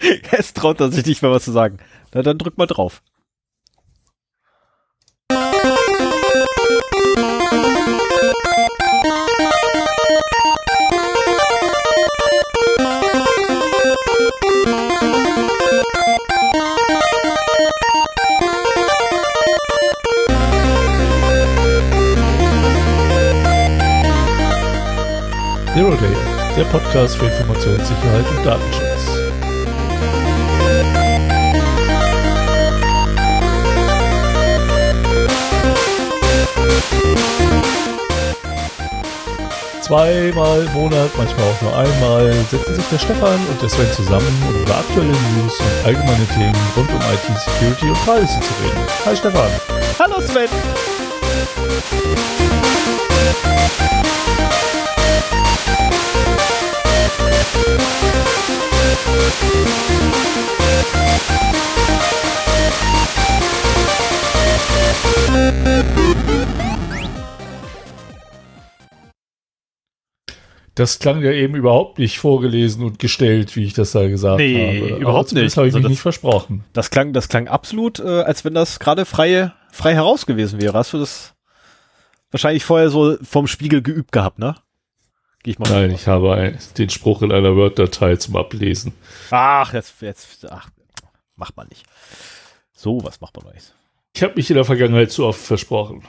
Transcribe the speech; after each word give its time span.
es 0.30 0.52
traut 0.52 0.80
er 0.80 0.90
sich 0.90 1.06
nicht 1.06 1.22
mehr 1.22 1.30
was 1.30 1.44
zu 1.44 1.52
sagen. 1.52 1.78
Na, 2.12 2.22
dann 2.22 2.38
drück 2.38 2.58
mal 2.58 2.66
drauf. 2.66 3.02
Zero 25.80 25.94
Day, 25.94 26.14
der 26.56 26.64
Podcast 26.64 27.16
für 27.16 27.26
Informationssicherheit 27.26 28.26
und 28.36 28.44
Datenschutz. 28.44 28.89
Zweimal 39.90 40.66
im 40.66 40.72
Monat, 40.72 41.10
manchmal 41.16 41.46
auch 41.46 41.62
nur 41.62 41.76
einmal, 41.76 42.32
setzen 42.48 42.76
sich 42.76 42.84
der 42.92 42.98
Stefan 42.98 43.40
und 43.50 43.60
der 43.60 43.68
Sven 43.68 43.90
zusammen, 43.92 44.42
um 44.48 44.62
über 44.62 44.76
aktuelle 44.76 45.10
News 45.10 45.58
und 45.58 45.86
allgemeine 45.86 46.26
Themen 46.28 46.54
rund 46.76 46.88
um 46.90 46.96
IT-Security 46.96 47.88
und 47.88 48.04
Privacy 48.04 48.40
zu 48.40 48.52
reden. 48.62 48.78
Hi 49.04 49.16
Stefan. 49.16 49.50
Hallo 49.98 50.20
Sven. 50.20 50.48
Das 70.80 70.98
klang 70.98 71.22
ja 71.22 71.30
eben 71.30 71.54
überhaupt 71.56 71.98
nicht 71.98 72.18
vorgelesen 72.18 72.82
und 72.84 72.98
gestellt, 72.98 73.54
wie 73.54 73.64
ich 73.64 73.74
das 73.74 73.92
da 73.92 74.08
gesagt 74.08 74.38
Nee, 74.38 74.80
habe. 74.80 75.00
überhaupt 75.00 75.30
Aber 75.32 75.40
nicht. 75.40 75.46
Das 75.52 75.56
habe 75.58 75.68
ich 75.68 75.74
Also 75.74 75.78
mich 75.78 75.82
das- 75.84 75.90
nicht 75.90 76.00
versprochen. 76.00 76.64
Das 76.72 76.88
klang, 76.90 77.12
das 77.12 77.28
klang 77.28 77.48
absolut, 77.48 77.98
äh, 78.00 78.22
als 78.22 78.44
wenn 78.46 78.54
das 78.54 78.78
gerade 78.80 79.04
frei, 79.04 79.52
frei 79.70 79.92
heraus 79.92 80.24
gewesen 80.24 80.60
wäre. 80.60 80.72
Hast 80.78 80.94
du 80.94 80.98
das 80.98 81.34
wahrscheinlich 82.30 82.64
vorher 82.64 82.88
so 82.88 83.16
vom 83.22 83.46
Spiegel 83.46 83.82
geübt 83.82 84.10
gehabt, 84.12 84.38
ne? 84.38 84.56
Geh 85.42 85.50
ich 85.50 85.58
mal 85.58 85.68
Nein, 85.70 85.90
ich 85.90 86.06
habe 86.06 86.32
ein, 86.34 86.58
den 86.78 86.88
Spruch 86.88 87.20
in 87.22 87.30
einer 87.32 87.56
Word-Datei 87.56 88.16
zum 88.16 88.36
Ablesen. 88.36 88.92
Ach, 89.30 89.72
jetzt, 89.74 90.00
jetzt, 90.00 90.50
ach, 90.50 90.70
macht 91.36 91.56
man 91.58 91.66
nicht. 91.68 91.84
So, 92.72 93.04
was 93.04 93.20
macht 93.20 93.36
man 93.42 93.52
nicht. 93.52 93.74
Ich 94.14 94.22
habe 94.22 94.32
mich 94.34 94.48
in 94.48 94.56
der 94.56 94.64
Vergangenheit 94.64 95.10
zu 95.12 95.26
oft 95.26 95.40
versprochen. 95.40 96.02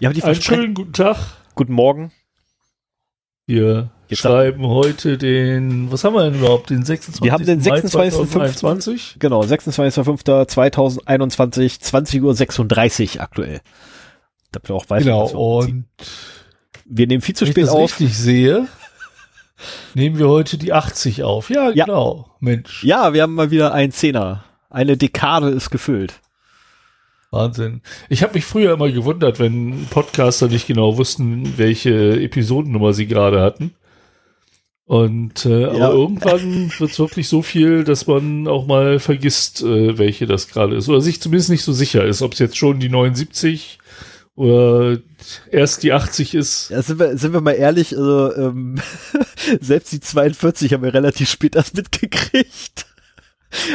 Ja, 0.00 0.08
aber 0.08 0.14
die 0.14 0.22
Einen 0.24 0.40
schönen 0.40 0.72
guten 0.74 0.92
Tag. 0.94 1.18
Guten 1.54 1.74
Morgen. 1.74 2.10
Wir 3.46 3.90
Jetzt 4.14 4.22
schreiben 4.22 4.66
heute 4.66 5.18
den, 5.18 5.90
was 5.92 6.04
haben 6.04 6.14
wir 6.14 6.22
denn 6.24 6.36
überhaupt? 6.38 6.70
Den 6.70 6.84
26. 6.84 7.22
Wir 7.24 7.32
haben 7.32 7.44
den 7.44 7.58
Mai 7.60 7.80
26.05.. 7.80 8.26
2021? 8.28 9.16
Genau, 9.18 9.42
26.05.2021, 9.42 11.80
20.36 11.80 13.16
Uhr 13.16 13.22
aktuell. 13.22 13.60
Damit 14.52 14.68
du 14.68 14.74
auch 14.76 14.88
weißt, 14.88 15.04
Genau, 15.04 15.28
wir 15.30 15.38
und 15.38 15.84
wir 16.84 17.06
nehmen 17.06 17.22
viel 17.22 17.34
zu 17.34 17.44
wenn 17.44 17.48
ich 17.50 17.54
spät 17.54 17.64
das 17.64 17.70
auf. 17.72 17.80
richtig 17.82 18.16
sehe, 18.16 18.68
nehmen 19.94 20.18
wir 20.18 20.28
heute 20.28 20.58
die 20.58 20.72
80 20.72 21.22
auf. 21.24 21.50
Ja, 21.50 21.70
Ja. 21.70 21.86
genau. 21.86 22.28
Mensch, 22.40 22.84
Ja, 22.84 23.12
wir 23.14 23.22
haben 23.22 23.34
mal 23.34 23.50
wieder 23.50 23.72
einen 23.74 23.90
Zehner. 23.92 24.44
Eine 24.70 24.96
Dekade 24.96 25.48
ist 25.50 25.70
gefüllt. 25.70 26.20
Wahnsinn. 27.30 27.80
Ich 28.08 28.22
habe 28.22 28.34
mich 28.34 28.44
früher 28.44 28.74
immer 28.74 28.90
gewundert, 28.92 29.40
wenn 29.40 29.86
Podcaster 29.90 30.46
nicht 30.48 30.66
genau 30.68 30.96
wussten, 30.98 31.56
welche 31.58 32.20
Episodennummer 32.22 32.92
sie 32.92 33.06
gerade 33.06 33.40
hatten. 33.40 33.74
Und 34.86 35.46
äh, 35.46 35.62
Ja. 35.62 35.86
aber 35.86 35.94
irgendwann 35.94 36.70
wird 36.78 36.90
es 36.90 36.98
wirklich 36.98 37.28
so 37.28 37.40
viel, 37.40 37.84
dass 37.84 38.06
man 38.06 38.46
auch 38.46 38.66
mal 38.66 38.98
vergisst, 38.98 39.62
äh, 39.62 39.96
welche 39.96 40.26
das 40.26 40.48
gerade 40.48 40.76
ist. 40.76 40.88
Oder 40.90 41.00
sich 41.00 41.22
zumindest 41.22 41.48
nicht 41.50 41.64
so 41.64 41.72
sicher 41.72 42.04
ist, 42.04 42.20
ob 42.20 42.34
es 42.34 42.38
jetzt 42.38 42.56
schon 42.58 42.80
die 42.80 42.90
79 42.90 43.78
oder 44.36 44.98
erst 45.50 45.84
die 45.84 45.92
80 45.92 46.34
ist. 46.34 46.68
Ja, 46.70 46.82
sind 46.82 46.98
wir, 46.98 47.16
sind 47.16 47.32
wir 47.32 47.40
mal 47.40 47.52
ehrlich, 47.52 47.96
also 47.96 48.34
ähm, 48.34 48.76
selbst 49.60 49.92
die 49.92 50.00
42 50.00 50.72
haben 50.74 50.82
wir 50.82 50.92
relativ 50.92 51.30
spät 51.30 51.56
erst 51.56 51.76
mitgekriegt. 51.76 52.86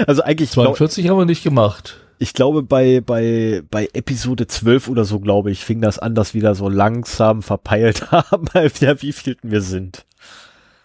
Also 0.06 0.22
eigentlich, 0.22 0.52
glaub, 0.52 0.76
42 0.76 1.08
haben 1.10 1.18
wir 1.18 1.26
nicht 1.26 1.44
gemacht. 1.44 1.98
ich 2.20 2.34
glaube 2.34 2.62
bei, 2.62 3.00
bei, 3.02 3.64
bei 3.72 3.88
Episode 3.94 4.46
12 4.46 4.90
oder 4.90 5.06
so, 5.06 5.20
glaube 5.22 5.50
ich, 5.52 5.64
fing 5.64 5.82
das 5.82 5.98
an, 5.98 6.14
dass 6.14 6.34
wir 6.34 6.42
da 6.42 6.54
so 6.54 6.68
langsam 6.70 7.42
verpeilt 7.42 8.12
haben, 8.12 8.46
ja, 8.82 9.02
wie 9.02 9.14
vielten 9.14 9.50
wir 9.50 9.62
sind. 9.62 10.06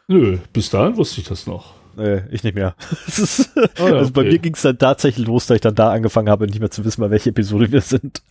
Nö, 0.08 0.38
bis 0.52 0.70
dahin 0.70 0.96
wusste 0.96 1.20
ich 1.20 1.28
das 1.28 1.46
noch. 1.46 1.74
Äh, 1.96 2.28
ich 2.34 2.42
nicht 2.42 2.54
mehr. 2.54 2.74
Ist, 3.06 3.50
Ah 3.56 3.88
ja, 3.88 3.96
also 3.96 4.12
bei 4.12 4.22
okay. 4.22 4.32
mir 4.32 4.38
ging 4.38 4.54
es 4.54 4.62
dann 4.62 4.78
tatsächlich 4.78 5.26
los, 5.26 5.46
dass 5.46 5.56
ich 5.56 5.60
dann 5.60 5.74
da 5.74 5.92
angefangen 5.92 6.28
habe, 6.28 6.46
nicht 6.46 6.60
mehr 6.60 6.70
zu 6.70 6.84
wissen, 6.84 7.00
bei 7.00 7.10
welche 7.10 7.30
Episode 7.30 7.70
wir 7.72 7.80
sind. 7.80 8.22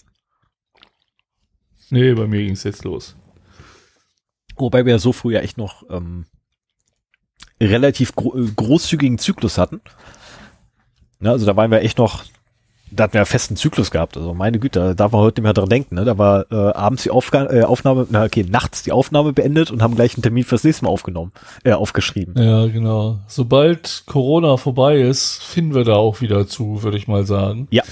Nee, 1.90 2.14
bei 2.14 2.28
mir 2.28 2.44
ging 2.44 2.54
es 2.54 2.64
jetzt 2.64 2.84
los. 2.84 3.16
Wobei 4.56 4.86
wir 4.86 4.94
ja 4.94 5.00
so 5.00 5.14
früh 5.14 5.34
ja 5.34 5.42
echt 5.42 5.58
noch 5.58 5.84
ähm, 5.90 6.26
relativ 7.60 8.16
gro 8.16 8.36
äh, 8.38 8.52
großzügigen 8.56 9.18
Zyklus 9.18 9.58
hatten. 9.58 9.82
Ne, 11.20 11.32
also 11.32 11.46
da 11.46 11.56
waren 11.56 11.72
wir 11.72 11.82
echt 11.82 11.98
noch, 11.98 12.26
da 12.96 13.04
hatten 13.06 13.14
wir 13.14 13.22
ja 13.22 13.26
festen 13.26 13.56
Zyklus 13.56 13.92
gehabt. 13.92 14.18
Also 14.18 14.34
meine 14.34 14.60
Güte, 14.60 14.80
da 14.80 14.94
darf 14.94 15.12
man 15.12 15.22
heute 15.22 15.42
nicht 15.42 15.44
mehr 15.44 15.54
dran 15.54 15.70
denken. 15.70 15.96
Ne? 15.96 16.06
Da 16.06 16.18
war 16.18 16.46
äh, 16.52 16.56
abends 16.56 17.04
die 17.04 17.12
Aufga 17.12 17.52
äh, 17.52 17.64
Aufnahme, 17.64 18.08
na 18.10 18.24
okay, 18.24 18.46
nachts 18.48 18.84
die 18.84 18.92
Aufnahme 18.92 19.34
beendet 19.34 19.72
und 19.72 19.82
haben 19.82 19.96
gleich 19.96 20.16
einen 20.16 20.24
Termin 20.24 20.44
fürs 20.44 20.64
nächste 20.64 20.86
Mal 20.86 20.92
aufgenommen, 20.92 21.32
äh, 21.64 21.72
aufgeschrieben. 21.72 22.36
Ja, 22.38 22.68
genau. 22.68 23.20
Sobald 23.28 24.04
Corona 24.06 24.58
vorbei 24.58 25.02
ist, 25.02 25.44
finden 25.44 25.76
wir 25.76 25.84
da 25.84 25.96
auch 25.96 26.22
wieder 26.22 26.48
zu, 26.48 26.84
würde 26.84 26.98
ich 26.98 27.08
mal 27.08 27.26
sagen. 27.26 27.68
Ja. 27.72 27.84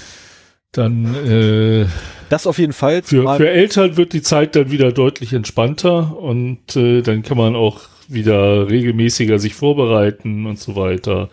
Dann 0.72 1.14
äh, 1.26 1.86
Das 2.30 2.46
auf 2.46 2.58
jeden 2.58 2.72
Fall. 2.72 3.02
für, 3.02 3.36
für 3.36 3.50
Eltern 3.50 3.96
wird 3.98 4.14
die 4.14 4.22
Zeit 4.22 4.56
dann 4.56 4.70
wieder 4.70 4.90
deutlich 4.90 5.34
entspannter 5.34 6.16
und 6.18 6.76
äh, 6.76 7.02
dann 7.02 7.22
kann 7.22 7.36
man 7.36 7.56
auch 7.56 7.80
wieder 8.08 8.68
regelmäßiger 8.70 9.38
sich 9.38 9.54
vorbereiten 9.54 10.46
und 10.46 10.58
so 10.58 10.76
weiter. 10.76 11.28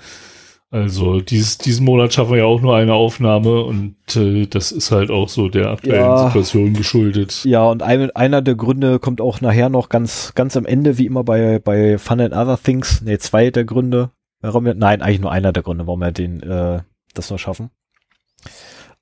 Also 0.71 1.19
dieses, 1.19 1.57
diesen 1.57 1.83
Monat 1.83 2.13
schaffen 2.13 2.31
wir 2.31 2.39
ja 2.39 2.45
auch 2.45 2.61
nur 2.61 2.75
eine 2.75 2.93
Aufnahme 2.93 3.63
und 3.63 3.95
äh, 4.15 4.45
das 4.45 4.71
ist 4.71 4.91
halt 4.91 5.09
auch 5.09 5.27
so 5.27 5.49
der 5.49 5.71
aktuellen 5.71 5.99
Ja. 5.99 6.25
Situation 6.27 6.73
geschuldet. 6.75 7.43
Ja, 7.43 7.63
und 7.63 7.81
ein, 7.81 8.11
einer 8.11 8.43
der 8.43 8.53
Gründe 8.53 8.99
kommt 8.99 9.19
auch 9.19 9.41
nachher 9.41 9.69
noch 9.69 9.89
ganz, 9.89 10.33
ganz 10.35 10.55
am 10.55 10.67
Ende, 10.67 10.99
wie 10.99 11.07
immer 11.07 11.23
bei, 11.23 11.57
bei 11.57 11.97
Fun 11.97 12.21
and 12.21 12.33
Other 12.35 12.59
Things. 12.61 13.01
Ne, 13.01 13.17
zwei 13.17 13.49
der 13.49 13.65
Gründe, 13.65 14.11
warum 14.41 14.65
wir, 14.65 14.75
nein, 14.75 15.01
eigentlich 15.01 15.21
nur 15.21 15.31
einer 15.31 15.51
der 15.51 15.63
Gründe, 15.63 15.87
warum 15.87 16.01
wir 16.01 16.11
den, 16.11 16.43
äh, 16.43 16.81
das 17.15 17.31
noch 17.31 17.39
schaffen. 17.39 17.71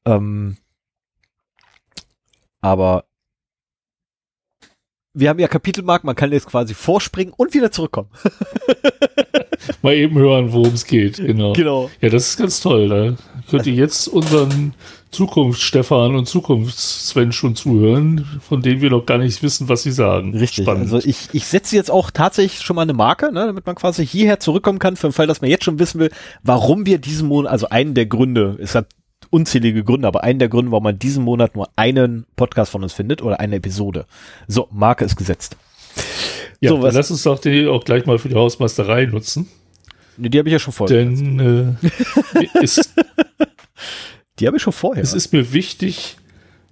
Ähm, 0.05 0.55
aber 2.61 3.03
wir 5.13 5.29
haben 5.29 5.39
ja 5.39 5.49
Kapitelmarken, 5.49 6.05
man 6.07 6.15
kann 6.15 6.31
jetzt 6.31 6.47
quasi 6.47 6.73
vorspringen 6.73 7.33
und 7.35 7.53
wieder 7.53 7.71
zurückkommen. 7.71 8.09
Mal 9.81 9.95
eben 9.95 10.17
hören, 10.17 10.53
worum 10.53 10.73
es 10.73 10.85
geht. 10.85 11.17
Genau. 11.17 11.53
Genau. 11.53 11.89
Ja, 12.01 12.09
das 12.09 12.29
ist 12.29 12.37
ganz 12.37 12.59
toll. 12.61 12.89
Da 12.89 13.15
könnt 13.49 13.67
ihr 13.67 13.73
jetzt 13.73 14.07
unseren 14.07 14.73
Zukunfts-Stefan 15.11 16.15
und 16.15 16.27
Zukunfts-Sven 16.27 17.31
schon 17.31 17.55
zuhören, 17.55 18.25
von 18.41 18.61
denen 18.61 18.81
wir 18.81 18.89
noch 18.89 19.05
gar 19.05 19.17
nicht 19.17 19.41
wissen, 19.41 19.69
was 19.69 19.83
sie 19.83 19.91
sagen. 19.91 20.35
Richtig. 20.35 20.65
Spannend. 20.65 20.91
Also 20.91 21.07
ich, 21.07 21.29
ich 21.31 21.45
setze 21.45 21.75
jetzt 21.75 21.89
auch 21.89 22.11
tatsächlich 22.11 22.61
schon 22.61 22.75
mal 22.75 22.81
eine 22.81 22.93
Marke, 22.93 23.31
ne, 23.31 23.47
damit 23.47 23.65
man 23.65 23.75
quasi 23.75 24.05
hierher 24.05 24.39
zurückkommen 24.39 24.79
kann, 24.79 24.95
für 24.95 25.07
den 25.07 25.13
Fall, 25.13 25.27
dass 25.27 25.41
man 25.41 25.49
jetzt 25.49 25.63
schon 25.63 25.79
wissen 25.79 25.99
will, 25.99 26.11
warum 26.43 26.85
wir 26.85 26.97
diesen 26.97 27.27
Monat, 27.27 27.51
also 27.51 27.69
einen 27.69 27.93
der 27.93 28.05
Gründe, 28.05 28.57
es 28.61 28.75
hat 28.75 28.87
unzählige 29.29 29.83
Gründe, 29.83 30.07
aber 30.07 30.23
einen 30.23 30.39
der 30.39 30.49
Gründe, 30.49 30.71
warum 30.71 30.83
man 30.83 30.99
diesen 30.99 31.23
Monat 31.23 31.55
nur 31.55 31.69
einen 31.75 32.25
Podcast 32.35 32.71
von 32.71 32.83
uns 32.83 32.93
findet 32.93 33.21
oder 33.21 33.39
eine 33.39 33.55
Episode. 33.55 34.05
So, 34.47 34.67
Marke 34.71 35.05
ist 35.05 35.15
gesetzt. 35.15 35.57
Ja, 36.59 36.69
so, 36.69 36.77
lass 36.77 37.11
uns 37.11 37.23
doch 37.23 37.39
die 37.39 37.67
auch 37.67 37.83
gleich 37.83 38.05
mal 38.05 38.17
für 38.17 38.29
die 38.29 38.35
Hausmeisterei 38.35 39.05
nutzen. 39.05 39.47
Nee, 40.17 40.29
die 40.29 40.39
habe 40.39 40.49
ich 40.49 40.53
ja 40.53 40.59
schon 40.59 40.73
vorher. 40.73 40.97
Denn 40.97 41.77
äh, 41.83 42.59
es, 42.61 42.93
Die 44.39 44.47
habe 44.47 44.57
ich 44.57 44.63
schon 44.63 44.73
vorher. 44.73 45.03
es 45.03 45.13
ist 45.13 45.33
mir 45.33 45.53
wichtig, 45.53 46.17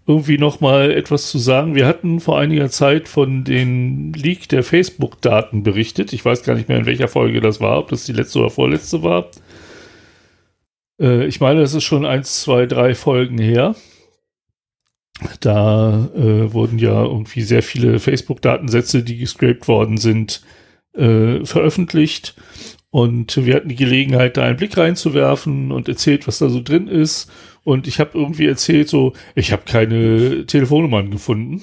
irgendwie 0.08 0.38
noch 0.38 0.60
mal 0.60 0.92
etwas 0.92 1.30
zu 1.30 1.40
sagen. 1.40 1.74
Wir 1.74 1.88
hatten 1.88 2.20
vor 2.20 2.40
einiger 2.40 2.70
Zeit 2.70 3.08
von 3.08 3.44
den 3.44 4.14
Leak 4.14 4.50
der 4.50 4.64
Facebook-Daten 4.64 5.64
berichtet. 5.64 6.14
Ich 6.14 6.24
weiß 6.24 6.44
gar 6.44 6.56
nicht 6.56 6.70
mehr, 6.70 6.78
in 6.78 6.86
welcher 6.86 7.08
Folge 7.08 7.42
das 7.42 7.60
war, 7.60 7.80
ob 7.80 7.90
das 7.90 8.06
die 8.06 8.14
letzte 8.14 8.40
oder 8.40 8.52
vorletzte 8.52 9.02
war. 9.02 9.30
Äh, 11.00 11.26
ich 11.26 11.40
meine, 11.40 11.62
das 11.62 11.74
ist 11.74 11.84
schon 11.84 12.06
eins, 12.06 12.42
zwei, 12.42 12.68
drei 12.68 12.94
Folgen 12.94 13.40
her. 13.40 13.76
Da 15.40 16.10
äh, 16.16 16.54
wurden 16.54 16.80
ja 16.80 17.04
irgendwie 17.04 17.42
sehr 17.42 17.64
viele 17.64 18.00
Facebook-Datensätze, 18.00 19.04
die 19.04 19.18
gescraped 19.18 19.68
worden 19.68 19.98
sind, 19.98 20.42
äh, 20.94 21.44
veröffentlicht. 21.46 22.36
Und 22.92 23.46
wir 23.46 23.56
hatten 23.56 23.70
die 23.70 23.76
Gelegenheit, 23.76 24.38
da 24.38 24.44
einen 24.44 24.56
Blick 24.58 24.78
reinzuwerfen 24.78 25.72
und 25.72 25.90
erzählt, 25.90 26.28
was 26.28 26.40
da 26.40 26.50
so 26.50 26.62
drin 26.62 26.88
ist. 26.88 27.30
Und 27.64 27.88
ich 27.88 28.00
habe 28.00 28.18
irgendwie 28.18 28.46
erzählt, 28.46 28.88
so, 28.88 29.14
ich 29.36 29.52
habe 29.52 29.64
keine 29.66 30.46
Telefonnummern 30.46 31.12
gefunden. 31.12 31.62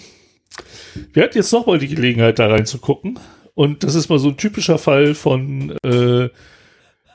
Wir 1.12 1.22
hatten 1.22 1.38
jetzt 1.38 1.52
nochmal 1.52 1.78
die 1.78 1.88
Gelegenheit, 1.88 2.38
da 2.38 2.48
reinzugucken. 2.48 3.18
Und 3.54 3.82
das 3.82 3.94
ist 3.94 4.08
mal 4.08 4.18
so 4.18 4.28
ein 4.28 4.36
typischer 4.36 4.78
Fall 4.78 5.14
von, 5.14 5.76
äh, 5.84 6.28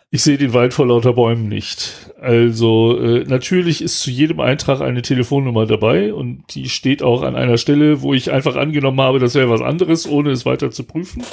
ich 0.09 0.23
sehe 0.23 0.37
den 0.37 0.53
Wald 0.53 0.73
vor 0.73 0.87
lauter 0.87 1.13
Bäumen 1.13 1.49
nicht. 1.49 2.11
Also 2.19 2.97
äh, 2.97 3.25
natürlich 3.25 3.81
ist 3.81 3.99
zu 3.99 4.09
jedem 4.09 4.39
Eintrag 4.39 4.81
eine 4.81 5.01
Telefonnummer 5.01 5.65
dabei 5.65 6.13
und 6.13 6.55
die 6.55 6.69
steht 6.69 7.03
auch 7.03 7.23
an 7.23 7.35
einer 7.35 7.57
Stelle, 7.57 8.01
wo 8.01 8.13
ich 8.13 8.31
einfach 8.31 8.55
angenommen 8.55 9.01
habe, 9.01 9.19
das 9.19 9.35
wäre 9.35 9.49
was 9.49 9.61
anderes, 9.61 10.07
ohne 10.07 10.31
es 10.31 10.45
weiter 10.45 10.71
zu 10.71 10.83
prüfen. 10.85 11.23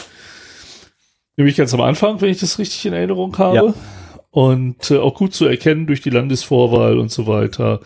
Nämlich 1.37 1.57
ganz 1.57 1.73
am 1.73 1.81
Anfang, 1.81 2.21
wenn 2.21 2.31
ich 2.31 2.41
das 2.41 2.59
richtig 2.59 2.85
in 2.87 2.93
Erinnerung 2.93 3.37
habe. 3.39 3.57
Ja. 3.57 3.75
Und 4.31 4.91
äh, 4.91 4.99
auch 4.99 5.15
gut 5.15 5.33
zu 5.33 5.47
erkennen 5.47 5.87
durch 5.87 6.01
die 6.01 6.11
Landesvorwahl 6.11 6.99
und 6.99 7.13
so 7.13 7.29
weiter 7.29 7.81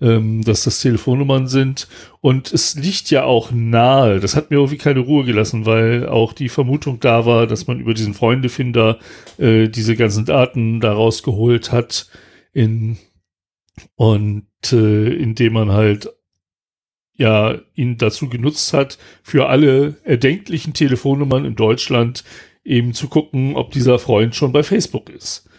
ähm, 0.00 0.42
dass 0.42 0.64
das 0.64 0.80
Telefonnummern 0.80 1.46
sind. 1.46 1.88
Und 2.20 2.52
es 2.52 2.74
liegt 2.74 3.10
ja 3.10 3.24
auch 3.24 3.50
nahe. 3.50 4.20
Das 4.20 4.36
hat 4.36 4.50
mir 4.50 4.56
irgendwie 4.56 4.78
keine 4.78 5.00
Ruhe 5.00 5.24
gelassen, 5.24 5.66
weil 5.66 6.08
auch 6.08 6.32
die 6.32 6.48
Vermutung 6.48 7.00
da 7.00 7.26
war, 7.26 7.46
dass 7.46 7.66
man 7.66 7.80
über 7.80 7.94
diesen 7.94 8.14
Freundefinder 8.14 8.98
äh, 9.38 9.68
diese 9.68 9.96
ganzen 9.96 10.24
Daten 10.24 10.80
da 10.80 10.92
rausgeholt 10.92 11.72
hat 11.72 12.08
in 12.52 12.98
und 13.96 14.46
äh, 14.72 15.14
indem 15.14 15.54
man 15.54 15.72
halt 15.72 16.10
ja 17.16 17.58
ihn 17.74 17.98
dazu 17.98 18.28
genutzt 18.28 18.72
hat, 18.72 18.98
für 19.22 19.48
alle 19.48 19.96
erdenklichen 20.04 20.72
Telefonnummern 20.72 21.44
in 21.44 21.54
Deutschland 21.54 22.24
eben 22.64 22.94
zu 22.94 23.08
gucken, 23.08 23.56
ob 23.56 23.72
dieser 23.72 23.98
Freund 23.98 24.34
schon 24.34 24.52
bei 24.52 24.62
Facebook 24.62 25.10
ist. 25.10 25.49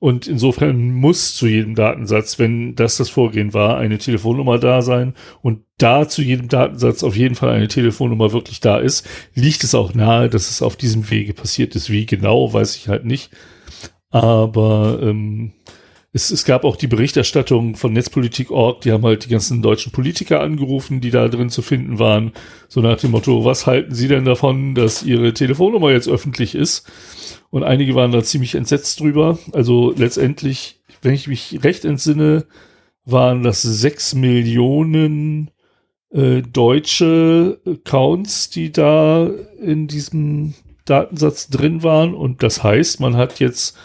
Und 0.00 0.26
insofern 0.26 0.92
muss 0.92 1.34
zu 1.36 1.46
jedem 1.46 1.74
Datensatz, 1.74 2.38
wenn 2.38 2.74
das 2.74 2.96
das 2.96 3.10
Vorgehen 3.10 3.52
war, 3.52 3.76
eine 3.76 3.98
Telefonnummer 3.98 4.58
da 4.58 4.80
sein. 4.80 5.14
Und 5.42 5.60
da 5.76 6.08
zu 6.08 6.22
jedem 6.22 6.48
Datensatz 6.48 7.04
auf 7.04 7.16
jeden 7.16 7.34
Fall 7.34 7.50
eine 7.50 7.68
Telefonnummer 7.68 8.32
wirklich 8.32 8.60
da 8.60 8.78
ist, 8.78 9.06
liegt 9.34 9.62
es 9.62 9.74
auch 9.74 9.92
nahe, 9.94 10.30
dass 10.30 10.48
es 10.48 10.62
auf 10.62 10.76
diesem 10.76 11.10
Wege 11.10 11.34
passiert 11.34 11.76
ist. 11.76 11.90
Wie 11.90 12.06
genau, 12.06 12.50
weiß 12.50 12.76
ich 12.76 12.88
halt 12.88 13.04
nicht. 13.04 13.30
Aber 14.08 14.98
ähm, 15.02 15.52
es, 16.12 16.30
es 16.30 16.44
gab 16.44 16.64
auch 16.64 16.76
die 16.76 16.88
Berichterstattung 16.88 17.76
von 17.76 17.92
Netzpolitik.org, 17.92 18.80
die 18.80 18.90
haben 18.90 19.04
halt 19.04 19.26
die 19.26 19.28
ganzen 19.28 19.62
deutschen 19.62 19.92
Politiker 19.92 20.40
angerufen, 20.40 21.00
die 21.00 21.10
da 21.10 21.28
drin 21.28 21.50
zu 21.50 21.62
finden 21.62 21.98
waren. 22.00 22.32
So 22.68 22.80
nach 22.80 22.98
dem 22.98 23.12
Motto, 23.12 23.44
was 23.44 23.66
halten 23.66 23.94
Sie 23.94 24.08
denn 24.08 24.24
davon, 24.24 24.74
dass 24.74 25.04
Ihre 25.04 25.32
Telefonnummer 25.32 25.92
jetzt 25.92 26.08
öffentlich 26.08 26.56
ist? 26.56 26.90
Und 27.50 27.62
einige 27.62 27.94
waren 27.94 28.10
da 28.10 28.24
ziemlich 28.24 28.56
entsetzt 28.56 28.98
drüber. 28.98 29.38
Also 29.52 29.94
letztendlich, 29.96 30.80
wenn 31.02 31.14
ich 31.14 31.28
mich 31.28 31.60
recht 31.62 31.84
entsinne, 31.84 32.46
waren 33.04 33.44
das 33.44 33.62
sechs 33.62 34.14
Millionen 34.14 35.50
äh, 36.10 36.42
deutsche 36.42 37.60
Accounts, 37.64 38.50
die 38.50 38.72
da 38.72 39.30
in 39.60 39.86
diesem 39.86 40.54
Datensatz 40.86 41.48
drin 41.48 41.84
waren. 41.84 42.14
Und 42.14 42.42
das 42.42 42.64
heißt, 42.64 42.98
man 42.98 43.16
hat 43.16 43.38
jetzt 43.38 43.76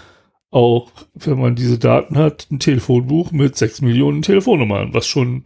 auch, 0.51 0.91
wenn 1.13 1.39
man 1.39 1.55
diese 1.55 1.77
Daten 1.79 2.17
hat, 2.17 2.47
ein 2.51 2.59
Telefonbuch 2.59 3.31
mit 3.31 3.55
sechs 3.55 3.81
Millionen 3.81 4.21
Telefonnummern, 4.21 4.93
was 4.93 5.07
schon 5.07 5.43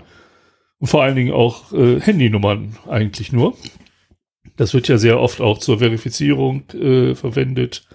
vor 0.81 1.03
allen 1.03 1.15
Dingen 1.15 1.33
auch 1.33 1.73
äh, 1.73 1.99
Handynummern 1.99 2.77
eigentlich 2.87 3.31
nur. 3.31 3.57
Das 4.55 4.73
wird 4.73 4.87
ja 4.87 4.97
sehr 4.97 5.19
oft 5.19 5.41
auch 5.41 5.57
zur 5.57 5.79
Verifizierung 5.79 6.69
äh, 6.71 7.15
verwendet. 7.15 7.87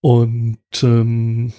Und 0.00 0.58
ähm, 0.82 1.52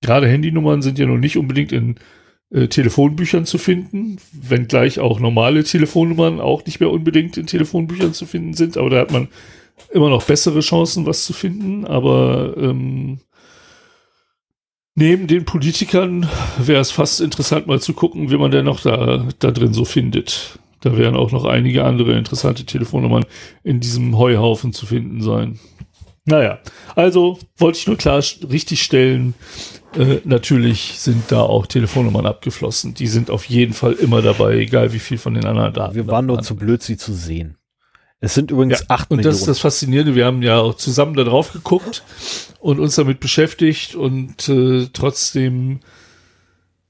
gerade 0.00 0.28
Handynummern 0.28 0.82
sind 0.82 0.98
ja 0.98 1.06
noch 1.06 1.18
nicht 1.18 1.36
unbedingt 1.36 1.72
in 1.72 1.96
äh, 2.50 2.68
Telefonbüchern 2.68 3.46
zu 3.46 3.58
finden, 3.58 4.18
wenngleich 4.32 4.98
auch 5.00 5.20
normale 5.20 5.64
Telefonnummern 5.64 6.40
auch 6.40 6.66
nicht 6.66 6.80
mehr 6.80 6.90
unbedingt 6.90 7.36
in 7.36 7.46
Telefonbüchern 7.46 8.12
zu 8.12 8.26
finden 8.26 8.54
sind, 8.54 8.76
aber 8.76 8.90
da 8.90 9.00
hat 9.00 9.10
man 9.10 9.28
immer 9.90 10.10
noch 10.10 10.24
bessere 10.24 10.60
Chancen, 10.60 11.06
was 11.06 11.24
zu 11.24 11.32
finden. 11.32 11.86
Aber 11.86 12.54
ähm, 12.56 13.20
neben 14.94 15.26
den 15.26 15.44
Politikern 15.44 16.28
wäre 16.58 16.80
es 16.80 16.90
fast 16.90 17.20
interessant, 17.20 17.66
mal 17.66 17.80
zu 17.80 17.94
gucken, 17.94 18.30
wie 18.30 18.38
man 18.38 18.50
denn 18.50 18.64
noch 18.64 18.80
da, 18.80 19.26
da 19.38 19.50
drin 19.50 19.74
so 19.74 19.84
findet. 19.84 20.58
Da 20.80 20.96
werden 20.96 21.16
auch 21.16 21.30
noch 21.30 21.44
einige 21.44 21.84
andere 21.84 22.16
interessante 22.18 22.64
Telefonnummern 22.64 23.24
in 23.62 23.80
diesem 23.80 24.18
Heuhaufen 24.18 24.72
zu 24.72 24.86
finden 24.86 25.22
sein. 25.22 25.60
Naja, 26.24 26.58
also 26.94 27.38
wollte 27.56 27.78
ich 27.78 27.86
nur 27.86 27.96
klar 27.96 28.22
richtig 28.48 28.82
stellen, 28.82 29.34
äh, 29.96 30.20
natürlich 30.24 30.98
sind 30.98 31.30
da 31.30 31.42
auch 31.42 31.66
Telefonnummern 31.66 32.26
abgeflossen. 32.26 32.94
Die 32.94 33.06
sind 33.06 33.30
auf 33.30 33.44
jeden 33.44 33.74
Fall 33.74 33.92
immer 33.94 34.22
dabei, 34.22 34.56
egal 34.56 34.92
wie 34.92 34.98
viel 34.98 35.18
von 35.18 35.34
den 35.34 35.44
anderen 35.44 35.74
da. 35.74 35.94
Wir 35.94 36.06
waren 36.06 36.26
nur 36.26 36.40
zu 36.42 36.56
blöd, 36.56 36.82
sie 36.82 36.96
zu 36.96 37.12
sehen. 37.12 37.56
Es 38.24 38.34
sind 38.34 38.52
übrigens 38.52 38.80
ja, 38.80 38.86
acht 38.88 39.10
und 39.10 39.16
Millionen. 39.16 39.32
Und 39.32 39.34
das 39.34 39.40
ist 39.40 39.48
das 39.48 39.58
Faszinierende. 39.58 40.14
Wir 40.14 40.24
haben 40.24 40.42
ja 40.42 40.60
auch 40.60 40.74
zusammen 40.74 41.14
da 41.14 41.24
drauf 41.24 41.52
geguckt 41.52 42.04
und 42.60 42.78
uns 42.78 42.94
damit 42.94 43.18
beschäftigt 43.18 43.96
und 43.96 44.48
äh, 44.48 44.86
trotzdem 44.92 45.80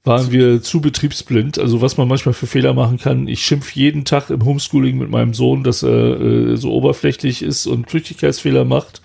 waren 0.03 0.31
wir 0.31 0.61
zu 0.61 0.79
betriebsblind. 0.79 1.57
Also 1.57 1.81
was 1.81 1.97
man 1.97 2.07
manchmal 2.07 2.33
für 2.33 2.45
Fehler 2.45 2.75
machen 2.75 2.99
kann. 2.99 3.27
Ich 3.27 3.43
schimpf 3.43 3.71
jeden 3.71 4.05
Tag 4.05 4.29
im 4.29 4.45
Homeschooling 4.45 4.99
mit 4.99 5.09
meinem 5.09 5.33
Sohn, 5.33 5.63
dass 5.63 5.81
er 5.81 6.21
äh, 6.21 6.55
so 6.55 6.71
oberflächlich 6.71 7.41
ist 7.41 7.65
und 7.65 7.89
Flüchtigkeitsfehler 7.89 8.63
macht. 8.63 9.01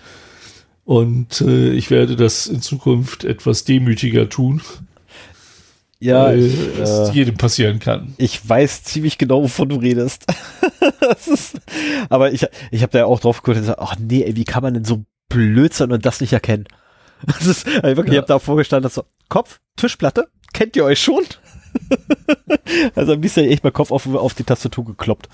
Und 0.84 1.40
äh, 1.40 1.70
ich 1.70 1.90
werde 1.90 2.14
das 2.14 2.46
in 2.46 2.60
Zukunft 2.60 3.25
etwas 3.25 3.64
demütiger 3.64 4.28
tun. 4.28 4.60
Ja, 6.00 6.32
ich, 6.32 6.56
äh, 6.78 7.10
jedem 7.10 7.36
passieren 7.36 7.80
kann. 7.80 8.14
Ich 8.18 8.48
weiß 8.48 8.84
ziemlich 8.84 9.18
genau, 9.18 9.42
wovon 9.42 9.68
du 9.68 9.76
redest. 9.76 10.26
ist, 11.26 11.60
aber 12.08 12.32
ich, 12.32 12.46
ich 12.70 12.82
habe 12.82 12.92
da 12.92 13.04
auch 13.04 13.20
drauf 13.20 13.42
geguckt 13.42 13.56
und 13.56 13.62
gesagt, 13.62 13.80
ach 13.80 13.96
nee, 13.98 14.22
ey, 14.22 14.36
wie 14.36 14.44
kann 14.44 14.62
man 14.62 14.74
denn 14.74 14.84
so 14.84 15.04
blöd 15.28 15.74
sein 15.74 15.90
und 15.90 16.06
das 16.06 16.20
nicht 16.20 16.32
erkennen? 16.32 16.66
Das 17.26 17.46
ist, 17.46 17.66
also 17.66 17.96
wirklich, 17.96 18.06
ja. 18.06 18.12
ich 18.12 18.18
habe 18.18 18.28
da 18.28 18.38
vorgestanden, 18.38 18.84
dass 18.84 18.94
so, 18.94 19.02
Kopf, 19.28 19.58
Tischplatte, 19.74 20.28
kennt 20.52 20.76
ihr 20.76 20.84
euch 20.84 21.00
schon? 21.00 21.24
also 22.94 23.12
ein 23.12 23.20
bisschen 23.20 23.46
echt 23.46 23.64
mal 23.64 23.72
Kopf 23.72 23.90
auf, 23.90 24.06
auf 24.14 24.34
die 24.34 24.44
Tastatur 24.44 24.84
gekloppt. 24.84 25.28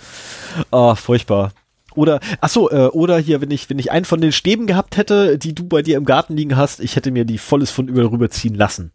Ah, 0.70 0.94
furchtbar. 0.94 1.52
Oder, 1.94 2.20
ach 2.40 2.48
so, 2.48 2.70
äh, 2.70 2.86
oder 2.86 3.18
hier, 3.18 3.42
wenn 3.42 3.50
ich, 3.50 3.68
wenn 3.68 3.78
ich 3.78 3.92
einen 3.92 4.06
von 4.06 4.22
den 4.22 4.32
Stäben 4.32 4.66
gehabt 4.66 4.96
hätte, 4.96 5.38
die 5.38 5.54
du 5.54 5.64
bei 5.64 5.82
dir 5.82 5.98
im 5.98 6.06
Garten 6.06 6.36
liegen 6.36 6.56
hast, 6.56 6.80
ich 6.80 6.96
hätte 6.96 7.10
mir 7.10 7.26
die 7.26 7.38
volles 7.38 7.70
von 7.70 7.86
überall 7.86 8.06
rüberziehen 8.06 8.54
lassen. 8.54 8.92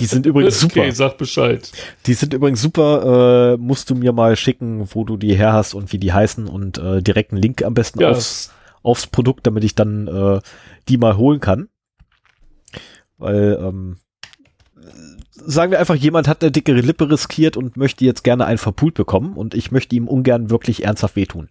Die 0.00 0.06
sind 0.06 0.26
übrigens 0.26 0.60
super. 0.60 0.80
Okay, 0.80 0.90
sag 0.90 1.18
Bescheid. 1.18 1.70
Die 2.06 2.14
sind 2.14 2.34
übrigens 2.34 2.62
super, 2.62 3.54
äh, 3.54 3.56
musst 3.56 3.90
du 3.90 3.94
mir 3.94 4.12
mal 4.12 4.36
schicken, 4.36 4.88
wo 4.94 5.04
du 5.04 5.16
die 5.16 5.34
her 5.34 5.52
hast 5.52 5.74
und 5.74 5.92
wie 5.92 5.98
die 5.98 6.12
heißen 6.12 6.46
und 6.46 6.78
äh, 6.78 7.02
direkt 7.02 7.32
einen 7.32 7.42
Link 7.42 7.62
am 7.62 7.74
besten 7.74 8.00
ja. 8.00 8.10
aufs, 8.10 8.52
aufs 8.82 9.06
Produkt, 9.06 9.46
damit 9.46 9.64
ich 9.64 9.74
dann 9.74 10.06
äh, 10.06 10.40
die 10.88 10.96
mal 10.96 11.16
holen 11.16 11.40
kann. 11.40 11.68
Weil, 13.18 13.58
ähm, 13.60 13.96
sagen 15.32 15.72
wir 15.72 15.78
einfach, 15.78 15.94
jemand 15.94 16.28
hat 16.28 16.42
eine 16.42 16.52
dickere 16.52 16.80
Lippe 16.80 17.10
riskiert 17.10 17.56
und 17.56 17.76
möchte 17.76 18.04
jetzt 18.04 18.24
gerne 18.24 18.46
einen 18.46 18.58
verpult 18.58 18.94
bekommen 18.94 19.34
und 19.34 19.54
ich 19.54 19.70
möchte 19.70 19.96
ihm 19.96 20.08
ungern 20.08 20.50
wirklich 20.50 20.84
ernsthaft 20.84 21.16
wehtun. 21.16 21.48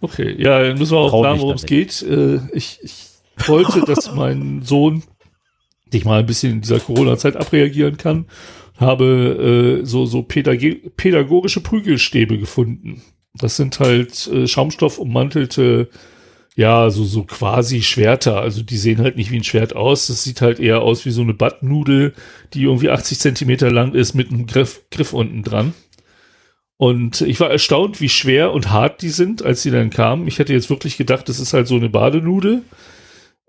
Okay, 0.00 0.34
ja, 0.38 0.62
dann 0.62 0.78
müssen 0.78 0.92
wir 0.92 0.98
auch 0.98 1.20
planen, 1.20 1.40
worum 1.40 1.54
es 1.54 1.66
geht. 1.66 2.02
Äh, 2.02 2.40
ich, 2.52 2.80
ich 2.82 3.08
wollte, 3.46 3.80
dass 3.86 4.12
mein 4.14 4.62
Sohn 4.62 5.02
dich 5.92 6.04
mal 6.04 6.20
ein 6.20 6.26
bisschen 6.26 6.52
in 6.52 6.60
dieser 6.60 6.80
Corona-Zeit 6.80 7.36
abreagieren 7.36 7.96
kann. 7.96 8.26
Habe 8.76 9.80
äh, 9.82 9.86
so, 9.86 10.04
so 10.06 10.22
pädagogische 10.22 11.60
Prügelstäbe 11.60 12.38
gefunden. 12.38 13.02
Das 13.34 13.56
sind 13.56 13.80
halt 13.80 14.26
äh, 14.28 14.46
Schaumstoff 14.46 14.98
ja, 16.56 16.88
so, 16.88 17.04
so 17.04 17.22
quasi 17.24 17.82
Schwerter. 17.82 18.40
Also 18.40 18.62
die 18.62 18.78
sehen 18.78 18.98
halt 19.00 19.16
nicht 19.16 19.30
wie 19.30 19.36
ein 19.36 19.44
Schwert 19.44 19.76
aus. 19.76 20.06
Das 20.06 20.24
sieht 20.24 20.40
halt 20.40 20.58
eher 20.58 20.80
aus 20.80 21.04
wie 21.04 21.10
so 21.10 21.20
eine 21.20 21.34
Buttnudel, 21.34 22.14
die 22.54 22.62
irgendwie 22.62 22.88
80 22.88 23.18
Zentimeter 23.18 23.70
lang 23.70 23.92
ist 23.92 24.14
mit 24.14 24.30
einem 24.30 24.46
Griff, 24.46 24.80
Griff 24.90 25.12
unten 25.12 25.42
dran. 25.42 25.74
Und 26.78 27.20
ich 27.20 27.40
war 27.40 27.50
erstaunt, 27.50 28.00
wie 28.00 28.08
schwer 28.08 28.52
und 28.52 28.70
hart 28.70 29.02
die 29.02 29.10
sind, 29.10 29.42
als 29.42 29.62
sie 29.62 29.70
dann 29.70 29.90
kamen. 29.90 30.26
Ich 30.26 30.38
hätte 30.38 30.54
jetzt 30.54 30.70
wirklich 30.70 30.96
gedacht, 30.96 31.28
das 31.28 31.40
ist 31.40 31.52
halt 31.52 31.66
so 31.66 31.76
eine 31.76 31.90
Badenudel. 31.90 32.62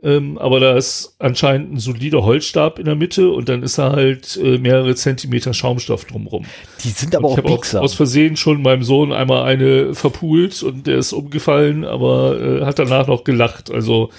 Ähm, 0.03 0.37
aber 0.37 0.59
da 0.59 0.77
ist 0.77 1.15
anscheinend 1.17 1.73
ein 1.73 1.79
solider 1.79 2.23
Holzstab 2.23 2.77
in 2.77 2.85
der 2.85 2.95
Mitte 2.95 3.31
und 3.31 3.49
dann 3.49 3.63
ist 3.63 3.79
da 3.79 3.93
halt 3.93 4.37
äh, 4.37 4.59
mehrere 4.59 4.93
Zentimeter 4.93 5.55
Schaumstoff 5.55 6.05
drumrum. 6.05 6.45
Die 6.83 6.89
sind 6.89 7.15
aber 7.15 7.29
und 7.29 7.43
auch 7.43 7.63
Ich 7.63 7.73
habe 7.73 7.83
aus 7.83 7.95
Versehen 7.95 8.37
schon 8.37 8.61
meinem 8.61 8.83
Sohn 8.83 9.11
einmal 9.11 9.43
eine 9.43 9.95
verpult 9.95 10.61
und 10.61 10.85
der 10.85 10.97
ist 10.97 11.13
umgefallen, 11.13 11.83
aber 11.83 12.39
äh, 12.39 12.65
hat 12.65 12.77
danach 12.77 13.07
noch 13.07 13.23
gelacht. 13.23 13.71
Also 13.71 14.11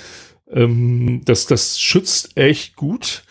ähm, 0.50 1.22
das, 1.24 1.46
das 1.46 1.80
schützt 1.80 2.36
echt 2.36 2.74
gut. 2.74 3.22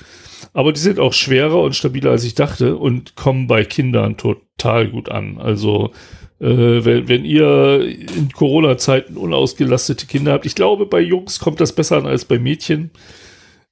Aber 0.54 0.72
die 0.72 0.80
sind 0.80 1.00
auch 1.00 1.14
schwerer 1.14 1.62
und 1.62 1.76
stabiler 1.76 2.12
als 2.12 2.24
ich 2.24 2.34
dachte 2.34 2.78
und 2.78 3.16
kommen 3.16 3.48
bei 3.48 3.66
Kindern 3.66 4.16
total 4.16 4.88
gut 4.88 5.10
an. 5.10 5.38
Also 5.38 5.92
Äh, 6.40 6.86
wenn, 6.86 7.08
wenn 7.08 7.26
ihr 7.26 7.82
in 7.82 8.32
Corona-Zeiten 8.32 9.18
unausgelastete 9.18 10.06
Kinder 10.06 10.34
habt. 10.34 10.46
Ich 10.46 10.56
glaube, 10.56 10.86
bei 10.86 11.00
Jungs 11.00 11.40
kommt 11.40 11.60
das 11.60 11.74
besser 11.74 11.98
an 11.98 12.06
als 12.06 12.26
bei 12.26 12.38
Mädchen. 12.38 12.92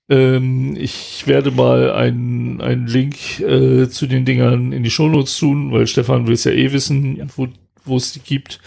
Ähm, 0.09 0.75
ich 0.77 1.27
werde 1.27 1.51
mal 1.51 1.91
einen, 1.91 2.61
einen 2.61 2.87
Link 2.87 3.39
äh, 3.39 3.87
zu 3.87 4.07
den 4.07 4.25
Dingern 4.25 4.71
in 4.71 4.83
die 4.83 4.91
Shownotes 4.91 5.37
tun, 5.37 5.71
weil 5.71 5.87
Stefan 5.87 6.27
will 6.27 6.33
es 6.33 6.43
ja 6.43 6.51
eh 6.51 6.71
wissen, 6.71 7.17
ja. 7.17 7.25
wo 7.35 7.47
wo 7.85 7.97
es 7.97 8.13
die 8.13 8.19
gibt. 8.19 8.59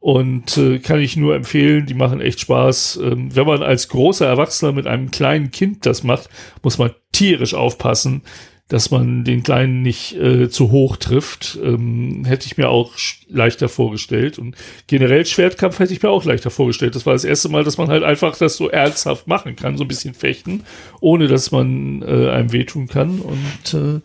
Und 0.00 0.56
äh, 0.56 0.78
kann 0.78 1.00
ich 1.00 1.16
nur 1.16 1.34
empfehlen, 1.34 1.86
die 1.86 1.94
machen 1.94 2.20
echt 2.20 2.40
Spaß. 2.40 3.00
Ähm, 3.02 3.34
wenn 3.34 3.46
man 3.46 3.62
als 3.62 3.88
großer 3.88 4.26
Erwachsener 4.26 4.72
mit 4.72 4.86
einem 4.86 5.10
kleinen 5.10 5.50
Kind 5.50 5.86
das 5.86 6.04
macht, 6.04 6.28
muss 6.62 6.78
man 6.78 6.92
tierisch 7.12 7.54
aufpassen, 7.54 8.22
dass 8.68 8.90
man 8.90 9.24
den 9.24 9.42
Kleinen 9.42 9.82
nicht 9.82 10.14
äh, 10.16 10.50
zu 10.50 10.70
hoch 10.70 10.96
trifft. 10.96 11.58
Ähm, 11.62 12.24
hätte 12.26 12.46
ich 12.46 12.58
mir 12.58 12.68
auch 12.68 12.92
leichter 13.28 13.68
vorgestellt. 13.68 14.38
Und 14.38 14.56
generell 14.86 15.24
Schwertkampf 15.24 15.78
hätte 15.78 15.94
ich 15.94 16.02
mir 16.02 16.10
auch 16.10 16.24
leichter 16.24 16.50
vorgestellt. 16.50 16.94
Das 16.94 17.06
war 17.06 17.14
das 17.14 17.24
erste 17.24 17.48
Mal, 17.48 17.64
dass 17.64 17.78
man 17.78 17.88
halt 17.88 18.02
einfach 18.02 18.36
das 18.36 18.56
so 18.56 18.68
ernsthaft 18.68 19.26
machen 19.26 19.56
kann, 19.56 19.78
so 19.78 19.84
ein 19.84 19.88
bisschen 19.88 20.12
fechten, 20.12 20.64
ohne 21.00 21.28
dass 21.28 21.50
man 21.50 22.02
äh, 22.02 22.30
einem 22.30 22.52
wehtun 22.52 22.88
kann. 22.88 23.20
Und 23.20 23.74
äh, 23.74 24.00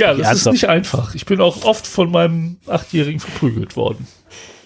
ja, 0.00 0.14
das 0.14 0.38
ist 0.38 0.52
nicht 0.52 0.68
einfach. 0.68 1.14
Ich 1.14 1.24
bin 1.24 1.40
auch 1.40 1.64
oft 1.64 1.86
von 1.86 2.10
meinem 2.10 2.56
Achtjährigen 2.66 3.20
verprügelt 3.20 3.76
worden. 3.76 4.06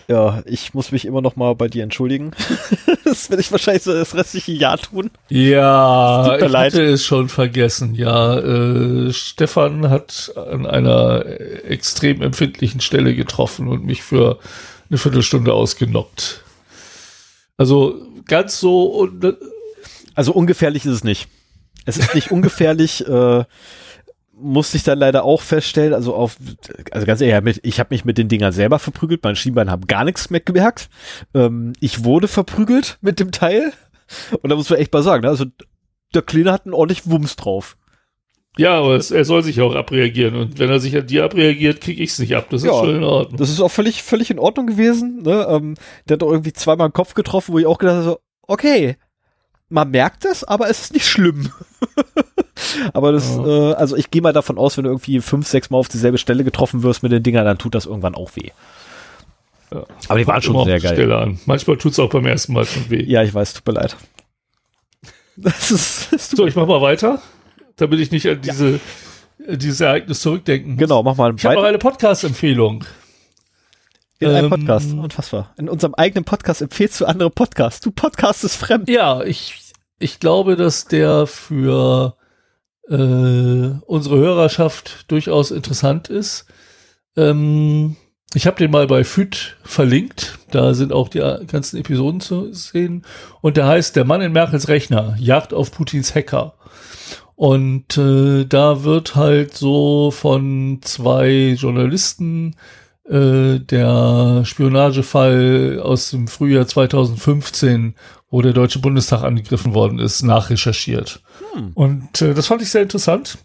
Ja, 0.08 0.42
ich 0.46 0.74
muss 0.74 0.92
mich 0.92 1.04
immer 1.04 1.20
noch 1.20 1.36
mal 1.36 1.54
bei 1.54 1.68
dir 1.68 1.82
entschuldigen. 1.82 2.32
das 3.04 3.30
werde 3.30 3.40
ich 3.40 3.52
wahrscheinlich 3.52 3.82
so 3.82 3.92
das 3.92 4.14
restliche 4.14 4.52
Jahr 4.52 4.78
tun. 4.78 5.10
Ja, 5.28 6.36
ich 6.36 6.48
leid. 6.48 6.72
hatte 6.72 6.84
es 6.84 7.04
schon 7.04 7.28
vergessen. 7.28 7.94
Ja, 7.94 8.38
äh, 8.38 9.12
Stefan 9.12 9.88
hat 9.90 10.32
an 10.36 10.66
einer 10.66 11.24
extrem 11.64 12.22
empfindlichen 12.22 12.80
Stelle 12.80 13.14
getroffen 13.14 13.68
und 13.68 13.84
mich 13.84 14.02
für 14.02 14.38
eine 14.90 14.98
Viertelstunde 14.98 15.52
ausgenockt. 15.52 16.42
Also 17.56 18.00
ganz 18.26 18.58
so 18.60 19.08
äh, 19.22 19.32
Also 20.14 20.32
ungefährlich 20.32 20.84
ist 20.84 20.92
es 20.92 21.04
nicht. 21.04 21.28
Es 21.84 21.96
ist 21.96 22.14
nicht 22.14 22.30
ungefährlich, 22.32 23.06
äh, 23.06 23.44
musste 24.42 24.76
ich 24.76 24.82
dann 24.82 24.98
leider 24.98 25.24
auch 25.24 25.40
feststellen. 25.40 25.94
Also 25.94 26.14
auf, 26.14 26.36
also 26.90 27.06
ganz 27.06 27.20
ehrlich, 27.20 27.60
ich 27.62 27.80
habe 27.80 27.88
mich 27.94 28.04
mit 28.04 28.18
den 28.18 28.28
Dingern 28.28 28.52
selber 28.52 28.78
verprügelt. 28.78 29.22
Meine 29.24 29.36
Schienbeine 29.36 29.70
haben 29.70 29.86
gar 29.86 30.04
nichts 30.04 30.30
mehr 30.30 30.40
gemerkt. 30.40 30.88
Ähm, 31.34 31.72
ich 31.80 32.04
wurde 32.04 32.28
verprügelt 32.28 32.98
mit 33.00 33.20
dem 33.20 33.30
Teil. 33.32 33.72
Und 34.42 34.50
da 34.50 34.56
muss 34.56 34.68
man 34.70 34.78
echt 34.78 34.92
mal 34.92 35.02
sagen, 35.02 35.22
ne? 35.22 35.28
also 35.30 35.46
der 36.14 36.22
Kleine 36.22 36.52
hat 36.52 36.66
einen 36.66 36.74
ordentlichen 36.74 37.10
Wumms 37.10 37.36
drauf. 37.36 37.76
ja, 38.58 38.74
aber 38.74 38.96
es, 38.96 39.10
er 39.10 39.24
soll 39.24 39.42
sich 39.42 39.62
auch 39.62 39.74
abreagieren 39.74 40.34
und 40.36 40.58
wenn 40.58 40.68
er 40.68 40.78
sich 40.80 40.94
an 40.96 41.06
dir 41.06 41.24
abreagiert, 41.24 41.80
kriege 41.80 42.02
ich 42.02 42.10
es 42.10 42.18
nicht 42.18 42.36
ab. 42.36 42.48
Das 42.50 42.60
ist 42.62 42.66
Ja, 42.66 42.74
schon 42.74 42.96
in 42.96 43.04
Ordnung. 43.04 43.38
Das 43.38 43.48
ist 43.48 43.60
auch 43.60 43.70
völlig, 43.70 44.02
völlig 44.02 44.30
in 44.30 44.38
Ordnung 44.38 44.66
gewesen. 44.66 45.22
Ne? 45.22 45.46
Ähm, 45.48 45.74
der 46.06 46.16
hat 46.16 46.22
auch 46.22 46.30
irgendwie 46.30 46.52
zweimal 46.52 46.88
den 46.88 46.92
Kopf 46.92 47.14
getroffen, 47.14 47.54
wo 47.54 47.58
ich 47.58 47.64
auch 47.66 47.78
gedacht 47.78 47.96
habe, 47.96 48.04
so, 48.04 48.18
okay, 48.42 48.96
man 49.70 49.90
merkt 49.90 50.26
es, 50.26 50.44
aber 50.44 50.68
es 50.68 50.82
ist 50.82 50.92
nicht 50.92 51.06
schlimm. 51.08 51.50
aber 52.92 53.12
das, 53.12 53.36
Ja. 53.36 53.70
äh, 53.70 53.74
also 53.74 53.96
ich 53.96 54.10
gehe 54.10 54.22
mal 54.22 54.32
davon 54.32 54.58
aus, 54.58 54.76
wenn 54.76 54.84
du 54.84 54.90
irgendwie 54.90 55.20
fünf, 55.20 55.46
sechs 55.46 55.70
Mal 55.70 55.78
auf 55.78 55.88
dieselbe 55.88 56.18
Stelle 56.18 56.44
getroffen 56.44 56.82
wirst 56.82 57.02
mit 57.02 57.12
den 57.12 57.22
Dingern, 57.22 57.44
dann 57.44 57.58
tut 57.58 57.74
das 57.74 57.86
irgendwann 57.86 58.14
auch 58.14 58.30
weh. 58.36 58.50
Ja. 59.72 59.84
Aber 60.08 60.18
die 60.18 60.26
waren 60.26 60.42
schon 60.42 60.64
sehr 60.66 60.80
geil. 60.80 60.92
Stelle 60.94 61.16
an. 61.16 61.38
Manchmal 61.46 61.76
tut 61.78 61.92
es 61.92 61.98
auch 61.98 62.10
beim 62.10 62.26
ersten 62.26 62.52
Mal 62.52 62.66
schon 62.66 62.90
weh. 62.90 63.02
Ja, 63.04 63.22
ich 63.22 63.32
weiß, 63.32 63.54
tut 63.54 63.66
mir 63.66 63.72
leid. 63.80 63.96
Das 65.36 65.70
ist, 65.70 66.12
das 66.12 66.28
So, 66.30 66.46
ich 66.46 66.54
mach 66.56 66.66
mal 66.66 66.82
weiter, 66.82 67.22
damit 67.76 68.00
ich 68.00 68.10
nicht 68.10 68.28
an 68.28 68.42
diese, 68.42 68.80
äh, 69.46 69.56
dieses 69.56 69.80
Ereignis 69.80 70.20
zurückdenken 70.20 70.72
muss. 70.72 70.78
Genau, 70.78 71.02
mach 71.02 71.16
mal 71.16 71.34
Ich 71.34 71.44
habe 71.46 71.54
noch 71.54 71.62
eine 71.62 71.78
Podcast-Empfehlung. 71.78 72.84
in 74.18 74.28
einem 74.28 74.44
ähm, 74.44 74.50
Podcast. 74.50 74.92
Unfassbar. 74.92 75.54
In 75.56 75.70
unserem 75.70 75.94
eigenen 75.94 76.24
Podcast 76.24 76.60
empfehlst 76.60 77.00
du 77.00 77.06
andere 77.06 77.30
Podcasts. 77.30 77.80
Du 77.80 77.90
podcastest 77.90 78.56
fremd. 78.56 78.90
Ja, 78.90 79.22
ich, 79.22 79.72
ich 79.98 80.20
glaube, 80.20 80.56
dass 80.56 80.84
der 80.84 81.26
für 81.26 82.14
äh, 82.92 83.80
unsere 83.86 84.18
Hörerschaft 84.18 85.10
durchaus 85.10 85.50
interessant 85.50 86.08
ist. 86.08 86.46
Ähm, 87.16 87.96
ich 88.34 88.46
habe 88.46 88.56
den 88.56 88.70
mal 88.70 88.86
bei 88.86 89.04
FÜD 89.04 89.56
verlinkt. 89.62 90.38
Da 90.50 90.74
sind 90.74 90.92
auch 90.92 91.08
die 91.08 91.18
äh, 91.18 91.44
ganzen 91.46 91.78
Episoden 91.78 92.20
zu 92.20 92.52
sehen. 92.52 93.04
Und 93.40 93.56
der 93.56 93.66
heißt 93.66 93.96
Der 93.96 94.04
Mann 94.04 94.20
in 94.20 94.32
Merkels 94.32 94.68
Rechner, 94.68 95.16
Jagd 95.18 95.54
auf 95.54 95.72
Putins 95.72 96.14
Hacker. 96.14 96.54
Und 97.34 97.96
äh, 97.96 98.44
da 98.44 98.84
wird 98.84 99.16
halt 99.16 99.54
so 99.54 100.10
von 100.10 100.80
zwei 100.82 101.56
Journalisten 101.58 102.56
äh, 103.08 103.58
der 103.58 104.44
Spionagefall 104.44 105.80
aus 105.82 106.10
dem 106.10 106.28
Frühjahr 106.28 106.66
2015, 106.66 107.94
wo 108.30 108.42
der 108.42 108.52
Deutsche 108.52 108.78
Bundestag 108.78 109.22
angegriffen 109.22 109.74
worden 109.74 109.98
ist, 109.98 110.22
nachrecherchiert. 110.22 111.22
Hm. 111.52 111.72
Und 111.74 112.22
äh, 112.22 112.34
das 112.34 112.46
fand 112.46 112.62
ich 112.62 112.70
sehr 112.70 112.82
interessant. 112.82 113.38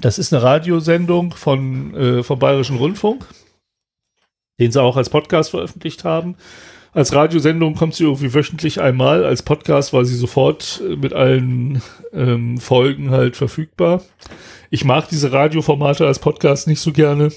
Das 0.00 0.18
ist 0.18 0.32
eine 0.32 0.42
Radiosendung 0.42 1.32
von, 1.32 1.94
äh, 1.94 2.22
vom 2.22 2.38
Bayerischen 2.38 2.76
Rundfunk, 2.76 3.26
den 4.58 4.72
sie 4.72 4.80
auch 4.80 4.96
als 4.96 5.10
Podcast 5.10 5.50
veröffentlicht 5.50 6.04
haben. 6.04 6.36
Als 6.94 7.14
Radiosendung 7.14 7.74
kommt 7.74 7.94
sie 7.94 8.04
irgendwie 8.04 8.34
wöchentlich 8.34 8.80
einmal. 8.80 9.24
Als 9.24 9.42
Podcast 9.42 9.92
war 9.92 10.04
sie 10.04 10.14
sofort 10.14 10.82
äh, 10.86 10.96
mit 10.96 11.12
allen 11.14 11.82
ähm, 12.12 12.58
Folgen 12.58 13.10
halt 13.10 13.36
verfügbar. 13.36 14.02
Ich 14.70 14.84
mag 14.84 15.08
diese 15.08 15.32
Radioformate 15.32 16.06
als 16.06 16.18
Podcast 16.18 16.66
nicht 16.66 16.80
so 16.80 16.92
gerne, 16.92 17.30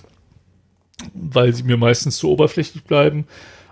weil 1.14 1.54
sie 1.54 1.64
mir 1.64 1.78
meistens 1.78 2.18
zu 2.18 2.30
oberflächlich 2.30 2.84
bleiben. 2.84 3.25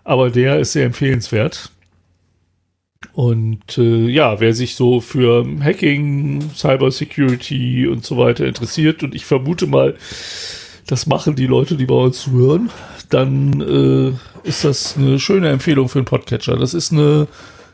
Aber 0.03 0.29
der 0.29 0.59
ist 0.59 0.73
sehr 0.73 0.85
empfehlenswert. 0.85 1.71
Und 3.13 3.77
äh, 3.77 4.07
ja, 4.07 4.39
wer 4.39 4.53
sich 4.53 4.75
so 4.75 5.01
für 5.01 5.45
Hacking, 5.61 6.51
Cybersecurity 6.55 7.87
und 7.87 8.05
so 8.05 8.17
weiter 8.17 8.45
interessiert, 8.45 9.03
und 9.03 9.13
ich 9.13 9.25
vermute 9.25 9.67
mal, 9.67 9.97
das 10.87 11.05
machen 11.05 11.35
die 11.35 11.47
Leute, 11.47 11.75
die 11.75 11.85
bei 11.85 11.95
uns 11.95 12.21
zuhören, 12.21 12.69
dann 13.09 13.59
äh, 13.61 14.13
ist 14.47 14.63
das 14.63 14.95
eine 14.97 15.19
schöne 15.19 15.49
Empfehlung 15.49 15.89
für 15.89 15.99
einen 15.99 16.05
Podcatcher. 16.05 16.57
Das 16.57 16.73
ist 16.73 16.91
eine 16.91 17.27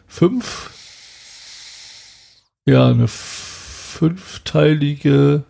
fünf, 0.08 0.72
ja, 2.65 2.88
eine 2.88 3.08
fünfteilige 3.08 5.44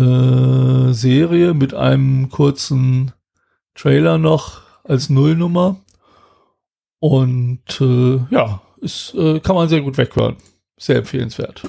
äh, 0.00 0.92
Serie 0.92 1.54
mit 1.54 1.74
einem 1.74 2.30
kurzen 2.30 3.12
Trailer 3.74 4.18
noch 4.18 4.62
als 4.84 5.10
Nullnummer. 5.10 5.80
Und 6.98 7.80
äh, 7.80 8.20
ja, 8.30 8.62
ist, 8.80 9.14
äh, 9.14 9.40
kann 9.40 9.56
man 9.56 9.68
sehr 9.68 9.80
gut 9.80 9.96
weghören. 9.98 10.36
Sehr 10.78 10.96
empfehlenswert. 10.96 11.62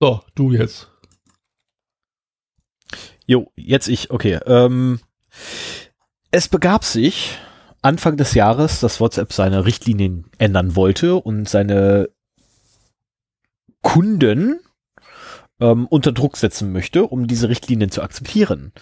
So, 0.00 0.20
du 0.34 0.52
jetzt. 0.52 0.90
Jo, 3.26 3.50
jetzt 3.56 3.88
ich, 3.88 4.10
okay. 4.10 4.38
Ähm, 4.46 5.00
es 6.30 6.48
begab 6.48 6.84
sich 6.84 7.38
Anfang 7.82 8.16
des 8.16 8.34
Jahres, 8.34 8.80
dass 8.80 9.00
WhatsApp 9.00 9.32
seine 9.32 9.64
Richtlinien 9.64 10.30
ändern 10.38 10.76
wollte 10.76 11.16
und 11.16 11.48
seine 11.48 12.08
Kunden 13.82 14.60
ähm, 15.60 15.86
unter 15.86 16.12
Druck 16.12 16.36
setzen 16.36 16.72
möchte, 16.72 17.04
um 17.04 17.26
diese 17.26 17.48
Richtlinien 17.48 17.90
zu 17.90 18.02
akzeptieren. 18.02 18.72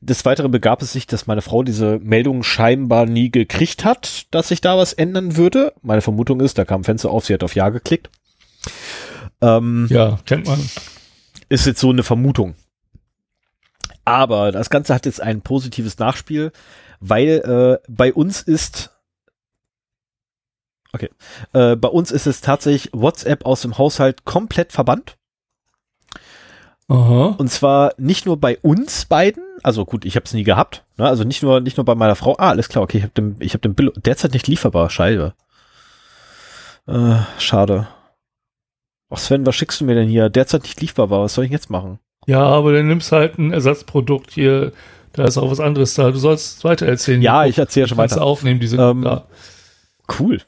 Des 0.00 0.24
Weiteren 0.24 0.50
begab 0.50 0.82
es 0.82 0.92
sich, 0.92 1.06
dass 1.06 1.26
meine 1.26 1.42
Frau 1.42 1.62
diese 1.62 1.98
Meldung 2.00 2.42
scheinbar 2.42 3.06
nie 3.06 3.30
gekriegt 3.30 3.84
hat, 3.84 4.26
dass 4.32 4.48
sich 4.48 4.60
da 4.60 4.76
was 4.76 4.92
ändern 4.92 5.36
würde. 5.36 5.72
Meine 5.82 6.02
Vermutung 6.02 6.40
ist, 6.40 6.58
da 6.58 6.64
kam 6.64 6.84
Fenster 6.84 7.10
auf, 7.10 7.26
sie 7.26 7.34
hat 7.34 7.44
auf 7.44 7.54
Ja 7.54 7.68
geklickt. 7.68 8.10
Ähm, 9.40 9.86
Ja, 9.90 10.18
kennt 10.26 10.46
man. 10.46 10.58
ist 11.48 11.66
jetzt 11.66 11.80
so 11.80 11.90
eine 11.90 12.02
Vermutung. 12.02 12.54
Aber 14.04 14.52
das 14.52 14.70
Ganze 14.70 14.94
hat 14.94 15.06
jetzt 15.06 15.20
ein 15.20 15.42
positives 15.42 15.98
Nachspiel, 15.98 16.52
weil 17.00 17.80
äh, 17.84 17.86
bei 17.88 18.12
uns 18.12 18.40
ist 18.40 18.90
okay, 20.92 21.10
äh, 21.52 21.76
bei 21.76 21.88
uns 21.88 22.10
ist 22.10 22.26
es 22.26 22.40
tatsächlich 22.40 22.90
WhatsApp 22.92 23.44
aus 23.44 23.62
dem 23.62 23.78
Haushalt 23.78 24.24
komplett 24.24 24.72
verbannt. 24.72 25.15
Aha. 26.88 27.34
Und 27.38 27.50
zwar 27.50 27.92
nicht 27.98 28.26
nur 28.26 28.36
bei 28.36 28.58
uns 28.62 29.06
beiden, 29.06 29.42
also 29.62 29.84
gut, 29.84 30.04
ich 30.04 30.14
habe 30.14 30.24
es 30.24 30.34
nie 30.34 30.44
gehabt, 30.44 30.84
ne? 30.98 31.06
also 31.06 31.24
nicht 31.24 31.42
nur 31.42 31.60
nicht 31.60 31.76
nur 31.76 31.84
bei 31.84 31.96
meiner 31.96 32.14
Frau. 32.14 32.36
Ah, 32.38 32.50
alles 32.50 32.68
klar, 32.68 32.84
okay, 32.84 32.98
ich 32.98 33.02
habe 33.02 33.12
den 33.14 33.36
ich 33.40 33.54
habe 33.54 33.62
den 33.62 33.74
Bill 33.74 33.92
derzeit 33.96 34.32
nicht 34.32 34.46
lieferbar, 34.46 34.88
Scheibe. 34.90 35.34
Äh, 36.86 37.16
schade. 37.38 37.88
Ach 39.10 39.18
Sven, 39.18 39.46
was 39.46 39.56
schickst 39.56 39.80
du 39.80 39.84
mir 39.84 39.94
denn 39.94 40.08
hier? 40.08 40.28
Derzeit 40.28 40.62
nicht 40.62 40.80
lieferbar, 40.80 41.22
was 41.22 41.34
soll 41.34 41.44
ich 41.44 41.50
jetzt 41.50 41.70
machen? 41.70 41.98
Ja, 42.26 42.42
aber 42.44 42.72
dann 42.72 42.86
nimmst 42.88 43.12
halt 43.12 43.38
ein 43.38 43.52
Ersatzprodukt 43.52 44.30
hier. 44.32 44.72
Da 45.12 45.24
ist 45.24 45.38
auch 45.38 45.50
was 45.50 45.60
anderes 45.60 45.94
da. 45.94 46.10
Du 46.10 46.18
sollst 46.18 46.62
weiter 46.64 46.86
erzählen. 46.86 47.22
Ja, 47.22 47.46
ich 47.46 47.56
erzähle 47.58 47.88
schon 47.88 47.98
weiter. 47.98 48.22
aufnehmen, 48.22 48.60
die 48.60 48.66
sind 48.66 48.80
Ähm, 48.80 49.02
da. 49.02 49.26
Cool. 50.18 50.42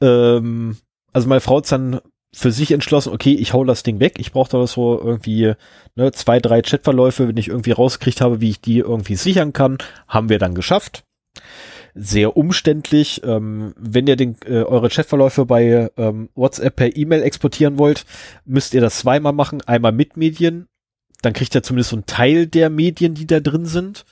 Ähm, 0.00 0.76
also 1.12 1.28
meine 1.28 1.40
Frau 1.40 1.58
hat 1.58 1.72
dann 1.72 2.00
für 2.34 2.50
sich 2.50 2.72
entschlossen, 2.72 3.12
okay, 3.12 3.34
ich 3.34 3.52
hau 3.52 3.64
das 3.64 3.82
Ding 3.82 4.00
weg. 4.00 4.14
Ich 4.18 4.32
brauche 4.32 4.50
da 4.50 4.66
so 4.66 4.98
irgendwie 4.98 5.52
ne, 5.94 6.12
zwei, 6.12 6.40
drei 6.40 6.62
Chatverläufe, 6.62 7.28
wenn 7.28 7.36
ich 7.36 7.48
irgendwie 7.48 7.72
rausgekriegt 7.72 8.20
habe, 8.20 8.40
wie 8.40 8.50
ich 8.50 8.60
die 8.60 8.78
irgendwie 8.78 9.16
sichern 9.16 9.52
kann. 9.52 9.78
Haben 10.08 10.30
wir 10.30 10.38
dann 10.38 10.54
geschafft. 10.54 11.04
Sehr 11.94 12.36
umständlich. 12.36 13.20
Ähm, 13.22 13.74
wenn 13.78 14.06
ihr 14.06 14.16
den, 14.16 14.36
äh, 14.46 14.62
eure 14.62 14.88
Chatverläufe 14.88 15.44
bei 15.44 15.90
ähm, 15.98 16.30
WhatsApp 16.34 16.76
per 16.76 16.96
E-Mail 16.96 17.22
exportieren 17.22 17.78
wollt, 17.78 18.06
müsst 18.46 18.72
ihr 18.72 18.80
das 18.80 18.98
zweimal 18.98 19.34
machen. 19.34 19.60
Einmal 19.62 19.92
mit 19.92 20.16
Medien. 20.16 20.68
Dann 21.20 21.34
kriegt 21.34 21.54
ihr 21.54 21.62
zumindest 21.62 21.90
so 21.90 21.96
einen 21.96 22.06
Teil 22.06 22.46
der 22.46 22.70
Medien, 22.70 23.14
die 23.14 23.26
da 23.26 23.40
drin 23.40 23.66
sind. 23.66 24.06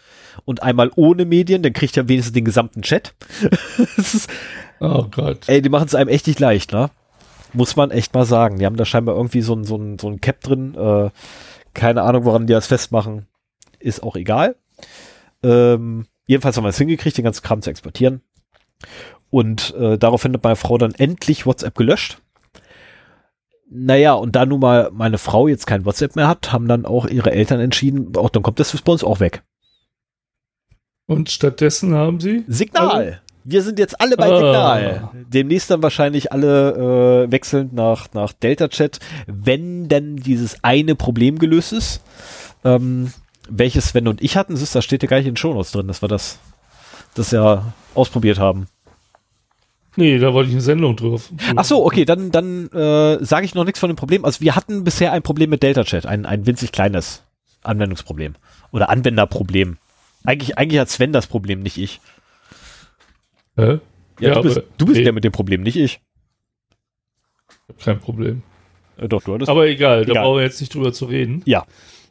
Und 0.44 0.62
einmal 0.62 0.90
ohne 0.94 1.24
Medien, 1.24 1.62
dann 1.62 1.72
kriegt 1.72 1.96
ihr 1.96 2.08
wenigstens 2.08 2.34
den 2.34 2.44
gesamten 2.44 2.82
Chat. 2.82 3.14
ist, 3.96 4.28
oh 4.78 5.06
Gott. 5.10 5.48
Ey, 5.48 5.62
die 5.62 5.70
machen 5.70 5.86
es 5.86 5.94
einem 5.94 6.08
echt 6.08 6.26
nicht 6.26 6.38
leicht, 6.38 6.72
ne? 6.72 6.90
Muss 7.52 7.76
man 7.76 7.90
echt 7.90 8.14
mal 8.14 8.24
sagen. 8.24 8.58
Die 8.58 8.66
haben 8.66 8.76
da 8.76 8.84
scheinbar 8.84 9.16
irgendwie 9.16 9.42
so 9.42 9.54
ein, 9.54 9.64
so 9.64 9.76
ein, 9.76 9.98
so 9.98 10.08
ein 10.08 10.20
Cap 10.20 10.40
drin. 10.40 10.74
Äh, 10.74 11.10
keine 11.74 12.02
Ahnung, 12.02 12.24
woran 12.24 12.46
die 12.46 12.52
das 12.52 12.66
festmachen. 12.66 13.26
Ist 13.78 14.02
auch 14.02 14.16
egal. 14.16 14.56
Ähm, 15.42 16.06
jedenfalls 16.26 16.56
haben 16.56 16.64
wir 16.64 16.70
es 16.70 16.78
hingekriegt, 16.78 17.16
den 17.16 17.24
ganzen 17.24 17.42
Kram 17.42 17.62
zu 17.62 17.70
exportieren. 17.70 18.22
Und 19.30 19.74
äh, 19.74 19.98
daraufhin 19.98 20.32
hat 20.32 20.42
meine 20.42 20.56
Frau 20.56 20.78
dann 20.78 20.94
endlich 20.94 21.46
WhatsApp 21.46 21.76
gelöscht. 21.76 22.20
Naja, 23.72 24.14
und 24.14 24.34
da 24.34 24.46
nun 24.46 24.60
mal 24.60 24.90
meine 24.92 25.18
Frau 25.18 25.46
jetzt 25.46 25.66
kein 25.66 25.84
WhatsApp 25.84 26.16
mehr 26.16 26.26
hat, 26.26 26.52
haben 26.52 26.66
dann 26.66 26.84
auch 26.84 27.06
ihre 27.06 27.30
Eltern 27.30 27.60
entschieden, 27.60 28.16
auch 28.16 28.30
dann 28.30 28.42
kommt 28.42 28.58
das 28.58 28.76
bei 28.82 28.92
uns 28.92 29.04
auch 29.04 29.20
weg. 29.20 29.44
Und 31.06 31.30
stattdessen 31.30 31.94
haben 31.94 32.18
sie? 32.18 32.44
Signal. 32.48 33.22
Wir 33.44 33.62
sind 33.62 33.78
jetzt 33.78 34.00
alle 34.00 34.16
bei. 34.16 34.28
Signal. 34.28 35.10
Demnächst 35.14 35.70
dann 35.70 35.82
wahrscheinlich 35.82 36.32
alle 36.32 37.24
äh, 37.26 37.32
wechselnd 37.32 37.72
nach, 37.72 38.12
nach 38.12 38.32
Delta 38.32 38.68
Chat, 38.68 38.98
wenn 39.26 39.88
denn 39.88 40.16
dieses 40.16 40.62
eine 40.62 40.94
Problem 40.94 41.38
gelöst 41.38 41.72
ist. 41.72 42.02
Ähm, 42.64 43.12
welches 43.48 43.88
Sven 43.88 44.08
und 44.08 44.22
ich 44.22 44.36
hatten, 44.36 44.54
ist, 44.54 44.74
da 44.74 44.82
steht 44.82 45.02
ja 45.02 45.08
gar 45.08 45.16
nicht 45.16 45.26
in 45.26 45.32
den 45.32 45.38
Shownotes 45.38 45.72
drin, 45.72 45.88
dass 45.88 46.02
wir 46.02 46.08
das, 46.08 46.38
das 47.14 47.30
ja 47.30 47.72
ausprobiert 47.94 48.38
haben. 48.38 48.68
Nee, 49.96 50.18
da 50.18 50.32
wollte 50.32 50.48
ich 50.48 50.54
eine 50.54 50.62
Sendung 50.62 50.94
drauf. 50.94 51.32
Ach 51.56 51.64
so, 51.64 51.84
okay, 51.84 52.04
dann, 52.04 52.30
dann 52.30 52.68
äh, 52.68 53.24
sage 53.24 53.44
ich 53.44 53.54
noch 53.54 53.64
nichts 53.64 53.80
von 53.80 53.90
dem 53.90 53.96
Problem. 53.96 54.24
Also 54.24 54.40
wir 54.40 54.54
hatten 54.54 54.84
bisher 54.84 55.12
ein 55.12 55.22
Problem 55.22 55.50
mit 55.50 55.62
Delta 55.62 55.82
Chat, 55.82 56.06
ein, 56.06 56.26
ein 56.26 56.46
winzig 56.46 56.70
kleines 56.70 57.22
Anwendungsproblem 57.62 58.34
oder 58.70 58.88
Anwenderproblem. 58.88 59.78
Eigentlich, 60.24 60.58
eigentlich 60.58 60.80
hat 60.80 60.90
Sven 60.90 61.12
das 61.12 61.26
Problem, 61.26 61.60
nicht 61.60 61.76
ich. 61.76 62.00
Hä? 63.56 63.80
Ja, 64.20 64.28
ja 64.28 64.34
du 64.34 64.42
bist, 64.42 64.62
du 64.78 64.86
bist 64.86 64.98
nee. 64.98 65.04
der 65.04 65.12
mit 65.12 65.24
dem 65.24 65.32
Problem, 65.32 65.62
nicht 65.62 65.76
ich. 65.76 66.00
Ich 67.48 67.56
hab 67.68 67.78
kein 67.84 67.98
Problem. 67.98 68.42
Äh, 68.96 69.08
doch, 69.08 69.22
du 69.22 69.34
hattest. 69.34 69.50
Aber 69.50 69.66
egal, 69.66 70.02
egal, 70.02 70.14
da 70.14 70.22
brauchen 70.22 70.38
wir 70.38 70.44
jetzt 70.44 70.60
nicht 70.60 70.74
drüber 70.74 70.92
zu 70.92 71.06
reden. 71.06 71.42
Ja. 71.46 71.66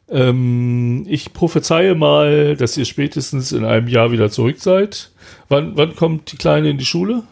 Ähm, 0.08 1.04
ich 1.08 1.32
prophezeie 1.32 1.94
mal, 1.94 2.56
dass 2.56 2.76
ihr 2.76 2.84
spätestens 2.84 3.52
in 3.52 3.64
einem 3.64 3.86
Jahr 3.86 4.10
wieder 4.10 4.28
zurück 4.30 4.58
seid. 4.58 5.12
Wann, 5.48 5.76
wann 5.76 5.94
kommt 5.94 6.32
die 6.32 6.36
Kleine 6.36 6.70
in 6.70 6.78
die 6.78 6.84
Schule? 6.84 7.22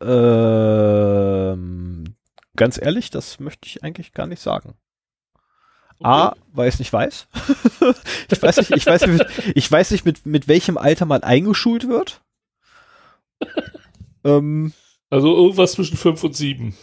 Ähm, 0.00 0.94
ganz 2.54 2.80
ehrlich, 2.80 3.10
das 3.10 3.40
möchte 3.40 3.66
ich 3.66 3.82
eigentlich 3.82 4.12
gar 4.12 4.28
nicht 4.28 4.40
sagen. 4.40 4.74
Okay. 5.98 6.08
A, 6.08 6.36
weil 6.52 6.68
ich 6.68 6.74
es 6.74 6.78
nicht 6.78 6.92
weiß. 6.92 7.26
ich 8.30 8.40
weiß 8.40 8.58
nicht, 8.58 8.70
ich 8.70 8.86
weiß 8.86 9.04
nicht, 9.06 9.18
mit, 9.18 9.26
ich 9.56 9.72
weiß 9.72 9.90
nicht 9.90 10.04
mit, 10.04 10.24
mit 10.24 10.46
welchem 10.46 10.78
Alter 10.78 11.04
man 11.04 11.24
eingeschult 11.24 11.88
wird 11.88 12.22
ähm, 14.24 14.72
also 15.10 15.34
irgendwas 15.36 15.72
zwischen 15.72 15.96
5 15.96 16.24
und 16.24 16.36
7. 16.36 16.74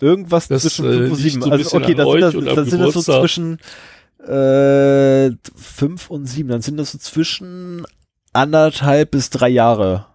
Irgendwas 0.00 0.48
das, 0.48 0.62
zwischen 0.62 0.84
5 0.86 0.96
äh, 0.96 1.10
und 1.10 1.16
7. 1.16 1.42
So 1.42 1.50
also 1.50 1.76
okay, 1.76 1.94
dann 1.94 2.06
sind, 2.08 2.46
das, 2.46 2.54
dann 2.54 2.64
sind 2.66 2.80
das 2.80 2.94
so 2.94 3.02
zwischen 3.02 3.58
äh, 4.26 5.30
5 5.54 6.10
und 6.10 6.26
7. 6.26 6.48
Dann 6.48 6.62
sind 6.62 6.76
das 6.76 6.92
so 6.92 6.98
zwischen 6.98 7.86
anderthalb 8.32 9.10
bis 9.10 9.30
drei 9.30 9.48
Jahre. 9.48 10.06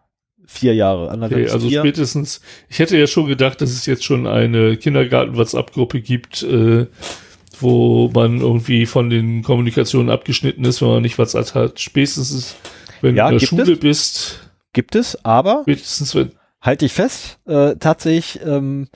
Vier 0.48 0.75
Jahre, 0.75 1.10
anderthalb 1.10 1.42
okay, 1.42 1.52
also 1.52 1.68
vier. 1.68 1.80
spätestens, 1.80 2.40
ich 2.70 2.78
hätte 2.78 2.96
ja 2.96 3.08
schon 3.08 3.25
gedacht, 3.25 3.62
dass 3.62 3.72
es 3.72 3.88
jetzt 3.88 4.04
schon 4.04 4.28
eine 4.28 4.78
Kindergarten-WhatsApp-Gruppe 4.78 6.02
gibt, 6.02 6.44
äh, 6.44 6.86
wo 7.60 8.12
man 8.14 8.42
irgendwie 8.42 8.86
von 8.86 9.10
den 9.10 9.42
Kommunikationen 9.42 10.12
abgeschnitten 10.12 10.64
ist, 10.64 10.84
wenn 10.84 10.90
man 10.90 11.01
nicht 11.01 11.18
WhatsApp 11.18 11.55
hat. 11.55 11.79
Spätestens, 11.79 12.55
wenn 13.01 13.16
ja, 13.16 13.29
du 13.29 13.34
in 13.34 13.40
der 13.40 13.46
Schule 13.48 13.74
es? 13.74 13.79
bist, 13.79 14.45
Gibt 14.75 14.96
es, 14.96 15.24
aber 15.24 15.64
halte 16.59 16.85
ich 16.85 16.92
fest, 16.92 17.40
äh, 17.46 17.75
tatsächlich, 17.77 18.42
ähm, 18.46 18.90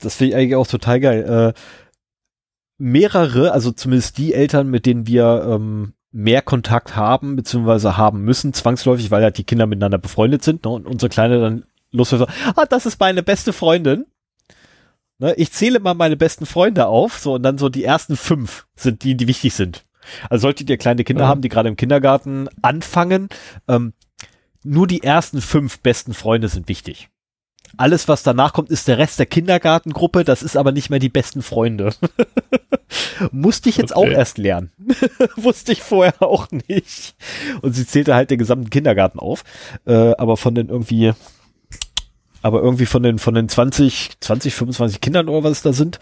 das 0.00 0.16
finde 0.16 0.28
ich 0.28 0.36
eigentlich 0.36 0.56
auch 0.56 0.66
total 0.66 1.00
geil, 1.00 1.54
äh, 1.56 1.60
mehrere, 2.76 3.52
also 3.52 3.72
zumindest 3.72 4.18
die 4.18 4.34
Eltern, 4.34 4.68
mit 4.68 4.84
denen 4.84 5.06
wir 5.06 5.46
ähm, 5.48 5.94
mehr 6.12 6.42
Kontakt 6.42 6.96
haben, 6.96 7.34
beziehungsweise 7.34 7.96
haben 7.96 8.20
müssen, 8.20 8.52
zwangsläufig, 8.52 9.10
weil 9.10 9.22
halt 9.22 9.38
die 9.38 9.44
Kinder 9.44 9.66
miteinander 9.66 9.96
befreundet 9.96 10.44
sind, 10.44 10.66
ne, 10.66 10.70
und 10.70 10.86
unsere 10.86 11.08
Kleine 11.08 11.40
dann 11.40 11.64
sagt, 12.04 12.30
ah, 12.54 12.66
das 12.66 12.84
ist 12.84 13.00
meine 13.00 13.22
beste 13.22 13.54
Freundin. 13.54 14.04
Ne, 15.18 15.32
ich 15.36 15.50
zähle 15.50 15.80
mal 15.80 15.94
meine 15.94 16.18
besten 16.18 16.44
Freunde 16.44 16.88
auf, 16.88 17.18
so, 17.18 17.36
und 17.36 17.42
dann 17.42 17.56
so 17.56 17.70
die 17.70 17.84
ersten 17.84 18.18
fünf 18.18 18.66
sind 18.76 19.02
die, 19.02 19.16
die 19.16 19.28
wichtig 19.28 19.54
sind. 19.54 19.86
Also 20.28 20.42
solltet 20.42 20.68
ihr 20.68 20.76
kleine 20.76 21.04
Kinder 21.04 21.22
ja. 21.22 21.28
haben, 21.28 21.40
die 21.40 21.48
gerade 21.48 21.70
im 21.70 21.76
Kindergarten 21.76 22.50
anfangen, 22.60 23.30
ähm, 23.66 23.94
nur 24.64 24.86
die 24.86 25.02
ersten 25.02 25.40
fünf 25.40 25.78
besten 25.80 26.14
Freunde 26.14 26.48
sind 26.48 26.68
wichtig. 26.68 27.10
Alles, 27.76 28.08
was 28.08 28.22
danach 28.22 28.52
kommt, 28.52 28.70
ist 28.70 28.88
der 28.88 28.98
Rest 28.98 29.18
der 29.18 29.26
Kindergartengruppe. 29.26 30.24
Das 30.24 30.42
ist 30.42 30.56
aber 30.56 30.72
nicht 30.72 30.90
mehr 30.90 30.98
die 30.98 31.08
besten 31.08 31.42
Freunde. 31.42 31.90
Musste 33.32 33.68
ich 33.68 33.76
jetzt 33.76 33.94
okay. 33.94 34.08
auch 34.08 34.12
erst 34.16 34.38
lernen. 34.38 34.70
Wusste 35.36 35.72
ich 35.72 35.82
vorher 35.82 36.22
auch 36.22 36.48
nicht. 36.50 37.16
Und 37.62 37.72
sie 37.72 37.86
zählte 37.86 38.14
halt 38.14 38.30
den 38.30 38.38
gesamten 38.38 38.70
Kindergarten 38.70 39.18
auf. 39.18 39.44
Äh, 39.86 40.12
aber 40.16 40.36
von 40.36 40.54
den 40.54 40.68
irgendwie, 40.68 41.12
aber 42.42 42.62
irgendwie 42.62 42.86
von 42.86 43.02
den, 43.02 43.18
von 43.18 43.34
den 43.34 43.48
20, 43.48 44.20
20, 44.20 44.54
25 44.54 45.00
Kindern 45.00 45.28
oder 45.28 45.44
was 45.44 45.52
es 45.52 45.62
da 45.62 45.72
sind, 45.72 45.98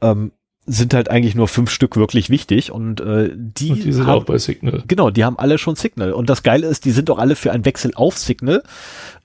ähm, 0.00 0.32
sind 0.66 0.94
halt 0.94 1.10
eigentlich 1.10 1.34
nur 1.34 1.48
fünf 1.48 1.70
Stück 1.70 1.96
wirklich 1.96 2.28
wichtig 2.28 2.72
und 2.72 3.00
äh, 3.00 3.30
die, 3.34 3.70
und 3.70 3.84
die 3.84 3.92
sind 3.92 4.06
haben, 4.06 4.20
auch 4.20 4.24
bei 4.24 4.38
Signal. 4.38 4.82
Genau, 4.88 5.10
die 5.10 5.24
haben 5.24 5.38
alle 5.38 5.58
schon 5.58 5.76
Signal 5.76 6.12
und 6.12 6.28
das 6.28 6.42
Geile 6.42 6.66
ist, 6.66 6.84
die 6.84 6.90
sind 6.90 7.08
auch 7.10 7.18
alle 7.18 7.36
für 7.36 7.52
einen 7.52 7.64
Wechsel 7.64 7.92
auf 7.94 8.18
Signal. 8.18 8.62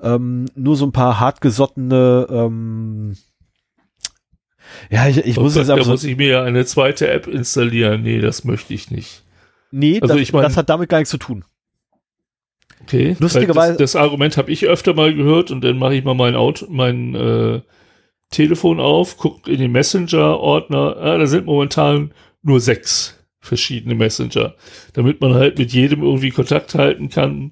Ähm, 0.02 0.46
nur 0.56 0.76
so 0.76 0.86
ein 0.86 0.92
paar 0.92 1.20
hartgesottene 1.20 2.28
ähm, 2.30 3.16
ja, 4.90 5.08
ich, 5.08 5.18
ich 5.18 5.38
muss 5.38 5.56
jetzt 5.56 5.70
aber. 5.70 5.82
Da 5.82 5.88
muss 5.88 6.04
ich 6.04 6.18
mir 6.18 6.28
ja 6.28 6.44
eine 6.44 6.66
zweite 6.66 7.10
App 7.10 7.28
installieren. 7.28 8.04
Nee, 8.04 8.20
das 8.20 8.44
möchte 8.44 8.74
ich 8.74 8.92
nicht. 8.92 9.24
Nee, 9.72 10.00
also 10.02 10.16
das, 10.16 10.22
ich 10.22 10.34
mein, 10.34 10.44
das 10.44 10.58
hat 10.58 10.70
damit 10.70 10.90
gar 10.90 10.98
nichts 11.00 11.12
zu 11.12 11.18
tun. 11.18 11.46
Okay. 12.84 13.16
Lustigerweise. 13.20 13.74
Das, 13.74 13.94
das 13.94 14.02
Argument 14.02 14.38
habe 14.38 14.52
ich 14.52 14.66
öfter 14.66 14.94
mal 14.94 15.14
gehört 15.14 15.52
und 15.52 15.62
dann 15.62 15.78
mache 15.78 15.96
ich 15.96 16.04
mal 16.04 16.16
mein 16.16 16.36
Auto, 16.36 16.66
mein 16.70 17.16
äh, 17.16 17.62
Telefon 18.32 18.80
auf, 18.80 19.18
guckt 19.18 19.48
in 19.48 19.60
den 19.60 19.72
Messenger-Ordner, 19.72 20.98
ah, 20.98 21.18
da 21.18 21.28
sind 21.28 21.46
momentan 21.46 22.14
nur 22.42 22.60
sechs 22.60 23.18
verschiedene 23.40 23.96
Messenger, 23.96 24.56
damit 24.94 25.20
man 25.20 25.34
halt 25.34 25.58
mit 25.58 25.74
jedem 25.74 26.02
irgendwie 26.02 26.30
Kontakt 26.32 26.76
halten 26.76 27.10
kann. 27.10 27.52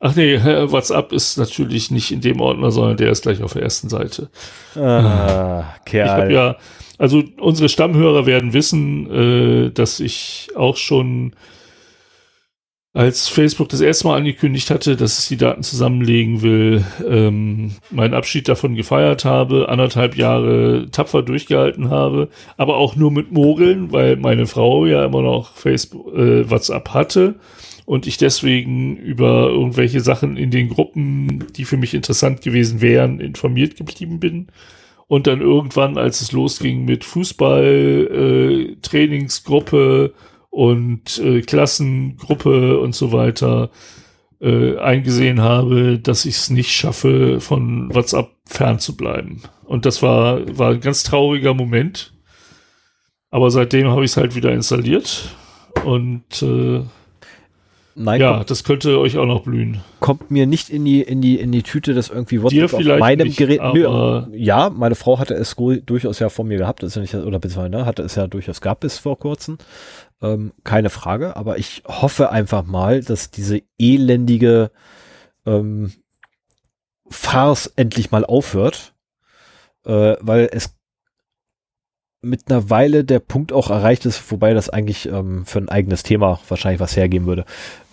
Ach 0.00 0.14
nee, 0.14 0.38
WhatsApp 0.38 1.12
ist 1.12 1.38
natürlich 1.38 1.90
nicht 1.90 2.10
in 2.10 2.20
dem 2.20 2.40
Ordner, 2.40 2.70
sondern 2.70 2.96
der 2.96 3.10
ist 3.10 3.22
gleich 3.22 3.42
auf 3.42 3.52
der 3.52 3.62
ersten 3.62 3.88
Seite. 3.88 4.28
Ah, 4.74 5.64
Kerl. 5.84 6.06
Ich 6.06 6.12
hab 6.12 6.30
ja, 6.30 6.56
also 6.98 7.22
unsere 7.38 7.68
Stammhörer 7.68 8.26
werden 8.26 8.52
wissen, 8.52 9.10
äh, 9.10 9.70
dass 9.70 10.00
ich 10.00 10.48
auch 10.56 10.76
schon 10.76 11.34
als 12.96 13.28
Facebook 13.28 13.68
das 13.68 13.82
erste 13.82 14.06
Mal 14.06 14.16
angekündigt 14.16 14.70
hatte, 14.70 14.96
dass 14.96 15.18
es 15.18 15.28
die 15.28 15.36
Daten 15.36 15.62
zusammenlegen 15.62 16.40
will, 16.40 16.82
ähm, 17.06 17.72
meinen 17.90 18.14
Abschied 18.14 18.48
davon 18.48 18.74
gefeiert 18.74 19.26
habe, 19.26 19.68
anderthalb 19.68 20.16
Jahre 20.16 20.88
tapfer 20.90 21.22
durchgehalten 21.22 21.90
habe, 21.90 22.30
aber 22.56 22.78
auch 22.78 22.96
nur 22.96 23.10
mit 23.10 23.32
Mogeln, 23.32 23.92
weil 23.92 24.16
meine 24.16 24.46
Frau 24.46 24.86
ja 24.86 25.04
immer 25.04 25.20
noch 25.20 25.52
Facebook, 25.56 26.14
äh, 26.14 26.48
WhatsApp 26.48 26.94
hatte 26.94 27.34
und 27.84 28.06
ich 28.06 28.16
deswegen 28.16 28.96
über 28.96 29.50
irgendwelche 29.50 30.00
Sachen 30.00 30.38
in 30.38 30.50
den 30.50 30.70
Gruppen, 30.70 31.44
die 31.54 31.66
für 31.66 31.76
mich 31.76 31.92
interessant 31.92 32.40
gewesen 32.40 32.80
wären, 32.80 33.20
informiert 33.20 33.76
geblieben 33.76 34.20
bin. 34.20 34.46
Und 35.06 35.26
dann 35.26 35.42
irgendwann, 35.42 35.98
als 35.98 36.22
es 36.22 36.32
losging 36.32 36.86
mit 36.86 37.04
Fußball, 37.04 38.70
äh, 38.72 38.76
Trainingsgruppe, 38.80 40.14
und 40.56 41.18
äh, 41.18 41.42
Klassengruppe 41.42 42.80
und 42.80 42.94
so 42.94 43.12
weiter 43.12 43.68
äh, 44.40 44.78
eingesehen 44.78 45.42
habe, 45.42 45.98
dass 45.98 46.24
ich 46.24 46.36
es 46.36 46.48
nicht 46.50 46.72
schaffe, 46.72 47.40
von 47.40 47.94
WhatsApp 47.94 48.30
fernzubleiben. 48.46 49.42
Und 49.64 49.84
das 49.84 50.00
war, 50.02 50.40
war 50.58 50.70
ein 50.70 50.80
ganz 50.80 51.02
trauriger 51.02 51.52
Moment. 51.52 52.14
Aber 53.30 53.50
seitdem 53.50 53.88
habe 53.88 54.04
ich 54.04 54.12
es 54.12 54.16
halt 54.16 54.34
wieder 54.34 54.50
installiert 54.52 55.28
und 55.84 56.24
äh, 56.42 56.80
Nein, 57.98 58.20
ja, 58.20 58.34
kommt, 58.36 58.50
das 58.50 58.62
könnte 58.62 58.98
euch 59.00 59.16
auch 59.16 59.24
noch 59.24 59.42
blühen. 59.44 59.80
kommt 60.00 60.30
mir 60.30 60.46
nicht 60.46 60.68
in 60.68 60.84
die, 60.84 61.00
in 61.00 61.22
die, 61.22 61.38
in 61.40 61.50
die 61.50 61.62
Tüte, 61.62 61.94
das 61.94 62.10
irgendwie 62.10 62.36
Dir 62.36 62.42
WhatsApp 62.42 62.74
auf 62.74 62.78
vielleicht 62.80 63.00
meinem 63.00 63.26
nicht, 63.26 63.38
Gerät. 63.38 63.60
aber- 63.60 64.28
ja, 64.32 64.68
meine 64.70 64.94
Frau 64.94 65.18
hatte 65.18 65.32
es 65.34 65.54
durchaus 65.56 66.18
ja 66.18 66.28
von 66.28 66.46
mir 66.46 66.58
gehabt, 66.58 66.82
ist 66.82 66.94
ja 66.96 67.00
nicht, 67.02 67.14
oder 67.14 67.38
beziehungsweise, 67.38 67.70
ne, 67.70 67.86
hatte 67.86 68.02
es 68.02 68.14
ja 68.14 68.26
durchaus 68.26 68.60
gehabt 68.60 68.80
bis 68.80 68.98
vor 68.98 69.18
kurzem. 69.18 69.56
Ähm, 70.22 70.52
keine 70.64 70.88
Frage, 70.90 71.36
aber 71.36 71.58
ich 71.58 71.82
hoffe 71.86 72.30
einfach 72.30 72.64
mal, 72.64 73.02
dass 73.02 73.30
diese 73.30 73.60
elendige 73.78 74.70
ähm, 75.44 75.92
Farce 77.10 77.72
endlich 77.76 78.10
mal 78.10 78.24
aufhört, 78.24 78.94
äh, 79.84 80.16
weil 80.20 80.48
es 80.50 80.74
mit 82.22 82.50
einer 82.50 82.70
Weile 82.70 83.04
der 83.04 83.20
Punkt 83.20 83.52
auch 83.52 83.70
erreicht 83.70 84.06
ist, 84.06 84.30
wobei 84.30 84.54
das 84.54 84.70
eigentlich 84.70 85.06
ähm, 85.06 85.44
für 85.44 85.58
ein 85.58 85.68
eigenes 85.68 86.02
Thema 86.02 86.40
wahrscheinlich 86.48 86.80
was 86.80 86.96
hergeben 86.96 87.26
würde, 87.26 87.44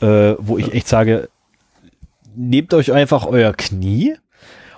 äh, 0.02 0.36
wo 0.40 0.58
ich 0.58 0.74
echt 0.74 0.88
sage, 0.88 1.30
nehmt 2.36 2.74
euch 2.74 2.94
einfach 2.94 3.26
euer 3.26 3.54
Knie 3.54 4.16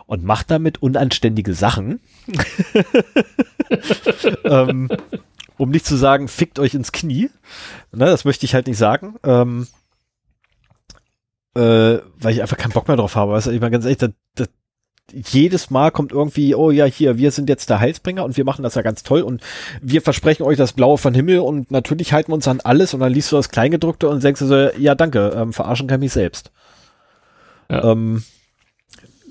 und 0.07 0.23
macht 0.23 0.49
damit 0.49 0.81
unanständige 0.81 1.53
Sachen. 1.53 1.99
ähm, 4.43 4.89
um 5.57 5.69
nicht 5.69 5.85
zu 5.85 5.95
sagen, 5.95 6.27
fickt 6.27 6.59
euch 6.59 6.73
ins 6.73 6.91
Knie. 6.91 7.29
Ne, 7.91 8.05
das 8.05 8.25
möchte 8.25 8.45
ich 8.45 8.53
halt 8.53 8.67
nicht 8.67 8.77
sagen. 8.77 9.15
Ähm, 9.23 9.67
äh, 11.55 11.99
weil 12.17 12.33
ich 12.33 12.41
einfach 12.41 12.57
keinen 12.57 12.73
Bock 12.73 12.87
mehr 12.87 12.97
drauf 12.97 13.15
habe. 13.15 13.31
Weißt 13.31 13.47
du, 13.47 13.51
ich 13.51 13.61
meine 13.61 13.71
ganz 13.71 13.85
ehrlich, 13.85 13.97
das, 13.97 14.11
das, 14.35 14.49
jedes 15.11 15.69
Mal 15.69 15.91
kommt 15.91 16.11
irgendwie, 16.11 16.55
oh 16.55 16.71
ja, 16.71 16.85
hier, 16.85 17.17
wir 17.17 17.31
sind 17.31 17.47
jetzt 17.47 17.69
der 17.69 17.79
Heilsbringer 17.79 18.25
und 18.25 18.37
wir 18.37 18.43
machen 18.43 18.63
das 18.63 18.75
ja 18.75 18.81
ganz 18.81 19.03
toll 19.03 19.21
und 19.21 19.41
wir 19.81 20.01
versprechen 20.01 20.43
euch 20.43 20.57
das 20.57 20.73
Blaue 20.73 20.97
von 20.97 21.13
Himmel 21.13 21.39
und 21.39 21.71
natürlich 21.71 22.11
halten 22.11 22.31
wir 22.31 22.35
uns 22.35 22.47
an 22.47 22.59
alles 22.61 22.93
und 22.93 22.99
dann 22.99 23.13
liest 23.13 23.31
du 23.31 23.35
das 23.35 23.49
Kleingedruckte 23.49 24.09
und 24.09 24.23
denkst 24.23 24.39
du 24.39 24.47
so, 24.47 24.55
ja, 24.77 24.95
danke, 24.95 25.31
ähm, 25.35 25.53
verarschen 25.53 25.87
kann 25.87 25.99
mich 25.99 26.11
selbst. 26.11 26.51
Ja. 27.69 27.91
Ähm, 27.91 28.23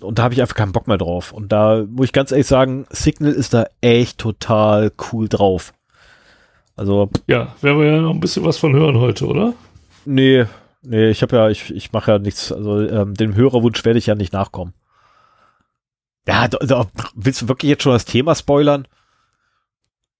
und 0.01 0.19
da 0.19 0.25
habe 0.25 0.35
ich 0.35 0.41
einfach 0.41 0.57
keinen 0.57 0.73
Bock 0.73 0.87
mehr 0.87 0.99
drauf. 0.99 1.33
Und 1.33 1.51
da 1.51 1.85
muss 1.89 2.07
ich 2.07 2.13
ganz 2.13 2.31
ehrlich 2.31 2.47
sagen, 2.47 2.87
Signal 2.91 3.33
ist 3.33 3.55
da 3.55 3.67
echt 3.81 4.19
total 4.19 4.93
cool 5.13 5.29
drauf. 5.29 5.73
Also, 6.77 7.09
Ja, 7.29 7.55
werden 7.61 7.79
wir 7.79 7.87
ja 7.87 8.01
noch 8.01 8.11
ein 8.11 8.21
bisschen 8.21 8.45
was 8.45 8.59
von 8.59 8.75
hören 8.75 8.99
heute, 8.99 9.27
oder? 9.27 9.55
nee, 10.05 10.45
nee, 10.83 11.09
ich 11.11 11.23
habe 11.23 11.37
ja, 11.37 11.49
ich, 11.49 11.71
ich 11.75 11.93
mache 11.93 12.11
ja 12.13 12.19
nichts, 12.19 12.51
also 12.53 12.81
ähm, 12.87 13.15
dem 13.15 13.35
Hörerwunsch 13.35 13.85
werde 13.85 13.99
ich 13.99 14.07
ja 14.07 14.15
nicht 14.15 14.33
nachkommen. 14.33 14.75
Ja, 16.27 16.49
da, 16.49 16.59
da, 16.59 16.87
willst 17.15 17.43
du 17.43 17.49
wirklich 17.49 17.69
jetzt 17.71 17.83
schon 17.85 17.93
das 17.93 18.05
Thema 18.07 18.35
spoilern? 18.35 18.89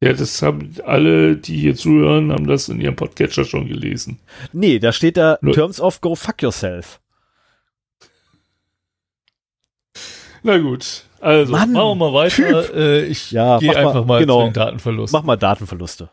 Ja, 0.01 0.13
das 0.13 0.43
haben 0.43 0.75
alle, 0.85 1.37
die 1.37 1.57
hier 1.57 1.75
zuhören, 1.77 2.31
haben 2.31 2.47
das 2.47 2.69
in 2.69 2.81
ihrem 2.81 2.95
Podcatcher 2.97 3.45
schon 3.45 3.67
gelesen. 3.67 4.21
Nee, 4.53 4.79
da 4.79 4.93
steht 4.93 5.17
da 5.17 5.39
Nö. 5.41 5.53
Terms 5.53 5.81
of 5.81 6.01
Go 6.03 6.15
Fuck 6.15 6.43
Yourself. 6.43 7.01
Na 10.43 10.59
gut, 10.59 11.05
also 11.21 11.53
Mann, 11.53 11.73
machen 11.73 11.99
wir 11.99 12.11
mal 12.11 12.13
weiter. 12.13 12.75
Äh, 12.75 13.05
ich 13.07 13.31
Ja, 13.31 13.59
gehe 13.59 13.69
mach 13.69 13.75
mal- 13.77 13.87
einfach 13.89 14.05
mal, 14.05 14.21
genau. 14.21 14.41
zu 14.41 14.45
den 14.49 14.53
Datenverlust. 14.53 15.13
Mach 15.15 15.23
mal 15.23 15.37
Datenverluste. 15.37 16.11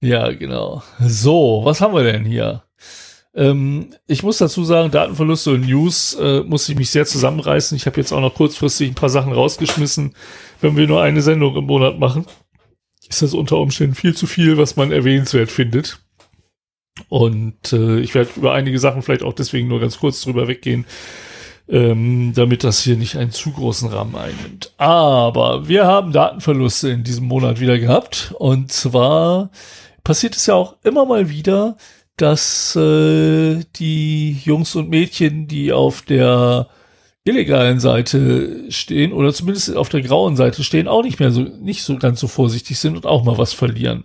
Ja, 0.00 0.30
genau. 0.32 0.82
So, 1.00 1.62
was 1.64 1.80
haben 1.80 1.94
wir 1.94 2.04
denn 2.04 2.24
hier? 2.24 2.62
Ähm, 3.34 3.90
ich 4.06 4.22
muss 4.22 4.38
dazu 4.38 4.64
sagen, 4.64 4.90
Datenverluste 4.90 5.52
und 5.52 5.66
News 5.66 6.14
äh, 6.14 6.40
muss 6.40 6.68
ich 6.68 6.76
mich 6.76 6.90
sehr 6.90 7.06
zusammenreißen. 7.06 7.76
Ich 7.76 7.86
habe 7.86 8.00
jetzt 8.00 8.12
auch 8.12 8.20
noch 8.20 8.34
kurzfristig 8.34 8.90
ein 8.90 8.94
paar 8.94 9.08
Sachen 9.08 9.32
rausgeschmissen. 9.32 10.14
Wenn 10.60 10.76
wir 10.76 10.86
nur 10.86 11.02
eine 11.02 11.22
Sendung 11.22 11.56
im 11.56 11.64
Monat 11.66 11.98
machen, 11.98 12.26
ist 13.08 13.22
das 13.22 13.34
unter 13.34 13.58
Umständen 13.58 13.94
viel 13.94 14.14
zu 14.14 14.26
viel, 14.26 14.58
was 14.58 14.76
man 14.76 14.92
erwähnenswert 14.92 15.50
findet. 15.50 16.00
Und 17.08 17.72
äh, 17.72 18.00
ich 18.00 18.14
werde 18.14 18.30
über 18.36 18.52
einige 18.54 18.78
Sachen 18.78 19.02
vielleicht 19.02 19.22
auch 19.22 19.32
deswegen 19.32 19.68
nur 19.68 19.80
ganz 19.80 19.98
kurz 19.98 20.22
drüber 20.22 20.48
weggehen, 20.48 20.84
ähm, 21.68 22.32
damit 22.34 22.64
das 22.64 22.82
hier 22.82 22.96
nicht 22.96 23.16
einen 23.16 23.30
zu 23.30 23.52
großen 23.52 23.88
Rahmen 23.88 24.16
einnimmt. 24.16 24.72
Aber 24.78 25.68
wir 25.68 25.86
haben 25.86 26.12
Datenverluste 26.12 26.88
in 26.88 27.04
diesem 27.04 27.26
Monat 27.26 27.60
wieder 27.60 27.78
gehabt. 27.78 28.34
Und 28.38 28.72
zwar 28.72 29.50
passiert 30.08 30.36
es 30.36 30.46
ja 30.46 30.54
auch 30.54 30.76
immer 30.84 31.04
mal 31.04 31.28
wieder, 31.28 31.76
dass 32.16 32.74
äh, 32.76 33.62
die 33.76 34.38
Jungs 34.42 34.74
und 34.74 34.88
Mädchen, 34.88 35.48
die 35.48 35.70
auf 35.70 36.00
der 36.00 36.68
illegalen 37.24 37.78
Seite 37.78 38.72
stehen 38.72 39.12
oder 39.12 39.34
zumindest 39.34 39.76
auf 39.76 39.90
der 39.90 40.00
grauen 40.00 40.34
Seite 40.34 40.64
stehen, 40.64 40.88
auch 40.88 41.02
nicht 41.02 41.20
mehr 41.20 41.30
so, 41.30 41.42
nicht 41.42 41.82
so 41.82 41.98
ganz 41.98 42.20
so 42.20 42.26
vorsichtig 42.26 42.78
sind 42.78 42.96
und 42.96 43.04
auch 43.04 43.22
mal 43.22 43.36
was 43.36 43.52
verlieren. 43.52 44.04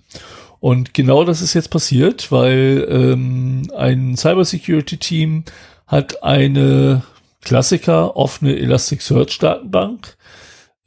Und 0.59 0.93
genau 0.93 1.23
das 1.23 1.41
ist 1.41 1.53
jetzt 1.53 1.69
passiert, 1.69 2.33
weil 2.33 2.85
ähm, 2.89 3.71
ein 3.73 4.17
Cybersecurity-Team 4.17 5.45
hat 5.87 6.21
eine 6.21 7.03
Klassiker 7.39 8.17
offene 8.17 8.57
Elasticsearch-Datenbank 8.57 10.17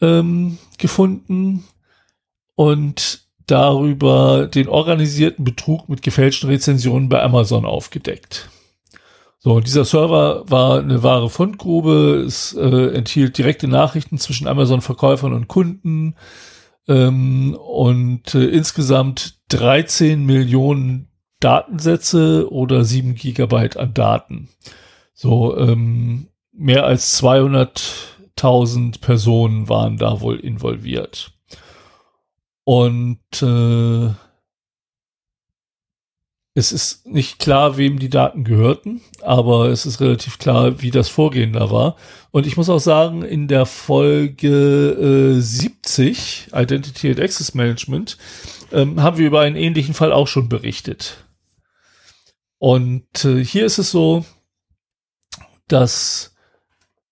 ähm, 0.02 0.58
gefunden 0.76 1.64
und 2.54 3.25
darüber 3.46 4.46
den 4.46 4.68
organisierten 4.68 5.44
Betrug 5.44 5.88
mit 5.88 6.02
gefälschten 6.02 6.48
Rezensionen 6.48 7.08
bei 7.08 7.22
Amazon 7.22 7.64
aufgedeckt. 7.64 8.50
So, 9.38 9.60
dieser 9.60 9.84
Server 9.84 10.42
war 10.50 10.80
eine 10.80 11.02
wahre 11.02 11.30
Fundgrube. 11.30 12.24
Es 12.26 12.52
äh, 12.54 12.94
enthielt 12.94 13.38
direkte 13.38 13.68
Nachrichten 13.68 14.18
zwischen 14.18 14.48
Amazon-Verkäufern 14.48 15.32
und 15.32 15.46
Kunden 15.46 16.16
ähm, 16.88 17.54
und 17.54 18.34
äh, 18.34 18.46
insgesamt 18.46 19.38
13 19.50 20.24
Millionen 20.24 21.08
Datensätze 21.38 22.50
oder 22.50 22.84
7 22.84 23.14
Gigabyte 23.14 23.76
an 23.76 23.94
Daten. 23.94 24.48
So, 25.14 25.56
ähm, 25.56 26.28
mehr 26.52 26.84
als 26.84 27.22
200.000 27.22 29.00
Personen 29.00 29.68
waren 29.68 29.96
da 29.96 30.20
wohl 30.20 30.40
involviert. 30.40 31.35
Und 32.68 33.20
äh, 33.42 34.10
es 36.54 36.72
ist 36.72 37.06
nicht 37.06 37.38
klar, 37.38 37.76
wem 37.76 38.00
die 38.00 38.08
Daten 38.08 38.42
gehörten, 38.42 39.02
aber 39.22 39.68
es 39.68 39.86
ist 39.86 40.00
relativ 40.00 40.38
klar, 40.38 40.82
wie 40.82 40.90
das 40.90 41.08
Vorgehen 41.08 41.52
da 41.52 41.70
war. 41.70 41.94
Und 42.32 42.44
ich 42.44 42.56
muss 42.56 42.68
auch 42.68 42.80
sagen, 42.80 43.22
in 43.22 43.46
der 43.46 43.66
Folge 43.66 45.36
äh, 45.36 45.40
70, 45.40 46.48
Identity 46.52 47.10
and 47.10 47.20
Access 47.20 47.54
Management, 47.54 48.18
ähm, 48.72 49.00
haben 49.00 49.18
wir 49.18 49.28
über 49.28 49.42
einen 49.42 49.54
ähnlichen 49.54 49.94
Fall 49.94 50.12
auch 50.12 50.26
schon 50.26 50.48
berichtet. 50.48 51.24
Und 52.58 53.24
äh, 53.24 53.44
hier 53.44 53.64
ist 53.64 53.78
es 53.78 53.92
so, 53.92 54.24
dass 55.68 56.34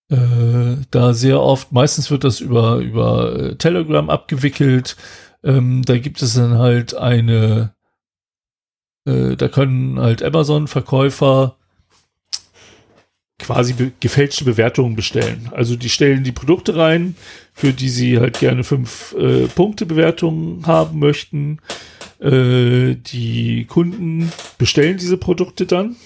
äh, 0.08 0.78
da 0.90 1.14
sehr 1.14 1.40
oft, 1.40 1.70
meistens 1.70 2.10
wird 2.10 2.24
das 2.24 2.40
über, 2.40 2.78
über 2.78 3.36
äh, 3.36 3.54
Telegram 3.56 4.10
abgewickelt, 4.10 4.96
ähm, 5.44 5.82
da 5.84 5.98
gibt 5.98 6.22
es 6.22 6.34
dann 6.34 6.58
halt 6.58 6.94
eine, 6.96 7.74
äh, 9.06 9.36
da 9.36 9.48
können 9.48 10.00
halt 10.00 10.22
Amazon-Verkäufer 10.22 11.56
quasi 13.38 13.74
be 13.74 13.92
gefälschte 14.00 14.44
Bewertungen 14.44 14.96
bestellen. 14.96 15.50
Also 15.52 15.76
die 15.76 15.90
stellen 15.90 16.24
die 16.24 16.32
Produkte 16.32 16.76
rein, 16.76 17.14
für 17.52 17.72
die 17.72 17.90
sie 17.90 18.18
halt 18.18 18.38
gerne 18.38 18.64
fünf 18.64 19.14
äh, 19.18 19.46
Punkte 19.48 19.86
Bewertungen 19.86 20.66
haben 20.66 20.98
möchten. 20.98 21.58
Äh, 22.20 22.94
die 22.94 23.66
Kunden 23.66 24.32
bestellen 24.56 24.96
diese 24.96 25.18
Produkte 25.18 25.66
dann 25.66 25.96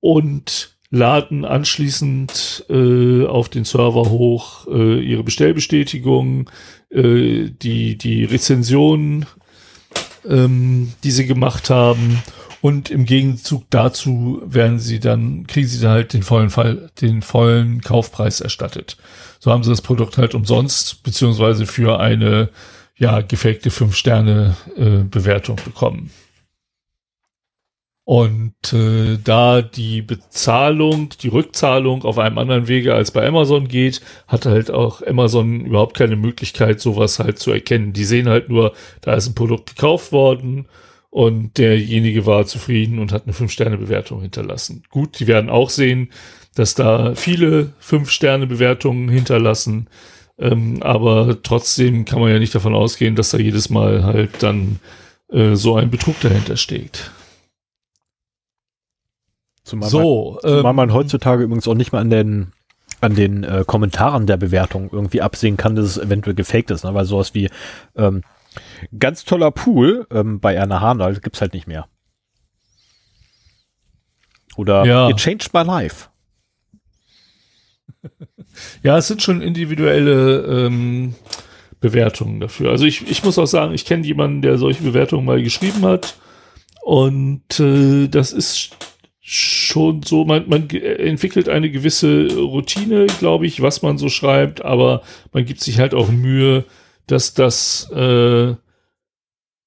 und 0.00 0.76
laden 0.90 1.44
anschließend 1.44 2.66
äh, 2.68 3.24
auf 3.24 3.48
den 3.48 3.64
Server 3.64 4.10
hoch 4.10 4.66
äh, 4.66 5.00
ihre 5.00 5.22
Bestellbestätigung, 5.22 6.50
äh, 6.92 7.50
die, 7.50 7.96
die 7.96 8.24
Rezensionen, 8.24 9.26
ähm, 10.28 10.92
die 11.04 11.10
sie 11.10 11.26
gemacht 11.26 11.70
haben. 11.70 12.22
Und 12.60 12.90
im 12.90 13.06
Gegenzug 13.06 13.64
dazu 13.70 14.40
werden 14.44 14.78
sie 14.78 15.00
dann, 15.00 15.46
kriegen 15.48 15.66
sie 15.66 15.80
dann 15.80 15.90
halt 15.90 16.12
den 16.12 16.22
vollen 16.22 16.50
Fall, 16.50 16.90
den 17.00 17.22
vollen 17.22 17.80
Kaufpreis 17.80 18.40
erstattet. 18.40 18.96
So 19.40 19.50
haben 19.50 19.64
sie 19.64 19.70
das 19.70 19.82
Produkt 19.82 20.16
halt 20.16 20.36
umsonst, 20.36 21.02
beziehungsweise 21.02 21.66
für 21.66 21.98
eine, 21.98 22.50
ja, 22.96 23.20
gefakte 23.20 23.70
5-Sterne-Bewertung 23.70 25.56
bekommen. 25.64 26.10
Und 28.12 28.74
äh, 28.74 29.16
da 29.24 29.62
die 29.62 30.02
Bezahlung, 30.02 31.08
die 31.22 31.28
Rückzahlung 31.28 32.04
auf 32.04 32.18
einem 32.18 32.36
anderen 32.36 32.68
Wege 32.68 32.94
als 32.94 33.10
bei 33.10 33.26
Amazon 33.26 33.68
geht, 33.68 34.02
hat 34.28 34.44
halt 34.44 34.70
auch 34.70 35.00
Amazon 35.00 35.64
überhaupt 35.64 35.96
keine 35.96 36.16
Möglichkeit, 36.16 36.78
sowas 36.78 37.18
halt 37.18 37.38
zu 37.38 37.52
erkennen. 37.52 37.94
Die 37.94 38.04
sehen 38.04 38.28
halt 38.28 38.50
nur, 38.50 38.74
da 39.00 39.14
ist 39.14 39.28
ein 39.28 39.34
Produkt 39.34 39.76
gekauft 39.76 40.12
worden 40.12 40.66
und 41.08 41.56
derjenige 41.56 42.26
war 42.26 42.44
zufrieden 42.44 42.98
und 42.98 43.12
hat 43.12 43.22
eine 43.24 43.32
5-Sterne-Bewertung 43.32 44.20
hinterlassen. 44.20 44.82
Gut, 44.90 45.18
die 45.18 45.26
werden 45.26 45.48
auch 45.48 45.70
sehen, 45.70 46.10
dass 46.54 46.74
da 46.74 47.14
viele 47.14 47.72
5-Sterne-Bewertungen 47.82 49.08
hinterlassen, 49.08 49.88
ähm, 50.38 50.82
aber 50.82 51.42
trotzdem 51.42 52.04
kann 52.04 52.20
man 52.20 52.30
ja 52.30 52.38
nicht 52.38 52.54
davon 52.54 52.74
ausgehen, 52.74 53.16
dass 53.16 53.30
da 53.30 53.38
jedes 53.38 53.70
Mal 53.70 54.04
halt 54.04 54.42
dann 54.42 54.80
äh, 55.30 55.54
so 55.54 55.76
ein 55.76 55.90
Betrug 55.90 56.20
dahinter 56.20 56.58
steckt. 56.58 57.10
Zumal 59.64 59.88
so, 59.88 60.40
man, 60.42 60.50
zumal 60.56 60.70
ähm, 60.70 60.76
man 60.76 60.92
heutzutage 60.92 61.44
übrigens 61.44 61.68
auch 61.68 61.74
nicht 61.74 61.92
mehr 61.92 62.00
an 62.00 62.10
den 62.10 62.52
an 63.00 63.14
den 63.16 63.42
äh, 63.42 63.64
Kommentaren 63.66 64.26
der 64.26 64.36
Bewertung 64.36 64.88
irgendwie 64.92 65.22
absehen 65.22 65.56
kann, 65.56 65.74
dass 65.74 65.86
es 65.86 65.98
eventuell 65.98 66.36
gefaked 66.36 66.70
ist, 66.70 66.84
ne? 66.84 66.94
weil 66.94 67.04
sowas 67.04 67.34
wie 67.34 67.50
ähm, 67.96 68.22
ganz 68.96 69.24
toller 69.24 69.50
Pool 69.50 70.06
ähm, 70.12 70.38
bei 70.38 70.54
Erna 70.54 70.80
Hanal 70.80 71.16
gibt's 71.16 71.40
halt 71.40 71.52
nicht 71.52 71.66
mehr. 71.66 71.88
Oder 74.56 74.84
ja. 74.84 75.08
It 75.08 75.16
changed 75.16 75.52
my 75.52 75.62
life. 75.62 76.08
Ja, 78.82 78.98
es 78.98 79.08
sind 79.08 79.22
schon 79.22 79.40
individuelle 79.40 80.66
ähm, 80.66 81.14
Bewertungen 81.80 82.38
dafür. 82.38 82.70
Also 82.70 82.84
ich, 82.84 83.10
ich 83.10 83.24
muss 83.24 83.38
auch 83.38 83.46
sagen, 83.46 83.72
ich 83.72 83.86
kenne 83.86 84.04
jemanden, 84.04 84.42
der 84.42 84.58
solche 84.58 84.82
Bewertungen 84.82 85.24
mal 85.24 85.42
geschrieben 85.42 85.86
hat. 85.86 86.16
Und 86.82 87.58
äh, 87.60 88.08
das 88.08 88.32
ist 88.32 88.76
schon 89.24 90.02
so, 90.02 90.24
man, 90.24 90.48
man 90.48 90.68
entwickelt 90.68 91.48
eine 91.48 91.70
gewisse 91.70 92.26
Routine, 92.36 93.06
glaube 93.20 93.46
ich, 93.46 93.62
was 93.62 93.80
man 93.80 93.96
so 93.96 94.08
schreibt, 94.08 94.64
aber 94.64 95.02
man 95.32 95.44
gibt 95.44 95.60
sich 95.60 95.78
halt 95.78 95.94
auch 95.94 96.10
Mühe, 96.10 96.64
dass 97.06 97.32
das 97.32 97.88
äh, 97.92 98.54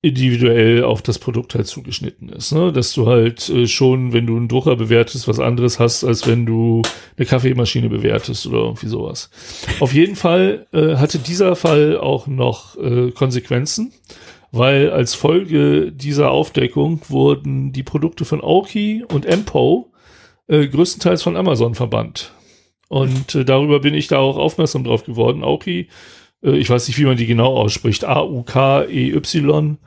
individuell 0.02 0.84
auf 0.84 1.02
das 1.02 1.18
Produkt 1.18 1.56
halt 1.56 1.68
zugeschnitten 1.68 2.30
ist. 2.30 2.52
Ne? 2.52 2.72
Dass 2.72 2.94
du 2.94 3.08
halt 3.08 3.50
äh, 3.50 3.66
schon, 3.66 4.14
wenn 4.14 4.28
du 4.28 4.36
einen 4.36 4.50
Drucker 4.50 4.76
bewertest, 4.76 5.28
was 5.28 5.40
anderes 5.40 5.80
hast, 5.80 6.04
als 6.04 6.28
wenn 6.28 6.46
du 6.46 6.84
eine 7.18 7.26
Kaffeemaschine 7.26 7.90
bewertest 7.90 8.46
oder 8.46 8.60
irgendwie 8.60 8.88
sowas. 8.88 9.32
Auf 9.80 9.94
jeden 9.94 10.16
Fall 10.16 10.68
äh, 10.74 10.98
hatte 10.98 11.18
dieser 11.18 11.56
Fall 11.56 11.98
auch 11.98 12.28
noch 12.28 12.78
äh, 12.78 13.12
Konsequenzen, 13.12 13.94
weil 14.56 14.92
als 14.92 15.14
Folge 15.14 15.92
dieser 15.92 16.32
Aufdeckung 16.32 17.02
wurden 17.08 17.72
die 17.72 17.84
Produkte 17.84 18.26
von 18.26 18.42
Aoki 18.42 19.04
und 19.12 19.26
Empo 19.26 19.92
äh, 20.48 20.68
größtenteils 20.68 21.24
von 21.24 21.38
Amazon 21.38 21.76
verbannt. 21.76 22.32
Und 22.88 23.36
äh, 23.36 23.46
darüber 23.46 23.80
bin 23.80 23.94
ich 23.94 24.08
da 24.08 24.20
auch 24.20 24.38
aufmerksam 24.38 24.84
drauf 24.84 25.04
geworden. 25.04 25.44
Aoki 25.44 25.90
äh, 26.46 26.58
ich 26.58 26.70
weiß 26.70 26.88
nicht, 26.88 26.98
wie 26.98 27.06
man 27.06 27.18
die 27.18 27.26
genau 27.26 27.56
ausspricht, 27.56 28.06
A-U-K-E-Y, 28.06 29.78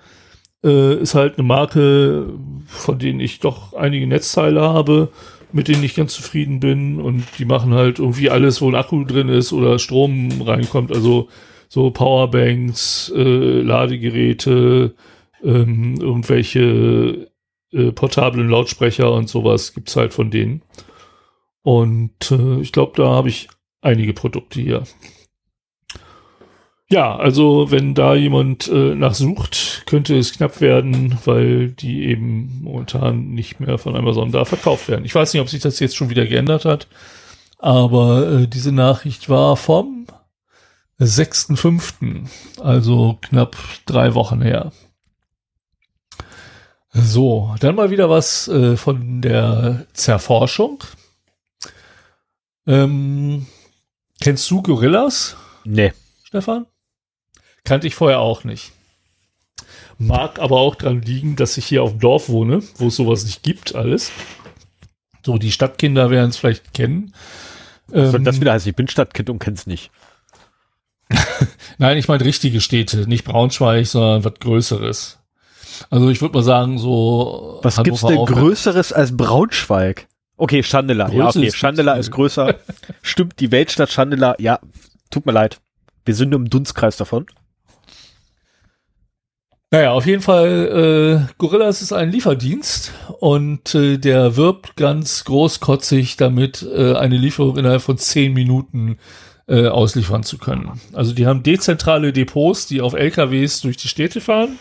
äh, 0.64 0.94
ist 0.94 1.14
halt 1.14 1.38
eine 1.38 1.46
Marke, 1.46 2.32
von 2.66 2.98
denen 2.98 3.20
ich 3.20 3.40
doch 3.40 3.74
einige 3.74 4.06
Netzteile 4.06 4.60
habe, 4.62 5.10
mit 5.52 5.68
denen 5.68 5.84
ich 5.84 5.94
ganz 5.94 6.12
zufrieden 6.12 6.60
bin 6.60 7.00
und 7.00 7.24
die 7.38 7.44
machen 7.44 7.72
halt 7.72 8.00
irgendwie 8.00 8.28
alles, 8.28 8.60
wo 8.60 8.68
ein 8.68 8.74
Akku 8.74 9.04
drin 9.04 9.28
ist 9.28 9.52
oder 9.52 9.78
Strom 9.78 10.42
reinkommt, 10.42 10.92
also 10.92 11.28
so 11.68 11.90
Powerbanks, 11.90 13.12
äh, 13.14 13.60
Ladegeräte, 13.60 14.94
ähm, 15.42 15.96
irgendwelche 16.00 17.30
äh, 17.72 17.92
portablen 17.92 18.48
Lautsprecher 18.48 19.12
und 19.12 19.28
sowas 19.28 19.74
gibt's 19.74 19.96
halt 19.96 20.14
von 20.14 20.30
denen. 20.30 20.62
Und 21.62 22.30
äh, 22.30 22.60
ich 22.60 22.72
glaube, 22.72 22.92
da 22.96 23.10
habe 23.10 23.28
ich 23.28 23.48
einige 23.82 24.14
Produkte 24.14 24.60
hier. 24.60 24.84
Ja, 26.90 27.14
also 27.16 27.70
wenn 27.70 27.94
da 27.94 28.14
jemand 28.14 28.66
äh, 28.68 28.94
nachsucht, 28.94 29.82
könnte 29.84 30.16
es 30.16 30.32
knapp 30.32 30.62
werden, 30.62 31.18
weil 31.26 31.68
die 31.72 32.06
eben 32.06 32.62
momentan 32.62 33.28
nicht 33.28 33.60
mehr 33.60 33.76
von 33.76 33.94
Amazon 33.94 34.32
da 34.32 34.46
verkauft 34.46 34.88
werden. 34.88 35.04
Ich 35.04 35.14
weiß 35.14 35.34
nicht, 35.34 35.42
ob 35.42 35.50
sich 35.50 35.60
das 35.60 35.80
jetzt 35.80 35.96
schon 35.96 36.08
wieder 36.08 36.24
geändert 36.24 36.64
hat, 36.64 36.88
aber 37.58 38.30
äh, 38.32 38.48
diese 38.48 38.72
Nachricht 38.72 39.28
war 39.28 39.58
vom 39.58 40.06
6.5., 41.00 42.26
also 42.60 43.18
knapp 43.22 43.56
drei 43.86 44.14
Wochen 44.14 44.42
her. 44.42 44.72
So, 46.92 47.54
dann 47.60 47.76
mal 47.76 47.90
wieder 47.90 48.10
was 48.10 48.48
äh, 48.48 48.76
von 48.76 49.20
der 49.22 49.86
Zerforschung. 49.92 50.82
Ähm, 52.66 53.46
kennst 54.20 54.50
du 54.50 54.62
Gorillas? 54.62 55.36
Nee. 55.64 55.92
Stefan? 56.24 56.66
Kannte 57.64 57.86
ich 57.86 57.94
vorher 57.94 58.20
auch 58.20 58.44
nicht. 58.44 58.72
Mag 59.98 60.38
aber 60.38 60.58
auch 60.58 60.74
dran 60.74 61.02
liegen, 61.02 61.36
dass 61.36 61.56
ich 61.56 61.66
hier 61.66 61.82
auf 61.82 61.90
dem 61.90 62.00
Dorf 62.00 62.28
wohne, 62.28 62.62
wo 62.76 62.88
es 62.88 62.96
sowas 62.96 63.24
nicht 63.24 63.42
gibt, 63.42 63.74
alles. 63.74 64.10
So, 65.24 65.38
die 65.38 65.52
Stadtkinder 65.52 66.10
werden 66.10 66.30
es 66.30 66.36
vielleicht 66.36 66.72
kennen. 66.72 67.14
Was 67.88 68.14
ähm, 68.14 68.24
das 68.24 68.40
wieder 68.40 68.52
heißt, 68.52 68.66
ich 68.66 68.76
bin 68.76 68.88
Stadtkind 68.88 69.30
und 69.30 69.38
kenn's 69.38 69.66
nicht. 69.66 69.90
Nein, 71.78 71.98
ich 71.98 72.08
meine 72.08 72.24
richtige 72.24 72.60
Städte, 72.60 73.08
nicht 73.08 73.24
Braunschweig, 73.24 73.86
sondern 73.86 74.24
was 74.24 74.34
Größeres. 74.40 75.18
Also 75.90 76.10
ich 76.10 76.20
würde 76.20 76.34
mal 76.34 76.44
sagen, 76.44 76.78
so. 76.78 77.60
Was 77.62 77.78
Hannover 77.78 77.90
gibt's 77.90 78.06
denn 78.06 78.24
Größeres 78.24 78.92
als 78.92 79.16
Braunschweig? 79.16 80.06
Okay, 80.36 80.62
Schandela. 80.62 81.10
Ja, 81.10 81.28
okay, 81.28 81.50
Schandela 81.50 81.94
ist 81.94 82.10
größer. 82.10 82.56
Stimmt, 83.02 83.40
die 83.40 83.50
Weltstadt 83.50 83.90
Schandela. 83.90 84.36
Ja, 84.38 84.60
tut 85.10 85.26
mir 85.26 85.32
leid. 85.32 85.60
Wir 86.04 86.14
sind 86.14 86.30
nur 86.30 86.38
im 86.38 86.48
Dunstkreis 86.48 86.96
davon. 86.96 87.26
Naja, 89.70 89.92
auf 89.92 90.06
jeden 90.06 90.22
Fall, 90.22 91.26
äh, 91.28 91.34
Gorillas 91.36 91.82
ist 91.82 91.92
ein 91.92 92.10
Lieferdienst 92.10 92.92
und 93.20 93.74
äh, 93.74 93.98
der 93.98 94.36
wirbt 94.36 94.76
ganz 94.76 95.24
großkotzig 95.24 96.16
damit, 96.16 96.62
äh, 96.62 96.94
eine 96.94 97.18
Lieferung 97.18 97.58
innerhalb 97.58 97.82
von 97.82 97.98
zehn 97.98 98.32
Minuten 98.32 98.96
äh, 99.48 99.66
ausliefern 99.66 100.22
zu 100.22 100.38
können. 100.38 100.80
Also 100.92 101.14
die 101.14 101.26
haben 101.26 101.42
dezentrale 101.42 102.12
Depots, 102.12 102.66
die 102.66 102.80
auf 102.80 102.92
LKWs 102.92 103.60
durch 103.60 103.76
die 103.76 103.88
Städte 103.88 104.20
fahren 104.20 104.58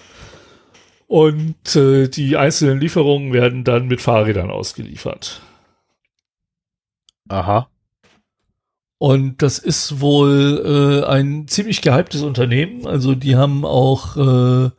und 1.07 1.75
äh, 1.75 2.07
die 2.07 2.37
einzelnen 2.37 2.79
Lieferungen 2.79 3.33
werden 3.33 3.63
dann 3.63 3.87
mit 3.87 4.01
Fahrrädern 4.01 4.49
ausgeliefert. 4.49 5.41
Aha. 7.29 7.69
Und 8.99 9.41
das 9.41 9.59
ist 9.59 10.01
wohl 10.01 11.03
äh, 11.03 11.05
ein 11.07 11.47
ziemlich 11.47 11.81
gehyptes 11.81 12.23
Unternehmen. 12.23 12.87
Also 12.87 13.13
die 13.13 13.35
haben 13.35 13.63
auch 13.63 14.17
äh, 14.17 14.71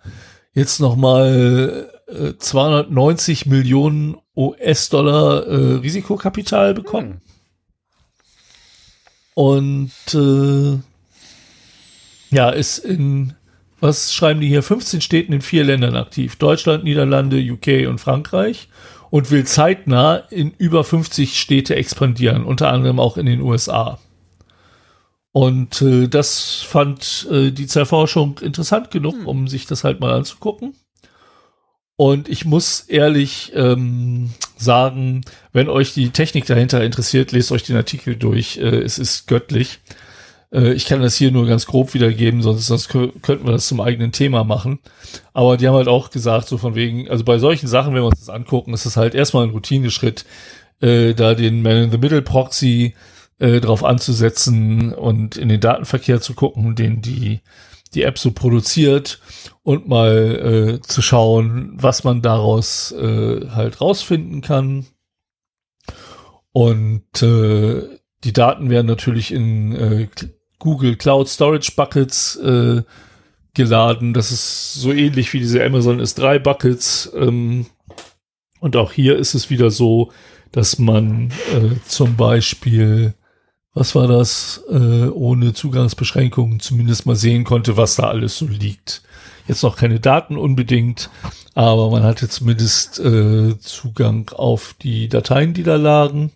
jetzt 0.55 0.81
nochmal 0.81 1.89
äh, 2.09 2.33
290 2.37 3.47
Millionen 3.47 4.17
US-Dollar 4.37 5.47
äh, 5.47 5.75
Risikokapital 5.77 6.75
bekommen. 6.75 7.21
Und 9.39 9.93
äh, 10.15 10.81
ja, 12.35 12.51
ist 12.51 12.79
in, 12.79 13.35
was 13.79 14.13
schreiben 14.13 14.41
die 14.41 14.49
hier, 14.49 14.65
15 14.65 15.01
Städten 15.01 15.33
in 15.33 15.43
vier 15.43 15.63
Ländern 15.63 15.95
aktiv. 15.95 16.35
Deutschland, 16.35 16.83
Niederlande, 16.83 17.39
UK 17.39 17.89
und 17.89 18.01
Frankreich. 18.01 18.69
Und 19.11 19.31
will 19.31 19.47
zeitnah 19.47 20.17
in 20.17 20.51
über 20.59 20.83
50 20.83 21.39
Städte 21.39 21.77
expandieren, 21.77 22.45
unter 22.45 22.73
anderem 22.73 22.99
auch 22.99 23.17
in 23.17 23.27
den 23.27 23.41
USA. 23.41 24.01
Und 25.31 25.83
äh, 25.83 26.09
das 26.09 26.63
fand 26.67 27.29
äh, 27.31 27.53
die 27.53 27.69
Zerforschung 27.69 28.41
interessant 28.41 28.91
genug, 28.91 29.15
hm. 29.15 29.29
um 29.29 29.47
sich 29.47 29.67
das 29.67 29.85
halt 29.85 30.01
mal 30.01 30.15
anzugucken. 30.15 30.75
Und 31.95 32.29
ich 32.29 32.45
muss 32.45 32.81
ehrlich 32.81 33.53
ähm, 33.55 34.31
sagen, 34.61 35.23
wenn 35.53 35.69
euch 35.69 35.95
die 35.95 36.11
Technik 36.11 36.47
dahinter 36.47 36.83
interessiert, 36.83 37.33
lest 37.33 37.53
euch 37.53 37.63
den 37.63 37.77
Artikel 37.77 38.17
durch. 38.17 38.59
Äh, 38.59 38.81
es 38.81 38.99
ist 38.99 39.27
göttlich. 39.27 39.81
Äh, 40.53 40.73
ich 40.73 40.87
kann 40.87 41.03
das 41.03 41.17
hier 41.17 41.31
nur 41.31 41.47
ganz 41.47 41.67
grob 41.67 41.95
wiedergeben, 41.95 42.43
sonst, 42.43 42.67
sonst 42.67 42.89
könnten 42.89 43.45
wir 43.45 43.53
das 43.53 43.69
zum 43.69 43.81
eigenen 43.81 44.13
Thema 44.13 44.45
machen. 44.45 44.79
Aber 45.33 45.57
die 45.57 45.67
haben 45.67 45.75
halt 45.75 45.89
auch 45.89 46.11
gesagt, 46.11 46.49
so 46.49 46.59
von 46.59 46.75
wegen, 46.75 47.09
also 47.09 47.25
bei 47.25 47.39
solchen 47.39 47.69
Sachen, 47.69 47.95
wenn 47.95 48.03
wir 48.03 48.09
uns 48.09 48.21
das 48.21 48.29
angucken, 48.31 48.75
ist 48.75 48.87
es 48.87 48.97
halt 48.97 49.15
erstmal 49.15 49.45
ein 49.45 49.51
Routineschritt, 49.51 50.25
äh, 50.81 51.15
da 51.15 51.35
den 51.35 51.63
Man-in-the-Middle-Proxy 51.63 52.95
äh, 53.39 53.61
drauf 53.61 53.85
anzusetzen 53.85 54.93
und 54.93 55.37
in 55.37 55.49
den 55.49 55.61
Datenverkehr 55.61 56.21
zu 56.21 56.35
gucken, 56.35 56.75
den 56.75 57.03
die, 57.03 57.41
die 57.95 58.03
App 58.03 58.19
so 58.19 58.33
produziert 58.33 59.21
und 59.63 59.89
mal 59.89 60.79
äh, 60.79 60.81
zu 60.81 61.03
schauen, 61.03 61.73
was 61.75 62.05
man 62.05 62.23
daraus 62.23 62.93
äh, 62.93 63.49
halt 63.51 63.81
rausfinden 63.81 64.41
kann. 64.41 64.87
Und 66.53 67.23
äh, 67.23 67.83
die 68.25 68.33
Daten 68.33 68.71
werden 68.71 68.87
natürlich 68.87 69.33
in 69.33 69.75
äh, 69.75 70.09
Google 70.59 70.97
Cloud 70.97 71.29
Storage 71.29 71.73
Buckets 71.77 72.37
äh, 72.37 72.83
geladen. 73.55 74.15
Das 74.15 74.33
ist 74.33 74.75
so 74.75 74.93
ähnlich 74.93 75.33
wie 75.33 75.39
diese 75.39 75.65
Amazon 75.65 76.01
S3 76.01 76.39
Buckets. 76.39 77.11
Ähm, 77.15 77.67
und 78.61 78.77
auch 78.77 78.93
hier 78.93 79.17
ist 79.17 79.35
es 79.35 79.51
wieder 79.51 79.71
so, 79.71 80.11
dass 80.53 80.79
man 80.79 81.31
äh, 81.53 81.77
zum 81.87 82.17
Beispiel 82.17 83.15
was 83.79 83.95
war 83.95 84.09
das, 84.09 84.65
äh, 84.71 85.07
ohne 85.07 85.53
Zugangsbeschränkungen 85.55 86.59
zumindest 86.59 87.07
mal 87.07 87.15
sehen 87.15 87.45
konnte, 87.45 87.77
was 87.77 87.95
da 87.95 88.09
alles 88.09 88.37
so 88.37 88.47
liegt. 88.47 89.03
Jetzt 89.47 89.63
noch 89.63 89.77
keine 89.77 90.01
Daten 90.01 90.37
unbedingt, 90.37 91.11
aber 91.55 91.89
man 91.89 92.03
hatte 92.03 92.29
zumindest 92.29 92.99
äh, 92.99 93.57
Zugang 93.61 94.31
auf 94.31 94.75
die 94.83 95.09
Dateien, 95.09 95.55
die 95.55 95.63
da 95.63 95.77
lagen. 95.77 96.33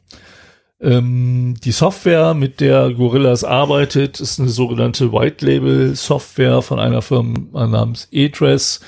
Ähm, 0.81 1.57
die 1.65 1.73
Software, 1.73 2.35
mit 2.35 2.61
der 2.61 2.93
Gorillas 2.93 3.43
arbeitet, 3.43 4.21
ist 4.21 4.39
eine 4.39 4.49
sogenannte 4.49 5.13
White 5.13 5.45
Label 5.45 5.97
Software 5.97 6.63
von 6.63 6.79
einer 6.79 7.03
Firma 7.03 7.67
namens 7.67 8.07
Edress. 8.13 8.81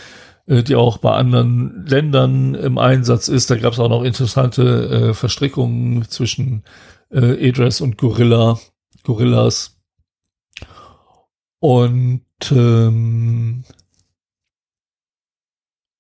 äh, 0.47 0.63
die 0.63 0.77
auch 0.77 0.99
bei 0.99 1.13
anderen 1.13 1.87
Ländern 1.87 2.55
im 2.55 2.79
Einsatz 2.79 3.29
ist. 3.29 3.51
Da 3.51 3.57
gab 3.57 3.73
es 3.73 3.79
auch 3.79 3.89
noch 3.89 4.03
interessante 4.03 5.09
äh, 5.11 5.15
Verstrickungen 5.15 6.09
zwischen 6.09 6.63
äh, 7.15 7.49
Edres 7.49 7.81
und 7.81 7.97
Gorilla, 7.97 8.59
Gorillas. 9.05 9.81
Und 11.61 12.25
ähm, 12.51 13.65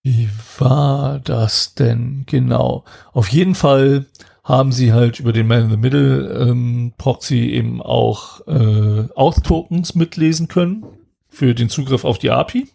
wie 0.02 0.28
war 0.58 1.20
das 1.20 1.74
denn 1.74 2.24
genau? 2.26 2.84
Auf 3.12 3.28
jeden 3.28 3.54
Fall 3.54 4.06
haben 4.42 4.72
sie 4.72 4.92
halt 4.92 5.20
über 5.20 5.32
den 5.32 5.46
Man-in-the-Middle 5.46 6.48
ähm, 6.48 6.92
Proxy 6.98 7.48
eben 7.48 7.80
auch 7.80 8.46
äh, 8.46 9.08
Auth-Tokens 9.14 9.94
mitlesen 9.94 10.48
können 10.48 10.84
für 11.28 11.54
den 11.54 11.70
Zugriff 11.70 12.04
auf 12.04 12.18
die 12.18 12.30
API. 12.30 12.68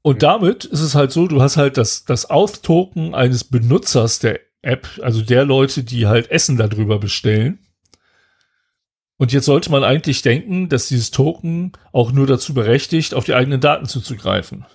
Und 0.00 0.22
damit 0.22 0.64
ist 0.64 0.80
es 0.80 0.94
halt 0.94 1.12
so, 1.12 1.26
du 1.26 1.42
hast 1.42 1.58
halt 1.58 1.76
das, 1.76 2.04
das 2.04 2.30
Auth-Token 2.30 3.14
eines 3.14 3.44
Benutzers 3.44 4.18
der 4.20 4.40
App, 4.64 4.88
also 5.02 5.22
der 5.22 5.44
Leute, 5.44 5.84
die 5.84 6.06
halt 6.06 6.30
Essen 6.30 6.56
darüber 6.56 6.98
bestellen. 6.98 7.58
Und 9.16 9.32
jetzt 9.32 9.46
sollte 9.46 9.70
man 9.70 9.84
eigentlich 9.84 10.22
denken, 10.22 10.68
dass 10.68 10.88
dieses 10.88 11.10
Token 11.10 11.72
auch 11.92 12.12
nur 12.12 12.26
dazu 12.26 12.52
berechtigt, 12.52 13.14
auf 13.14 13.24
die 13.24 13.34
eigenen 13.34 13.60
Daten 13.60 13.86
zuzugreifen. 13.86 14.66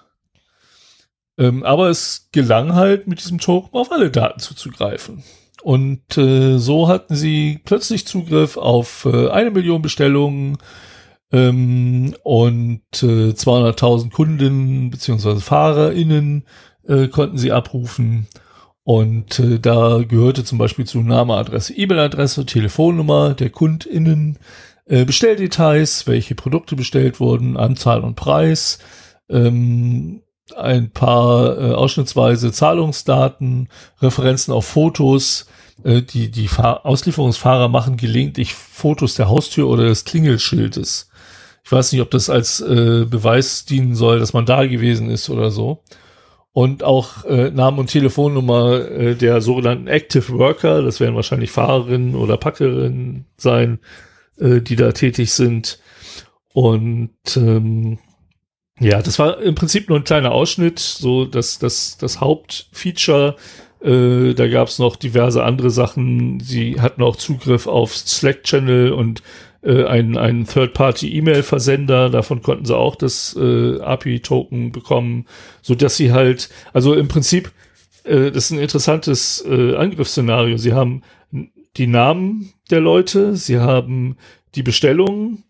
Ähm, 1.38 1.64
aber 1.64 1.90
es 1.90 2.30
gelang 2.32 2.76
halt 2.76 3.08
mit 3.08 3.20
diesem 3.20 3.40
Token 3.40 3.78
auf 3.78 3.92
alle 3.92 4.12
Daten 4.12 4.40
zuzugreifen. 4.40 5.24
Und 5.62 6.18
äh, 6.18 6.58
so 6.58 6.88
hatten 6.88 7.16
sie 7.16 7.60
plötzlich 7.64 8.08
Zugriff 8.08 8.58
auf 8.58 9.06
äh, 9.06 9.30
eine 9.30 9.52
Million 9.52 9.82
Bestellungen 9.82 10.58
ähm, 11.32 12.16
und 12.24 12.82
äh, 13.04 13.32
200.000 13.32 14.12
Kunden 14.12 14.90
beziehungsweise 14.90 15.42
FahrerInnen 15.42 16.46
äh, 16.88 17.08
konnten 17.08 17.38
sie 17.38 17.52
abrufen. 17.52 18.28
Und 18.90 19.38
äh, 19.38 19.60
da 19.60 20.02
gehörte 20.02 20.44
zum 20.44 20.58
Beispiel 20.58 20.84
zu 20.84 21.02
Name, 21.02 21.36
Adresse, 21.36 21.76
E-Mail-Adresse, 21.76 22.48
Telefonnummer 22.48 23.36
der 23.36 23.52
KundInnen, 23.52 24.40
äh, 24.88 25.06
Bestelldetails, 25.06 26.08
welche 26.08 26.34
Produkte 26.34 26.76
bestellt 26.76 27.20
wurden, 27.20 27.56
Anzahl 27.56 28.02
und 28.02 28.16
Preis, 28.16 28.80
ähm, 29.30 30.24
ein 30.58 30.90
paar 30.90 31.60
äh, 31.60 31.74
ausschnittsweise 31.74 32.52
Zahlungsdaten, 32.52 33.70
Referenzen 34.02 34.56
auf 34.56 34.66
Fotos. 34.66 35.46
Äh, 35.84 36.02
die 36.02 36.32
die 36.32 36.48
Fahr 36.48 36.84
Auslieferungsfahrer 36.84 37.70
machen 37.70 37.96
gelegentlich 37.96 38.56
Fotos 38.56 39.14
der 39.14 39.30
Haustür 39.30 39.70
oder 39.70 39.84
des 39.84 40.04
Klingelschildes. 40.04 41.12
Ich 41.64 41.72
weiß 41.72 41.92
nicht, 41.92 42.02
ob 42.02 42.10
das 42.10 42.32
als 42.32 42.60
äh, 42.60 43.06
Beweis 43.06 43.66
dienen 43.66 43.94
soll, 43.94 44.18
dass 44.18 44.34
man 44.34 44.48
da 44.48 44.66
gewesen 44.66 45.12
ist 45.12 45.30
oder 45.30 45.52
so 45.52 45.84
und 46.52 46.84
auch 46.84 47.26
äh, 47.26 47.52
Namen 47.52 47.80
und 47.80 47.88
Telefonnummer 47.88 48.90
äh, 48.90 49.16
der 49.16 49.42
sogenannten 49.42 49.88
Active 49.88 50.30
Worker, 50.38 50.82
das 50.82 51.00
werden 51.00 51.16
wahrscheinlich 51.16 51.52
Fahrerinnen 51.52 52.16
oder 52.16 52.38
Packerinnen 52.38 53.26
sein, 53.38 53.80
äh, 54.40 54.62
die 54.62 54.76
da 54.76 54.92
tätig 54.92 55.32
sind. 55.32 55.80
Und 56.54 57.12
ähm, 57.36 58.00
ja, 58.80 59.02
das 59.02 59.20
war 59.20 59.40
im 59.42 59.56
Prinzip 59.56 59.90
nur 59.90 60.00
ein 60.00 60.06
kleiner 60.06 60.32
Ausschnitt, 60.32 60.80
so 60.80 61.26
dass 61.26 61.60
das, 61.60 61.98
das 61.98 62.20
Hauptfeature. 62.20 63.36
Äh, 63.82 64.34
da 64.34 64.48
gab 64.48 64.70
es 64.70 64.80
noch 64.80 64.96
diverse 64.96 65.44
andere 65.44 65.70
Sachen. 65.70 66.40
Sie 66.40 66.82
hatten 66.82 67.04
auch 67.04 67.16
Zugriff 67.16 67.68
auf 67.68 67.96
Slack-Channel 67.96 68.92
und 68.92 69.22
äh, 69.62 69.86
einen, 69.86 70.18
einen 70.18 70.46
Third-Party-E-Mail-Versender, 70.46 72.10
davon 72.10 72.42
konnten 72.42 72.66
sie 72.66 72.76
auch 72.76 72.96
das 72.96 73.36
äh, 73.40 73.80
API-Token 73.80 74.72
bekommen, 74.72 75.26
so 75.62 75.76
dass 75.76 75.98
sie 75.98 76.12
halt, 76.12 76.50
also 76.74 76.94
im 76.94 77.08
Prinzip, 77.08 77.52
äh, 78.04 78.32
das 78.32 78.46
ist 78.46 78.52
ein 78.52 78.60
interessantes 78.60 79.44
äh, 79.48 79.76
Angriffsszenario. 79.76 80.58
Sie 80.58 80.74
haben 80.74 81.04
die 81.78 81.88
Namen 81.88 82.54
der 82.70 82.80
Leute, 82.80 83.36
sie 83.36 83.60
haben 83.60 84.18
die 84.56 84.64
Bestellungen 84.64 85.44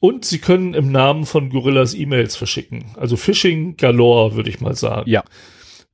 und 0.00 0.24
sie 0.24 0.38
können 0.38 0.74
im 0.74 0.90
Namen 0.90 1.24
von 1.24 1.50
Gorillas 1.50 1.94
E-Mails 1.94 2.36
verschicken. 2.36 2.86
Also 2.96 3.16
Phishing 3.16 3.76
galore, 3.76 4.34
würde 4.34 4.50
ich 4.50 4.60
mal 4.60 4.74
sagen. 4.74 5.08
Ja. 5.10 5.24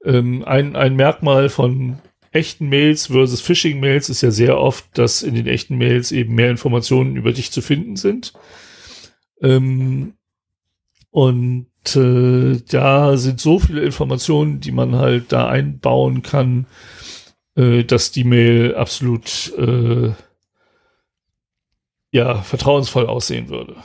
Ähm, 0.05 0.45
ein, 0.45 0.75
ein 0.77 0.97
Merkmal 0.97 1.49
von 1.49 1.99
echten 2.33 2.69
Mails 2.69 3.07
versus 3.07 3.41
Phishing-Mails 3.41 4.09
ist 4.09 4.23
ja 4.23 4.31
sehr 4.31 4.59
oft, 4.59 4.87
dass 4.99 5.23
in 5.23 5.35
den 5.35 5.47
echten 5.47 5.77
Mails 5.77 6.13
eben 6.13 6.35
mehr 6.35 6.51
Informationen 6.51 7.17
über 7.17 7.33
dich 7.33 7.53
zu 7.53 7.61
finden 7.61 7.97
sind. 7.97 8.33
Ähm, 9.43 10.15
und 11.11 11.67
äh, 11.95 12.61
da 12.71 13.17
sind 13.19 13.41
so 13.41 13.59
viele 13.59 13.83
Informationen, 13.83 14.61
die 14.61 14.73
man 14.73 14.97
halt 14.97 15.31
da 15.31 15.49
einbauen 15.49 16.23
kann, 16.23 16.67
äh, 17.55 17.85
dass 17.85 18.13
die 18.13 18.25
Mail 18.25 18.75
absolut 18.75 19.53
äh, 19.59 20.13
ja 22.13 22.37
vertrauensvoll 22.37 23.07
aussehen 23.07 23.51
würde. 23.51 23.77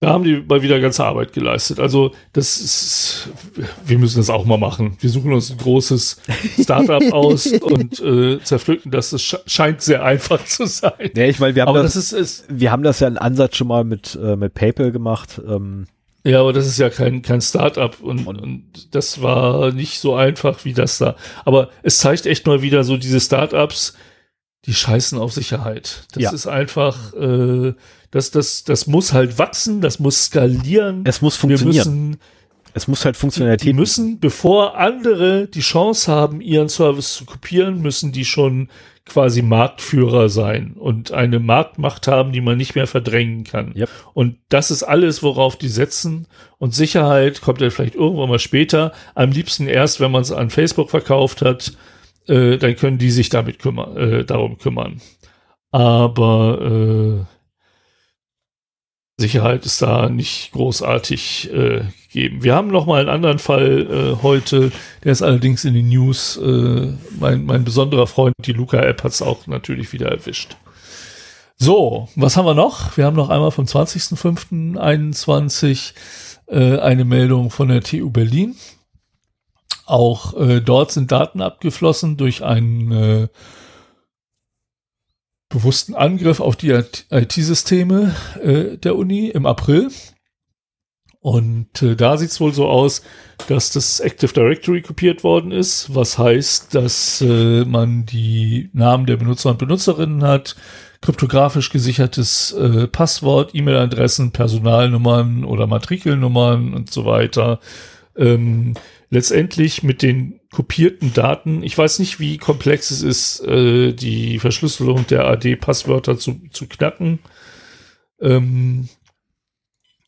Da 0.00 0.10
haben 0.10 0.22
die 0.22 0.44
mal 0.48 0.62
wieder 0.62 0.78
ganze 0.78 1.04
Arbeit 1.04 1.32
geleistet. 1.32 1.80
Also, 1.80 2.12
das 2.32 2.60
ist, 2.60 3.30
wir 3.84 3.98
müssen 3.98 4.18
das 4.18 4.30
auch 4.30 4.44
mal 4.44 4.56
machen. 4.56 4.96
Wir 5.00 5.10
suchen 5.10 5.32
uns 5.32 5.50
ein 5.50 5.58
großes 5.58 6.20
Startup 6.60 7.02
aus 7.12 7.46
und 7.48 7.98
äh, 8.00 8.38
zerpflücken 8.40 8.92
das. 8.92 9.10
Das 9.10 9.42
scheint 9.46 9.82
sehr 9.82 10.04
einfach 10.04 10.44
zu 10.44 10.66
sein. 10.66 11.10
Ja, 11.16 11.24
ich 11.24 11.40
meine, 11.40 11.56
wir 11.56 11.64
haben 11.64 11.74
das, 11.74 11.94
das 11.94 12.12
ist, 12.12 12.12
ist, 12.12 12.44
wir 12.48 12.70
haben 12.70 12.84
das 12.84 13.00
ja 13.00 13.08
einen 13.08 13.18
Ansatz 13.18 13.56
schon 13.56 13.66
mal 13.66 13.82
mit, 13.82 14.16
äh, 14.22 14.36
mit 14.36 14.54
PayPal 14.54 14.92
gemacht. 14.92 15.40
Ähm. 15.44 15.88
Ja, 16.22 16.40
aber 16.40 16.52
das 16.52 16.68
ist 16.68 16.78
ja 16.78 16.90
kein, 16.90 17.22
kein 17.22 17.40
Startup 17.40 17.98
und, 18.00 18.24
und, 18.28 18.40
und 18.40 18.94
das 18.94 19.20
war 19.20 19.72
nicht 19.72 19.98
so 19.98 20.14
einfach 20.14 20.64
wie 20.64 20.74
das 20.74 20.98
da. 20.98 21.16
Aber 21.44 21.70
es 21.82 21.98
zeigt 21.98 22.24
echt 22.26 22.46
mal 22.46 22.62
wieder 22.62 22.84
so 22.84 22.98
diese 22.98 23.18
Startups, 23.18 23.94
die 24.64 24.74
scheißen 24.74 25.18
auf 25.18 25.32
Sicherheit. 25.32 26.04
Das 26.12 26.22
ja. 26.22 26.32
ist 26.32 26.46
einfach, 26.46 27.14
äh, 27.14 27.72
das, 28.10 28.30
das, 28.30 28.64
das 28.64 28.86
muss 28.86 29.12
halt 29.12 29.38
wachsen, 29.38 29.80
das 29.80 29.98
muss 29.98 30.26
skalieren. 30.26 31.02
Es 31.04 31.20
muss 31.20 31.36
funktionieren. 31.36 31.76
Müssen, 31.76 32.20
es 32.74 32.88
muss 32.88 33.04
halt 33.04 33.16
Funktionalität. 33.16 33.66
Die 33.66 33.72
müssen, 33.72 34.20
bevor 34.20 34.76
andere 34.76 35.48
die 35.48 35.60
Chance 35.60 36.10
haben, 36.10 36.40
ihren 36.40 36.68
Service 36.68 37.14
zu 37.14 37.24
kopieren, 37.24 37.80
müssen 37.80 38.12
die 38.12 38.24
schon 38.24 38.68
quasi 39.04 39.42
Marktführer 39.42 40.28
sein 40.28 40.74
und 40.78 41.12
eine 41.12 41.38
Marktmacht 41.38 42.06
haben, 42.08 42.32
die 42.32 42.40
man 42.40 42.58
nicht 42.58 42.74
mehr 42.74 42.86
verdrängen 42.86 43.44
kann. 43.44 43.74
Yep. 43.74 43.88
Und 44.12 44.36
das 44.50 44.70
ist 44.70 44.82
alles, 44.82 45.22
worauf 45.22 45.56
die 45.56 45.68
setzen. 45.68 46.26
Und 46.58 46.74
Sicherheit 46.74 47.40
kommt 47.40 47.60
ja 47.60 47.70
vielleicht 47.70 47.94
irgendwann 47.94 48.28
mal 48.28 48.38
später. 48.38 48.92
Am 49.14 49.30
liebsten 49.30 49.66
erst, 49.66 50.00
wenn 50.00 50.10
man 50.10 50.22
es 50.22 50.32
an 50.32 50.50
Facebook 50.50 50.90
verkauft 50.90 51.42
hat, 51.42 51.72
äh, 52.26 52.58
dann 52.58 52.76
können 52.76 52.98
die 52.98 53.10
sich 53.10 53.30
damit 53.30 53.58
kümmern, 53.58 53.96
äh, 53.96 54.24
darum 54.24 54.58
kümmern. 54.58 55.00
Aber 55.70 57.26
äh, 57.26 57.37
Sicherheit 59.18 59.66
ist 59.66 59.82
da 59.82 60.08
nicht 60.08 60.52
großartig 60.52 61.52
äh, 61.52 61.82
gegeben. 62.06 62.44
Wir 62.44 62.54
haben 62.54 62.68
noch 62.68 62.86
mal 62.86 63.00
einen 63.00 63.08
anderen 63.08 63.40
Fall 63.40 63.88
äh, 63.90 64.22
heute, 64.22 64.70
der 65.02 65.10
ist 65.10 65.22
allerdings 65.22 65.64
in 65.64 65.74
den 65.74 65.88
News. 65.88 66.36
Äh, 66.36 66.92
mein, 67.18 67.44
mein 67.44 67.64
besonderer 67.64 68.06
Freund, 68.06 68.36
die 68.46 68.52
Luca-App, 68.52 69.02
hat 69.02 69.10
es 69.10 69.20
auch 69.20 69.48
natürlich 69.48 69.92
wieder 69.92 70.08
erwischt. 70.08 70.56
So, 71.56 72.08
was 72.14 72.36
haben 72.36 72.46
wir 72.46 72.54
noch? 72.54 72.96
Wir 72.96 73.06
haben 73.06 73.16
noch 73.16 73.30
einmal 73.30 73.50
vom 73.50 73.64
20.05.21 73.64 75.94
äh, 76.46 76.78
eine 76.78 77.04
Meldung 77.04 77.50
von 77.50 77.66
der 77.68 77.82
TU 77.82 78.10
Berlin. 78.10 78.54
Auch 79.84 80.38
äh, 80.38 80.60
dort 80.60 80.92
sind 80.92 81.10
Daten 81.10 81.40
abgeflossen 81.40 82.16
durch 82.16 82.44
einen 82.44 82.92
äh, 82.92 83.26
bewussten 85.48 85.94
Angriff 85.94 86.40
auf 86.40 86.56
die 86.56 86.70
IT-Systeme 86.70 88.14
äh, 88.42 88.76
der 88.76 88.96
Uni 88.96 89.28
im 89.28 89.46
April. 89.46 89.88
Und 91.20 91.82
äh, 91.82 91.96
da 91.96 92.16
sieht 92.16 92.30
es 92.30 92.40
wohl 92.40 92.54
so 92.54 92.68
aus, 92.68 93.02
dass 93.48 93.70
das 93.70 94.00
Active 94.00 94.32
Directory 94.32 94.82
kopiert 94.82 95.24
worden 95.24 95.50
ist, 95.50 95.94
was 95.94 96.16
heißt, 96.18 96.74
dass 96.74 97.20
äh, 97.20 97.64
man 97.64 98.06
die 98.06 98.70
Namen 98.72 99.06
der 99.06 99.16
Benutzer 99.16 99.50
und 99.50 99.58
Benutzerinnen 99.58 100.22
hat, 100.22 100.56
kryptografisch 101.00 101.70
gesichertes 101.70 102.52
äh, 102.52 102.86
Passwort, 102.86 103.54
E-Mail-Adressen, 103.54 104.32
Personalnummern 104.32 105.44
oder 105.44 105.66
Matrikelnummern 105.66 106.74
und 106.74 106.90
so 106.90 107.04
weiter. 107.04 107.60
Ähm, 108.16 108.74
letztendlich 109.10 109.82
mit 109.82 110.02
den 110.02 110.37
kopierten 110.58 111.14
Daten, 111.14 111.62
ich 111.62 111.78
weiß 111.78 112.00
nicht, 112.00 112.18
wie 112.18 112.36
komplex 112.36 112.90
es 112.90 113.02
ist, 113.02 113.46
äh, 113.46 113.92
die 113.92 114.40
Verschlüsselung 114.40 115.06
der 115.06 115.24
AD-Passwörter 115.28 116.18
zu, 116.18 116.40
zu 116.50 116.66
knacken. 116.66 117.20
Ähm, 118.20 118.88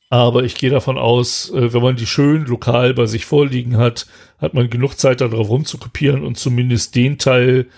aber 0.08 0.42
ich 0.42 0.56
gehe 0.56 0.70
davon 0.70 0.98
aus, 0.98 1.50
äh, 1.50 1.72
wenn 1.72 1.82
man 1.82 1.94
die 1.94 2.06
schön 2.08 2.46
lokal 2.46 2.94
bei 2.94 3.06
sich 3.06 3.26
vorliegen 3.26 3.76
hat, 3.76 4.08
hat 4.38 4.52
man 4.52 4.68
genug 4.68 4.98
Zeit 4.98 5.20
darauf 5.20 5.48
rumzukopieren 5.48 6.24
und 6.24 6.36
zumindest 6.36 6.96
den 6.96 7.16
Teil 7.18 7.68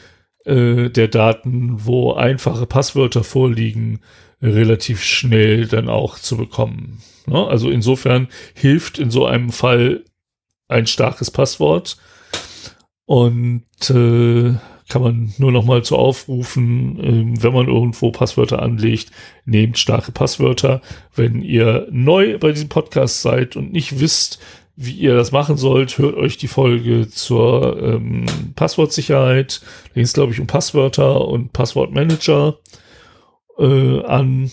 äh, 0.46 0.88
der 0.88 1.08
Daten, 1.08 1.84
wo 1.84 2.14
einfache 2.14 2.64
Passwörter 2.64 3.22
vorliegen, 3.22 4.00
relativ 4.40 5.02
schnell 5.02 5.66
dann 5.66 5.90
auch 5.90 6.18
zu 6.18 6.38
bekommen. 6.38 7.02
Ne? 7.26 7.46
Also 7.46 7.68
insofern 7.68 8.28
hilft 8.54 8.98
in 8.98 9.10
so 9.10 9.26
einem 9.26 9.50
Fall 9.50 10.04
ein 10.68 10.86
starkes 10.86 11.30
Passwort 11.30 11.98
und 13.06 13.64
äh, 13.90 14.54
kann 14.88 15.02
man 15.02 15.32
nur 15.38 15.52
noch 15.52 15.64
mal 15.64 15.82
zu 15.82 15.96
aufrufen, 15.96 16.98
äh, 17.00 17.42
wenn 17.42 17.52
man 17.52 17.66
irgendwo 17.66 18.10
Passwörter 18.12 18.60
anlegt, 18.60 19.10
nehmt 19.44 19.78
starke 19.78 20.12
Passwörter. 20.12 20.82
Wenn 21.14 21.42
ihr 21.42 21.88
neu 21.90 22.38
bei 22.38 22.52
diesem 22.52 22.68
Podcast 22.68 23.22
seid 23.22 23.56
und 23.56 23.72
nicht 23.72 24.00
wisst, 24.00 24.38
wie 24.76 24.92
ihr 24.92 25.14
das 25.14 25.32
machen 25.32 25.56
sollt, 25.56 25.98
hört 25.98 26.16
euch 26.16 26.36
die 26.36 26.48
Folge 26.48 27.08
zur 27.08 27.82
ähm, 27.82 28.26
Passwortsicherheit. 28.54 29.62
Da 29.88 29.94
ging 29.94 30.04
es, 30.04 30.12
glaube 30.12 30.32
ich, 30.32 30.40
um 30.40 30.46
Passwörter 30.46 31.26
und 31.26 31.52
Passwortmanager 31.52 32.58
äh, 33.58 34.02
an. 34.04 34.50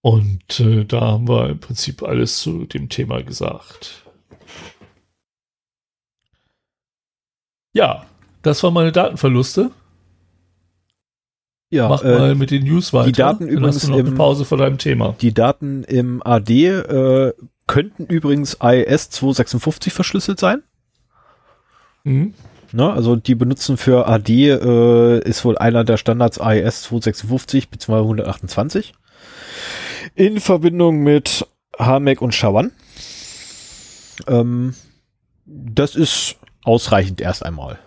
Und 0.00 0.60
äh, 0.60 0.84
da 0.84 1.00
haben 1.00 1.28
wir 1.28 1.50
im 1.50 1.60
Prinzip 1.60 2.02
alles 2.02 2.38
zu 2.38 2.66
dem 2.66 2.88
Thema 2.88 3.22
gesagt. 3.22 4.03
Ja, 7.74 8.06
das 8.42 8.62
waren 8.62 8.72
meine 8.72 8.92
Datenverluste. 8.92 9.70
Ja, 11.70 11.88
Mach 11.88 12.02
äh, 12.02 12.18
mal 12.18 12.34
mit 12.36 12.50
den 12.50 12.64
News 12.64 12.92
weiter. 12.92 13.06
die 13.06 13.12
Daten 13.12 13.48
übrigens 13.48 13.76
hast 13.76 13.86
du 13.86 13.90
noch 13.90 13.98
eine 13.98 14.08
im- 14.08 14.14
Pause 14.14 14.44
vor 14.44 14.58
deinem 14.58 14.78
Thema. 14.78 15.16
Die 15.20 15.34
Daten 15.34 15.82
im 15.84 16.22
AD 16.24 16.66
äh, 16.68 17.32
könnten 17.66 18.06
übrigens 18.06 18.54
IS 18.62 19.10
256 19.10 19.92
verschlüsselt 19.92 20.38
sein. 20.38 20.62
Mhm. 22.04 22.34
Ne? 22.72 22.92
Also 22.92 23.16
die 23.16 23.34
benutzen 23.34 23.76
für 23.76 24.06
AD 24.06 24.30
äh, 24.50 25.18
ist 25.28 25.44
wohl 25.44 25.58
einer 25.58 25.82
der 25.84 25.96
Standards 25.96 26.36
IS 26.38 26.82
256 26.82 27.70
bzw. 27.70 27.94
128 28.00 28.94
in 30.14 30.38
Verbindung 30.40 30.98
mit 31.02 31.46
HMAC 31.78 32.20
und 32.22 32.34
SHA-1. 32.34 32.70
Ähm, 34.28 34.74
das 35.46 35.96
ist 35.96 36.36
ausreichend 36.64 37.20
erst 37.20 37.44
einmal. 37.44 37.78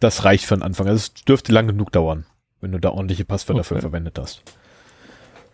Das 0.00 0.24
reicht 0.24 0.44
für 0.44 0.56
den 0.56 0.62
Anfang. 0.62 0.88
Also 0.88 0.96
es 0.98 1.14
dürfte 1.24 1.52
lang 1.52 1.66
genug 1.66 1.92
dauern, 1.92 2.26
wenn 2.60 2.72
du 2.72 2.78
da 2.78 2.90
ordentliche 2.90 3.24
Passwörter 3.24 3.64
für 3.64 3.74
Okay. 3.74 3.82
verwendet 3.82 4.18
hast. 4.18 4.42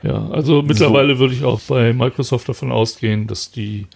Ja, 0.02 0.28
also 0.28 0.62
mittlerweile 0.62 1.18
würde 1.18 1.34
ich 1.34 1.44
auch 1.44 1.60
bei 1.62 1.92
Microsoft 1.92 2.48
davon 2.48 2.70
ausgehen, 2.70 3.26
dass 3.26 3.50
die 3.50 3.86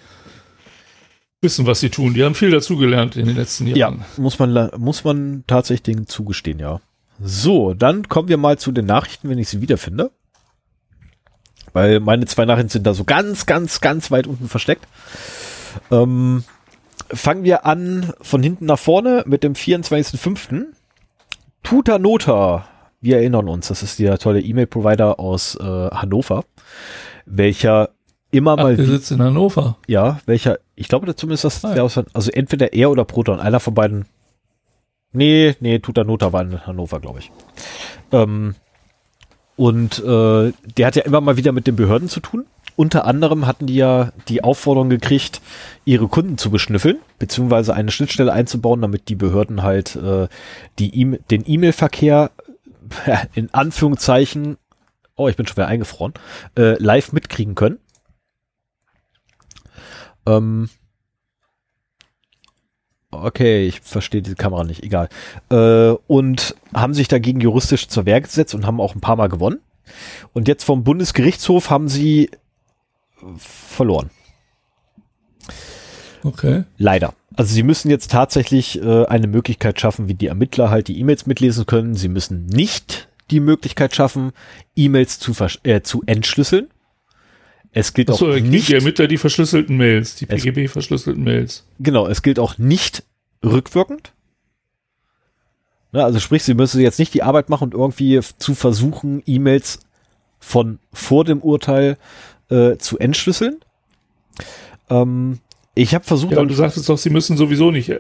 wissen, 1.43 1.67
was 1.67 1.81
sie 1.81 1.91
tun. 1.91 2.15
Die 2.15 2.25
haben 2.25 2.35
viel 2.35 2.51
dazugelernt 2.51 3.17
in 3.17 3.27
den 3.27 3.37
letzten 3.37 3.67
Ja, 3.67 3.77
Jahren. 3.77 4.05
muss 4.17 4.39
man, 4.39 4.71
muss 4.79 5.05
man 5.05 5.45
tatsächlich 5.47 5.97
zugestehen, 6.07 6.59
ja. 6.59 6.81
So, 7.23 7.75
dann 7.75 8.09
kommen 8.09 8.29
wir 8.29 8.39
mal 8.39 8.59
zu 8.59 8.73
den 8.73 8.87
Nachrichten, 8.87 9.29
wenn 9.29 9.39
ich 9.39 9.49
sie 9.49 9.61
wiederfinde. 9.61 10.11
Weil 11.73 12.01
meine 12.01 12.27
zwei 12.27 12.47
Nachrichten 12.47 12.71
sind 12.71 12.87
da 12.87 12.95
so 12.95 13.05
ganz, 13.05 13.47
ganz, 13.47 13.81
ganz 13.81 14.11
weit 14.11 14.27
unten 14.27 14.49
versteckt. 14.49 14.87
Ähm, 15.91 16.45
fangen 17.13 17.45
wir 17.45 17.67
an 17.67 18.13
von 18.21 18.43
hinten 18.43 18.67
nach 18.67 18.79
vorne 18.79 19.25
mit 19.27 19.43
dem 19.43 19.55
24.05. 19.55 20.67
Tuta 21.63 21.99
Nota. 21.99 22.67
Wir 23.01 23.17
erinnern 23.19 23.49
uns, 23.49 23.69
das 23.69 23.83
ist 23.83 23.99
der 23.99 24.19
tolle 24.19 24.41
E-Mail-Provider 24.41 25.19
aus 25.19 25.55
äh, 25.57 25.63
Hannover, 25.65 26.45
welcher 27.25 27.91
immer 28.31 28.53
Ach, 28.53 28.63
mal 28.65 28.77
der 28.77 28.87
sitzt 28.87 29.11
in 29.11 29.23
Hannover. 29.23 29.79
ja, 29.87 30.21
welcher, 30.27 30.59
ich 30.77 30.89
glaube 30.89 31.07
da 31.07 31.17
zumindest, 31.17 31.45
dass 31.45 31.65
Ah, 31.65 31.75
der 31.75 31.85
aus, 31.85 31.99
also 32.13 32.31
entweder 32.31 32.73
er 32.75 32.91
oder 32.91 33.05
Proton, 33.05 33.41
einer 33.41 33.59
von 33.61 33.75
beiden. 33.75 34.05
Nee, 35.13 35.57
nee, 35.61 35.79
Tutanota 35.81 36.33
war 36.33 36.43
in 36.43 36.67
Hannover, 36.67 37.01
glaube 37.01 37.19
ich. 37.21 37.33
Ähm, 38.13 38.55
und 39.57 39.99
äh, 39.99 40.53
der 40.77 40.87
hat 40.87 40.97
ja 40.97 41.03
immer 41.03 41.21
mal 41.21 41.37
wieder 41.37 41.53
mit 41.53 41.67
den 41.67 41.77
Behörden 41.77 42.09
zu 42.09 42.21
tun. 42.21 42.47
Unter 42.77 43.05
anderem 43.05 43.47
hatten 43.47 43.67
die 43.67 43.77
ja 43.77 44.13
die 44.29 44.43
Aufforderung 44.43 44.89
gekriegt, 44.89 45.41
ihre 45.85 46.09
Kunden 46.09 46.39
zu 46.39 46.51
beschnüffeln, 46.51 46.99
beziehungsweise 47.19 47.75
eine 47.75 47.91
Schnittstelle 47.91 48.33
einzubauen, 48.33 48.81
damit 48.81 49.09
die 49.09 49.17
Behörden 49.17 49.63
halt 49.63 49.97
äh, 49.97 50.29
die 50.79 51.01
e 51.01 51.19
den 51.31 51.45
E-Mail-Verkehr 51.47 52.31
in 53.35 53.53
Anführungszeichen, 53.53 54.57
oh, 55.17 55.29
ich 55.29 55.37
bin 55.37 55.47
schon 55.47 55.57
wieder 55.57 55.69
eingefroren, 55.69 56.15
äh, 56.57 56.81
live 56.83 57.13
mitkriegen 57.13 57.55
können. 57.55 57.79
Ähm, 60.27 60.69
okay, 63.11 63.67
ich 63.67 63.81
verstehe 63.81 64.23
diese 64.23 64.37
Kamera 64.37 64.65
nicht, 64.65 64.83
egal. 64.83 65.09
Äh, 65.51 65.91
und 66.07 66.55
haben 66.75 66.95
sich 66.95 67.09
dagegen 67.09 67.41
juristisch 67.41 67.89
zur 67.89 68.07
Wehr 68.07 68.21
gesetzt 68.21 68.55
und 68.55 68.67
haben 68.67 68.81
auch 68.81 68.95
ein 68.95 69.01
paar 69.01 69.17
Mal 69.17 69.29
gewonnen. 69.29 69.61
Und 70.33 70.47
jetzt 70.47 70.65
vom 70.65 70.85
Bundesgerichtshof 70.85 71.71
haben 71.71 71.89
sie 71.89 72.31
verloren. 73.37 74.11
Okay. 76.23 76.65
Leider. 76.77 77.15
Also 77.35 77.55
sie 77.55 77.63
müssen 77.63 77.91
jetzt 77.91 78.11
tatsächlich 78.11 78.81
äh, 78.83 79.07
eine 79.07 79.27
Möglichkeit 79.27 79.81
schaffen, 79.81 80.09
wie 80.09 80.15
die 80.15 80.27
Ermittler 80.27 80.71
halt 80.71 80.89
die 80.89 80.99
E-Mails 80.99 81.27
mitlesen 81.27 81.65
können. 81.67 81.95
Sie 81.95 82.09
müssen 82.09 82.47
nicht 82.47 83.09
die 83.31 83.41
Möglichkeit 83.41 83.95
schaffen, 83.95 84.33
E-Mails 84.77 85.19
zu, 85.19 85.33
äh, 85.63 85.81
zu 85.83 86.03
entschlüsseln. 86.07 86.69
Es 87.73 87.95
gilt 87.95 88.11
Achso, 88.11 88.31
auch 88.33 88.37
nicht, 88.41 88.69
die 88.69 88.75
Ermittler 88.75 89.07
die 89.07 89.17
verschlüsselten 89.17 89.77
Mails, 89.77 90.17
die 90.17 90.29
Es- 90.29 90.43
PGB-verschlüsselten 90.43 91.23
Mails. 91.23 91.65
genau, 91.79 92.09
es 92.09 92.23
gilt 92.23 92.41
auch 92.41 92.59
nicht 92.59 93.05
rückwirkend. 93.45 94.13
Ne, 95.93 96.05
also 96.05 96.19
sprich, 96.21 96.43
sie 96.43 96.55
müssen 96.55 96.81
jetzt 96.81 96.99
nicht 96.99 97.15
die 97.15 97.23
Arbeit 97.23 97.49
machen 97.49 97.65
und 97.67 97.75
irgendwie 97.75 98.21
zu 98.39 98.55
versuchen, 98.57 99.23
E-Mails 99.25 99.81
von 100.41 100.81
vor 100.93 101.25
dem 101.25 101.41
Urteil 101.41 101.97
äh, 102.51 102.77
zu 102.79 102.99
entschlüsseln. 102.99 103.61
Ähm, 104.89 105.39
ich 105.75 105.95
habe 105.95 106.05
versucht, 106.05 106.33
Ja, 106.33 106.39
aber 106.39 106.47
du 106.47 106.55
sagtest 106.55 106.89
doch, 106.89 106.99
sie 106.99 107.11
müssen 107.11 107.37
sowieso 107.37 107.71
nicht 107.71 107.93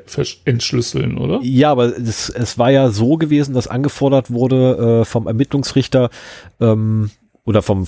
entschlüsseln, 0.44 1.18
oder? 1.18 1.40
Ja, 1.42 1.70
aber 1.70 1.96
es, 1.96 2.28
es 2.28 2.59
war 2.59 2.70
ja 2.70 2.90
so 2.90 3.16
gewesen, 3.16 3.55
dass 3.55 3.68
angefordert 3.68 4.30
wurde 4.30 5.01
äh, 5.01 5.05
vom 5.05 5.26
Ermittlungsrichter 5.26 6.11
ähm, 6.61 7.11
oder 7.44 7.62
vom, 7.62 7.86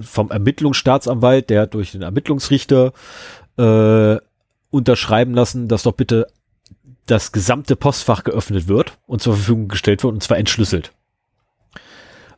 vom 0.00 0.30
Ermittlungsstaatsanwalt, 0.30 1.50
der 1.50 1.62
hat 1.62 1.74
durch 1.74 1.92
den 1.92 2.02
Ermittlungsrichter 2.02 2.92
äh, 3.58 4.16
unterschreiben 4.70 5.34
lassen, 5.34 5.68
dass 5.68 5.82
doch 5.82 5.92
bitte 5.92 6.26
das 7.06 7.32
gesamte 7.32 7.76
Postfach 7.76 8.24
geöffnet 8.24 8.68
wird 8.68 8.98
und 9.06 9.20
zur 9.20 9.34
Verfügung 9.34 9.68
gestellt 9.68 10.02
wird 10.02 10.14
und 10.14 10.22
zwar 10.22 10.38
entschlüsselt. 10.38 10.92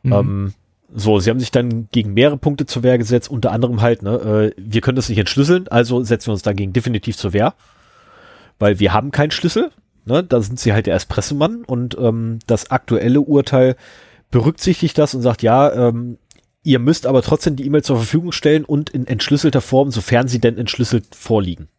Mhm. 0.03 0.13
Ähm, 0.13 0.53
so, 0.95 1.19
sie 1.19 1.29
haben 1.29 1.39
sich 1.39 1.51
dann 1.51 1.87
gegen 1.91 2.13
mehrere 2.13 2.37
Punkte 2.37 2.65
zur 2.65 2.83
Wehr 2.83 2.97
gesetzt, 2.97 3.29
unter 3.29 3.51
anderem 3.51 3.81
halt, 3.81 4.03
ne, 4.03 4.53
äh, 4.55 4.61
wir 4.61 4.81
können 4.81 4.95
das 4.95 5.09
nicht 5.09 5.17
entschlüsseln, 5.17 5.67
also 5.67 6.03
setzen 6.03 6.27
wir 6.27 6.33
uns 6.33 6.43
dagegen 6.43 6.73
definitiv 6.73 7.17
zur 7.17 7.33
Wehr, 7.33 7.55
weil 8.59 8.79
wir 8.79 8.93
haben 8.93 9.11
keinen 9.11 9.31
Schlüssel, 9.31 9.71
ne, 10.05 10.23
da 10.23 10.41
sind 10.41 10.59
sie 10.59 10.73
halt 10.73 10.85
der 10.85 10.95
Espressomann 10.95 11.63
und 11.65 11.97
ähm, 11.99 12.39
das 12.45 12.69
aktuelle 12.71 13.21
Urteil 13.21 13.75
berücksichtigt 14.29 14.97
das 14.97 15.15
und 15.15 15.21
sagt, 15.21 15.41
ja, 15.41 15.71
ähm, 15.73 16.17
ihr 16.63 16.79
müsst 16.79 17.07
aber 17.07 17.21
trotzdem 17.21 17.55
die 17.55 17.65
E-Mail 17.65 17.83
zur 17.83 17.97
Verfügung 17.97 18.31
stellen 18.31 18.63
und 18.63 18.89
in 18.89 19.07
entschlüsselter 19.07 19.61
Form, 19.61 19.91
sofern 19.91 20.27
sie 20.27 20.39
denn 20.39 20.57
entschlüsselt 20.57 21.15
vorliegen. 21.15 21.69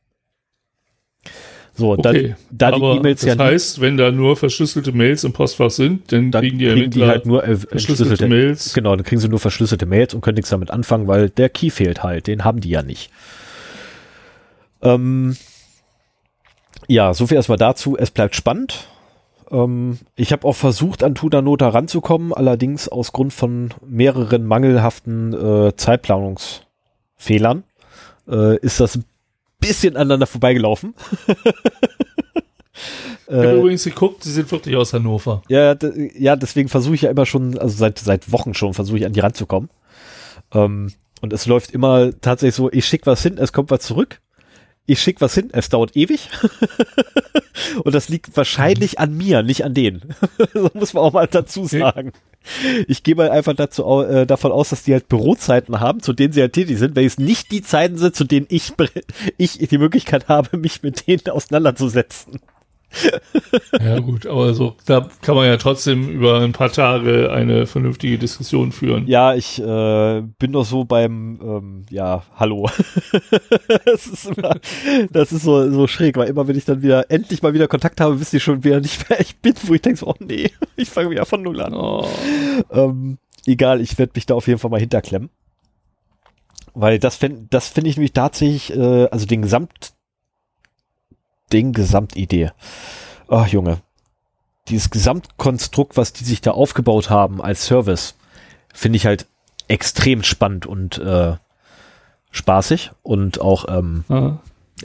So, 1.77 1.93
okay. 1.93 2.37
da, 2.53 2.70
da 2.70 2.79
die 2.79 2.99
E-Mails 2.99 3.20
das 3.22 3.37
ja 3.37 3.45
heißt, 3.45 3.81
wenn 3.81 3.97
da 3.97 4.12
nur 4.12 4.37
verschlüsselte 4.37 4.93
Mails 4.93 5.25
im 5.25 5.33
Postfach 5.33 5.70
sind, 5.70 6.12
dann, 6.12 6.31
dann 6.31 6.43
kriegen 6.43 6.59
die 6.59 6.66
kriegen 6.68 6.91
die 6.91 7.05
halt 7.05 7.27
nur 7.27 7.43
äh, 7.43 7.57
verschlüsselte 7.57 7.72
entschlüsselte 7.72 8.29
Mails. 8.29 8.75
Genau, 8.75 8.95
dann 8.95 9.05
kriegen 9.05 9.20
sie 9.20 9.29
nur 9.29 9.41
verschlüsselte 9.41 9.85
Mails 9.85 10.14
und 10.14 10.20
können 10.20 10.37
nichts 10.37 10.51
damit 10.51 10.70
anfangen, 10.70 11.09
weil 11.09 11.31
der 11.31 11.49
Key 11.49 11.70
fehlt 11.70 12.05
halt. 12.05 12.29
Den 12.29 12.45
haben 12.45 12.61
die 12.61 12.70
ja 12.70 12.83
nicht. 12.83 13.11
Ähm, 14.83 15.37
ja, 16.87 17.12
so 17.12 17.27
viel 17.27 17.37
erstmal 17.37 17.59
dazu. 17.59 17.97
Es 17.99 18.12
bleibt 18.12 18.37
spannend. 18.37 18.87
Ähm, 19.51 19.99
ich 20.14 20.33
habe 20.33 20.47
auch 20.47 20.57
versucht, 20.57 21.03
an 21.03 21.16
Tudanota 21.16 21.68
ranzukommen, 21.68 22.33
allerdings 22.33 22.89
aus 22.89 23.12
Grund 23.12 23.33
von 23.33 23.70
mehreren 23.85 24.47
mangelhaften 24.47 25.33
äh, 25.33 25.75
Zeitplanungsfehlern 25.75 27.64
äh, 28.29 28.59
ist 28.59 28.79
das 28.79 28.97
ein 28.97 29.05
bisschen 29.61 29.97
aneinander 29.97 30.27
vorbeigelaufen. 30.27 30.95
Ich 33.27 33.33
habe 33.33 33.47
Äh, 33.47 33.59
übrigens 33.59 33.85
geguckt, 33.85 34.23
sie 34.23 34.33
sind 34.33 34.51
wirklich 34.51 34.77
aus 34.77 34.93
Hannover. 34.93 35.43
ja, 35.49 35.75
ja, 36.19 36.37
deswegen 36.37 36.69
versuche 36.69 36.95
ich 36.97 37.03
ja 37.03 37.11
immer 37.11 37.25
schon, 37.25 37.57
also 37.59 37.75
seit, 37.75 37.99
seit 37.99 38.31
Wochen 38.33 38.53
schon, 38.53 38.75
versuche 38.75 38.99
ich 38.99 39.07
an 39.07 39.13
die 39.15 39.21
ranzukommen. 39.21 39.71
Ähm, 40.53 40.93
und 41.23 41.33
es 41.33 41.47
läuft 41.47 41.71
immer 41.71 42.11
tatsächlich 42.21 42.55
so, 42.55 42.71
ich 42.71 42.85
schicke 42.85 43.07
was 43.07 43.23
hin, 43.23 43.39
es 43.39 43.53
kommt 43.55 43.71
was 43.71 43.81
zurück. 43.81 44.21
Ich 44.87 45.01
schicke 45.01 45.22
was 45.22 45.35
hin, 45.35 45.49
es 45.53 45.70
dauert 45.70 45.97
ewig. 45.97 46.28
und 47.85 47.95
das 47.95 48.11
liegt 48.11 48.37
wahrscheinlich 48.37 48.99
an 48.99 49.16
mir, 49.16 49.43
nicht 49.43 49.64
an 49.64 49.72
denen. 49.72 50.14
so 50.53 50.70
muss 50.74 50.93
man 50.93 51.03
auch 51.05 51.12
mal 51.12 51.26
dazu 51.26 51.66
sagen. 51.66 52.12
Ich 52.87 53.03
gehe 53.03 53.14
mal 53.14 53.30
einfach 53.30 53.55
dazu, 53.55 54.03
äh, 54.03 54.26
davon 54.26 54.53
aus, 54.53 54.68
dass 54.68 54.82
die 54.82 54.93
halt 54.93 55.09
Bürozeiten 55.09 55.80
haben, 55.80 56.01
zu 56.01 56.12
denen 56.12 56.35
sie 56.35 56.43
halt 56.43 56.53
tätig 56.53 56.78
sind, 56.78 56.95
weil 56.97 57.07
es 57.07 57.16
nicht 57.16 57.51
die 57.51 57.62
Zeiten 57.62 57.97
sind, 57.97 58.14
zu 58.14 58.24
denen 58.24 58.47
ich, 58.51 58.74
ich 59.39 59.57
die 59.57 59.78
Möglichkeit 59.78 60.28
habe, 60.28 60.59
mich 60.59 60.82
mit 60.82 61.07
denen 61.07 61.28
auseinanderzusetzen. 61.28 62.41
Ja 63.81 63.99
gut, 64.01 64.27
aber 64.27 64.55
so, 64.55 64.77
da 64.87 65.09
kann 65.23 65.35
man 65.35 65.47
ja 65.47 65.57
trotzdem 65.57 66.09
über 66.09 66.41
ein 66.41 66.53
paar 66.53 66.71
Tage 66.71 67.31
eine 67.33 67.67
vernünftige 67.67 68.19
Diskussion 68.19 68.73
führen. 68.73 69.07
Ja, 69.07 69.35
ich 69.35 69.61
äh, 69.61 70.23
bin 70.39 70.53
doch 70.53 70.65
so 70.65 70.85
beim, 70.85 71.41
ähm, 71.43 71.87
ja, 71.91 72.23
hallo. 72.37 72.69
das 73.85 74.07
ist, 74.07 74.27
immer, 74.27 74.57
das 75.11 75.33
ist 75.33 75.43
so, 75.43 75.71
so 75.71 75.87
schräg, 75.87 76.17
weil 76.17 76.29
immer 76.29 76.47
wenn 76.49 76.57
ich 76.57 76.65
dann 76.65 76.83
wieder 76.83 77.11
endlich 77.11 77.43
mal 77.43 77.55
wieder 77.55 77.69
Kontakt 77.69 78.01
habe, 78.01 78.21
wisst 78.21 78.35
ihr 78.35 78.41
schon 78.41 78.65
wieder 78.65 78.81
nicht, 78.81 79.09
wer 79.09 79.21
ich 79.21 79.37
bin, 79.37 79.55
wo 79.63 79.75
ich 79.75 79.83
denke 79.83 79.99
so, 79.99 80.07
oh 80.07 80.15
nee, 80.19 80.51
ich 80.77 80.89
fange 80.89 81.11
wieder 81.11 81.27
von 81.27 81.43
null 81.43 81.61
an. 81.61 81.75
Oh. 81.75 82.07
Ähm, 82.71 83.19
egal, 83.47 83.81
ich 83.81 83.99
werde 83.99 84.13
mich 84.15 84.27
da 84.27 84.35
auf 84.35 84.47
jeden 84.47 84.59
Fall 84.59 84.71
mal 84.71 84.81
hinterklemmen. 84.81 85.31
Weil 86.75 86.99
das 86.99 87.17
finde 87.17 87.47
das 87.51 87.69
finde 87.69 87.91
ich 87.91 87.97
nämlich 87.97 88.13
tatsächlich, 88.13 88.75
äh, 88.77 89.07
also 89.07 89.27
den 89.27 89.43
Gesamt, 89.43 89.94
den 91.55 91.73
Gesamtidee. 91.73 92.51
Ach 93.29 93.47
Junge, 93.47 93.79
dieses 94.69 94.91
Gesamtkonstrukt, 94.91 95.97
was 95.97 96.13
die 96.13 96.25
sich 96.25 96.41
da 96.41 96.51
aufgebaut 96.51 97.09
haben 97.09 97.41
als 97.41 97.65
Service, 97.65 98.17
finde 98.75 98.97
ich 98.97 99.07
halt 99.07 99.27
extrem 99.69 100.23
spannend 100.23 100.67
und 100.67 100.99
äh, 100.99 101.37
spaßig 102.33 102.91
und 103.03 103.41
auch, 103.41 103.67
ähm, 103.69 104.05
ja, 104.09 104.41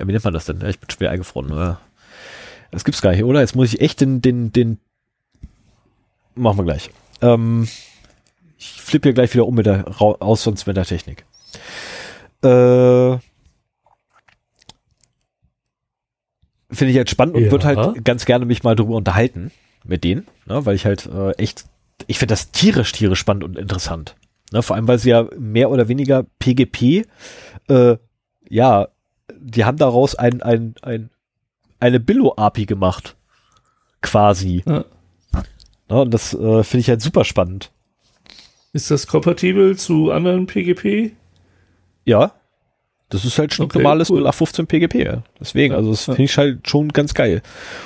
wie 0.08 0.12
nennt 0.12 0.24
man 0.24 0.34
das 0.34 0.46
denn? 0.46 0.64
Ich 0.66 0.80
bin 0.80 0.90
schwer 0.90 1.12
eingefroren. 1.12 1.52
Oder? 1.52 1.80
Das 2.72 2.86
gibt's 2.86 3.02
gar 3.02 3.12
nicht, 3.12 3.24
oder? 3.24 3.40
Jetzt 3.40 3.56
muss 3.56 3.74
ich 3.74 3.82
echt 3.82 4.00
den, 4.00 4.22
den, 4.22 4.54
den, 4.54 4.80
machen 6.36 6.58
wir 6.58 6.66
gleich. 6.66 6.92
Ähm, 7.22 7.68
ich 8.58 8.82
flippe 8.82 9.10
hier 9.10 9.14
gleich 9.14 9.34
wieder 9.34 9.48
um 9.48 9.56
mit 9.56 9.66
der, 9.66 9.86
aus, 10.00 10.44
sonst 10.44 10.68
mit 10.68 10.78
der 10.78 10.86
Technik. 10.86 11.26
Äh, 12.44 13.18
Finde 16.72 16.92
ich 16.92 16.98
halt 16.98 17.10
spannend 17.10 17.36
und 17.36 17.46
ja. 17.46 17.52
würde 17.52 17.66
halt 17.66 18.06
ganz 18.06 18.26
gerne 18.26 18.46
mich 18.46 18.64
mal 18.64 18.76
drüber 18.76 18.96
unterhalten 18.96 19.52
mit 19.84 20.04
denen, 20.04 20.28
ne, 20.46 20.66
weil 20.66 20.76
ich 20.76 20.86
halt 20.86 21.08
äh, 21.08 21.32
echt, 21.32 21.66
ich 22.08 22.20
finde 22.20 22.34
das 22.34 22.52
tierisch, 22.52 22.92
tierisch 22.92 23.20
spannend 23.20 23.44
und 23.44 23.58
interessant. 23.58 24.16
Ne, 24.52 24.62
vor 24.62 24.76
allem, 24.76 24.88
weil 24.88 25.00
sie 25.00 25.10
ja 25.10 25.28
mehr 25.38 25.70
oder 25.70 25.88
weniger 25.88 26.26
PGP, 26.40 27.06
äh, 27.70 27.98
ja, 28.50 28.88
die 29.40 29.66
haben 29.66 29.78
daraus 29.78 30.16
ein, 30.16 30.42
ein, 30.42 30.76
ein, 30.82 31.10
eine 31.80 32.00
Billo-API 32.00 32.66
gemacht. 32.66 33.16
Quasi. 34.02 34.64
Ja. 34.66 34.86
Ne, 35.90 36.02
und 36.02 36.14
das 36.14 36.34
äh, 36.34 36.64
finde 36.64 36.82
ich 36.82 36.90
halt 36.90 37.02
super 37.02 37.26
spannend. 37.26 37.72
Ist 38.74 38.92
das 38.92 39.08
kompatibel 39.08 39.78
zu 39.78 40.12
anderen 40.12 40.46
PGP? 40.46 41.14
Ja. 42.06 42.34
Das 43.10 43.26
ist 43.26 43.40
halt 43.40 43.54
schon 43.54 43.66
okay, 43.66 43.80
normales 43.80 44.12
cool. 44.12 44.20
0815 44.20 44.68
PGP. 44.68 44.96
Ja. 45.04 45.24
Deswegen, 45.40 45.74
also 45.74 45.90
das 45.92 46.06
finde 46.06 46.24
ich 46.24 46.38
halt 46.38 46.70
schon 46.70 46.90
ganz 46.90 47.14
geil. 47.14 47.42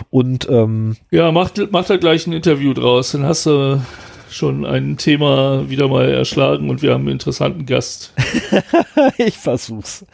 Und 0.09 0.49
ähm, 0.49 0.97
ja, 1.11 1.31
macht 1.31 1.71
macht 1.71 1.89
da 1.89 1.97
gleich 1.97 2.27
ein 2.27 2.33
Interview 2.33 2.73
draus. 2.73 3.13
Dann 3.13 3.25
hast 3.25 3.45
du 3.45 3.79
schon 4.33 4.65
ein 4.65 4.97
Thema 4.97 5.69
wieder 5.69 5.87
mal 5.87 6.09
erschlagen 6.09 6.69
und 6.69 6.81
wir 6.81 6.93
haben 6.93 7.01
einen 7.01 7.11
interessanten 7.11 7.65
Gast. 7.65 8.13
ich 9.17 9.37
versuch's. 9.37 10.05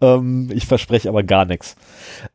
Ähm, 0.00 0.50
ich 0.52 0.66
verspreche 0.66 1.08
aber 1.08 1.22
gar 1.22 1.44
nichts. 1.44 1.76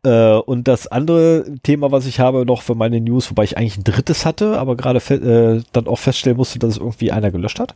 Äh, 0.03 0.33
und 0.33 0.67
das 0.67 0.87
andere 0.87 1.45
Thema, 1.63 1.91
was 1.91 2.05
ich 2.05 2.19
habe 2.19 2.45
noch 2.45 2.61
für 2.61 2.75
meine 2.75 2.99
News, 3.01 3.29
wobei 3.29 3.43
ich 3.43 3.57
eigentlich 3.57 3.77
ein 3.77 3.83
drittes 3.83 4.25
hatte, 4.25 4.57
aber 4.57 4.75
gerade 4.75 4.99
äh, 5.13 5.63
dann 5.71 5.87
auch 5.87 5.99
feststellen 5.99 6.37
musste, 6.37 6.59
dass 6.59 6.71
es 6.71 6.77
irgendwie 6.77 7.11
einer 7.11 7.31
gelöscht 7.31 7.59
hat, 7.59 7.75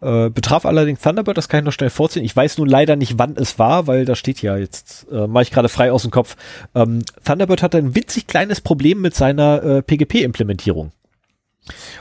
äh, 0.00 0.30
betraf 0.30 0.66
allerdings 0.66 1.00
Thunderbird, 1.00 1.36
das 1.36 1.48
kann 1.48 1.60
ich 1.60 1.66
noch 1.66 1.72
schnell 1.72 1.90
vorziehen. 1.90 2.24
Ich 2.24 2.34
weiß 2.34 2.58
nun 2.58 2.68
leider 2.68 2.96
nicht, 2.96 3.18
wann 3.18 3.36
es 3.36 3.58
war, 3.58 3.86
weil 3.86 4.04
da 4.04 4.16
steht 4.16 4.42
ja 4.42 4.56
jetzt, 4.56 5.06
äh, 5.10 5.26
mache 5.26 5.44
ich 5.44 5.50
gerade 5.50 5.68
frei 5.68 5.92
aus 5.92 6.02
dem 6.02 6.10
Kopf. 6.10 6.36
Ähm, 6.74 7.04
Thunderbird 7.24 7.62
hatte 7.62 7.78
ein 7.78 7.94
winzig 7.94 8.26
kleines 8.26 8.60
Problem 8.60 9.00
mit 9.00 9.14
seiner 9.14 9.62
äh, 9.62 9.82
PGP-Implementierung. 9.82 10.92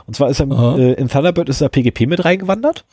Und 0.06 0.16
zwar 0.16 0.30
ist 0.30 0.40
er, 0.40 0.48
äh, 0.78 0.94
in 0.94 1.08
Thunderbird 1.08 1.50
ist 1.50 1.62
er 1.62 1.70
PGP 1.70 2.08
mit 2.08 2.26
reingewandert 2.26 2.86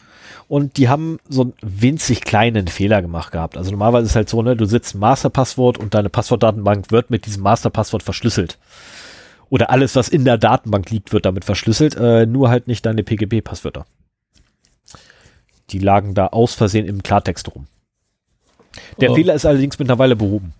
und 0.49 0.77
die 0.77 0.89
haben 0.89 1.19
so 1.29 1.43
einen 1.43 1.55
winzig 1.63 2.23
kleinen 2.23 2.69
Fehler 2.69 3.03
gemacht 3.03 3.33
gehabt. 3.33 3.57
Also 3.57 3.71
normalerweise 3.71 4.05
ist 4.05 4.11
es 4.11 4.17
halt 4.17 4.29
so, 4.29 4.43
ne, 4.43 4.57
du 4.57 4.65
sitzt 4.65 4.95
Masterpasswort 4.95 5.79
und 5.79 5.95
deine 5.95 6.09
Passwortdatenbank 6.09 6.91
wird 6.91 7.11
mit 7.11 7.27
diesem 7.27 7.43
Masterpasswort 7.43 8.03
verschlüsselt. 8.03 8.59
Oder 9.49 9.71
alles, 9.71 9.97
was 9.97 10.09
in 10.09 10.25
der 10.25 10.39
Datenbank 10.39 10.91
liegt, 10.91 11.13
wird 11.13 11.27
damit 11.27 11.45
verschlüsselt, 11.45 11.97
äh, 11.97 12.27
nur 12.27 12.49
halt 12.49 12.69
nicht 12.69 12.87
deine 12.87 13.03
PGP-Passwörter. 13.03 13.85
Die 15.71 15.79
lagen 15.79 16.15
da 16.15 16.29
aus 16.29 16.55
Versehen 16.55 16.87
im 16.87 17.03
Klartext 17.03 17.55
rum. 17.55 17.67
Der 19.01 19.11
oh. 19.11 19.15
Fehler 19.15 19.35
ist 19.35 19.45
allerdings 19.45 19.79
mittlerweile 19.79 20.17
behoben. 20.17 20.55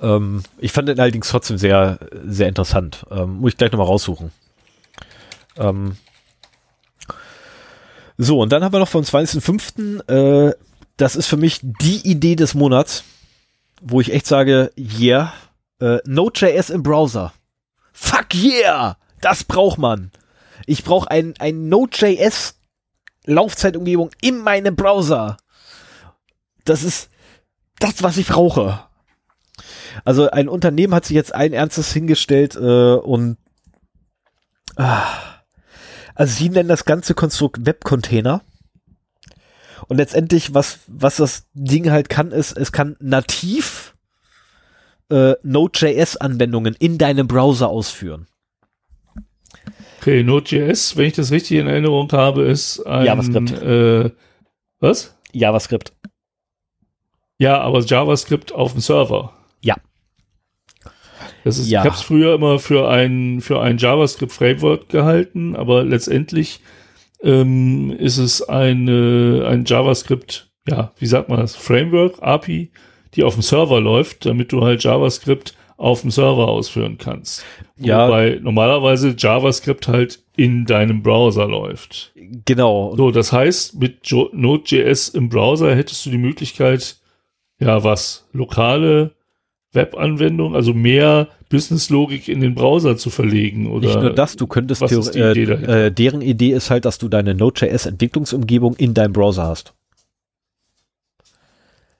Ähm, 0.00 0.42
ich 0.58 0.72
fand 0.72 0.88
den 0.88 1.00
allerdings 1.00 1.28
trotzdem 1.28 1.58
sehr, 1.58 1.98
sehr 2.24 2.48
interessant. 2.48 3.04
Ähm, 3.10 3.38
muss 3.38 3.52
ich 3.52 3.58
gleich 3.58 3.72
nochmal 3.72 3.86
raussuchen. 3.86 4.32
Ähm, 5.56 5.96
so, 8.16 8.40
und 8.40 8.52
dann 8.52 8.62
haben 8.62 8.72
wir 8.72 8.80
noch 8.80 8.88
vom 8.88 9.02
20.05. 9.02 10.48
Äh, 10.48 10.54
das 10.96 11.16
ist 11.16 11.26
für 11.26 11.36
mich 11.36 11.60
die 11.62 12.06
Idee 12.06 12.36
des 12.36 12.54
Monats, 12.54 13.04
wo 13.80 14.00
ich 14.00 14.12
echt 14.12 14.26
sage, 14.26 14.70
yeah, 14.76 15.32
äh, 15.80 15.98
Node.js 16.04 16.70
im 16.70 16.82
Browser. 16.82 17.32
Fuck 17.92 18.34
yeah! 18.34 18.98
Das 19.20 19.44
braucht 19.44 19.78
man. 19.78 20.10
Ich 20.66 20.84
brauche 20.84 21.10
ein, 21.10 21.34
ein 21.38 21.68
Node.js 21.68 22.56
Laufzeitumgebung 23.24 24.10
in 24.20 24.38
meinem 24.38 24.76
Browser. 24.76 25.36
Das 26.64 26.82
ist 26.82 27.10
das, 27.78 28.02
was 28.02 28.16
ich 28.18 28.26
brauche. 28.26 28.80
Also 30.04 30.30
ein 30.30 30.48
Unternehmen 30.48 30.94
hat 30.94 31.04
sich 31.04 31.14
jetzt 31.14 31.34
ein 31.34 31.52
Ernstes 31.52 31.92
hingestellt 31.92 32.56
äh, 32.56 32.94
und 32.94 33.36
ah, 34.76 35.06
also 36.14 36.34
sie 36.34 36.48
nennen 36.50 36.68
das 36.68 36.84
ganze 36.84 37.14
Konstrukt 37.14 37.64
Webcontainer. 37.64 38.42
Und 39.88 39.96
letztendlich, 39.96 40.54
was, 40.54 40.80
was 40.86 41.16
das 41.16 41.48
Ding 41.54 41.90
halt 41.90 42.08
kann, 42.08 42.30
ist, 42.30 42.56
es 42.56 42.72
kann 42.72 42.96
nativ 43.00 43.96
äh, 45.10 45.34
Node.js-Anwendungen 45.42 46.76
in 46.78 46.98
deinem 46.98 47.26
Browser 47.26 47.68
ausführen. 47.68 48.26
Okay, 49.98 50.22
Node.js, 50.22 50.96
wenn 50.96 51.06
ich 51.06 51.14
das 51.14 51.30
richtig 51.30 51.58
in 51.58 51.66
Erinnerung 51.66 52.10
habe, 52.12 52.44
ist 52.44 52.80
ein 52.86 53.04
JavaScript. 53.04 53.52
Äh, 53.62 54.10
was? 54.78 55.16
JavaScript. 55.32 55.92
Ja, 57.38 57.60
aber 57.60 57.80
JavaScript 57.80 58.52
auf 58.52 58.72
dem 58.72 58.80
Server. 58.80 59.34
Ja. 59.60 59.76
Das 61.44 61.58
ist, 61.58 61.68
ja. 61.68 61.80
Ich 61.80 61.86
habe 61.86 61.96
es 61.96 62.02
früher 62.02 62.34
immer 62.34 62.58
für 62.58 62.88
ein, 62.88 63.40
für 63.40 63.60
ein 63.60 63.78
JavaScript-Framework 63.78 64.88
gehalten, 64.88 65.56
aber 65.56 65.84
letztendlich 65.84 66.60
ähm, 67.22 67.92
ist 67.92 68.18
es 68.18 68.42
eine, 68.42 69.46
ein 69.48 69.64
JavaScript, 69.64 70.50
ja, 70.68 70.92
wie 70.98 71.06
sagt 71.06 71.28
man 71.28 71.40
das, 71.40 71.56
Framework, 71.56 72.22
API, 72.22 72.70
die 73.14 73.24
auf 73.24 73.34
dem 73.34 73.42
Server 73.42 73.80
läuft, 73.80 74.26
damit 74.26 74.52
du 74.52 74.62
halt 74.62 74.82
JavaScript 74.82 75.54
auf 75.76 76.02
dem 76.02 76.10
Server 76.10 76.48
ausführen 76.48 76.98
kannst. 76.98 77.44
Ja. 77.78 78.06
Wobei 78.06 78.38
normalerweise 78.42 79.14
JavaScript 79.16 79.88
halt 79.88 80.22
in 80.36 80.66
deinem 80.66 81.02
Browser 81.02 81.48
läuft. 81.48 82.12
Genau. 82.44 82.94
So, 82.96 83.10
das 83.10 83.32
heißt, 83.32 83.80
mit 83.80 84.10
Node.js 84.12 85.08
im 85.08 85.30
Browser 85.30 85.74
hättest 85.74 86.04
du 86.04 86.10
die 86.10 86.18
Möglichkeit, 86.18 86.98
ja, 87.58 87.82
was, 87.82 88.28
lokale 88.32 89.14
Webanwendung, 89.72 90.56
also 90.56 90.74
mehr 90.74 91.28
Businesslogik 91.48 92.28
in 92.28 92.40
den 92.40 92.54
Browser 92.54 92.96
zu 92.96 93.10
verlegen 93.10 93.68
oder 93.68 93.86
nicht 93.86 94.00
nur 94.00 94.10
das, 94.10 94.36
du 94.36 94.46
könntest 94.46 94.82
Idee 94.82 95.42
äh, 95.44 95.86
äh, 95.86 95.90
deren 95.90 96.22
Idee 96.22 96.52
ist 96.52 96.70
halt, 96.70 96.84
dass 96.84 96.98
du 96.98 97.08
deine 97.08 97.34
Node.js 97.34 97.86
Entwicklungsumgebung 97.86 98.74
in 98.76 98.94
deinem 98.94 99.12
Browser 99.12 99.44
hast. 99.44 99.74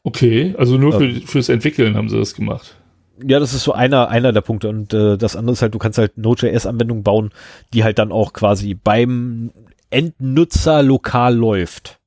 Okay, 0.03 0.55
also 0.57 0.79
nur 0.79 0.93
für, 0.93 1.05
ähm. 1.05 1.23
fürs 1.23 1.49
Entwickeln 1.49 1.97
haben 1.97 2.09
sie 2.09 2.19
das 2.19 2.35
gemacht. 2.35 2.77
Ja, 3.23 3.39
das 3.39 3.53
ist 3.53 3.65
so 3.65 3.73
einer 3.73 4.09
einer 4.09 4.33
der 4.33 4.41
Punkte 4.41 4.69
und 4.69 4.95
äh, 4.95 5.19
das 5.19 5.37
andere 5.37 5.53
ist 5.53 5.63
halt, 5.63 5.75
du 5.75 5.79
kannst 5.79 5.99
halt 5.99 6.17
Node.js 6.17 6.67
Anwendungen 6.67 7.05
bauen, 7.05 7.31
die 7.75 7.85
halt 7.85 7.99
dann 7.99 8.13
auch 8.13 8.33
quasi 8.33 8.75
beim 8.75 9.53
Endnutzer 9.91 10.83
lokal 10.83 11.37
läuft. 11.37 12.00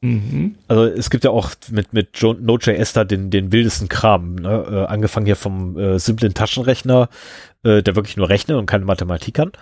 Mhm. 0.00 0.54
Also 0.68 0.84
es 0.84 1.10
gibt 1.10 1.24
ja 1.24 1.30
auch 1.30 1.50
mit, 1.70 1.92
mit 1.92 2.22
Node.js 2.22 2.92
da 2.92 3.04
den, 3.04 3.30
den 3.30 3.50
wildesten 3.50 3.88
Kram, 3.88 4.36
ne? 4.36 4.66
äh, 4.70 4.84
angefangen 4.86 5.26
hier 5.26 5.36
vom 5.36 5.76
äh, 5.76 5.98
simplen 5.98 6.34
Taschenrechner, 6.34 7.08
äh, 7.64 7.82
der 7.82 7.96
wirklich 7.96 8.16
nur 8.16 8.28
rechnet 8.28 8.56
und 8.56 8.66
keine 8.66 8.84
Mathematik 8.84 9.34
kann, 9.34 9.52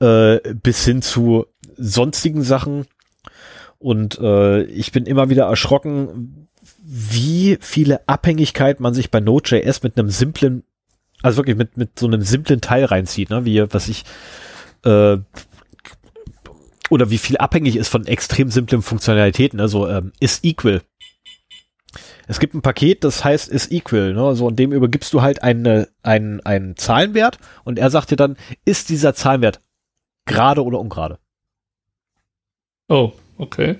äh, 0.00 0.54
bis 0.54 0.84
hin 0.84 1.00
zu 1.00 1.46
sonstigen 1.76 2.42
Sachen. 2.42 2.86
Und 3.78 4.18
äh, 4.18 4.64
ich 4.64 4.92
bin 4.92 5.06
immer 5.06 5.30
wieder 5.30 5.44
erschrocken, 5.44 6.48
wie 6.82 7.56
viele 7.60 8.06
Abhängigkeit 8.06 8.80
man 8.80 8.92
sich 8.92 9.10
bei 9.10 9.20
Node.js 9.20 9.82
mit 9.82 9.98
einem 9.98 10.10
simplen, 10.10 10.62
also 11.22 11.38
wirklich 11.38 11.56
mit, 11.56 11.76
mit 11.78 11.98
so 11.98 12.06
einem 12.06 12.20
simplen 12.20 12.60
Teil 12.60 12.84
reinzieht, 12.84 13.30
ne? 13.30 13.46
wie 13.46 13.62
was 13.72 13.88
ich 13.88 14.04
äh, 14.84 15.16
oder 16.90 17.10
wie 17.10 17.18
viel 17.18 17.36
abhängig 17.36 17.76
ist 17.76 17.88
von 17.88 18.06
extrem 18.06 18.50
simplen 18.50 18.82
Funktionalitäten. 18.82 19.60
Also 19.60 19.88
ähm, 19.88 20.12
ist 20.20 20.44
equal. 20.44 20.82
es 22.26 22.40
gibt 22.40 22.54
ein 22.54 22.62
Paket, 22.62 23.04
das 23.04 23.24
heißt 23.24 23.48
is 23.48 23.70
equal, 23.70 24.12
ne? 24.12 24.34
So, 24.34 24.46
und 24.46 24.58
dem 24.58 24.72
übergibst 24.72 25.12
du 25.12 25.22
halt 25.22 25.42
eine, 25.42 25.88
einen, 26.02 26.40
einen 26.40 26.76
Zahlenwert 26.76 27.38
und 27.64 27.78
er 27.78 27.90
sagt 27.90 28.10
dir 28.10 28.16
dann, 28.16 28.36
ist 28.64 28.88
dieser 28.88 29.14
Zahlenwert 29.14 29.60
gerade 30.24 30.64
oder 30.64 30.80
ungerade? 30.80 31.18
Oh, 32.88 33.12
okay. 33.38 33.76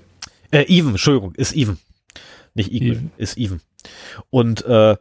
Äh, 0.51 0.65
even, 0.69 0.91
Entschuldigung, 0.93 1.35
ist 1.35 1.55
even. 1.55 1.79
Nicht 2.55 2.73
equal, 2.73 2.93
Even. 2.93 3.11
ist 3.19 3.37
even. 3.37 3.61
Und 4.31 4.65
äh, 4.65 4.97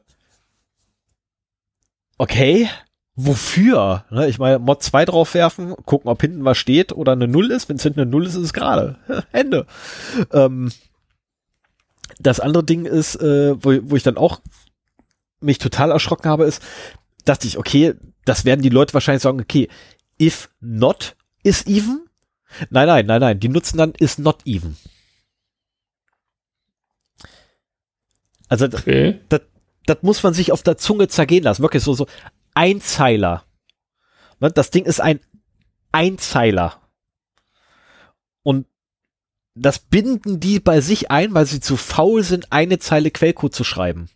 okay, 2.17 2.69
wofür? 3.15 4.05
Ne? 4.09 4.27
Ich 4.27 4.39
meine, 4.39 4.59
Mod 4.59 4.83
2 4.83 5.05
draufwerfen, 5.05 5.75
gucken, 5.85 6.09
ob 6.09 6.21
hinten 6.21 6.45
was 6.45 6.57
steht 6.57 6.91
oder 6.91 7.13
eine 7.13 7.27
Null 7.27 7.51
ist. 7.51 7.69
Wenn 7.69 7.77
es 7.77 7.83
hinten 7.83 8.01
eine 8.01 8.09
Null 8.09 8.25
ist, 8.25 8.35
ist 8.35 8.43
es 8.43 8.53
gerade. 8.53 8.97
Ende. 9.31 9.65
Ähm, 10.31 10.71
das 12.19 12.39
andere 12.39 12.63
Ding 12.63 12.85
ist, 12.85 13.15
äh, 13.15 13.55
wo, 13.63 13.77
wo 13.89 13.95
ich 13.95 14.03
dann 14.03 14.17
auch 14.17 14.41
mich 15.39 15.57
total 15.57 15.91
erschrocken 15.91 16.29
habe, 16.29 16.45
ist, 16.45 16.61
dachte 17.25 17.47
ich, 17.47 17.57
okay, 17.57 17.95
das 18.25 18.45
werden 18.45 18.61
die 18.61 18.69
Leute 18.69 18.93
wahrscheinlich 18.93 19.23
sagen, 19.23 19.39
okay, 19.41 19.69
if 20.19 20.49
not 20.59 21.15
is 21.43 21.65
even. 21.67 22.05
Nein, 22.69 22.87
nein, 22.87 23.05
nein, 23.05 23.21
nein, 23.21 23.39
die 23.39 23.49
nutzen 23.49 23.77
dann 23.77 23.93
is 23.99 24.17
not 24.17 24.39
even. 24.45 24.77
Also 28.47 28.65
Okay. 28.65 29.19
das 29.85 29.97
muss 30.01 30.23
man 30.23 30.33
sich 30.33 30.51
auf 30.51 30.63
der 30.63 30.77
Zunge 30.77 31.07
zergehen 31.07 31.43
lassen. 31.43 31.61
Wirklich 31.61 31.83
so, 31.83 31.93
so 31.93 32.07
Einzeiler. 32.55 33.45
Ne, 34.39 34.51
Das 34.51 34.71
Ding 34.71 34.85
ist 34.85 34.99
ein 34.99 35.19
Einzeiler. 35.91 36.81
Und 38.43 38.65
das 39.53 39.79
binden 39.79 40.39
die 40.39 40.59
bei 40.59 40.81
sich 40.81 41.11
ein, 41.11 41.33
weil 41.33 41.45
sie 41.45 41.61
zu 41.61 41.77
faul 41.77 42.23
sind, 42.23 42.51
eine 42.51 42.79
Zeile 42.79 43.11
Quellcode 43.11 43.53
zu 43.53 43.63
schreiben. 43.63 44.09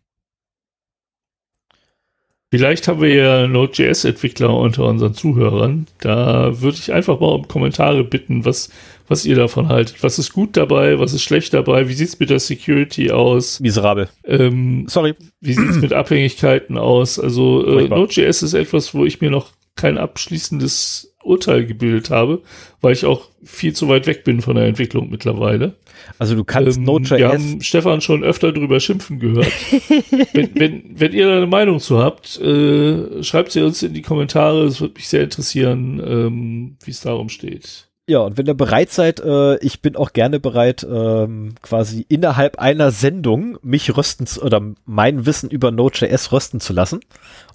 Vielleicht 2.51 2.87
haben 2.87 2.99
wir 3.01 3.13
ja 3.13 3.47
Node.js-Entwickler 3.47 4.51
unter 4.51 4.85
unseren 4.85 5.13
Zuhörern. 5.13 5.85
Da 5.99 6.61
würde 6.61 6.77
ich 6.79 6.91
einfach 6.91 7.19
mal 7.19 7.27
um 7.27 7.47
Kommentare 7.47 8.03
bitten, 8.03 8.43
was, 8.43 8.71
was 9.09 9.25
ihr 9.25 9.35
davon 9.35 9.67
haltet. 9.67 10.01
Was 10.01 10.17
ist 10.19 10.31
gut 10.31 10.55
dabei, 10.55 10.99
was 10.99 11.13
ist 11.13 11.23
schlecht 11.23 11.53
dabei, 11.53 11.89
wie 11.89 11.93
sieht's 11.93 12.19
mit 12.19 12.29
der 12.29 12.39
Security 12.39 13.11
aus? 13.11 13.59
Miserabel. 13.59 14.07
Ähm, 14.23 14.85
Sorry. 14.87 15.15
wie 15.41 15.53
sieht's 15.53 15.77
mit 15.77 15.91
Abhängigkeiten 15.91 16.77
aus? 16.77 17.19
Also 17.19 17.65
äh. 17.79 17.87
Node.js 17.89 18.43
ist 18.43 18.53
etwas, 18.53 18.93
wo 18.93 19.03
ich 19.05 19.19
mir 19.19 19.31
noch 19.31 19.51
kein 19.75 19.97
abschließendes 19.97 21.15
Urteil 21.23 21.65
gebildet 21.65 22.09
habe, 22.11 22.41
weil 22.81 22.93
ich 22.93 23.05
auch 23.05 23.27
viel 23.43 23.73
zu 23.73 23.87
weit 23.89 24.07
weg 24.07 24.23
bin 24.23 24.41
von 24.41 24.55
der 24.55 24.65
Entwicklung 24.65 25.09
mittlerweile. 25.09 25.75
Also 26.17 26.35
du 26.35 26.43
kannst 26.43 26.77
Ähm, 26.77 26.85
wir 26.85 26.93
Node.js. 26.93 27.21
haben 27.23 27.61
Stefan 27.61 28.01
schon 28.01 28.23
öfter 28.23 28.51
drüber 28.53 28.79
schimpfen 28.79 29.19
gehört. 29.19 29.51
wenn, 30.33 30.49
wenn, 30.55 30.83
wenn 30.95 31.13
ihr 31.13 31.27
da 31.27 31.37
eine 31.37 31.47
Meinung 31.47 31.79
zu 31.79 31.99
habt, 31.99 32.39
äh, 32.39 33.21
schreibt 33.23 33.51
sie 33.51 33.61
uns 33.61 33.83
in 33.83 33.93
die 33.93 34.01
Kommentare. 34.01 34.63
Es 34.63 34.79
würde 34.81 34.93
mich 34.95 35.07
sehr 35.07 35.23
interessieren, 35.23 36.01
ähm, 36.05 36.77
wie 36.83 36.91
es 36.91 37.01
darum 37.01 37.29
steht. 37.29 37.88
Ja, 38.09 38.21
und 38.21 38.39
wenn 38.39 38.47
ihr 38.47 38.55
bereit 38.55 38.89
seid, 38.89 39.19
äh, 39.19 39.57
ich 39.59 39.81
bin 39.83 39.95
auch 39.95 40.13
gerne 40.13 40.39
bereit, 40.39 40.83
ähm, 40.89 41.53
quasi 41.61 42.07
innerhalb 42.09 42.57
einer 42.57 42.89
Sendung 42.89 43.59
mich 43.61 43.95
rösten 43.95 44.25
zu, 44.25 44.41
oder 44.41 44.61
mein 44.85 45.27
Wissen 45.27 45.51
über 45.51 45.69
Node.js 45.69 46.31
rösten 46.31 46.59
zu 46.59 46.73
lassen 46.73 47.01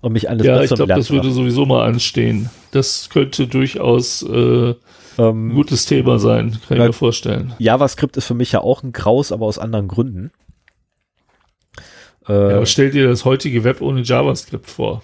und 0.01 0.13
mich 0.13 0.29
eines 0.29 0.47
ja, 0.47 0.63
ich 0.63 0.71
glaube, 0.73 0.95
das 0.95 1.11
würde 1.11 1.33
sowieso 1.33 1.67
mal 1.67 1.85
anstehen. 1.85 2.51
Das 2.71 3.11
könnte 3.11 3.49
durchaus 3.49 4.23
äh, 4.23 4.71
ein 4.71 4.75
Ähm, 5.19 5.55
gutes 5.55 5.87
Thema 5.87 6.21
sein, 6.21 6.59
kann 6.69 6.77
ich 6.79 6.85
mir 6.85 6.93
vorstellen. 6.93 7.53
JavaScript 7.59 8.17
ist 8.17 8.27
für 8.27 8.35
mich 8.35 8.53
ja 8.53 8.61
auch 8.61 8.85
ein 8.85 8.93
Graus, 8.93 9.33
aber 9.33 9.47
aus 9.47 9.59
anderen 9.59 9.89
Gründen. 9.89 10.31
Äh, 12.29 12.33
Ja, 12.33 12.57
aber 12.57 12.67
stell 12.67 12.91
dir 12.91 13.09
das 13.09 13.25
heutige 13.25 13.65
Web 13.65 13.81
ohne 13.81 14.03
JavaScript 14.03 14.71
vor. 14.71 15.03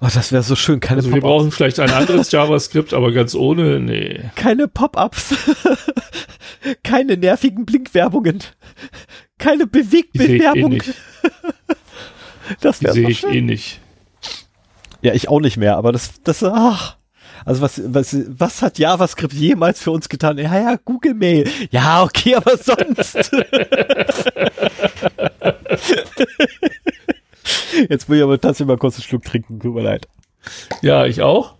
Oh, 0.00 0.08
das 0.12 0.32
wäre 0.32 0.42
so 0.42 0.56
schön. 0.56 0.80
Keine 0.80 0.98
Also 0.98 1.12
wir 1.12 1.20
brauchen 1.20 1.50
vielleicht 1.50 1.80
ein 1.80 1.90
anderes 1.90 2.30
JavaScript, 2.30 2.94
aber 2.94 3.12
ganz 3.12 3.34
ohne, 3.34 3.80
nee. 3.80 4.20
Keine 4.34 4.68
Pop-ups. 4.68 5.34
keine 6.82 7.16
nervigen 7.16 7.64
Blinkwerbungen. 7.64 8.42
Keine 9.38 9.68
ich 9.72 9.94
eh 9.94 10.04
das 12.60 12.82
wäre 12.82 12.92
sehe 12.92 13.08
ich 13.08 13.20
schön. 13.20 13.34
eh 13.34 13.40
nicht. 13.40 13.80
Ja, 15.00 15.14
ich 15.14 15.28
auch 15.28 15.40
nicht 15.40 15.56
mehr, 15.56 15.76
aber 15.76 15.92
das, 15.92 16.22
das, 16.24 16.42
ach. 16.42 16.96
Also 17.44 17.62
was, 17.62 17.80
was, 17.84 18.16
was 18.28 18.62
hat 18.62 18.78
JavaScript 18.78 19.32
jemals 19.32 19.80
für 19.80 19.92
uns 19.92 20.08
getan? 20.08 20.38
Ja, 20.38 20.58
ja, 20.58 20.76
Google 20.84 21.14
Mail. 21.14 21.48
Ja, 21.70 22.02
okay, 22.02 22.34
aber 22.34 22.56
sonst. 22.56 23.16
Jetzt 27.88 28.08
muss 28.08 28.18
ich 28.18 28.22
aber 28.22 28.40
tatsächlich 28.40 28.68
mal 28.68 28.78
kurz 28.78 28.96
einen 28.96 29.04
Schluck 29.04 29.24
trinken, 29.24 29.60
tut 29.60 29.74
mir 29.74 29.82
leid. 29.82 30.08
Ja, 30.82 31.06
ich 31.06 31.22
auch. 31.22 31.54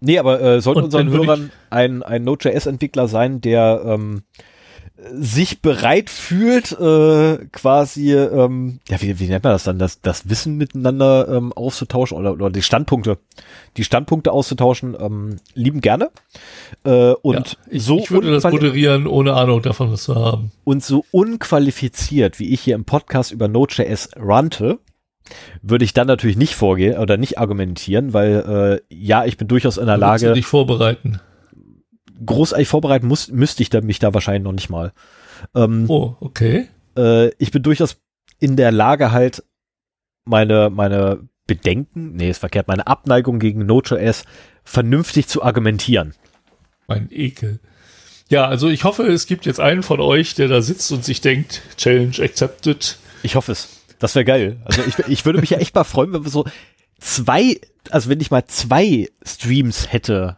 Nee, 0.00 0.18
aber 0.18 0.40
äh, 0.40 0.60
sollte 0.60 0.84
unseren 0.84 1.10
Hörern 1.10 1.52
ein, 1.70 2.02
ein 2.02 2.24
Node.js-Entwickler 2.24 3.08
sein, 3.08 3.40
der 3.40 3.82
ähm, 3.86 4.22
sich 5.10 5.60
bereit 5.60 6.10
fühlt, 6.10 6.72
äh, 6.72 7.38
quasi, 7.52 8.14
ähm, 8.14 8.78
ja, 8.88 9.00
wie, 9.00 9.18
wie 9.18 9.26
nennt 9.26 9.44
man 9.44 9.52
das 9.52 9.64
dann, 9.64 9.78
das, 9.78 10.00
das 10.00 10.28
Wissen 10.28 10.56
miteinander 10.56 11.28
ähm, 11.28 11.52
auszutauschen 11.52 12.16
oder, 12.18 12.32
oder 12.32 12.50
die 12.50 12.62
Standpunkte, 12.62 13.18
die 13.76 13.84
Standpunkte 13.84 14.32
auszutauschen, 14.32 14.96
ähm, 14.98 15.36
lieben 15.54 15.80
gerne. 15.80 16.10
Äh, 16.84 17.12
und 17.22 17.34
ja, 17.34 17.58
ich, 17.70 17.82
so 17.82 17.98
ich 17.98 18.10
würde 18.10 18.30
das 18.30 18.44
moderieren, 18.44 19.06
ohne 19.06 19.34
Ahnung 19.34 19.62
davon 19.62 19.92
was 19.92 20.04
zu 20.04 20.14
haben. 20.14 20.52
und 20.64 20.84
so 20.84 21.04
unqualifiziert, 21.10 22.38
wie 22.38 22.52
ich 22.52 22.60
hier 22.60 22.74
im 22.74 22.84
Podcast 22.84 23.32
über 23.32 23.48
Node.js 23.48 24.10
rante, 24.16 24.78
würde 25.62 25.84
ich 25.84 25.94
dann 25.94 26.06
natürlich 26.06 26.36
nicht 26.36 26.54
vorgehen 26.54 26.98
oder 26.98 27.16
nicht 27.16 27.38
argumentieren, 27.38 28.12
weil 28.12 28.80
äh, 28.90 28.94
ja, 28.94 29.24
ich 29.24 29.36
bin 29.36 29.48
durchaus 29.48 29.78
in 29.78 29.86
der 29.86 30.00
Würdest 30.00 30.22
du 30.22 30.26
Lage, 30.26 30.34
dich 30.34 30.46
vorbereiten. 30.46 31.20
Großartig 32.24 32.68
vorbereiten 32.68 33.06
muss, 33.06 33.28
müsste 33.28 33.62
ich 33.62 33.70
da, 33.70 33.80
mich 33.80 33.98
da 33.98 34.14
wahrscheinlich 34.14 34.42
noch 34.44 34.52
nicht 34.52 34.70
mal. 34.70 34.92
Ähm, 35.54 35.86
Oh, 35.88 36.16
okay. 36.20 36.68
äh, 36.96 37.28
ich 37.38 37.50
bin 37.50 37.62
durchaus 37.62 37.96
in 38.38 38.56
der 38.56 38.72
Lage 38.72 39.12
halt 39.12 39.42
meine, 40.24 40.70
meine 40.70 41.28
Bedenken, 41.46 42.14
nee, 42.14 42.30
ist 42.30 42.38
verkehrt, 42.38 42.68
meine 42.68 42.86
Abneigung 42.86 43.38
gegen 43.38 43.66
Node.js 43.66 44.24
vernünftig 44.64 45.26
zu 45.26 45.42
argumentieren. 45.42 46.14
Mein 46.86 47.08
Ekel. 47.10 47.60
Ja, 48.28 48.46
also 48.46 48.68
ich 48.68 48.84
hoffe, 48.84 49.02
es 49.04 49.26
gibt 49.26 49.44
jetzt 49.46 49.60
einen 49.60 49.82
von 49.82 50.00
euch, 50.00 50.34
der 50.34 50.48
da 50.48 50.62
sitzt 50.62 50.90
und 50.92 51.04
sich 51.04 51.20
denkt, 51.20 51.62
Challenge 51.76 52.14
accepted. 52.20 52.98
Ich 53.22 53.34
hoffe 53.34 53.52
es. 53.52 53.82
Das 53.98 54.14
wäre 54.14 54.24
geil. 54.24 54.60
Also 54.64 54.82
ich, 54.86 54.98
ich 55.08 55.24
würde 55.24 55.40
mich 55.40 55.50
ja 55.50 55.58
echt 55.58 55.74
mal 55.74 55.84
freuen, 55.84 56.12
wenn 56.12 56.24
wir 56.24 56.30
so 56.30 56.44
zwei, 56.98 57.60
also 57.90 58.08
wenn 58.08 58.20
ich 58.20 58.30
mal 58.30 58.44
zwei 58.46 59.08
Streams 59.24 59.92
hätte, 59.92 60.36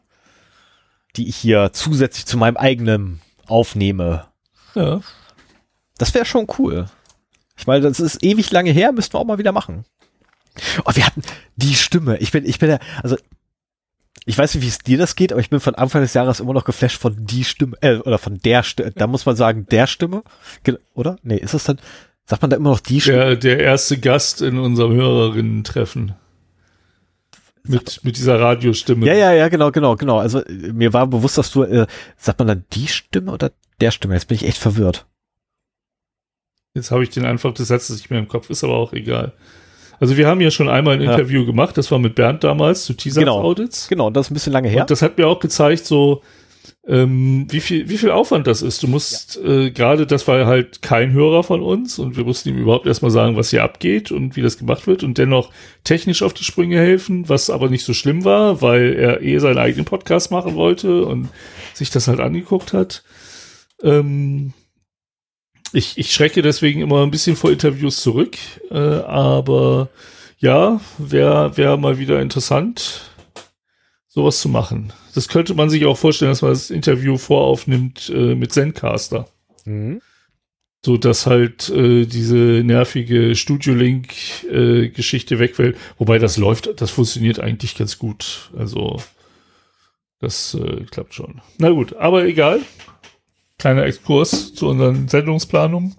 die 1.17 1.29
ich 1.29 1.37
hier 1.37 1.71
zusätzlich 1.73 2.27
zu 2.27 2.37
meinem 2.37 2.57
eigenen 2.57 3.21
aufnehme. 3.47 4.27
Ja. 4.75 5.01
Das 5.99 6.15
wäre 6.15 6.25
schon 6.25 6.47
cool. 6.59 6.87
Ich 7.57 7.67
meine, 7.67 7.83
das 7.83 8.01
ist 8.01 8.23
ewig 8.23 8.51
lange 8.51 8.71
her, 8.71 8.93
müssten 8.93 9.15
wir 9.15 9.21
auch 9.21 9.27
mal 9.27 9.39
wieder 9.39 9.53
machen. 9.53 9.85
Oh, 10.85 10.91
wir 10.95 11.07
hatten 11.07 11.23
die 11.57 11.75
Stimme. 11.75 12.19
Ich 12.19 12.33
bin, 12.33 12.45
ich 12.45 12.59
bin 12.59 12.71
ja, 12.71 12.79
also 13.03 13.17
ich 14.27 14.39
weiß 14.39 14.55
nicht, 14.55 14.65
wie 14.65 14.69
es 14.69 14.79
dir 14.79 14.99
das 14.99 15.17
geht, 15.17 15.33
aber 15.33 15.41
ich 15.41 15.51
bin 15.51 15.61
von 15.61 15.75
Anfang 15.75 16.03
des 16.03 16.15
Jahres 16.15 16.41
immer 16.41 16.55
noch 16.55 16.65
geflasht 16.65 17.01
von 17.01 17.27
die 17.27 17.45
Stimme, 17.45 17.77
äh, 17.81 17.97
oder 17.97 18.19
von 18.19 18.39
der 18.39 18.63
Stimme. 18.63 18.93
Da 18.93 19.07
muss 19.07 19.27
man 19.27 19.37
sagen, 19.37 19.67
der 19.71 19.87
Stimme, 19.87 20.23
oder? 20.95 21.17
Nee, 21.23 21.37
ist 21.37 21.55
es 21.55 21.65
dann, 21.65 21.79
sagt 22.25 22.43
man 22.43 22.51
da 22.51 22.57
immer 22.57 22.71
noch 22.71 22.81
die 22.81 23.01
Stimme? 23.01 23.19
Der, 23.19 23.37
der 23.37 23.61
erste 23.61 23.99
Gast 23.99 24.41
in 24.41 24.59
unserem 24.59 24.95
Hörerinnen-Treffen. 24.95 26.15
Mit, 27.67 28.01
mit 28.05 28.17
dieser 28.19 28.39
Radiostimme. 28.39 29.07
Ja, 29.07 29.15
ja, 29.15 29.33
ja, 29.33 29.49
genau, 29.49 29.71
genau, 29.71 29.97
genau. 29.97 30.19
Also 30.19 30.43
mir 30.49 30.93
war 30.93 31.07
bewusst, 31.07 31.39
dass 31.39 31.51
du, 31.51 31.63
äh, 31.63 31.87
sagt 32.19 32.39
man 32.39 32.49
dann 32.49 32.65
die 32.73 32.89
Stimme 32.89 33.33
oder 33.33 33.53
der 33.81 33.91
Stimme? 33.91 34.15
Jetzt 34.15 34.29
bin 34.29 34.37
ich 34.37 34.45
echt 34.47 34.59
verwirrt. 34.59 35.07
Jetzt 36.75 36.91
habe 36.91 37.03
ich 37.05 37.11
den 37.11 37.25
Anfang 37.25 37.55
des 37.55 37.69
Satzes 37.69 37.97
nicht 37.97 38.11
mehr 38.11 38.19
im 38.19 38.29
Kopf, 38.29 38.51
ist 38.51 38.65
aber 38.65 38.75
auch 38.75 38.93
egal. 38.93 39.33
Also 40.01 40.17
wir 40.17 40.27
haben 40.27 40.41
ja 40.41 40.51
schon 40.51 40.69
einmal 40.69 40.95
ein 40.95 41.01
Ja. 41.03 41.13
Interview 41.13 41.47
gemacht, 41.47 41.79
das 41.79 41.91
war 41.91 41.99
mit 41.99 42.17
Bernd 42.17 42.45
damals 42.45 42.85
zu 42.85 42.95
Teaser-Audits. 42.95 43.89
Genau, 43.89 44.11
das 44.11 44.27
ist 44.27 44.31
ein 44.31 44.35
bisschen 44.35 44.53
lange 44.53 44.69
her. 44.69 44.83
Und 44.83 44.91
das 44.91 45.01
hat 45.01 45.17
mir 45.17 45.27
auch 45.27 45.39
gezeigt, 45.41 45.87
so 45.87 46.23
ähm, 46.87 47.47
wie 47.49 47.61
viel 47.61 47.89
wie 47.89 47.97
viel 47.97 48.11
Aufwand 48.11 48.47
das 48.47 48.61
ist. 48.61 48.83
Du 48.83 48.89
musst 48.89 49.39
äh, 49.43 49.71
gerade, 49.71 50.07
das 50.07 50.29
war 50.29 50.47
halt 50.47 50.83
kein 50.83 51.13
Hörer 51.13 51.43
von 51.43 51.63
uns 51.63 51.99
und 51.99 52.17
wir 52.17 52.25
mussten 52.25 52.51
ihm 52.51 52.59
überhaupt 52.59 52.87
erstmal 52.87 53.11
sagen, 53.11 53.37
was 53.37 53.51
hier 53.51 53.63
abgeht 53.63 54.13
und 54.13 54.37
wie 54.37 54.43
das 54.43 54.59
gemacht 54.59 54.87
wird 54.87 55.03
und 55.03 55.17
dennoch 55.17 55.51
technisch 55.83 56.23
auf 56.23 56.35
die 56.35 56.45
Sprünge 56.45 56.79
helfen, 56.79 57.29
was 57.29 57.49
aber 57.49 57.71
nicht 57.71 57.85
so 57.85 57.95
schlimm 57.95 58.25
war, 58.25 58.61
weil 58.61 58.95
er 58.95 59.23
eh 59.23 59.39
seinen 59.39 59.59
eigenen 59.59 59.87
Podcast 59.87 60.31
machen 60.31 60.57
wollte 60.57 61.07
und 61.07 61.31
sich 61.73 61.91
das 61.91 62.07
halt 62.07 62.21
angeguckt 62.21 62.75
hat. 62.75 63.03
Ähm, 63.83 64.53
ich, 65.73 65.97
ich 65.97 66.13
schrecke 66.13 66.43
deswegen 66.43 66.83
immer 66.83 67.03
ein 67.03 67.11
bisschen 67.11 67.35
vor 67.35 67.51
Interviews 67.51 68.01
zurück, 68.01 68.37
äh, 68.71 68.77
aber 68.77 69.89
ja, 70.39 70.81
wäre 70.99 71.57
wär 71.57 71.77
mal 71.79 71.99
wieder 71.99 72.21
interessant, 72.21 73.14
sowas 74.15 74.41
zu 74.41 74.49
machen. 74.49 74.93
Das 75.15 75.29
könnte 75.29 75.55
man 75.55 75.69
sich 75.69 75.85
auch 75.87 75.99
vorstellen, 75.99 76.31
dass 76.31 76.43
man 76.43 76.53
das 76.53 76.71
Interview 76.71 77.19
voraufnimmt 77.19 78.11
äh, 78.15 78.35
mit 78.35 78.53
Zencaster. 78.53 79.27
Mhm. 79.67 80.03
so 80.85 80.99
dass 80.99 81.27
halt 81.27 81.71
äh, 81.71 82.05
diese 82.05 82.37
nervige 82.37 83.35
Studio 83.35 83.73
Link 83.73 84.13
äh, 84.45 84.91
wegfällt. 84.93 85.79
Wobei 85.97 86.19
das 86.19 86.37
läuft, 86.37 86.83
das 86.83 86.91
funktioniert 86.91 87.41
eigentlich 87.41 87.75
ganz 87.75 87.99
gut. 87.99 88.51
Also 88.57 88.99
das 90.21 90.55
äh, 90.55 90.85
klappt 90.91 91.15
schon. 91.15 91.41
Na 91.57 91.71
gut, 91.71 91.97
aber 91.97 92.27
egal. 92.27 92.61
Kleiner 93.59 93.85
Exkurs 93.87 94.53
zu 94.55 94.69
unseren 94.69 95.09
Sendungsplanungen. 95.09 95.95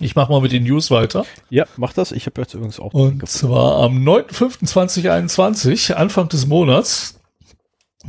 Ich 0.00 0.16
mache 0.16 0.32
mal 0.32 0.40
mit 0.40 0.50
den 0.50 0.64
News 0.64 0.90
weiter. 0.90 1.24
Ja, 1.48 1.66
mach 1.76 1.92
das. 1.92 2.10
Ich 2.10 2.26
habe 2.26 2.40
jetzt 2.40 2.54
übrigens 2.54 2.80
auch. 2.80 2.92
Und 2.92 3.28
zwar 3.28 3.84
am 3.84 3.98
9.5.2021, 3.98 5.92
Anfang 5.92 6.28
des 6.28 6.46
Monats, 6.46 7.21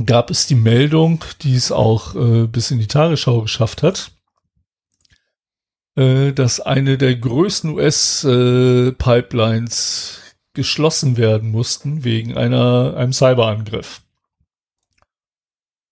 gab 0.05 0.29
es 0.29 0.47
die 0.47 0.55
Meldung, 0.55 1.23
die 1.41 1.55
es 1.55 1.71
auch 1.71 2.15
äh, 2.15 2.47
bis 2.47 2.71
in 2.71 2.79
die 2.79 2.87
Tagesschau 2.87 3.41
geschafft 3.41 3.83
hat, 3.83 4.11
äh, 5.95 6.33
dass 6.33 6.59
eine 6.59 6.97
der 6.97 7.15
größten 7.15 7.69
US-Pipelines 7.71 10.19
äh, 10.19 10.23
geschlossen 10.53 11.17
werden 11.17 11.51
mussten 11.51 12.03
wegen 12.03 12.37
einer, 12.37 12.95
einem 12.95 13.13
Cyberangriff. 13.13 14.02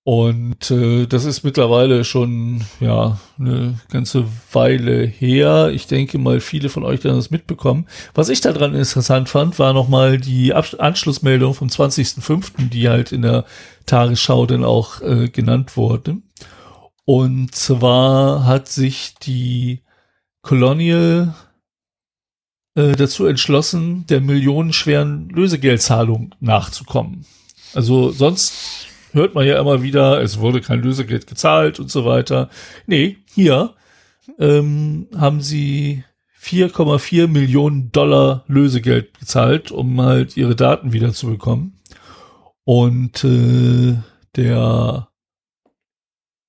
Und 0.03 0.71
äh, 0.71 1.05
das 1.05 1.25
ist 1.25 1.43
mittlerweile 1.43 2.03
schon 2.03 2.63
ja 2.79 3.19
eine 3.37 3.79
ganze 3.91 4.25
Weile 4.51 5.05
her. 5.05 5.69
Ich 5.71 5.85
denke 5.85 6.17
mal, 6.17 6.39
viele 6.39 6.69
von 6.69 6.83
euch 6.83 7.05
haben 7.05 7.15
das 7.15 7.29
mitbekommen. 7.29 7.87
Was 8.15 8.29
ich 8.29 8.41
daran 8.41 8.73
interessant 8.73 9.29
fand, 9.29 9.59
war 9.59 9.73
nochmal 9.73 10.17
die 10.17 10.55
Ab 10.55 10.75
Anschlussmeldung 10.79 11.53
vom 11.53 11.67
20.05., 11.67 12.69
die 12.69 12.89
halt 12.89 13.11
in 13.11 13.21
der 13.21 13.45
Tagesschau 13.85 14.47
dann 14.47 14.63
auch 14.63 15.01
äh, 15.01 15.29
genannt 15.29 15.77
wurde. 15.77 16.17
Und 17.05 17.53
zwar 17.53 18.45
hat 18.47 18.69
sich 18.69 19.13
die 19.21 19.81
Colonial 20.41 21.35
äh, 22.73 22.93
dazu 22.93 23.27
entschlossen, 23.27 24.07
der 24.07 24.21
millionenschweren 24.21 25.29
Lösegeldzahlung 25.29 26.33
nachzukommen. 26.39 27.25
Also 27.75 28.09
sonst 28.11 28.87
hört 29.13 29.35
man 29.35 29.45
ja 29.45 29.59
immer 29.59 29.81
wieder, 29.81 30.21
es 30.21 30.39
wurde 30.39 30.61
kein 30.61 30.81
Lösegeld 30.81 31.27
gezahlt 31.27 31.79
und 31.79 31.91
so 31.91 32.05
weiter. 32.05 32.49
Nee, 32.87 33.17
hier 33.33 33.73
ähm, 34.39 35.07
haben 35.15 35.41
sie 35.41 36.03
4,4 36.41 37.27
Millionen 37.27 37.91
Dollar 37.91 38.43
Lösegeld 38.47 39.19
gezahlt, 39.19 39.71
um 39.71 40.01
halt 40.01 40.37
ihre 40.37 40.55
Daten 40.55 40.91
wieder 40.91 41.13
zu 41.13 41.27
bekommen. 41.27 41.79
Und 42.63 43.23
äh, 43.23 43.95
der 44.35 45.07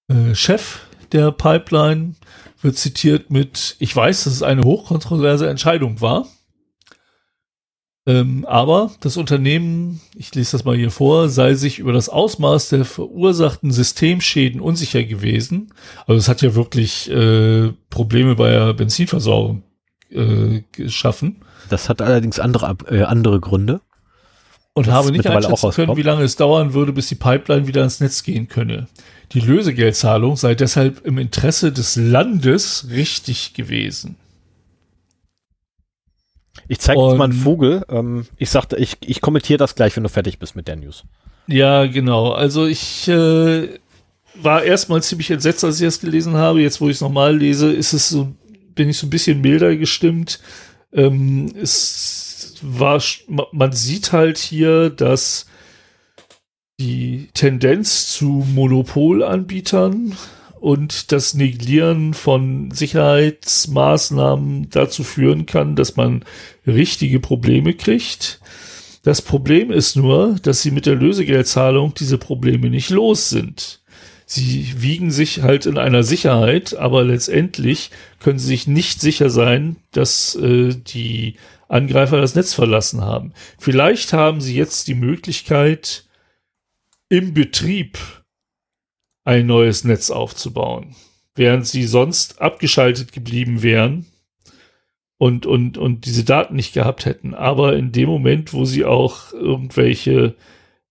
äh, 0.09 0.35
Chef 0.35 0.81
der 1.13 1.31
Pipeline 1.31 2.15
wird 2.63 2.77
zitiert 2.77 3.31
mit, 3.31 3.77
ich 3.81 3.95
weiß, 3.95 4.25
dass 4.25 4.33
es 4.33 4.43
eine 4.43 4.63
hochkontroverse 4.63 5.49
Entscheidung 5.49 6.01
war. 6.01 6.27
Ähm, 8.05 8.45
aber 8.47 8.91
das 9.01 9.17
Unternehmen, 9.17 10.01
ich 10.17 10.35
lese 10.35 10.53
das 10.53 10.65
mal 10.65 10.77
hier 10.77 10.91
vor, 10.91 11.29
sei 11.29 11.55
sich 11.55 11.79
über 11.79 11.93
das 11.93 12.09
Ausmaß 12.09 12.71
der 12.71 12.85
verursachten 12.85 13.71
Systemschäden 13.71 14.61
unsicher 14.61 15.05
gewesen. 15.05 15.73
Also 16.07 16.19
es 16.19 16.29
hat 16.29 16.43
ja 16.43 16.57
wirklich 16.57 17.09
äh, 17.11 17.73
Probleme 17.91 18.35
bei 18.35 18.51
der 18.51 18.75
Benzinversorgung 18.75 19.63
äh, 20.11 20.63
geschaffen. 20.73 21.43
Das 21.71 21.89
hat 21.89 22.03
allerdings 22.03 22.41
andere, 22.41 22.77
äh, 22.89 23.03
andere 23.03 23.39
Gründe. 23.39 23.81
Und 24.75 24.87
das 24.87 24.95
habe 24.95 25.13
nicht 25.13 25.27
einschätzen 25.27 25.71
können, 25.71 25.97
wie 25.97 26.03
lange 26.03 26.25
es 26.25 26.37
dauern 26.37 26.73
würde, 26.73 26.93
bis 26.93 27.07
die 27.09 27.15
Pipeline 27.15 27.67
wieder 27.67 27.83
ans 27.83 28.01
Netz 28.01 28.23
gehen 28.23 28.49
könne. 28.49 28.89
Die 29.33 29.41
Lösegeldzahlung 29.41 30.37
sei 30.37 30.55
deshalb 30.55 31.05
im 31.05 31.19
Interesse 31.19 31.73
des 31.73 31.97
Landes 31.97 32.89
richtig 32.91 33.55
gewesen. 33.55 34.17
Ich 36.69 36.79
zeige 36.79 37.01
dir 37.01 37.15
mal 37.15 37.25
einen 37.25 37.33
Vogel. 37.33 37.85
Ähm, 37.89 38.27
ich 38.37 38.51
sagte, 38.51 38.77
ich, 38.77 38.97
ich 39.01 39.21
kommentiere 39.21 39.59
das 39.59 39.75
gleich, 39.75 39.97
wenn 39.97 40.03
du 40.03 40.09
fertig 40.09 40.39
bist 40.39 40.57
mit 40.57 40.69
der 40.69 40.77
News. 40.77 41.05
Ja, 41.47 41.87
genau. 41.87 42.33
Also 42.33 42.67
ich 42.67 43.09
äh, 43.09 43.69
war 44.35 44.63
erstmal 44.63 45.03
ziemlich 45.03 45.31
entsetzt, 45.31 45.65
als 45.65 45.81
ich 45.81 45.87
das 45.87 46.01
gelesen 46.01 46.35
habe. 46.35 46.61
Jetzt, 46.61 46.81
wo 46.81 46.89
ich 46.89 46.97
es 46.97 47.01
nochmal 47.01 47.37
lese, 47.37 47.73
ist 47.73 47.93
es 47.93 48.09
so, 48.09 48.33
bin 48.75 48.89
ich 48.89 48.99
so 48.99 49.07
ein 49.07 49.11
bisschen 49.11 49.41
milder 49.41 49.77
gestimmt. 49.77 50.41
Ähm, 50.93 51.53
es 51.61 52.55
war, 52.63 53.03
man 53.53 53.73
sieht 53.73 54.13
halt 54.13 54.39
hier, 54.39 54.91
dass 54.91 55.47
die 56.79 57.29
Tendenz 57.35 58.09
zu 58.09 58.45
Monopolanbietern 58.55 60.17
und 60.63 61.11
das 61.11 61.35
Neglieren 61.35 62.15
von 62.15 62.71
Sicherheitsmaßnahmen 62.71 64.71
dazu 64.71 65.03
führen 65.03 65.45
kann, 65.45 65.75
dass 65.75 65.97
man 65.97 66.25
richtige 66.65 67.19
Probleme 67.19 67.75
kriegt. 67.75 68.41
Das 69.03 69.23
Problem 69.23 69.73
ist 69.73 69.97
nur, 69.97 70.37
dass 70.41 70.63
sie 70.63 70.71
mit 70.71 70.87
der 70.87 70.95
Lösegeldzahlung 70.95 71.95
diese 71.95 72.17
Probleme 72.17 72.71
nicht 72.71 72.91
los 72.91 73.29
sind. 73.29 73.81
Sie 74.25 74.75
wiegen 74.77 75.11
sich 75.11 75.43
halt 75.43 75.67
in 75.67 75.79
einer 75.79 76.05
Sicherheit, 76.05 76.77
aber 76.77 77.03
letztendlich 77.03 77.91
können 78.21 78.39
sie 78.39 78.47
sich 78.47 78.69
nicht 78.69 79.01
sicher 79.01 79.31
sein, 79.31 79.75
dass 79.91 80.37
äh, 80.37 80.77
die 80.77 81.39
Angreifer 81.67 82.21
das 82.21 82.37
Netz 82.37 82.55
verlassen 82.55 83.01
haben. 83.01 83.33
Vielleicht 83.59 84.13
haben 84.13 84.41
sie 84.41 84.55
jetzt 84.55 84.87
die 84.87 84.95
Möglichkeit, 84.95 86.05
im 87.09 87.35
Betrieb 87.35 87.99
ein 89.25 89.47
neues 89.47 89.85
Netz 89.85 90.11
aufzubauen, 90.11 90.95
während 91.35 91.67
sie 91.67 91.85
sonst 91.85 92.41
abgeschaltet 92.41 93.13
geblieben 93.13 93.63
wären 93.63 94.07
und, 95.19 95.47
und, 95.47 95.79
und 95.79 96.05
diese 96.07 96.25
Daten 96.25 96.57
nicht 96.57 96.75
gehabt 96.75 97.07
hätten. 97.07 97.35
Aber 97.35 97.77
in 97.77 97.93
dem 97.93 98.09
Moment, 98.09 98.53
wo 98.53 98.65
sie 98.65 98.85
auch 98.85 99.33
irgendwelche 99.33 100.35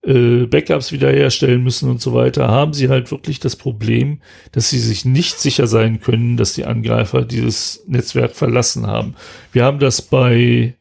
äh, 0.03 0.45
Backups 0.45 0.91
wiederherstellen 0.91 1.61
müssen 1.63 1.89
und 1.89 2.01
so 2.01 2.13
weiter, 2.13 2.47
haben 2.47 2.73
sie 2.73 2.89
halt 2.89 3.11
wirklich 3.11 3.39
das 3.39 3.55
Problem, 3.55 4.21
dass 4.51 4.69
sie 4.69 4.79
sich 4.79 5.05
nicht 5.05 5.39
sicher 5.39 5.67
sein 5.67 5.99
können, 5.99 6.37
dass 6.37 6.53
die 6.53 6.65
Angreifer 6.65 7.23
dieses 7.23 7.83
Netzwerk 7.87 8.35
verlassen 8.35 8.87
haben. 8.87 9.15
Wir 9.51 9.65
haben 9.65 9.79
das 9.79 10.01
bei 10.01 10.75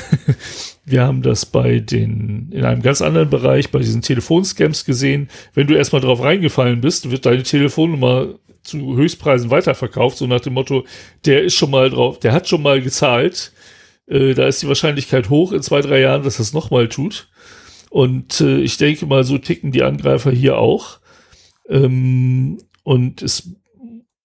Wir 0.84 1.02
haben 1.02 1.22
das 1.22 1.46
bei 1.46 1.78
den, 1.78 2.50
in 2.50 2.64
einem 2.64 2.82
ganz 2.82 3.02
anderen 3.02 3.30
Bereich, 3.30 3.70
bei 3.70 3.78
diesen 3.78 4.02
Telefonscams 4.02 4.84
gesehen. 4.84 5.28
Wenn 5.54 5.66
du 5.66 5.74
erstmal 5.74 6.02
drauf 6.02 6.22
reingefallen 6.22 6.80
bist, 6.80 7.10
wird 7.10 7.24
deine 7.24 7.44
Telefonnummer 7.44 8.34
zu 8.62 8.96
Höchstpreisen 8.96 9.50
weiterverkauft, 9.50 10.18
so 10.18 10.26
nach 10.26 10.40
dem 10.40 10.54
Motto, 10.54 10.84
der 11.24 11.42
ist 11.42 11.54
schon 11.54 11.70
mal 11.70 11.90
drauf, 11.90 12.18
der 12.18 12.32
hat 12.32 12.48
schon 12.48 12.62
mal 12.62 12.80
gezahlt. 12.80 13.52
Äh, 14.06 14.34
da 14.34 14.46
ist 14.46 14.62
die 14.62 14.68
Wahrscheinlichkeit 14.68 15.30
hoch 15.30 15.52
in 15.52 15.62
zwei, 15.62 15.80
drei 15.80 16.00
Jahren, 16.00 16.22
dass 16.22 16.36
das 16.36 16.52
nochmal 16.52 16.88
tut. 16.88 17.28
Und 17.90 18.40
äh, 18.40 18.58
ich 18.58 18.76
denke 18.76 19.06
mal, 19.06 19.24
so 19.24 19.38
ticken 19.38 19.72
die 19.72 19.82
Angreifer 19.82 20.30
hier 20.30 20.58
auch. 20.58 21.00
Ähm, 21.68 22.58
und 22.82 23.22
es 23.22 23.50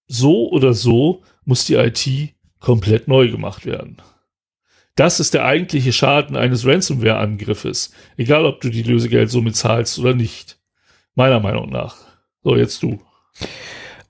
so 0.06 0.48
oder 0.50 0.74
so 0.74 1.22
muss 1.44 1.64
die 1.64 1.74
IT 1.74 2.34
komplett 2.60 3.08
neu 3.08 3.30
gemacht 3.30 3.66
werden. 3.66 3.98
Das 4.98 5.20
ist 5.20 5.32
der 5.32 5.44
eigentliche 5.44 5.92
Schaden 5.92 6.36
eines 6.36 6.66
Ransomware-Angriffes. 6.66 7.92
Egal, 8.16 8.44
ob 8.44 8.60
du 8.60 8.68
die 8.68 8.82
Lösegeldsumme 8.82 9.52
zahlst 9.52 10.00
oder 10.00 10.12
nicht. 10.12 10.58
Meiner 11.14 11.38
Meinung 11.38 11.70
nach. 11.70 11.98
So, 12.42 12.56
jetzt 12.56 12.82
du. 12.82 12.98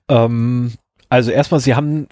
Ähm, 0.07 0.73
also 1.07 1.29
erstmal, 1.29 1.59
sie 1.59 1.75
haben, 1.75 2.07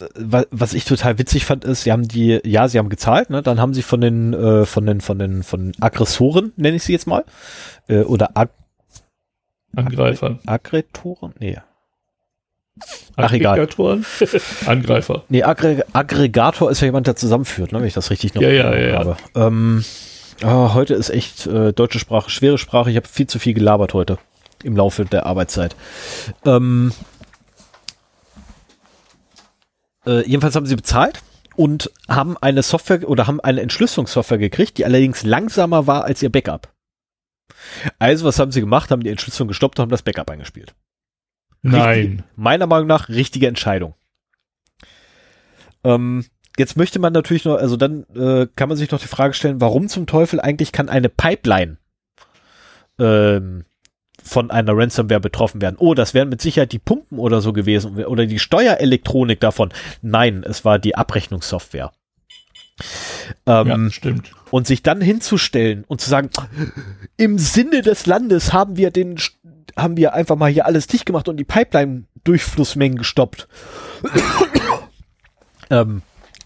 was 0.52 0.76
ich 0.76 0.86
total 0.86 1.18
witzig 1.18 1.44
fand, 1.44 1.66
ist, 1.66 1.86
sie 1.86 1.92
haben 1.92 2.08
die, 2.08 2.40
ja, 2.44 2.68
sie 2.68 2.78
haben 2.78 2.90
gezahlt, 2.90 3.32
ne? 3.32 3.42
Dann 3.42 3.60
haben 3.60 3.74
sie 3.74 3.82
von 3.82 4.00
den, 4.00 4.36
äh, 4.36 4.66
von 4.68 4.86
den, 4.86 5.02
von 5.02 5.18
den, 5.18 5.42
von 5.42 5.72
Aggressoren, 5.80 6.54
nenne 6.56 6.78
ich 6.78 6.84
sie 6.84 6.94
jetzt 6.94 7.08
mal, 7.08 7.26
äh, 7.88 8.02
oder 8.02 8.38
Ag 8.38 8.50
Angreifern. 9.76 10.40
Aggretoren? 10.46 11.34
Nee. 11.40 11.58
Ach, 13.16 13.32
egal. 13.32 13.68
Angreifer. 14.66 15.24
Nee, 15.30 15.44
Aggre 15.44 15.86
Aggregator 15.94 16.70
ist 16.70 16.82
ja 16.82 16.86
jemand, 16.86 17.08
der 17.08 17.16
zusammenführt, 17.16 17.72
ne, 17.72 17.80
wenn 17.80 17.88
ich 17.88 17.94
das 17.94 18.10
richtig 18.12 18.36
noch 18.36 18.42
ja, 18.42 18.50
ja, 18.50 18.76
ja, 18.76 19.00
habe. 19.00 19.18
Ja. 19.36 19.48
Ähm, 19.48 19.84
oh, 20.44 20.74
heute 20.74 20.94
ist 20.94 21.10
echt 21.10 21.48
äh, 21.48 21.74
deutsche 21.74 22.00
Sprache, 22.00 22.30
schwere 22.30 22.58
Sprache. 22.58 22.92
Ich 22.92 22.96
habe 22.96 23.08
viel 23.08 23.28
zu 23.28 23.40
viel 23.40 23.54
gelabert 23.54 23.94
heute 23.94 24.18
im 24.64 24.76
Laufe 24.76 25.06
der 25.06 25.26
Arbeitszeit. 25.26 25.76
Ähm, 26.46 26.92
äh, 30.06 30.28
jedenfalls 30.28 30.56
haben 30.56 30.66
sie 30.66 30.76
bezahlt 30.76 31.22
und 31.56 31.92
haben 32.08 32.38
eine 32.38 32.64
Software 32.64 33.08
oder 33.10 33.28
haben 33.28 33.40
eine 33.40 33.62
Entschlüsselungssoftware 33.62 34.38
gekriegt, 34.38 34.78
die 34.78 34.86
allerdings 34.86 35.24
langsamer 35.24 35.88
war 35.88 36.06
als 36.06 36.22
ihr 36.22 36.32
Backup. 36.32 36.74
Also, 38.00 38.26
was 38.26 38.40
haben 38.40 38.52
sie 38.52 38.62
gemacht? 38.62 38.92
Haben 38.92 39.04
die 39.04 39.10
Entschlüsselung 39.10 39.48
gestoppt 39.48 39.80
und 39.80 39.84
haben 39.84 39.90
das 39.90 40.04
Backup 40.04 40.30
eingespielt. 40.30 40.74
Nein. 41.62 42.00
Richtige, 42.00 42.24
meiner 42.36 42.68
Meinung 42.68 42.88
nach 42.88 43.10
richtige 43.10 43.48
Entscheidung. 43.48 43.96
Ähm, 45.84 46.26
jetzt 46.58 46.78
möchte 46.78 47.00
man 47.00 47.14
natürlich 47.14 47.46
noch, 47.46 47.58
also 47.58 47.78
dann 47.78 48.06
äh, 48.16 48.48
kann 48.56 48.70
man 48.70 48.78
sich 48.78 48.92
noch 48.92 49.00
die 49.00 49.08
Frage 49.08 49.34
stellen, 49.34 49.62
warum 49.62 49.88
zum 49.88 50.08
Teufel 50.08 50.40
eigentlich 50.40 50.72
kann 50.72 50.90
eine 50.90 51.10
Pipeline 51.10 51.78
ähm, 53.00 53.66
von 54.24 54.52
einer 54.52 54.76
Ransomware 54.76 55.20
betroffen 55.20 55.62
wären. 55.62 55.78
Oh, 55.78 55.94
das 55.94 56.14
wären 56.14 56.30
mit 56.30 56.42
Sicherheit 56.42 56.72
die 56.72 56.80
Pumpen 56.80 57.20
oder 57.20 57.42
so 57.42 57.54
gewesen 57.54 58.04
oder 58.06 58.26
die 58.26 58.40
Steuerelektronik 58.40 59.40
davon. 59.40 59.72
Nein, 60.02 60.44
es 60.44 60.66
war 60.66 60.80
die 60.80 60.96
Abrechnungssoftware. 60.96 61.92
Ähm, 63.46 63.68
ja, 63.68 63.90
stimmt. 63.90 64.32
Und 64.52 64.68
sich 64.68 64.84
dann 64.84 65.02
hinzustellen 65.02 65.84
und 65.88 66.00
zu 66.02 66.10
sagen, 66.10 66.30
im 67.18 67.38
Sinne 67.38 67.82
des 67.82 68.06
Landes 68.06 68.54
haben 68.54 68.78
wir 68.78 68.92
den, 68.92 69.18
haben 69.76 69.98
wir 69.98 70.14
einfach 70.14 70.36
mal 70.36 70.52
hier 70.52 70.66
alles 70.66 70.88
dicht 70.88 71.06
gemacht 71.06 71.28
und 71.28 71.38
die 71.38 71.44
Pipeline-Durchflussmengen 71.44 72.98
gestoppt. 72.98 73.48
ähm, 75.70 76.02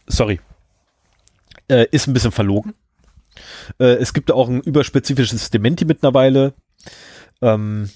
sorry. 0.08 0.40
Äh, 1.68 1.88
ist 1.92 2.08
ein 2.08 2.14
bisschen 2.14 2.32
verlogen. 2.32 2.74
Äh, 3.80 3.96
es 3.96 4.14
gibt 4.14 4.32
auch 4.32 4.50
ein 4.50 4.62
überspezifisches 4.62 5.50
Dementi 5.50 5.86
mittlerweile. 5.86 6.54
Ähm, 7.42 7.90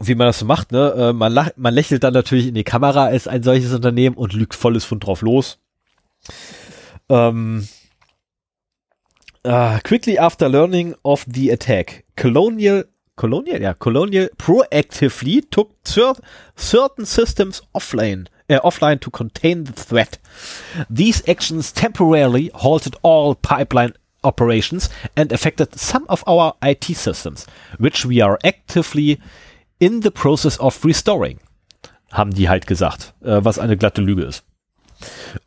wie 0.00 0.14
man 0.14 0.26
das 0.26 0.38
so 0.38 0.46
macht, 0.46 0.72
ne? 0.72 0.92
Äh, 0.96 1.12
man, 1.12 1.50
man 1.56 1.74
lächelt 1.74 2.02
dann 2.02 2.14
natürlich 2.14 2.48
in 2.48 2.54
die 2.54 2.64
Kamera 2.64 3.04
als 3.04 3.28
ein 3.28 3.42
solches 3.42 3.72
Unternehmen 3.72 4.16
und 4.16 4.32
lügt 4.32 4.54
volles 4.54 4.84
Fund 4.84 5.06
drauf 5.06 5.22
los. 5.22 5.58
Um, 7.08 7.68
uh, 9.46 9.78
quickly 9.82 10.18
after 10.18 10.48
learning 10.48 10.94
of 11.02 11.26
the 11.28 11.52
attack, 11.52 12.04
Colonial, 12.16 12.86
Colonial, 13.22 13.60
yeah, 13.60 13.74
Colonial 13.74 14.28
proactively 14.36 15.48
took 15.48 15.70
certain 16.56 17.06
systems 17.06 17.62
offline, 17.72 18.26
uh, 18.50 18.58
offline 18.64 18.98
to 18.98 19.12
contain 19.12 19.62
the 19.62 19.72
threat. 19.72 20.18
These 20.90 21.22
actions 21.28 21.70
temporarily 21.70 22.50
halted 22.52 22.96
all 23.02 23.36
pipeline 23.36 23.92
operations 24.24 24.90
and 25.16 25.30
affected 25.30 25.78
some 25.78 26.04
of 26.08 26.24
our 26.26 26.54
IT 26.64 26.96
systems, 26.96 27.46
which 27.78 28.04
we 28.04 28.20
are 28.20 28.40
actively 28.42 29.20
in 29.78 30.00
the 30.00 30.10
process 30.10 30.58
of 30.58 30.84
restoring. 30.84 31.38
Haben 32.10 32.34
die 32.34 32.48
halt 32.48 32.66
gesagt, 32.66 33.14
äh, 33.22 33.44
was 33.44 33.60
eine 33.60 33.76
glatte 33.76 34.02
Lüge 34.02 34.24
ist. 34.24 34.42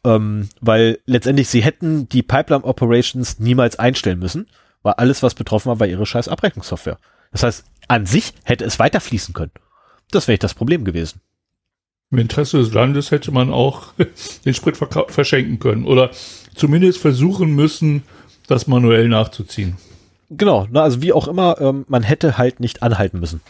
Ähm, 0.05 0.47
weil 0.61 0.99
letztendlich 1.05 1.49
sie 1.49 1.61
hätten 1.61 2.07
die 2.07 2.23
Pipeline 2.23 2.63
Operations 2.63 3.37
niemals 3.37 3.77
einstellen 3.77 4.19
müssen, 4.19 4.47
weil 4.81 4.93
alles, 4.93 5.23
was 5.23 5.35
betroffen 5.35 5.67
war, 5.67 5.81
war 5.81 5.87
ihre 5.87 6.05
scheiß 6.05 6.29
Abrechnungssoftware. 6.29 6.99
Das 7.35 7.43
heißt, 7.43 7.65
an 7.89 8.05
sich 8.05 8.31
hätte 8.45 8.63
es 8.63 8.79
weiterfließen 8.79 9.33
können. 9.33 9.51
Das 10.09 10.29
wäre 10.29 10.37
das 10.37 10.53
Problem 10.53 10.85
gewesen. 10.85 11.19
Im 12.09 12.19
Interesse 12.19 12.59
des 12.59 12.71
Landes 12.71 13.11
hätte 13.11 13.29
man 13.33 13.51
auch 13.51 13.91
den 14.45 14.53
Sprit 14.53 14.77
verschenken 14.77 15.59
können 15.59 15.83
oder 15.83 16.11
zumindest 16.55 16.99
versuchen 16.99 17.53
müssen, 17.53 18.03
das 18.47 18.67
manuell 18.67 19.09
nachzuziehen. 19.09 19.75
Genau, 20.29 20.65
na, 20.71 20.83
also 20.83 21.01
wie 21.01 21.11
auch 21.11 21.27
immer, 21.27 21.59
ähm, 21.59 21.83
man 21.89 22.03
hätte 22.03 22.37
halt 22.37 22.61
nicht 22.61 22.83
anhalten 22.83 23.19
müssen. 23.19 23.41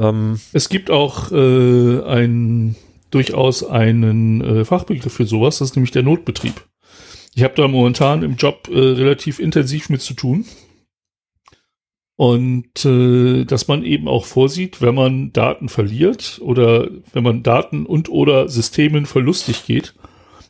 Ähm, 0.00 0.40
es 0.52 0.68
gibt 0.68 0.90
auch 0.90 1.30
äh, 1.30 2.02
ein 2.02 2.74
durchaus 3.12 3.62
einen 3.62 4.40
äh, 4.40 4.64
Fachbegriff 4.64 5.12
für 5.12 5.24
sowas, 5.24 5.58
das 5.58 5.68
ist 5.70 5.76
nämlich 5.76 5.92
der 5.92 6.02
Notbetrieb. 6.02 6.66
Ich 7.36 7.44
habe 7.44 7.54
da 7.54 7.68
momentan 7.68 8.24
im 8.24 8.34
Job 8.34 8.68
äh, 8.68 8.76
relativ 8.76 9.38
intensiv 9.38 9.88
mit 9.88 10.02
zu 10.02 10.14
tun. 10.14 10.46
Und 12.18 12.84
äh, 12.84 13.44
dass 13.44 13.68
man 13.68 13.84
eben 13.84 14.08
auch 14.08 14.24
vorsieht, 14.24 14.82
wenn 14.82 14.96
man 14.96 15.32
Daten 15.32 15.68
verliert 15.68 16.40
oder 16.42 16.88
wenn 17.12 17.22
man 17.22 17.44
Daten 17.44 17.86
und 17.86 18.08
oder 18.08 18.48
Systemen 18.48 19.06
verlustig 19.06 19.66
geht, 19.66 19.94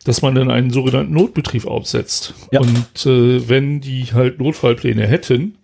dass 0.05 0.23
man 0.23 0.35
dann 0.35 0.51
einen 0.51 0.71
sogenannten 0.71 1.13
Notbetrieb 1.13 1.67
aufsetzt. 1.67 2.33
Ja. 2.53 2.61
Und 2.61 3.05
äh, 3.05 3.51
wenn 3.51 3.83
die 3.83 4.07
halt 4.15 4.39
Notfallpläne 4.39 5.07
hätten, 5.07 5.59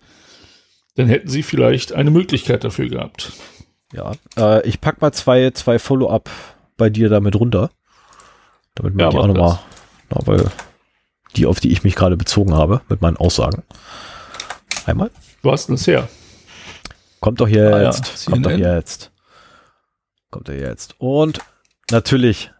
dann 0.94 1.06
hätten 1.06 1.28
sie 1.28 1.42
vielleicht 1.42 1.94
eine 1.94 2.10
Möglichkeit 2.10 2.64
dafür 2.64 2.90
gehabt. 2.90 3.32
Ja, 3.94 4.12
äh, 4.36 4.68
ich 4.68 4.82
pack 4.82 5.00
mal 5.00 5.12
zwei, 5.12 5.52
zwei 5.52 5.78
Follow-up 5.78 6.28
bei 6.76 6.90
dir 6.90 7.08
damit 7.08 7.34
runter. 7.34 7.70
Damit 8.74 8.94
man 8.94 9.06
ja, 9.06 9.10
die 9.10 9.16
auch 9.16 9.26
nochmal, 9.26 9.58
weil 10.10 10.50
die, 11.36 11.46
auf 11.46 11.60
die 11.60 11.72
ich 11.72 11.82
mich 11.82 11.94
gerade 11.94 12.18
bezogen 12.18 12.52
habe, 12.52 12.82
mit 12.90 13.00
meinen 13.00 13.16
Aussagen. 13.16 13.62
Einmal. 14.84 15.10
Du 15.44 15.52
hast 15.52 15.68
es 15.68 15.86
her. 15.86 16.08
Kommt 17.20 17.38
doch 17.38 17.46
hier 17.46 17.76
ah, 17.76 17.82
jetzt. 17.82 18.24
Ja. 18.24 18.32
Kommt 18.32 18.46
doch 18.46 18.50
jetzt. 18.50 19.12
Kommt 20.30 20.48
er 20.48 20.58
jetzt. 20.58 20.94
Und 20.98 21.38
natürlich 21.90 22.50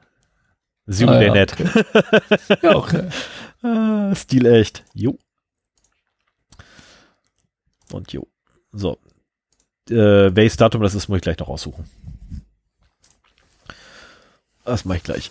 Zoom 0.85 1.09
ah, 1.09 1.23
ja, 1.23 1.33
net. 1.33 1.55
Okay. 1.55 1.85
ja, 2.63 2.77
okay. 2.77 3.09
ah, 3.63 4.15
Stil 4.15 4.45
echt. 4.45 4.85
Jo. 4.93 5.17
Und 7.91 8.13
jo. 8.13 8.27
So. 8.71 8.99
Äh, 9.89 10.37
welches 10.37 10.59
Datum 10.59 10.83
das 10.83 10.95
ist, 10.95 11.09
muss 11.09 11.17
ich 11.17 11.23
gleich 11.23 11.39
noch 11.39 11.49
aussuchen. 11.49 11.89
Das 14.67 14.85
mache 14.85 14.99
ich 14.99 15.05
gleich. 15.05 15.31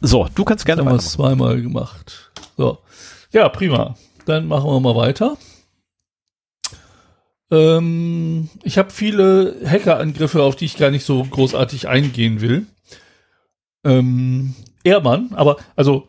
So, 0.00 0.26
du 0.34 0.44
kannst 0.44 0.66
gerne 0.66 0.82
mal. 0.82 0.90
Haben 0.90 0.98
wir 0.98 1.04
zweimal 1.04 1.62
gemacht. 1.62 2.32
So. 2.56 2.78
Ja, 3.30 3.48
prima. 3.48 3.94
Dann 4.24 4.48
machen 4.48 4.68
wir 4.68 4.80
mal 4.80 4.96
weiter. 4.96 5.36
Ähm, 7.50 8.48
ich 8.62 8.78
habe 8.78 8.90
viele 8.90 9.56
Hackerangriffe, 9.64 10.42
auf 10.42 10.56
die 10.56 10.64
ich 10.64 10.76
gar 10.76 10.90
nicht 10.90 11.04
so 11.04 11.22
großartig 11.22 11.88
eingehen 11.88 12.40
will. 12.40 12.66
Ähm, 13.84 14.54
Ehrmann, 14.82 15.30
aber 15.34 15.56
also 15.76 16.08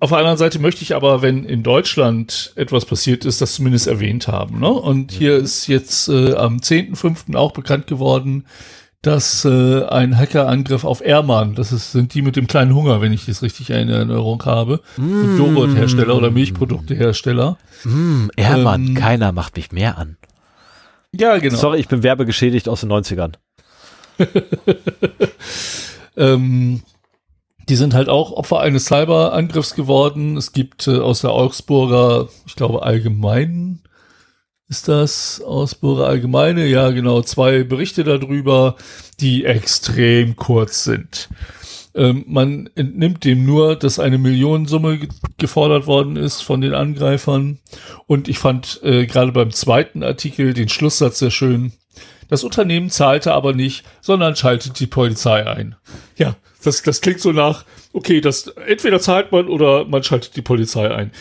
auf 0.00 0.10
der 0.10 0.18
anderen 0.18 0.36
Seite 0.36 0.58
möchte 0.60 0.82
ich 0.82 0.94
aber, 0.94 1.22
wenn 1.22 1.44
in 1.44 1.62
Deutschland 1.62 2.52
etwas 2.54 2.84
passiert 2.84 3.24
ist, 3.24 3.40
das 3.40 3.54
zumindest 3.54 3.88
erwähnt 3.88 4.28
haben. 4.28 4.60
Ne? 4.60 4.68
Und 4.68 5.10
hier 5.10 5.36
ist 5.36 5.66
jetzt 5.66 6.08
äh, 6.08 6.34
am 6.34 6.58
10.5. 6.58 7.34
auch 7.34 7.52
bekannt 7.52 7.86
geworden, 7.88 8.44
dass 9.02 9.44
äh, 9.44 9.84
ein 9.84 10.16
Hackerangriff 10.16 10.84
auf 10.84 11.04
Airman, 11.04 11.54
das 11.54 11.72
ist, 11.72 11.92
sind 11.92 12.14
die 12.14 12.22
mit 12.22 12.36
dem 12.36 12.46
kleinen 12.46 12.74
Hunger, 12.74 13.00
wenn 13.00 13.12
ich 13.12 13.26
das 13.26 13.42
richtig 13.42 13.70
in 13.70 13.88
Erinnerung 13.88 14.44
habe, 14.44 14.80
mm. 14.96 15.38
Joghurthersteller 15.38 16.16
oder 16.16 16.30
Milchproduktehersteller. 16.30 17.58
Mm, 17.84 18.26
Airman, 18.36 18.88
ähm, 18.88 18.94
keiner 18.94 19.30
macht 19.30 19.56
mich 19.56 19.70
mehr 19.70 19.98
an. 19.98 20.16
Ja, 21.12 21.38
genau. 21.38 21.56
Sorry, 21.56 21.80
ich 21.80 21.88
bin 21.88 22.02
werbegeschädigt 22.02 22.68
aus 22.68 22.80
den 22.80 22.92
90ern. 22.92 23.34
ähm, 26.16 26.82
die 27.68 27.76
sind 27.76 27.94
halt 27.94 28.08
auch 28.08 28.32
Opfer 28.32 28.60
eines 28.60 28.86
Cyberangriffs 28.86 29.74
geworden. 29.74 30.36
Es 30.36 30.52
gibt 30.52 30.86
äh, 30.86 30.98
aus 30.98 31.20
der 31.20 31.30
Augsburger, 31.30 32.28
ich 32.46 32.56
glaube, 32.56 32.82
Allgemeinen 32.82 33.82
ist 34.68 34.88
das 34.88 35.42
Augsburger 35.42 36.06
Allgemeine, 36.06 36.66
ja 36.66 36.90
genau, 36.90 37.22
zwei 37.22 37.64
Berichte 37.64 38.04
darüber, 38.04 38.76
die 39.18 39.44
extrem 39.44 40.36
kurz 40.36 40.84
sind. 40.84 41.30
Ähm, 41.94 42.24
man 42.26 42.70
entnimmt 42.74 43.24
dem 43.24 43.44
nur, 43.44 43.76
dass 43.76 43.98
eine 43.98 44.18
Millionensumme 44.18 44.98
ge 44.98 45.08
gefordert 45.38 45.86
worden 45.86 46.16
ist 46.16 46.42
von 46.42 46.60
den 46.60 46.74
Angreifern. 46.74 47.58
Und 48.06 48.28
ich 48.28 48.38
fand 48.38 48.80
äh, 48.82 49.06
gerade 49.06 49.32
beim 49.32 49.50
zweiten 49.52 50.02
Artikel 50.02 50.52
den 50.52 50.68
Schlusssatz 50.68 51.18
sehr 51.20 51.30
schön. 51.30 51.72
Das 52.28 52.44
Unternehmen 52.44 52.90
zahlte 52.90 53.32
aber 53.32 53.54
nicht, 53.54 53.84
sondern 54.00 54.36
schaltet 54.36 54.78
die 54.80 54.86
Polizei 54.86 55.46
ein. 55.46 55.76
Ja, 56.16 56.36
das, 56.62 56.82
das 56.82 57.00
klingt 57.00 57.20
so 57.20 57.32
nach, 57.32 57.64
okay, 57.92 58.20
das 58.20 58.48
entweder 58.66 59.00
zahlt 59.00 59.32
man 59.32 59.48
oder 59.48 59.84
man 59.84 60.02
schaltet 60.02 60.36
die 60.36 60.42
Polizei 60.42 60.90
ein. 60.94 61.12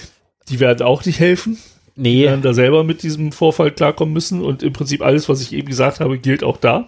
Die 0.50 0.60
werden 0.60 0.86
auch 0.86 1.06
nicht 1.06 1.20
helfen. 1.20 1.58
Nee. 1.96 2.22
Die 2.22 2.24
werden 2.26 2.42
da 2.42 2.54
selber 2.54 2.84
mit 2.84 3.04
diesem 3.04 3.32
Vorfall 3.32 3.72
klarkommen 3.72 4.14
müssen 4.14 4.42
und 4.42 4.64
im 4.64 4.74
Prinzip 4.74 5.02
alles, 5.02 5.30
was 5.30 5.42
ich 5.42 5.54
eben 5.54 5.68
gesagt 5.68 6.00
habe, 6.00 6.18
gilt 6.20 6.44
auch 6.44 6.58
da. 6.58 6.88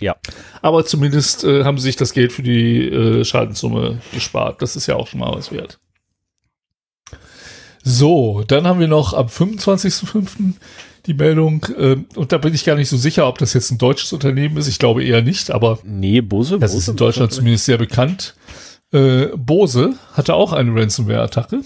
Ja. 0.00 0.16
Aber 0.62 0.84
zumindest 0.84 1.44
äh, 1.44 1.64
haben 1.64 1.78
sie 1.78 1.84
sich 1.84 1.96
das 1.96 2.12
Geld 2.12 2.32
für 2.32 2.42
die 2.42 2.88
äh, 2.88 3.24
Schadenssumme 3.24 4.00
gespart. 4.12 4.62
Das 4.62 4.76
ist 4.76 4.86
ja 4.86 4.96
auch 4.96 5.06
schon 5.06 5.20
mal 5.20 5.34
was 5.34 5.52
wert. 5.52 5.78
So, 7.82 8.42
dann 8.46 8.66
haben 8.66 8.80
wir 8.80 8.88
noch 8.88 9.14
am 9.14 9.26
25.05. 9.26 10.54
die 11.06 11.14
Meldung, 11.14 11.64
äh, 11.78 11.96
und 12.14 12.32
da 12.32 12.38
bin 12.38 12.54
ich 12.54 12.64
gar 12.64 12.76
nicht 12.76 12.90
so 12.90 12.96
sicher, 12.96 13.26
ob 13.26 13.38
das 13.38 13.54
jetzt 13.54 13.70
ein 13.70 13.78
deutsches 13.78 14.12
Unternehmen 14.12 14.56
ist. 14.58 14.68
Ich 14.68 14.78
glaube 14.78 15.02
eher 15.02 15.22
nicht, 15.22 15.50
aber 15.50 15.78
nee, 15.82 16.20
Bose, 16.20 16.58
das 16.58 16.72
Bose 16.72 16.82
ist 16.82 16.88
in 16.88 16.96
Deutschland 16.96 17.32
zumindest 17.32 17.64
sehr 17.64 17.78
bekannt. 17.78 18.34
Äh, 18.92 19.28
Bose 19.36 19.94
hatte 20.12 20.34
auch 20.34 20.52
eine 20.52 20.74
Ransomware-Attacke 20.74 21.62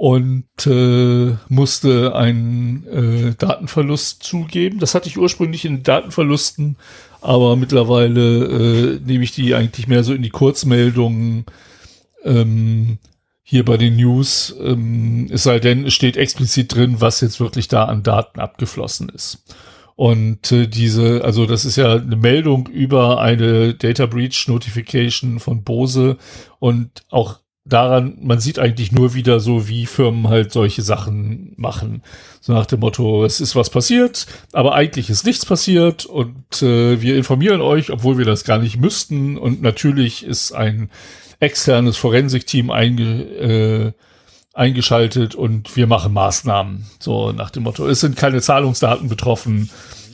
und 0.00 0.46
äh, 0.66 1.36
musste 1.50 2.14
einen 2.14 2.86
äh, 2.86 3.34
Datenverlust 3.36 4.22
zugeben. 4.22 4.78
Das 4.78 4.94
hatte 4.94 5.10
ich 5.10 5.18
ursprünglich 5.18 5.66
in 5.66 5.82
Datenverlusten, 5.82 6.76
aber 7.20 7.54
mittlerweile 7.54 8.94
äh, 8.94 9.00
nehme 9.04 9.24
ich 9.24 9.32
die 9.32 9.54
eigentlich 9.54 9.88
mehr 9.88 10.02
so 10.02 10.14
in 10.14 10.22
die 10.22 10.30
Kurzmeldungen 10.30 11.44
ähm, 12.24 12.96
hier 13.42 13.62
bei 13.66 13.76
den 13.76 13.96
News. 13.96 14.56
Ähm, 14.58 15.28
es 15.30 15.42
sei 15.42 15.58
denn, 15.58 15.84
es 15.84 15.92
steht 15.92 16.16
explizit 16.16 16.74
drin, 16.74 17.02
was 17.02 17.20
jetzt 17.20 17.38
wirklich 17.38 17.68
da 17.68 17.84
an 17.84 18.02
Daten 18.02 18.40
abgeflossen 18.40 19.10
ist. 19.10 19.44
Und 19.96 20.50
äh, 20.50 20.66
diese, 20.66 21.24
also 21.24 21.44
das 21.44 21.66
ist 21.66 21.76
ja 21.76 21.96
eine 21.96 22.16
Meldung 22.16 22.68
über 22.68 23.20
eine 23.20 23.74
Data 23.74 24.06
Breach 24.06 24.48
Notification 24.48 25.40
von 25.40 25.62
Bose 25.62 26.16
und 26.58 27.02
auch 27.10 27.40
daran, 27.72 28.18
man 28.20 28.40
sieht 28.40 28.58
eigentlich 28.58 28.92
nur 28.92 29.14
wieder 29.14 29.40
so, 29.40 29.68
wie 29.68 29.86
Firmen 29.86 30.28
halt 30.28 30.52
solche 30.52 30.82
Sachen 30.82 31.54
machen. 31.56 32.02
So 32.40 32.52
nach 32.52 32.66
dem 32.66 32.80
Motto, 32.80 33.24
es 33.24 33.40
ist 33.40 33.56
was 33.56 33.70
passiert, 33.70 34.26
aber 34.52 34.74
eigentlich 34.74 35.10
ist 35.10 35.24
nichts 35.24 35.46
passiert 35.46 36.06
und 36.06 36.62
äh, 36.62 37.00
wir 37.00 37.16
informieren 37.16 37.60
euch, 37.60 37.90
obwohl 37.90 38.18
wir 38.18 38.24
das 38.24 38.44
gar 38.44 38.58
nicht 38.58 38.78
müssten. 38.78 39.38
Und 39.38 39.62
natürlich 39.62 40.24
ist 40.24 40.52
ein 40.52 40.90
externes 41.38 41.96
Forensikteam 41.96 42.70
einge, 42.70 43.22
äh, 43.22 43.92
eingeschaltet 44.52 45.34
und 45.34 45.76
wir 45.76 45.86
machen 45.86 46.12
Maßnahmen. 46.12 46.86
So 46.98 47.32
nach 47.32 47.50
dem 47.50 47.62
Motto, 47.62 47.86
es 47.86 48.00
sind 48.00 48.16
keine 48.16 48.40
Zahlungsdaten 48.40 49.08
betroffen 49.08 49.70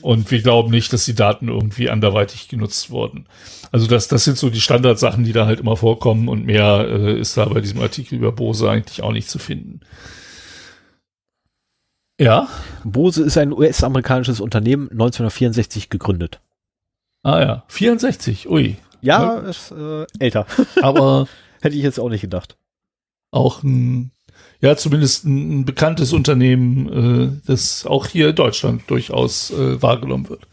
und 0.06 0.30
wir 0.30 0.40
glauben 0.40 0.70
nicht, 0.70 0.92
dass 0.92 1.04
die 1.04 1.16
Daten 1.16 1.48
irgendwie 1.48 1.90
anderweitig 1.90 2.46
genutzt 2.46 2.90
wurden. 2.90 3.26
Also 3.72 3.88
das, 3.88 4.06
das 4.06 4.22
sind 4.22 4.38
so 4.38 4.50
die 4.50 4.60
Standardsachen, 4.60 5.24
die 5.24 5.32
da 5.32 5.46
halt 5.46 5.58
immer 5.58 5.76
vorkommen 5.76 6.28
und 6.28 6.46
mehr 6.46 6.86
äh, 6.88 7.18
ist 7.18 7.36
da 7.36 7.46
bei 7.46 7.60
diesem 7.60 7.80
Artikel 7.80 8.14
über 8.14 8.30
Bose 8.30 8.70
eigentlich 8.70 9.02
auch 9.02 9.10
nicht 9.10 9.28
zu 9.28 9.40
finden. 9.40 9.80
Ja. 12.20 12.46
Bose 12.84 13.24
ist 13.24 13.36
ein 13.36 13.52
US-amerikanisches 13.52 14.40
Unternehmen, 14.40 14.88
1964 14.92 15.90
gegründet. 15.90 16.40
Ah 17.24 17.40
ja, 17.40 17.64
64, 17.66 18.48
ui. 18.48 18.76
Ja, 19.00 19.38
ist 19.40 19.72
äh, 19.72 20.06
älter. 20.20 20.46
Aber 20.82 21.26
hätte 21.60 21.74
ich 21.74 21.82
jetzt 21.82 21.98
auch 21.98 22.10
nicht 22.10 22.20
gedacht. 22.20 22.56
Auch 23.32 23.64
ein, 23.64 24.12
ja, 24.60 24.76
zumindest 24.76 25.24
ein, 25.24 25.60
ein 25.60 25.64
bekanntes 25.64 26.12
Unternehmen, 26.12 27.40
äh, 27.44 27.46
das 27.46 27.86
auch 27.86 28.06
hier 28.06 28.30
in 28.30 28.36
Deutschland 28.36 28.82
durchaus 28.88 29.50
äh, 29.50 29.80
wahrgenommen 29.82 30.28
wird. 30.28 30.46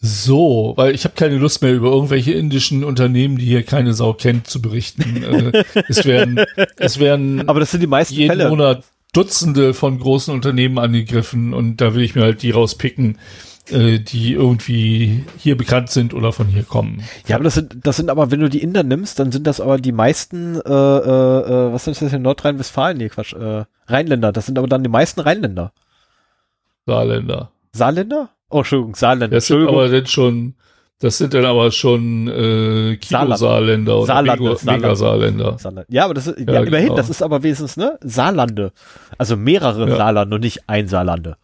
So, 0.00 0.74
weil 0.76 0.94
ich 0.94 1.04
habe 1.04 1.14
keine 1.14 1.36
Lust 1.36 1.62
mehr 1.62 1.72
über 1.72 1.90
irgendwelche 1.90 2.32
indischen 2.32 2.84
Unternehmen, 2.84 3.38
die 3.38 3.46
hier 3.46 3.62
keine 3.62 3.94
Sau 3.94 4.12
kennt, 4.12 4.46
zu 4.46 4.60
berichten. 4.60 5.22
äh, 5.22 5.64
es 5.88 6.04
werden, 6.04 6.44
es 6.76 6.98
werden. 6.98 7.48
Aber 7.48 7.60
das 7.60 7.70
sind 7.70 7.80
die 7.80 7.86
meisten 7.86 8.14
jeden 8.14 8.36
Fälle. 8.36 8.50
Monat 8.50 8.84
Dutzende 9.14 9.74
von 9.74 9.98
großen 9.98 10.34
Unternehmen 10.34 10.78
angegriffen 10.78 11.54
und 11.54 11.80
da 11.80 11.94
will 11.94 12.02
ich 12.02 12.14
mir 12.14 12.22
halt 12.22 12.42
die 12.42 12.50
rauspicken, 12.50 13.18
äh, 13.70 13.98
die 13.98 14.34
irgendwie 14.34 15.24
hier 15.38 15.56
bekannt 15.56 15.90
sind 15.90 16.12
oder 16.12 16.32
von 16.32 16.46
hier 16.46 16.64
kommen. 16.64 17.02
Ja, 17.26 17.36
aber 17.36 17.44
das 17.44 17.54
sind, 17.54 17.74
das 17.82 17.96
sind 17.96 18.10
aber, 18.10 18.30
wenn 18.30 18.40
du 18.40 18.50
die 18.50 18.62
Inder 18.62 18.82
nimmst, 18.82 19.18
dann 19.18 19.32
sind 19.32 19.46
das 19.46 19.60
aber 19.60 19.78
die 19.78 19.92
meisten, 19.92 20.56
äh, 20.56 20.68
äh, 20.68 21.72
was 21.72 21.86
ist 21.86 22.02
das 22.02 22.12
in 22.12 22.22
Nordrhein-Westfalen? 22.22 22.98
Nee, 22.98 23.08
Quatsch, 23.08 23.32
äh, 23.32 23.64
Rheinländer. 23.86 24.32
Das 24.32 24.46
sind 24.46 24.58
aber 24.58 24.68
dann 24.68 24.82
die 24.82 24.90
meisten 24.90 25.20
Rheinländer. 25.20 25.72
Saarländer. 26.86 27.50
Saarländer? 27.72 28.30
Oh, 28.50 28.58
Entschuldigung, 28.58 28.94
Saarländer. 28.94 29.36
Das 29.36 29.46
sind 29.46 29.66
aber 29.66 29.88
dann 29.88 30.06
schon, 30.06 30.54
das 30.98 31.18
sind 31.18 31.34
dann 31.34 31.46
aber 31.46 31.70
schon 31.70 32.28
äh, 32.28 32.96
Kilo-Saarländer 32.96 33.96
oder 33.96 34.06
Saarlande, 34.06 34.56
Mega-Saarländer. 34.62 35.58
Saarland. 35.58 35.86
Ja, 35.88 36.04
aber 36.04 36.14
das 36.14 36.26
ist, 36.26 36.38
ja, 36.38 36.54
ja 36.54 36.62
immerhin, 36.62 36.88
genau. 36.88 36.96
das 36.96 37.08
ist 37.08 37.22
aber 37.22 37.42
wenigstens, 37.42 37.76
ne? 37.76 37.98
Saarlande. 38.02 38.72
Also 39.16 39.36
mehrere 39.36 39.88
ja. 39.88 39.96
Saarlande 39.96 40.34
und 40.34 40.42
nicht 40.42 40.68
ein 40.68 40.86
Saarlande. 40.86 41.36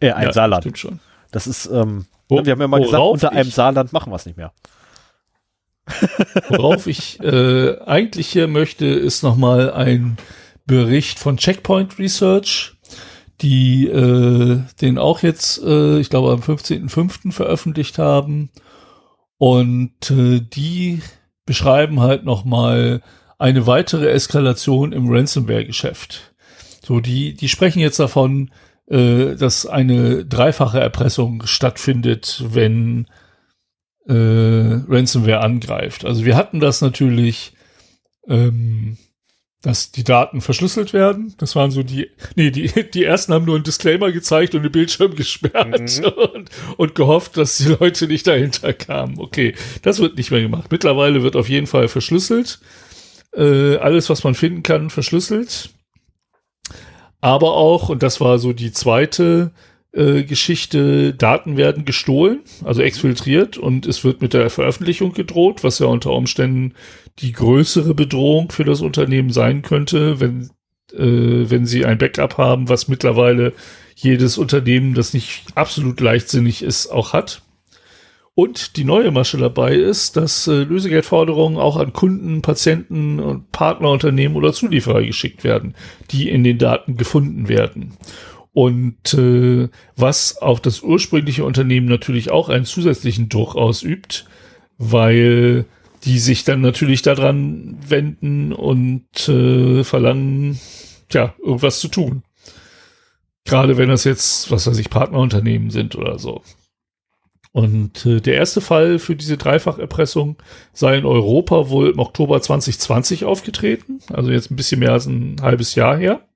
Äh, 0.00 0.10
ein 0.10 0.24
ja, 0.24 0.32
Saarland. 0.32 0.64
Stimmt 0.64 0.78
schon. 0.78 1.00
Das 1.30 1.46
ist, 1.46 1.66
ähm, 1.66 2.06
Wo, 2.28 2.44
wir 2.44 2.52
haben 2.52 2.60
ja 2.60 2.68
mal 2.68 2.80
gesagt, 2.80 3.02
unter 3.02 3.32
einem 3.32 3.50
Saarland 3.50 3.92
machen 3.92 4.12
wir 4.12 4.16
es 4.16 4.26
nicht 4.26 4.36
mehr. 4.36 4.52
Worauf 6.48 6.86
ich 6.86 7.20
äh, 7.20 7.78
eigentlich 7.80 8.28
hier 8.28 8.48
möchte, 8.48 8.86
ist 8.86 9.22
nochmal 9.22 9.72
ein 9.72 10.16
Bericht 10.66 11.18
von 11.18 11.36
Checkpoint 11.36 11.98
Research 11.98 12.78
die 13.40 13.86
äh, 13.86 14.60
den 14.80 14.98
auch 14.98 15.22
jetzt, 15.22 15.62
äh, 15.62 15.98
ich 15.98 16.10
glaube, 16.10 16.32
am 16.32 16.40
15.05. 16.40 17.32
veröffentlicht 17.32 17.98
haben. 17.98 18.50
Und 19.36 20.10
äh, 20.10 20.40
die 20.40 21.00
beschreiben 21.46 22.00
halt 22.00 22.24
nochmal 22.24 23.02
eine 23.38 23.66
weitere 23.66 24.08
Eskalation 24.08 24.92
im 24.92 25.08
Ransomware-Geschäft. 25.08 26.34
So, 26.84 27.00
die, 27.00 27.34
die 27.34 27.48
sprechen 27.48 27.78
jetzt 27.78 28.00
davon, 28.00 28.50
äh, 28.88 29.34
dass 29.34 29.66
eine 29.66 30.24
dreifache 30.24 30.80
Erpressung 30.80 31.46
stattfindet, 31.46 32.44
wenn 32.48 33.06
äh, 34.06 34.12
Ransomware 34.14 35.40
angreift. 35.40 36.04
Also 36.04 36.24
wir 36.24 36.36
hatten 36.36 36.60
das 36.60 36.80
natürlich 36.80 37.52
ähm, 38.28 38.96
dass 39.62 39.90
die 39.90 40.04
Daten 40.04 40.40
verschlüsselt 40.40 40.92
werden. 40.92 41.34
Das 41.38 41.56
waren 41.56 41.72
so 41.72 41.82
die, 41.82 42.10
nee, 42.36 42.50
die, 42.50 42.68
die 42.94 43.04
ersten 43.04 43.32
haben 43.32 43.44
nur 43.44 43.56
einen 43.56 43.64
Disclaimer 43.64 44.12
gezeigt 44.12 44.54
und 44.54 44.62
den 44.62 44.72
Bildschirm 44.72 45.14
gesperrt 45.16 46.00
mhm. 46.00 46.04
und, 46.04 46.50
und 46.76 46.94
gehofft, 46.94 47.36
dass 47.36 47.58
die 47.58 47.76
Leute 47.80 48.06
nicht 48.06 48.26
dahinter 48.26 48.72
kamen. 48.72 49.18
Okay, 49.18 49.54
das 49.82 49.98
wird 49.98 50.16
nicht 50.16 50.30
mehr 50.30 50.42
gemacht. 50.42 50.70
Mittlerweile 50.70 51.22
wird 51.22 51.36
auf 51.36 51.48
jeden 51.48 51.66
Fall 51.66 51.88
verschlüsselt. 51.88 52.60
Äh, 53.34 53.76
alles, 53.76 54.08
was 54.08 54.24
man 54.24 54.34
finden 54.34 54.62
kann, 54.62 54.90
verschlüsselt. 54.90 55.70
Aber 57.20 57.54
auch, 57.54 57.88
und 57.88 58.02
das 58.02 58.20
war 58.20 58.38
so 58.38 58.52
die 58.52 58.72
zweite 58.72 59.52
äh, 59.92 60.22
Geschichte, 60.22 61.14
Daten 61.14 61.56
werden 61.56 61.84
gestohlen, 61.84 62.40
also 62.64 62.82
exfiltriert 62.82 63.58
und 63.58 63.86
es 63.86 64.04
wird 64.04 64.22
mit 64.22 64.34
der 64.34 64.50
Veröffentlichung 64.50 65.12
gedroht, 65.12 65.64
was 65.64 65.78
ja 65.78 65.86
unter 65.86 66.12
Umständen 66.12 66.74
die 67.18 67.32
größere 67.32 67.94
Bedrohung 67.94 68.52
für 68.52 68.64
das 68.64 68.80
Unternehmen 68.80 69.30
sein 69.30 69.62
könnte, 69.62 70.20
wenn, 70.20 70.50
äh, 70.92 71.50
wenn 71.50 71.66
sie 71.66 71.84
ein 71.84 71.98
Backup 71.98 72.38
haben, 72.38 72.68
was 72.68 72.88
mittlerweile 72.88 73.52
jedes 73.96 74.38
Unternehmen, 74.38 74.94
das 74.94 75.14
nicht 75.14 75.42
absolut 75.56 76.00
leichtsinnig 76.00 76.62
ist, 76.62 76.86
auch 76.86 77.12
hat. 77.12 77.42
Und 78.38 78.76
die 78.76 78.84
neue 78.84 79.10
Masche 79.10 79.36
dabei 79.36 79.74
ist, 79.74 80.16
dass 80.16 80.46
äh, 80.46 80.62
Lösegeldforderungen 80.62 81.58
auch 81.58 81.76
an 81.76 81.92
Kunden, 81.92 82.40
Patienten 82.40 83.18
und 83.18 83.50
Partnerunternehmen 83.50 84.36
oder 84.36 84.52
Zulieferer 84.52 85.02
geschickt 85.02 85.42
werden, 85.42 85.74
die 86.12 86.30
in 86.30 86.44
den 86.44 86.56
Daten 86.56 86.96
gefunden 86.96 87.48
werden. 87.48 87.96
Und 88.52 89.12
äh, 89.14 89.68
was 89.96 90.40
auf 90.40 90.60
das 90.60 90.82
ursprüngliche 90.82 91.44
Unternehmen 91.44 91.88
natürlich 91.88 92.30
auch 92.30 92.48
einen 92.48 92.64
zusätzlichen 92.64 93.28
Druck 93.28 93.56
ausübt, 93.56 94.24
weil 94.76 95.64
die 96.04 96.20
sich 96.20 96.44
dann 96.44 96.60
natürlich 96.60 97.02
daran 97.02 97.76
wenden 97.88 98.52
und 98.52 99.28
äh, 99.28 99.82
verlangen, 99.82 100.60
ja, 101.10 101.34
irgendwas 101.44 101.80
zu 101.80 101.88
tun. 101.88 102.22
Gerade 103.44 103.78
wenn 103.78 103.88
das 103.88 104.04
jetzt, 104.04 104.48
was 104.52 104.68
weiß 104.68 104.78
ich, 104.78 104.90
Partnerunternehmen 104.90 105.70
sind 105.70 105.96
oder 105.96 106.20
so. 106.20 106.42
Und 107.52 108.04
äh, 108.06 108.20
der 108.20 108.34
erste 108.34 108.60
Fall 108.60 108.98
für 108.98 109.16
diese 109.16 109.36
Dreifacherpressung 109.36 110.36
sei 110.72 110.98
in 110.98 111.06
Europa 111.06 111.70
wohl 111.70 111.90
im 111.90 111.98
Oktober 111.98 112.40
2020 112.40 113.24
aufgetreten, 113.24 114.00
also 114.12 114.30
jetzt 114.30 114.50
ein 114.50 114.56
bisschen 114.56 114.80
mehr 114.80 114.92
als 114.92 115.06
ein 115.06 115.36
halbes 115.42 115.74
Jahr 115.74 115.96
her. 115.96 116.28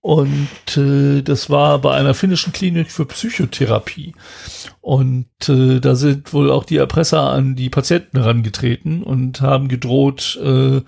Und 0.00 0.76
äh, 0.76 1.22
das 1.22 1.48
war 1.48 1.80
bei 1.80 1.94
einer 1.94 2.14
finnischen 2.14 2.52
Klinik 2.52 2.90
für 2.90 3.06
Psychotherapie. 3.06 4.14
Und 4.80 5.28
äh, 5.48 5.78
da 5.78 5.94
sind 5.94 6.32
wohl 6.32 6.50
auch 6.50 6.64
die 6.64 6.76
Erpresser 6.76 7.30
an 7.30 7.54
die 7.54 7.70
Patienten 7.70 8.18
herangetreten 8.18 9.04
und 9.04 9.40
haben 9.42 9.68
gedroht, 9.68 10.40
äh, 10.42 10.82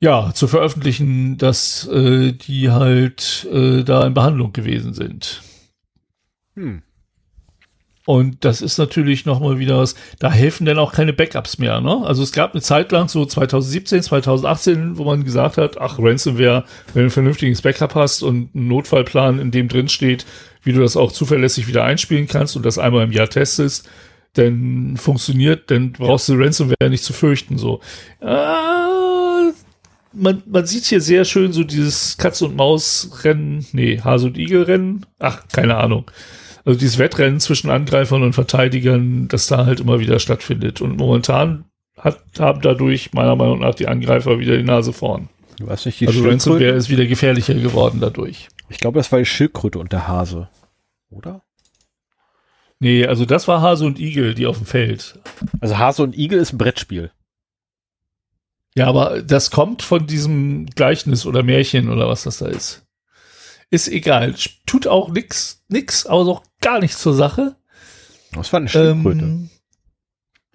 ja, 0.00 0.32
zu 0.34 0.48
veröffentlichen, 0.48 1.36
dass 1.36 1.86
äh, 1.88 2.32
die 2.32 2.70
halt 2.70 3.46
äh, 3.52 3.84
da 3.84 4.06
in 4.06 4.14
Behandlung 4.14 4.54
gewesen 4.54 4.94
sind. 4.94 5.42
Hm. 6.54 6.82
Und 8.06 8.44
das 8.44 8.60
ist 8.60 8.76
natürlich 8.76 9.24
nochmal 9.24 9.58
wieder 9.58 9.78
was, 9.78 9.94
da 10.18 10.30
helfen 10.30 10.66
dann 10.66 10.78
auch 10.78 10.92
keine 10.92 11.14
Backups 11.14 11.56
mehr. 11.58 11.80
Ne? 11.80 12.02
Also 12.04 12.22
es 12.22 12.32
gab 12.32 12.52
eine 12.52 12.60
Zeit 12.60 12.92
lang, 12.92 13.08
so 13.08 13.24
2017, 13.24 14.02
2018, 14.02 14.98
wo 14.98 15.04
man 15.04 15.24
gesagt 15.24 15.56
hat, 15.56 15.80
ach, 15.80 15.98
Ransomware, 15.98 16.64
wenn 16.92 17.02
du 17.02 17.06
ein 17.08 17.10
vernünftiges 17.10 17.62
Backup 17.62 17.94
hast 17.94 18.22
und 18.22 18.50
einen 18.54 18.68
Notfallplan, 18.68 19.38
in 19.38 19.50
dem 19.50 19.68
drin 19.68 19.88
steht, 19.88 20.26
wie 20.62 20.72
du 20.72 20.80
das 20.80 20.98
auch 20.98 21.12
zuverlässig 21.12 21.66
wieder 21.66 21.84
einspielen 21.84 22.26
kannst 22.26 22.56
und 22.56 22.66
das 22.66 22.78
einmal 22.78 23.04
im 23.04 23.12
Jahr 23.12 23.28
testest, 23.28 23.88
dann 24.34 24.98
funktioniert, 24.98 25.70
dann 25.70 25.92
brauchst 25.92 26.28
du 26.28 26.34
Ransomware 26.34 26.90
nicht 26.90 27.04
zu 27.04 27.14
fürchten. 27.14 27.56
So. 27.56 27.80
Ah, 28.20 29.52
man, 30.12 30.42
man 30.44 30.66
sieht 30.66 30.84
hier 30.84 31.00
sehr 31.00 31.24
schön 31.24 31.54
so 31.54 31.64
dieses 31.64 32.18
Katz- 32.18 32.42
und 32.42 32.54
Maus-Rennen, 32.54 33.64
nee, 33.72 33.98
Hase- 34.02 34.26
und 34.26 34.36
Igel-Rennen, 34.36 35.06
ach, 35.18 35.44
keine 35.50 35.78
Ahnung 35.78 36.04
also 36.64 36.78
dieses 36.78 36.98
Wettrennen 36.98 37.40
zwischen 37.40 37.70
Angreifern 37.70 38.22
und 38.22 38.32
Verteidigern, 38.32 39.28
das 39.28 39.46
da 39.46 39.66
halt 39.66 39.80
immer 39.80 40.00
wieder 40.00 40.18
stattfindet. 40.18 40.80
Und 40.80 40.96
momentan 40.96 41.66
hat, 41.98 42.20
haben 42.38 42.60
dadurch 42.62 43.12
meiner 43.12 43.36
Meinung 43.36 43.60
nach 43.60 43.74
die 43.74 43.88
Angreifer 43.88 44.38
wieder 44.38 44.56
die 44.56 44.62
Nase 44.62 44.92
vorn. 44.92 45.28
Du 45.58 45.66
weißt 45.66 45.86
nicht, 45.86 46.00
die 46.00 46.06
also 46.06 46.24
Ransomware 46.24 46.72
ist 46.72 46.88
wieder 46.88 47.06
gefährlicher 47.06 47.54
geworden 47.54 48.00
dadurch. 48.00 48.48
Ich 48.68 48.78
glaube, 48.78 48.98
das 48.98 49.12
war 49.12 49.18
die 49.18 49.26
Schildkröte 49.26 49.78
und 49.78 49.92
der 49.92 50.08
Hase. 50.08 50.48
Oder? 51.10 51.42
Nee, 52.80 53.06
also 53.06 53.24
das 53.24 53.46
war 53.46 53.60
Hase 53.60 53.86
und 53.86 54.00
Igel, 54.00 54.34
die 54.34 54.46
auf 54.46 54.58
dem 54.58 54.66
Feld. 54.66 55.20
Also 55.60 55.78
Hase 55.78 56.02
und 56.02 56.16
Igel 56.16 56.40
ist 56.40 56.52
ein 56.52 56.58
Brettspiel. 56.58 57.12
Ja, 58.74 58.88
aber 58.88 59.22
das 59.22 59.50
kommt 59.50 59.82
von 59.82 60.06
diesem 60.06 60.66
Gleichnis 60.66 61.26
oder 61.26 61.42
Märchen 61.42 61.88
oder 61.88 62.08
was 62.08 62.24
das 62.24 62.38
da 62.38 62.48
ist. 62.48 62.84
Ist 63.70 63.88
egal. 63.88 64.34
Tut 64.66 64.86
auch 64.86 65.08
nix, 65.10 65.64
nix, 65.68 66.06
aber 66.06 66.26
auch 66.26 66.42
gar 66.64 66.80
nichts 66.80 66.98
zur 67.00 67.14
Sache. 67.14 67.56
Was 68.32 68.52
war 68.52 68.60
eine 68.60 68.68
Schildkröte? 68.68 69.24
Ähm, 69.24 69.50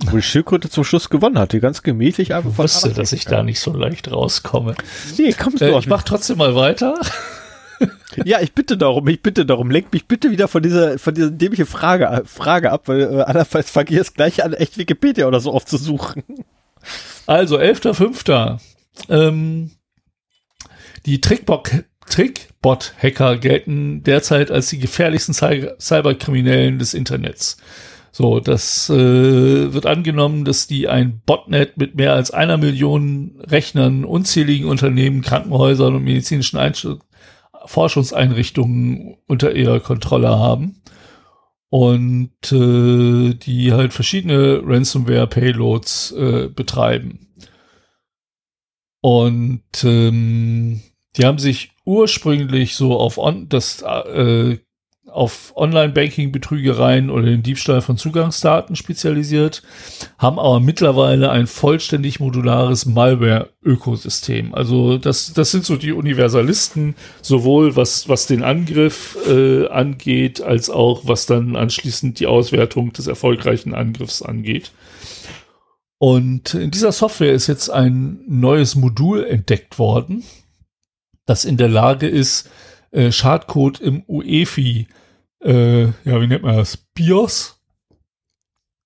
Wo 0.06 0.18
die 0.18 0.22
Schildkröte 0.22 0.70
zum 0.70 0.84
Schluss 0.84 1.10
gewonnen 1.10 1.40
hat, 1.40 1.54
die 1.54 1.60
ganz 1.60 1.84
gemächlich 1.84 2.34
einfach 2.34 2.52
Ich 2.52 2.58
wusste, 2.58 2.94
dass 2.94 3.14
ich 3.14 3.26
da 3.26 3.44
nicht 3.44 3.60
so 3.60 3.72
leicht 3.74 4.12
rauskomme. 4.12 4.76
Nee, 5.18 5.34
kommst 5.34 5.62
Äh, 5.62 5.70
du 5.70 5.76
auch 5.76 5.80
ich 5.82 5.88
mach 5.88 6.04
trotzdem 6.04 6.38
mal 6.38 6.56
weiter. 6.56 7.00
Ja, 8.26 8.42
ich 8.42 8.54
bitte 8.54 8.76
darum, 8.78 9.08
ich 9.08 9.22
bitte 9.22 9.46
darum. 9.46 9.72
Lenk 9.72 9.94
mich 9.94 10.06
bitte 10.08 10.32
wieder 10.32 10.50
von 10.50 10.62
dieser, 10.62 11.00
von 11.00 11.14
dieser 11.14 11.32
dämlichen 11.32 11.66
Frage, 11.66 12.24
Frage 12.26 12.72
ab, 12.72 12.88
weil 12.88 13.02
äh, 13.02 13.22
andernfalls 13.22 13.70
fange 13.70 13.92
ich 13.92 13.96
jetzt 13.96 14.16
gleich 14.16 14.44
an, 14.44 14.52
echt 14.54 14.78
Wikipedia 14.78 15.28
oder 15.28 15.40
so 15.40 15.52
aufzusuchen. 15.54 16.24
Also 17.26 17.58
11.05. 17.58 18.60
Ähm, 19.08 19.72
die 21.06 21.22
Trickbot, 21.22 21.86
Trickbot-Hacker 22.10 23.38
gelten 23.38 24.04
derzeit 24.04 24.52
als 24.52 24.70
die 24.70 24.80
gefährlichsten 24.80 25.34
Cy 25.34 25.70
Cyberkriminellen 25.80 26.80
des 26.80 26.94
Internets. 26.94 27.58
So, 28.12 28.40
das 28.40 28.90
äh, 28.90 29.74
wird 29.74 29.86
angenommen, 29.86 30.44
dass 30.44 30.68
die 30.68 30.88
ein 30.88 31.22
Botnet 31.26 31.78
mit 31.78 31.96
mehr 31.96 32.14
als 32.14 32.32
einer 32.32 32.58
Million 32.58 33.40
Rechnern, 33.40 34.04
unzähligen 34.04 34.68
Unternehmen, 34.68 35.22
Krankenhäusern 35.22 35.96
und 35.96 36.04
medizinischen 36.04 36.58
Einst 36.58 36.88
Forschungseinrichtungen 37.66 39.18
unter 39.28 39.54
ihrer 39.54 39.80
Kontrolle 39.80 40.30
haben 40.30 40.82
und 41.70 42.52
äh, 42.52 43.36
die 43.36 43.74
halt 43.74 43.94
verschiedene 43.94 44.62
Ransomware-Payloads 44.66 46.12
äh, 46.14 46.48
betreiben. 46.50 47.28
Und 49.02 49.84
ähm, 49.84 50.82
die 51.16 51.26
haben 51.26 51.38
sich 51.38 51.72
ursprünglich 51.90 52.76
so 52.76 53.00
auf 53.00 53.18
on 53.18 53.50
das 53.50 53.82
äh, 53.82 54.58
auf 55.12 55.54
Online-Banking-Betrügereien 55.56 57.10
oder 57.10 57.24
den 57.24 57.42
Diebstahl 57.42 57.82
von 57.82 57.98
Zugangsdaten 57.98 58.76
spezialisiert, 58.76 59.64
haben 60.20 60.38
aber 60.38 60.60
mittlerweile 60.60 61.32
ein 61.32 61.48
vollständig 61.48 62.20
modulares 62.20 62.86
Malware-Ökosystem. 62.86 64.54
Also 64.54 65.00
das, 65.00 65.34
das 65.34 65.50
sind 65.50 65.66
so 65.66 65.78
die 65.78 65.94
Universalisten, 65.94 66.94
sowohl 67.24 67.76
was, 67.76 68.08
was 68.08 68.28
den 68.28 68.44
Angriff 68.44 69.18
äh, 69.28 69.68
angeht, 69.68 70.42
als 70.42 70.70
auch 70.70 71.02
was 71.06 71.26
dann 71.26 71.56
anschließend 71.56 72.20
die 72.20 72.28
Auswertung 72.28 72.94
des 72.94 73.08
erfolgreichen 73.08 73.74
Angriffs 73.74 74.22
angeht. 74.22 74.72
Und 75.98 76.54
in 76.54 76.70
dieser 76.70 76.92
Software 76.92 77.34
ist 77.34 77.48
jetzt 77.48 77.70
ein 77.70 78.20
neues 78.28 78.76
Modul 78.76 79.26
entdeckt 79.26 79.80
worden, 79.80 80.24
das 81.30 81.46
in 81.46 81.58
der 81.58 81.70
Lage 81.70 82.08
ist, 82.08 82.50
äh, 82.92 83.12
Schadcode 83.12 83.80
im 83.80 84.04
UEFI, 84.08 84.88
äh, 85.42 85.84
ja, 85.84 85.94
wie 86.22 86.28
nennt 86.28 86.44
man 86.44 86.58
das? 86.58 86.78
BIOS 86.78 87.62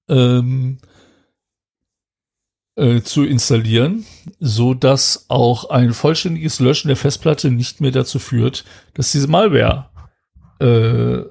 ähm, 0.10 0.78
äh, 2.76 3.02
zu 3.02 3.24
installieren, 3.24 4.06
so 4.39 4.74
dass 4.74 5.26
auch 5.30 5.70
ein 5.70 5.94
vollständiges 5.94 6.60
Löschen 6.60 6.89
der 6.89 6.98
Festplatte 6.98 7.50
nicht 7.50 7.80
mehr 7.80 7.91
dazu 7.91 8.20
führt, 8.20 8.66
dass 8.94 9.14
diese 9.14 9.28
Malware 9.28 9.89
äh, 10.60 11.24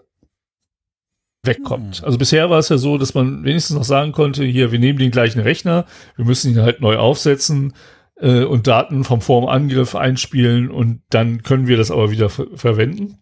wegkommt. 1.44 2.04
Also 2.04 2.16
bisher 2.16 2.48
war 2.48 2.58
es 2.58 2.70
ja 2.70 2.78
so, 2.78 2.96
dass 2.96 3.14
man 3.14 3.44
wenigstens 3.44 3.76
noch 3.76 3.84
sagen 3.84 4.12
konnte, 4.12 4.44
hier, 4.44 4.72
wir 4.72 4.78
nehmen 4.78 4.98
den 4.98 5.10
gleichen 5.10 5.40
Rechner, 5.40 5.84
wir 6.16 6.24
müssen 6.24 6.52
ihn 6.52 6.62
halt 6.62 6.80
neu 6.80 6.96
aufsetzen 6.96 7.74
äh, 8.22 8.44
und 8.44 8.66
Daten 8.66 9.04
vom 9.04 9.20
Formangriff 9.20 9.94
einspielen 9.94 10.70
und 10.70 11.02
dann 11.10 11.42
können 11.42 11.66
wir 11.66 11.76
das 11.76 11.90
aber 11.90 12.10
wieder 12.10 12.30
ver 12.30 12.46
verwenden. 12.54 13.18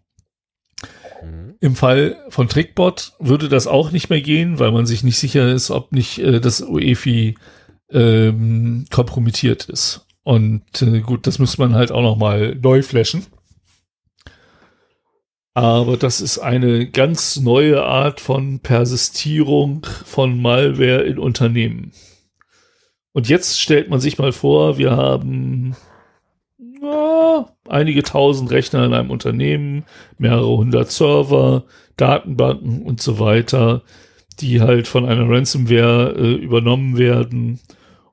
Im 1.59 1.75
Fall 1.75 2.17
von 2.29 2.47
Trickbot 2.47 3.13
würde 3.19 3.49
das 3.49 3.67
auch 3.67 3.91
nicht 3.91 4.09
mehr 4.09 4.21
gehen, 4.21 4.57
weil 4.57 4.71
man 4.71 4.85
sich 4.85 5.03
nicht 5.03 5.17
sicher 5.17 5.51
ist, 5.51 5.69
ob 5.69 5.91
nicht 5.91 6.19
äh, 6.19 6.39
das 6.39 6.61
UEFI 6.61 7.35
ähm, 7.91 8.85
kompromittiert 8.89 9.65
ist. 9.65 10.07
Und 10.23 10.81
äh, 10.81 11.01
gut, 11.01 11.27
das 11.27 11.39
muss 11.39 11.57
man 11.57 11.75
halt 11.75 11.91
auch 11.91 12.01
noch 12.01 12.17
mal 12.17 12.55
neu 12.55 12.81
flashen. 12.81 13.25
Aber 15.53 15.97
das 15.97 16.21
ist 16.21 16.39
eine 16.39 16.89
ganz 16.89 17.37
neue 17.37 17.83
Art 17.83 18.21
von 18.21 18.61
Persistierung 18.61 19.85
von 20.05 20.41
Malware 20.41 21.03
in 21.03 21.19
Unternehmen. 21.19 21.91
Und 23.13 23.29
jetzt 23.29 23.59
stellt 23.59 23.89
man 23.89 23.99
sich 23.99 24.17
mal 24.17 24.31
vor, 24.31 24.77
wir 24.77 24.91
haben 24.91 25.75
ja, 26.81 27.49
einige 27.67 28.03
tausend 28.03 28.51
Rechner 28.51 28.85
in 28.85 28.93
einem 28.93 29.11
Unternehmen, 29.11 29.83
mehrere 30.17 30.57
hundert 30.57 30.91
Server, 30.91 31.63
Datenbanken 31.97 32.83
und 32.83 33.01
so 33.01 33.19
weiter, 33.19 33.83
die 34.39 34.61
halt 34.61 34.87
von 34.87 35.05
einer 35.05 35.29
Ransomware 35.29 36.15
äh, 36.17 36.33
übernommen 36.33 36.97
werden. 36.97 37.59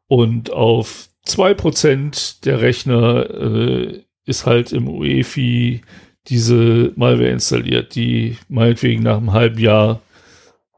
Und 0.06 0.52
auf 0.52 1.08
zwei 1.24 1.54
Prozent 1.54 2.44
der 2.44 2.60
Rechner 2.60 3.30
äh, 3.30 4.02
ist 4.26 4.46
halt 4.46 4.72
im 4.72 4.88
UEFI 4.88 5.82
diese 6.26 6.92
Malware 6.96 7.30
installiert, 7.30 7.94
die 7.94 8.36
meinetwegen 8.48 9.02
nach 9.02 9.16
einem 9.16 9.32
halben 9.32 9.58
Jahr 9.58 10.00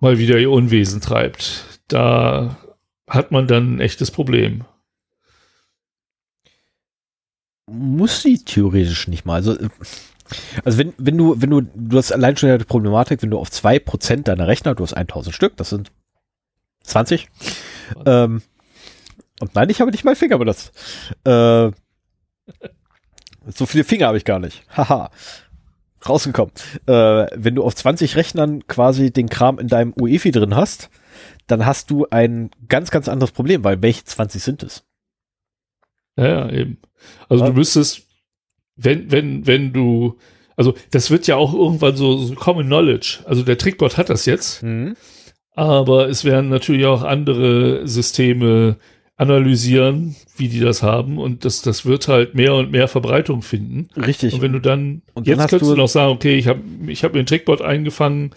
mal 0.01 0.19
wieder 0.19 0.39
ihr 0.39 0.51
Unwesen 0.51 1.01
treibt. 1.01 1.81
Da 1.89 2.57
hat 3.11 3.33
man 3.33 3.47
dann 3.47 3.77
ein 3.77 3.81
echtes 3.81 4.11
Problem. 4.11 4.65
Muss 7.67 8.23
sie 8.23 8.39
theoretisch 8.39 9.09
nicht 9.09 9.27
mal. 9.27 9.35
Also, 9.35 9.59
äh, 9.59 9.69
also 10.65 10.79
wenn, 10.79 10.95
wenn 10.97 11.19
du, 11.19 11.41
wenn 11.41 11.51
du, 11.51 11.61
du 11.63 11.99
hast 11.99 12.13
allein 12.13 12.37
schon 12.37 12.57
die 12.57 12.65
Problematik, 12.65 13.23
wenn 13.23 13.31
du 13.31 13.39
auf 13.39 13.51
zwei 13.51 13.79
Prozent 13.79 14.29
deiner 14.29 14.47
Rechner, 14.47 14.75
du 14.75 14.85
hast 14.85 14.95
1000 14.95 15.35
Stück, 15.35 15.57
das 15.57 15.71
sind 15.71 15.91
20. 16.85 17.29
Ähm, 18.07 18.43
und 19.41 19.55
nein, 19.55 19.71
ich 19.71 19.81
habe 19.81 19.91
nicht 19.91 20.05
meinen 20.05 20.17
Finger 20.17 20.39
benutzt. 20.39 20.73
Äh, 21.25 21.73
so 23.55 23.67
viele 23.67 23.85
Finger 23.85 24.07
habe 24.07 24.19
ich 24.19 24.25
gar 24.25 24.39
nicht. 24.39 24.63
Haha. 24.77 25.11
Rausgekommen. 26.09 26.53
Äh, 26.87 27.27
wenn 27.35 27.57
du 27.57 27.65
auf 27.65 27.75
20 27.75 28.17
Rechnern 28.17 28.67
quasi 28.69 29.11
den 29.11 29.29
Kram 29.29 29.59
in 29.59 29.69
deinem 29.69 29.95
UEFI 30.01 30.31
drin 30.31 30.55
hast, 30.55 30.91
dann 31.51 31.67
hast 31.67 31.91
du 31.91 32.07
ein 32.11 32.51
ganz, 32.69 32.91
ganz 32.91 33.09
anderes 33.09 33.33
Problem, 33.33 33.65
weil 33.65 33.81
welche 33.83 34.05
20 34.05 34.43
sind 34.43 34.63
es? 34.63 34.85
Ja, 36.17 36.27
ja, 36.27 36.51
eben. 36.51 36.79
Also 37.29 37.45
Ja. 37.45 37.51
du 37.51 37.57
müsstest, 37.57 38.03
wenn, 38.77 39.11
wenn, 39.11 39.47
wenn 39.47 39.73
du, 39.73 40.19
also 40.57 40.75
das 40.91 41.11
wird 41.11 41.27
ja 41.27 41.37
auch 41.37 41.55
irgendwann 41.55 41.97
so, 41.97 42.17
so 42.19 42.35
Common 42.35 42.67
Knowledge. 42.67 43.21
Also 43.27 43.43
der 43.43 43.59
Trickbot 43.59 43.97
hat 43.97 44.11
das 44.11 44.27
jetzt, 44.27 44.65
aber 45.55 46.09
es 46.09 46.25
werden 46.25 46.49
natürlich 46.51 46.87
auch 46.87 47.03
andere 47.03 47.87
Systeme 47.87 48.77
analysieren, 49.17 50.17
wie 50.39 50.49
die 50.49 50.61
das 50.61 50.83
haben 50.83 51.19
und 51.19 51.45
das, 51.45 51.61
das 51.61 51.85
wird 51.85 52.09
halt 52.09 52.35
mehr 52.35 52.55
und 52.55 52.71
mehr 52.71 52.89
Verbreitung 52.89 53.43
finden. 53.43 53.89
Richtig. 53.95 54.33
Und 54.35 54.41
wenn 54.41 54.53
du 54.55 54.61
dann, 54.61 55.03
Und 55.13 55.27
dann 55.27 55.33
jetzt 55.35 55.39
hast 55.43 55.51
könntest 55.51 55.71
du- 55.71 55.75
du 55.75 55.81
noch 55.83 55.89
sagen, 55.89 56.13
okay, 56.13 56.37
ich 56.39 56.47
habe 56.49 56.61
ich 56.87 57.05
hab 57.05 57.13
mir 57.13 57.19
einen 57.19 57.27
Trickbot 57.27 57.61
eingefangen, 57.61 58.31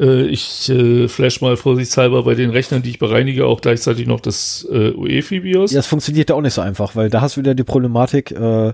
äh, 0.00 0.22
ich 0.22 0.68
äh, 0.70 1.08
flash 1.08 1.40
mal 1.40 1.56
vorsichtshalber 1.56 2.24
bei 2.24 2.34
den 2.34 2.50
Rechnern, 2.50 2.82
die 2.82 2.90
ich 2.90 2.98
bereinige, 2.98 3.46
auch 3.46 3.60
gleichzeitig 3.60 4.06
noch 4.06 4.20
das 4.20 4.66
äh, 4.70 4.92
UEFI-BIOS. 4.92 5.72
Ja, 5.72 5.78
das 5.78 5.86
funktioniert 5.86 6.30
ja 6.30 6.36
auch 6.36 6.40
nicht 6.40 6.54
so 6.54 6.62
einfach, 6.62 6.96
weil 6.96 7.10
da 7.10 7.20
hast 7.20 7.36
du 7.36 7.40
wieder 7.40 7.54
die 7.54 7.64
Problematik, 7.64 8.30
äh, 8.32 8.72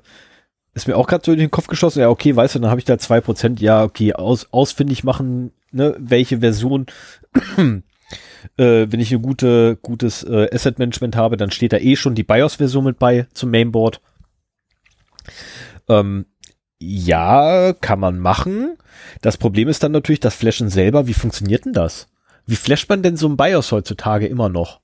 ist 0.75 0.87
mir 0.87 0.97
auch 0.97 1.07
gerade 1.07 1.25
so 1.25 1.33
in 1.33 1.39
den 1.39 1.51
Kopf 1.51 1.67
geschossen, 1.67 2.01
ja, 2.01 2.11
okay, 2.11 2.37
weißt 2.37 2.55
du, 2.55 2.59
dann 2.61 2.71
habe 2.71 2.81
ich 2.81 2.85
da 2.85 2.99
zwei 2.99 3.21
Prozent, 3.21 3.61
ja, 3.61 3.83
okay, 3.83 4.13
aus, 4.13 4.47
ausfindig 4.53 5.05
machen, 5.05 5.53
ne, 5.73 5.97
welche 5.99 6.41
Version, 6.41 6.87
äh, 8.57 8.87
wenn 8.89 9.01
ich 9.01 9.13
ein 9.13 9.23
gute, 9.23 9.77
gutes 9.83 10.23
äh, 10.23 10.49
Asset-Management 10.53 11.17
habe, 11.17 11.37
dann 11.37 11.51
steht 11.51 11.73
da 11.73 11.79
eh 11.79 11.97
schon 11.97 12.15
die 12.15 12.25
BIOS-Version 12.25 12.85
mit 12.85 12.99
bei 12.99 13.27
zum 13.33 13.51
Mainboard. 13.51 14.01
Ähm, 15.89 16.27
ja, 16.79 17.73
kann 17.73 18.01
man 18.01 18.19
machen. 18.19 18.77
Das 19.23 19.37
Problem 19.37 19.69
ist 19.69 19.83
dann 19.83 19.93
natürlich 19.93 20.21
das 20.21 20.35
Flashen 20.35 20.69
selber. 20.69 21.07
Wie 21.07 21.15
funktioniert 21.15 21.65
denn 21.65 21.73
das? 21.73 22.09
Wie 22.47 22.57
flasht 22.57 22.89
man 22.89 23.03
denn 23.03 23.17
so 23.17 23.29
ein 23.29 23.37
BIOS 23.37 23.73
heutzutage 23.73 24.27
immer 24.27 24.49
noch? 24.49 24.81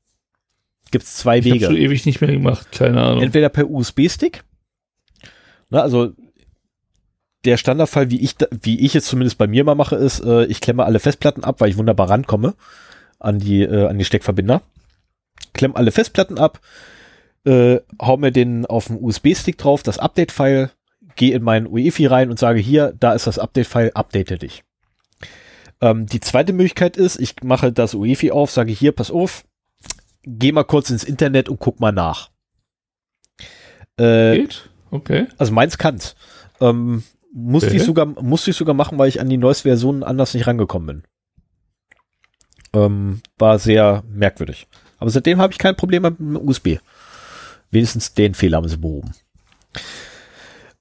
Gibt 0.91 1.05
es 1.05 1.17
zwei 1.17 1.39
ich 1.39 1.45
habe 1.45 1.55
Wege 1.55 1.67
schon 1.67 1.77
ewig 1.77 2.07
nicht 2.07 2.21
mehr 2.21 2.33
gemacht, 2.33 2.71
keine 2.73 3.01
Ahnung. 3.01 3.23
entweder 3.23 3.49
per 3.49 3.71
USB-Stick, 3.71 4.45
ne, 5.71 5.81
also 5.81 6.13
der 7.45 7.57
Standardfall, 7.57 8.11
wie 8.11 8.21
ich, 8.21 8.37
wie 8.51 8.81
ich 8.81 8.95
es 8.95 9.07
zumindest 9.07 9.39
bei 9.39 9.47
mir 9.47 9.65
mal 9.65 9.75
mache, 9.75 9.97
ist, 9.97 10.21
äh, 10.21 10.45
ich 10.45 10.61
klemme 10.61 10.85
alle 10.85 11.01
Festplatten 11.01 11.45
ab, 11.45 11.61
weil 11.61 11.71
ich 11.71 11.79
wunderbar 11.79 12.11
rankomme 12.11 12.55
an 13.19 13.39
die, 13.39 13.63
äh, 13.63 13.87
an 13.87 13.99
die 13.99 14.05
Steckverbinder. 14.05 14.63
Klemme 15.55 15.77
alle 15.77 15.93
Festplatten 15.93 16.39
ab, 16.39 16.61
äh, 17.45 17.81
hau 18.01 18.17
mir 18.17 18.31
den 18.31 18.67
auf 18.67 18.87
dem 18.87 19.03
USB-Stick 19.03 19.59
drauf, 19.59 19.83
das 19.83 19.99
Update-File, 19.99 20.71
gehe 21.17 21.35
in 21.35 21.43
meinen 21.43 21.67
UEFI 21.67 22.07
rein 22.07 22.31
und 22.31 22.39
sage 22.39 22.61
hier, 22.61 22.95
da 22.99 23.13
ist 23.13 23.27
das 23.27 23.39
Update-File, 23.39 23.93
update 23.95 24.43
dich. 24.43 24.65
Ähm, 25.81 26.07
die 26.07 26.21
zweite 26.21 26.53
Möglichkeit 26.53 26.97
ist, 26.97 27.19
ich 27.19 27.37
mache 27.43 27.73
das 27.73 27.95
UEFI 27.95 28.31
auf, 28.31 28.51
sage 28.51 28.73
hier, 28.73 28.93
pass 28.93 29.11
auf, 29.11 29.45
geh 30.25 30.53
mal 30.53 30.65
kurz 30.65 30.91
ins 30.91 31.05
Internet 31.05 31.49
und 31.49 31.59
guck 31.59 31.81
mal 31.81 31.93
nach. 31.93 32.31
Äh, 33.99 34.37
Geht? 34.39 34.71
Okay. 34.91 35.27
also 35.39 35.53
meins 35.53 35.79
kann's. 35.79 36.15
Ähm, 36.61 37.03
musste 37.33 37.69
Okay. 37.69 37.77
ich 37.77 37.83
sogar, 37.85 38.07
musste 38.07 38.51
ich 38.51 38.57
sogar 38.57 38.75
machen, 38.75 38.99
weil 38.99 39.09
ich 39.09 39.21
an 39.21 39.29
die 39.29 39.39
neueste 39.39 39.69
Version 39.69 40.03
anders 40.03 40.35
nicht 40.35 40.47
rangekommen 40.47 40.87
bin. 40.87 41.03
Ähm, 42.75 43.23
war 43.39 43.59
sehr 43.59 44.03
merkwürdig. 44.09 44.67
Aber 44.99 45.11
seitdem 45.11 45.41
habe 45.41 45.53
ich 45.53 45.59
kein 45.59 45.77
Problem 45.77 46.03
mit 46.03 46.19
dem 46.19 46.37
USB. 46.37 46.79
Wenigstens 47.71 48.15
den 48.15 48.35
Fehler 48.35 48.59
haben 48.59 48.69
sie 48.69 48.77
behoben. 48.77 49.13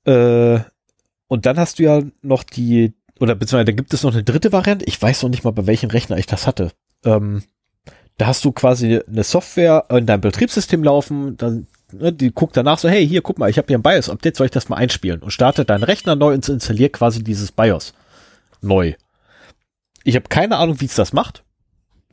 Äh, 0.06 0.60
und 1.28 1.46
dann 1.46 1.58
hast 1.58 1.80
du 1.80 1.84
ja 1.84 2.02
noch 2.22 2.44
die, 2.44 2.94
oder 3.20 3.36
beziehungsweise 3.36 3.66
da 3.66 3.72
gibt 3.72 3.94
es 3.94 4.04
noch 4.04 4.14
eine 4.14 4.24
dritte 4.24 4.52
Variante. 4.52 4.86
Ich 4.86 5.02
weiß 5.02 5.24
noch 5.24 5.30
nicht 5.30 5.44
mal, 5.44 5.52
bei 5.52 5.68
welchem 5.68 5.90
Rechner 5.90 6.18
ich 6.18 6.26
das 6.26 6.48
hatte. 6.48 6.72
Ähm, 7.06 7.44
da 8.18 8.28
hast 8.28 8.46
du 8.46 8.52
quasi 8.52 9.00
eine 9.08 9.24
Software 9.24 9.86
in 9.90 10.06
deinem 10.06 10.22
Betriebssystem 10.22 10.84
laufen, 10.84 11.38
dann 11.38 11.68
ne, 11.92 12.14
die 12.14 12.32
guckt 12.32 12.58
danach 12.58 12.78
so, 12.78 12.90
hey, 12.90 13.08
hier, 13.08 13.22
guck 13.22 13.40
mal, 13.40 13.50
ich 13.50 13.58
habe 13.58 13.68
hier 13.68 13.78
ein 13.78 13.84
BIOS-Update, 13.84 14.36
soll 14.36 14.46
ich 14.46 14.52
das 14.52 14.70
mal 14.70 14.78
einspielen? 14.78 15.22
Und 15.22 15.32
startet 15.32 15.70
deinen 15.70 15.84
Rechner 15.84 16.16
neu 16.16 16.34
und 16.34 16.48
installiert 16.48 16.94
quasi 16.94 17.24
dieses 17.24 17.52
BIOS 17.52 17.94
neu. 18.62 18.94
Ich 20.04 20.16
habe 20.16 20.30
keine 20.30 20.58
Ahnung, 20.58 20.82
wie 20.82 20.86
es 20.86 20.96
das 20.96 21.14
macht. 21.14 21.44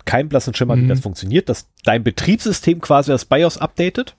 Kein 0.05 0.29
blassen 0.29 0.55
Schimmer, 0.55 0.77
mhm. 0.77 0.85
wie 0.85 0.89
das 0.89 1.01
funktioniert, 1.01 1.49
dass 1.49 1.69
dein 1.85 2.05
Betriebssystem 2.05 2.81
quasi 2.81 3.11
das 3.11 3.25
BIOS 3.25 3.59
updatet. 3.59 4.17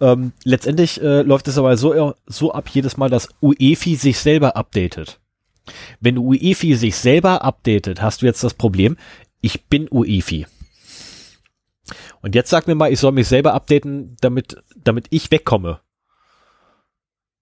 Ähm, 0.00 0.32
letztendlich 0.44 1.00
äh, 1.00 1.22
läuft 1.22 1.48
es 1.48 1.58
aber 1.58 1.76
so, 1.76 2.14
so 2.26 2.52
ab 2.52 2.68
jedes 2.68 2.96
Mal, 2.96 3.10
dass 3.10 3.28
UEFI 3.40 3.96
sich 3.96 4.18
selber 4.18 4.56
updatet. 4.56 5.20
Wenn 6.00 6.18
UEFI 6.18 6.74
sich 6.74 6.96
selber 6.96 7.42
updatet, 7.42 8.00
hast 8.00 8.22
du 8.22 8.26
jetzt 8.26 8.42
das 8.44 8.54
Problem, 8.54 8.96
ich 9.40 9.64
bin 9.66 9.88
UEFI. 9.90 10.46
Und 12.20 12.34
jetzt 12.34 12.50
sag 12.50 12.66
mir 12.66 12.74
mal, 12.74 12.92
ich 12.92 13.00
soll 13.00 13.12
mich 13.12 13.28
selber 13.28 13.54
updaten, 13.54 14.16
damit, 14.20 14.56
damit 14.76 15.06
ich 15.10 15.30
wegkomme. 15.30 15.80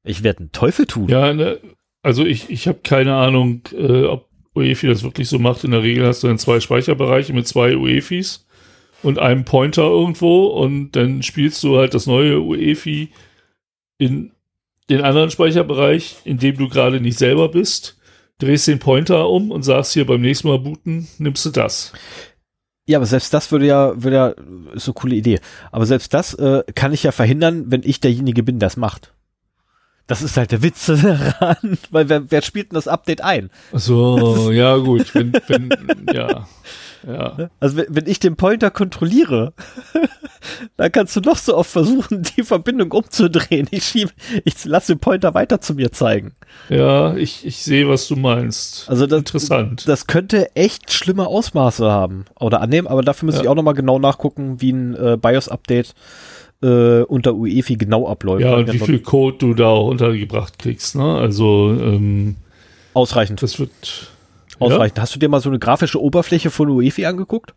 Ich 0.05 0.23
werde 0.23 0.41
einen 0.41 0.53
Teufel 0.53 0.87
tun. 0.87 1.09
Ja, 1.09 1.33
ne, 1.33 1.61
also 2.03 2.25
ich, 2.25 2.51
ich 2.51 2.69
habe 2.69 2.79
keine 2.83 3.15
Ahnung, 3.17 3.63
äh, 3.73 4.05
ob 4.05 4.29
UEFI 4.55 4.87
das 4.87 5.03
wirklich 5.03 5.29
so 5.29 5.39
macht. 5.39 5.65
In 5.65 5.73
der 5.73 5.83
Regel 5.83 6.07
hast 6.07 6.23
du 6.23 6.29
dann 6.29 6.39
zwei 6.39 6.61
Speicherbereiche 6.61 7.33
mit 7.33 7.47
zwei 7.47 7.77
UEFIs 7.77 8.46
und 9.07 9.21
einem 9.21 9.45
Pointer 9.45 9.85
irgendwo 9.85 10.47
und 10.47 10.93
dann 10.93 11.23
spielst 11.23 11.63
du 11.63 11.79
halt 11.79 11.95
das 11.95 12.09
neue 12.09 12.41
UEFI 12.41 13.11
in 13.99 14.33
den 14.91 15.01
anderen 15.03 15.31
Speicherbereich, 15.31 16.17
in 16.25 16.39
dem 16.39 16.57
du 16.57 16.69
gerade 16.69 17.01
nicht 17.01 17.17
selber 17.17 17.49
bist, 17.49 17.99
drehst 18.39 18.67
den 18.67 18.81
Pointer 18.81 19.31
um 19.31 19.53
und 19.53 19.63
sagst 19.63 19.93
hier 19.93 20.07
beim 20.07 20.23
nächsten 20.23 20.49
Mal 20.49 20.59
booten, 20.59 21.07
nimmst 21.19 21.47
du 21.47 21.51
das. 21.51 21.93
Ja, 22.89 22.99
aber 22.99 23.07
selbst 23.07 23.33
das 23.33 23.53
würde 23.53 23.67
ja, 23.67 24.03
würde 24.03 24.17
ja, 24.17 24.29
ist 24.75 24.87
so 24.87 24.91
eine 24.91 25.01
coole 25.01 25.15
Idee. 25.15 25.39
Aber 25.71 25.87
selbst 25.87 26.13
das 26.13 26.35
äh, 26.35 26.65
kann 26.75 26.93
ich 26.93 27.05
ja 27.05 27.13
verhindern, 27.13 27.67
wenn 27.69 27.83
ich 27.85 28.01
derjenige 28.01 28.43
bin, 28.43 28.59
der 28.59 28.67
es 28.67 28.77
macht. 28.77 29.13
Das 30.07 30.23
ist 30.23 30.37
halt 30.37 30.53
der 30.53 30.63
Witz 30.63 30.87
daran, 30.87 31.79
weil 31.91 32.09
wer, 32.09 32.31
wer 32.31 32.43
spielt 32.43 32.71
denn 32.71 32.77
das 32.77 32.89
Update 32.89 33.23
ein? 33.23 33.51
so, 33.73 34.51
ja 34.53 34.77
gut, 34.77 35.15
wenn, 35.15 35.33
wenn, 35.49 36.07
ja. 36.13 36.47
Ja. 37.07 37.51
Also 37.61 37.77
wenn, 37.77 37.87
wenn 37.89 38.07
ich 38.07 38.19
den 38.19 38.37
Pointer 38.37 38.71
kontrolliere, 38.71 39.53
dann 40.77 40.93
kannst 40.93 41.17
du 41.17 41.21
noch 41.21 41.37
so 41.37 41.57
oft 41.57 41.71
versuchen, 41.71 42.23
die 42.37 42.43
Verbindung 42.43 42.91
umzudrehen. 42.93 43.69
Ich 43.71 43.85
schiebe, 43.85 44.11
ich 44.45 44.65
lasse 44.65 44.95
den 44.95 44.99
Pointer 44.99 45.35
weiter 45.35 45.61
zu 45.61 45.75
mir 45.75 45.93
zeigen. 45.93 46.35
Ja, 46.69 47.15
ich, 47.15 47.47
ich 47.47 47.59
sehe, 47.59 47.89
was 47.89 48.09
du 48.09 48.17
meinst. 48.17 48.89
Also 48.89 49.07
das, 49.07 49.19
Interessant. 49.19 49.89
Das 49.89 50.07
könnte 50.07 50.55
echt 50.57 50.93
schlimme 50.93 51.27
Ausmaße 51.27 51.91
haben 51.91 52.25
oder 52.39 52.61
annehmen, 52.61 52.89
aber 52.89 53.03
dafür 53.03 53.27
muss 53.27 53.37
ja. 53.37 53.43
ich 53.43 53.49
auch 53.49 53.55
nochmal 53.55 53.75
genau 53.75 53.99
nachgucken, 53.99 54.61
wie 54.61 54.73
ein 54.73 54.95
äh, 54.95 55.17
BIOS-Update 55.21 55.95
äh, 56.67 57.03
unter 57.03 57.35
UEFI 57.35 57.77
genau 57.77 58.09
abläuft. 58.09 58.43
Ja, 58.43 58.57
und 58.57 58.73
wie 58.73 58.79
viel 58.79 58.99
Code 58.99 59.39
du 59.39 59.55
da 59.55 59.69
auch 59.69 59.89
untergebracht 59.89 60.59
kriegst, 60.59 60.97
ne? 60.97 61.17
Also 61.17 61.71
ähm, 61.71 62.37
ausreichend. 62.95 63.43
Das 63.43 63.59
wird 63.59 64.11
ausreichend. 64.59 64.99
Ja? 64.99 65.03
Hast 65.03 65.15
du 65.15 65.19
dir 65.19 65.29
mal 65.29 65.41
so 65.41 65.49
eine 65.49 65.59
grafische 65.59 66.03
Oberfläche 66.03 66.51
von 66.51 66.69
UEFI 66.69 67.07
angeguckt? 67.07 67.55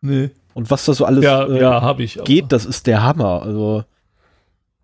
Nee. 0.00 0.30
Und 0.54 0.70
was 0.70 0.84
da 0.84 0.94
so 0.94 1.04
alles 1.04 1.24
ja, 1.24 1.44
äh, 1.46 1.60
ja, 1.60 1.82
hab 1.82 2.00
ich, 2.00 2.18
geht, 2.24 2.52
das 2.52 2.64
ist 2.64 2.86
der 2.86 3.02
Hammer. 3.02 3.42
Also 3.42 3.84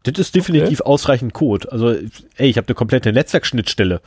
das 0.03 0.19
ist 0.19 0.35
definitiv 0.35 0.81
okay. 0.81 0.89
ausreichend 0.89 1.33
Code. 1.33 1.71
Also 1.73 1.91
ey, 2.37 2.49
ich 2.49 2.57
habe 2.57 2.69
eine 2.69 2.75
komplette 2.75 3.13
Netzwerkschnittstelle 3.13 4.01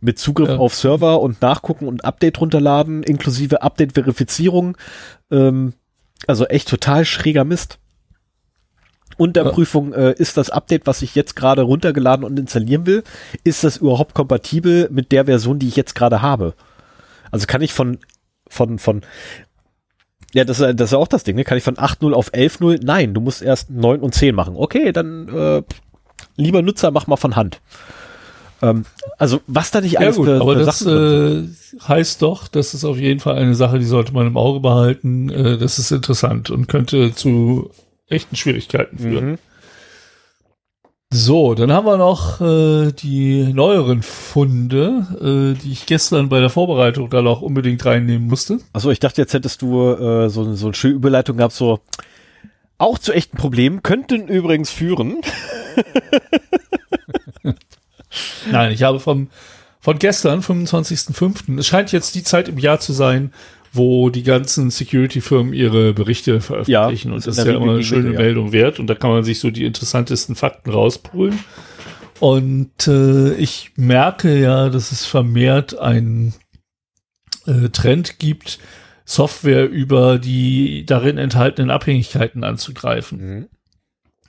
mit 0.00 0.18
Zugriff 0.18 0.48
ja. 0.48 0.56
auf 0.56 0.74
Server 0.74 1.20
und 1.20 1.40
Nachgucken 1.40 1.86
und 1.86 2.04
Update 2.04 2.40
runterladen, 2.40 3.02
inklusive 3.04 3.62
Update-Verifizierung. 3.62 4.76
Ähm, 5.30 5.74
also 6.26 6.44
echt 6.46 6.68
total 6.68 7.04
schräger 7.04 7.44
Mist. 7.44 7.78
Und 9.16 9.36
der 9.36 9.44
ja. 9.44 9.50
Prüfung 9.50 9.92
äh, 9.92 10.12
ist 10.12 10.36
das 10.36 10.50
Update, 10.50 10.86
was 10.86 11.02
ich 11.02 11.14
jetzt 11.14 11.36
gerade 11.36 11.62
runtergeladen 11.62 12.24
und 12.24 12.38
installieren 12.38 12.86
will, 12.86 13.02
ist 13.44 13.64
das 13.64 13.78
überhaupt 13.78 14.14
kompatibel 14.14 14.88
mit 14.90 15.12
der 15.12 15.26
Version, 15.26 15.58
die 15.58 15.68
ich 15.68 15.76
jetzt 15.76 15.94
gerade 15.94 16.22
habe? 16.22 16.54
Also 17.30 17.46
kann 17.46 17.62
ich 17.62 17.72
von 17.72 17.98
von 18.48 18.78
von 18.78 19.02
ja, 20.34 20.44
das, 20.44 20.58
das 20.58 20.80
ist 20.80 20.94
auch 20.94 21.08
das 21.08 21.24
Ding, 21.24 21.36
ne? 21.36 21.44
Kann 21.44 21.58
ich 21.58 21.64
von 21.64 21.76
8.0 21.76 22.12
auf 22.12 22.32
11.0? 22.32 22.80
Nein, 22.82 23.12
du 23.12 23.20
musst 23.20 23.42
erst 23.42 23.68
9 23.68 24.00
und 24.00 24.14
10 24.14 24.34
machen. 24.34 24.54
Okay, 24.56 24.90
dann 24.92 25.28
äh, 25.28 25.62
lieber 26.36 26.62
Nutzer, 26.62 26.90
mach 26.90 27.06
mal 27.06 27.16
von 27.16 27.36
Hand. 27.36 27.60
Ähm, 28.62 28.84
also 29.18 29.40
was 29.46 29.70
da 29.72 29.80
nicht 29.80 29.98
alles 29.98 30.16
ja, 30.16 30.22
gut, 30.22 30.26
für, 30.28 30.40
aber 30.40 30.56
für 30.56 30.64
das 30.64 30.86
äh, 30.86 31.42
heißt 31.86 32.22
doch, 32.22 32.48
das 32.48 32.74
ist 32.74 32.84
auf 32.84 32.96
jeden 32.96 33.20
Fall 33.20 33.36
eine 33.36 33.54
Sache, 33.54 33.78
die 33.78 33.84
sollte 33.84 34.14
man 34.14 34.26
im 34.26 34.36
Auge 34.36 34.60
behalten. 34.60 35.28
Äh, 35.28 35.58
das 35.58 35.78
ist 35.78 35.90
interessant 35.90 36.48
und 36.48 36.68
könnte 36.68 37.14
zu 37.14 37.70
echten 38.08 38.36
Schwierigkeiten 38.36 38.98
führen. 38.98 39.30
Mhm. 39.32 39.38
So, 41.14 41.54
dann 41.54 41.70
haben 41.70 41.84
wir 41.84 41.98
noch 41.98 42.40
äh, 42.40 42.90
die 42.90 43.52
neueren 43.52 44.02
Funde, 44.02 45.54
äh, 45.56 45.60
die 45.60 45.72
ich 45.72 45.84
gestern 45.84 46.30
bei 46.30 46.40
der 46.40 46.48
Vorbereitung 46.48 47.10
da 47.10 47.20
noch 47.20 47.42
unbedingt 47.42 47.84
reinnehmen 47.84 48.28
musste. 48.28 48.60
Achso, 48.72 48.90
ich 48.90 48.98
dachte, 48.98 49.20
jetzt 49.20 49.34
hättest 49.34 49.60
du 49.60 49.90
äh, 49.90 50.30
so, 50.30 50.54
so 50.54 50.66
eine 50.68 50.74
schöne 50.74 50.94
Überleitung 50.94 51.36
gehabt, 51.36 51.52
so 51.52 51.80
auch 52.78 52.98
zu 52.98 53.12
echten 53.12 53.36
Problemen, 53.36 53.82
könnten 53.82 54.26
übrigens 54.26 54.70
führen. 54.70 55.20
Nein, 58.50 58.72
ich 58.72 58.82
habe 58.82 58.98
vom, 58.98 59.28
von 59.80 59.98
gestern, 59.98 60.40
25.05., 60.40 61.58
es 61.58 61.66
scheint 61.66 61.92
jetzt 61.92 62.14
die 62.14 62.24
Zeit 62.24 62.48
im 62.48 62.56
Jahr 62.56 62.80
zu 62.80 62.94
sein, 62.94 63.34
wo 63.72 64.10
die 64.10 64.22
ganzen 64.22 64.70
Security-Firmen 64.70 65.54
ihre 65.54 65.94
Berichte 65.94 66.40
veröffentlichen. 66.40 67.08
Ja, 67.08 67.14
und 67.14 67.26
das 67.26 67.38
ist 67.38 67.46
ja 67.46 67.54
immer 67.54 67.72
eine 67.72 67.82
schöne 67.82 68.10
Regel, 68.10 68.18
Meldung 68.18 68.46
ja. 68.48 68.52
wert. 68.52 68.78
Und 68.78 68.86
da 68.86 68.94
kann 68.94 69.10
man 69.10 69.24
sich 69.24 69.40
so 69.40 69.50
die 69.50 69.64
interessantesten 69.64 70.34
Fakten 70.34 70.70
rauspulen. 70.70 71.38
Und 72.20 72.86
äh, 72.86 73.34
ich 73.34 73.72
merke 73.76 74.38
ja, 74.38 74.68
dass 74.68 74.92
es 74.92 75.06
vermehrt 75.06 75.78
einen 75.78 76.34
äh, 77.46 77.70
Trend 77.70 78.18
gibt, 78.18 78.58
Software 79.04 79.68
über 79.68 80.18
die 80.18 80.84
darin 80.86 81.18
enthaltenen 81.18 81.70
Abhängigkeiten 81.70 82.44
anzugreifen. 82.44 83.18
Mhm. 83.18 83.48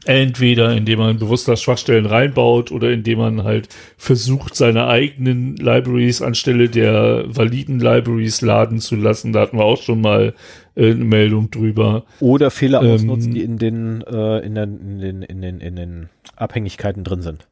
Entweder 0.05 0.75
indem 0.75 0.99
man 0.99 1.17
bewusster 1.17 1.55
Schwachstellen 1.55 2.05
reinbaut 2.05 2.71
oder 2.71 2.91
indem 2.91 3.19
man 3.19 3.43
halt 3.43 3.69
versucht, 3.97 4.55
seine 4.55 4.87
eigenen 4.87 5.55
Libraries 5.55 6.21
anstelle 6.21 6.69
der 6.69 7.23
validen 7.27 7.79
Libraries 7.79 8.41
laden 8.41 8.79
zu 8.79 8.95
lassen. 8.95 9.31
Da 9.31 9.41
hatten 9.41 9.57
wir 9.57 9.63
auch 9.63 9.81
schon 9.81 10.01
mal 10.01 10.33
äh, 10.75 10.91
eine 10.91 11.05
Meldung 11.05 11.51
drüber. 11.51 12.03
Oder 12.19 12.51
Fehler 12.51 12.81
ähm, 12.81 12.95
ausnutzen, 12.95 13.33
die 13.33 13.43
in 13.43 13.57
den, 13.57 14.01
äh, 14.01 14.39
in, 14.39 14.55
den, 14.55 14.79
in, 14.79 14.99
den, 14.99 15.21
in, 15.21 15.41
den, 15.41 15.59
in 15.61 15.75
den 15.75 16.09
Abhängigkeiten 16.35 17.03
drin 17.03 17.21
sind. 17.21 17.47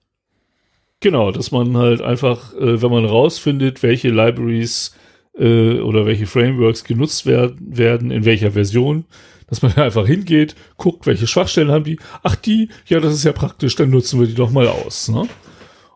Genau, 1.00 1.32
dass 1.32 1.52
man 1.52 1.78
halt 1.78 2.02
einfach, 2.02 2.54
äh, 2.54 2.82
wenn 2.82 2.92
man 2.92 3.06
rausfindet, 3.06 3.82
welche 3.82 4.10
Libraries 4.10 4.96
äh, 5.38 5.80
oder 5.80 6.06
welche 6.06 6.28
Frameworks 6.28 6.84
genutzt 6.84 7.26
werden, 7.26 7.58
werden, 7.60 8.12
in 8.12 8.26
welcher 8.26 8.52
Version, 8.52 9.06
dass 9.52 9.62
man 9.62 9.74
einfach 9.76 10.08
hingeht, 10.08 10.56
guckt, 10.78 11.06
welche 11.06 11.28
Schwachstellen 11.28 11.70
haben 11.70 11.84
die. 11.84 12.00
Ach, 12.24 12.36
die, 12.36 12.70
ja, 12.88 13.00
das 13.00 13.14
ist 13.14 13.26
ja 13.26 13.34
praktisch, 13.34 13.76
dann 13.76 13.92
nutzen 13.92 14.20
wir 14.20 14.26
die 14.26 14.34
doch 14.34 14.50
mal 14.50 14.68
aus. 14.68 15.10
Ne? 15.10 15.28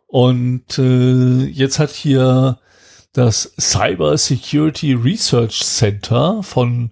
Und 0.06 0.78
äh, 0.78 1.46
jetzt 1.46 1.80
hat 1.80 1.92
hier 1.92 2.60
das 3.14 3.54
Cyber 3.60 4.18
Security 4.18 4.94
Research 4.94 5.62
Center 5.64 6.44
von 6.44 6.92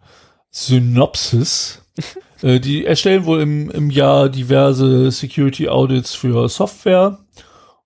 Synopsys. 0.50 1.84
äh, 2.42 2.62
die 2.62 2.86
erstellen 2.86 3.26
wohl 3.26 3.42
im, 3.42 3.70
im 3.70 3.90
Jahr 3.90 4.30
diverse 4.30 5.12
Security 5.12 5.68
Audits 5.68 6.16
für 6.16 6.48
Software 6.48 7.20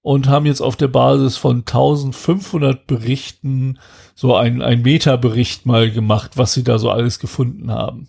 und 0.03 0.27
haben 0.27 0.45
jetzt 0.45 0.61
auf 0.61 0.75
der 0.75 0.87
Basis 0.87 1.35
von 1.35 1.57
1500 1.61 2.85
Berichten 2.85 3.79
so 4.13 4.35
ein, 4.35 4.61
ein 4.61 4.83
Meta-Bericht 4.83 5.65
mal 5.65 5.89
gemacht, 5.89 6.37
was 6.37 6.53
sie 6.53 6.63
da 6.63 6.77
so 6.77 6.91
alles 6.91 7.17
gefunden 7.17 7.71
haben. 7.71 8.07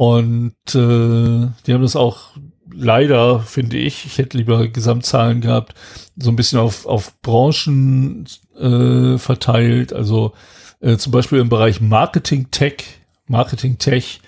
Und 0.00 0.54
äh, 0.68 1.48
die 1.66 1.74
haben 1.74 1.82
das 1.82 1.94
auch 1.94 2.30
leider, 2.72 3.40
finde 3.40 3.76
ich, 3.76 4.06
ich 4.06 4.16
hätte 4.16 4.38
lieber 4.38 4.66
Gesamtzahlen 4.66 5.42
gehabt, 5.42 5.74
so 6.16 6.30
ein 6.30 6.36
bisschen 6.36 6.58
auf, 6.58 6.86
auf 6.86 7.20
Branchen 7.20 8.26
äh, 8.58 9.18
verteilt. 9.18 9.92
Also 9.92 10.32
äh, 10.80 10.96
zum 10.96 11.12
Beispiel 11.12 11.38
im 11.38 11.50
Bereich 11.50 11.82
Marketing 11.82 12.50
Tech, 12.50 12.76
Marketing 13.26 13.76
Tech, 13.76 14.22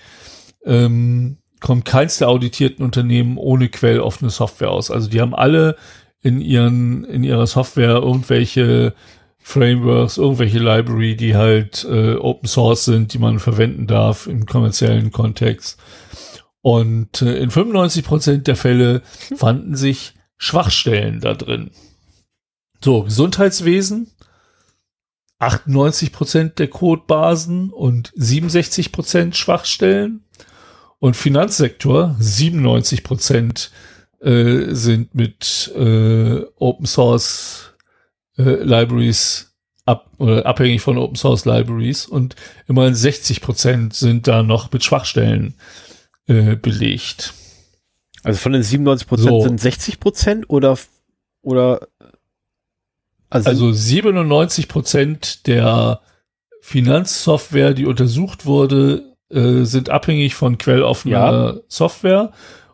ähm, 0.63 1.37
kommt 1.59 1.85
keins 1.85 2.19
der 2.19 2.29
auditierten 2.29 2.85
Unternehmen 2.85 3.37
ohne 3.37 3.67
quelloffene 3.67 4.29
Software 4.29 4.69
aus. 4.69 4.91
Also 4.91 5.09
die 5.09 5.21
haben 5.21 5.33
alle 5.33 5.75
in 6.21 6.39
ihren, 6.39 7.03
in 7.03 7.23
ihrer 7.23 7.47
Software 7.47 7.95
irgendwelche 7.95 8.93
Frameworks, 9.43 10.17
irgendwelche 10.17 10.59
Library, 10.59 11.15
die 11.15 11.35
halt 11.35 11.85
äh, 11.89 12.15
Open 12.15 12.47
Source 12.47 12.85
sind, 12.85 13.13
die 13.13 13.19
man 13.19 13.39
verwenden 13.39 13.87
darf 13.87 14.25
im 14.27 14.45
kommerziellen 14.45 15.11
Kontext. 15.11 15.77
Und 16.61 17.21
äh, 17.21 17.37
in 17.37 17.51
95 17.51 18.05
Prozent 18.05 18.47
der 18.47 18.55
Fälle 18.55 19.01
fanden 19.35 19.75
sich 19.75 20.13
Schwachstellen 20.37 21.19
da 21.19 21.33
drin. 21.33 21.71
So, 22.83 23.03
Gesundheitswesen, 23.03 24.11
98 25.39 26.13
Prozent 26.13 26.59
der 26.59 26.69
Codebasen 26.69 27.69
und 27.69 28.11
67 28.15 28.91
Prozent 28.91 29.35
Schwachstellen. 29.35 30.23
Und 30.99 31.17
Finanzsektor, 31.17 32.15
97 32.17 33.03
Prozent 33.03 33.71
äh, 34.21 34.73
sind 34.73 35.15
mit 35.15 35.69
äh, 35.75 36.45
Open 36.55 36.85
Source 36.85 37.72
äh, 38.37 38.63
Libraries 38.63 39.53
ab, 39.85 40.09
oder 40.17 40.45
abhängig 40.45 40.81
von 40.81 40.97
Open 40.97 41.15
Source 41.15 41.45
Libraries 41.45 42.05
und 42.05 42.35
immerhin 42.67 42.95
60 42.95 43.41
Prozent 43.41 43.93
sind 43.93 44.27
da 44.27 44.43
noch 44.43 44.71
mit 44.71 44.83
Schwachstellen 44.83 45.55
äh, 46.27 46.55
belegt. 46.55 47.33
Also 48.23 48.39
von 48.39 48.53
den 48.53 48.63
97 48.63 49.07
Prozent 49.07 49.29
So. 49.29 49.41
sind 49.41 49.59
60 49.59 49.99
Prozent 49.99 50.49
oder, 50.49 50.77
oder, 51.41 51.87
also, 53.29 53.49
Also 53.49 53.71
97 53.73 54.67
Prozent 54.67 55.47
der 55.47 56.01
Finanzsoftware, 56.61 57.73
die 57.73 57.85
untersucht 57.85 58.45
wurde, 58.45 59.15
äh, 59.29 59.63
sind 59.63 59.89
abhängig 59.89 60.35
von 60.35 60.57
quelloffener 60.57 61.55
Ja. 61.55 61.59
Software. 61.67 62.31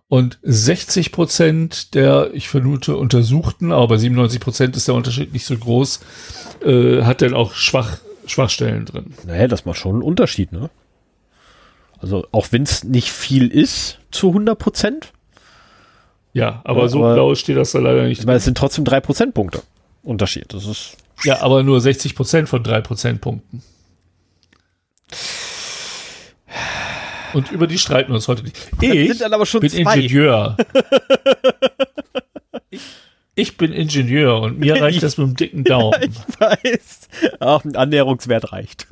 Und 0.10 0.40
60 0.42 1.12
Prozent 1.12 1.94
der, 1.94 2.32
ich 2.34 2.50
vermute, 2.50 2.98
Untersuchten, 2.98 3.72
aber 3.72 3.90
bei 3.90 3.98
97 3.98 4.40
Prozent 4.42 4.76
ist 4.76 4.88
der 4.88 4.96
Unterschied 4.96 5.32
nicht 5.34 5.46
so 5.46 5.56
groß, 5.56 6.00
äh, 6.66 7.04
hat 7.04 7.22
dann 7.22 7.36
auch 7.36 7.54
Schwach, 7.54 8.00
Schwachstellen 8.26 8.86
drin. 8.86 9.14
naja, 9.28 9.48
das 9.48 9.66
macht 9.66 9.78
schon 9.78 9.94
einen 9.94 10.02
Unterschied, 10.02 10.52
ne? 10.52 10.70
Also 12.02 12.26
auch 12.32 12.48
wenn 12.52 12.64
es 12.64 12.84
nicht 12.84 13.12
viel 13.12 13.48
ist 13.50 14.00
zu 14.12 14.30
100 14.30 14.58
Prozent, 14.58 15.14
Ja, 16.34 16.62
aber 16.64 16.84
Ja, 16.84 16.88
so 16.90 17.00
aber- 17.04 17.14
blau 17.16 17.36
steht 17.36 17.58
das 17.58 17.72
da 17.72 17.80
leider 17.80 18.04
nicht. 18.08 18.20
ich 18.20 18.26
meine, 18.26 18.38
es 18.38 18.46
sind 18.46 18.58
trotzdem 18.58 18.86
drei 18.86 19.00
Prozentpunkte 19.02 19.62
Unterschied. 20.04 20.46
Das 20.54 20.66
ist, 20.66 20.96
Ja, 21.24 21.42
aber 21.42 21.62
nur 21.64 21.82
60 21.82 22.16
Prozent 22.16 22.48
von 22.50 22.64
drei 22.64 22.82
Prozentpunkten. 22.82 23.62
Und 27.34 27.52
über 27.52 27.68
die 27.68 27.78
streiten 27.78 28.10
wir 28.10 28.16
uns 28.16 28.28
heute 28.28 28.44
nicht. 28.44 28.58
Ich 28.82 29.10
sind 29.10 29.22
dann 29.22 29.34
aber 29.34 29.46
schon 29.46 29.62
bin 29.62 29.70
zwei. 29.70 29.96
Ingenieur. 29.98 30.58
ich, 32.70 32.82
ich 33.36 33.58
bin 33.58 33.72
Ingenieur 33.72 34.42
und 34.42 34.60
mir 34.60 34.82
reicht 34.82 35.04
das 35.04 35.18
mit 35.18 35.28
dem 35.28 35.36
dicken 35.36 35.64
Daumen. 35.66 36.16
weiß. 36.40 37.10
Auch 37.40 37.64
ein 37.64 37.76
Annäherungswert 37.76 38.52
reicht. 38.52 38.88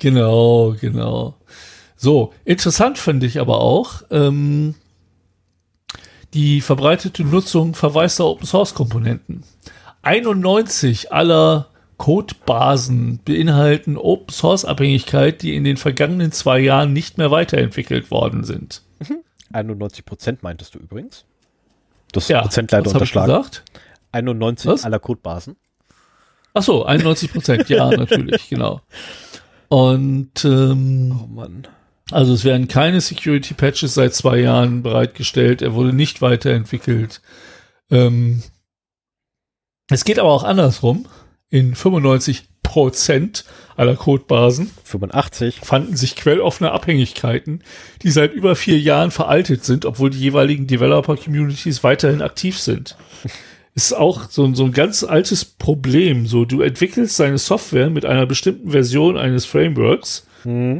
Genau, 0.00 0.74
genau. 0.80 1.36
So, 1.96 2.32
interessant 2.44 2.98
finde 2.98 3.26
ich 3.26 3.38
aber 3.38 3.60
auch 3.60 4.02
ähm, 4.10 4.74
die 6.34 6.60
verbreitete 6.60 7.22
Nutzung 7.24 7.74
verwaister 7.74 8.24
Open 8.24 8.46
Source 8.46 8.74
Komponenten. 8.74 9.44
91 10.02 11.12
aller 11.12 11.68
Codebasen 12.02 13.20
beinhalten 13.24 13.96
Open 13.96 14.30
Source 14.34 14.64
Abhängigkeit, 14.64 15.40
die 15.40 15.54
in 15.54 15.62
den 15.62 15.76
vergangenen 15.76 16.32
zwei 16.32 16.58
Jahren 16.58 16.92
nicht 16.92 17.16
mehr 17.16 17.30
weiterentwickelt 17.30 18.10
worden 18.10 18.42
sind. 18.42 18.82
91 19.52 20.04
Prozent 20.04 20.42
meintest 20.42 20.74
du 20.74 20.80
übrigens. 20.80 21.24
Das 22.10 22.26
Ja, 22.26 22.40
Prozent 22.42 22.72
leider 22.72 22.90
unterschlagen. 22.90 23.28
gesagt? 23.32 23.62
91 24.10 24.66
Was? 24.68 24.84
aller 24.84 24.98
Codebasen. 24.98 25.54
Ach 26.54 26.64
so, 26.64 26.84
91 26.84 27.32
Prozent, 27.32 27.68
ja, 27.68 27.88
natürlich, 27.96 28.48
genau. 28.48 28.80
Und 29.68 30.44
ähm, 30.44 31.16
Oh 31.22 31.26
Mann. 31.28 31.68
Also 32.10 32.32
es 32.34 32.42
werden 32.42 32.66
keine 32.66 33.00
Security 33.00 33.54
Patches 33.54 33.94
seit 33.94 34.12
zwei 34.12 34.40
Jahren 34.40 34.82
bereitgestellt. 34.82 35.62
Er 35.62 35.74
wurde 35.74 35.92
nicht 35.92 36.20
weiterentwickelt. 36.20 37.22
Ähm, 37.92 38.42
es 39.88 40.04
geht 40.04 40.18
aber 40.18 40.30
auch 40.32 40.42
andersrum. 40.42 41.06
In 41.52 41.74
95 41.76 42.44
Prozent 42.64 43.44
aller 43.76 43.94
Codebasen 43.96 44.70
85. 44.84 45.60
fanden 45.62 45.96
sich 45.96 46.16
quelloffene 46.16 46.72
Abhängigkeiten, 46.72 47.60
die 48.02 48.10
seit 48.10 48.32
über 48.32 48.56
vier 48.56 48.78
Jahren 48.80 49.10
veraltet 49.10 49.64
sind, 49.64 49.84
obwohl 49.84 50.10
die 50.10 50.18
jeweiligen 50.18 50.66
Developer-Communities 50.66 51.84
weiterhin 51.84 52.22
aktiv 52.22 52.58
sind. 52.58 52.96
Ist 53.74 53.94
auch 53.96 54.28
so, 54.30 54.44
ein- 54.44 54.54
so 54.54 54.64
ein 54.64 54.72
ganz 54.72 55.02
altes 55.04 55.44
Problem. 55.44 56.26
So, 56.26 56.44
du 56.44 56.60
entwickelst 56.60 57.18
deine 57.20 57.38
Software 57.38 57.88
mit 57.90 58.04
einer 58.04 58.26
bestimmten 58.26 58.70
Version 58.70 59.16
eines 59.16 59.44
Frameworks 59.46 60.26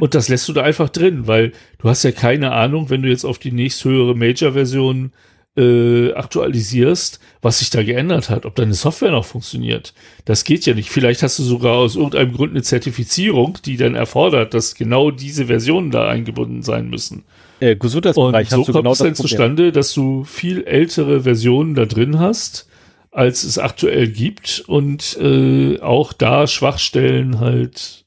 und 0.01 0.13
das 0.13 0.27
lässt 0.27 0.47
du 0.49 0.53
da 0.53 0.61
einfach 0.63 0.89
drin, 0.89 1.25
weil 1.25 1.53
du 1.79 1.87
hast 1.89 2.03
ja 2.03 2.11
keine 2.11 2.51
Ahnung, 2.51 2.89
wenn 2.89 3.01
du 3.01 3.09
jetzt 3.09 3.23
auf 3.25 3.39
die 3.39 3.51
nächsthöhere 3.53 4.13
Major-Version 4.15 5.11
äh, 5.55 6.13
aktualisierst, 6.13 7.19
was 7.41 7.59
sich 7.59 7.69
da 7.69 7.83
geändert 7.83 8.29
hat, 8.29 8.45
ob 8.45 8.55
deine 8.55 8.73
Software 8.73 9.11
noch 9.11 9.25
funktioniert. 9.25 9.93
Das 10.25 10.43
geht 10.43 10.65
ja 10.65 10.73
nicht. 10.73 10.89
Vielleicht 10.89 11.21
hast 11.21 11.37
du 11.37 11.43
sogar 11.43 11.73
aus 11.73 11.95
irgendeinem 11.95 12.33
Grund 12.33 12.51
eine 12.51 12.63
Zertifizierung, 12.63 13.59
die 13.63 13.77
dann 13.77 13.95
erfordert, 13.95 14.53
dass 14.53 14.73
genau 14.75 15.11
diese 15.11 15.45
Versionen 15.45 15.91
da 15.91 16.07
eingebunden 16.07 16.63
sein 16.63 16.89
müssen. 16.89 17.23
Äh, 17.59 17.75
Und 18.17 18.49
so 18.49 18.57
du 18.57 18.65
kommt 18.65 18.77
genau 18.77 18.91
es 18.93 18.97
dann 18.97 19.15
zustande, 19.15 19.71
dass 19.71 19.93
du 19.93 20.23
viel 20.23 20.63
ältere 20.63 21.21
Versionen 21.21 21.75
da 21.75 21.85
drin 21.85 22.19
hast, 22.19 22.67
als 23.11 23.43
es 23.43 23.59
aktuell 23.59 24.07
gibt 24.07 24.63
und 24.67 25.17
äh, 25.21 25.79
auch 25.81 26.13
da 26.13 26.47
Schwachstellen 26.47 27.39
halt 27.39 28.05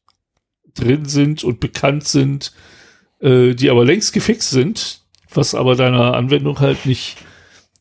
drin 0.75 1.05
sind 1.05 1.45
und 1.45 1.61
bekannt 1.61 2.05
sind, 2.09 2.53
äh, 3.21 3.55
die 3.55 3.71
aber 3.71 3.85
längst 3.85 4.13
gefixt 4.13 4.51
sind, 4.51 5.01
was 5.33 5.55
aber 5.55 5.77
deiner 5.77 6.15
Anwendung 6.15 6.59
halt 6.59 6.87
nicht 6.87 7.17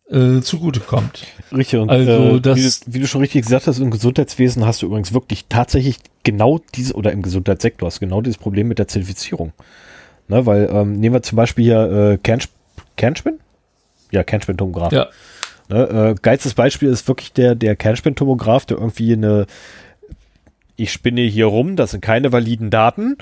äh, 0.10 0.41
zugute 0.41 0.80
kommt. 0.82 1.26
Richtig, 1.52 1.80
und 1.80 1.90
Also 1.90 2.11
äh, 2.11 2.34
wie, 2.36 2.40
das- 2.41 2.82
du, 2.82 2.94
wie 2.94 2.99
du 2.99 3.07
schon 3.07 3.22
richtig 3.22 3.44
gesagt 3.44 3.68
hast, 3.68 3.80
im 3.80 3.91
Gesundheitswesen 3.91 4.65
hast 4.65 4.82
du 4.82 4.86
übrigens 4.88 5.14
wirklich 5.14 5.45
tatsächlich 5.49 5.98
genau 6.23 6.60
diese, 6.76 6.94
oder 6.94 7.11
im 7.11 7.22
Gesundheitssektor 7.22 7.88
hast 7.88 7.98
du 7.98 8.06
genau 8.06 8.22
dieses 8.22 8.38
Problem 8.38 8.68
mit 8.68 8.77
der 8.80 8.88
Zertifizierung. 8.88 9.53
Ne, 10.27 10.45
weil, 10.45 10.69
ähm, 10.72 10.94
nehmen 10.94 11.14
wir 11.15 11.22
zum 11.23 11.36
Beispiel 11.36 11.65
hier 11.65 12.11
äh, 12.14 12.18
Kernspin? 12.18 12.53
Kernspin? 12.98 13.40
Ja, 14.11 14.23
Kernspintomograph. 14.23 14.91
Ja. 14.91 15.07
Ne, 15.69 15.84
äh, 16.11 16.15
geilstes 16.22 16.53
Beispiel 16.56 16.90
ist 16.90 17.07
wirklich 17.07 17.32
der, 17.34 17.53
der 17.56 17.76
Kernspintomograph, 17.76 18.65
der 18.65 18.77
irgendwie 18.77 19.14
eine, 19.14 19.45
ich 20.76 20.91
spinne 20.91 21.22
hier 21.22 21.45
rum, 21.45 21.76
das 21.76 21.91
sind 21.91 22.02
keine 22.02 22.32
validen 22.32 22.69
Daten, 22.69 23.18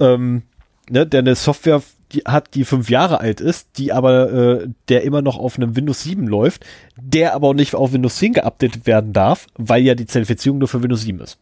ähm, 0.00 0.42
ne, 0.90 1.06
der 1.06 1.20
eine 1.20 1.34
Software 1.34 1.82
die 2.12 2.20
hat, 2.20 2.54
die 2.54 2.64
fünf 2.64 2.90
Jahre 2.90 3.20
alt 3.20 3.40
ist, 3.40 3.78
die 3.78 3.92
aber, 3.92 4.32
äh, 4.32 4.68
der 4.88 5.02
immer 5.02 5.22
noch 5.22 5.38
auf 5.38 5.56
einem 5.56 5.76
Windows 5.76 6.02
7 6.02 6.26
läuft, 6.26 6.64
der 6.96 7.34
aber 7.34 7.48
auch 7.48 7.54
nicht 7.54 7.74
auf 7.74 7.92
Windows 7.92 8.16
10 8.16 8.34
geupdatet 8.34 8.86
werden 8.86 9.12
darf, 9.12 9.46
weil 9.56 9.82
ja 9.82 9.94
die 9.94 10.06
Zertifizierung 10.06 10.58
nur 10.58 10.68
für 10.68 10.82
Windows 10.82 11.02
7 11.02 11.20
ist. 11.20 11.38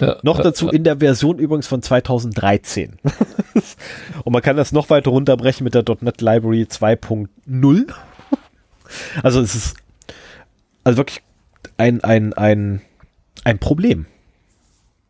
Ja, 0.00 0.16
Noch 0.22 0.40
dazu 0.40 0.66
ja. 0.66 0.72
in 0.72 0.84
der 0.84 0.98
Version 0.98 1.38
übrigens 1.38 1.66
von 1.66 1.82
2013. 1.82 2.96
Und 4.24 4.32
man 4.32 4.42
kann 4.42 4.56
das 4.56 4.72
noch 4.72 4.90
weiter 4.90 5.10
runterbrechen 5.10 5.64
mit 5.64 5.74
der 5.74 5.84
.NET 6.00 6.20
Library 6.20 6.62
2.0. 6.62 7.92
Also 9.22 9.40
es 9.40 9.54
ist 9.54 9.76
also 10.84 10.98
wirklich 10.98 11.22
ein, 11.76 12.02
ein, 12.02 12.32
ein, 12.32 12.80
ein 13.44 13.58
Problem. 13.58 14.06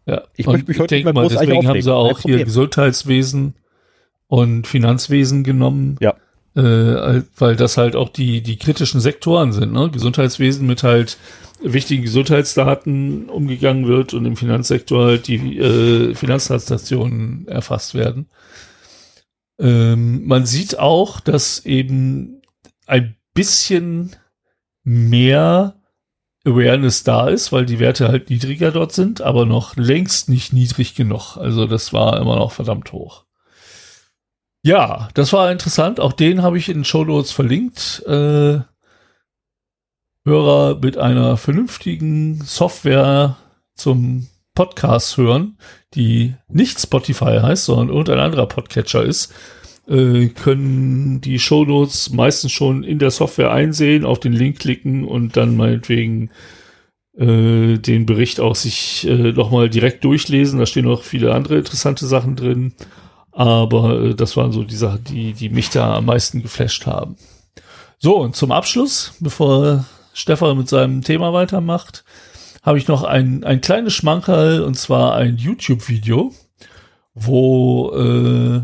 Ja. 0.07 0.23
Ich 0.35 0.47
möchte 0.47 0.69
mich 0.69 0.79
heute 0.79 0.95
nicht 0.95 1.05
mehr 1.05 1.15
mal, 1.15 1.23
großartig 1.23 1.49
deswegen 1.49 1.69
haben 1.69 1.83
sie 1.83 1.95
auch 1.95 2.19
hier 2.19 2.33
Problem. 2.33 2.45
Gesundheitswesen 2.45 3.55
und 4.27 4.67
Finanzwesen 4.67 5.45
genommen. 5.45 5.97
Ja. 6.01 6.15
Äh, 6.57 7.23
weil 7.37 7.57
das 7.57 7.77
halt 7.77 7.97
auch 7.97 8.09
die, 8.09 8.41
die 8.41 8.57
kritischen 8.57 9.01
Sektoren 9.01 9.53
sind, 9.53 9.73
ne? 9.73 9.91
Gesundheitswesen 9.91 10.69
mit 10.69 10.85
halt 10.85 11.19
wichtigen 11.61 12.05
Gesundheitsdaten 12.05 13.29
umgegangen 13.29 13.89
wird 13.89 14.15
und 14.15 14.25
im 14.25 14.37
Finanzsektor 14.37 15.07
halt 15.07 15.27
die 15.27 15.59
äh, 15.59 16.15
Finanztransaktionen 16.15 17.49
erfasst 17.49 17.95
werden. 17.95 18.29
Ähm, 19.59 20.27
man 20.27 20.47
sieht 20.47 20.79
auch, 20.79 21.21
dass 21.21 21.65
eben 21.65 22.43
ein 22.87 23.17
bisschen 23.35 24.15
mehr 24.85 25.77
Awareness 26.45 27.05
da 27.05 27.29
ist, 27.29 27.53
weil 27.53 27.65
die 27.65 27.79
Werte 27.79 28.09
halt 28.09 28.29
niedriger 28.31 28.71
dort 28.71 28.93
sind, 28.93 29.23
aber 29.23 29.47
noch 29.47 29.77
längst 29.77 30.29
nicht 30.29 30.53
niedrig 30.53 30.95
genug. 30.95 31.37
Also 31.37 31.67
das 31.67 31.93
war 31.93 32.21
immer 32.21 32.37
noch 32.37 32.53
verdammt 32.53 32.93
hoch. 32.93 33.25
Ja, 34.67 35.11
das 35.13 35.35
war 35.35 35.53
interessant. 35.53 36.01
Auch 36.01 36.15
den 36.15 36.43
habe 36.43 36.57
ich 36.57 36.71
in 36.71 36.79
den 36.79 36.85
Show 36.87 37.05
Notes 37.05 37.33
verlinkt. 37.33 38.03
Äh, 38.07 38.61
Hörer 40.27 40.79
mit 40.81 40.97
einer 40.97 41.37
vernünftigen 41.37 42.41
Software 42.43 43.37
zum 43.75 44.27
Podcast 44.55 45.19
hören, 45.19 45.59
die 45.93 46.35
nicht 46.49 46.81
Spotify 46.81 47.41
heißt, 47.43 47.67
sondern 47.67 47.91
irgendein 47.91 48.21
anderer 48.21 48.47
Podcatcher 48.47 49.05
ist, 49.05 49.35
äh, 49.87 50.29
können 50.29 51.21
die 51.21 51.39
Shownotes 51.39 52.11
meistens 52.13 52.53
schon 52.53 52.85
in 52.85 52.99
der 52.99 53.11
Software 53.11 53.51
einsehen, 53.51 54.07
auf 54.07 54.19
den 54.19 54.33
Link 54.33 54.61
klicken 54.61 55.05
und 55.05 55.37
dann 55.37 55.59
meinetwegen 55.59 56.31
äh, 57.19 57.77
den 57.77 58.07
Bericht 58.07 58.41
auch 58.41 58.55
sich 58.55 59.07
äh, 59.07 59.33
nochmal 59.33 59.69
direkt 59.69 60.05
durchlesen. 60.05 60.59
Da 60.59 60.65
stehen 60.65 60.87
noch 60.87 61.03
viele 61.03 61.35
andere 61.35 61.59
interessante 61.59 62.07
Sachen 62.07 62.35
drin. 62.35 62.73
Aber 63.35 64.01
äh, 64.01 64.15
das 64.15 64.37
waren 64.37 64.53
so 64.53 64.63
die 64.63 64.77
Sachen, 64.77 65.05
die, 65.05 65.33
die 65.33 65.49
mich 65.49 65.71
da 65.71 65.97
am 65.97 66.07
meisten 66.07 66.43
geflasht 66.43 66.87
haben. 66.87 67.17
So, 67.99 68.17
und 68.19 68.37
zum 68.37 68.53
Abschluss, 68.53 69.15
bevor 69.21 69.85
Stefan 70.13 70.57
mit 70.59 70.69
seinem 70.69 71.03
Thema 71.03 71.33
weitermacht, 71.33 72.05
habe 72.63 72.79
ich 72.79 72.89
noch 72.89 73.03
ein, 73.03 73.45
ein 73.45 73.61
kleines 73.61 73.93
Schmankerl 73.93 74.63
und 74.63 74.75
zwar 74.75 75.17
ein 75.17 75.37
YouTube-Video, 75.37 76.33
wo 77.15 77.93
äh, 77.95 78.63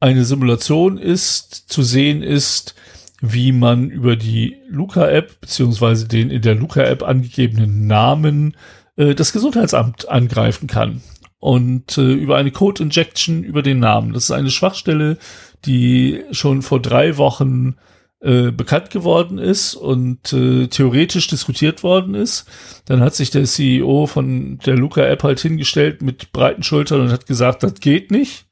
eine 0.00 0.24
Simulation 0.24 0.98
ist, 0.98 1.70
zu 1.70 1.82
sehen 1.82 2.22
ist, 2.22 2.74
wie 3.20 3.52
man 3.52 3.88
über 3.88 4.16
die 4.16 4.56
Luca-App 4.68 5.40
beziehungsweise 5.40 6.08
den 6.08 6.30
in 6.30 6.42
der 6.42 6.56
Luca-App 6.56 7.04
angegebenen 7.04 7.86
Namen 7.86 8.56
äh, 8.96 9.14
das 9.14 9.32
Gesundheitsamt 9.32 10.08
angreifen 10.08 10.66
kann. 10.66 11.02
Und 11.42 11.98
äh, 11.98 12.12
über 12.12 12.36
eine 12.36 12.52
Code-Injection 12.52 13.42
über 13.42 13.62
den 13.62 13.80
Namen. 13.80 14.12
Das 14.12 14.22
ist 14.22 14.30
eine 14.30 14.52
Schwachstelle, 14.52 15.18
die 15.64 16.22
schon 16.30 16.62
vor 16.62 16.80
drei 16.80 17.16
Wochen 17.16 17.74
äh, 18.20 18.52
bekannt 18.52 18.90
geworden 18.90 19.38
ist 19.38 19.74
und 19.74 20.32
äh, 20.32 20.68
theoretisch 20.68 21.26
diskutiert 21.26 21.82
worden 21.82 22.14
ist. 22.14 22.46
Dann 22.84 23.00
hat 23.00 23.16
sich 23.16 23.30
der 23.30 23.42
CEO 23.42 24.06
von 24.06 24.58
der 24.58 24.76
Luca-App 24.76 25.24
halt 25.24 25.40
hingestellt 25.40 26.00
mit 26.00 26.30
breiten 26.30 26.62
Schultern 26.62 27.00
und 27.00 27.10
hat 27.10 27.26
gesagt, 27.26 27.64
das 27.64 27.74
geht 27.80 28.12
nicht. 28.12 28.46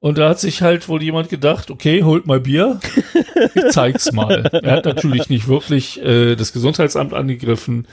Und 0.00 0.18
da 0.18 0.30
hat 0.30 0.40
sich 0.40 0.62
halt 0.62 0.88
wohl 0.88 1.04
jemand 1.04 1.28
gedacht, 1.28 1.70
okay, 1.70 2.02
holt 2.02 2.26
mal 2.26 2.40
Bier, 2.40 2.80
ich 3.54 3.70
zeig's 3.70 4.12
mal. 4.12 4.44
er 4.52 4.72
hat 4.72 4.84
natürlich 4.84 5.28
nicht 5.28 5.48
wirklich 5.48 6.02
äh, 6.02 6.36
das 6.36 6.52
Gesundheitsamt 6.52 7.12
angegriffen, 7.14 7.86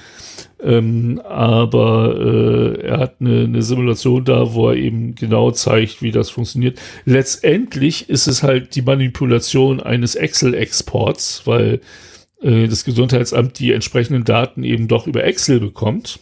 ähm, 0.61 1.21
aber 1.23 2.15
äh, 2.17 2.81
er 2.87 2.99
hat 2.99 3.15
eine, 3.19 3.43
eine 3.43 3.61
Simulation 3.61 4.25
da, 4.25 4.53
wo 4.53 4.69
er 4.69 4.75
eben 4.75 5.15
genau 5.15 5.51
zeigt, 5.51 6.01
wie 6.01 6.11
das 6.11 6.29
funktioniert. 6.29 6.79
Letztendlich 7.05 8.09
ist 8.09 8.27
es 8.27 8.43
halt 8.43 8.75
die 8.75 8.81
Manipulation 8.81 9.79
eines 9.79 10.15
Excel-Exports, 10.15 11.43
weil 11.45 11.81
äh, 12.41 12.67
das 12.67 12.85
Gesundheitsamt 12.85 13.59
die 13.59 13.73
entsprechenden 13.73 14.23
Daten 14.23 14.63
eben 14.63 14.87
doch 14.87 15.07
über 15.07 15.23
Excel 15.23 15.59
bekommt. 15.59 16.19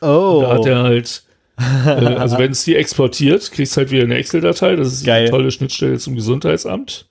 Oh. 0.00 0.06
Und 0.36 0.42
da 0.42 0.54
hat 0.54 0.66
er 0.66 0.82
halt 0.82 1.22
äh, 1.58 1.90
also 1.90 2.38
wenn 2.38 2.52
es 2.52 2.64
die 2.64 2.76
exportiert, 2.76 3.50
kriegst 3.50 3.76
halt 3.76 3.90
wieder 3.90 4.04
eine 4.04 4.16
Excel-Datei. 4.16 4.76
Das 4.76 4.92
ist 4.92 5.04
Geil. 5.04 5.22
eine 5.22 5.30
tolle 5.30 5.50
Schnittstelle 5.50 5.98
zum 5.98 6.14
Gesundheitsamt. 6.14 7.07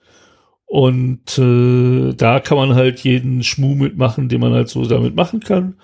Und 0.67 1.37
äh, 1.37 2.13
da 2.13 2.39
kann 2.41 2.57
man 2.57 2.75
halt 2.75 2.99
jeden 2.99 3.41
Schmuh 3.41 3.73
mitmachen, 3.75 4.29
den 4.29 4.41
man 4.41 4.53
halt 4.53 4.67
so 4.69 4.85
damit 4.85 5.15
machen 5.15 5.39
kann. 5.39 5.75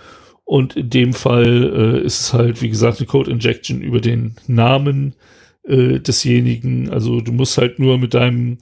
Und 0.43 0.75
in 0.75 0.89
dem 0.89 1.13
Fall 1.13 1.73
äh, 1.73 2.05
ist 2.05 2.19
es 2.19 2.33
halt, 2.33 2.61
wie 2.61 2.69
gesagt, 2.69 2.99
eine 2.99 3.07
Code 3.07 3.31
Injection 3.31 3.81
über 3.81 4.01
den 4.01 4.35
Namen 4.45 5.15
äh, 5.63 5.99
desjenigen. 5.99 6.89
Also 6.89 7.21
du 7.21 7.31
musst 7.31 7.57
halt 7.57 7.79
nur 7.79 7.97
mit 7.97 8.13
deinem, 8.13 8.57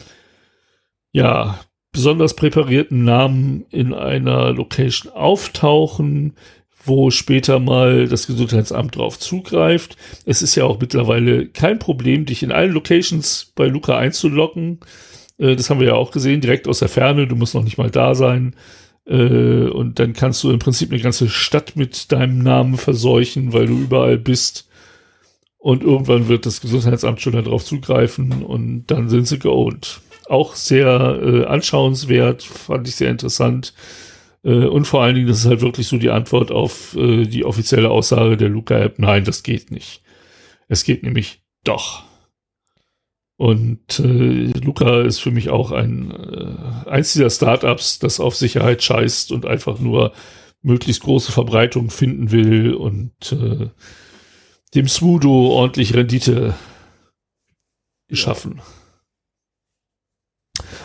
ja, 1.11 1.59
besonders 1.91 2.35
präparierten 2.35 3.03
Namen 3.03 3.65
in 3.71 3.93
einer 3.93 4.53
Location 4.53 5.11
auftauchen 5.11 6.35
wo 6.85 7.11
später 7.11 7.59
mal 7.59 8.07
das 8.07 8.27
Gesundheitsamt 8.27 8.95
drauf 8.95 9.19
zugreift. 9.19 9.97
Es 10.25 10.41
ist 10.41 10.55
ja 10.55 10.65
auch 10.65 10.79
mittlerweile 10.79 11.47
kein 11.47 11.79
Problem, 11.79 12.25
dich 12.25 12.43
in 12.43 12.51
allen 12.51 12.71
Locations 12.71 13.51
bei 13.55 13.67
Luca 13.67 13.97
einzuloggen. 13.97 14.79
Äh, 15.41 15.55
das 15.55 15.69
haben 15.69 15.79
wir 15.79 15.87
ja 15.87 15.95
auch 15.95 16.11
gesehen, 16.11 16.41
direkt 16.41 16.67
aus 16.67 16.79
der 16.79 16.89
Ferne. 16.89 17.27
Du 17.27 17.35
musst 17.35 17.55
noch 17.55 17.63
nicht 17.63 17.77
mal 17.77 17.91
da 17.91 18.15
sein. 18.15 18.55
Äh, 19.05 19.67
und 19.67 19.99
dann 19.99 20.13
kannst 20.13 20.43
du 20.43 20.51
im 20.51 20.59
Prinzip 20.59 20.91
eine 20.91 21.01
ganze 21.01 21.27
Stadt 21.27 21.75
mit 21.75 22.11
deinem 22.11 22.39
Namen 22.39 22.77
verseuchen, 22.77 23.51
weil 23.51 23.65
du 23.65 23.77
überall 23.77 24.17
bist. 24.17 24.69
Und 25.57 25.83
irgendwann 25.83 26.27
wird 26.27 26.45
das 26.45 26.61
Gesundheitsamt 26.61 27.21
schon 27.21 27.33
darauf 27.33 27.65
zugreifen 27.65 28.43
und 28.43 28.87
dann 28.87 29.09
sind 29.09 29.27
sie 29.27 29.37
geowned. 29.37 30.01
Auch 30.27 30.55
sehr 30.55 31.19
äh, 31.21 31.45
anschauenswert, 31.45 32.41
fand 32.41 32.87
ich 32.87 32.95
sehr 32.95 33.11
interessant 33.11 33.73
äh, 34.43 34.65
und 34.65 34.85
vor 34.85 35.03
allen 35.03 35.15
Dingen, 35.15 35.27
das 35.27 35.39
ist 35.39 35.45
halt 35.45 35.61
wirklich 35.61 35.87
so 35.87 35.97
die 35.97 36.09
Antwort 36.09 36.51
auf 36.51 36.95
äh, 36.95 37.25
die 37.25 37.45
offizielle 37.45 37.89
Aussage 37.89 38.37
der 38.37 38.49
Luca-App. 38.49 38.99
Nein, 38.99 39.23
das 39.23 39.43
geht 39.43 39.71
nicht. 39.71 40.01
Es 40.67 40.83
geht 40.83 41.03
nämlich 41.03 41.41
doch. 41.63 42.03
Und 43.41 43.99
äh, 43.99 44.51
Luca 44.59 45.01
ist 45.01 45.17
für 45.17 45.31
mich 45.31 45.49
auch 45.49 45.71
ein 45.71 46.11
äh, 46.11 46.87
eins 46.87 47.13
dieser 47.13 47.31
Startups, 47.31 47.97
das 47.97 48.19
auf 48.19 48.35
Sicherheit 48.35 48.83
scheißt 48.83 49.31
und 49.31 49.47
einfach 49.47 49.79
nur 49.79 50.13
möglichst 50.61 51.01
große 51.01 51.31
Verbreitung 51.31 51.89
finden 51.89 52.29
will 52.29 52.75
und 52.75 53.31
äh, 53.31 53.71
dem 54.75 54.87
Smudo 54.87 55.53
ordentlich 55.53 55.95
Rendite 55.95 56.53
geschaffen. 58.07 58.61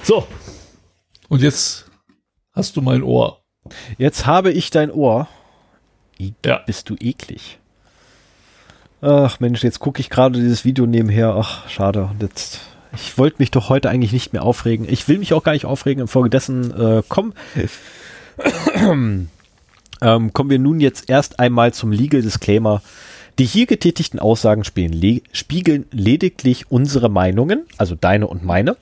So. 0.03 0.27
Und 1.29 1.43
jetzt 1.43 1.91
hast 2.53 2.75
du 2.79 2.81
mein 2.81 3.03
Ohr. 3.03 3.45
Jetzt 3.99 4.25
habe 4.25 4.51
ich 4.51 4.71
dein 4.71 4.91
Ohr. 4.91 5.29
I 6.19 6.33
ja. 6.43 6.61
Bist 6.61 6.89
du 6.89 6.97
eklig. 6.99 7.59
Ach 9.01 9.41
Mensch, 9.41 9.63
jetzt 9.63 9.79
gucke 9.79 10.01
ich 10.01 10.11
gerade 10.11 10.39
dieses 10.39 10.65
Video 10.65 10.87
nebenher. 10.87 11.35
Ach, 11.37 11.69
schade. 11.69 12.11
Jetzt, 12.21 12.61
ich 12.95 13.19
wollte 13.19 13.37
mich 13.39 13.51
doch 13.51 13.69
heute 13.69 13.91
eigentlich 13.91 14.13
nicht 14.13 14.33
mehr 14.33 14.43
aufregen. 14.43 14.87
Ich 14.89 15.07
will 15.09 15.19
mich 15.19 15.35
auch 15.35 15.43
gar 15.43 15.53
nicht 15.53 15.67
aufregen. 15.67 16.01
Infolgedessen 16.01 16.71
äh, 16.73 17.03
komm, 17.07 17.35
ähm, 20.01 20.33
kommen 20.33 20.51
wir 20.51 20.59
nun 20.59 20.81
jetzt 20.81 21.11
erst 21.11 21.39
einmal 21.39 21.75
zum 21.75 21.93
Legal 21.93 22.23
Disclaimer. 22.23 22.83
Die 23.39 23.45
hier 23.45 23.67
getätigten 23.67 24.19
Aussagen 24.19 24.63
le 24.75 25.21
spiegeln 25.33 25.85
lediglich 25.91 26.71
unsere 26.71 27.11
Meinungen, 27.11 27.67
also 27.77 27.95
deine 27.95 28.29
und 28.29 28.45
meine, 28.45 28.79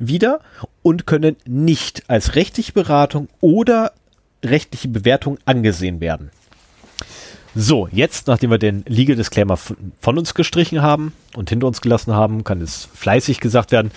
wieder 0.00 0.40
und 0.82 1.06
können 1.06 1.36
nicht 1.46 2.02
als 2.10 2.34
rechtliche 2.34 2.72
Beratung 2.72 3.28
oder 3.40 3.92
rechtliche 4.44 4.88
Bewertung 4.88 5.38
angesehen 5.44 6.00
werden. 6.00 6.30
So, 7.56 7.88
jetzt, 7.92 8.26
nachdem 8.26 8.50
wir 8.50 8.58
den 8.58 8.84
Legal 8.88 9.14
Disclaimer 9.14 9.56
von 9.56 10.18
uns 10.18 10.34
gestrichen 10.34 10.82
haben 10.82 11.12
und 11.36 11.50
hinter 11.50 11.68
uns 11.68 11.80
gelassen 11.80 12.12
haben, 12.12 12.42
kann 12.42 12.60
es 12.60 12.88
fleißig 12.94 13.38
gesagt 13.38 13.70
werden, 13.70 13.92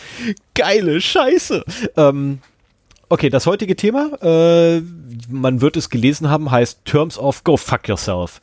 geile 0.54 1.02
Scheiße. 1.02 1.64
Ähm, 1.96 2.40
okay, 3.10 3.30
das 3.30 3.48
heutige 3.48 3.76
Thema, 3.76 4.12
äh, 4.22 4.82
man 5.30 5.62
wird 5.62 5.76
es 5.76 5.90
gelesen 5.90 6.30
haben, 6.30 6.52
heißt 6.52 6.86
Terms 6.86 7.18
of 7.18 7.44
Go 7.44 7.58
Fuck 7.58 7.88
Yourself. 7.88 8.42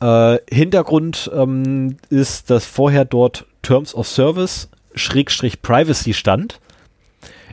Äh, 0.00 0.38
Hintergrund 0.48 1.30
ähm, 1.34 1.96
ist, 2.10 2.48
dass 2.50 2.64
vorher 2.64 3.04
dort 3.04 3.46
Terms 3.62 3.92
of 3.92 4.06
Service 4.06 4.68
Schrägstrich 4.94 5.62
Privacy 5.62 6.14
stand. 6.14 6.60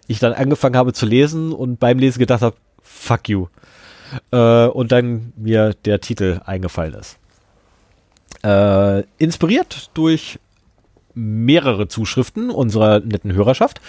Ich 0.05 0.19
dann 0.19 0.33
angefangen 0.33 0.75
habe 0.75 0.93
zu 0.93 1.07
lesen 1.07 1.51
und 1.51 1.79
beim 1.79 1.97
Lesen 1.97 2.19
gedacht 2.19 2.43
habe, 2.43 2.55
fuck 2.83 3.27
you 3.27 3.47
äh, 4.31 4.65
und 4.65 4.91
dann 4.91 5.33
mir 5.35 5.73
der 5.85 6.01
Titel 6.01 6.41
eingefallen 6.45 6.93
ist. 6.93 7.17
Äh, 8.43 9.03
inspiriert 9.17 9.91
durch 9.93 10.39
mehrere 11.13 11.87
Zuschriften 11.87 12.49
unserer 12.49 12.99
netten 12.99 13.33
Hörerschaft, 13.33 13.81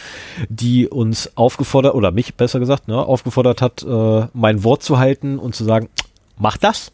die 0.49 0.89
uns 0.89 1.36
aufgefordert, 1.36 1.94
oder 1.94 2.11
mich 2.11 2.35
besser 2.35 2.59
gesagt, 2.59 2.89
ne, 2.89 2.99
aufgefordert 2.99 3.62
hat, 3.62 3.82
äh, 3.82 4.27
mein 4.32 4.65
Wort 4.65 4.82
zu 4.82 4.99
halten 4.99 5.39
und 5.39 5.55
zu 5.55 5.65
sagen, 5.65 5.89
mach 6.36 6.57
das. 6.57 6.93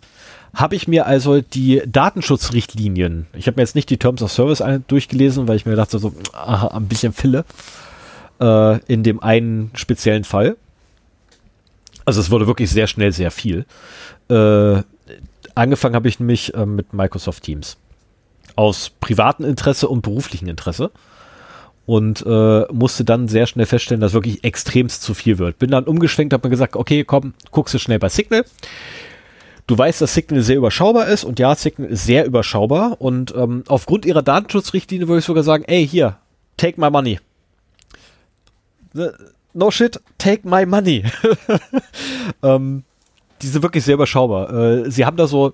Habe 0.54 0.76
ich 0.76 0.88
mir 0.88 1.06
also 1.06 1.40
die 1.40 1.82
Datenschutzrichtlinien, 1.86 3.26
ich 3.34 3.46
habe 3.46 3.56
mir 3.56 3.62
jetzt 3.62 3.74
nicht 3.74 3.90
die 3.90 3.98
Terms 3.98 4.22
of 4.22 4.32
Service 4.32 4.62
durchgelesen, 4.86 5.46
weil 5.46 5.56
ich 5.56 5.66
mir 5.66 5.76
dachte, 5.76 5.98
so, 5.98 6.12
aha, 6.32 6.68
ein 6.68 6.88
bisschen 6.88 7.12
Fille, 7.12 7.44
äh, 8.40 8.78
in 8.86 9.02
dem 9.02 9.22
einen 9.22 9.70
speziellen 9.74 10.24
Fall. 10.24 10.56
Also 12.08 12.22
es 12.22 12.30
wurde 12.30 12.46
wirklich 12.46 12.70
sehr 12.70 12.86
schnell 12.86 13.12
sehr 13.12 13.30
viel. 13.30 13.66
Äh, 14.30 14.82
angefangen 15.54 15.94
habe 15.94 16.08
ich 16.08 16.18
nämlich 16.18 16.54
äh, 16.54 16.64
mit 16.64 16.94
Microsoft 16.94 17.42
Teams. 17.42 17.76
Aus 18.56 18.88
privatem 18.88 19.44
Interesse 19.44 19.88
und 19.88 20.00
beruflichem 20.00 20.48
Interesse. 20.48 20.90
Und 21.84 22.24
äh, 22.26 22.62
musste 22.72 23.04
dann 23.04 23.28
sehr 23.28 23.46
schnell 23.46 23.66
feststellen, 23.66 24.00
dass 24.00 24.14
wirklich 24.14 24.42
extremst 24.42 25.02
zu 25.02 25.12
viel 25.12 25.36
wird. 25.36 25.58
Bin 25.58 25.70
dann 25.70 25.84
umgeschwenkt, 25.84 26.32
habe 26.32 26.48
mir 26.48 26.52
gesagt, 26.52 26.76
okay, 26.76 27.04
komm, 27.04 27.34
guckst 27.50 27.74
du 27.74 27.78
schnell 27.78 27.98
bei 27.98 28.08
Signal. 28.08 28.46
Du 29.66 29.76
weißt, 29.76 30.00
dass 30.00 30.14
Signal 30.14 30.40
sehr 30.40 30.56
überschaubar 30.56 31.08
ist 31.08 31.24
und 31.24 31.38
ja, 31.38 31.54
Signal 31.54 31.90
ist 31.90 32.04
sehr 32.04 32.24
überschaubar 32.24 33.02
und 33.02 33.34
ähm, 33.36 33.64
aufgrund 33.68 34.06
ihrer 34.06 34.22
Datenschutzrichtlinie 34.22 35.08
würde 35.08 35.18
ich 35.18 35.26
sogar 35.26 35.42
sagen, 35.42 35.64
ey, 35.66 35.86
hier, 35.86 36.16
take 36.56 36.80
my 36.80 36.88
money 36.88 37.20
no 39.58 39.70
shit, 39.70 40.00
take 40.18 40.48
my 40.48 40.64
money. 40.64 41.04
ähm, 42.42 42.84
die 43.42 43.46
sind 43.48 43.62
wirklich 43.62 43.84
sehr 43.84 43.94
überschaubar. 43.94 44.52
Äh, 44.52 44.90
sie 44.90 45.04
haben 45.04 45.16
da 45.16 45.26
so 45.26 45.52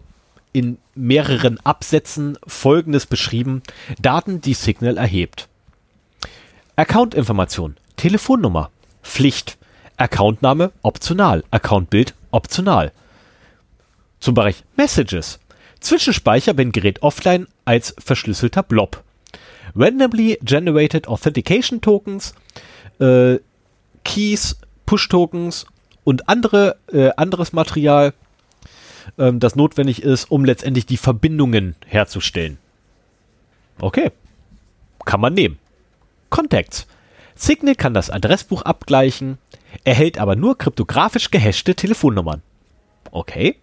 in 0.53 0.79
mehreren 0.95 1.59
Absätzen 1.65 2.39
Folgendes 2.47 3.07
beschrieben. 3.07 3.63
Daten, 4.01 4.41
die 4.41 4.55
Signal 4.55 4.97
erhebt. 4.97 5.49
Accountinformation, 6.77 7.77
Telefonnummer, 7.97 8.71
Pflicht, 9.03 9.59
Accountname 9.97 10.73
optional, 10.83 11.45
Accountbild 11.51 12.15
optional. 12.31 12.93
zum 14.21 14.35
Bereich 14.35 14.65
Messages. 14.77 15.39
Zwischenspeicher, 15.81 16.57
wenn 16.57 16.73
Gerät 16.73 17.03
offline, 17.03 17.47
als 17.65 17.95
verschlüsselter 17.99 18.63
Blob. 18.63 19.03
Randomly 19.77 20.39
Generated 20.43 21.09
Authentication 21.09 21.81
Tokens, 21.81 22.35
äh, 23.01 23.39
Keys, 24.05 24.57
Push-Tokens 24.87 25.67
und 26.05 26.29
andere, 26.29 26.77
äh, 26.93 27.11
anderes 27.17 27.53
Material, 27.53 28.13
ähm, 29.19 29.41
das 29.41 29.57
notwendig 29.57 30.03
ist, 30.03 30.31
um 30.31 30.45
letztendlich 30.45 30.87
die 30.87 30.97
Verbindungen 30.97 31.75
herzustellen. 31.87 32.59
Okay. 33.81 34.13
Kann 35.05 35.21
man 35.21 35.35
nehmen. 35.35 35.59
Contacts. 36.31 36.87
Signal 37.35 37.75
kann 37.75 37.95
das 37.95 38.11
Adressbuch 38.11 38.63
abgleichen, 38.63 39.39
erhält 39.83 40.19
aber 40.19 40.37
nur 40.37 40.57
kryptografisch 40.57 41.31
gehashte 41.31 41.75
Telefonnummern. 41.75 42.43
Okay. 43.11 43.57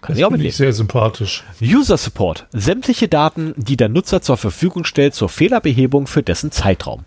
Kann 0.00 0.12
das 0.12 0.18
ich 0.18 0.24
auch 0.24 0.30
mitleben. 0.30 0.50
Ich 0.50 0.56
sehr 0.56 0.72
sympathisch. 0.72 1.44
User 1.62 1.96
Support. 1.96 2.46
Sämtliche 2.52 3.08
Daten, 3.08 3.54
die 3.56 3.76
der 3.76 3.88
Nutzer 3.88 4.20
zur 4.20 4.36
Verfügung 4.36 4.84
stellt 4.84 5.14
zur 5.14 5.30
Fehlerbehebung 5.30 6.06
für 6.06 6.22
dessen 6.22 6.50
Zeitraum. 6.50 7.04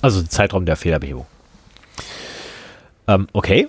Also 0.00 0.20
den 0.20 0.30
Zeitraum 0.30 0.64
der 0.64 0.76
Fehlerbehebung. 0.76 1.26
Ähm, 3.06 3.26
okay. 3.32 3.68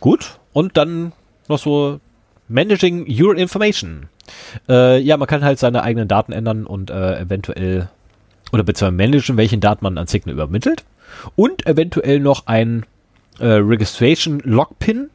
Gut. 0.00 0.38
Und 0.52 0.76
dann 0.76 1.12
noch 1.48 1.58
so 1.58 2.00
Managing 2.48 3.06
Your 3.08 3.36
Information. 3.36 4.08
Äh, 4.68 5.00
ja, 5.00 5.16
man 5.16 5.28
kann 5.28 5.44
halt 5.44 5.58
seine 5.58 5.82
eigenen 5.82 6.08
Daten 6.08 6.32
ändern 6.32 6.66
und 6.66 6.90
äh, 6.90 7.20
eventuell 7.20 7.88
oder 8.52 8.62
beziehungsweise 8.62 8.96
managen, 8.96 9.36
welchen 9.36 9.60
Daten 9.60 9.82
man 9.82 9.98
an 9.98 10.06
Signal 10.06 10.34
übermittelt. 10.34 10.84
Und 11.36 11.66
eventuell 11.66 12.20
noch 12.20 12.46
ein 12.46 12.84
äh, 13.38 13.46
Registration 13.46 14.40
Logpin 14.40 15.10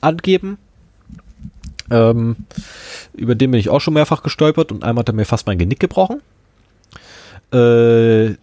angeben. 0.00 0.58
Ähm, 1.90 2.36
über 3.14 3.34
den 3.34 3.50
bin 3.50 3.60
ich 3.60 3.68
auch 3.70 3.80
schon 3.80 3.94
mehrfach 3.94 4.22
gestolpert 4.22 4.72
und 4.72 4.84
einmal 4.84 5.02
hat 5.02 5.08
er 5.08 5.14
mir 5.14 5.24
fast 5.24 5.46
mein 5.46 5.58
Genick 5.58 5.80
gebrochen. 5.80 6.20
Äh, 7.52 8.36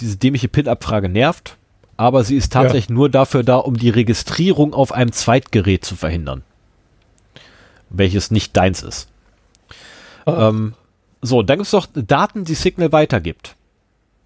diese 0.00 0.16
dämliche 0.18 0.48
PIN-Abfrage 0.48 1.08
nervt, 1.08 1.56
aber 1.96 2.24
sie 2.24 2.36
ist 2.36 2.52
tatsächlich 2.52 2.88
ja. 2.88 2.94
nur 2.94 3.08
dafür 3.08 3.42
da, 3.42 3.56
um 3.56 3.76
die 3.76 3.90
Registrierung 3.90 4.74
auf 4.74 4.92
einem 4.92 5.12
Zweitgerät 5.12 5.84
zu 5.84 5.96
verhindern. 5.96 6.42
Welches 7.88 8.30
nicht 8.30 8.56
deins 8.56 8.82
ist. 8.82 9.08
Ah. 10.24 10.48
Ähm, 10.48 10.74
so, 11.22 11.42
dann 11.42 11.58
gibt 11.58 11.66
es 11.66 11.72
noch 11.72 11.86
Daten, 11.94 12.44
die 12.44 12.54
Signal 12.54 12.92
weitergibt. 12.92 13.56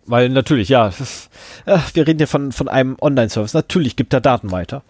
Weil 0.07 0.29
natürlich, 0.29 0.69
ja, 0.69 0.89
ist, 0.89 1.31
äh, 1.67 1.79
wir 1.95 2.07
reden 2.07 2.19
hier 2.19 2.27
von, 2.27 2.53
von 2.53 2.69
einem 2.69 2.97
Online-Service. 3.01 3.55
Natürlich 3.55 3.97
gibt 3.97 4.13
er 4.13 4.21
Daten 4.21 4.51
weiter. 4.51 4.83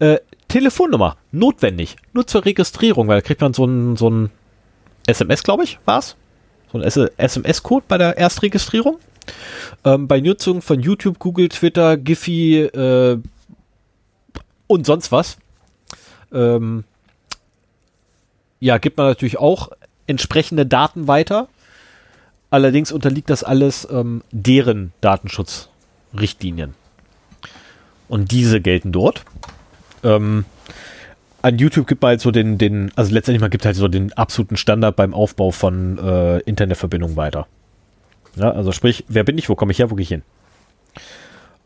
Äh, 0.00 0.18
Telefonnummer, 0.48 1.16
notwendig. 1.32 1.96
Nur 2.12 2.26
zur 2.26 2.44
Registrierung, 2.44 3.08
weil 3.08 3.18
da 3.18 3.26
kriegt 3.26 3.40
man 3.40 3.54
so 3.54 3.64
ein, 3.64 3.96
so 3.96 4.10
ein 4.10 4.30
SMS, 5.06 5.44
glaube 5.44 5.64
ich, 5.64 5.78
war's. 5.84 6.16
So 6.72 6.78
ein 6.78 6.84
SMS-Code 6.84 7.86
bei 7.88 7.98
der 7.98 8.18
Erstregistrierung. 8.18 8.98
Ähm, 9.84 10.08
bei 10.08 10.20
Nutzung 10.20 10.62
von 10.62 10.80
YouTube, 10.80 11.18
Google, 11.18 11.48
Twitter, 11.48 11.96
Giphy 11.96 12.60
äh, 12.62 13.18
und 14.66 14.86
sonst 14.86 15.12
was. 15.12 15.38
Ähm, 16.32 16.84
ja, 18.60 18.78
gibt 18.78 18.98
man 18.98 19.06
natürlich 19.06 19.38
auch 19.38 19.70
entsprechende 20.06 20.66
Daten 20.66 21.08
weiter. 21.08 21.48
Allerdings 22.50 22.92
unterliegt 22.92 23.30
das 23.30 23.44
alles 23.44 23.86
ähm, 23.90 24.22
deren 24.32 24.92
Datenschutzrichtlinien. 25.00 26.74
Und 28.08 28.32
diese 28.32 28.60
gelten 28.60 28.92
dort. 28.92 29.24
Ähm, 30.02 30.44
an 31.42 31.58
YouTube 31.58 31.86
gibt 31.86 32.02
man 32.02 32.10
halt 32.10 32.20
so 32.20 32.30
den, 32.30 32.58
den, 32.58 32.90
also 32.96 33.14
letztendlich 33.14 33.40
man 33.40 33.50
gibt 33.50 33.64
halt 33.64 33.76
so 33.76 33.88
den 33.88 34.12
absoluten 34.12 34.56
Standard 34.56 34.96
beim 34.96 35.14
Aufbau 35.14 35.52
von 35.52 35.98
äh, 35.98 36.38
Internetverbindungen 36.40 37.16
weiter. 37.16 37.46
Ja, 38.36 38.50
also 38.50 38.72
sprich, 38.72 39.04
wer 39.08 39.24
bin 39.24 39.38
ich, 39.38 39.48
wo 39.48 39.54
komme 39.54 39.72
ich 39.72 39.78
her, 39.78 39.90
wo 39.90 39.94
gehe 39.94 40.02
ich 40.02 40.08
hin? 40.08 40.22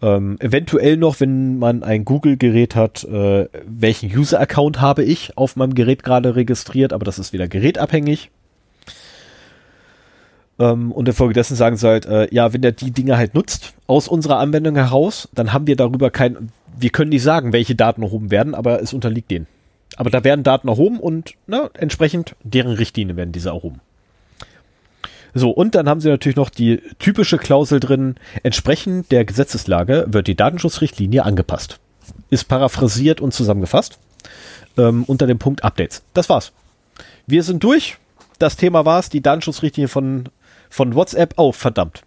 Ähm, 0.02 0.36
eventuell 0.40 0.96
noch, 0.96 1.20
wenn 1.20 1.58
man 1.58 1.82
ein 1.82 2.04
Google-Gerät 2.04 2.74
hat, 2.74 3.04
äh, 3.04 3.48
welchen 3.66 4.14
User-Account 4.14 4.80
habe 4.80 5.02
ich 5.04 5.36
auf 5.38 5.56
meinem 5.56 5.74
Gerät 5.74 6.02
gerade 6.02 6.36
registriert, 6.36 6.92
aber 6.92 7.04
das 7.04 7.18
ist 7.18 7.32
wieder 7.32 7.48
gerätabhängig. 7.48 8.30
Ähm, 10.58 10.92
und 10.92 11.08
infolgedessen 11.08 11.56
sagen 11.56 11.76
sie 11.76 11.88
halt, 11.88 12.06
äh, 12.06 12.28
ja, 12.32 12.52
wenn 12.52 12.62
der 12.62 12.72
die 12.72 12.90
Dinge 12.90 13.16
halt 13.16 13.34
nutzt, 13.34 13.74
aus 13.86 14.08
unserer 14.08 14.38
Anwendung 14.38 14.76
heraus, 14.76 15.28
dann 15.32 15.52
haben 15.52 15.66
wir 15.66 15.76
darüber 15.76 16.10
kein, 16.10 16.50
wir 16.76 16.90
können 16.90 17.10
nicht 17.10 17.22
sagen, 17.22 17.52
welche 17.52 17.74
Daten 17.74 18.02
erhoben 18.02 18.30
werden, 18.30 18.54
aber 18.54 18.82
es 18.82 18.92
unterliegt 18.92 19.30
denen. 19.30 19.46
Aber 19.96 20.10
da 20.10 20.24
werden 20.24 20.42
Daten 20.42 20.68
erhoben 20.68 20.98
und 20.98 21.34
ne, 21.46 21.70
entsprechend 21.74 22.34
deren 22.42 22.72
Richtlinien 22.72 23.16
werden 23.16 23.32
diese 23.32 23.50
erhoben. 23.50 23.80
So, 25.34 25.50
und 25.50 25.74
dann 25.74 25.88
haben 25.88 26.00
sie 26.00 26.08
natürlich 26.08 26.36
noch 26.36 26.50
die 26.50 26.80
typische 26.98 27.38
Klausel 27.38 27.80
drin, 27.80 28.14
entsprechend 28.42 29.10
der 29.10 29.24
Gesetzeslage 29.24 30.06
wird 30.08 30.28
die 30.28 30.36
Datenschutzrichtlinie 30.36 31.24
angepasst. 31.24 31.80
Ist 32.30 32.44
paraphrasiert 32.44 33.20
und 33.20 33.34
zusammengefasst 33.34 33.98
ähm, 34.76 35.04
unter 35.04 35.26
dem 35.26 35.38
Punkt 35.38 35.64
Updates. 35.64 36.02
Das 36.14 36.28
war's. 36.28 36.52
Wir 37.26 37.42
sind 37.42 37.64
durch. 37.64 37.96
Das 38.38 38.56
Thema 38.56 38.84
war's, 38.84 39.08
die 39.08 39.22
Datenschutzrichtlinie 39.22 39.88
von 39.88 40.28
von 40.74 40.96
WhatsApp, 40.96 41.34
oh 41.36 41.52
verdammt. 41.52 42.02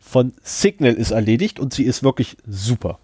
Von 0.00 0.32
Signal 0.42 0.94
ist 0.94 1.10
erledigt 1.10 1.60
und 1.60 1.74
sie 1.74 1.84
ist 1.84 2.02
wirklich 2.02 2.38
super. 2.48 2.98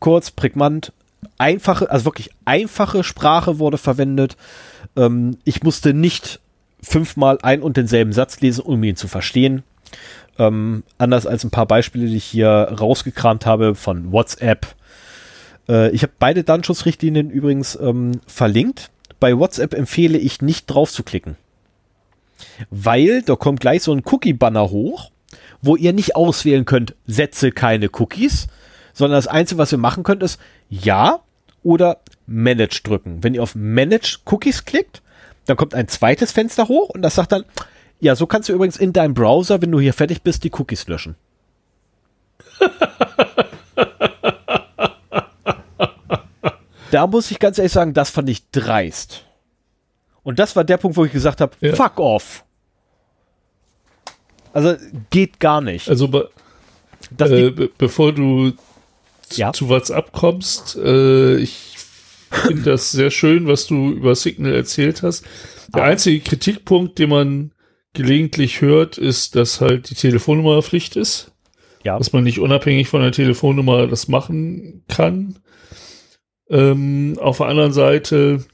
Kurz, 0.00 0.32
prägnant, 0.32 0.92
einfache, 1.38 1.88
also 1.88 2.06
wirklich 2.06 2.30
einfache 2.44 3.04
Sprache 3.04 3.60
wurde 3.60 3.78
verwendet. 3.78 4.36
Ähm, 4.96 5.38
ich 5.44 5.62
musste 5.62 5.94
nicht 5.94 6.40
fünfmal 6.82 7.38
ein 7.42 7.62
und 7.62 7.76
denselben 7.76 8.12
Satz 8.12 8.40
lesen, 8.40 8.62
um 8.62 8.82
ihn 8.82 8.96
zu 8.96 9.08
verstehen. 9.08 9.62
Ähm, 10.38 10.82
anders 10.98 11.26
als 11.26 11.44
ein 11.44 11.50
paar 11.50 11.66
Beispiele, 11.66 12.06
die 12.06 12.16
ich 12.16 12.24
hier 12.24 12.48
rausgekramt 12.48 13.46
habe 13.46 13.74
von 13.74 14.12
WhatsApp. 14.12 14.66
Äh, 15.68 15.90
ich 15.90 16.02
habe 16.02 16.12
beide 16.18 16.42
Datenschutzrichtlinien 16.42 17.30
übrigens 17.30 17.78
ähm, 17.80 18.12
verlinkt. 18.26 18.90
Bei 19.20 19.38
WhatsApp 19.38 19.74
empfehle 19.74 20.18
ich 20.18 20.42
nicht 20.42 20.66
drauf 20.66 20.90
zu 20.90 21.02
klicken 21.02 21.36
weil 22.70 23.22
da 23.22 23.36
kommt 23.36 23.60
gleich 23.60 23.82
so 23.82 23.92
ein 23.92 24.02
Cookie-Banner 24.04 24.70
hoch, 24.70 25.10
wo 25.60 25.76
ihr 25.76 25.92
nicht 25.92 26.16
auswählen 26.16 26.64
könnt, 26.64 26.94
setze 27.06 27.52
keine 27.52 27.88
Cookies, 27.92 28.48
sondern 28.92 29.18
das 29.18 29.28
Einzige, 29.28 29.58
was 29.58 29.72
ihr 29.72 29.78
machen 29.78 30.02
könnt, 30.02 30.22
ist 30.22 30.40
Ja 30.68 31.20
oder 31.62 32.00
Manage 32.26 32.82
drücken. 32.82 33.22
Wenn 33.22 33.34
ihr 33.34 33.42
auf 33.42 33.54
Manage 33.54 34.18
Cookies 34.26 34.64
klickt, 34.64 35.02
dann 35.46 35.56
kommt 35.56 35.74
ein 35.74 35.88
zweites 35.88 36.32
Fenster 36.32 36.68
hoch 36.68 36.90
und 36.90 37.02
das 37.02 37.14
sagt 37.14 37.32
dann, 37.32 37.44
ja, 38.00 38.16
so 38.16 38.26
kannst 38.26 38.48
du 38.48 38.52
übrigens 38.52 38.76
in 38.76 38.92
deinem 38.92 39.14
Browser, 39.14 39.62
wenn 39.62 39.70
du 39.70 39.80
hier 39.80 39.94
fertig 39.94 40.22
bist, 40.22 40.44
die 40.44 40.52
Cookies 40.52 40.88
löschen. 40.88 41.16
da 46.90 47.06
muss 47.06 47.30
ich 47.30 47.38
ganz 47.38 47.58
ehrlich 47.58 47.72
sagen, 47.72 47.94
das 47.94 48.10
fand 48.10 48.28
ich 48.28 48.50
dreist. 48.50 49.24
Und 50.22 50.38
das 50.38 50.54
war 50.56 50.64
der 50.64 50.76
Punkt, 50.76 50.96
wo 50.96 51.04
ich 51.04 51.12
gesagt 51.12 51.40
habe, 51.40 51.52
ja. 51.60 51.74
fuck 51.74 51.98
off. 51.98 52.44
Also 54.52 54.74
geht 55.10 55.40
gar 55.40 55.60
nicht. 55.60 55.88
Also 55.88 56.08
be 56.08 56.30
äh, 57.18 57.50
be 57.50 57.70
bevor 57.76 58.12
du 58.12 58.52
ja. 59.32 59.52
zu 59.52 59.68
WhatsApp 59.68 60.12
kommst, 60.12 60.76
äh, 60.76 61.36
ich 61.36 61.71
finde 62.32 62.62
das 62.62 62.90
sehr 62.90 63.10
schön, 63.10 63.46
was 63.46 63.66
du 63.66 63.90
über 63.90 64.14
Signal 64.14 64.54
erzählt 64.54 65.02
hast. 65.02 65.24
Der 65.74 65.84
einzige 65.84 66.20
Kritikpunkt, 66.20 66.98
den 66.98 67.10
man 67.10 67.52
gelegentlich 67.94 68.60
hört, 68.60 68.98
ist, 68.98 69.36
dass 69.36 69.60
halt 69.60 69.90
die 69.90 69.94
Telefonnummer 69.94 70.62
Pflicht 70.62 70.96
ist. 70.96 71.32
Ja. 71.84 71.98
Dass 71.98 72.12
man 72.12 72.24
nicht 72.24 72.38
unabhängig 72.38 72.88
von 72.88 73.02
der 73.02 73.12
Telefonnummer 73.12 73.86
das 73.86 74.08
machen 74.08 74.84
kann. 74.88 75.38
Ähm, 76.48 77.18
auf 77.20 77.38
der 77.38 77.46
anderen 77.46 77.72
Seite 77.72 78.44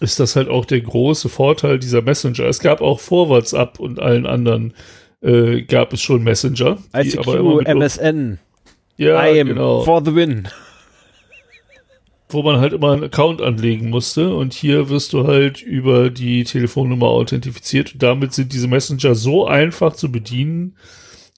ist 0.00 0.20
das 0.20 0.36
halt 0.36 0.48
auch 0.48 0.64
der 0.64 0.80
große 0.80 1.28
Vorteil 1.28 1.78
dieser 1.78 2.02
Messenger. 2.02 2.44
Es 2.44 2.60
gab 2.60 2.80
auch 2.80 3.00
vor 3.00 3.28
WhatsApp 3.28 3.80
und 3.80 4.00
allen 4.00 4.26
anderen 4.26 4.74
äh, 5.22 5.62
gab 5.62 5.92
es 5.92 6.00
schon 6.00 6.22
Messenger. 6.22 6.78
ICQ, 6.94 7.66
MSN. 7.66 8.38
Ja, 8.96 9.26
I 9.26 9.40
am 9.40 9.48
genau. 9.48 9.82
for 9.82 10.02
the 10.04 10.14
win. 10.14 10.48
Wo 12.32 12.42
man 12.42 12.60
halt 12.60 12.72
immer 12.72 12.92
einen 12.92 13.04
Account 13.04 13.42
anlegen 13.42 13.90
musste 13.90 14.34
und 14.34 14.54
hier 14.54 14.88
wirst 14.88 15.12
du 15.12 15.26
halt 15.26 15.62
über 15.62 16.10
die 16.10 16.44
Telefonnummer 16.44 17.08
authentifiziert 17.08 17.94
und 17.94 18.02
damit 18.02 18.32
sind 18.32 18.52
diese 18.52 18.68
Messenger 18.68 19.14
so 19.14 19.46
einfach 19.46 19.94
zu 19.94 20.10
bedienen 20.12 20.76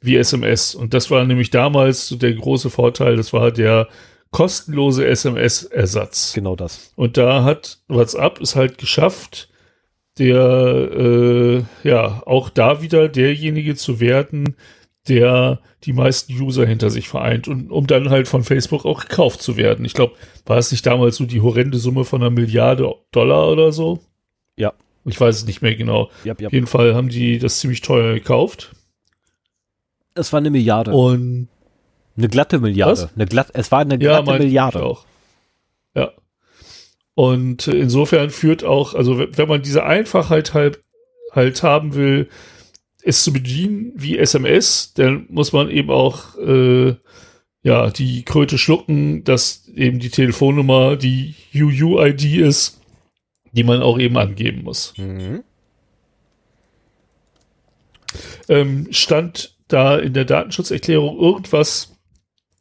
wie 0.03 0.17
SMS. 0.17 0.75
Und 0.75 0.95
das 0.95 1.11
war 1.11 1.25
nämlich 1.25 1.51
damals 1.51 2.09
der 2.19 2.35
große 2.35 2.71
Vorteil, 2.71 3.17
das 3.17 3.33
war 3.33 3.51
der 3.51 3.89
kostenlose 4.31 5.07
SMS-Ersatz. 5.07 6.33
Genau 6.35 6.57
das. 6.57 6.93
Und 6.97 7.17
da 7.17 7.45
hat 7.45 7.79
WhatsApp 7.89 8.41
es 8.41 8.57
halt 8.57 8.79
geschafft, 8.79 9.49
der, 10.19 10.37
äh, 10.93 11.63
ja, 11.89 12.23
auch 12.27 12.51
da 12.51 12.83
wieder 12.83 13.09
derjenige 13.09 13.77
zu 13.77 14.01
werden, 14.01 14.57
der 15.09 15.61
die 15.85 15.93
meisten 15.93 16.33
User 16.33 16.65
hinter 16.65 16.91
sich 16.91 17.09
vereint 17.09 17.49
und 17.49 17.71
um 17.71 17.87
dann 17.87 18.11
halt 18.11 18.29
von 18.29 18.45
Facebook 18.45 18.85
auch 18.85 19.01
gekauft 19.01 19.43
zu 19.43 19.57
werden. 19.57 19.85
Ich 19.85 19.95
glaube, 19.95 20.15
war 20.47 20.59
es 20.59 20.71
nicht 20.71 20.87
damals 20.87 21.17
so 21.17 21.25
die 21.25 21.41
horrende 21.41 21.79
Summe 21.79 22.05
von 22.05 22.23
einer 22.23 22.31
Milliarde 22.31 22.95
Dollar 23.11 23.49
oder 23.49 23.73
so? 23.73 24.01
Ja. 24.57 24.73
Ich 25.05 25.21
weiß 25.21 25.37
es 25.37 25.47
nicht 25.47 25.63
mehr 25.63 25.75
genau. 25.75 26.11
Yep, 26.25 26.41
yep. 26.41 26.47
Auf 26.47 26.53
jeden 26.53 26.67
Fall 26.69 26.95
haben 26.95 27.09
die 27.09 27.39
das 27.39 27.59
ziemlich 27.59 27.81
teuer 27.81 28.15
gekauft. 28.15 28.73
Es 30.15 30.33
war 30.33 30.39
eine 30.39 30.51
Milliarde. 30.51 30.93
Und 30.93 31.49
eine 32.17 32.29
glatte 32.29 32.61
Milliarde. 32.61 33.03
Was? 33.03 33.15
Eine 33.15 33.27
glatt, 33.27 33.49
es 33.55 33.73
war 33.73 33.81
eine 33.81 33.95
ja, 33.95 34.21
glatte 34.21 34.33
ich 34.35 34.47
Milliarde. 34.47 34.85
auch. 34.85 35.05
Ja. 35.95 36.13
Und 37.15 37.67
äh, 37.67 37.73
insofern 37.73 38.31
führt 38.31 38.63
auch, 38.63 38.95
also 38.95 39.19
wenn 39.19 39.37
wenn 39.37 39.49
man 39.49 39.63
diese 39.63 39.85
Einfachheit 39.85 40.55
halt, 40.55 40.81
halt 41.33 41.63
haben 41.63 41.95
will, 41.95 42.29
es 43.05 43.25
zu 43.25 43.33
bedienen 43.33 43.93
wie 43.95 44.19
SMS, 44.19 44.93
dann 44.95 45.27
muss 45.29 45.53
man 45.53 45.71
eben 45.71 45.91
auch 45.91 46.37
äh, 46.39 46.95
ja 47.63 47.91
die 47.91 48.25
Kröte 48.25 48.59
schlucken, 48.59 49.25
dass 49.25 49.69
eben 49.69 49.99
die 49.99 50.11
Telefonnummer 50.11 50.97
die 50.97 51.35
UUID 51.55 52.25
ist, 52.25 52.81
die 53.53 53.65
man 53.65 53.83
auch 53.83 53.99
eben 53.99 54.17
angeben 54.17 54.63
muss. 54.63 54.95
Mhm. 54.97 55.43
Ähm, 58.49 58.89
stand 58.91 59.57
da 59.69 59.99
in 59.99 60.13
der 60.13 60.25
Datenschutzerklärung 60.25 61.19
irgendwas, 61.19 61.97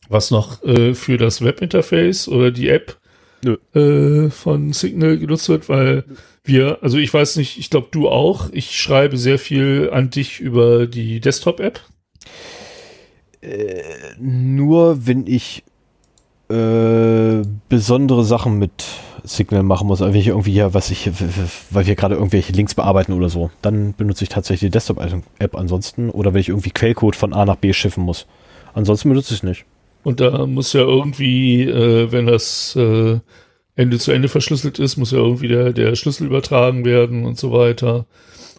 was 0.07 0.31
noch 0.31 0.63
äh, 0.63 0.93
für 0.93 1.17
das 1.17 1.41
Webinterface 1.43 2.27
oder 2.27 2.51
die 2.51 2.69
App. 2.69 3.00
Äh, 3.45 4.29
von 4.29 4.73
Signal 4.73 5.17
genutzt 5.17 5.49
wird, 5.49 5.69
weil 5.69 6.05
wir, 6.43 6.79
also 6.81 6.97
ich 6.97 7.13
weiß 7.13 7.37
nicht, 7.37 7.57
ich 7.59 7.69
glaube 7.69 7.87
du 7.91 8.09
auch, 8.09 8.49
ich 8.51 8.79
schreibe 8.79 9.17
sehr 9.17 9.37
viel 9.37 9.89
an 9.91 10.09
dich 10.09 10.39
über 10.39 10.87
die 10.87 11.19
Desktop-App. 11.19 11.81
Nur 14.19 15.07
wenn 15.07 15.25
ich 15.25 15.63
äh, 16.49 17.41
besondere 17.69 18.23
Sachen 18.23 18.59
mit 18.59 18.71
Signal 19.23 19.63
machen 19.63 19.87
muss, 19.87 20.01
also 20.01 20.13
wenn 20.13 20.19
ich 20.19 20.27
irgendwie 20.27 20.51
hier, 20.51 20.73
was 20.73 20.91
ich, 20.91 21.09
weil 21.71 21.85
wir 21.85 21.95
gerade 21.95 22.15
irgendwelche 22.15 22.53
Links 22.53 22.75
bearbeiten 22.75 23.13
oder 23.13 23.29
so, 23.29 23.51
dann 23.61 23.93
benutze 23.95 24.23
ich 24.23 24.29
tatsächlich 24.29 24.69
die 24.69 24.73
Desktop-App 24.73 25.55
ansonsten 25.55 26.09
oder 26.09 26.33
wenn 26.33 26.41
ich 26.41 26.49
irgendwie 26.49 26.71
Quellcode 26.71 27.15
von 27.15 27.33
A 27.33 27.45
nach 27.45 27.55
B 27.55 27.73
schiffen 27.73 28.03
muss. 28.03 28.27
Ansonsten 28.73 29.09
benutze 29.09 29.33
ich 29.33 29.39
es 29.39 29.43
nicht. 29.43 29.65
Und 30.03 30.19
da 30.19 30.45
muss 30.45 30.73
ja 30.73 30.81
irgendwie, 30.81 31.63
äh, 31.63 32.11
wenn 32.11 32.25
das 32.25 32.75
äh, 32.75 33.19
Ende 33.75 33.99
zu 33.99 34.11
Ende 34.11 34.29
verschlüsselt 34.29 34.79
ist, 34.79 34.97
muss 34.97 35.11
ja 35.11 35.19
irgendwie 35.19 35.47
der, 35.47 35.73
der 35.73 35.95
Schlüssel 35.95 36.27
übertragen 36.27 36.85
werden 36.85 37.25
und 37.25 37.37
so 37.37 37.51
weiter. 37.51 38.05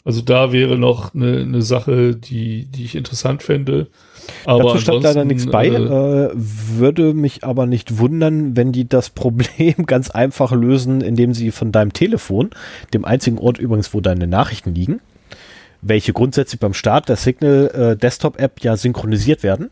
Also 0.05 0.21
da 0.21 0.53
wäre 0.53 0.79
noch 0.79 1.15
eine, 1.15 1.39
eine 1.39 1.63
Sache, 1.63 2.17
die, 2.17 2.67
die 2.67 2.85
ich 2.85 2.97
interessant 2.97 3.43
fände. 3.43 3.87
Aber 4.45 4.65
Dazu 4.65 4.79
stand 4.79 5.03
leider 5.03 5.25
nichts 5.25 5.47
bei, 5.47 5.69
Äh, 5.69 6.25
äh, 6.27 6.31
würde 6.35 7.15
mich 7.15 7.45
aber 7.45 7.67
nicht 7.67 7.99
wundern, 7.99 8.57
wenn 8.57 8.73
die 8.73 8.89
das 8.89 9.11
Problem 9.15 9.87
ganz 9.87 10.11
einfach 10.11 10.53
lösen, 10.53 11.01
indem 11.03 11.35
sie 11.35 11.51
von 11.51 11.71
deinem 11.71 11.93
Telefon, 11.93 12.51
dem 12.95 13.05
einzigen 13.05 13.39
Ort 13.39 13.59
übrigens, 13.59 13.95
wo 13.95 14.01
deine 14.01 14.27
Nachrichten 14.27 14.75
liegen, 14.75 15.01
welche 15.83 16.13
grundsätzlich 16.13 16.61
beim 16.61 16.75
Start 16.75 17.09
der 17.09 17.17
Signal 17.17 17.71
äh, 17.93 17.97
Desktop 17.97 18.41
App 18.41 18.61
ja 18.61 18.77
synchronisiert 18.77 19.43
werden, 19.43 19.71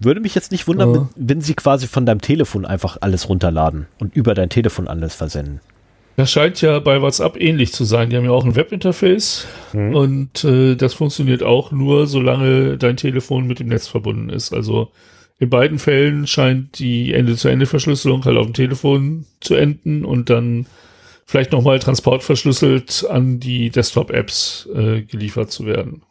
würde 0.00 0.20
mich 0.20 0.34
jetzt 0.34 0.50
nicht 0.52 0.66
wundern, 0.66 0.94
Ja. 0.94 1.08
wenn, 1.16 1.40
sie 1.40 1.54
quasi 1.54 1.86
von 1.86 2.06
deinem 2.06 2.20
Telefon 2.20 2.64
einfach 2.66 2.96
alles 3.00 3.28
runterladen 3.28 3.86
und 3.98 4.14
über 4.16 4.34
dein 4.34 4.48
Telefon 4.50 4.88
alles 4.88 5.14
versenden. 5.14 5.60
Das 6.16 6.30
scheint 6.30 6.60
ja 6.60 6.78
bei 6.80 7.00
WhatsApp 7.00 7.40
ähnlich 7.40 7.72
zu 7.72 7.84
sein. 7.84 8.10
Die 8.10 8.16
haben 8.16 8.24
ja 8.24 8.30
auch 8.32 8.44
ein 8.44 8.56
Webinterface 8.56 9.46
Mhm. 9.72 9.94
und 9.94 10.44
äh, 10.44 10.74
das 10.74 10.92
funktioniert 10.94 11.42
auch 11.42 11.70
nur, 11.72 12.06
solange 12.06 12.76
dein 12.76 12.96
Telefon 12.96 13.46
mit 13.46 13.58
dem 13.60 13.68
Netz 13.68 13.86
verbunden 13.88 14.28
ist. 14.28 14.52
Also 14.52 14.90
in 15.38 15.48
beiden 15.48 15.78
Fällen 15.78 16.26
scheint 16.26 16.78
die 16.78 17.14
Ende-zu-Ende-Verschlüsselung 17.14 18.24
halt 18.26 18.36
auf 18.36 18.44
dem 18.46 18.52
Telefon 18.54 19.24
zu 19.40 19.54
enden 19.54 20.04
und 20.04 20.28
dann 20.28 20.66
vielleicht 21.24 21.52
nochmal 21.52 21.78
transportverschlüsselt 21.78 23.06
an 23.08 23.40
die 23.40 23.70
Desktop-Apps 23.70 24.68
äh, 24.74 25.02
geliefert 25.02 25.50
zu 25.50 25.64
werden. 25.64 26.02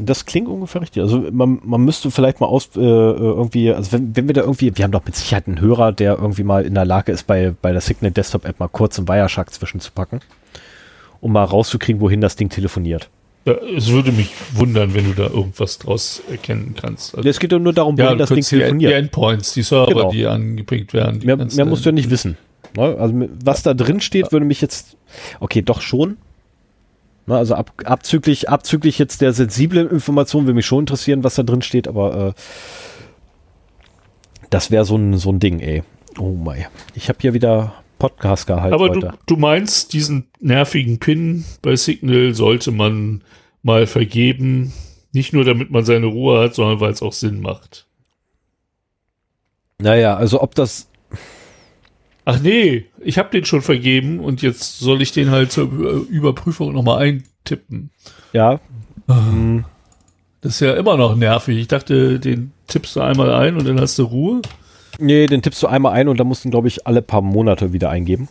Das 0.00 0.24
klingt 0.26 0.48
ungefähr 0.48 0.80
richtig. 0.80 1.02
Also 1.02 1.24
man, 1.32 1.60
man 1.64 1.80
müsste 1.82 2.10
vielleicht 2.10 2.40
mal 2.40 2.46
aus 2.46 2.70
äh, 2.76 2.80
irgendwie, 2.80 3.72
also 3.72 3.92
wenn, 3.92 4.14
wenn 4.16 4.28
wir 4.28 4.34
da 4.34 4.42
irgendwie, 4.42 4.76
wir 4.76 4.84
haben 4.84 4.92
doch 4.92 5.04
mit 5.04 5.16
Sicherheit 5.16 5.48
einen 5.48 5.60
Hörer, 5.60 5.92
der 5.92 6.18
irgendwie 6.18 6.44
mal 6.44 6.64
in 6.64 6.74
der 6.74 6.84
Lage 6.84 7.10
ist, 7.12 7.26
bei, 7.26 7.52
bei 7.60 7.72
der 7.72 7.80
Signal 7.80 8.12
Desktop 8.12 8.44
App 8.44 8.60
mal 8.60 8.68
kurz 8.68 8.98
einen 8.98 9.08
Wireshark 9.08 9.52
zwischenzupacken, 9.52 10.20
um 11.20 11.32
mal 11.32 11.44
rauszukriegen, 11.44 12.00
wohin 12.00 12.20
das 12.20 12.36
Ding 12.36 12.48
telefoniert. 12.48 13.10
Ja, 13.44 13.54
es 13.76 13.90
würde 13.90 14.12
mich 14.12 14.30
wundern, 14.52 14.94
wenn 14.94 15.04
du 15.06 15.14
da 15.14 15.28
irgendwas 15.28 15.78
draus 15.78 16.22
erkennen 16.30 16.74
kannst. 16.80 17.16
Also, 17.16 17.28
Es 17.28 17.40
geht 17.40 17.50
ja 17.50 17.58
nur 17.58 17.72
darum, 17.72 17.96
ja, 17.96 18.06
wohin 18.06 18.18
das 18.18 18.28
Ding 18.28 18.36
könntest 18.36 18.52
die, 18.52 18.56
telefoniert. 18.58 18.92
Endpoints, 18.92 19.52
die 19.54 19.62
Server, 19.62 19.86
Genau. 19.86 20.10
die 20.10 20.26
angepinkt 20.26 20.92
werden. 20.92 21.20
die 21.20 21.26
Mehr, 21.26 21.36
mehr 21.36 21.64
musst 21.64 21.84
du 21.84 21.88
ja 21.88 21.94
nicht 21.94 22.10
wissen. 22.10 22.36
Ne? 22.76 22.96
Also 22.98 23.14
was 23.42 23.62
da 23.62 23.74
drin 23.74 24.00
steht, 24.00 24.32
würde 24.32 24.46
mich 24.46 24.60
jetzt, 24.60 24.96
okay, 25.40 25.62
doch 25.62 25.80
schon. 25.80 26.18
Ne, 27.28 27.36
also 27.36 27.54
ab, 27.54 27.72
abzüglich, 27.84 28.48
abzüglich 28.48 28.98
jetzt 28.98 29.20
der 29.20 29.34
sensiblen 29.34 29.90
Information 29.90 30.44
würde 30.44 30.54
mich 30.54 30.64
schon 30.64 30.80
interessieren, 30.80 31.24
was 31.24 31.34
da 31.34 31.42
drin 31.42 31.60
steht, 31.60 31.86
aber 31.86 32.28
äh, 32.28 32.32
das 34.48 34.70
wäre 34.70 34.86
so 34.86 34.96
ein, 34.96 35.18
so 35.18 35.30
ein 35.30 35.38
Ding, 35.38 35.60
ey. 35.60 35.82
Oh 36.18 36.32
mein. 36.32 36.64
Ich 36.94 37.10
habe 37.10 37.18
hier 37.20 37.34
wieder 37.34 37.74
Podcast 37.98 38.46
gehalten 38.46 38.74
Aber 38.74 38.88
du, 38.88 39.10
du 39.26 39.36
meinst, 39.36 39.92
diesen 39.92 40.28
nervigen 40.40 41.00
Pin 41.00 41.44
bei 41.60 41.76
Signal 41.76 42.32
sollte 42.32 42.72
man 42.72 43.22
mal 43.62 43.86
vergeben. 43.86 44.72
Nicht 45.12 45.34
nur, 45.34 45.44
damit 45.44 45.70
man 45.70 45.84
seine 45.84 46.06
Ruhe 46.06 46.40
hat, 46.40 46.54
sondern 46.54 46.80
weil 46.80 46.92
es 46.92 47.02
auch 47.02 47.12
Sinn 47.12 47.40
macht. 47.40 47.86
Naja, 49.78 50.16
also 50.16 50.40
ob 50.40 50.54
das, 50.54 50.88
Ach 52.24 52.40
nee, 52.40 52.86
ich 53.00 53.18
habe 53.18 53.30
den 53.30 53.44
schon 53.44 53.62
vergeben 53.62 54.20
und 54.20 54.42
jetzt 54.42 54.78
soll 54.78 55.02
ich 55.02 55.12
den 55.12 55.30
halt 55.30 55.52
zur 55.52 55.64
Über- 55.70 55.92
Überprüfung 56.08 56.72
nochmal 56.72 56.98
eintippen. 57.02 57.90
ja, 58.32 58.60
hm, 59.06 59.64
Das 60.40 60.54
ist 60.54 60.60
ja 60.60 60.74
immer 60.74 60.96
noch 60.96 61.16
nervig. 61.16 61.58
Ich 61.58 61.68
dachte, 61.68 62.20
den 62.20 62.52
tippst 62.68 62.94
du 62.96 63.00
einmal 63.00 63.32
ein 63.32 63.56
und 63.56 63.66
dann 63.66 63.80
hast 63.80 63.98
du 63.98 64.04
Ruhe. 64.04 64.42
nee, 64.98 65.26
den 65.26 65.42
tippst 65.42 65.62
du 65.62 65.66
einmal 65.66 65.92
ein 65.94 66.08
und 66.08 66.18
dann 66.20 66.26
musst 66.26 66.44
du 66.44 66.48
ihn, 66.48 66.52
glaube 66.52 66.68
ich, 66.68 66.86
alle 66.86 67.02
paar 67.02 67.22
Monate 67.22 67.72
wieder 67.72 67.90
eingeben. 67.90 68.28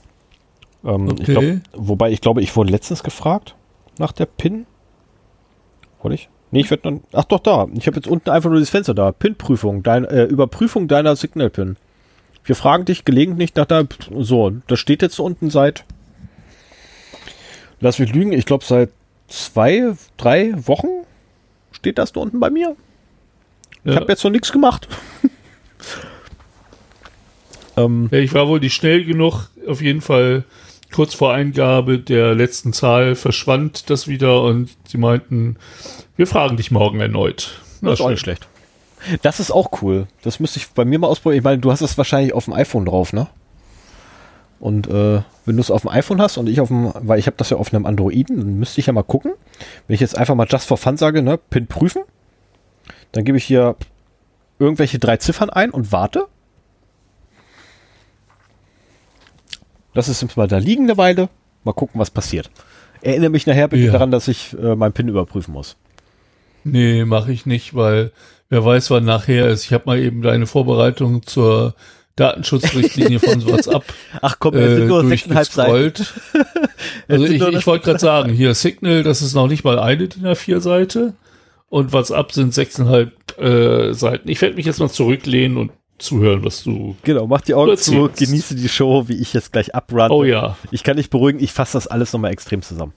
Ähm, 0.85 1.07
ich 1.19 1.21
Okay. 1.29 1.59
glaub, 1.71 1.87
wobei, 1.87 2.11
ich 2.11 2.21
glaube, 2.21 2.41
ich 2.41 2.55
wurde 2.55 2.71
letztens 2.71 3.03
gefragt 3.03 3.55
nach 3.99 4.11
der 4.11 4.25
PIN. 4.25 4.65
Wurde 6.01 6.15
ich? 6.15 6.29
Nee, 6.51 6.61
ich 6.61 6.69
werde 6.69 6.83
dann. 6.83 7.01
Ach 7.11 7.25
doch, 7.25 7.39
da. 7.39 7.67
Ich 7.73 7.87
habe 7.87 7.97
jetzt 7.97 8.07
unten 8.07 8.29
einfach 8.29 8.49
nur 8.49 8.59
das 8.59 8.69
Fenster 8.69 8.93
da. 8.93 9.11
PIN-Prüfung, 9.11 9.83
dein, 9.83 10.05
äh, 10.05 10.23
Überprüfung 10.25 10.87
deiner 10.87 11.15
Signal-PIN. 11.15 11.75
Wir 12.47 12.55
fragen 12.55 12.85
dich 12.85 13.05
gelegentlich 13.05 13.53
nach 13.55 13.65
der. 13.65 13.87
So, 14.17 14.51
das 14.67 14.79
steht 14.79 15.01
jetzt 15.03 15.19
unten 15.19 15.49
seit. 15.49 15.83
Lass 17.79 17.99
mich 17.99 18.13
lügen, 18.13 18.31
ich 18.31 18.45
glaube 18.45 18.65
seit 18.65 18.89
zwei, 19.27 19.93
drei 20.17 20.53
Wochen 20.65 20.87
steht 21.71 21.99
das 21.99 22.13
da 22.13 22.21
unten 22.21 22.39
bei 22.39 22.49
mir. 22.49 22.75
Ich 23.83 23.93
Ja. 23.93 23.99
habe 23.99 24.11
jetzt 24.11 24.23
noch 24.23 24.31
nichts 24.31 24.51
gemacht. 24.51 24.87
ähm, 27.77 28.09
Ja, 28.11 28.19
ich 28.19 28.33
war 28.33 28.47
wohl 28.47 28.59
nicht 28.59 28.73
schnell 28.73 29.03
genug. 29.03 29.49
Auf 29.67 29.81
jeden 29.81 30.01
Fall 30.01 30.43
kurz 30.91 31.13
vor 31.13 31.33
Eingabe 31.33 31.99
der 31.99 32.33
letzten 32.33 32.73
Zahl 32.73 33.15
verschwand 33.15 33.89
das 33.89 34.07
wieder 34.07 34.41
und 34.43 34.69
sie 34.87 34.97
meinten, 34.97 35.57
wir 36.15 36.27
fragen 36.27 36.57
dich 36.57 36.71
morgen 36.71 36.99
erneut. 37.01 37.61
Na, 37.81 37.91
Das 37.91 37.99
ist 37.99 38.05
auch 38.05 38.09
nicht 38.09 38.21
schlecht. 38.21 38.47
Das 39.21 39.39
ist 39.39 39.51
auch 39.51 39.81
cool. 39.81 40.07
Das 40.21 40.39
müsste 40.39 40.59
ich 40.59 40.69
bei 40.69 40.85
mir 40.85 40.99
mal 40.99 41.07
ausprobieren. 41.07 41.39
Ich 41.39 41.43
meine, 41.43 41.59
du 41.59 41.71
hast 41.71 41.81
es 41.81 41.97
wahrscheinlich 41.97 42.33
auf 42.33 42.45
dem 42.45 42.53
iPhone 42.53 42.85
drauf, 42.85 43.13
ne? 43.13 43.27
Und 44.59 44.87
äh, 44.87 45.21
wenn 45.45 45.55
du 45.55 45.61
es 45.61 45.69
auf 45.69 45.81
dem 45.81 45.89
iPhone 45.91 46.19
hast 46.21 46.37
und 46.37 46.47
ich 46.47 46.59
auf 46.59 46.69
dem, 46.69 46.91
weil 46.95 47.19
ich 47.19 47.27
habe 47.27 47.37
das 47.37 47.49
ja 47.51 47.57
auf 47.57 47.73
einem 47.73 47.85
Androiden, 47.85 48.37
dann 48.37 48.59
müsste 48.59 48.79
ich 48.79 48.87
ja 48.87 48.93
mal 48.93 49.03
gucken. 49.03 49.33
Wenn 49.87 49.93
ich 49.93 49.99
jetzt 50.01 50.17
einfach 50.17 50.33
mal 50.35 50.47
just 50.49 50.67
for 50.67 50.77
fun 50.77 50.97
sage, 50.97 51.21
ne, 51.21 51.37
PIN 51.37 51.67
prüfen, 51.67 52.01
dann 53.11 53.23
gebe 53.23 53.37
ich 53.37 53.43
hier 53.43 53.75
irgendwelche 54.57 54.97
drei 54.97 55.17
Ziffern 55.17 55.51
ein 55.51 55.69
und 55.69 55.91
warte. 55.91 56.25
Lass 59.93 60.07
es 60.07 60.21
jetzt 60.21 60.37
mal 60.37 60.47
da 60.47 60.57
liegen 60.57 60.83
eine 60.83 60.97
Weile. 60.97 61.29
Mal 61.63 61.73
gucken, 61.73 61.99
was 61.99 62.11
passiert. 62.11 62.49
Erinnere 63.01 63.29
mich 63.29 63.45
nachher 63.45 63.67
bitte 63.67 63.85
Ja. 63.85 63.91
daran, 63.91 64.11
dass 64.11 64.27
ich 64.27 64.55
äh, 64.59 64.75
mein 64.75 64.93
PIN 64.93 65.07
überprüfen 65.07 65.53
muss. 65.53 65.75
Nee, 66.63 67.05
mache 67.05 67.31
ich 67.31 67.45
nicht, 67.45 67.75
weil 67.75 68.11
wer 68.49 68.63
weiß, 68.63 68.89
wann 68.91 69.05
nachher 69.05 69.49
ist. 69.49 69.65
Ich 69.65 69.73
habe 69.73 69.83
mal 69.85 69.99
eben 69.99 70.21
deine 70.21 70.47
Vorbereitung 70.47 71.23
zur 71.25 71.75
Datenschutzrichtlinie 72.15 73.19
von 73.19 73.45
WhatsApp 73.45 73.83
Ach 74.21 74.37
komm, 74.39 74.55
äh, 74.55 74.75
sind 74.75 74.87
nur 74.87 75.05
sechseinhalb 75.07 75.47
Seiten. 75.47 76.05
Also 77.07 77.25
ich, 77.25 77.41
ich 77.41 77.67
wollte 77.67 77.85
gerade 77.85 77.99
sagen, 77.99 78.33
hier 78.33 78.53
Signal, 78.55 79.03
das 79.03 79.21
ist 79.21 79.33
noch 79.33 79.47
nicht 79.47 79.63
mal 79.63 79.79
eine 79.79 80.07
DIN 80.07 80.25
A4-Seite 80.25 81.13
und 81.69 81.93
WhatsApp 81.93 82.31
sind 82.31 82.53
sechseinhalb 82.53 83.39
äh, 83.39 83.93
Seiten. 83.93 84.29
Ich 84.29 84.41
werde 84.41 84.55
mich 84.55 84.65
jetzt 84.65 84.79
mal 84.79 84.89
zurücklehnen 84.89 85.57
und 85.57 85.71
zuhören, 85.99 86.43
was 86.43 86.63
du... 86.63 86.95
Genau, 87.03 87.27
mach 87.27 87.41
die 87.41 87.53
Augen 87.53 87.77
zu, 87.77 88.09
genieße 88.15 88.55
die 88.55 88.69
Show, 88.69 89.07
wie 89.07 89.15
ich 89.15 89.33
jetzt 89.33 89.51
gleich 89.51 89.73
abrun. 89.75 90.11
Oh 90.11 90.23
ja, 90.23 90.57
Ich 90.71 90.83
kann 90.83 90.97
dich 90.97 91.09
beruhigen, 91.09 91.39
ich 91.39 91.53
fasse 91.53 91.73
das 91.73 91.87
alles 91.87 92.13
nochmal 92.13 92.31
extrem 92.31 92.61
zusammen. 92.61 92.93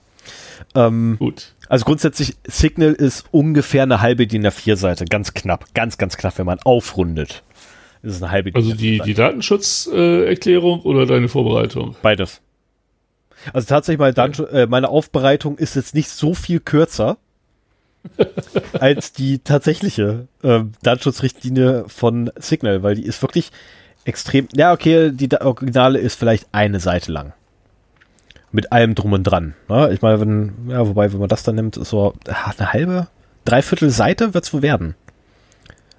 Ähm, 0.75 1.17
Gut. 1.19 1.55
Also 1.71 1.85
grundsätzlich, 1.85 2.37
Signal 2.43 2.95
ist 2.95 3.27
ungefähr 3.31 3.85
eine 3.85 4.01
halbe 4.01 4.27
DIN 4.27 4.45
A4-Seite. 4.45 5.05
Ganz 5.05 5.35
knapp. 5.35 5.73
Ganz, 5.73 5.99
ganz 5.99 6.17
knapp, 6.17 6.37
wenn 6.37 6.47
man 6.47 6.59
aufrundet. 6.59 7.45
Ist 8.03 8.17
es 8.17 8.23
eine 8.23 8.33
halbe 8.33 8.51
Also 8.55 8.75
die, 8.75 8.99
die 8.99 9.15
Datenschutzerklärung 9.15 10.81
oder 10.81 11.07
deine 11.07 11.29
Vorbereitung? 11.29 11.95
Beides. 12.03 12.41
Also 13.53 13.69
tatsächlich, 13.69 14.01
meine, 14.01 14.15
Datensch 14.15 14.41
äh, 14.53 14.67
meine 14.67 14.89
Aufbereitung 14.89 15.59
ist 15.59 15.77
jetzt 15.77 15.95
nicht 15.95 16.09
so 16.09 16.35
viel 16.35 16.59
kürzer 16.59 17.19
als 18.73 19.13
die 19.13 19.39
tatsächliche 19.39 20.27
äh, 20.43 20.63
Datenschutzrichtlinie 20.83 21.85
von 21.87 22.33
Signal, 22.37 22.83
weil 22.83 22.97
die 22.97 23.07
ist 23.07 23.23
wirklich 23.23 23.53
extrem. 24.05 24.49
Ja, 24.55 24.73
okay, 24.73 25.13
die 25.13 25.31
Originale 25.41 26.01
ist 26.01 26.19
vielleicht 26.19 26.49
eine 26.51 26.81
Seite 26.81 27.13
lang. 27.13 27.33
Mit 28.53 28.73
allem 28.73 28.95
drum 28.95 29.13
und 29.13 29.23
dran. 29.25 29.55
Ne? 29.69 29.93
Ich 29.93 30.03
meine, 30.03 30.21
wenn, 30.21 30.69
ja, 30.69 30.87
wobei, 30.87 31.13
wenn 31.13 31.21
man 31.21 31.29
das 31.29 31.45
dann 31.45 31.55
nimmt, 31.55 31.77
ist 31.77 31.91
so 31.91 32.15
ah, 32.29 32.53
eine 32.57 32.73
halbe, 32.73 33.09
dreiviertel 33.45 33.91
Seite 33.91 34.35
wird's 34.35 34.53
wohl 34.53 34.63
werden. 34.63 34.95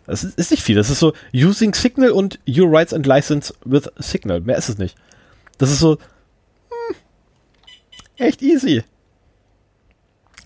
Das 0.06 0.24
ist, 0.24 0.38
ist 0.38 0.52
nicht 0.52 0.64
viel. 0.64 0.76
Das 0.76 0.90
ist 0.90 1.00
so 1.00 1.14
Using 1.34 1.74
Signal 1.74 2.12
und 2.12 2.40
Your 2.48 2.70
Rights 2.70 2.94
and 2.94 3.06
License 3.06 3.54
with 3.64 3.90
Signal. 3.98 4.42
Mehr 4.42 4.58
ist 4.58 4.68
es 4.68 4.78
nicht. 4.78 4.98
Das 5.58 5.72
ist 5.72 5.80
so 5.80 5.98
hm, 5.98 6.96
echt 8.18 8.42
easy. 8.42 8.84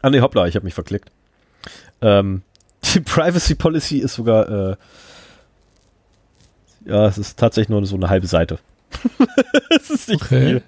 Ah 0.01 0.11
ne, 0.11 0.21
hoppla, 0.21 0.45
ich 0.45 0.55
habe 0.55 0.65
mich 0.65 0.75
verklickt. 0.75 1.09
Ähm, 2.01 2.43
die 2.93 2.99
Privacy 2.99 3.55
Policy 3.55 3.97
ist 3.97 4.13
sogar 4.13 4.71
äh, 4.71 4.75
ja, 6.85 7.07
es 7.07 7.17
ist 7.17 7.39
tatsächlich 7.39 7.69
nur 7.69 7.85
so 7.85 7.95
eine 7.95 8.09
halbe 8.09 8.27
Seite. 8.27 8.59
es 9.69 9.89
ist 9.89 10.07
nicht 10.09 10.21
Okay. 10.21 10.45
viel. 10.45 10.63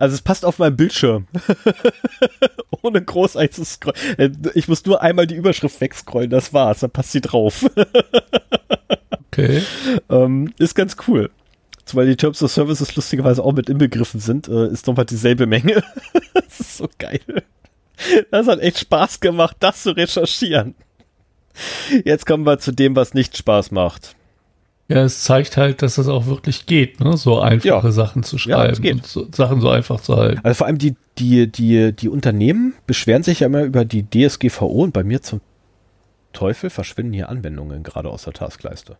Also 0.00 0.14
es 0.14 0.22
passt 0.22 0.44
auf 0.44 0.58
meinem 0.58 0.76
Bildschirm. 0.76 1.26
Ohne 2.82 3.02
groß 3.02 3.36
einzuscrollen. 3.36 4.18
Äh, 4.18 4.30
Ich 4.54 4.68
muss 4.68 4.84
nur 4.84 5.02
einmal 5.02 5.26
die 5.26 5.34
Überschrift 5.34 5.80
wegscrollen, 5.80 6.30
das 6.30 6.52
war's, 6.52 6.80
dann 6.80 6.90
passt 6.90 7.12
sie 7.12 7.20
drauf. 7.20 7.64
Okay. 9.38 9.62
ähm, 10.08 10.54
ist 10.58 10.74
ganz 10.74 10.96
cool. 11.06 11.30
Zumal 11.84 12.06
die 12.06 12.16
Terms 12.16 12.42
of 12.42 12.50
Services 12.50 12.96
lustigerweise 12.96 13.44
auch 13.44 13.52
mit 13.52 13.68
inbegriffen 13.68 14.18
sind, 14.18 14.48
äh, 14.48 14.68
ist 14.68 14.86
nochmal 14.86 15.04
dieselbe 15.04 15.46
Menge. 15.46 15.82
das 16.32 16.60
ist 16.60 16.78
so 16.78 16.88
geil. 16.96 17.20
Das 18.30 18.46
hat 18.46 18.60
echt 18.60 18.78
Spaß 18.78 19.20
gemacht, 19.20 19.56
das 19.60 19.82
zu 19.82 19.90
recherchieren. 19.90 20.74
Jetzt 22.04 22.24
kommen 22.24 22.46
wir 22.46 22.58
zu 22.58 22.72
dem, 22.72 22.96
was 22.96 23.12
nicht 23.12 23.36
Spaß 23.36 23.72
macht. 23.72 24.15
Ja, 24.88 25.02
es 25.02 25.24
zeigt 25.24 25.56
halt, 25.56 25.82
dass 25.82 25.98
es 25.98 26.06
auch 26.06 26.26
wirklich 26.26 26.66
geht, 26.66 27.00
ne? 27.00 27.16
so 27.16 27.40
einfache 27.40 27.86
Ja. 27.86 27.92
Sachen 27.92 28.22
zu 28.22 28.36
Ja, 28.36 28.40
schreiben 28.58 28.82
geht. 28.82 28.94
und 28.94 29.06
so, 29.06 29.26
Sachen 29.32 29.60
so 29.60 29.68
einfach 29.68 30.00
zu 30.00 30.16
halten. 30.16 30.40
Also 30.44 30.58
vor 30.58 30.68
allem 30.68 30.78
die, 30.78 30.94
die, 31.18 31.50
die, 31.50 31.92
die 31.92 32.08
Unternehmen 32.08 32.74
beschweren 32.86 33.24
sich 33.24 33.40
ja 33.40 33.46
immer 33.48 33.62
über 33.64 33.84
die 33.84 34.06
DSGVO 34.08 34.66
und 34.84 34.92
bei 34.92 35.02
mir 35.02 35.22
zum 35.22 35.40
Teufel 36.32 36.70
verschwinden 36.70 37.14
hier 37.14 37.28
Anwendungen 37.30 37.82
gerade 37.82 38.10
aus 38.10 38.24
der 38.24 38.32
Taskleiste. 38.34 38.96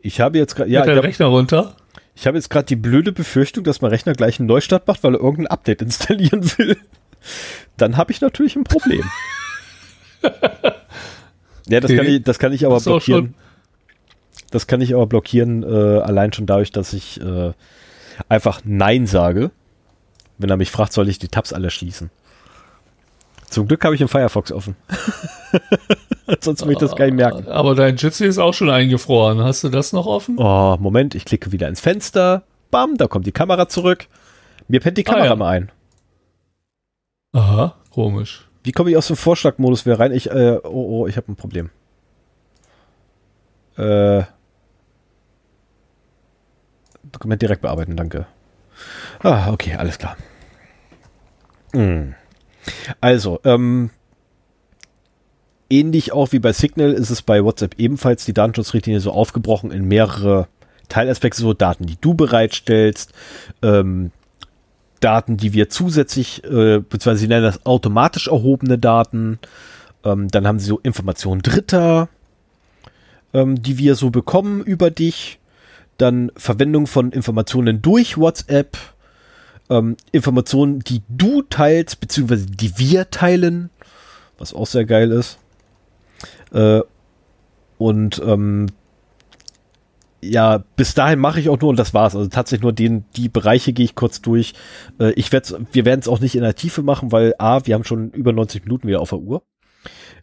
Ich 0.00 0.20
habe 0.20 0.38
jetzt 0.38 0.56
gerade, 0.56 0.70
ja, 0.70 0.84
ich 0.86 1.02
Rechner 1.02 1.26
runter? 1.26 1.74
ich 2.16 2.26
habe 2.26 2.36
jetzt 2.36 2.50
gerade 2.50 2.66
die 2.66 2.76
blöde 2.76 3.12
Befürchtung, 3.12 3.62
dass 3.62 3.80
mein 3.82 3.90
Rechner 3.90 4.14
gleich 4.14 4.40
einen 4.40 4.48
Neustart 4.48 4.88
macht, 4.88 5.04
weil 5.04 5.14
er 5.14 5.20
irgendein 5.20 5.48
Update 5.48 5.82
installieren 5.82 6.42
will. 6.58 6.76
Dann 7.76 7.96
habe 7.96 8.10
ich 8.10 8.20
natürlich 8.20 8.56
ein 8.56 8.64
Problem. 8.64 9.04
ja, 11.68 11.80
das 11.80 11.92
kann 11.94 12.06
ich, 12.06 12.22
das 12.22 12.38
kann 12.38 12.52
ich 12.52 12.64
aber 12.66 12.76
Das 12.76 12.84
blockieren. 12.84 13.34
Das 14.50 14.66
kann 14.66 14.80
ich 14.80 14.94
aber 14.94 15.06
blockieren, 15.06 15.62
äh, 15.62 15.66
allein 16.00 16.32
schon 16.32 16.46
dadurch, 16.46 16.72
dass 16.72 16.92
ich 16.92 17.20
äh, 17.20 17.52
einfach 18.28 18.62
Nein 18.64 19.06
sage. 19.06 19.50
Wenn 20.38 20.50
er 20.50 20.56
mich 20.56 20.70
fragt, 20.70 20.92
soll 20.92 21.08
ich 21.08 21.18
die 21.18 21.28
Tabs 21.28 21.52
alle 21.52 21.70
schließen. 21.70 22.10
Zum 23.50 23.66
Glück 23.66 23.84
habe 23.84 23.94
ich 23.94 23.98
den 23.98 24.08
Firefox 24.08 24.52
offen. 24.52 24.76
Sonst 26.40 26.60
würde 26.62 26.72
ich 26.74 26.78
das 26.78 26.94
gar 26.94 27.06
nicht 27.06 27.14
merken. 27.14 27.48
Aber 27.48 27.74
dein 27.74 27.96
Jitsi 27.96 28.26
ist 28.26 28.38
auch 28.38 28.52
schon 28.54 28.70
eingefroren. 28.70 29.40
Hast 29.42 29.64
du 29.64 29.68
das 29.70 29.92
noch 29.92 30.06
offen? 30.06 30.36
Oh, 30.38 30.76
Moment, 30.78 31.14
ich 31.14 31.24
klicke 31.24 31.50
wieder 31.50 31.66
ins 31.68 31.80
Fenster. 31.80 32.42
Bam, 32.70 32.96
da 32.98 33.06
kommt 33.06 33.26
die 33.26 33.32
Kamera 33.32 33.66
zurück. 33.68 34.06
Mir 34.68 34.80
pennt 34.80 34.98
die 34.98 35.06
Ah, 35.06 35.10
Kamera 35.12 35.26
ja. 35.26 35.36
mal 35.36 35.48
ein. 35.48 35.72
Aha, 37.32 37.74
komisch. 37.90 38.47
Wie 38.68 38.72
komme 38.72 38.90
ich 38.90 38.98
aus 38.98 39.06
dem 39.06 39.16
Vorschlagmodus 39.16 39.86
wieder 39.86 39.98
rein? 39.98 40.12
Ich, 40.12 40.30
äh, 40.30 40.58
oh, 40.62 41.00
oh, 41.00 41.06
ich 41.06 41.16
habe 41.16 41.32
ein 41.32 41.36
Problem. 41.36 41.70
Äh, 43.78 44.24
Dokument 47.02 47.40
direkt 47.40 47.62
bearbeiten, 47.62 47.96
danke. 47.96 48.26
Ah, 49.20 49.50
okay, 49.50 49.76
alles 49.76 49.96
klar. 49.96 50.18
Hm. 51.72 52.14
Also, 53.00 53.40
ähm, 53.44 53.88
ähnlich 55.70 56.12
auch 56.12 56.32
wie 56.32 56.38
bei 56.38 56.52
Signal 56.52 56.92
ist 56.92 57.08
es 57.08 57.22
bei 57.22 57.42
WhatsApp 57.42 57.76
ebenfalls 57.78 58.26
die 58.26 58.34
Datenschutzrichtlinie 58.34 59.00
so 59.00 59.12
aufgebrochen 59.12 59.70
in 59.70 59.88
mehrere 59.88 60.46
Teilaspekte, 60.90 61.40
so 61.40 61.54
Daten, 61.54 61.86
die 61.86 61.98
du 61.98 62.12
bereitstellst, 62.12 63.14
ähm, 63.62 64.10
Daten, 65.00 65.36
die 65.36 65.52
wir 65.52 65.68
zusätzlich, 65.68 66.44
äh, 66.44 66.80
beziehungsweise 66.80 67.20
sie 67.20 67.28
nennen 67.28 67.44
das 67.44 67.64
automatisch 67.66 68.28
erhobene 68.28 68.78
Daten. 68.78 69.38
Ähm, 70.04 70.28
dann 70.28 70.46
haben 70.46 70.58
sie 70.58 70.66
so 70.66 70.78
Informationen 70.78 71.42
Dritter, 71.42 72.08
ähm, 73.32 73.60
die 73.62 73.78
wir 73.78 73.94
so 73.94 74.10
bekommen 74.10 74.62
über 74.62 74.90
dich. 74.90 75.38
Dann 75.96 76.30
Verwendung 76.36 76.86
von 76.86 77.12
Informationen 77.12 77.82
durch 77.82 78.16
WhatsApp. 78.16 78.76
Ähm, 79.70 79.96
Informationen, 80.12 80.80
die 80.80 81.02
du 81.08 81.42
teilst, 81.42 82.00
beziehungsweise 82.00 82.46
die 82.46 82.78
wir 82.78 83.10
teilen, 83.10 83.70
was 84.38 84.54
auch 84.54 84.66
sehr 84.66 84.84
geil 84.84 85.10
ist. 85.10 85.38
Äh, 86.52 86.80
und 87.76 88.20
ähm, 88.24 88.66
ja, 90.20 90.58
bis 90.76 90.94
dahin 90.94 91.18
mache 91.18 91.40
ich 91.40 91.48
auch 91.48 91.60
nur 91.60 91.70
und 91.70 91.78
das 91.78 91.94
war's. 91.94 92.16
Also 92.16 92.28
tatsächlich 92.28 92.62
nur 92.62 92.72
den, 92.72 93.04
die 93.16 93.28
Bereiche 93.28 93.72
gehe 93.72 93.84
ich 93.84 93.94
kurz 93.94 94.20
durch. 94.20 94.54
Äh, 94.98 95.12
ich 95.12 95.30
werd's, 95.32 95.54
wir 95.72 95.84
werden 95.84 96.00
es 96.00 96.08
auch 96.08 96.20
nicht 96.20 96.34
in 96.34 96.42
der 96.42 96.56
Tiefe 96.56 96.82
machen, 96.82 97.12
weil 97.12 97.34
A, 97.38 97.64
wir 97.66 97.74
haben 97.74 97.84
schon 97.84 98.10
über 98.10 98.32
90 98.32 98.64
Minuten 98.64 98.88
wieder 98.88 99.00
auf 99.00 99.10
der 99.10 99.20
Uhr. 99.20 99.42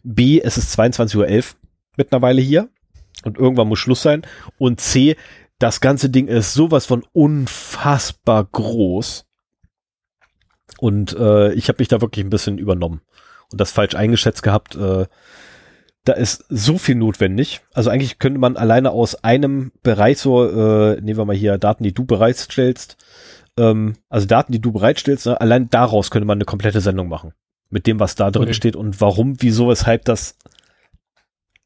B, 0.02 0.40
es 0.40 0.58
ist 0.58 0.78
22.11 0.78 1.16
Uhr 1.16 1.44
mittlerweile 1.96 2.40
hier 2.40 2.68
und 3.24 3.38
irgendwann 3.38 3.68
muss 3.68 3.78
Schluss 3.78 4.02
sein. 4.02 4.22
Und 4.58 4.80
C, 4.80 5.16
das 5.58 5.80
ganze 5.80 6.10
Ding 6.10 6.28
ist 6.28 6.52
sowas 6.52 6.86
von 6.86 7.04
unfassbar 7.12 8.44
groß. 8.44 9.26
Und 10.78 11.16
äh, 11.16 11.52
ich 11.54 11.68
habe 11.68 11.78
mich 11.78 11.88
da 11.88 12.02
wirklich 12.02 12.24
ein 12.24 12.30
bisschen 12.30 12.58
übernommen 12.58 13.00
und 13.50 13.60
das 13.60 13.72
falsch 13.72 13.94
eingeschätzt 13.94 14.42
gehabt. 14.42 14.74
Äh, 14.76 15.06
da 16.06 16.12
ist 16.12 16.44
so 16.48 16.78
viel 16.78 16.94
notwendig. 16.94 17.62
Also 17.74 17.90
eigentlich 17.90 18.18
könnte 18.18 18.38
man 18.38 18.56
alleine 18.56 18.92
aus 18.92 19.24
einem 19.24 19.72
Bereich 19.82 20.18
so, 20.18 20.44
äh, 20.48 21.00
nehmen 21.00 21.18
wir 21.18 21.24
mal 21.24 21.36
hier 21.36 21.58
Daten, 21.58 21.82
die 21.82 21.92
du 21.92 22.04
bereitstellst, 22.04 22.96
ähm, 23.58 23.96
also 24.08 24.26
Daten, 24.26 24.52
die 24.52 24.60
du 24.60 24.70
bereitstellst, 24.70 25.26
ne, 25.26 25.40
allein 25.40 25.68
daraus 25.68 26.10
könnte 26.10 26.26
man 26.26 26.38
eine 26.38 26.44
komplette 26.44 26.80
Sendung 26.80 27.08
machen. 27.08 27.32
Mit 27.70 27.88
dem, 27.88 27.98
was 27.98 28.14
da 28.14 28.30
drin 28.30 28.44
Okay. 28.44 28.54
steht 28.54 28.76
und 28.76 29.00
warum, 29.00 29.36
wieso, 29.40 29.68
weshalb 29.68 30.04
das 30.04 30.38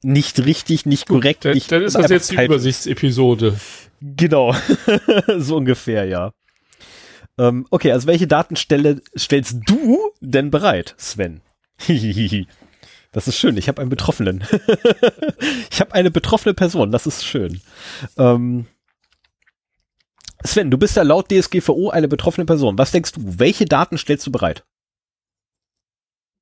nicht 0.03 0.43
richtig, 0.47 0.87
nicht 0.87 1.07
korrekt, 1.07 1.45
Dann, 1.45 1.53
nicht 1.53 1.71
dann 1.71 1.83
ist 1.83 1.95
das 1.95 2.11
jetzt 2.11 2.31
die 2.31 2.43
Übersichtsepisode. 2.43 3.61
Genau. 4.01 4.55
so 5.37 5.57
ungefähr, 5.57 6.07
ja. 6.07 6.33
Ähm, 7.37 7.67
okay, 7.69 7.93
also 7.93 8.07
welche 8.07 8.27
Datenstelle 8.27 9.03
stellst 9.17 9.59
du 9.67 9.99
denn 10.23 10.51
bereit, 10.51 10.95
Sven? 10.97 11.43
das 13.13 13.29
ist 13.29 13.37
schön. 13.37 13.57
Ich 13.57 13.69
habe 13.69 13.81
einen 13.81 13.91
Betroffenen. 13.91 14.45
ich 15.71 15.81
habe 15.81 15.95
eine 15.95 16.11
betroffene 16.11 16.55
Person. 16.55 16.93
Das 16.93 17.07
ist 17.07 17.25
schön. 17.25 17.61
Ähm, 18.17 18.67
Sven, 20.45 20.71
du 20.71 20.79
bist 20.79 20.97
ja 20.97 21.03
laut 21.03 21.31
DSGVO 21.31 21.91
eine 21.91 22.09
betroffene 22.09 22.47
Person. 22.47 22.79
Was 22.79 22.93
denkst 22.93 23.13
du? 23.13 23.21
Welche 23.39 23.65
Daten 23.65 23.99
stellst 23.99 24.27
du 24.27 24.33
bereit? 24.33 24.65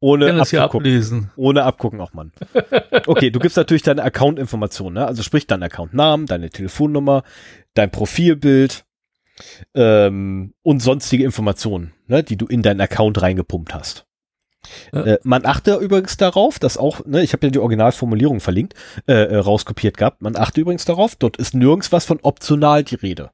Ohne 0.00 0.40
ablesen. 0.40 1.32
Ohne 1.34 1.64
abgucken 1.64 2.00
auch, 2.00 2.12
Mann. 2.12 2.32
Okay, 3.06 3.30
du 3.30 3.38
gibst 3.38 3.56
natürlich 3.56 3.82
deine 3.82 4.02
Account-Informationen, 4.02 4.94
ne? 4.94 5.06
Also 5.06 5.22
sprich 5.22 5.46
deinen 5.46 5.62
Account-Namen, 5.62 6.26
deine 6.26 6.50
Telefonnummer, 6.50 7.22
dein 7.74 7.90
Profilbild 7.90 8.84
ähm, 9.74 10.52
und 10.62 10.80
sonstige 10.80 11.24
Informationen, 11.24 11.94
ne, 12.06 12.22
die 12.22 12.36
du 12.36 12.46
in 12.46 12.62
deinen 12.62 12.80
Account 12.80 13.22
reingepumpt 13.22 13.74
hast. 13.74 14.07
Ja. 14.92 15.04
Äh, 15.04 15.18
man 15.22 15.46
achte 15.46 15.76
übrigens 15.76 16.16
darauf, 16.16 16.58
dass 16.58 16.76
auch, 16.76 17.04
ne, 17.06 17.22
ich 17.22 17.32
habe 17.32 17.46
ja 17.46 17.50
die 17.50 17.58
Originalformulierung 17.58 18.40
verlinkt, 18.40 18.74
äh, 19.06 19.12
äh, 19.14 19.36
rauskopiert 19.36 19.96
gehabt. 19.96 20.20
Man 20.20 20.36
achte 20.36 20.60
übrigens 20.60 20.84
darauf, 20.84 21.16
dort 21.16 21.36
ist 21.36 21.54
nirgends 21.54 21.92
was 21.92 22.04
von 22.04 22.18
optional 22.22 22.84
die 22.84 22.96
Rede. 22.96 23.30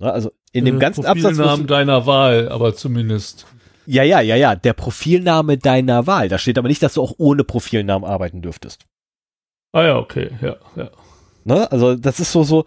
Ne, 0.00 0.12
also 0.12 0.32
in 0.52 0.64
dem 0.64 0.76
Äh, 0.76 0.80
ganzen 0.80 1.04
Absatz. 1.06 1.36
Profilnamen 1.36 1.62
es- 1.64 1.68
deiner 1.68 2.06
Wahl, 2.06 2.48
aber 2.48 2.74
zumindest. 2.74 3.46
Ja, 3.86 4.02
ja, 4.02 4.20
ja, 4.20 4.36
ja, 4.36 4.54
der 4.54 4.74
Profilname 4.74 5.56
deiner 5.56 6.06
Wahl. 6.06 6.28
Da 6.28 6.38
steht 6.38 6.58
aber 6.58 6.68
nicht, 6.68 6.82
dass 6.82 6.94
du 6.94 7.02
auch 7.02 7.14
ohne 7.18 7.42
Profilnamen 7.42 8.08
arbeiten 8.08 8.42
dürftest. 8.42 8.84
Ah 9.72 9.82
ja, 9.82 9.96
okay, 9.98 10.30
ja, 10.42 10.56
ja. 10.76 10.90
Ne? 11.44 11.70
Also 11.72 11.94
das 11.96 12.20
ist 12.20 12.30
so 12.32 12.42
so 12.44 12.64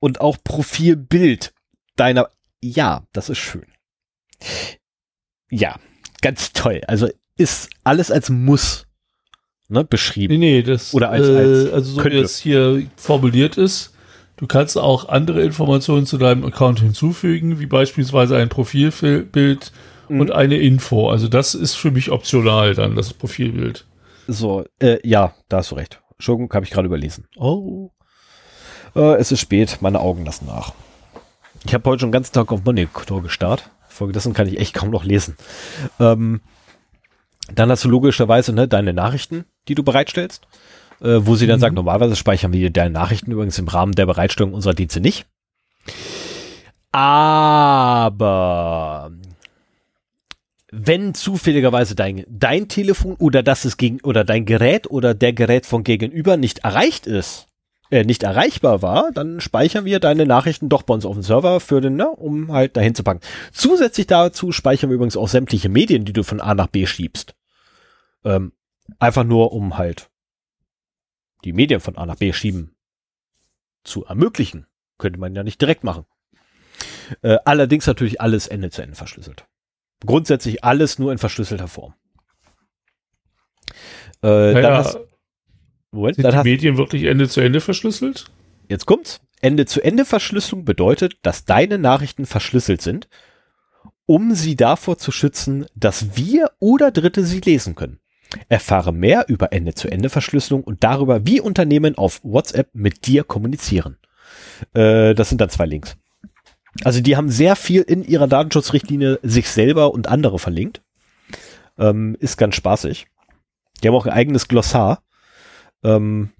und 0.00 0.20
auch 0.20 0.38
Profilbild 0.42 1.52
deiner 1.96 2.30
Ja, 2.62 3.04
das 3.12 3.28
ist 3.28 3.38
schön. 3.38 3.66
Ja, 5.50 5.76
ganz 6.22 6.52
toll. 6.52 6.80
Also 6.86 7.08
ist 7.36 7.70
alles 7.84 8.10
als 8.10 8.28
Muss 8.30 8.86
ne, 9.68 9.84
beschrieben. 9.84 10.34
Nee, 10.38 10.56
nee, 10.56 10.62
das, 10.62 10.92
Oder 10.94 11.10
als- 11.10 11.28
äh, 11.28 11.36
als 11.36 11.72
also 11.72 11.90
so 11.92 11.98
wie 11.98 12.02
könnte. 12.02 12.18
es 12.20 12.38
hier 12.38 12.86
formuliert 12.96 13.56
ist, 13.56 13.94
du 14.36 14.46
kannst 14.46 14.76
auch 14.78 15.08
andere 15.08 15.42
Informationen 15.42 16.06
zu 16.06 16.18
deinem 16.18 16.44
Account 16.44 16.80
hinzufügen, 16.80 17.60
wie 17.60 17.66
beispielsweise 17.66 18.36
ein 18.36 18.48
Profilbild 18.48 19.72
Mhm. 20.08 20.20
und 20.20 20.32
eine 20.32 20.56
Info. 20.56 21.10
Also 21.10 21.28
das 21.28 21.54
ist 21.54 21.74
für 21.74 21.90
mich 21.90 22.10
optional 22.10 22.74
dann, 22.74 22.96
das 22.96 23.12
Profilbild. 23.12 23.86
So, 24.26 24.64
äh, 24.80 24.98
ja, 25.06 25.34
da 25.48 25.58
hast 25.58 25.70
du 25.70 25.74
recht. 25.76 26.00
Entschuldigung, 26.12 26.52
habe 26.52 26.64
ich 26.64 26.70
gerade 26.72 26.86
überlesen. 26.86 27.26
Oh. 27.36 27.90
Äh, 28.96 29.16
es 29.16 29.30
ist 29.32 29.40
spät, 29.40 29.78
meine 29.80 30.00
Augen 30.00 30.24
lassen 30.24 30.46
nach. 30.46 30.72
Ich 31.64 31.74
habe 31.74 31.88
heute 31.88 32.00
schon 32.00 32.08
den 32.08 32.12
ganzen 32.14 32.32
Tag 32.32 32.50
auf 32.52 32.64
Monitor 32.64 33.22
gestarrt. 33.22 33.70
Folgedessen 33.98 34.32
kann 34.32 34.48
ich 34.48 34.58
echt 34.58 34.74
kaum 34.74 34.90
noch 34.90 35.04
lesen. 35.04 35.36
Ähm, 36.00 36.40
dann 37.54 37.70
hast 37.70 37.84
du 37.84 37.88
logischerweise 37.88 38.52
ne, 38.52 38.68
deine 38.68 38.92
Nachrichten, 38.92 39.44
die 39.68 39.74
du 39.74 39.82
bereitstellst, 39.82 40.46
äh, 41.00 41.18
wo 41.20 41.36
sie 41.36 41.46
dann 41.46 41.58
Mhm. 41.58 41.60
sagt, 41.60 41.74
normalerweise 41.74 42.16
speichern 42.16 42.52
wir 42.52 42.70
deine 42.70 42.90
Nachrichten 42.90 43.32
übrigens 43.32 43.58
im 43.58 43.68
Rahmen 43.68 43.92
der 43.92 44.06
Bereitstellung 44.06 44.54
unserer 44.54 44.74
Dienste 44.74 45.00
nicht. 45.00 45.26
Aber 46.92 49.10
wenn 50.70 51.14
zufälligerweise 51.14 51.94
dein, 51.94 52.24
dein 52.28 52.68
Telefon 52.68 53.14
oder 53.14 53.42
das 53.42 53.64
ist 53.64 53.78
gegen 53.78 54.00
oder 54.02 54.24
dein 54.24 54.44
Gerät 54.44 54.90
oder 54.90 55.14
der 55.14 55.32
Gerät 55.32 55.66
von 55.66 55.84
gegenüber 55.84 56.36
nicht 56.36 56.60
erreicht 56.60 57.06
ist, 57.06 57.47
äh, 57.90 58.04
nicht 58.04 58.22
erreichbar 58.22 58.82
war, 58.82 59.10
dann 59.12 59.40
speichern 59.40 59.84
wir 59.84 60.00
deine 60.00 60.26
Nachrichten 60.26 60.68
doch 60.68 60.82
bei 60.82 60.94
uns 60.94 61.06
auf 61.06 61.14
dem 61.14 61.22
Server 61.22 61.60
für 61.60 61.80
den, 61.80 61.96
ne, 61.96 62.08
um 62.08 62.52
halt 62.52 62.76
dahin 62.76 62.94
zu 62.94 63.02
packen. 63.02 63.20
Zusätzlich 63.52 64.06
dazu 64.06 64.52
speichern 64.52 64.90
wir 64.90 64.94
übrigens 64.94 65.16
auch 65.16 65.28
sämtliche 65.28 65.68
Medien, 65.68 66.04
die 66.04 66.12
du 66.12 66.22
von 66.22 66.40
A 66.40 66.54
nach 66.54 66.68
B 66.68 66.86
schiebst. 66.86 67.34
Ähm, 68.24 68.52
einfach 68.98 69.24
nur, 69.24 69.52
um 69.52 69.78
halt 69.78 70.10
die 71.44 71.52
Medien 71.52 71.80
von 71.80 71.96
A 71.96 72.06
nach 72.06 72.16
B 72.16 72.32
schieben 72.32 72.74
zu 73.84 74.04
ermöglichen. 74.04 74.66
Könnte 74.98 75.20
man 75.20 75.34
ja 75.34 75.44
nicht 75.44 75.60
direkt 75.60 75.84
machen. 75.84 76.04
Äh, 77.22 77.38
allerdings 77.44 77.86
natürlich 77.86 78.20
alles 78.20 78.46
Ende 78.48 78.70
zu 78.70 78.82
Ende 78.82 78.96
verschlüsselt. 78.96 79.46
Grundsätzlich 80.04 80.64
alles 80.64 80.98
nur 80.98 81.12
in 81.12 81.18
verschlüsselter 81.18 81.68
Form. 81.68 81.94
Äh, 84.22 84.52
Naja, 84.52 84.76
hast, 84.76 84.98
Moment, 85.98 86.16
sind 86.16 86.32
die 86.32 86.50
Medien 86.50 86.76
wirklich 86.76 87.04
Ende 87.04 87.28
zu 87.28 87.40
Ende 87.40 87.60
verschlüsselt? 87.60 88.26
jetzt 88.68 88.86
kommt's. 88.86 89.20
Ende-zu-Ende-Verschlüsselung 89.40 90.64
bedeutet, 90.64 91.18
dass 91.22 91.44
deine 91.44 91.78
Nachrichten 91.78 92.26
verschlüsselt 92.26 92.82
sind, 92.82 93.08
um 94.06 94.34
sie 94.34 94.56
davor 94.56 94.98
zu 94.98 95.12
schützen, 95.12 95.66
dass 95.74 96.16
wir 96.16 96.50
oder 96.58 96.90
Dritte 96.90 97.24
sie 97.24 97.40
lesen 97.40 97.74
können. 97.74 98.00
Erfahre 98.48 98.92
mehr 98.92 99.26
über 99.28 99.52
Ende-zu-Ende-Verschlüsselung 99.52 100.64
und 100.64 100.84
darüber, 100.84 101.24
wie 101.24 101.40
Unternehmen 101.40 101.96
auf 101.96 102.20
WhatsApp 102.24 102.70
mit 102.74 103.06
dir 103.06 103.24
kommunizieren. 103.24 103.96
Äh, 104.74 105.14
das 105.14 105.28
sind 105.28 105.40
dann 105.40 105.50
zwei 105.50 105.66
Links. 105.66 105.96
Also 106.84 107.00
die 107.00 107.16
haben 107.16 107.30
sehr 107.30 107.56
viel 107.56 107.82
in 107.82 108.04
ihrer 108.04 108.28
Datenschutzrichtlinie 108.28 109.18
sich 109.22 109.48
selber 109.48 109.92
und 109.92 110.08
andere 110.08 110.38
verlinkt. 110.38 110.82
Ähm, 111.78 112.16
ist 112.20 112.36
ganz 112.36 112.54
spaßig. 112.54 113.06
Die 113.82 113.88
haben 113.88 113.94
auch 113.94 114.06
ein 114.06 114.12
eigenes 114.12 114.48
Glossar. 114.48 115.02
Ähm, 115.84 116.30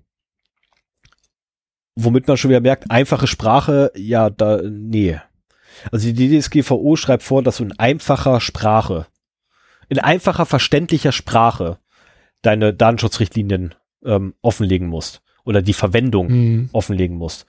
womit 1.96 2.28
man 2.28 2.36
schon 2.36 2.50
wieder 2.50 2.60
merkt, 2.60 2.90
einfache 2.90 3.26
Sprache, 3.26 3.92
ja, 3.96 4.30
da, 4.30 4.60
nee. 4.62 5.18
Also 5.92 6.12
die 6.12 6.38
DSGVO 6.40 6.96
schreibt 6.96 7.22
vor, 7.22 7.42
dass 7.42 7.58
du 7.58 7.64
in 7.64 7.78
einfacher 7.78 8.40
Sprache, 8.40 9.06
in 9.88 9.98
einfacher, 9.98 10.46
verständlicher 10.46 11.12
Sprache 11.12 11.78
deine 12.42 12.74
Datenschutzrichtlinien 12.74 13.74
ähm, 14.04 14.34
offenlegen 14.42 14.88
musst. 14.88 15.22
Oder 15.44 15.62
die 15.62 15.72
Verwendung 15.72 16.28
Hm. 16.28 16.70
offenlegen 16.72 17.16
musst. 17.16 17.46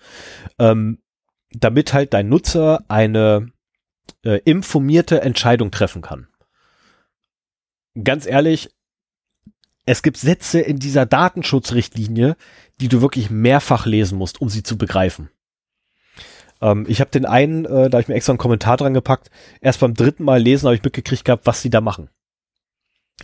Ähm, 0.58 1.00
damit 1.52 1.94
halt 1.94 2.14
dein 2.14 2.30
Nutzer 2.30 2.86
eine 2.88 3.52
äh, 4.24 4.40
informierte 4.46 5.22
Entscheidung 5.22 5.70
treffen 5.72 6.02
kann. 6.02 6.28
Ganz 8.02 8.26
ehrlich, 8.26 8.70
es 9.90 10.04
gibt 10.04 10.18
Sätze 10.18 10.60
in 10.60 10.78
dieser 10.78 11.08
Datenschutzrichtlinie, 11.08 12.38
die 12.80 12.90
du 12.90 13.02
wirklich 13.02 13.32
mehrfach 13.32 13.88
lesen 13.88 14.20
musst, 14.20 14.40
um 14.40 14.48
sie 14.48 14.62
zu 14.62 14.78
begreifen. 14.78 15.32
Ähm, 16.62 16.86
ich 16.88 17.02
habe 17.02 17.10
den 17.10 17.26
einen, 17.26 17.66
äh, 17.66 17.90
da 17.90 17.98
habe 17.98 18.02
ich 18.02 18.08
mir 18.08 18.14
extra 18.14 18.34
einen 18.34 18.38
Kommentar 18.38 18.78
dran 18.78 18.94
gepackt, 18.94 19.32
erst 19.62 19.80
beim 19.80 19.96
dritten 19.96 20.24
Mal 20.24 20.40
lesen 20.44 20.68
habe 20.68 20.76
ich 20.76 20.84
mitgekriegt 20.84 21.26
gehabt, 21.26 21.48
was 21.48 21.64
sie 21.64 21.72
da 21.72 21.82
machen. 21.82 22.12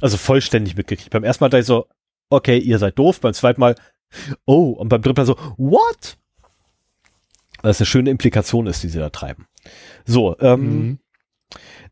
Also 0.01 0.17
vollständig 0.17 0.75
mitgekriegt. 0.75 1.11
Beim 1.11 1.23
ersten 1.23 1.43
Mal 1.43 1.49
dachte 1.49 1.61
ich 1.61 1.67
so, 1.67 1.85
okay, 2.31 2.57
ihr 2.57 2.79
seid 2.79 2.97
doof, 2.97 3.21
beim 3.21 3.35
zweiten 3.35 3.61
Mal, 3.61 3.75
oh, 4.45 4.71
und 4.71 4.89
beim 4.89 5.03
dritten 5.03 5.19
Mal 5.21 5.27
so, 5.27 5.37
what? 5.57 6.17
Weil 7.61 7.71
es 7.71 7.79
eine 7.79 7.85
schöne 7.85 8.09
Implikation 8.09 8.65
ist, 8.65 8.81
die 8.81 8.89
sie 8.89 8.97
da 8.97 9.11
treiben. 9.11 9.45
So, 10.05 10.35
ähm, 10.39 10.79
Mhm. 10.79 10.99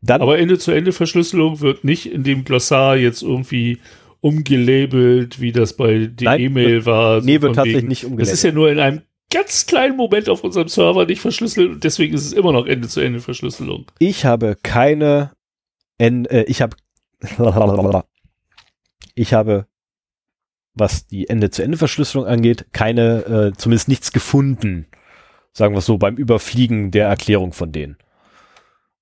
dann 0.02 0.20
Aber 0.20 0.36
Ende-zu-Ende-Verschlüsselung 0.36 1.60
wird 1.60 1.84
nicht 1.84 2.10
in 2.10 2.24
dem 2.24 2.44
Glossar 2.44 2.96
jetzt 2.96 3.22
irgendwie 3.22 3.78
umgelabelt, 4.24 5.40
wie 5.40 5.52
das 5.52 5.76
bei 5.76 6.06
der 6.06 6.38
E-Mail 6.38 6.86
war. 6.86 7.20
nee, 7.20 7.40
wird 7.42 7.56
tatsächlich 7.56 7.76
wegen- 7.82 7.88
nicht 7.88 8.02
Das 8.04 8.10
umgelabelt. 8.10 8.34
ist 8.34 8.42
ja 8.42 8.52
nur 8.52 8.70
in 8.70 8.78
einem 8.78 9.02
ganz 9.30 9.66
kleinen 9.66 9.96
Moment 9.96 10.28
auf 10.28 10.42
unserem 10.44 10.68
Server 10.68 11.04
nicht 11.06 11.20
verschlüsselt 11.20 11.70
und 11.70 11.84
deswegen 11.84 12.14
ist 12.14 12.24
es 12.24 12.32
immer 12.32 12.52
noch 12.52 12.66
Ende-zu-Ende-Verschlüsselung. 12.66 13.86
Ich 13.98 14.24
habe 14.24 14.56
keine, 14.62 15.32
N, 15.98 16.24
äh, 16.26 16.44
ich 16.44 16.62
habe, 16.62 16.76
ich 19.14 19.34
habe, 19.34 19.66
was 20.74 21.06
die 21.06 21.28
Ende-zu-Ende-Verschlüsselung 21.28 22.26
angeht, 22.26 22.66
keine, 22.72 23.52
äh, 23.54 23.58
zumindest 23.58 23.88
nichts 23.88 24.12
gefunden, 24.12 24.86
sagen 25.52 25.74
wir 25.74 25.78
es 25.78 25.86
so, 25.86 25.98
beim 25.98 26.16
Überfliegen 26.16 26.90
der 26.90 27.08
Erklärung 27.08 27.52
von 27.52 27.72
denen. 27.72 27.96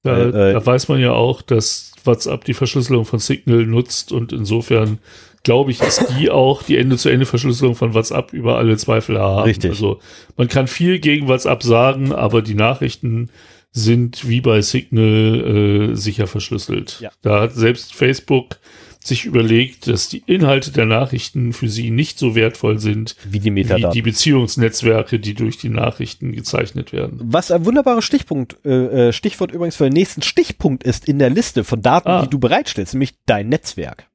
Da, 0.03 0.29
äh, 0.29 0.53
da 0.53 0.65
weiß 0.65 0.89
man 0.89 1.01
ja 1.01 1.12
auch, 1.12 1.43
dass 1.43 1.93
WhatsApp 2.05 2.45
die 2.45 2.55
Verschlüsselung 2.55 3.05
von 3.05 3.19
Signal 3.19 3.65
nutzt 3.66 4.12
und 4.12 4.33
insofern 4.33 4.99
glaube 5.45 5.73
ich, 5.73 5.81
ist 5.81 6.07
die 6.19 6.31
auch 6.31 6.62
die 6.62 6.77
Ende-zu-Ende-Verschlüsselung 6.77 7.74
von 7.74 7.95
WhatsApp 7.95 8.33
über 8.33 8.59
alle 8.59 8.77
Zweifel 8.77 9.19
haben. 9.19 9.43
Richtig. 9.43 9.70
Also 9.70 10.01
man 10.37 10.49
kann 10.49 10.69
viel 10.69 10.99
gegen 11.01 11.29
WhatsApp 11.29 11.62
sagen, 11.62 12.12
aber 12.12 12.43
die 12.43 12.55
Nachrichten 12.55 13.31
sind 13.73 14.29
wie 14.29 14.41
bei 14.41 14.61
Signal 14.61 15.91
äh, 15.93 15.97
sicher 15.97 16.27
verschlüsselt. 16.27 16.99
Ja. 17.01 17.11
Da 17.23 17.41
hat 17.41 17.55
selbst 17.55 17.95
Facebook 17.95 18.59
sich 19.07 19.24
überlegt, 19.24 19.87
dass 19.89 20.09
die 20.09 20.23
Inhalte 20.27 20.70
der 20.73 20.87
Nachrichten 20.87 21.53
für 21.53 21.69
sie 21.69 21.91
nicht 21.91 22.19
so 22.19 22.35
wertvoll 22.35 22.79
sind 22.79 23.16
Wie 23.24 23.39
die 23.41 23.47
wie 23.47 23.51
Metadaten. 23.51 23.93
die 23.95 24.03
Beziehungsnetzwerke, 24.03 25.19
die 25.19 25.35
durch 25.35 25.59
die 25.59 25.69
Nachrichten 25.69 26.33
gezeichnet 26.33 26.93
werden. 26.93 27.19
Was 27.24 27.51
ein 27.51 27.65
wunderbares 27.65 28.05
Stichpunkt, 28.05 28.57
äh, 28.65 29.09
äh, 29.09 29.12
Stichwort 29.12 29.53
übrigens 29.53 29.77
für 29.77 29.85
den 29.85 29.93
nächsten 29.95 30.23
Stichpunkt 30.23 30.85
ist 30.85 31.09
in 31.09 31.19
der 31.19 31.31
Liste 31.31 31.65
von 31.65 31.83
Daten, 31.83 32.09
Ah. 32.09 32.23
die 32.23 32.31
du 32.31 32.39
bereitstellst, 32.39 32.95
nämlich 32.95 33.15
dein 33.27 33.49
Netzwerk. 33.49 34.07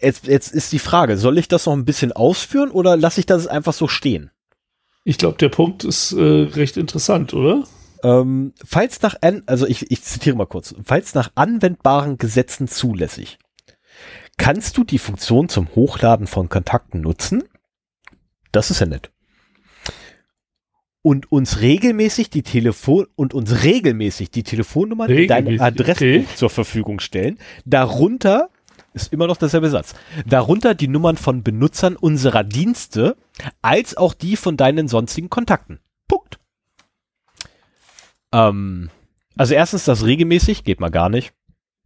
Jetzt, 0.00 0.26
jetzt 0.26 0.52
ist 0.54 0.72
die 0.72 0.78
Frage, 0.78 1.18
soll 1.18 1.36
ich 1.38 1.48
das 1.48 1.66
noch 1.66 1.74
ein 1.74 1.84
bisschen 1.84 2.12
ausführen 2.12 2.70
oder 2.70 2.96
lasse 2.96 3.20
ich 3.20 3.26
das 3.26 3.46
einfach 3.46 3.74
so 3.74 3.86
stehen? 3.86 4.30
Ich 5.04 5.18
glaube, 5.18 5.36
der 5.38 5.48
Punkt 5.50 5.84
ist 5.84 6.12
äh, 6.12 6.20
recht 6.22 6.76
interessant, 6.76 7.34
oder? 7.34 7.64
Ähm, 8.02 8.54
falls 8.64 9.02
nach, 9.02 9.16
an, 9.20 9.42
also 9.46 9.66
ich, 9.66 9.90
ich 9.90 10.02
zitiere 10.02 10.36
mal 10.36 10.46
kurz, 10.46 10.74
falls 10.84 11.14
nach 11.14 11.32
anwendbaren 11.34 12.18
Gesetzen 12.18 12.68
zulässig, 12.68 13.38
kannst 14.36 14.76
du 14.76 14.84
die 14.84 14.98
Funktion 14.98 15.48
zum 15.48 15.74
Hochladen 15.74 16.26
von 16.26 16.48
Kontakten 16.48 17.00
nutzen? 17.00 17.44
Das 18.52 18.70
ist 18.70 18.80
ja 18.80 18.86
nett. 18.86 19.10
Und 21.02 21.32
uns 21.32 21.60
regelmäßig 21.60 22.28
die 22.28 22.42
Telefon 22.42 23.06
und 23.16 23.32
uns 23.32 23.62
regelmäßig 23.62 24.30
die 24.30 24.42
Telefonnummern 24.42 25.10
in 25.10 25.28
dein 25.28 25.46
Regelmäßig, 25.46 25.62
Adressbuch 25.62 26.06
okay. 26.06 26.36
zur 26.36 26.50
Verfügung 26.50 27.00
stellen. 27.00 27.38
Darunter 27.64 28.50
ist 28.92 29.12
immer 29.12 29.26
noch 29.26 29.36
derselbe 29.36 29.70
Satz. 29.70 29.94
Darunter 30.26 30.74
die 30.74 30.88
Nummern 30.88 31.16
von 31.16 31.42
Benutzern 31.42 31.96
unserer 31.96 32.44
Dienste 32.44 33.16
als 33.62 33.96
auch 33.96 34.12
die 34.12 34.36
von 34.36 34.56
deinen 34.56 34.88
sonstigen 34.88 35.30
Kontakten. 35.30 35.80
Ähm, 38.32 38.90
also 39.36 39.54
erstens 39.54 39.84
das 39.84 40.04
regelmäßig 40.04 40.64
geht 40.64 40.80
mal 40.80 40.90
gar 40.90 41.08
nicht. 41.08 41.32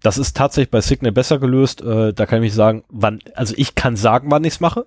Das 0.02 0.18
ist 0.18 0.36
tatsächlich 0.36 0.70
bei 0.70 0.80
Signal 0.80 1.12
besser 1.12 1.38
gelöst. 1.38 1.80
Äh, 1.80 2.12
da 2.12 2.26
kann 2.26 2.38
ich 2.38 2.48
mich 2.48 2.54
sagen, 2.54 2.84
wann, 2.88 3.20
also 3.34 3.54
ich 3.56 3.74
kann 3.74 3.96
sagen, 3.96 4.30
wann 4.30 4.44
ich 4.44 4.54
es 4.54 4.60
mache. 4.60 4.86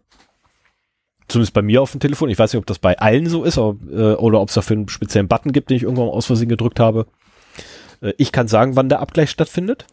Zumindest 1.27 1.53
bei 1.53 1.61
mir 1.61 1.81
auf 1.81 1.91
dem 1.91 1.99
Telefon. 1.99 2.29
Ich 2.29 2.39
weiß 2.39 2.53
nicht, 2.53 2.59
ob 2.59 2.65
das 2.67 2.79
bei 2.79 2.97
allen 2.99 3.27
so 3.27 3.43
ist, 3.43 3.57
aber, 3.57 3.77
äh, 3.91 4.15
oder 4.15 4.39
ob 4.39 4.49
es 4.49 4.55
dafür 4.55 4.77
einen 4.77 4.89
speziellen 4.89 5.27
Button 5.27 5.51
gibt, 5.51 5.69
den 5.69 5.77
ich 5.77 5.84
irgendwann 5.84 6.07
aus 6.07 6.27
Versehen 6.27 6.49
gedrückt 6.49 6.79
habe. 6.79 7.07
Äh, 8.01 8.13
ich 8.17 8.31
kann 8.31 8.47
sagen, 8.47 8.75
wann 8.75 8.89
der 8.89 8.99
Abgleich 8.99 9.29
stattfindet. 9.29 9.85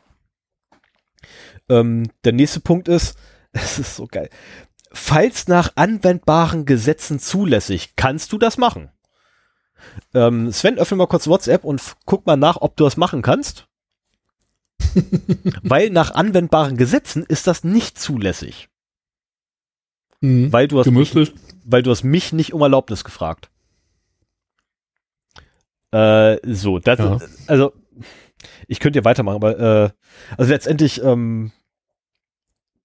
Ähm, 1.68 2.10
der 2.24 2.32
nächste 2.32 2.60
Punkt 2.60 2.88
ist, 2.88 3.18
es 3.52 3.78
ist 3.78 3.96
so 3.96 4.06
geil. 4.06 4.28
Falls 4.92 5.48
nach 5.48 5.72
anwendbaren 5.74 6.66
Gesetzen 6.66 7.18
zulässig, 7.18 7.96
kannst 7.96 8.32
du 8.32 8.38
das 8.38 8.58
machen. 8.58 8.90
Ähm, 10.14 10.50
Sven, 10.52 10.78
öffne 10.78 10.96
mal 10.96 11.06
kurz 11.06 11.26
WhatsApp 11.26 11.64
und 11.64 11.80
guck 12.06 12.26
mal 12.26 12.36
nach, 12.36 12.56
ob 12.60 12.76
du 12.76 12.84
das 12.84 12.96
machen 12.96 13.22
kannst. 13.22 13.66
Weil 15.62 15.90
nach 15.90 16.14
anwendbaren 16.14 16.76
Gesetzen 16.76 17.24
ist 17.24 17.46
das 17.46 17.64
nicht 17.64 17.98
zulässig. 17.98 18.68
Mhm. 20.20 20.52
Weil 20.52 20.68
du 20.68 20.78
hast, 20.78 20.86
Du 20.86 20.92
mich, 20.92 21.14
weil 21.64 21.82
du 21.82 21.90
hast 21.90 22.02
mich 22.04 22.32
nicht 22.32 22.52
um 22.52 22.60
Erlaubnis 22.62 23.04
gefragt. 23.04 23.50
Äh, 25.92 26.38
so, 26.52 26.78
das, 26.78 26.98
Ja. 26.98 27.18
also 27.46 27.72
ich 28.66 28.80
könnte 28.80 28.98
ja 28.98 29.04
weitermachen, 29.04 29.36
aber 29.36 29.58
äh, 29.58 29.90
also 30.36 30.50
letztendlich, 30.52 31.02
ähm, 31.02 31.52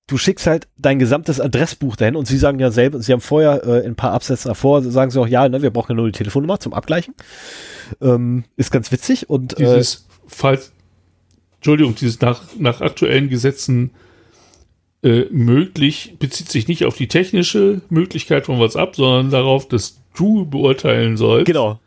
du 0.10 0.18
schickst 0.18 0.48
halt 0.48 0.68
dein 0.77 0.99
gesamtes 0.99 1.40
Adressbuch 1.40 1.95
dahin 1.95 2.15
und 2.15 2.27
sie 2.27 2.38
sagen 2.38 2.60
ja 2.60 2.72
selber, 2.72 2.99
sie 2.99 3.14
haben 3.14 3.22
vorher 3.22 3.64
äh, 3.64 3.80
in 3.81 3.91
ein 3.91 3.95
paar 3.95 4.11
Absätzen 4.11 4.49
davor, 4.49 4.81
sagen 4.81 5.11
sie 5.11 5.22
auch, 5.22 5.27
ja, 5.27 5.48
ne, 5.48 5.61
wir 5.61 5.69
brauchen 5.69 5.91
ja 5.91 5.95
nur 5.95 6.07
die 6.07 6.18
Telefonnummer 6.18 6.60
zum 6.60 6.73
Abgleichen. 6.73 7.14
Ähm, 8.02 8.44
ist 8.57 8.72
ganz 8.72 8.91
witzig 8.91 9.30
und 9.30 9.53
äh, 9.53 9.57
dieses, 9.57 10.07
falls, 10.27 10.73
Entschuldigung, 11.57 11.95
dieses 11.95 12.19
nach, 12.22 12.41
nach 12.57 12.81
aktuellen 12.81 13.30
Gesetzen 13.30 13.91
äh, 15.03 15.26
möglich, 15.30 16.15
bezieht 16.19 16.49
sich 16.49 16.68
nicht 16.68 16.86
auf 16.86 16.98
die 16.98 17.07
technische 17.07 17.81
Möglichkeit 17.90 18.48
von 18.48 18.57
WhatsApp, 18.57 18.95
sondern 18.95 19.30
darauf, 19.30 19.68
dass 19.68 20.02
du 20.15 20.45
beurteilen 20.45 21.18
sollst, 21.18 21.45
genau. 21.45 21.80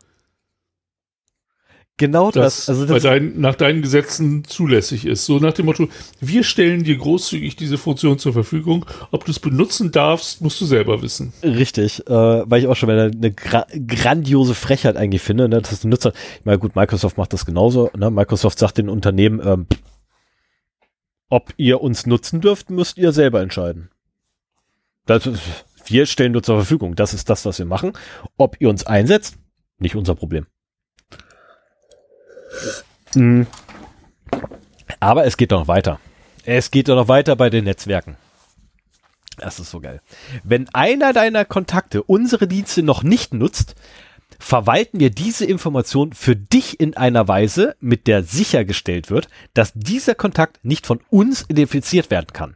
Genau 1.97 2.31
dass 2.31 2.65
das, 2.65 2.69
also 2.69 2.87
bei 2.87 2.95
das, 2.95 3.03
dein, 3.03 3.39
nach 3.39 3.53
deinen 3.53 3.83
Gesetzen 3.83 4.45
zulässig 4.45 5.05
ist. 5.05 5.25
So 5.25 5.37
nach 5.37 5.53
dem 5.53 5.67
Motto, 5.67 5.89
wir 6.19 6.43
stellen 6.43 6.83
dir 6.83 6.97
großzügig 6.97 7.55
diese 7.55 7.77
Funktion 7.77 8.17
zur 8.17 8.33
Verfügung. 8.33 8.87
Ob 9.11 9.25
du 9.25 9.31
es 9.31 9.39
benutzen 9.39 9.91
darfst, 9.91 10.41
musst 10.41 10.59
du 10.59 10.65
selber 10.65 11.03
wissen. 11.03 11.33
Richtig, 11.43 12.07
äh, 12.07 12.11
weil 12.11 12.61
ich 12.61 12.67
auch 12.67 12.75
schon 12.75 12.89
wieder 12.89 13.03
eine 13.03 13.31
gra 13.31 13.67
grandiose 13.87 14.55
Frechheit 14.55 14.97
eigentlich 14.97 15.21
finde, 15.21 15.47
ne, 15.47 15.61
dass 15.61 15.81
die 15.81 15.87
Nutzer, 15.87 16.13
ich 16.39 16.45
meine, 16.45 16.57
gut, 16.57 16.75
Microsoft 16.75 17.17
macht 17.17 17.31
das 17.31 17.45
genauso, 17.45 17.91
ne, 17.95 18.09
Microsoft 18.09 18.57
sagt 18.57 18.79
den 18.79 18.89
Unternehmen, 18.89 19.39
ähm, 19.45 19.67
ob 21.29 21.53
ihr 21.57 21.81
uns 21.81 22.07
nutzen 22.07 22.41
dürft, 22.41 22.71
müsst 22.71 22.97
ihr 22.97 23.11
selber 23.11 23.41
entscheiden. 23.41 23.89
Das 25.05 25.27
ist, 25.27 25.41
wir 25.85 26.07
stellen 26.07 26.31
nur 26.31 26.41
zur 26.41 26.55
Verfügung, 26.55 26.95
das 26.95 27.13
ist 27.13 27.29
das, 27.29 27.45
was 27.45 27.59
wir 27.59 27.67
machen. 27.67 27.93
Ob 28.37 28.59
ihr 28.59 28.69
uns 28.69 28.83
einsetzt, 28.83 29.37
nicht 29.77 29.95
unser 29.95 30.15
Problem. 30.15 30.47
Mhm. 33.15 33.47
Aber 34.99 35.25
es 35.25 35.37
geht 35.37 35.51
doch 35.51 35.59
noch 35.59 35.67
weiter. 35.67 35.99
Es 36.45 36.71
geht 36.71 36.89
doch 36.89 36.95
noch 36.95 37.07
weiter 37.07 37.35
bei 37.35 37.49
den 37.49 37.65
Netzwerken. 37.65 38.17
Das 39.37 39.59
ist 39.59 39.71
so 39.71 39.79
geil. 39.79 40.01
Wenn 40.43 40.69
einer 40.69 41.13
deiner 41.13 41.45
Kontakte 41.45 42.03
unsere 42.03 42.47
Dienste 42.47 42.83
noch 42.83 43.03
nicht 43.03 43.33
nutzt, 43.33 43.75
verwalten 44.39 44.99
wir 44.99 45.09
diese 45.09 45.45
Information 45.45 46.13
für 46.13 46.35
dich 46.35 46.79
in 46.79 46.95
einer 46.97 47.27
Weise, 47.27 47.75
mit 47.79 48.07
der 48.07 48.23
sichergestellt 48.23 49.09
wird, 49.09 49.29
dass 49.53 49.73
dieser 49.73 50.15
Kontakt 50.15 50.63
nicht 50.63 50.85
von 50.85 50.99
uns 51.09 51.45
identifiziert 51.47 52.11
werden 52.11 52.33
kann. 52.33 52.55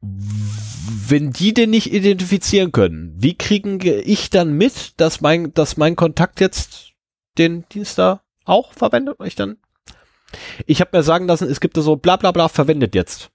Wenn 0.00 1.32
die 1.32 1.54
den 1.54 1.70
nicht 1.70 1.92
identifizieren 1.92 2.72
können, 2.72 3.14
wie 3.16 3.36
kriegen 3.36 3.80
ich 3.82 4.30
dann 4.30 4.52
mit, 4.52 4.98
dass 5.00 5.20
mein, 5.20 5.52
dass 5.54 5.76
mein 5.76 5.96
Kontakt 5.96 6.40
jetzt 6.40 6.89
den 7.38 7.68
Dienst 7.70 7.98
da 7.98 8.22
auch 8.44 8.72
verwendet? 8.72 9.16
Ich 9.24 9.34
dann, 9.36 9.56
ich 10.66 10.80
habe 10.80 10.96
mir 10.96 11.02
sagen 11.02 11.26
lassen, 11.26 11.48
es 11.50 11.60
gibt 11.60 11.76
da 11.76 11.80
so 11.82 11.96
bla 11.96 12.16
bla 12.16 12.32
bla 12.32 12.48
verwendet 12.48 12.94
jetzt. 12.94 13.30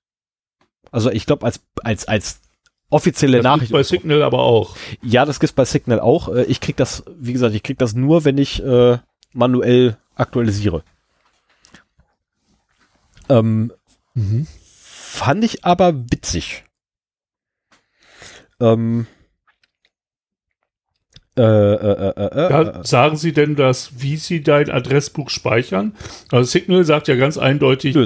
Also 0.91 1.09
ich 1.11 1.25
glaube 1.25 1.45
als 1.45 1.61
als 1.83 2.07
als 2.07 2.41
offizielle 2.89 3.37
Das 3.37 3.43
Nachricht. 3.43 3.71
bei 3.71 3.83
Signal 3.83 4.21
aber 4.23 4.39
auch. 4.39 4.75
Ja, 5.01 5.25
das 5.25 5.39
gibt's 5.39 5.53
bei 5.53 5.65
Signal 5.65 5.99
auch. 5.99 6.29
Äh, 6.29 6.43
Ich 6.43 6.61
krieg 6.61 6.77
das, 6.77 7.03
wie 7.17 7.33
gesagt, 7.33 7.55
ich 7.55 7.63
krieg 7.63 7.77
das 7.77 7.93
nur, 7.95 8.23
wenn 8.25 8.37
ich 8.37 8.63
äh, 8.63 8.99
manuell 9.33 9.97
aktualisiere. 10.15 10.83
Ähm, 13.27 13.73
Fand 14.55 15.43
ich 15.43 15.65
aber 15.65 15.93
witzig. 15.95 16.63
Ähm, 18.59 19.07
äh, 21.37 21.41
äh, 21.41 22.13
äh, 22.15 22.25
äh, 22.27 22.49
Ja, 22.49 22.61
äh, 22.81 22.85
sagen 22.85 23.17
Sie 23.17 23.33
denn 23.33 23.55
das, 23.55 23.91
wie 23.97 24.15
Sie 24.17 24.41
dein 24.41 24.69
Adressbuch 24.69 25.29
speichern? 25.29 25.93
Also 26.31 26.49
Signal 26.49 26.83
sagt 26.85 27.07
ja 27.07 27.15
ganz 27.15 27.37
eindeutig, 27.37 27.93
Nö, 27.95 28.05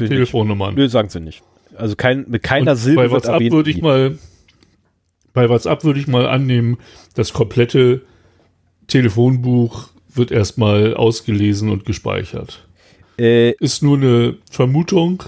nicht. 0.00 0.10
Telefonnummern. 0.12 0.74
nö, 0.74 0.88
sagen 0.88 1.08
sie 1.10 1.20
nicht. 1.20 1.42
Also 1.76 1.94
kein, 1.96 2.24
mit 2.28 2.42
keiner 2.42 2.72
Und 2.72 2.76
Silbe 2.78 2.96
bei 3.02 3.02
wird 3.04 3.12
WhatsApp 3.12 3.34
erwähnt. 3.34 3.52
würde 3.52 3.70
ich 3.70 3.82
mal, 3.82 4.18
bei 5.32 5.48
WhatsApp 5.48 5.84
würde 5.84 6.00
ich 6.00 6.06
mal 6.08 6.26
annehmen, 6.26 6.78
das 7.14 7.32
komplette 7.32 8.02
Telefonbuch 8.86 9.88
wird 10.12 10.30
erstmal 10.32 10.94
ausgelesen 10.94 11.70
und 11.70 11.84
gespeichert. 11.84 12.66
äh, 13.18 13.52
Ist 13.52 13.82
nur 13.82 13.96
eine 13.98 14.36
Vermutung. 14.50 15.22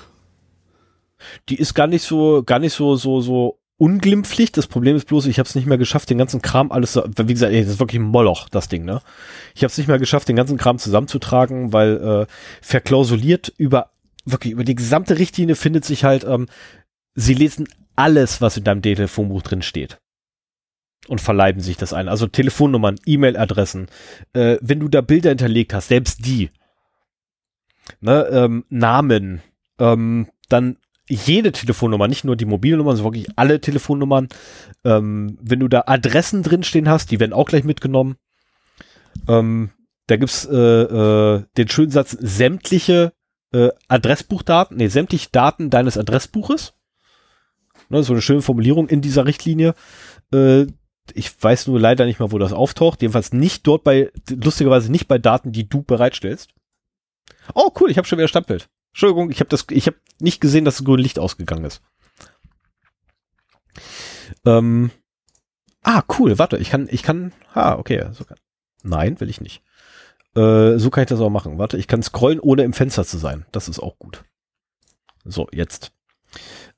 die 1.48 1.56
ist 1.56 1.74
gar 1.74 1.86
nicht 1.86 2.02
so, 2.02 2.42
gar 2.42 2.58
nicht 2.58 2.72
so, 2.72 2.96
so, 2.96 3.20
so 3.20 3.58
unglimpflich. 3.82 4.52
Das 4.52 4.68
Problem 4.68 4.94
ist 4.94 5.08
bloß, 5.08 5.26
ich 5.26 5.40
habe 5.40 5.48
es 5.48 5.56
nicht 5.56 5.66
mehr 5.66 5.76
geschafft, 5.76 6.08
den 6.08 6.18
ganzen 6.18 6.40
Kram 6.40 6.70
alles, 6.70 6.96
wie 6.96 7.32
gesagt, 7.32 7.52
ey, 7.52 7.62
das 7.62 7.72
ist 7.72 7.80
wirklich 7.80 8.00
ein 8.00 8.06
Moloch, 8.06 8.48
das 8.48 8.68
Ding, 8.68 8.84
ne? 8.84 9.02
Ich 9.56 9.64
habe 9.64 9.72
es 9.72 9.78
nicht 9.78 9.88
mehr 9.88 9.98
geschafft, 9.98 10.28
den 10.28 10.36
ganzen 10.36 10.56
Kram 10.56 10.78
zusammenzutragen, 10.78 11.72
weil 11.72 11.96
äh, 11.96 12.32
verklausuliert 12.60 13.52
über 13.56 13.90
wirklich 14.24 14.52
über 14.52 14.62
die 14.62 14.76
gesamte 14.76 15.18
Richtlinie 15.18 15.56
findet 15.56 15.84
sich 15.84 16.04
halt, 16.04 16.22
ähm, 16.22 16.46
sie 17.16 17.34
lesen 17.34 17.66
alles, 17.96 18.40
was 18.40 18.56
in 18.56 18.62
deinem 18.62 18.82
Telefonbuch 18.82 19.42
drin 19.42 19.62
steht. 19.62 19.98
Und 21.08 21.20
verleiben 21.20 21.60
sich 21.60 21.76
das 21.76 21.92
ein. 21.92 22.08
Also 22.08 22.28
Telefonnummern, 22.28 23.00
E-Mail-Adressen, 23.04 23.88
äh, 24.32 24.58
wenn 24.60 24.78
du 24.78 24.86
da 24.86 25.00
Bilder 25.00 25.30
hinterlegt 25.30 25.74
hast, 25.74 25.88
selbst 25.88 26.24
die. 26.24 26.50
Ne, 28.00 28.28
ähm, 28.30 28.64
Namen, 28.68 29.42
ähm, 29.80 30.28
dann 30.48 30.76
jede 31.08 31.52
Telefonnummer, 31.52 32.08
nicht 32.08 32.24
nur 32.24 32.36
die 32.36 32.44
Mobilnummern, 32.44 32.96
sondern 32.96 33.14
wirklich 33.14 33.32
alle 33.36 33.60
Telefonnummern. 33.60 34.28
Ähm, 34.84 35.38
wenn 35.40 35.60
du 35.60 35.68
da 35.68 35.84
Adressen 35.86 36.42
drinstehen 36.42 36.88
hast, 36.88 37.10
die 37.10 37.20
werden 37.20 37.32
auch 37.32 37.48
gleich 37.48 37.64
mitgenommen. 37.64 38.16
Ähm, 39.28 39.70
da 40.06 40.16
gibt's 40.16 40.44
äh, 40.46 40.56
äh, 40.56 41.44
den 41.56 41.68
schönen 41.68 41.90
Satz, 41.90 42.16
sämtliche 42.20 43.12
äh, 43.52 43.70
Adressbuchdaten, 43.88 44.76
nee, 44.76 44.88
sämtliche 44.88 45.28
Daten 45.30 45.70
deines 45.70 45.98
Adressbuches. 45.98 46.74
Ne, 47.88 48.02
so 48.02 48.12
eine 48.12 48.22
schöne 48.22 48.42
Formulierung 48.42 48.88
in 48.88 49.00
dieser 49.00 49.26
Richtlinie. 49.26 49.74
Äh, 50.32 50.66
ich 51.14 51.30
weiß 51.42 51.66
nur 51.66 51.80
leider 51.80 52.06
nicht 52.06 52.20
mal, 52.20 52.32
wo 52.32 52.38
das 52.38 52.52
auftaucht. 52.52 53.02
Jedenfalls 53.02 53.32
nicht 53.32 53.66
dort 53.66 53.84
bei, 53.84 54.10
lustigerweise 54.30 54.90
nicht 54.90 55.08
bei 55.08 55.18
Daten, 55.18 55.52
die 55.52 55.68
du 55.68 55.82
bereitstellst. 55.82 56.50
Oh, 57.54 57.70
cool, 57.80 57.90
ich 57.90 57.98
habe 57.98 58.06
schon 58.06 58.18
wieder 58.18 58.28
Stadtbild. 58.28 58.68
Entschuldigung, 58.92 59.30
ich 59.30 59.40
habe 59.40 59.48
das, 59.48 59.66
ich 59.70 59.86
habe 59.86 59.96
nicht 60.20 60.40
gesehen, 60.40 60.64
dass 60.64 60.76
das 60.76 60.84
grüne 60.84 61.02
Licht 61.02 61.18
ausgegangen 61.18 61.64
ist. 61.64 61.82
Ähm, 64.44 64.90
ah, 65.82 66.02
cool, 66.18 66.38
warte, 66.38 66.58
ich 66.58 66.70
kann, 66.70 66.88
ich 66.90 67.02
kann, 67.02 67.32
ah, 67.54 67.76
okay, 67.76 68.06
so 68.12 68.24
kann, 68.24 68.38
nein, 68.82 69.18
will 69.20 69.30
ich 69.30 69.40
nicht. 69.40 69.62
Äh, 70.34 70.78
so 70.78 70.90
kann 70.90 71.02
ich 71.02 71.08
das 71.08 71.20
auch 71.20 71.30
machen. 71.30 71.58
Warte, 71.58 71.76
ich 71.76 71.88
kann 71.88 72.02
scrollen, 72.02 72.40
ohne 72.40 72.62
im 72.62 72.72
Fenster 72.72 73.04
zu 73.04 73.18
sein. 73.18 73.44
Das 73.52 73.68
ist 73.68 73.80
auch 73.80 73.98
gut. 73.98 74.24
So, 75.24 75.46
jetzt. 75.52 75.92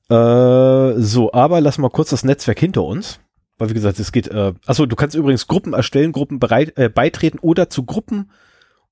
Äh, 0.09 0.93
so, 0.97 1.31
aber 1.33 1.61
lass 1.61 1.77
mal 1.77 1.89
kurz 1.89 2.09
das 2.09 2.23
Netzwerk 2.23 2.59
hinter 2.59 2.83
uns. 2.83 3.19
Weil, 3.57 3.69
wie 3.69 3.73
gesagt, 3.73 3.99
es 3.99 4.11
geht, 4.11 4.27
äh, 4.27 4.53
achso, 4.65 4.85
du 4.85 4.95
kannst 4.97 5.15
übrigens 5.15 5.47
Gruppen 5.47 5.73
erstellen, 5.73 6.11
Gruppen 6.11 6.39
bereit, 6.39 6.77
äh, 6.77 6.89
beitreten 6.89 7.39
oder 7.39 7.69
zu 7.69 7.85
Gruppen 7.85 8.31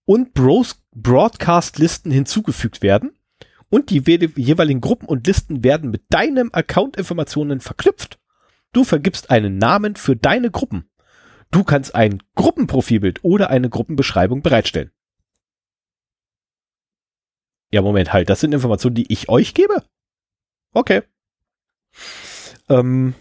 und 0.05 0.33
Bros 0.33 0.83
Broadcast-Listen 0.91 2.11
hinzugefügt 2.11 2.81
werden. 2.81 3.17
Und 3.69 3.89
die 3.89 4.05
we- 4.05 4.31
jeweiligen 4.35 4.81
Gruppen 4.81 5.07
und 5.07 5.25
Listen 5.25 5.63
werden 5.63 5.89
mit 5.89 6.03
deinem 6.09 6.49
Account-Informationen 6.53 7.59
verknüpft. 7.59 8.19
Du 8.71 8.83
vergibst 8.83 9.31
einen 9.31 9.57
Namen 9.57 9.95
für 9.95 10.15
deine 10.15 10.51
Gruppen. 10.51 10.89
Du 11.49 11.63
kannst 11.63 11.95
ein 11.95 12.21
Gruppenprofilbild 12.35 13.23
oder 13.23 13.49
eine 13.49 13.69
Gruppenbeschreibung 13.69 14.41
bereitstellen. 14.41 14.91
Ja, 17.71 17.81
Moment, 17.81 18.13
halt, 18.13 18.29
das 18.29 18.39
sind 18.39 18.53
Informationen, 18.53 18.95
die 18.95 19.11
ich 19.11 19.29
euch 19.29 19.55
gebe? 19.55 19.83
Okay. 20.73 21.01
Ähm, 22.69 23.15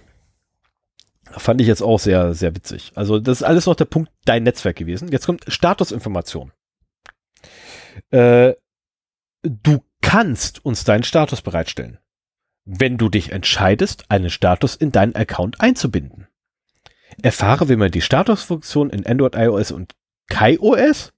fand 1.30 1.60
ich 1.62 1.66
jetzt 1.66 1.82
auch 1.82 1.98
sehr, 1.98 2.34
sehr 2.34 2.54
witzig. 2.54 2.92
Also, 2.94 3.18
das 3.18 3.40
ist 3.40 3.46
alles 3.46 3.64
noch 3.64 3.74
der 3.74 3.86
Punkt 3.86 4.12
dein 4.26 4.42
Netzwerk 4.42 4.76
gewesen. 4.76 5.08
Jetzt 5.08 5.24
kommt 5.24 5.44
Statusinformation. 5.48 6.52
Äh, 8.10 8.54
du 9.42 9.84
kannst 10.00 10.64
uns 10.64 10.84
deinen 10.84 11.04
Status 11.04 11.42
bereitstellen, 11.42 11.98
wenn 12.64 12.98
du 12.98 13.08
dich 13.08 13.32
entscheidest, 13.32 14.10
einen 14.10 14.30
Status 14.30 14.76
in 14.76 14.92
deinen 14.92 15.14
Account 15.14 15.60
einzubinden. 15.60 16.28
Erfahre, 17.22 17.68
wie 17.68 17.76
man 17.76 17.90
die 17.90 18.00
Statusfunktion 18.00 18.90
in 18.90 19.06
Android, 19.06 19.34
iOS 19.34 19.72
und 19.72 19.94
KaiOS? 20.28 21.12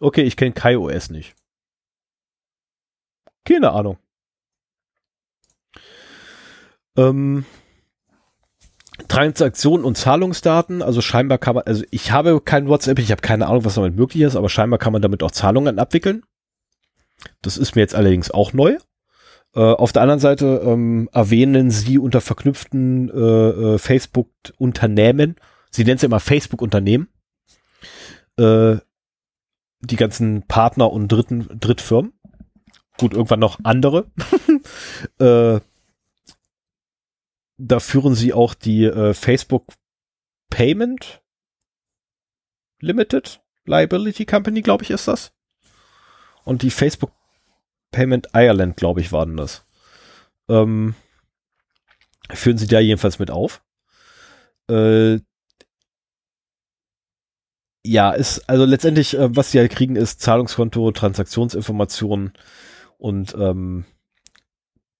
Okay, 0.00 0.22
ich 0.22 0.36
kenne 0.36 0.52
KaiOS 0.52 1.10
nicht. 1.10 1.36
Keine 3.44 3.70
Ahnung. 3.72 3.98
Ähm, 6.96 7.46
Transaktionen 9.08 9.84
und 9.84 9.96
Zahlungsdaten, 9.96 10.82
also 10.82 11.00
scheinbar 11.00 11.38
kann 11.38 11.54
man, 11.54 11.64
also 11.64 11.84
ich 11.90 12.12
habe 12.12 12.40
kein 12.40 12.68
WhatsApp, 12.68 12.98
ich 12.98 13.10
habe 13.10 13.22
keine 13.22 13.46
Ahnung, 13.46 13.64
was 13.64 13.74
damit 13.74 13.96
möglich 13.96 14.22
ist, 14.22 14.36
aber 14.36 14.48
scheinbar 14.48 14.78
kann 14.78 14.92
man 14.92 15.02
damit 15.02 15.22
auch 15.22 15.30
Zahlungen 15.30 15.78
abwickeln. 15.78 16.22
Das 17.42 17.58
ist 17.58 17.74
mir 17.74 17.82
jetzt 17.82 17.94
allerdings 17.94 18.30
auch 18.30 18.52
neu. 18.52 18.76
Äh, 19.54 19.60
auf 19.60 19.92
der 19.92 20.02
anderen 20.02 20.20
Seite 20.20 20.62
ähm, 20.64 21.08
erwähnen 21.12 21.70
sie 21.70 21.98
unter 21.98 22.20
verknüpften 22.20 23.10
äh, 23.10 23.74
äh, 23.74 23.78
Facebook-Unternehmen, 23.78 25.36
sie 25.70 25.84
nennen 25.84 25.96
es 25.96 26.02
ja 26.02 26.06
immer 26.06 26.20
Facebook-Unternehmen, 26.20 27.08
äh, 28.36 28.76
die 29.80 29.96
ganzen 29.96 30.42
Partner 30.46 30.92
und 30.92 31.08
dritten 31.08 31.48
Drittfirmen. 31.58 32.12
Gut, 32.98 33.14
irgendwann 33.14 33.40
noch 33.40 33.58
andere. 33.62 34.06
da 37.60 37.78
führen 37.78 38.14
sie 38.14 38.32
auch 38.32 38.54
die 38.54 38.84
äh, 38.84 39.14
Facebook 39.14 39.66
Payment 40.48 41.22
Limited 42.80 43.42
Liability 43.66 44.24
Company, 44.24 44.62
glaube 44.62 44.84
ich, 44.84 44.90
ist 44.90 45.06
das. 45.06 45.32
Und 46.44 46.62
die 46.62 46.70
Facebook 46.70 47.12
Payment 47.92 48.28
Ireland, 48.32 48.76
glaube 48.76 49.00
ich, 49.00 49.12
waren 49.12 49.36
das. 49.36 49.66
Ähm, 50.48 50.94
führen 52.32 52.56
sie 52.56 52.66
da 52.66 52.80
jedenfalls 52.80 53.18
mit 53.18 53.30
auf. 53.30 53.62
Äh, 54.68 55.20
ja, 57.84 58.12
ist, 58.12 58.48
also 58.48 58.64
letztendlich, 58.64 59.16
äh, 59.16 59.34
was 59.36 59.50
sie 59.50 59.58
halt 59.58 59.72
kriegen, 59.72 59.96
ist 59.96 60.20
Zahlungskonto, 60.20 60.90
Transaktionsinformationen 60.92 62.32
und 62.96 63.34
ähm, 63.34 63.84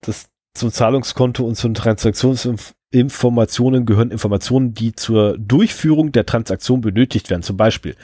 das 0.00 0.30
zum 0.54 0.70
Zahlungskonto 0.70 1.44
und 1.44 1.54
zu 1.54 1.72
Transaktionsinformationen 1.72 3.86
gehören 3.86 4.10
Informationen, 4.10 4.74
die 4.74 4.94
zur 4.94 5.38
Durchführung 5.38 6.12
der 6.12 6.26
Transaktion 6.26 6.80
benötigt 6.80 7.30
werden. 7.30 7.42
Zum 7.42 7.56
Beispiel 7.56 7.96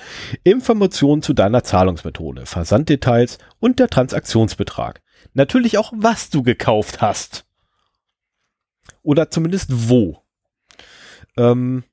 Informationen 0.44 1.22
zu 1.22 1.34
deiner 1.34 1.64
Zahlungsmethode, 1.64 2.46
Versanddetails 2.46 3.38
und 3.58 3.78
der 3.78 3.88
Transaktionsbetrag. 3.88 5.02
Natürlich 5.34 5.78
auch, 5.78 5.92
was 5.96 6.30
du 6.30 6.42
gekauft 6.42 7.00
hast. 7.00 7.44
Oder 9.02 9.30
zumindest 9.30 9.88
wo. 9.88 10.22
Ähm, 11.36 11.84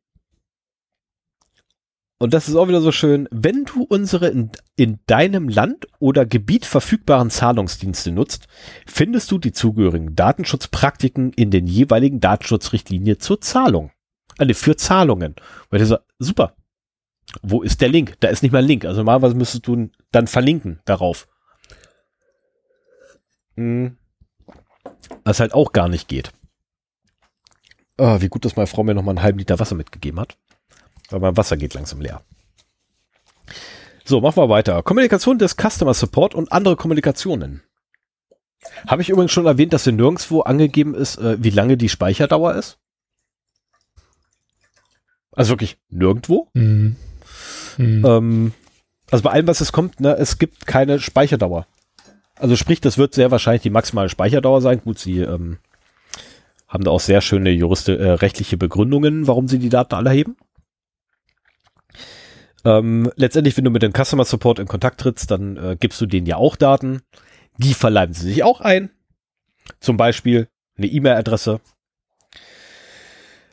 und 2.24 2.34
das 2.34 2.48
ist 2.48 2.56
auch 2.56 2.70
wieder 2.70 2.80
so 2.80 2.94
schön, 2.94 3.28
wenn 3.32 3.66
du 3.66 3.84
unsere 3.84 4.30
in, 4.30 4.50
in, 4.78 5.00
deinem 5.08 5.50
Land 5.50 5.88
oder 6.00 6.26
Gebiet 6.26 6.66
verfügbaren 6.66 7.30
Zahlungsdienste 7.30 8.14
nutzt, 8.14 8.48
findest 8.88 9.30
du 9.30 9.40
die 9.40 9.52
zugehörigen 9.52 10.16
Datenschutzpraktiken 10.16 11.34
in 11.34 11.52
den 11.52 11.68
jeweiligen 11.68 12.22
Datenschutzrichtlinien 12.22 13.20
zur 13.20 13.42
Zahlung. 13.42 13.92
Also 14.38 14.54
für 14.54 14.78
Zahlungen. 14.78 15.36
Weil 15.70 15.84
so, 15.84 15.98
super. 16.18 16.56
Wo 17.42 17.62
ist 17.62 17.82
der 17.82 17.90
Link? 17.90 18.16
Da 18.22 18.30
ist 18.30 18.42
nicht 18.42 18.54
mal 18.54 18.60
ein 18.60 18.68
Link. 18.68 18.86
Also 18.86 19.02
normalerweise 19.02 19.36
müsstest 19.36 19.68
du 19.68 19.90
dann 20.14 20.28
verlinken 20.28 20.80
darauf. 20.86 21.28
Hm. 23.58 23.98
Was 25.26 25.42
halt 25.42 25.54
auch 25.54 25.74
gar 25.74 25.90
nicht 25.90 26.08
geht. 26.08 26.32
Oh, 27.98 28.22
wie 28.22 28.30
gut, 28.30 28.46
dass 28.46 28.56
meine 28.56 28.68
Frau 28.68 28.84
mir 28.86 28.94
noch 28.94 29.04
mal 29.04 29.12
einen 29.12 29.24
halben 29.24 29.40
Liter 29.40 29.60
Wasser 29.60 29.76
mitgegeben 29.76 30.22
hat. 30.22 30.38
Weil 31.10 31.20
mein 31.20 31.38
Wasser 31.38 31.58
geht 31.58 31.74
langsam 31.74 32.02
leer. 32.02 32.22
So, 34.06 34.20
machen 34.22 34.38
wir 34.38 34.50
weiter. 34.50 34.84
Kommunikation 34.84 35.38
des 35.38 35.56
Customer 35.56 35.94
Support 35.94 36.36
und 36.36 36.52
andere 36.52 36.76
Kommunikationen. 36.76 37.64
Habe 38.88 39.02
ich 39.02 39.10
übrigens 39.10 39.32
schon 39.32 39.46
erwähnt, 39.46 39.74
dass 39.74 39.84
hier 39.84 39.94
nirgendwo 39.94 40.42
angegeben 40.42 40.94
ist, 40.96 41.18
äh, 41.18 41.38
wie 41.42 41.50
lange 41.50 41.78
die 41.78 41.90
Speicherdauer 41.90 42.56
ist? 42.56 42.78
Also 45.32 45.52
wirklich 45.52 45.78
nirgendwo. 45.90 46.50
Mhm. 46.54 46.96
Mhm. 47.78 48.06
Ähm, 48.06 48.54
also 49.10 49.24
bei 49.24 49.32
allem, 49.32 49.48
was 49.48 49.62
es 49.62 49.72
kommt, 49.72 50.00
ne, 50.00 50.16
es 50.18 50.38
gibt 50.38 50.68
keine 50.68 51.00
Speicherdauer. 51.00 51.68
Also 52.36 52.56
sprich, 52.56 52.82
das 52.82 52.98
wird 52.98 53.14
sehr 53.14 53.32
wahrscheinlich 53.32 53.62
die 53.62 53.70
maximale 53.70 54.10
Speicherdauer 54.10 54.62
sein. 54.62 54.82
Gut, 54.82 55.00
sie 55.00 55.20
ähm, 55.20 55.58
haben 56.68 56.84
da 56.84 56.92
auch 56.92 57.00
sehr 57.00 57.22
schöne 57.22 57.52
juriste, 57.52 57.98
äh, 57.98 58.12
rechtliche 58.12 58.58
Begründungen, 58.58 59.28
warum 59.28 59.48
sie 59.48 59.60
die 59.60 59.70
Daten 59.70 59.96
alle 59.96 60.12
heben. 60.12 60.36
Ähm, 62.66 63.12
letztendlich, 63.16 63.58
wenn 63.58 63.66
du 63.66 63.72
mit 63.72 63.84
dem 63.84 63.94
Customer 63.94 64.26
Support 64.26 64.60
in 64.60 64.68
Kontakt 64.68 65.02
trittst, 65.02 65.30
dann 65.32 65.58
äh, 65.58 65.78
gibst 65.80 66.00
du 66.00 66.06
denen 66.06 66.28
ja 66.28 66.38
auch 66.38 66.56
Daten. 66.56 67.02
Die 67.58 67.74
verleihen 67.74 68.14
sie 68.14 68.28
sich 68.28 68.44
auch 68.44 68.62
ein. 68.62 68.90
Zum 69.80 69.98
Beispiel 69.98 70.48
eine 70.78 70.88
E-Mail-Adresse. 70.88 71.60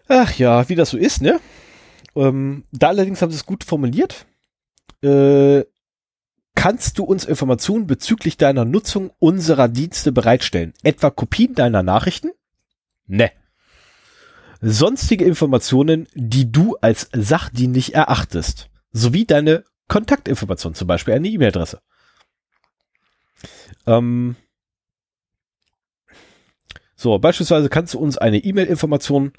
Ach 0.09 0.32
ja, 0.39 0.69
wie 0.69 0.74
das 0.74 0.91
so 0.91 0.97
ist, 0.97 1.23
ne? 1.23 1.41
Ähm, 2.16 2.65
da 2.73 2.89
allerdings 2.89 3.23
haben 3.23 3.31
sie 3.31 3.37
es 3.37 3.47
gut 3.47 3.65
formuliert. 3.65 4.27
Äh, 5.03 5.65
kannst 6.55 6.99
du 6.99 7.05
uns 7.05 7.24
Informationen 7.24 7.87
bezüglich 7.87 8.37
deiner 8.37 8.65
Nutzung 8.65 9.12
unserer 9.19 9.69
Dienste 9.69 10.12
bereitstellen? 10.12 10.73
Etwa 10.82 11.11
Kopien 11.11 11.55
deiner 11.55 11.82
Nachrichten? 11.82 12.31
Ne. 13.07 13.31
Sonstige 14.61 15.24
Informationen, 15.24 16.07
die 16.15 16.51
du 16.51 16.77
als 16.81 17.09
sachdienlich 17.12 17.95
erachtest 17.95 18.70
sowie 18.93 19.25
deine 19.25 19.65
Kontaktinformation, 19.89 20.75
zum 20.75 20.87
Beispiel 20.87 21.15
eine 21.15 21.29
E-Mail-Adresse. 21.29 21.81
Ähm 23.87 24.37
so, 26.95 27.19
beispielsweise 27.19 27.69
kannst 27.69 27.95
du 27.95 27.99
uns 27.99 28.19
eine 28.19 28.39
E-Mail-Information, 28.39 29.33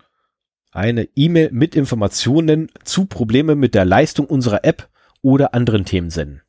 eine 0.72 1.08
E-Mail 1.16 1.52
mit 1.52 1.76
Informationen 1.76 2.72
zu 2.84 3.06
Problemen 3.06 3.60
mit 3.60 3.76
der 3.76 3.86
Leistung 3.86 4.26
unserer 4.26 4.64
App 4.64 4.90
oder 5.22 5.54
anderen 5.54 5.86
Themen 5.86 6.10
senden. 6.10 6.42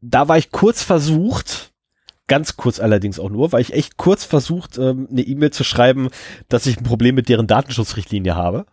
Da 0.00 0.28
war 0.28 0.38
ich 0.38 0.50
kurz 0.50 0.82
versucht, 0.82 1.67
ganz 2.28 2.56
kurz 2.56 2.78
allerdings 2.78 3.18
auch 3.18 3.30
nur, 3.30 3.52
weil 3.52 3.62
ich 3.62 3.72
echt 3.72 3.96
kurz 3.96 4.24
versucht, 4.24 4.78
ähm, 4.78 5.08
eine 5.10 5.22
E-Mail 5.22 5.50
zu 5.50 5.64
schreiben, 5.64 6.08
dass 6.48 6.66
ich 6.66 6.78
ein 6.78 6.84
Problem 6.84 7.14
mit 7.14 7.28
deren 7.28 7.46
Datenschutzrichtlinie 7.46 8.36
habe. 8.36 8.66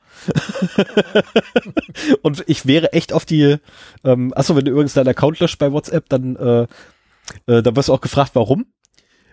und 2.22 2.44
ich 2.48 2.66
wäre 2.66 2.94
echt 2.94 3.14
auf 3.14 3.26
die, 3.26 3.58
ähm, 4.04 4.34
achso, 4.36 4.56
wenn 4.56 4.66
du 4.66 4.72
übrigens 4.72 4.94
deinen 4.94 5.08
Account 5.08 5.40
löscht 5.40 5.58
bei 5.58 5.72
WhatsApp, 5.72 6.08
dann, 6.10 6.36
äh, 6.36 6.62
äh, 7.48 7.64
dann 7.64 7.76
wirst 7.76 7.90
du 7.90 7.94
auch 7.94 8.02
gefragt, 8.02 8.32
warum. 8.36 8.68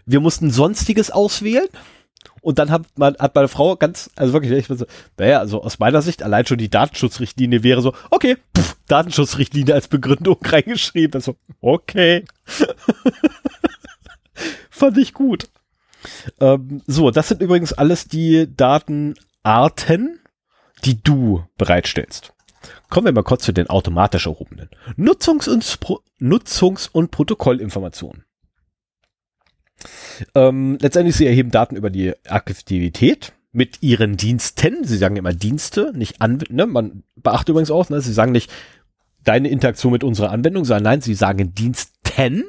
Wir 0.06 0.20
mussten 0.20 0.50
Sonstiges 0.50 1.10
auswählen. 1.10 1.68
Und 2.40 2.58
dann 2.58 2.70
hat, 2.70 2.82
man, 2.96 3.16
hat 3.18 3.34
meine 3.34 3.48
Frau 3.48 3.76
ganz, 3.76 4.10
also 4.16 4.32
wirklich, 4.32 4.52
ich 4.52 4.68
bin 4.68 4.76
so, 4.76 4.86
naja, 5.16 5.38
also 5.38 5.62
aus 5.62 5.78
meiner 5.78 6.02
Sicht, 6.02 6.22
allein 6.24 6.46
schon 6.46 6.58
die 6.58 6.70
Datenschutzrichtlinie 6.70 7.62
wäre 7.62 7.82
so, 7.82 7.94
okay, 8.10 8.36
pff, 8.56 8.76
Datenschutzrichtlinie 8.88 9.74
als 9.74 9.88
Begründung 9.88 10.38
reingeschrieben. 10.44 11.14
Also, 11.14 11.36
okay. 11.60 12.24
Fand 14.70 14.98
ich 14.98 15.14
gut. 15.14 15.48
Ähm, 16.40 16.82
so, 16.86 17.10
das 17.10 17.28
sind 17.28 17.42
übrigens 17.42 17.72
alles 17.72 18.06
die 18.06 18.48
Datenarten, 18.54 20.20
die 20.84 21.02
du 21.02 21.44
bereitstellst. 21.56 22.32
Kommen 22.88 23.06
wir 23.06 23.12
mal 23.12 23.22
kurz 23.22 23.44
zu 23.44 23.52
den 23.52 23.68
automatisch 23.68 24.26
erhobenen. 24.26 24.68
Nutzungs- 24.96 25.48
und, 25.48 25.80
Pro 25.80 26.00
Nutzungs 26.18 26.88
und 26.88 27.10
Protokollinformationen. 27.10 28.24
Ähm, 30.34 30.78
letztendlich, 30.80 31.16
sie 31.16 31.26
erheben 31.26 31.50
Daten 31.50 31.76
über 31.76 31.90
die 31.90 32.14
Aktivität 32.26 33.32
mit 33.50 33.82
ihren 33.82 34.16
Diensten. 34.16 34.84
Sie 34.84 34.96
sagen 34.96 35.16
immer 35.16 35.32
Dienste, 35.32 35.92
nicht 35.94 36.20
Anwendung. 36.20 36.56
Ne? 36.56 36.66
Man 36.66 37.02
beachtet 37.16 37.50
übrigens 37.50 37.70
auch, 37.70 37.88
ne? 37.90 38.00
sie 38.00 38.12
sagen 38.12 38.32
nicht 38.32 38.50
deine 39.24 39.48
Interaktion 39.48 39.92
mit 39.92 40.04
unserer 40.04 40.30
Anwendung, 40.30 40.64
sondern 40.64 40.84
nein, 40.84 41.00
sie 41.00 41.14
sagen 41.14 41.54
Diensten. 41.54 42.44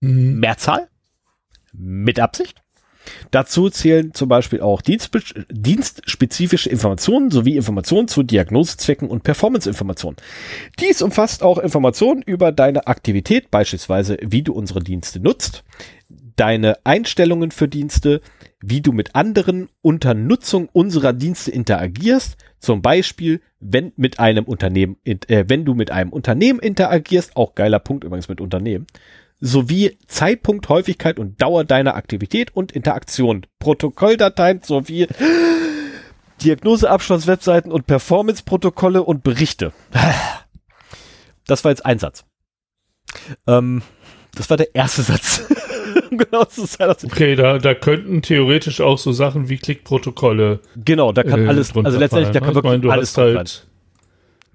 Mehrzahl. 0.00 0.88
Mit 1.72 2.18
Absicht. 2.18 2.62
Dazu 3.30 3.70
zählen 3.70 4.12
zum 4.14 4.28
Beispiel 4.28 4.60
auch 4.60 4.82
Dienstspe 4.82 5.20
dienstspezifische 5.50 6.68
Informationen 6.68 7.30
sowie 7.30 7.56
Informationen 7.56 8.08
zu 8.08 8.22
Diagnosezwecken 8.22 9.08
und 9.08 9.22
Performanceinformationen. 9.22 10.16
Dies 10.78 11.02
umfasst 11.02 11.42
auch 11.42 11.58
Informationen 11.58 12.22
über 12.22 12.52
deine 12.52 12.86
Aktivität, 12.86 13.50
beispielsweise 13.50 14.18
wie 14.22 14.42
du 14.42 14.52
unsere 14.52 14.80
Dienste 14.80 15.20
nutzt, 15.20 15.64
deine 16.36 16.78
Einstellungen 16.84 17.50
für 17.50 17.68
Dienste, 17.68 18.20
wie 18.60 18.80
du 18.80 18.92
mit 18.92 19.14
anderen 19.14 19.68
unter 19.82 20.14
Nutzung 20.14 20.68
unserer 20.72 21.12
Dienste 21.12 21.50
interagierst, 21.50 22.36
zum 22.60 22.82
Beispiel, 22.82 23.40
wenn 23.60 23.92
mit 23.96 24.18
einem 24.18 24.44
Unternehmen, 24.44 24.96
äh, 25.04 25.44
wenn 25.46 25.64
du 25.64 25.74
mit 25.74 25.90
einem 25.90 26.12
Unternehmen 26.12 26.58
interagierst, 26.58 27.36
auch 27.36 27.54
geiler 27.54 27.78
Punkt 27.78 28.04
übrigens 28.04 28.28
mit 28.28 28.40
Unternehmen, 28.40 28.86
sowie 29.40 29.96
Zeitpunkt, 30.06 30.68
Häufigkeit 30.68 31.18
und 31.18 31.40
Dauer 31.40 31.64
deiner 31.64 31.94
Aktivität 31.94 32.54
und 32.54 32.72
Interaktion, 32.72 33.46
Protokolldateien 33.58 34.62
sowie 34.62 35.06
Diagnoseabschluss-Webseiten 36.42 37.72
und 37.72 37.86
Performance-Protokolle 37.86 39.02
und 39.02 39.22
Berichte. 39.22 39.72
Das 41.46 41.64
war 41.64 41.70
jetzt 41.70 41.84
ein 41.84 41.98
Satz. 41.98 42.24
Ähm, 43.46 43.82
das 44.34 44.50
war 44.50 44.56
der 44.56 44.74
erste 44.74 45.02
Satz. 45.02 45.46
genau 46.10 46.44
zu 46.44 46.66
sein. 46.66 46.90
Okay, 46.90 47.34
da, 47.34 47.58
da 47.58 47.74
könnten 47.74 48.22
theoretisch 48.22 48.80
auch 48.80 48.98
so 48.98 49.12
Sachen 49.12 49.48
wie 49.48 49.58
Klickprotokolle. 49.58 50.60
Genau, 50.76 51.12
da 51.12 51.22
kann 51.22 51.44
äh, 51.44 51.48
alles, 51.48 51.74
also 51.74 51.98
letztendlich, 51.98 52.32
da 52.32 52.40
kann 52.40 52.54
wirklich 52.54 52.70
meine, 52.70 52.82
du 52.82 52.90
alles 52.90 53.16
hast 53.16 53.18
halt, 53.18 53.68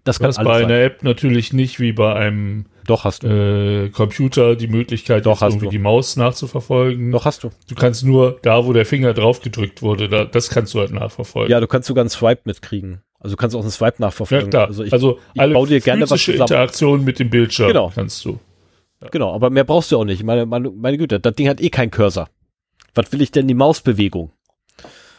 Das 0.04 0.20
kann 0.20 0.28
alles 0.28 0.38
bei 0.38 0.60
sein. 0.60 0.66
einer 0.66 0.80
App 0.82 1.04
natürlich 1.04 1.54
nicht 1.54 1.80
wie 1.80 1.92
bei 1.92 2.14
einem 2.16 2.66
Doch, 2.86 3.04
hast 3.06 3.24
du. 3.24 3.28
Äh, 3.28 3.90
Computer 3.90 4.56
die 4.56 4.68
Möglichkeit, 4.68 5.26
Doch, 5.26 5.42
irgendwie 5.42 5.66
du. 5.66 5.72
die 5.72 5.80
Maus 5.80 6.16
nachzuverfolgen. 6.16 7.12
Doch, 7.12 7.26
hast 7.26 7.44
du. 7.44 7.50
Du 7.70 7.76
kannst 7.76 8.04
nur 8.04 8.40
da, 8.42 8.66
wo 8.66 8.74
der 8.74 8.86
Finger 8.86 9.14
drauf 9.14 9.42
gedrückt 9.42 9.82
wurde, 9.82 10.10
da, 10.10 10.26
das 10.26 10.50
kannst 10.50 10.74
du 10.74 10.80
halt 10.80 10.92
nachverfolgen. 10.92 11.52
Ja, 11.52 11.60
du 11.60 11.68
kannst 11.68 11.88
sogar 11.88 12.02
einen 12.02 12.10
Swipe 12.10 12.42
mitkriegen. 12.46 13.02
Also 13.20 13.36
du 13.36 13.40
kannst 13.40 13.56
auch 13.56 13.62
einen 13.62 13.72
Swipe 13.72 14.02
nachverfolgen. 14.02 14.48
Ja, 14.48 14.50
klar. 14.50 14.68
Also, 14.68 14.84
ich, 14.84 14.92
also 14.92 15.20
ich 15.34 15.40
alle 15.40 15.54
baue 15.54 15.68
dir 15.68 15.80
gerne 15.80 16.10
was 16.10 16.28
Interaktion 16.28 17.06
mit 17.06 17.20
dem 17.20 17.30
Bildschirm 17.30 17.70
genau. 17.70 17.92
kannst 17.94 18.24
du. 18.26 18.40
Ja. 19.02 19.08
Genau, 19.10 19.34
aber 19.34 19.50
mehr 19.50 19.64
brauchst 19.64 19.92
du 19.92 19.98
auch 19.98 20.06
nicht. 20.06 20.24
Meine, 20.24 20.46
meine, 20.46 20.70
meine 20.70 20.98
Güte, 20.98 21.20
das 21.20 21.34
Ding 21.36 21.48
hat 21.48 21.62
eh 21.62 21.70
keinen 21.70 21.92
Cursor. 21.92 22.30
Was 22.96 23.12
will 23.12 23.22
ich 23.22 23.32
denn 23.32 23.48
die 23.48 23.54
Mausbewegung? 23.54 24.32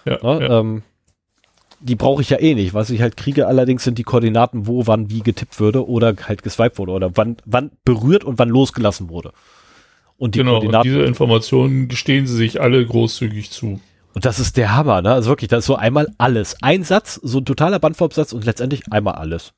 Ja, 0.05 0.19
Na, 0.23 0.41
ja. 0.41 0.61
Ähm, 0.61 0.83
die 1.81 1.97
brauche 1.97 2.23
ich 2.23 2.31
ja 2.31 2.39
eh 2.41 2.55
nicht. 2.55 2.75
Was 2.75 2.91
ich 2.91 3.01
halt 3.01 3.17
kriege 3.17 3.47
allerdings 3.47 3.85
sind 3.85 3.99
die 3.99 4.03
Koordinaten, 4.03 4.67
wo 4.67 4.87
wann 4.87 5.11
wie 5.11 5.21
getippt 5.21 5.61
würde 5.61 5.87
oder 5.87 6.15
halt 6.27 6.43
geswiped 6.43 6.79
wurde 6.79 6.93
oder 6.93 7.17
wann, 7.17 7.37
wann 7.45 7.71
berührt 7.85 8.25
und 8.25 8.39
wann 8.39 8.49
losgelassen 8.49 9.09
wurde. 9.09 9.33
Und 10.17 10.35
die 10.35 10.39
genau, 10.39 10.53
Koordinaten. 10.53 10.89
Und 10.89 10.95
diese 10.95 11.07
Informationen 11.07 11.89
gestehen 11.89 12.27
sie 12.27 12.37
sich 12.37 12.61
alle 12.61 12.85
großzügig 12.85 13.51
zu. 13.51 13.81
Und 14.15 14.25
das 14.25 14.39
ist 14.39 14.57
der 14.57 14.75
Hammer, 14.75 15.03
ne? 15.03 15.13
Also 15.13 15.29
wirklich, 15.29 15.49
das 15.49 15.61
ist 15.61 15.67
so 15.67 15.77
einmal 15.77 16.13
alles. 16.19 16.57
Ein 16.63 16.85
Satz, 16.85 17.21
so 17.23 17.39
ein 17.39 17.45
totaler 17.45 17.81
Bandformsatz 17.81 18.33
und 18.33 18.45
letztendlich 18.45 18.93
einmal 18.93 19.15
alles. 19.15 19.55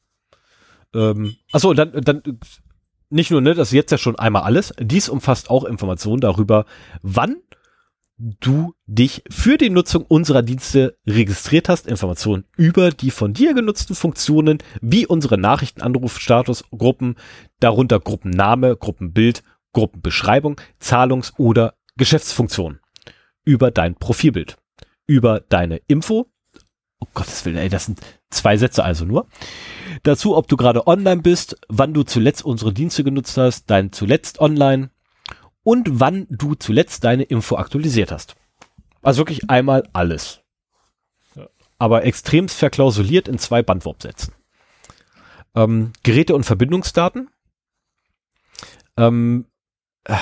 Ähm, 0.94 1.36
achso, 1.52 1.74
dann, 1.74 1.92
dann 1.92 2.22
nicht 3.10 3.30
nur, 3.30 3.42
ne, 3.42 3.54
das 3.54 3.68
ist 3.68 3.74
jetzt 3.74 3.92
ja 3.92 3.98
schon 3.98 4.18
einmal 4.18 4.42
alles. 4.42 4.72
Dies 4.80 5.08
umfasst 5.08 5.50
auch 5.50 5.64
Informationen 5.64 6.20
darüber, 6.20 6.64
wann 7.02 7.36
du 8.18 8.74
dich 8.86 9.22
für 9.30 9.58
die 9.58 9.70
Nutzung 9.70 10.04
unserer 10.06 10.42
Dienste 10.42 10.96
registriert 11.06 11.68
hast, 11.68 11.86
Informationen 11.86 12.44
über 12.56 12.90
die 12.90 13.10
von 13.10 13.34
dir 13.34 13.54
genutzten 13.54 13.94
Funktionen, 13.94 14.58
wie 14.80 15.06
unsere 15.06 15.38
Nachrichtenanrufstatus, 15.38 16.64
Gruppen, 16.70 17.16
darunter 17.60 18.00
Gruppenname, 18.00 18.76
Gruppenbild, 18.76 19.42
Gruppenbeschreibung, 19.72 20.60
Zahlungs- 20.80 21.34
oder 21.36 21.74
Geschäftsfunktion, 21.96 22.80
über 23.44 23.70
dein 23.70 23.94
Profilbild, 23.96 24.56
über 25.06 25.40
deine 25.40 25.80
Info, 25.86 26.26
oh 27.00 27.06
Gottes 27.12 27.44
Willen, 27.44 27.58
ey, 27.58 27.68
das 27.68 27.84
sind 27.84 28.00
zwei 28.30 28.56
Sätze 28.56 28.82
also 28.82 29.04
nur, 29.04 29.26
dazu, 30.02 30.36
ob 30.36 30.48
du 30.48 30.56
gerade 30.56 30.86
online 30.86 31.20
bist, 31.20 31.58
wann 31.68 31.92
du 31.92 32.02
zuletzt 32.02 32.44
unsere 32.44 32.72
Dienste 32.72 33.04
genutzt 33.04 33.36
hast, 33.36 33.70
dein 33.70 33.92
zuletzt 33.92 34.40
online, 34.40 34.90
und 35.66 35.98
wann 35.98 36.28
du 36.30 36.54
zuletzt 36.54 37.02
deine 37.02 37.24
Info 37.24 37.56
aktualisiert 37.56 38.12
hast. 38.12 38.36
Also 39.02 39.18
wirklich 39.18 39.50
einmal 39.50 39.82
alles. 39.92 40.40
Aber 41.76 42.04
extremst 42.04 42.56
verklausuliert 42.56 43.26
in 43.26 43.40
zwei 43.40 43.64
Bandwurmsätzen. 43.64 44.32
Ähm, 45.56 45.92
Geräte 46.04 46.36
und 46.36 46.44
Verbindungsdaten. 46.44 47.30
Ähm, 48.96 49.46
äh, 50.04 50.14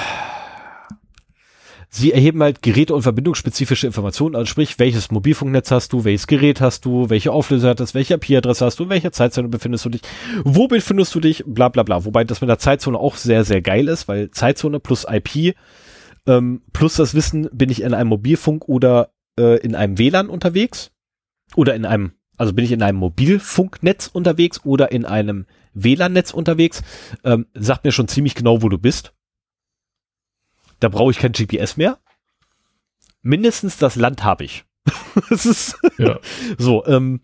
Sie 1.97 2.12
erheben 2.12 2.43
halt 2.43 2.61
Geräte- 2.61 2.93
und 2.93 3.03
verbindungsspezifische 3.03 3.87
Informationen, 3.87 4.35
also 4.35 4.47
sprich, 4.47 4.81
welches 4.81 5.12
Mobilfunknetz 5.12 5.71
hast 5.71 5.93
du, 5.93 6.03
welches 6.03 6.27
Gerät 6.27 6.61
hast 6.61 6.85
du, 6.85 7.09
welche 7.09 7.31
Auflöser 7.31 7.69
hat 7.69 7.79
das, 7.79 7.95
welche 7.95 8.15
IP-Adresse 8.15 8.65
hast 8.65 8.81
du, 8.81 8.83
in 8.83 8.91
welcher 8.91 9.12
Zeitzone 9.12 9.47
befindest 9.47 9.85
du 9.85 9.91
dich, 9.91 10.01
wo 10.43 10.66
befindest 10.66 11.15
du 11.15 11.21
dich, 11.21 11.45
bla 11.47 11.69
bla 11.69 11.85
bla. 11.85 12.05
Wobei 12.05 12.25
das 12.25 12.41
mit 12.41 12.51
der 12.51 12.59
Zeitzone 12.59 12.99
auch 12.99 13.15
sehr, 13.15 13.45
sehr 13.45 13.62
geil 13.62 13.87
ist, 13.87 14.09
weil 14.09 14.33
Zeitzone 14.33 14.81
plus 14.81 15.07
IP 15.09 15.55
ähm, 16.27 16.62
plus 16.73 16.97
das 16.97 17.15
Wissen, 17.15 17.49
bin 17.53 17.71
ich 17.71 17.83
in 17.83 17.95
einem 17.95 18.09
Mobilfunk 18.09 18.69
oder 18.69 19.11
äh, 19.39 19.61
in 19.61 19.77
einem 19.77 19.97
WLAN 19.97 20.29
unterwegs? 20.29 20.91
Oder 21.55 21.77
in 21.77 21.85
einem, 21.85 22.15
also 22.37 22.55
bin 22.55 22.65
ich 22.65 22.73
in 22.73 22.83
einem 22.83 22.99
Mobilfunknetz 22.99 24.09
unterwegs 24.09 24.65
oder 24.65 24.91
in 24.91 25.05
einem 25.05 25.47
WLAN-Netz 25.75 26.33
unterwegs, 26.33 26.83
ähm, 27.23 27.47
sagt 27.55 27.85
mir 27.85 27.93
schon 27.93 28.09
ziemlich 28.09 28.35
genau, 28.35 28.62
wo 28.62 28.69
du 28.69 28.79
bist 28.79 29.15
da 30.85 30.90
brauche 30.90 31.11
ich 31.11 31.19
kein 31.19 31.32
GPS 31.32 31.78
mehr. 31.78 31.98
Mindestens 33.23 33.78
das 33.78 33.97
Land 33.97 34.23
habe 34.23 34.44
ich. 34.44 34.65
das 35.31 35.47
ist 35.47 35.78
ja. 35.97 36.19
so. 36.59 36.85
Ähm, 36.86 37.23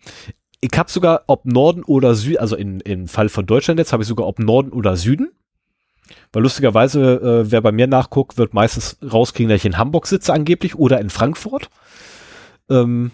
ich 0.61 0.71
habe 0.75 0.89
sogar 0.89 1.23
ob 1.27 1.45
Norden 1.45 1.83
oder 1.83 2.15
Süden, 2.15 2.39
also 2.39 2.55
in, 2.55 2.79
im 2.79 3.07
Fall 3.07 3.29
von 3.29 3.45
Deutschland 3.45 3.79
jetzt 3.79 3.93
habe 3.93 4.01
ich 4.01 4.09
sogar 4.09 4.25
ob 4.25 4.39
Norden 4.39 4.71
oder 4.71 4.97
Süden. 4.97 5.31
Weil 6.33 6.41
lustigerweise, 6.41 7.43
äh, 7.45 7.51
wer 7.51 7.61
bei 7.61 7.71
mir 7.71 7.85
nachguckt, 7.85 8.37
wird 8.39 8.55
meistens 8.55 8.97
rauskriegen, 9.03 9.49
dass 9.49 9.61
ich 9.61 9.65
in 9.65 9.77
Hamburg 9.77 10.07
sitze 10.07 10.33
angeblich 10.33 10.75
oder 10.75 10.99
in 10.99 11.11
Frankfurt. 11.11 11.69
Ähm, 12.69 13.11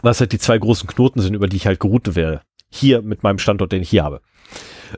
was 0.00 0.20
halt 0.20 0.30
die 0.30 0.38
zwei 0.38 0.58
großen 0.58 0.88
Knoten 0.88 1.20
sind, 1.20 1.34
über 1.34 1.48
die 1.48 1.56
ich 1.56 1.66
halt 1.66 1.80
geroutet 1.80 2.14
werde. 2.14 2.42
Hier 2.70 3.02
mit 3.02 3.24
meinem 3.24 3.38
Standort, 3.38 3.72
den 3.72 3.82
ich 3.82 3.90
hier 3.90 4.04
habe. 4.04 4.20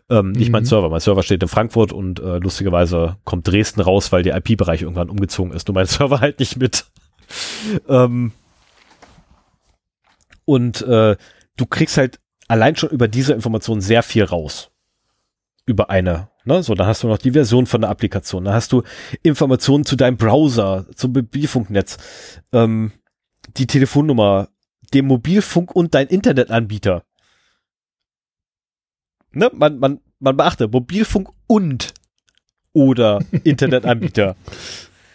Ähm, 0.08 0.32
nicht 0.32 0.48
mhm. 0.48 0.52
mein 0.52 0.64
Server. 0.64 0.88
Mein 0.88 1.00
Server 1.00 1.22
steht 1.22 1.42
in 1.42 1.48
Frankfurt 1.48 1.92
und 1.92 2.20
äh, 2.20 2.38
lustigerweise 2.38 3.16
kommt 3.24 3.46
Dresden 3.46 3.80
raus, 3.80 4.12
weil 4.12 4.22
der 4.22 4.36
IP-Bereich 4.36 4.82
irgendwann 4.82 5.10
umgezogen 5.10 5.52
ist. 5.52 5.68
Nur 5.68 5.74
mein 5.74 5.86
Server 5.86 6.20
halt 6.20 6.38
nicht 6.40 6.56
mit. 6.56 6.86
ähm, 7.88 8.32
und 10.44 10.82
äh, 10.82 11.16
du 11.56 11.66
kriegst 11.66 11.96
halt 11.96 12.18
allein 12.48 12.76
schon 12.76 12.90
über 12.90 13.08
diese 13.08 13.32
Information 13.32 13.80
sehr 13.80 14.02
viel 14.02 14.24
raus. 14.24 14.70
Über 15.66 15.90
eine. 15.90 16.28
Ne? 16.44 16.62
So, 16.62 16.74
dann 16.74 16.86
hast 16.86 17.02
du 17.02 17.06
noch 17.06 17.18
die 17.18 17.32
Version 17.32 17.66
von 17.66 17.82
der 17.82 17.90
Applikation. 17.90 18.44
Dann 18.44 18.54
hast 18.54 18.72
du 18.72 18.82
Informationen 19.22 19.84
zu 19.84 19.94
deinem 19.94 20.16
Browser, 20.16 20.86
zum 20.96 21.12
Mobilfunknetz, 21.12 21.98
ähm, 22.52 22.92
die 23.56 23.66
Telefonnummer, 23.66 24.48
dem 24.92 25.06
Mobilfunk 25.06 25.74
und 25.74 25.94
dein 25.94 26.08
Internetanbieter 26.08 27.04
ne, 29.32 29.51
man, 29.55 29.78
man, 29.78 30.01
man 30.19 30.36
beachte, 30.36 30.69
Mobilfunk 30.69 31.31
und 31.47 31.94
oder 32.73 33.20
Internetanbieter. 33.44 34.36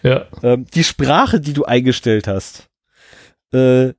ja. 0.04 0.26
Ähm, 0.44 0.66
die 0.74 0.84
Sprache, 0.84 1.40
die 1.40 1.54
du 1.54 1.66
eingestellt 1.66 2.28
hast. 2.28 2.70
Äh, 3.52 3.94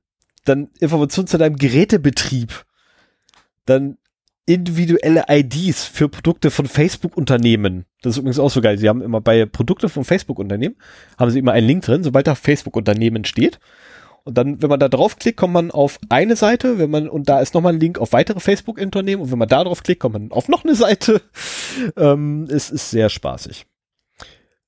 dann 0.45 0.69
Informationen 0.79 1.27
zu 1.27 1.37
deinem 1.37 1.57
Gerätebetrieb. 1.57 2.65
Dann 3.65 3.97
individuelle 4.45 5.25
IDs 5.27 5.83
für 5.83 6.07
Produkte 6.07 6.51
von 6.51 6.67
Facebook-Unternehmen. 6.67 7.85
Das 8.01 8.11
ist 8.11 8.17
übrigens 8.17 8.39
auch 8.39 8.49
so 8.49 8.61
geil. 8.61 8.77
Sie 8.77 8.87
haben 8.87 9.01
immer 9.01 9.19
bei 9.19 9.45
Produkte 9.45 9.89
von 9.89 10.05
Facebook-Unternehmen, 10.05 10.77
haben 11.17 11.31
sie 11.31 11.39
immer 11.39 11.51
einen 11.51 11.67
Link 11.67 11.83
drin, 11.83 12.03
sobald 12.03 12.27
da 12.27 12.35
Facebook-Unternehmen 12.35 13.25
steht. 13.25 13.59
Und 14.27 14.37
dann, 14.37 14.61
wenn 14.61 14.69
man 14.69 14.81
da 14.81 14.89
draufklickt, 14.89 15.37
kommt 15.37 15.53
man 15.53 15.71
auf 15.71 15.99
eine 16.09 16.35
Seite, 16.35 16.79
wenn 16.79 16.89
man, 16.89 17.07
und 17.07 17.29
da 17.29 17.39
ist 17.39 17.53
nochmal 17.53 17.71
ein 17.71 17.79
Link 17.79 17.97
auf 17.97 18.11
weitere 18.11 18.41
Facebook-Unternehmen, 18.41 19.21
und 19.21 19.31
wenn 19.31 19.39
man 19.39 19.47
da 19.47 19.63
draufklickt, 19.63 20.01
kommt 20.01 20.13
man 20.13 20.31
auf 20.33 20.49
noch 20.49 20.65
eine 20.65 20.75
Seite. 20.75 21.21
Ähm, 21.95 22.47
es 22.49 22.71
ist 22.71 22.89
sehr 22.89 23.07
spaßig. 23.07 23.67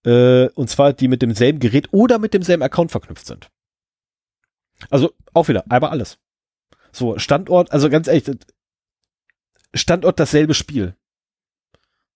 Äh, 0.05 0.49
und 0.49 0.69
zwar 0.69 0.93
die 0.93 1.07
mit 1.07 1.23
demselben 1.23 1.59
Gerät 1.59 1.87
oder 1.91 2.19
mit 2.19 2.35
demselben 2.35 2.61
Account 2.61 2.91
verknüpft 2.91 3.25
sind. 3.25 3.49
Also 4.89 5.11
auch 5.33 5.47
wieder, 5.47 5.65
aber 5.69 5.91
alles. 5.91 6.19
So, 6.91 7.17
Standort, 7.17 7.71
also 7.71 7.89
ganz 7.89 8.07
ehrlich, 8.07 8.25
Standort 9.73 10.19
dasselbe 10.19 10.53
Spiel. 10.53 10.95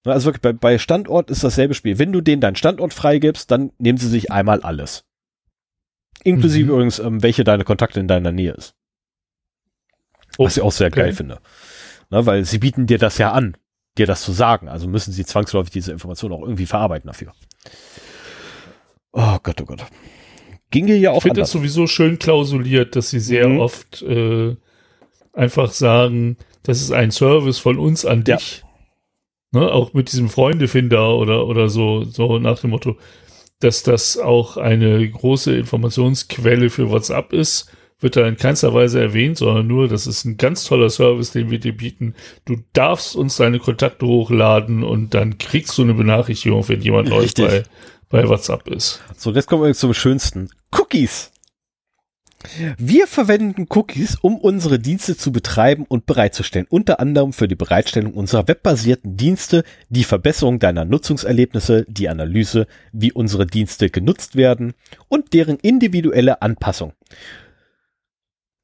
Also 0.06 0.28
wirklich, 0.28 0.42
bei, 0.42 0.54
bei 0.54 0.78
Standort 0.78 1.32
ist 1.32 1.44
dasselbe 1.44 1.74
Spiel. 1.74 1.98
Wenn 1.98 2.14
du 2.14 2.22
denen 2.22 2.42
deinen 2.42 2.56
Standort 2.56 2.94
freigibst, 2.94 3.50
dann 3.50 3.72
nehmen 3.80 3.98
sie 3.98 4.10
sich 4.10 4.32
einmal 4.32 4.62
alles. 4.62 5.06
Inklusive 6.24 6.66
mhm. 6.66 6.72
übrigens, 6.72 7.00
ähm, 7.00 7.22
welche 7.22 7.44
deine 7.44 7.64
Kontakte 7.64 8.00
in 8.00 8.08
deiner 8.08 8.32
Nähe 8.32 8.54
ist. 8.54 8.76
Oh, 10.38 10.46
Was 10.46 10.58
ich 10.58 10.64
auch 10.64 10.72
sehr 10.72 10.88
okay. 10.88 11.02
geil 11.02 11.14
finde. 11.14 11.40
Na, 12.10 12.26
weil 12.26 12.46
sie 12.46 12.60
bieten 12.60 12.88
dir 12.88 12.98
das 12.98 13.18
ja 13.18 13.32
an, 13.32 13.58
dir 13.98 14.08
das 14.08 14.24
zu 14.24 14.32
sagen. 14.32 14.68
Also 14.68 14.88
müssen 14.88 15.12
sie 15.12 15.26
zwangsläufig 15.26 15.72
diese 15.72 15.92
Information 15.92 16.32
auch 16.32 16.42
irgendwie 16.42 16.66
verarbeiten 16.66 17.08
dafür. 17.08 17.34
Oh 19.12 19.38
Gott, 19.44 19.62
oh 19.62 19.66
Gott. 19.66 19.86
Ging 20.72 20.88
hier 20.88 20.98
ja 20.98 21.12
auch 21.12 21.18
Ich 21.18 21.24
finde 21.24 21.42
das 21.42 21.52
sowieso 21.52 21.86
schön 21.86 22.18
klausuliert, 22.18 22.96
dass 22.96 23.12
sie 23.12 23.20
sehr 23.20 23.48
mhm. 23.48 23.60
oft 23.60 24.02
äh, 24.02 24.56
einfach 25.34 25.72
sagen, 25.72 26.38
das 26.64 26.82
ist 26.82 26.92
ein 26.92 27.12
Service 27.12 27.60
von 27.60 27.78
uns 27.78 28.06
an 28.06 28.24
dich. 28.24 28.64
Ja. 28.64 29.60
Ne, 29.60 29.72
auch 29.72 29.94
mit 29.94 30.12
diesem 30.12 30.30
Freundefinder 30.30 31.16
oder, 31.16 31.46
oder 31.46 31.70
so, 31.70 32.04
so 32.06 32.40
nach 32.40 32.60
dem 32.60 32.72
Motto, 32.72 32.98
dass 33.64 33.84
das 33.84 34.18
auch 34.18 34.58
eine 34.58 35.10
große 35.10 35.56
Informationsquelle 35.56 36.70
für 36.70 36.90
WhatsApp 36.90 37.34
ist, 37.34 37.72
wird 38.00 38.18
da 38.18 38.28
in 38.28 38.38
keinster 38.38 38.74
Weise 38.74 39.00
erwähnt, 39.00 39.38
sondern 39.38 39.66
nur, 39.66 39.88
das 39.88 40.06
ist 40.06 40.26
ein 40.26 40.38
ganz 40.38 40.66
toller 40.66 40.90
Service, 40.90 41.32
den 41.32 41.50
wir 41.50 41.60
dir 41.60 41.76
bieten. 41.76 42.16
Du 42.46 42.58
darfst 42.74 43.16
uns 43.16 43.38
deine 43.38 43.60
Kontakte 43.60 44.06
hochladen 44.06 44.84
und 44.84 45.14
dann 45.14 45.38
kriegst 45.38 45.78
du 45.78 45.84
eine 45.84 45.94
Benachrichtigung, 45.94 46.68
wenn 46.68 46.82
jemand 46.82 47.12
Richtig. 47.12 47.46
bei, 47.46 47.64
bei 48.10 48.28
WhatsApp 48.28 48.68
ist. 48.68 49.02
So, 49.18 49.32
jetzt 49.32 49.48
kommen 49.48 49.64
wir 49.64 49.74
zum 49.74 49.94
Schönsten. 49.94 50.50
Cookies. 50.78 51.33
Wir 52.78 53.08
verwenden 53.08 53.68
Cookies, 53.70 54.18
um 54.22 54.38
unsere 54.38 54.80
Dienste 54.80 55.16
zu 55.16 55.32
betreiben 55.32 55.86
und 55.88 56.06
bereitzustellen, 56.06 56.68
unter 56.70 57.00
anderem 57.00 57.34
für 57.34 57.48
die 57.48 57.56
Bereitstellung 57.56 58.14
unserer 58.14 58.48
webbasierten 58.48 59.16
Dienste, 59.16 59.64
die 59.90 60.04
Verbesserung 60.04 60.60
deiner 60.60 60.86
Nutzungserlebnisse, 60.86 61.86
die 61.88 62.10
Analyse, 62.10 62.68
wie 62.92 63.12
unsere 63.12 63.46
Dienste 63.46 63.90
genutzt 63.90 64.36
werden 64.36 64.74
und 65.08 65.34
deren 65.34 65.58
individuelle 65.58 66.42
Anpassung. 66.42 66.94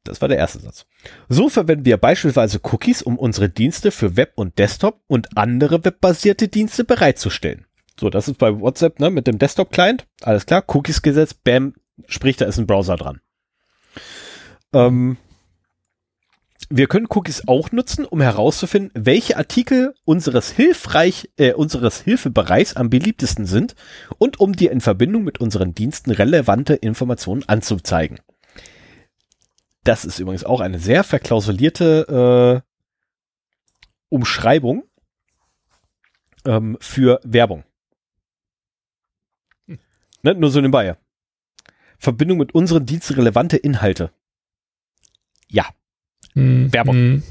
Das 0.03 0.21
war 0.21 0.27
der 0.27 0.37
erste 0.37 0.59
Satz. 0.59 0.85
So 1.27 1.49
verwenden 1.49 1.85
wir 1.85 1.97
beispielsweise 1.97 2.59
Cookies, 2.63 3.01
um 3.01 3.17
unsere 3.17 3.49
Dienste 3.49 3.91
für 3.91 4.17
Web 4.17 4.33
und 4.35 4.57
Desktop 4.57 5.01
und 5.07 5.37
andere 5.37 5.85
webbasierte 5.85 6.47
Dienste 6.47 6.83
bereitzustellen. 6.83 7.65
So, 7.99 8.09
das 8.09 8.27
ist 8.27 8.37
bei 8.37 8.59
WhatsApp 8.59 8.99
ne, 8.99 9.09
mit 9.09 9.27
dem 9.27 9.39
Desktop-Client. 9.39 10.07
Alles 10.21 10.45
klar, 10.45 10.63
Cookies 10.67 11.01
gesetzt, 11.01 11.43
bam, 11.43 11.75
spricht, 12.07 12.41
da 12.41 12.45
ist 12.45 12.57
ein 12.57 12.67
Browser 12.67 12.95
dran. 12.95 13.19
Ähm, 14.73 15.17
wir 16.71 16.87
können 16.87 17.07
Cookies 17.09 17.47
auch 17.47 17.71
nutzen, 17.71 18.05
um 18.05 18.21
herauszufinden, 18.21 18.91
welche 18.93 19.37
Artikel 19.37 19.95
unseres 20.05 20.51
hilfreich, 20.51 21.29
äh, 21.37 21.53
unseres 21.53 22.01
Hilfebereichs 22.01 22.75
am 22.75 22.91
beliebtesten 22.91 23.47
sind 23.47 23.75
und 24.19 24.39
um 24.39 24.53
dir 24.53 24.71
in 24.71 24.81
Verbindung 24.81 25.23
mit 25.23 25.39
unseren 25.39 25.73
Diensten 25.73 26.11
relevante 26.11 26.75
Informationen 26.75 27.43
anzuzeigen. 27.47 28.19
Das 29.83 30.05
ist 30.05 30.19
übrigens 30.19 30.43
auch 30.43 30.59
eine 30.59 30.77
sehr 30.77 31.03
verklausulierte 31.03 32.63
äh, 32.63 32.69
Umschreibung 34.09 34.83
ähm, 36.45 36.77
für 36.79 37.19
Werbung. 37.23 37.63
Hm. 39.65 39.79
Ne, 40.21 40.35
nur 40.35 40.51
so 40.51 40.59
nebenbei. 40.59 40.97
Verbindung 41.97 42.37
mit 42.37 42.53
unseren 42.53 42.85
Diensten 42.85 43.15
relevante 43.15 43.57
Inhalte. 43.57 44.11
Ja. 45.51 45.65
Mhm. 46.33 46.71
Werbung. 46.73 46.95
Mhm. 46.95 47.23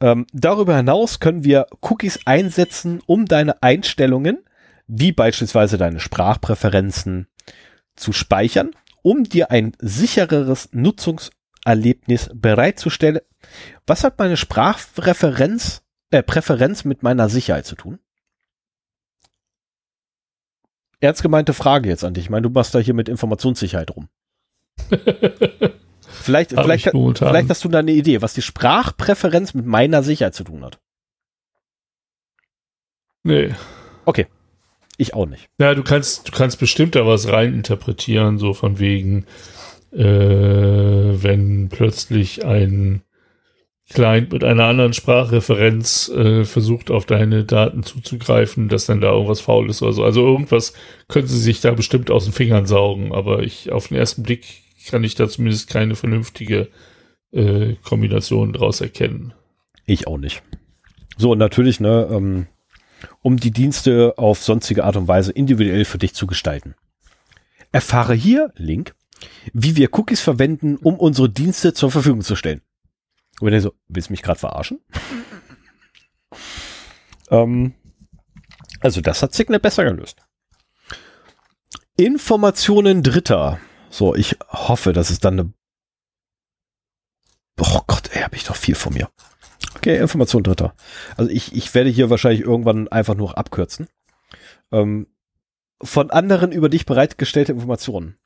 Ähm, 0.00 0.26
darüber 0.32 0.76
hinaus 0.76 1.20
können 1.20 1.44
wir 1.44 1.66
Cookies 1.80 2.20
einsetzen, 2.24 3.00
um 3.06 3.26
deine 3.26 3.62
Einstellungen, 3.62 4.44
wie 4.86 5.12
beispielsweise 5.12 5.78
deine 5.78 6.00
Sprachpräferenzen, 6.00 7.26
zu 7.96 8.12
speichern, 8.12 8.70
um 9.02 9.24
dir 9.24 9.50
ein 9.50 9.72
sichereres 9.78 10.70
Nutzungserlebnis 10.72 12.30
bereitzustellen. 12.34 13.20
Was 13.86 14.04
hat 14.04 14.18
meine 14.18 14.36
Sprachreferenz, 14.36 15.82
äh, 16.10 16.22
Präferenz 16.22 16.84
mit 16.84 17.02
meiner 17.02 17.28
Sicherheit 17.28 17.66
zu 17.66 17.74
tun? 17.74 17.98
Ernst 21.00 21.22
gemeinte 21.22 21.52
Frage 21.52 21.88
jetzt 21.88 22.04
an 22.04 22.14
dich. 22.14 22.24
Ich 22.24 22.30
meine, 22.30 22.42
du 22.42 22.50
machst 22.50 22.74
da 22.74 22.78
hier 22.78 22.94
mit 22.94 23.08
Informationssicherheit 23.08 23.90
rum. 23.90 24.08
Vielleicht, 26.22 26.56
Hab 26.56 26.64
vielleicht, 26.64 26.90
vielleicht 26.90 27.50
hast 27.50 27.64
du 27.64 27.68
da 27.68 27.80
eine 27.80 27.92
Idee, 27.92 28.22
was 28.22 28.34
die 28.34 28.42
Sprachpräferenz 28.42 29.54
mit 29.54 29.66
meiner 29.66 30.02
Sicherheit 30.02 30.34
zu 30.34 30.44
tun 30.44 30.64
hat. 30.64 30.78
Nee. 33.24 33.54
Ich 34.98 35.14
auch 35.14 35.26
nicht. 35.26 35.48
Ja, 35.58 35.74
du 35.74 35.82
kannst, 35.82 36.28
du 36.28 36.32
kannst 36.32 36.58
bestimmt 36.58 36.94
da 36.94 37.06
was 37.06 37.28
reininterpretieren, 37.28 38.38
so 38.38 38.52
von 38.52 38.78
wegen, 38.78 39.26
äh, 39.92 40.02
wenn 40.04 41.68
plötzlich 41.70 42.44
ein 42.44 43.02
Client 43.92 44.32
mit 44.32 44.44
einer 44.44 44.64
anderen 44.64 44.92
Sprachreferenz 44.92 46.08
äh, 46.08 46.44
versucht, 46.44 46.90
auf 46.90 47.04
deine 47.04 47.44
Daten 47.44 47.82
zuzugreifen, 47.82 48.68
dass 48.68 48.86
dann 48.86 49.00
da 49.00 49.12
irgendwas 49.12 49.40
faul 49.40 49.68
ist 49.68 49.82
oder 49.82 49.92
so. 49.92 50.04
Also 50.04 50.24
irgendwas 50.24 50.72
können 51.08 51.26
sie 51.26 51.38
sich 51.38 51.60
da 51.60 51.72
bestimmt 51.72 52.10
aus 52.10 52.24
den 52.24 52.32
Fingern 52.32 52.66
saugen, 52.66 53.12
aber 53.12 53.42
ich 53.42 53.72
auf 53.72 53.88
den 53.88 53.98
ersten 53.98 54.22
Blick 54.22 54.61
kann 54.86 55.04
ich 55.04 55.14
da 55.14 55.28
zumindest 55.28 55.68
keine 55.68 55.94
vernünftige 55.94 56.68
äh, 57.32 57.74
Kombination 57.82 58.52
draus 58.52 58.80
erkennen. 58.80 59.34
Ich 59.86 60.06
auch 60.06 60.18
nicht. 60.18 60.42
So, 61.16 61.32
und 61.32 61.38
natürlich, 61.38 61.80
ne, 61.80 62.08
ähm, 62.10 62.46
um 63.20 63.36
die 63.36 63.50
Dienste 63.50 64.14
auf 64.16 64.42
sonstige 64.42 64.84
Art 64.84 64.96
und 64.96 65.08
Weise 65.08 65.32
individuell 65.32 65.84
für 65.84 65.98
dich 65.98 66.14
zu 66.14 66.26
gestalten. 66.26 66.74
Erfahre 67.72 68.14
hier, 68.14 68.52
Link, 68.56 68.94
wie 69.52 69.76
wir 69.76 69.88
Cookies 69.92 70.20
verwenden, 70.20 70.76
um 70.76 70.96
unsere 70.98 71.28
Dienste 71.28 71.72
zur 71.72 71.90
Verfügung 71.90 72.22
zu 72.22 72.36
stellen. 72.36 72.60
Und 73.40 73.46
wenn 73.46 73.54
ihr 73.54 73.60
so, 73.60 73.72
willst 73.88 74.08
du 74.08 74.12
mich 74.12 74.22
gerade 74.22 74.38
verarschen? 74.38 74.80
ähm, 77.30 77.74
also 78.80 79.00
das 79.00 79.22
hat 79.22 79.34
Signal 79.34 79.60
besser 79.60 79.84
gelöst. 79.84 80.18
Informationen 81.96 83.02
Dritter. 83.02 83.58
So, 83.92 84.14
ich 84.14 84.38
hoffe, 84.48 84.94
dass 84.94 85.10
es 85.10 85.20
dann 85.20 85.38
eine 85.38 85.52
Oh 87.60 87.80
Gott, 87.86 88.08
ey, 88.12 88.22
habe 88.22 88.34
ich 88.34 88.44
doch 88.44 88.56
viel 88.56 88.74
von 88.74 88.94
mir. 88.94 89.10
Okay, 89.76 89.98
Information 89.98 90.42
Dritter. 90.42 90.74
Also 91.16 91.30
ich, 91.30 91.54
ich 91.54 91.72
werde 91.74 91.90
hier 91.90 92.08
wahrscheinlich 92.08 92.40
irgendwann 92.40 92.88
einfach 92.88 93.14
nur 93.14 93.36
abkürzen. 93.36 93.88
Ähm, 94.72 95.06
von 95.82 96.10
anderen 96.10 96.52
über 96.52 96.70
dich 96.70 96.86
bereitgestellte 96.86 97.52
Informationen. 97.52 98.16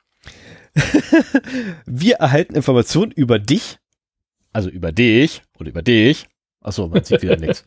Wir 1.86 2.16
erhalten 2.16 2.54
Informationen 2.54 3.10
über 3.10 3.40
dich, 3.40 3.78
also 4.52 4.68
über 4.68 4.92
dich 4.92 5.42
oder 5.58 5.70
über 5.70 5.82
dich. 5.82 6.28
Achso, 6.60 6.86
man 6.86 7.02
sieht 7.02 7.22
wieder 7.22 7.36
nichts. 7.36 7.64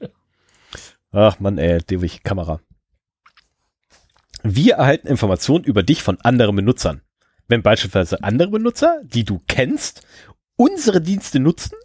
Ach 1.12 1.40
man, 1.40 1.58
ey, 1.58 1.80
die 1.84 2.20
Kamera. 2.24 2.62
Wir 4.44 4.76
erhalten 4.76 5.08
Informationen 5.08 5.66
über 5.66 5.84
dich 5.84 6.02
von 6.02 6.22
anderen 6.22 6.56
Benutzern. 6.56 7.02
Wenn 7.50 7.64
beispielsweise 7.64 8.24
andere 8.24 8.52
Benutzer, 8.52 9.02
die 9.04 9.26
du 9.26 9.42
kennst, 9.48 10.04
unsere 10.56 11.02
Dienste 11.02 11.40
nutzen, 11.40 11.76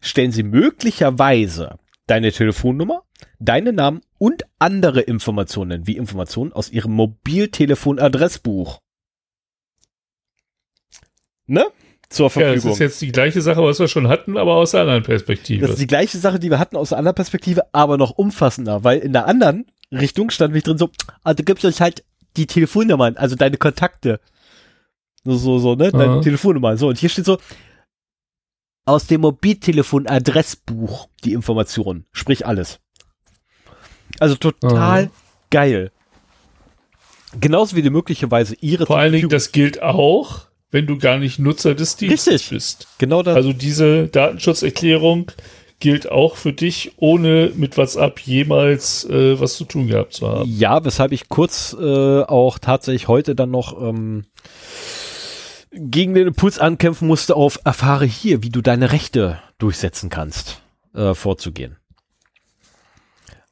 stellen 0.00 0.32
sie 0.32 0.44
möglicherweise 0.44 1.78
deine 2.06 2.32
Telefonnummer, 2.32 3.02
deinen 3.40 3.74
Namen 3.74 4.00
und 4.18 4.44
andere 4.58 5.00
Informationen 5.00 5.86
wie 5.86 5.96
Informationen 5.96 6.52
aus 6.52 6.70
ihrem 6.70 6.92
Mobiltelefonadressbuch. 6.92 8.78
Ne? 11.46 11.66
Zur 12.08 12.26
Ja, 12.26 12.28
das 12.28 12.32
Verfügung. 12.32 12.72
ist 12.72 12.78
jetzt 12.78 13.02
die 13.02 13.12
gleiche 13.12 13.42
Sache, 13.42 13.62
was 13.62 13.80
wir 13.80 13.88
schon 13.88 14.08
hatten, 14.08 14.36
aber 14.36 14.54
aus 14.54 14.70
der 14.70 14.82
anderen 14.82 15.02
Perspektive. 15.02 15.62
Das 15.62 15.72
ist 15.72 15.80
die 15.80 15.86
gleiche 15.86 16.18
Sache, 16.18 16.38
die 16.38 16.48
wir 16.48 16.58
hatten 16.58 16.76
aus 16.76 16.92
einer 16.92 17.00
anderen 17.00 17.16
Perspektive, 17.16 17.74
aber 17.74 17.98
noch 17.98 18.12
umfassender, 18.12 18.84
weil 18.84 19.00
in 19.00 19.12
der 19.12 19.26
anderen 19.26 19.66
Richtung 19.90 20.30
stand 20.30 20.54
mich 20.54 20.62
drin 20.62 20.78
so, 20.78 20.90
du 21.24 21.42
gibst 21.42 21.64
uns 21.64 21.80
halt 21.80 22.04
die 22.36 22.46
Telefonnummern, 22.46 23.16
also 23.16 23.34
deine 23.34 23.56
Kontakte. 23.56 24.20
So, 25.24 25.58
so, 25.58 25.74
ne? 25.74 25.90
Deine 25.92 26.14
Aha. 26.14 26.20
Telefonnummer. 26.20 26.76
So, 26.76 26.88
und 26.88 26.98
hier 26.98 27.08
steht 27.08 27.24
so, 27.24 27.38
aus 28.84 29.06
dem 29.06 29.20
Mobiltelefon-Adressbuch 29.20 31.08
die 31.24 31.34
Informationen. 31.34 32.06
Sprich 32.12 32.46
alles. 32.46 32.80
Also 34.18 34.34
total 34.36 35.04
Aha. 35.04 35.10
geil. 35.50 35.92
Genauso 37.38 37.76
wie 37.76 37.82
die 37.82 37.90
möglicherweise 37.90 38.56
ihre 38.60 38.86
Vor 38.86 38.98
allen 38.98 39.12
Dingen, 39.12 39.28
das 39.28 39.52
gilt 39.52 39.82
auch, 39.82 40.46
wenn 40.70 40.86
du 40.86 40.96
gar 40.96 41.18
nicht 41.18 41.38
Nutzer 41.38 41.74
des 41.74 41.96
Dienstes 41.96 42.34
Richtig. 42.34 42.50
bist. 42.50 42.88
genau 42.96 43.22
das. 43.22 43.36
Also 43.36 43.52
diese 43.52 44.08
Datenschutzerklärung 44.08 45.30
gilt 45.80 46.10
auch 46.10 46.36
für 46.36 46.52
dich, 46.54 46.92
ohne 46.96 47.52
mit 47.54 47.76
WhatsApp 47.76 48.20
jemals 48.20 49.04
äh, 49.04 49.38
was 49.38 49.56
zu 49.56 49.64
tun 49.64 49.86
gehabt 49.86 50.14
zu 50.14 50.26
haben. 50.26 50.50
Ja, 50.50 50.84
weshalb 50.84 51.12
ich 51.12 51.28
kurz 51.28 51.76
äh, 51.78 52.22
auch 52.22 52.58
tatsächlich 52.58 53.06
heute 53.06 53.34
dann 53.34 53.50
noch 53.50 53.80
ähm, 53.80 54.24
gegen 55.72 56.14
den 56.14 56.28
Impuls 56.28 56.58
ankämpfen 56.58 57.08
musste, 57.08 57.36
auf 57.36 57.58
erfahre 57.64 58.04
hier, 58.04 58.42
wie 58.42 58.50
du 58.50 58.62
deine 58.62 58.92
Rechte 58.92 59.40
durchsetzen 59.58 60.10
kannst, 60.10 60.62
äh, 60.94 61.14
vorzugehen. 61.14 61.76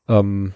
Ähm, 0.08 0.54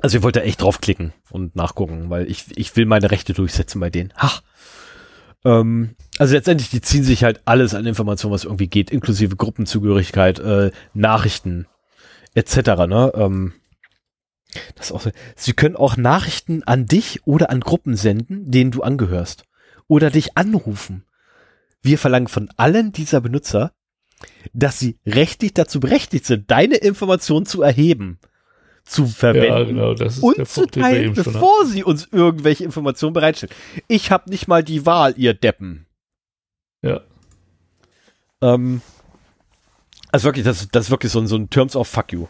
also 0.00 0.18
ich 0.18 0.22
wollte 0.22 0.42
echt 0.42 0.62
draufklicken 0.62 1.12
und 1.30 1.56
nachgucken, 1.56 2.10
weil 2.10 2.30
ich, 2.30 2.46
ich 2.56 2.76
will 2.76 2.86
meine 2.86 3.10
Rechte 3.10 3.32
durchsetzen 3.32 3.80
bei 3.80 3.90
denen. 3.90 4.12
Ha! 4.16 4.30
Ähm, 5.44 5.96
also 6.18 6.34
letztendlich, 6.34 6.70
die 6.70 6.80
ziehen 6.80 7.04
sich 7.04 7.24
halt 7.24 7.40
alles 7.44 7.74
an 7.74 7.86
Informationen, 7.86 8.34
was 8.34 8.44
irgendwie 8.44 8.68
geht, 8.68 8.90
inklusive 8.90 9.36
Gruppenzugehörigkeit, 9.36 10.38
äh, 10.38 10.70
Nachrichten, 10.92 11.66
etc. 12.34 12.56
Ne? 12.86 13.12
Ähm, 13.14 13.54
das 14.74 14.92
auch. 14.92 15.06
Sie 15.34 15.52
können 15.52 15.76
auch 15.76 15.96
Nachrichten 15.96 16.62
an 16.62 16.86
dich 16.86 17.26
oder 17.26 17.50
an 17.50 17.60
Gruppen 17.60 17.96
senden, 17.96 18.50
denen 18.50 18.70
du 18.70 18.82
angehörst. 18.82 19.44
Oder 19.88 20.10
dich 20.10 20.36
anrufen. 20.36 21.04
Wir 21.82 21.98
verlangen 21.98 22.28
von 22.28 22.50
allen 22.56 22.92
dieser 22.92 23.20
Benutzer, 23.20 23.72
dass 24.52 24.78
sie 24.78 24.98
rechtlich 25.06 25.54
dazu 25.54 25.80
berechtigt 25.80 26.26
sind, 26.26 26.50
deine 26.50 26.76
Informationen 26.76 27.46
zu 27.46 27.62
erheben, 27.62 28.18
zu 28.84 29.06
verwenden 29.06 29.48
Ja, 29.48 29.64
genau, 29.64 29.94
das 29.94 30.16
ist 30.16 30.22
und 30.22 30.38
der 30.38 30.46
zu 30.46 30.60
Punkt, 30.62 30.74
teilen, 30.76 31.14
bevor 31.14 31.66
sie 31.66 31.84
uns 31.84 32.08
irgendwelche 32.10 32.64
Informationen 32.64 33.12
bereitstellen. 33.12 33.54
Ich 33.88 34.10
habe 34.10 34.30
nicht 34.30 34.48
mal 34.48 34.64
die 34.64 34.86
Wahl, 34.86 35.14
ihr 35.16 35.34
Deppen. 35.34 35.86
Ja. 36.82 37.02
Ähm, 38.40 38.80
also 40.12 40.24
wirklich, 40.24 40.44
das, 40.44 40.68
das 40.68 40.86
ist 40.86 40.90
wirklich 40.90 41.12
so 41.12 41.18
ein, 41.18 41.26
so 41.26 41.36
ein 41.36 41.50
Terms 41.50 41.76
of 41.76 41.88
Fuck 41.88 42.12
you. 42.12 42.26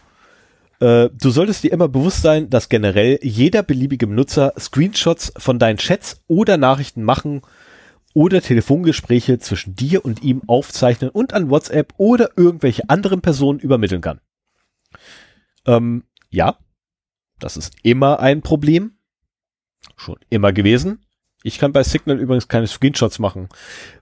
Äh, 0.81 1.11
du 1.11 1.31
solltest 1.31 1.65
dir 1.65 1.73
immer 1.73 1.89
bewusst 1.89 2.23
sein, 2.23 2.51
dass 2.51 2.69
generell 2.69 3.19
jeder 3.23 3.62
beliebige 3.62 4.07
Benutzer 4.07 4.53
Screenshots 4.59 5.32
von 5.36 5.59
deinen 5.59 5.78
Chats 5.78 6.23
oder 6.27 6.57
Nachrichten 6.57 7.03
machen 7.03 7.43
oder 8.15 8.43
Telefongespräche 8.43 9.39
zwischen 9.39 9.74
dir 9.74 10.05
und 10.05 10.23
ihm 10.23 10.43
aufzeichnen 10.47 11.11
und 11.11 11.32
an 11.35 11.51
WhatsApp 11.51 11.94
oder 11.97 12.31
irgendwelche 12.36 12.89
anderen 12.89 13.20
Personen 13.20 13.59
übermitteln 13.59 14.01
kann. 14.01 14.20
Ähm, 15.66 16.05
ja, 16.31 16.59
das 17.39 17.57
ist 17.57 17.74
immer 17.82 18.20
ein 18.20 18.43
Problem. 18.43 18.98
Schon 19.97 20.19
immer 20.28 20.53
gewesen. 20.53 21.06
Ich 21.47 21.59
kann 21.59 21.73
bei 21.73 21.85
Signal 21.85 22.18
übrigens 22.18 22.48
keine 22.48 22.66
Screenshots 22.66 23.20
machen. 23.20 23.48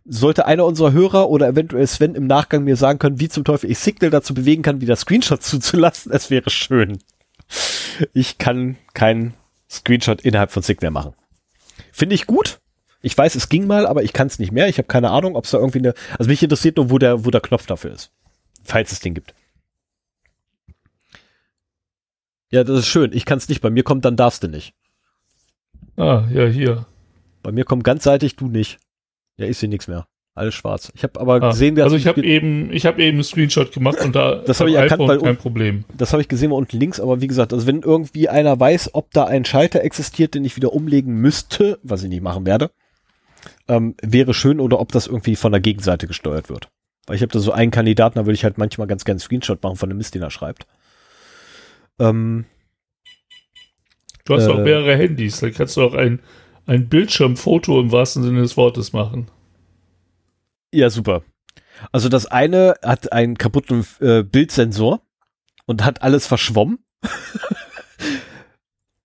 Sollte 0.06 0.46
einer 0.46 0.64
unserer 0.64 0.92
Hörer 0.92 1.28
oder 1.28 1.46
eventuell 1.46 1.86
Sven 1.86 2.14
im 2.14 2.26
Nachgang 2.26 2.64
mir 2.64 2.76
sagen 2.76 2.98
können, 2.98 3.20
wie 3.20 3.28
zum 3.28 3.44
Teufel 3.44 3.70
ich 3.70 3.78
Signal 3.78 4.10
dazu 4.10 4.32
bewegen 4.32 4.62
kann, 4.62 4.80
wieder 4.80 4.96
Screenshots 4.96 5.46
zuzulassen, 5.50 6.10
es 6.10 6.30
wäre 6.30 6.48
schön. 6.48 7.00
Ich 8.14 8.38
kann 8.38 8.78
keinen 8.94 9.34
Screenshot 9.70 10.22
innerhalb 10.22 10.52
von 10.52 10.62
Signal 10.62 10.90
machen. 10.90 11.12
Finde 11.92 12.14
ich 12.14 12.26
gut. 12.26 12.60
Ich 13.02 13.16
weiß, 13.16 13.34
es 13.34 13.50
ging 13.50 13.66
mal, 13.66 13.86
aber 13.86 14.02
ich 14.02 14.14
kann 14.14 14.28
es 14.28 14.38
nicht 14.38 14.50
mehr. 14.50 14.68
Ich 14.68 14.78
habe 14.78 14.88
keine 14.88 15.10
Ahnung, 15.10 15.36
ob 15.36 15.44
es 15.44 15.50
da 15.50 15.58
irgendwie 15.58 15.80
eine. 15.80 15.92
Also 16.18 16.30
mich 16.30 16.42
interessiert 16.42 16.78
nur, 16.78 16.88
wo 16.88 16.96
der, 16.96 17.26
wo 17.26 17.30
der 17.30 17.42
Knopf 17.42 17.66
dafür 17.66 17.92
ist. 17.92 18.10
Falls 18.62 18.90
es 18.90 19.00
den 19.00 19.12
gibt. 19.12 19.34
Ja, 22.50 22.64
das 22.64 22.78
ist 22.78 22.86
schön. 22.86 23.12
Ich 23.12 23.26
kann 23.26 23.36
es 23.36 23.50
nicht. 23.50 23.60
Bei 23.60 23.68
mir 23.68 23.82
kommt, 23.82 24.06
dann 24.06 24.16
darfst 24.16 24.42
du 24.42 24.48
nicht. 24.48 24.72
Ah, 25.98 26.26
ja, 26.32 26.46
hier. 26.46 26.86
Bei 27.44 27.52
mir 27.52 27.64
kommt 27.64 27.84
ganzseitig 27.84 28.34
du 28.36 28.48
nicht. 28.48 28.78
Ja, 29.36 29.46
ich 29.46 29.58
sehe 29.58 29.68
nichts 29.68 29.86
mehr. 29.86 30.08
Alles 30.34 30.54
schwarz. 30.54 30.90
Ich 30.96 31.04
habe 31.04 31.20
aber 31.20 31.34
ah, 31.34 31.50
gesehen, 31.50 31.76
dass 31.76 31.84
also 31.84 31.96
ich 31.96 32.08
habe 32.08 32.24
eben, 32.24 32.72
ich 32.72 32.86
habe 32.86 33.00
eben 33.00 33.16
einen 33.18 33.22
Screenshot 33.22 33.70
gemacht 33.70 34.00
und 34.00 34.16
da 34.16 34.36
das 34.46 34.58
habe 34.58 34.70
ich 34.70 34.76
erkannt, 34.76 35.06
weil 35.06 35.18
kein 35.18 35.36
Problem. 35.36 35.84
Das 35.96 36.12
habe 36.12 36.22
ich 36.22 36.28
gesehen 36.28 36.50
mal 36.50 36.56
unten 36.56 36.76
links, 36.76 36.98
aber 36.98 37.20
wie 37.20 37.28
gesagt, 37.28 37.52
also 37.52 37.68
wenn 37.68 37.82
irgendwie 37.82 38.28
einer 38.28 38.58
weiß, 38.58 38.94
ob 38.94 39.12
da 39.12 39.26
ein 39.26 39.44
Schalter 39.44 39.82
existiert, 39.82 40.34
den 40.34 40.44
ich 40.44 40.56
wieder 40.56 40.72
umlegen 40.72 41.14
müsste, 41.20 41.78
was 41.84 42.02
ich 42.02 42.08
nicht 42.08 42.22
machen 42.22 42.46
werde, 42.46 42.70
ähm, 43.68 43.94
wäre 44.02 44.34
schön 44.34 44.58
oder 44.58 44.80
ob 44.80 44.90
das 44.90 45.06
irgendwie 45.06 45.36
von 45.36 45.52
der 45.52 45.60
Gegenseite 45.60 46.08
gesteuert 46.08 46.48
wird. 46.48 46.68
Weil 47.06 47.16
ich 47.16 47.22
habe 47.22 47.32
da 47.32 47.38
so 47.38 47.52
einen 47.52 47.70
Kandidaten, 47.70 48.18
da 48.18 48.24
würde 48.24 48.34
ich 48.34 48.44
halt 48.44 48.58
manchmal 48.58 48.88
ganz 48.88 49.04
gerne 49.04 49.16
einen 49.16 49.20
Screenshot 49.20 49.62
machen 49.62 49.76
von 49.76 49.90
dem 49.90 49.98
Mist, 49.98 50.14
den 50.14 50.22
er 50.22 50.30
schreibt. 50.30 50.66
Ähm, 52.00 52.46
du 54.24 54.34
hast 54.34 54.46
äh, 54.46 54.50
auch 54.50 54.58
mehrere 54.58 54.96
Handys, 54.96 55.40
da 55.40 55.50
kannst 55.50 55.76
du 55.76 55.82
auch 55.82 55.94
ein 55.94 56.20
ein 56.66 56.88
Bildschirmfoto 56.88 57.80
im 57.80 57.92
wahrsten 57.92 58.22
Sinne 58.22 58.40
des 58.40 58.56
Wortes 58.56 58.92
machen. 58.92 59.28
Ja, 60.72 60.90
super. 60.90 61.22
Also 61.92 62.08
das 62.08 62.26
eine 62.26 62.74
hat 62.82 63.12
einen 63.12 63.36
kaputten 63.36 63.86
äh, 64.00 64.22
Bildsensor 64.22 65.02
und 65.66 65.84
hat 65.84 66.02
alles 66.02 66.26
verschwommen. 66.26 66.78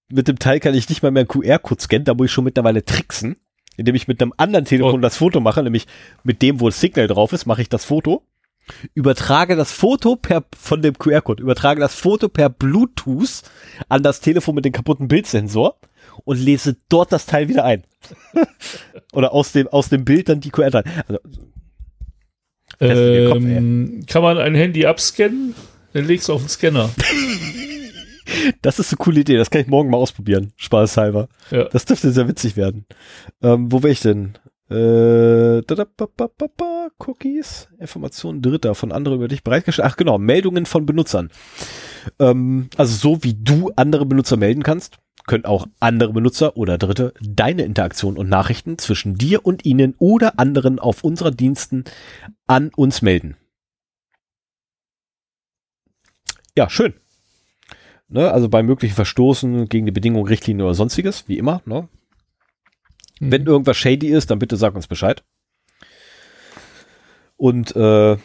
mit 0.10 0.28
dem 0.28 0.40
Teil 0.40 0.60
kann 0.60 0.74
ich 0.74 0.90
nicht 0.90 1.04
mal 1.04 1.12
mehr 1.12 1.22
einen 1.22 1.28
QR-Code 1.28 1.82
scannen, 1.82 2.06
da 2.06 2.14
muss 2.14 2.26
ich 2.26 2.32
schon 2.32 2.44
mittlerweile 2.44 2.84
tricksen, 2.84 3.38
indem 3.78 3.96
ich 3.96 4.08
mit 4.08 4.22
einem 4.22 4.34
anderen 4.38 4.66
Telefon 4.66 4.96
oh. 4.96 5.02
das 5.02 5.18
Foto 5.18 5.40
mache, 5.40 5.64
nämlich 5.64 5.86
mit 6.24 6.42
dem, 6.42 6.60
wo 6.60 6.68
das 6.68 6.80
Signal 6.80 7.08
drauf 7.08 7.34
ist, 7.34 7.46
mache 7.46 7.62
ich 7.62 7.70
das 7.70 7.86
Foto, 7.86 8.26
übertrage 8.94 9.56
das 9.56 9.72
Foto 9.72 10.16
per 10.16 10.44
von 10.58 10.82
dem 10.82 10.98
QR-Code, 10.98 11.44
übertrage 11.44 11.80
das 11.80 11.96
Foto 11.96 12.30
per 12.30 12.50
Bluetooth 12.50 13.44
an 13.88 14.04
das 14.04 14.22
Telefon 14.22 14.56
mit 14.56 14.66
dem 14.66 14.74
kaputten 14.74 15.08
Bildsensor 15.08 15.80
und 16.26 16.38
lese 16.38 16.78
dort 16.90 17.12
das 17.12 17.26
Teil 17.26 17.50
wieder 17.50 17.66
ein. 17.66 17.84
Oder 19.14 19.34
aus 19.34 19.52
dem, 19.52 19.68
aus 19.68 19.90
dem 19.90 20.06
Bild 20.06 20.30
dann 20.30 20.40
die 20.40 20.50
QR-Teile. 20.50 20.86
Also, 22.80 22.94
ähm, 22.94 24.04
kann 24.08 24.24
man 24.24 24.38
ein 24.38 24.56
Handy 24.56 24.86
abscannen? 24.86 25.56
Dann 25.94 26.06
legst 26.06 26.30
du 26.30 26.34
auf 26.34 26.42
den 26.42 26.50
Scanner. 26.50 26.90
das 28.62 28.80
ist 28.80 28.92
eine 28.92 28.98
coole 28.98 29.22
Idee. 29.22 29.38
Das 29.38 29.50
kann 29.50 29.62
ich 29.62 29.68
morgen 29.68 29.90
mal 29.90 29.98
ausprobieren. 29.98 30.54
Spaßhalber. 30.56 31.28
Ja. 31.52 31.66
Das 31.66 31.86
dürfte 31.86 32.12
sehr 32.12 32.28
witzig 32.28 32.56
werden. 32.56 32.86
Ähm, 33.42 33.72
wo 33.72 33.84
wäre 33.84 33.92
ich 33.92 34.02
denn? 34.02 34.38
Äh, 34.70 35.64
da, 35.66 35.76
da, 35.76 35.86
ba, 35.98 36.08
ba, 36.16 36.30
ba, 36.38 36.88
Cookies, 37.00 37.70
Informationen 37.80 38.42
Dritter 38.42 38.76
von 38.76 38.92
anderen 38.92 39.18
über 39.18 39.28
dich 39.28 39.44
bereitgestellt. 39.44 39.88
Ach 39.92 39.98
genau, 39.98 40.20
Meldungen 40.20 40.68
von 40.68 40.86
Benutzern. 40.86 41.32
Ähm, 42.20 42.70
also 42.78 42.96
so 42.96 43.24
wie 43.24 43.34
du 43.34 43.72
andere 43.76 44.06
Benutzer 44.06 44.38
melden 44.38 44.64
kannst, 44.64 44.98
können 45.30 45.46
auch 45.46 45.68
andere 45.80 46.14
Benutzer 46.14 46.58
oder 46.58 46.78
Dritte 46.78 47.14
deine 47.22 47.64
Interaktion 47.64 48.18
und 48.18 48.30
Nachrichten 48.30 48.78
zwischen 48.78 49.16
dir 49.16 49.46
und 49.46 49.64
ihnen 49.66 49.94
oder 50.00 50.40
anderen 50.40 50.80
auf 50.80 51.04
unserer 51.04 51.32
Diensten 51.32 51.84
an 52.48 52.72
uns 52.76 53.02
melden. 53.02 53.38
Ja, 56.58 56.70
schön. 56.70 56.96
Ne, 58.08 58.32
also 58.32 58.50
bei 58.50 58.64
möglichen 58.64 58.96
Verstoßen 58.96 59.70
gegen 59.70 59.86
die 59.86 59.92
Bedingungen, 59.92 60.28
Richtlinien 60.28 60.66
oder 60.66 60.74
sonstiges, 60.74 61.28
wie 61.28 61.38
immer. 61.38 61.62
Ne? 61.66 61.88
Mhm. 63.20 63.32
Wenn 63.32 63.46
irgendwas 63.46 63.78
shady 63.78 64.08
ist, 64.08 64.32
dann 64.32 64.40
bitte 64.40 64.58
sag 64.58 64.74
uns 64.74 64.88
Bescheid. 64.88 65.24
Und 67.38 67.76
äh, 67.76 68.18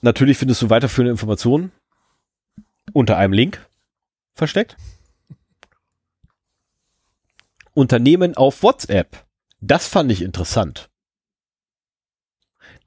natürlich 0.00 0.38
findest 0.38 0.62
du 0.62 0.70
weiterführende 0.70 1.10
Informationen 1.10 1.72
unter 2.92 3.16
einem 3.16 3.32
Link 3.32 3.66
versteckt. 4.34 4.76
Unternehmen 7.72 8.36
auf 8.36 8.62
WhatsApp. 8.62 9.24
Das 9.60 9.88
fand 9.88 10.12
ich 10.12 10.22
interessant. 10.22 10.90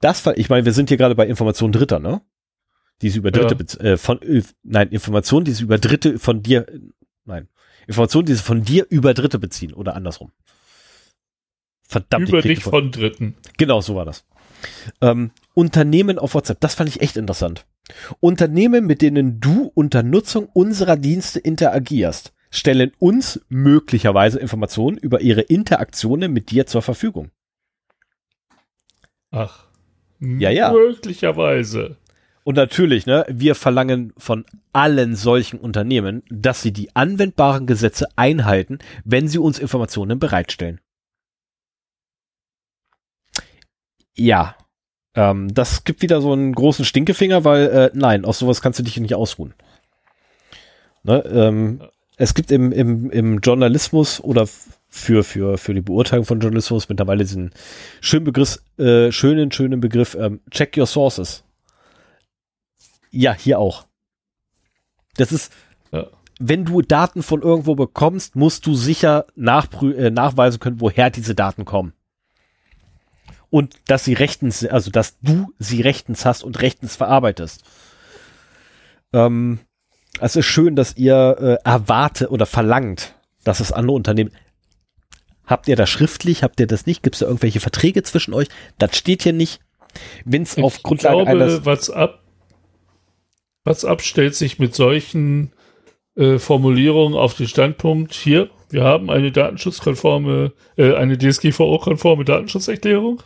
Das 0.00 0.20
fand, 0.20 0.38
ich 0.38 0.48
meine, 0.48 0.64
wir 0.64 0.72
sind 0.72 0.88
hier 0.88 0.96
gerade 0.96 1.14
bei 1.14 1.26
Informationen 1.26 1.72
Dritter, 1.72 1.98
ne? 1.98 2.22
Die 3.02 3.10
sie 3.10 3.18
über 3.18 3.30
Dritte, 3.30 3.56
ja. 3.82 3.92
äh, 3.92 3.96
von, 3.96 4.20
äh, 4.22 4.42
nein, 4.62 4.88
Informationen, 4.90 5.44
die 5.44 5.52
sie 5.52 5.64
über 5.64 5.78
Dritte 5.78 6.18
von 6.18 6.42
dir, 6.42 6.66
nein, 7.24 7.48
Informationen, 7.86 8.26
die 8.26 8.34
sie 8.34 8.42
von 8.42 8.62
dir 8.62 8.86
über 8.90 9.14
Dritte 9.14 9.38
beziehen 9.38 9.72
oder 9.72 9.94
andersrum. 9.94 10.32
Verdammt. 11.82 12.28
Über 12.28 12.42
dich 12.42 12.62
von 12.62 12.92
Dritten. 12.92 13.36
Genau, 13.56 13.80
so 13.80 13.94
war 13.94 14.04
das. 14.04 14.24
Ähm, 15.00 15.30
Unternehmen 15.54 16.18
auf 16.18 16.34
WhatsApp, 16.34 16.60
das 16.60 16.74
fand 16.74 16.88
ich 16.88 17.00
echt 17.00 17.16
interessant. 17.16 17.66
Unternehmen, 18.20 18.86
mit 18.86 19.02
denen 19.02 19.40
du 19.40 19.70
unter 19.74 20.02
Nutzung 20.02 20.48
unserer 20.52 20.96
Dienste 20.96 21.38
interagierst, 21.38 22.32
stellen 22.50 22.92
uns 22.98 23.40
möglicherweise 23.48 24.38
Informationen 24.38 24.96
über 24.96 25.20
ihre 25.20 25.42
Interaktionen 25.42 26.32
mit 26.32 26.50
dir 26.50 26.66
zur 26.66 26.82
Verfügung. 26.82 27.30
Ach. 29.30 29.64
Ja, 30.20 30.50
ja. 30.50 30.72
Möglicherweise. 30.72 31.96
Und 32.44 32.54
natürlich, 32.54 33.04
ne, 33.04 33.26
wir 33.28 33.54
verlangen 33.54 34.12
von 34.16 34.46
allen 34.72 35.14
solchen 35.14 35.60
Unternehmen, 35.60 36.22
dass 36.30 36.62
sie 36.62 36.72
die 36.72 36.96
anwendbaren 36.96 37.66
Gesetze 37.66 38.06
einhalten, 38.16 38.78
wenn 39.04 39.28
sie 39.28 39.38
uns 39.38 39.58
Informationen 39.58 40.18
bereitstellen. 40.18 40.80
Ja, 44.18 44.56
ähm, 45.14 45.54
das 45.54 45.84
gibt 45.84 46.02
wieder 46.02 46.20
so 46.20 46.32
einen 46.32 46.52
großen 46.52 46.84
Stinkefinger, 46.84 47.44
weil 47.44 47.66
äh, 47.68 47.90
nein, 47.94 48.24
aus 48.24 48.38
sowas 48.38 48.60
kannst 48.60 48.78
du 48.78 48.82
dich 48.82 48.98
nicht 48.98 49.14
ausruhen. 49.14 49.54
Ne, 51.04 51.24
ähm, 51.24 51.80
es 52.16 52.34
gibt 52.34 52.50
im, 52.50 52.72
im, 52.72 53.10
im 53.10 53.38
Journalismus 53.38 54.20
oder 54.20 54.48
für, 54.88 55.22
für, 55.22 55.56
für 55.56 55.72
die 55.72 55.80
Beurteilung 55.80 56.24
von 56.24 56.40
Journalismus 56.40 56.88
mittlerweile 56.88 57.22
diesen 57.22 57.52
schönen 58.00 58.24
Begriff, 58.24 58.58
äh, 58.78 59.12
schönen, 59.12 59.52
schönen 59.52 59.80
Begriff, 59.80 60.16
ähm, 60.18 60.40
check 60.50 60.76
your 60.76 60.86
sources. 60.86 61.44
Ja, 63.10 63.34
hier 63.34 63.60
auch. 63.60 63.86
Das 65.16 65.30
ist, 65.30 65.52
ja. 65.92 66.06
wenn 66.40 66.64
du 66.64 66.82
Daten 66.82 67.22
von 67.22 67.42
irgendwo 67.42 67.76
bekommst, 67.76 68.34
musst 68.34 68.66
du 68.66 68.74
sicher 68.74 69.26
nachprü 69.36 69.94
äh, 69.94 70.10
nachweisen 70.10 70.58
können, 70.58 70.80
woher 70.80 71.10
diese 71.10 71.36
Daten 71.36 71.64
kommen. 71.64 71.92
Und 73.50 73.74
dass 73.86 74.04
sie 74.04 74.14
rechtens, 74.14 74.64
also 74.66 74.90
dass 74.90 75.18
du 75.20 75.52
sie 75.58 75.80
rechtens 75.80 76.24
hast 76.24 76.42
und 76.42 76.60
rechtens 76.60 76.96
verarbeitest. 76.96 77.62
Ähm, 79.12 79.60
es 80.20 80.36
ist 80.36 80.46
schön, 80.46 80.76
dass 80.76 80.96
ihr 80.96 81.36
äh, 81.64 81.68
erwartet 81.68 82.30
oder 82.30 82.46
verlangt, 82.46 83.14
dass 83.44 83.58
das 83.58 83.72
andere 83.72 83.94
Unternehmen. 83.96 84.32
Habt 85.46 85.68
ihr 85.68 85.76
das 85.76 85.88
schriftlich? 85.88 86.42
Habt 86.42 86.60
ihr 86.60 86.66
das 86.66 86.84
nicht? 86.84 87.02
Gibt 87.02 87.16
es 87.16 87.20
da 87.20 87.26
irgendwelche 87.26 87.60
Verträge 87.60 88.02
zwischen 88.02 88.34
euch? 88.34 88.48
Das 88.76 88.96
steht 88.96 89.22
hier 89.22 89.32
nicht. 89.32 89.60
Wenn 90.26 90.42
es 90.42 90.58
auf 90.58 90.82
Grundlage 90.82 91.24
glaube, 91.24 91.30
eines. 91.30 91.64
WhatsApp, 91.64 92.20
WhatsApp 93.64 94.02
stellt 94.02 94.34
sich 94.34 94.58
mit 94.58 94.74
solchen 94.74 95.52
äh, 96.16 96.38
Formulierungen 96.38 97.16
auf 97.16 97.34
den 97.34 97.48
Standpunkt, 97.48 98.12
hier, 98.12 98.50
wir 98.70 98.84
haben 98.84 99.08
eine 99.08 99.32
datenschutzkonforme, 99.32 100.52
äh, 100.76 100.94
eine 100.94 101.16
DSGVO-konforme 101.16 102.24
Datenschutzerklärung. 102.24 103.22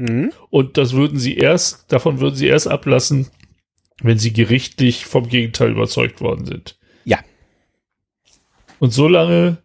Mhm. 0.00 0.32
Und 0.48 0.78
das 0.78 0.94
würden 0.94 1.18
sie 1.18 1.36
erst, 1.36 1.92
davon 1.92 2.20
würden 2.20 2.34
sie 2.34 2.46
erst 2.46 2.68
ablassen, 2.68 3.26
wenn 4.02 4.18
sie 4.18 4.32
gerichtlich 4.32 5.04
vom 5.04 5.28
Gegenteil 5.28 5.72
überzeugt 5.72 6.22
worden 6.22 6.46
sind. 6.46 6.78
Ja. 7.04 7.18
Und 8.78 8.94
solange 8.94 9.58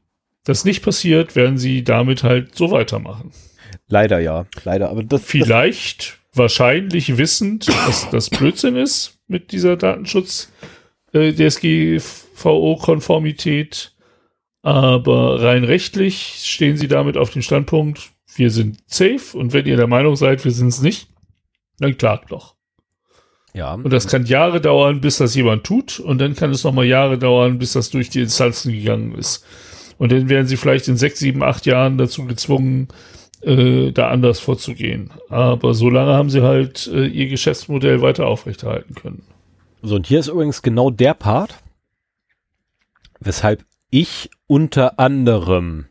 das 0.43 0.65
nicht 0.65 0.83
passiert, 0.83 1.37
werden 1.37 1.57
sie 1.57 1.85
damit 1.85 2.23
halt 2.23 2.53
so 2.53 2.71
weitermachen. 2.71 3.31
Leider 3.87 4.19
ja, 4.19 4.45
leider. 4.65 4.89
Aber 4.89 5.03
das 5.03 5.23
vielleicht, 5.23 5.99
das 5.99 6.17
wahrscheinlich 6.37 7.17
wissend, 7.17 7.69
dass 7.69 8.09
das 8.09 8.29
Blödsinn 8.29 8.75
ist 8.75 9.17
mit 9.27 9.53
dieser 9.53 9.77
Datenschutz 9.77 10.51
äh, 11.13 11.31
DSGVO-Konformität. 11.31 13.93
Aber 14.63 15.41
rein 15.41 15.63
rechtlich 15.63 16.41
stehen 16.43 16.75
sie 16.75 16.89
damit 16.89 17.15
auf 17.15 17.29
dem 17.29 17.41
Standpunkt, 17.41 18.11
wir 18.35 18.51
sind 18.51 18.77
safe 18.87 19.37
und 19.37 19.53
wenn 19.53 19.65
ihr 19.65 19.77
der 19.77 19.87
Meinung 19.87 20.15
seid, 20.15 20.43
wir 20.43 20.51
sind 20.51 20.67
es 20.67 20.81
nicht, 20.81 21.09
dann 21.79 21.97
klagt 21.97 22.31
doch. 22.31 22.55
Ja. 23.53 23.73
Und 23.73 23.91
das 23.91 24.07
kann 24.07 24.25
Jahre 24.25 24.59
dauern, 24.59 24.99
bis 24.99 25.17
das 25.17 25.33
jemand 25.33 25.63
tut 25.63 25.99
und 25.99 26.19
dann 26.19 26.35
kann 26.35 26.51
es 26.51 26.63
nochmal 26.63 26.85
Jahre 26.85 27.17
dauern, 27.17 27.57
bis 27.57 27.73
das 27.73 27.89
durch 27.89 28.09
die 28.09 28.21
Instanzen 28.21 28.73
gegangen 28.73 29.15
ist. 29.15 29.45
Und 29.97 30.11
dann 30.11 30.27
werden 30.27 30.47
sie 30.47 30.57
vielleicht 30.57 30.89
in 30.89 30.97
sechs, 30.97 31.19
sieben, 31.19 31.41
acht 31.41 31.65
Jahren 31.65 31.97
dazu 31.97 32.25
gezwungen, 32.25 32.89
äh, 33.41 33.91
da 33.91 34.09
anders 34.09 34.39
vorzugehen. 34.39 35.11
Aber 35.29 35.73
solange 35.73 36.13
haben 36.13 36.29
sie 36.29 36.41
halt 36.41 36.87
äh, 36.87 37.05
ihr 37.05 37.29
Geschäftsmodell 37.29 38.01
weiter 38.01 38.27
aufrechterhalten 38.27 38.95
können. 38.95 39.23
So, 39.81 39.95
und 39.95 40.07
hier 40.07 40.19
ist 40.19 40.27
übrigens 40.27 40.61
genau 40.61 40.89
der 40.89 41.13
Part, 41.13 41.55
weshalb 43.19 43.63
ich 43.89 44.29
unter 44.47 44.99
anderem 44.99 45.85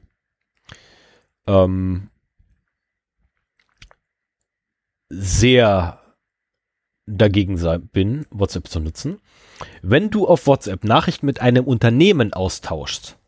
ähm, 1.46 2.10
sehr 5.18 6.00
dagegen 7.06 7.56
sein, 7.56 7.88
bin, 7.88 8.26
WhatsApp 8.30 8.68
zu 8.68 8.80
nutzen. 8.80 9.20
Wenn 9.82 10.10
du 10.10 10.26
auf 10.26 10.46
WhatsApp 10.46 10.84
Nachrichten 10.84 11.26
mit 11.26 11.40
einem 11.40 11.64
Unternehmen 11.64 12.32
austauschst, 12.32 13.18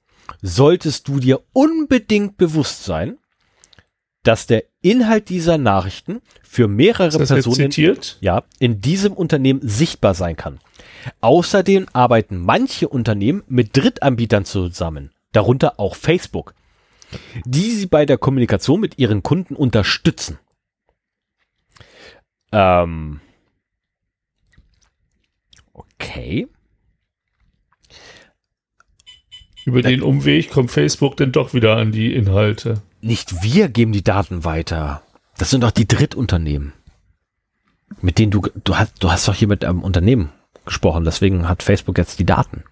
solltest 0.43 1.09
du 1.09 1.21
dir 1.21 1.43
unbedingt 1.53 2.37
bewusst 2.37 2.85
sein, 2.85 3.19
dass 4.23 4.47
der 4.47 4.65
Inhalt 4.83 5.29
dieser 5.29 5.57
Nachrichten 5.57 6.21
für 6.43 6.67
mehrere 6.67 7.17
Personen 7.17 7.71
ja, 8.21 8.43
in 8.59 8.81
diesem 8.81 9.13
Unternehmen 9.13 9.61
sichtbar 9.63 10.15
sein 10.15 10.37
kann. 10.37 10.59
Außerdem 11.21 11.87
arbeiten 11.93 12.39
manche 12.39 12.89
Unternehmen 12.89 13.45
mit 13.47 13.77
Drittanbietern 13.77 14.45
zusammen, 14.45 15.13
darunter 15.31 15.79
auch 15.79 15.95
Facebook, 15.95 16.55
die 17.45 17.71
sie 17.71 17.87
bei 17.87 18.05
der 18.05 18.19
Kommunikation 18.19 18.81
mit 18.81 18.99
ihren 18.99 19.23
Kunden 19.23 19.55
unterstützen. 19.55 20.41
Ähm, 22.59 23.21
okay. 25.75 26.49
Über 29.67 29.83
den 29.83 30.01
Umweg 30.01 30.51
kommt 30.51 30.71
Facebook 30.71 31.19
dann 31.19 31.33
doch 31.33 31.53
wieder 31.53 31.77
an 31.77 31.93
die 31.93 32.15
Inhalte. 32.15 32.81
Nicht 33.03 33.43
wir 33.43 33.69
geben 33.69 33.93
die 33.93 34.05
Daten 34.05 34.45
weiter. 34.45 35.03
Das 35.37 35.51
sind 35.51 35.65
doch 35.65 35.71
die 35.71 35.87
Drittunternehmen. 35.87 36.73
Mit 38.01 38.19
denen 38.19 38.31
du, 38.31 38.41
du 38.65 38.79
hast, 38.79 39.03
du 39.03 39.11
hast 39.11 39.29
doch 39.29 39.35
hier 39.35 39.49
mit 39.49 39.63
einem 39.63 39.83
Unternehmen 39.83 40.31
gesprochen, 40.65 41.05
deswegen 41.05 41.49
hat 41.51 41.63
Facebook 41.63 41.99
jetzt 41.99 42.19
die 42.19 42.25
Daten. 42.25 42.65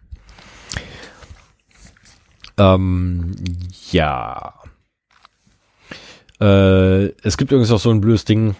Ähm, 2.56 3.34
ja. 3.90 4.54
Äh, 6.40 7.08
es 7.22 7.36
gibt 7.36 7.52
übrigens 7.52 7.70
auch 7.70 7.80
so 7.80 7.90
ein 7.90 8.00
blödes 8.00 8.24
Ding, 8.24 8.56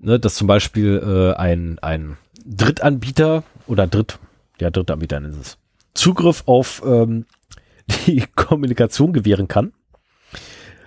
ne, 0.00 0.18
dass 0.18 0.36
zum 0.36 0.46
Beispiel 0.46 1.02
äh, 1.02 1.38
ein, 1.38 1.78
ein 1.80 2.16
Drittanbieter 2.44 3.44
oder 3.66 3.86
Dritt, 3.86 4.18
ja, 4.60 4.70
Drittanbieter 4.70 5.22
ist 5.22 5.36
es, 5.36 5.58
Zugriff 5.94 6.42
auf 6.46 6.82
ähm, 6.84 7.26
die 8.06 8.24
Kommunikation 8.34 9.12
gewähren 9.12 9.48
kann. 9.48 9.72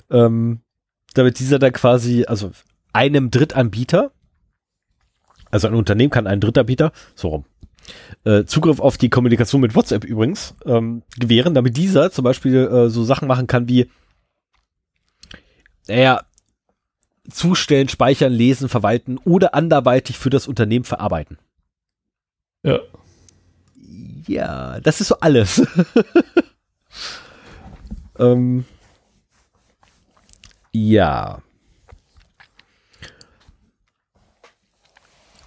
Ähm, 0.09 0.61
damit 1.13 1.39
dieser 1.39 1.59
da 1.59 1.69
quasi, 1.71 2.25
also 2.25 2.51
einem 2.93 3.31
Drittanbieter, 3.31 4.11
also 5.49 5.67
ein 5.67 5.75
Unternehmen 5.75 6.09
kann 6.09 6.27
einen 6.27 6.41
Drittanbieter, 6.41 6.91
so 7.15 7.29
rum, 7.29 7.45
äh, 8.23 8.45
Zugriff 8.45 8.79
auf 8.79 8.97
die 8.97 9.09
Kommunikation 9.09 9.61
mit 9.61 9.75
WhatsApp 9.75 10.03
übrigens 10.03 10.55
ähm, 10.65 11.03
gewähren, 11.17 11.53
damit 11.53 11.77
dieser 11.77 12.11
zum 12.11 12.23
Beispiel 12.23 12.55
äh, 12.55 12.89
so 12.89 13.03
Sachen 13.03 13.27
machen 13.27 13.47
kann 13.47 13.67
wie, 13.67 13.89
naja, 15.87 16.23
zustellen, 17.29 17.89
speichern, 17.89 18.33
lesen, 18.33 18.69
verwalten 18.69 19.17
oder 19.19 19.53
anderweitig 19.53 20.17
für 20.17 20.29
das 20.29 20.47
Unternehmen 20.47 20.85
verarbeiten. 20.85 21.37
Ja. 22.63 22.79
Ja, 24.27 24.79
das 24.79 25.01
ist 25.01 25.09
so 25.09 25.19
alles. 25.19 25.61
ähm, 28.19 28.65
ja. 30.71 31.41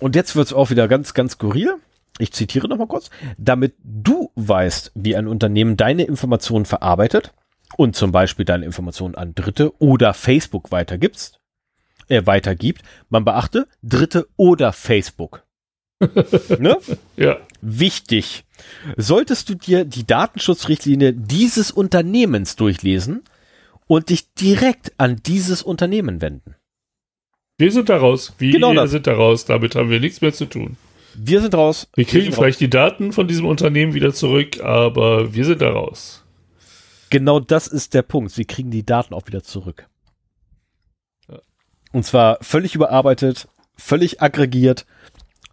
Und 0.01 0.16
jetzt 0.16 0.36
wird 0.36 0.48
es 0.48 0.52
auch 0.52 0.70
wieder 0.70 0.88
ganz, 0.88 1.14
ganz 1.14 1.32
skurril. 1.32 1.76
Ich 2.18 2.32
zitiere 2.32 2.68
nochmal 2.68 2.88
kurz. 2.88 3.10
Damit 3.38 3.74
du 3.82 4.30
weißt, 4.34 4.92
wie 4.94 5.16
ein 5.16 5.26
Unternehmen 5.26 5.76
deine 5.76 6.05
Informationen 6.05 6.66
verarbeitet 6.66 7.32
und 7.76 7.96
zum 7.96 8.12
Beispiel 8.12 8.44
deine 8.44 8.66
Informationen 8.66 9.14
an 9.14 9.34
Dritte 9.34 9.72
oder 9.80 10.14
Facebook 10.14 10.70
weitergibst, 10.70 11.40
äh, 12.09 12.22
weitergibt, 12.26 12.82
man 13.09 13.24
beachte 13.24 13.66
Dritte 13.82 14.28
oder 14.36 14.72
Facebook. 14.72 15.44
ne? 16.59 16.78
Ja. 17.16 17.39
Wichtig. 17.60 18.44
Solltest 18.97 19.48
du 19.48 19.55
dir 19.55 19.85
die 19.85 20.06
Datenschutzrichtlinie 20.06 21.12
dieses 21.12 21.70
Unternehmens 21.70 22.56
durchlesen 22.56 23.22
und 23.86 24.10
dich 24.10 24.32
direkt 24.35 24.93
an 24.98 25.20
dieses 25.24 25.62
Unternehmen 25.62 26.20
wenden. 26.20 26.56
Wir 27.59 27.70
sind 27.70 27.89
da 27.89 27.97
raus. 27.98 28.35
Wir 28.39 28.52
Genau 28.52 28.74
das. 28.74 28.90
sind 28.90 29.06
da 29.06 29.14
raus. 29.14 29.44
Damit 29.44 29.74
haben 29.76 29.90
wir 29.90 30.01
nichts 30.01 30.20
mehr 30.20 30.32
zu 30.32 30.47
tun. 30.47 30.76
Wir 31.14 31.40
sind 31.40 31.55
raus. 31.55 31.89
Wir 31.94 32.05
kriegen 32.05 32.24
sind 32.24 32.35
vielleicht 32.35 32.60
die 32.60 32.70
Daten 32.70 33.12
von 33.12 33.28
diesem 33.28 33.47
Unternehmen 33.47 33.94
wieder 33.94 34.12
zurück, 34.12 34.60
aber 34.60 35.32
wir 35.32 35.44
sind 35.44 35.62
da 35.62 35.70
raus. 35.70 35.74
raus. 35.74 36.24
Genau 37.10 37.39
das 37.39 37.68
ist 37.68 37.94
der 37.94 38.02
Punkt. 38.02 38.32
Sie 38.32 38.44
kriegen 38.44 38.72
die 38.72 38.85
Daten 38.85 39.14
auch 39.14 39.26
wieder 39.28 39.44
zurück. 39.44 39.86
Und 41.95 42.05
zwar 42.05 42.39
völlig 42.41 42.75
überarbeitet, 42.75 43.47
völlig 43.77 44.21
aggregiert, 44.21 44.85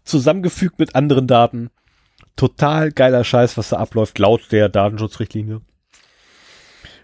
zusammengefügt 0.05 0.79
mit 0.79 0.95
anderen 0.95 1.27
Daten. 1.27 1.69
Total 2.35 2.91
geiler 2.91 3.23
Scheiß, 3.23 3.57
was 3.57 3.69
da 3.69 3.77
abläuft, 3.77 4.17
laut 4.17 4.51
der 4.51 4.67
Datenschutzrichtlinie. 4.67 5.61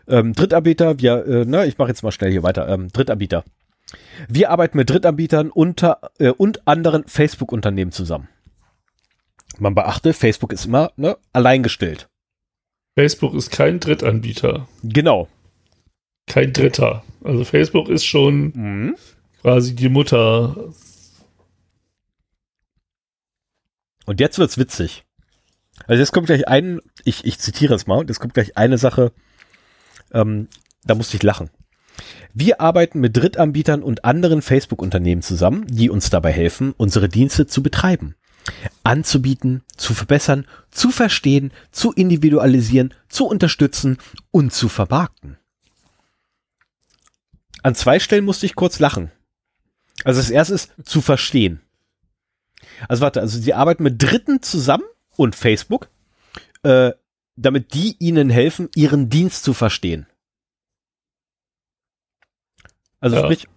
Ähm, 0.07 0.33
Drittanbieter, 0.33 0.99
wir, 0.99 1.23
äh, 1.27 1.45
ne, 1.45 1.67
ich 1.67 1.77
mache 1.77 1.89
jetzt 1.89 2.01
mal 2.01 2.11
schnell 2.11 2.31
hier 2.31 2.41
weiter. 2.41 2.67
Ähm, 2.67 2.87
Drittanbieter. 2.91 3.43
Wir 4.27 4.49
arbeiten 4.49 4.75
mit 4.75 4.89
Drittanbietern 4.89 5.51
unter, 5.51 6.09
äh, 6.17 6.29
und 6.29 6.67
anderen 6.67 7.03
Facebook-Unternehmen 7.07 7.91
zusammen. 7.91 8.29
Man 9.59 9.75
beachte, 9.75 10.13
Facebook 10.13 10.51
ist 10.51 10.65
immer 10.65 10.93
ne, 10.95 11.15
alleingestellt. 11.31 12.09
Facebook 12.97 13.35
ist 13.35 13.51
kein 13.51 13.79
Drittanbieter. 13.79 14.67
Genau. 14.81 15.27
Kein 16.25 16.53
Dritter. 16.53 17.03
Also 17.23 17.43
Facebook 17.43 17.87
ist 17.87 18.03
schon 18.03 18.51
Mhm. 18.55 18.95
Quasi 19.41 19.75
die 19.75 19.89
Mutter. 19.89 20.73
Und 24.05 24.19
jetzt 24.19 24.39
wird's 24.39 24.57
witzig. 24.57 25.03
Also 25.85 25.99
jetzt 25.99 26.11
kommt 26.11 26.27
gleich 26.27 26.47
ein, 26.47 26.79
ich, 27.03 27.25
ich 27.25 27.39
zitiere 27.39 27.75
es 27.75 27.87
mal, 27.87 28.05
jetzt 28.07 28.19
kommt 28.19 28.33
gleich 28.33 28.57
eine 28.57 28.77
Sache, 28.77 29.11
ähm, 30.11 30.47
da 30.85 30.95
musste 30.95 31.17
ich 31.17 31.23
lachen. 31.23 31.49
Wir 32.33 32.61
arbeiten 32.61 32.99
mit 32.99 33.17
Drittanbietern 33.17 33.83
und 33.83 34.05
anderen 34.05 34.41
Facebook-Unternehmen 34.41 35.21
zusammen, 35.21 35.65
die 35.67 35.89
uns 35.89 36.09
dabei 36.09 36.31
helfen, 36.31 36.73
unsere 36.77 37.09
Dienste 37.09 37.47
zu 37.47 37.63
betreiben, 37.63 38.15
anzubieten, 38.83 39.63
zu 39.75 39.93
verbessern, 39.93 40.45
zu 40.71 40.89
verstehen, 40.91 41.51
zu 41.71 41.91
individualisieren, 41.91 42.93
zu 43.09 43.25
unterstützen 43.25 43.97
und 44.31 44.53
zu 44.53 44.69
vermarkten. 44.69 45.37
An 47.63 47.75
zwei 47.75 47.99
Stellen 47.99 48.25
musste 48.25 48.45
ich 48.45 48.55
kurz 48.55 48.79
lachen. 48.79 49.11
Also 50.03 50.19
das 50.19 50.29
erste 50.29 50.53
ist 50.53 50.73
zu 50.83 51.01
verstehen. 51.01 51.61
Also 52.87 53.01
warte, 53.01 53.21
also 53.21 53.39
sie 53.39 53.53
arbeiten 53.53 53.83
mit 53.83 54.01
Dritten 54.01 54.41
zusammen 54.41 54.85
und 55.15 55.35
Facebook, 55.35 55.89
äh, 56.63 56.91
damit 57.35 57.73
die 57.73 57.95
ihnen 57.99 58.29
helfen, 58.29 58.69
ihren 58.75 59.09
Dienst 59.09 59.43
zu 59.43 59.53
verstehen. 59.53 60.07
Also 62.99 63.15
Ja. 63.17 63.23
sprich, 63.23 63.47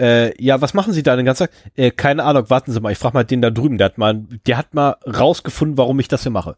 äh, 0.00 0.42
ja, 0.42 0.60
was 0.60 0.74
machen 0.74 0.92
Sie 0.92 1.02
da 1.02 1.16
den 1.16 1.24
ganzen 1.24 1.46
Tag? 1.46 1.52
Äh, 1.76 1.90
keine 1.90 2.24
Ahnung, 2.24 2.50
warten 2.50 2.72
Sie 2.72 2.80
mal, 2.80 2.92
ich 2.92 2.98
frage 2.98 3.14
mal 3.14 3.24
den 3.24 3.42
da 3.42 3.50
drüben, 3.50 3.78
der 3.78 3.86
hat 3.86 3.98
mal, 3.98 4.14
der 4.46 4.56
hat 4.56 4.74
mal 4.74 4.96
rausgefunden, 5.06 5.78
warum 5.78 6.00
ich 6.00 6.08
das 6.08 6.22
hier 6.22 6.32
mache. 6.32 6.56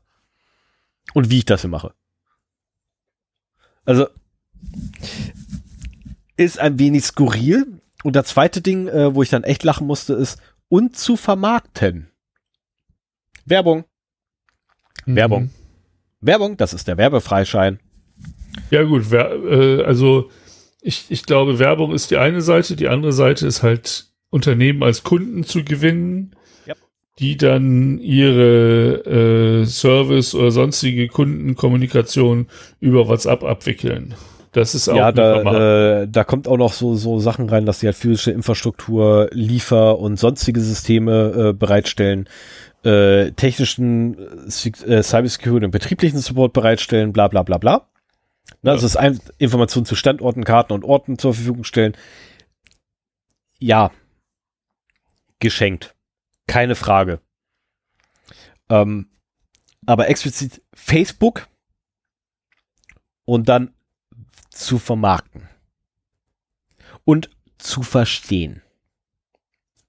Und 1.14 1.30
wie 1.30 1.38
ich 1.38 1.44
das 1.44 1.60
hier 1.62 1.70
mache. 1.70 1.94
Also, 3.84 4.08
ist 6.36 6.58
ein 6.58 6.78
wenig 6.78 7.04
skurril. 7.04 7.75
Und 8.06 8.14
das 8.14 8.26
zweite 8.28 8.62
Ding, 8.62 8.86
äh, 8.86 9.16
wo 9.16 9.24
ich 9.24 9.30
dann 9.30 9.42
echt 9.42 9.64
lachen 9.64 9.84
musste, 9.84 10.14
ist, 10.14 10.40
und 10.68 10.96
zu 10.96 11.16
vermarkten. 11.16 12.06
Werbung. 13.44 13.84
Werbung. 15.06 15.42
Mhm. 15.42 15.50
Werbung, 16.20 16.56
das 16.56 16.72
ist 16.72 16.86
der 16.86 16.98
Werbefreischein. 16.98 17.80
Ja 18.70 18.84
gut, 18.84 19.10
wer, 19.10 19.32
äh, 19.32 19.82
also 19.82 20.30
ich, 20.80 21.06
ich 21.08 21.24
glaube, 21.24 21.58
Werbung 21.58 21.92
ist 21.92 22.12
die 22.12 22.16
eine 22.16 22.42
Seite, 22.42 22.76
die 22.76 22.86
andere 22.86 23.12
Seite 23.12 23.44
ist 23.44 23.64
halt 23.64 24.06
Unternehmen 24.30 24.84
als 24.84 25.02
Kunden 25.02 25.42
zu 25.42 25.64
gewinnen, 25.64 26.36
Ja. 26.64 26.74
die 27.18 27.36
dann 27.36 27.98
ihre 27.98 29.62
äh, 29.62 29.66
Service 29.66 30.32
oder 30.32 30.52
sonstige 30.52 31.08
Kundenkommunikation 31.08 32.46
über 32.78 33.08
WhatsApp 33.08 33.42
abwickeln. 33.42 34.14
Das 34.56 34.74
ist 34.74 34.88
auch 34.88 34.96
ja, 34.96 35.12
da, 35.12 36.00
äh, 36.00 36.08
da 36.08 36.24
kommt 36.24 36.48
auch 36.48 36.56
noch 36.56 36.72
so, 36.72 36.94
so 36.94 37.18
Sachen 37.18 37.46
rein, 37.50 37.66
dass 37.66 37.80
die 37.80 37.86
halt 37.88 37.96
physische 37.96 38.30
Infrastruktur, 38.30 39.28
Liefer- 39.30 39.98
und 39.98 40.18
sonstige 40.18 40.62
Systeme 40.62 41.50
äh, 41.50 41.52
bereitstellen, 41.52 42.26
äh, 42.82 43.32
technischen 43.32 44.16
äh, 44.18 45.02
Cybersecurity 45.02 45.66
und 45.66 45.72
betrieblichen 45.72 46.20
Support 46.20 46.54
bereitstellen, 46.54 47.12
bla 47.12 47.28
bla 47.28 47.42
bla 47.42 47.58
bla. 47.58 47.90
Ne, 48.62 48.70
ja. 48.70 48.72
Also 48.72 48.86
es 48.86 48.94
ist 48.94 49.34
Informationen 49.36 49.84
zu 49.84 49.94
Standorten, 49.94 50.44
Karten 50.44 50.72
und 50.72 50.84
Orten 50.84 51.18
zur 51.18 51.34
Verfügung 51.34 51.64
stellen. 51.64 51.94
Ja, 53.58 53.90
geschenkt. 55.38 55.94
Keine 56.46 56.76
Frage. 56.76 57.20
Ähm, 58.70 59.10
aber 59.84 60.08
explizit 60.08 60.62
Facebook 60.72 61.46
und 63.26 63.50
dann 63.50 63.75
zu 64.56 64.78
vermarkten 64.78 65.48
und 67.04 67.30
zu 67.58 67.82
verstehen. 67.82 68.62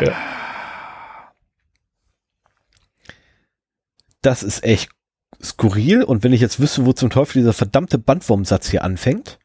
ja. 0.00 0.14
Das 4.20 4.42
ist 4.42 4.64
echt 4.64 4.90
skurril 5.42 6.02
und 6.02 6.24
wenn 6.24 6.32
ich 6.32 6.40
jetzt 6.40 6.60
wüsste, 6.60 6.86
wo 6.86 6.92
zum 6.92 7.10
Teufel 7.10 7.40
dieser 7.40 7.52
verdammte 7.52 7.98
Bandwurmsatz 7.98 8.68
hier 8.70 8.82
anfängt, 8.82 9.38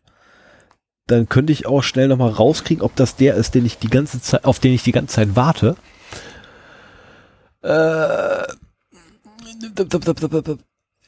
dann 1.08 1.28
könnte 1.28 1.52
ich 1.52 1.66
auch 1.66 1.82
schnell 1.82 2.08
nochmal 2.08 2.30
rauskriegen, 2.30 2.84
ob 2.84 2.96
das 2.96 3.16
der 3.16 3.36
ist, 3.36 3.56
den 3.56 3.66
ich 3.66 3.78
die 3.80 3.90
ganze 3.90 4.22
Zeit, 4.22 4.46
auf 4.46 4.60
den 4.60 4.74
ich 4.74 4.84
die 4.84 4.92
ganze 4.92 5.16
Zeit 5.16 5.36
warte. 5.36 5.76
Äh, 7.62 8.44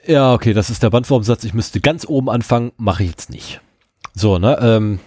ja, 0.05 0.33
okay, 0.33 0.53
das 0.53 0.69
ist 0.69 0.83
der 0.83 0.89
Bandwurmsatz. 0.89 1.43
Ich 1.43 1.53
müsste 1.53 1.79
ganz 1.81 2.05
oben 2.07 2.29
anfangen, 2.29 2.71
mache 2.77 3.03
ich 3.03 3.09
jetzt 3.09 3.29
nicht. 3.29 3.61
So, 4.13 4.39
ne? 4.39 4.57
Ähm, 4.61 4.99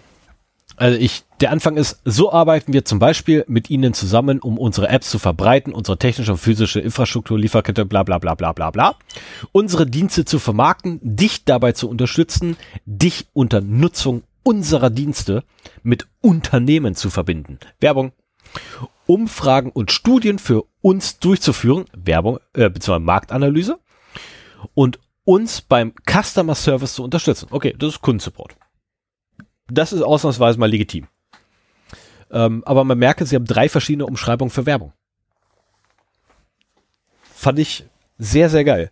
also 0.76 0.98
ich, 0.98 1.22
der 1.40 1.52
Anfang 1.52 1.76
ist, 1.76 2.00
so 2.04 2.32
arbeiten 2.32 2.72
wir 2.72 2.84
zum 2.84 2.98
Beispiel 2.98 3.44
mit 3.46 3.70
Ihnen 3.70 3.94
zusammen, 3.94 4.40
um 4.40 4.58
unsere 4.58 4.88
Apps 4.88 5.08
zu 5.08 5.18
verbreiten, 5.18 5.72
unsere 5.72 5.98
technische 5.98 6.32
und 6.32 6.38
physische 6.38 6.80
Infrastruktur, 6.80 7.38
Lieferkette, 7.38 7.84
bla 7.84 8.02
bla 8.02 8.18
bla 8.18 8.34
bla 8.34 8.52
bla 8.52 8.70
bla, 8.70 8.96
unsere 9.52 9.86
Dienste 9.86 10.24
zu 10.24 10.38
vermarkten, 10.38 10.98
dich 11.02 11.44
dabei 11.44 11.72
zu 11.72 11.88
unterstützen, 11.88 12.56
dich 12.86 13.26
unter 13.32 13.60
Nutzung 13.60 14.24
unserer 14.42 14.90
Dienste 14.90 15.44
mit 15.82 16.06
Unternehmen 16.20 16.94
zu 16.94 17.08
verbinden. 17.10 17.58
Werbung. 17.80 18.12
Umfragen 19.06 19.70
und 19.70 19.92
Studien 19.92 20.38
für 20.38 20.64
uns 20.80 21.18
durchzuführen, 21.18 21.84
Werbung, 21.92 22.38
äh, 22.54 22.70
beziehungsweise 22.70 23.04
Marktanalyse 23.04 23.78
und 24.74 24.98
uns 25.24 25.60
beim 25.60 25.92
Customer 26.08 26.54
Service 26.54 26.94
zu 26.94 27.04
unterstützen. 27.04 27.48
Okay, 27.50 27.74
das 27.78 27.94
ist 27.94 28.00
Kundensupport. 28.00 28.56
Das 29.68 29.92
ist 29.92 30.02
ausnahmsweise 30.02 30.58
mal 30.58 30.70
legitim. 30.70 31.08
Ähm, 32.30 32.62
aber 32.64 32.84
man 32.84 32.98
merke, 32.98 33.24
sie 33.26 33.36
haben 33.36 33.44
drei 33.44 33.68
verschiedene 33.68 34.06
Umschreibungen 34.06 34.50
für 34.50 34.66
Werbung. 34.66 34.92
Fand 37.22 37.58
ich 37.58 37.84
sehr, 38.18 38.50
sehr 38.50 38.64
geil. 38.64 38.90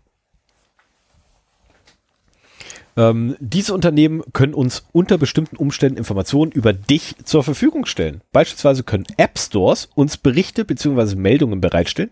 Ähm, 2.97 3.37
diese 3.41 3.73
Unternehmen 3.73 4.23
können 4.33 4.53
uns 4.53 4.85
unter 4.93 5.17
bestimmten 5.17 5.57
Umständen 5.57 5.97
Informationen 5.97 6.53
über 6.53 6.73
dich 6.73 7.17
zur 7.25 7.43
Verfügung 7.43 7.87
stellen. 7.87 8.21
Beispielsweise 8.33 8.83
können 8.83 9.07
App 9.17 9.39
Stores 9.39 9.89
uns 9.95 10.19
Berichte 10.19 10.65
bzw. 10.65 11.17
Meldungen 11.17 11.61
bereitstellen, 11.61 12.11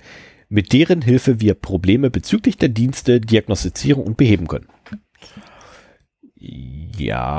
mit 0.51 0.75
deren 0.75 1.01
Hilfe 1.01 1.41
wir 1.41 1.55
Probleme 1.55 2.11
bezüglich 2.11 2.59
der 2.59 2.69
Dienste 2.69 3.21
diagnostizieren 3.21 4.03
und 4.03 4.17
beheben 4.17 4.49
können. 4.49 4.69
Ja. 6.37 7.31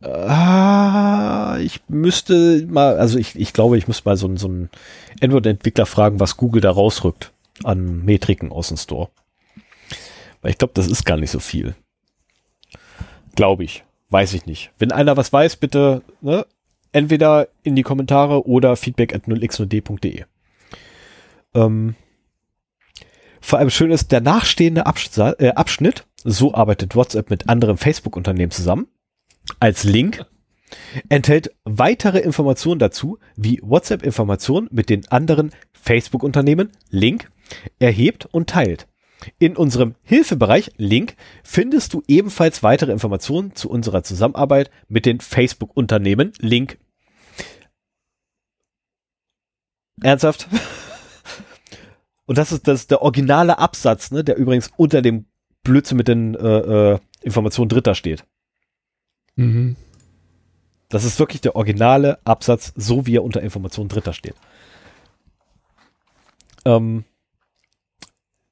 Ah, 0.00 1.58
ich 1.60 1.80
müsste 1.88 2.64
mal, 2.66 2.98
also 2.98 3.18
ich, 3.18 3.34
ich 3.34 3.52
glaube, 3.52 3.78
ich 3.78 3.88
muss 3.88 4.04
mal 4.04 4.16
so, 4.16 4.36
so 4.36 4.46
einen 4.46 4.70
Android-Entwickler 5.20 5.86
fragen, 5.86 6.20
was 6.20 6.36
Google 6.36 6.60
da 6.60 6.70
rausrückt 6.70 7.32
an 7.64 8.04
Metriken 8.04 8.52
aus 8.52 8.68
dem 8.68 8.76
Store. 8.76 9.08
Weil 10.42 10.52
ich 10.52 10.58
glaube, 10.58 10.74
das 10.74 10.86
ist 10.86 11.04
gar 11.04 11.16
nicht 11.16 11.32
so 11.32 11.40
viel. 11.40 11.74
Glaube 13.34 13.64
ich. 13.64 13.84
Weiß 14.10 14.32
ich 14.34 14.46
nicht. 14.46 14.70
Wenn 14.78 14.92
einer 14.92 15.16
was 15.16 15.32
weiß, 15.32 15.56
bitte 15.56 16.02
ne, 16.20 16.46
entweder 16.92 17.48
in 17.62 17.76
die 17.76 17.82
Kommentare 17.82 18.46
oder 18.46 18.76
feedback 18.76 19.14
at 19.14 19.24
0x0d.de. 19.24 20.24
Ähm, 21.54 21.94
vor 23.40 23.58
allem 23.58 23.70
schön 23.70 23.90
ist 23.90 24.12
der 24.12 24.20
nachstehende 24.20 24.86
Abschnitt, 24.86 25.40
äh, 25.40 25.50
Abschnitt, 25.50 26.06
so 26.24 26.54
arbeitet 26.54 26.96
WhatsApp 26.96 27.30
mit 27.30 27.48
anderen 27.48 27.76
Facebook-Unternehmen 27.76 28.50
zusammen, 28.50 28.88
als 29.60 29.84
Link, 29.84 30.26
enthält 31.08 31.54
weitere 31.64 32.18
Informationen 32.18 32.78
dazu, 32.78 33.18
wie 33.36 33.60
WhatsApp-Informationen 33.62 34.68
mit 34.70 34.90
den 34.90 35.08
anderen 35.08 35.52
Facebook-Unternehmen, 35.72 36.70
Link, 36.90 37.30
erhebt 37.78 38.26
und 38.26 38.50
teilt. 38.50 38.86
In 39.38 39.56
unserem 39.56 39.94
Hilfebereich, 40.02 40.72
Link, 40.76 41.16
findest 41.42 41.92
du 41.92 42.02
ebenfalls 42.06 42.62
weitere 42.62 42.92
Informationen 42.92 43.54
zu 43.54 43.68
unserer 43.68 44.02
Zusammenarbeit 44.02 44.70
mit 44.88 45.06
den 45.06 45.20
Facebook-Unternehmen, 45.20 46.32
Link. 46.38 46.78
Ernsthaft? 50.00 50.48
Und 52.26 52.38
das 52.38 52.52
ist, 52.52 52.68
das 52.68 52.80
ist 52.80 52.90
der 52.90 53.02
originale 53.02 53.58
Absatz, 53.58 54.10
ne, 54.10 54.22
der 54.22 54.36
übrigens 54.36 54.70
unter 54.76 55.02
dem 55.02 55.24
Blödsinn 55.62 55.96
mit 55.96 56.08
den 56.08 56.34
äh, 56.34 56.92
äh, 56.92 56.98
Informationen 57.22 57.68
Dritter 57.68 57.94
steht. 57.94 58.24
Mhm. 59.34 59.76
Das 60.88 61.04
ist 61.04 61.18
wirklich 61.18 61.40
der 61.40 61.56
originale 61.56 62.18
Absatz, 62.24 62.72
so 62.76 63.06
wie 63.06 63.16
er 63.16 63.24
unter 63.24 63.42
Informationen 63.42 63.88
Dritter 63.88 64.12
steht. 64.12 64.34
Ähm, 66.64 67.04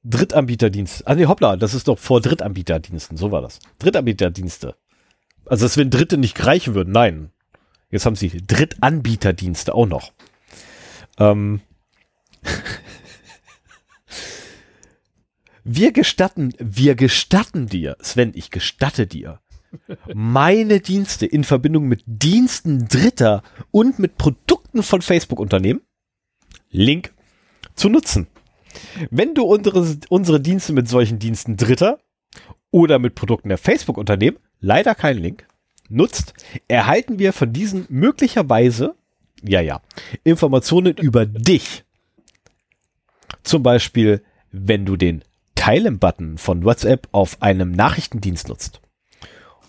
Drittanbieterdienst. 0.08 1.06
Ah 1.06 1.14
nee, 1.14 1.26
hoppla, 1.26 1.56
das 1.56 1.74
ist 1.74 1.88
doch 1.88 1.98
vor 1.98 2.20
Drittanbieterdiensten, 2.20 3.16
so 3.16 3.32
war 3.32 3.42
das. 3.42 3.58
Drittanbieterdienste. 3.78 4.76
Also, 5.44 5.64
dass 5.64 5.76
wenn 5.76 5.90
Dritte 5.90 6.18
nicht 6.18 6.44
reichen 6.44 6.74
würden, 6.74 6.92
nein. 6.92 7.30
Jetzt 7.90 8.06
haben 8.06 8.16
sie 8.16 8.30
Drittanbieterdienste 8.46 9.74
auch 9.74 9.86
noch. 9.86 10.12
Ähm. 11.18 11.60
wir 15.64 15.92
gestatten, 15.92 16.52
wir 16.58 16.94
gestatten 16.94 17.66
dir, 17.66 17.96
Sven, 18.00 18.32
ich 18.34 18.50
gestatte 18.50 19.06
dir, 19.06 19.40
meine 20.14 20.80
Dienste 20.80 21.26
in 21.26 21.44
Verbindung 21.44 21.86
mit 21.86 22.02
Diensten 22.06 22.88
Dritter 22.88 23.42
und 23.70 23.98
mit 23.98 24.16
Produkten 24.16 24.82
von 24.82 25.02
Facebook-Unternehmen, 25.02 25.82
Link, 26.70 27.12
zu 27.74 27.88
nutzen. 27.88 28.26
Wenn 29.10 29.34
du 29.34 29.44
unsere, 29.44 29.96
unsere 30.08 30.40
Dienste 30.40 30.72
mit 30.72 30.88
solchen 30.88 31.18
Diensten 31.18 31.56
Dritter 31.56 31.98
oder 32.70 32.98
mit 32.98 33.14
Produkten 33.14 33.48
der 33.48 33.58
Facebook-Unternehmen, 33.58 34.38
leider 34.60 34.94
kein 34.94 35.18
Link, 35.18 35.46
nutzt, 35.88 36.34
erhalten 36.68 37.18
wir 37.18 37.32
von 37.32 37.52
diesen 37.52 37.86
möglicherweise, 37.88 38.94
ja, 39.42 39.60
ja, 39.60 39.80
Informationen 40.24 40.96
über 40.96 41.26
dich. 41.26 41.84
Zum 43.42 43.62
Beispiel, 43.62 44.22
wenn 44.50 44.84
du 44.84 44.96
den 44.96 45.22
Teilen-Button 45.54 46.38
von 46.38 46.64
WhatsApp 46.64 47.08
auf 47.12 47.42
einem 47.42 47.72
Nachrichtendienst 47.72 48.48
nutzt, 48.48 48.80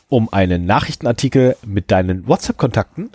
um 0.09 0.31
einen 0.31 0.65
Nachrichtenartikel 0.65 1.57
mit 1.65 1.91
deinen 1.91 2.27
WhatsApp-Kontakten 2.27 3.11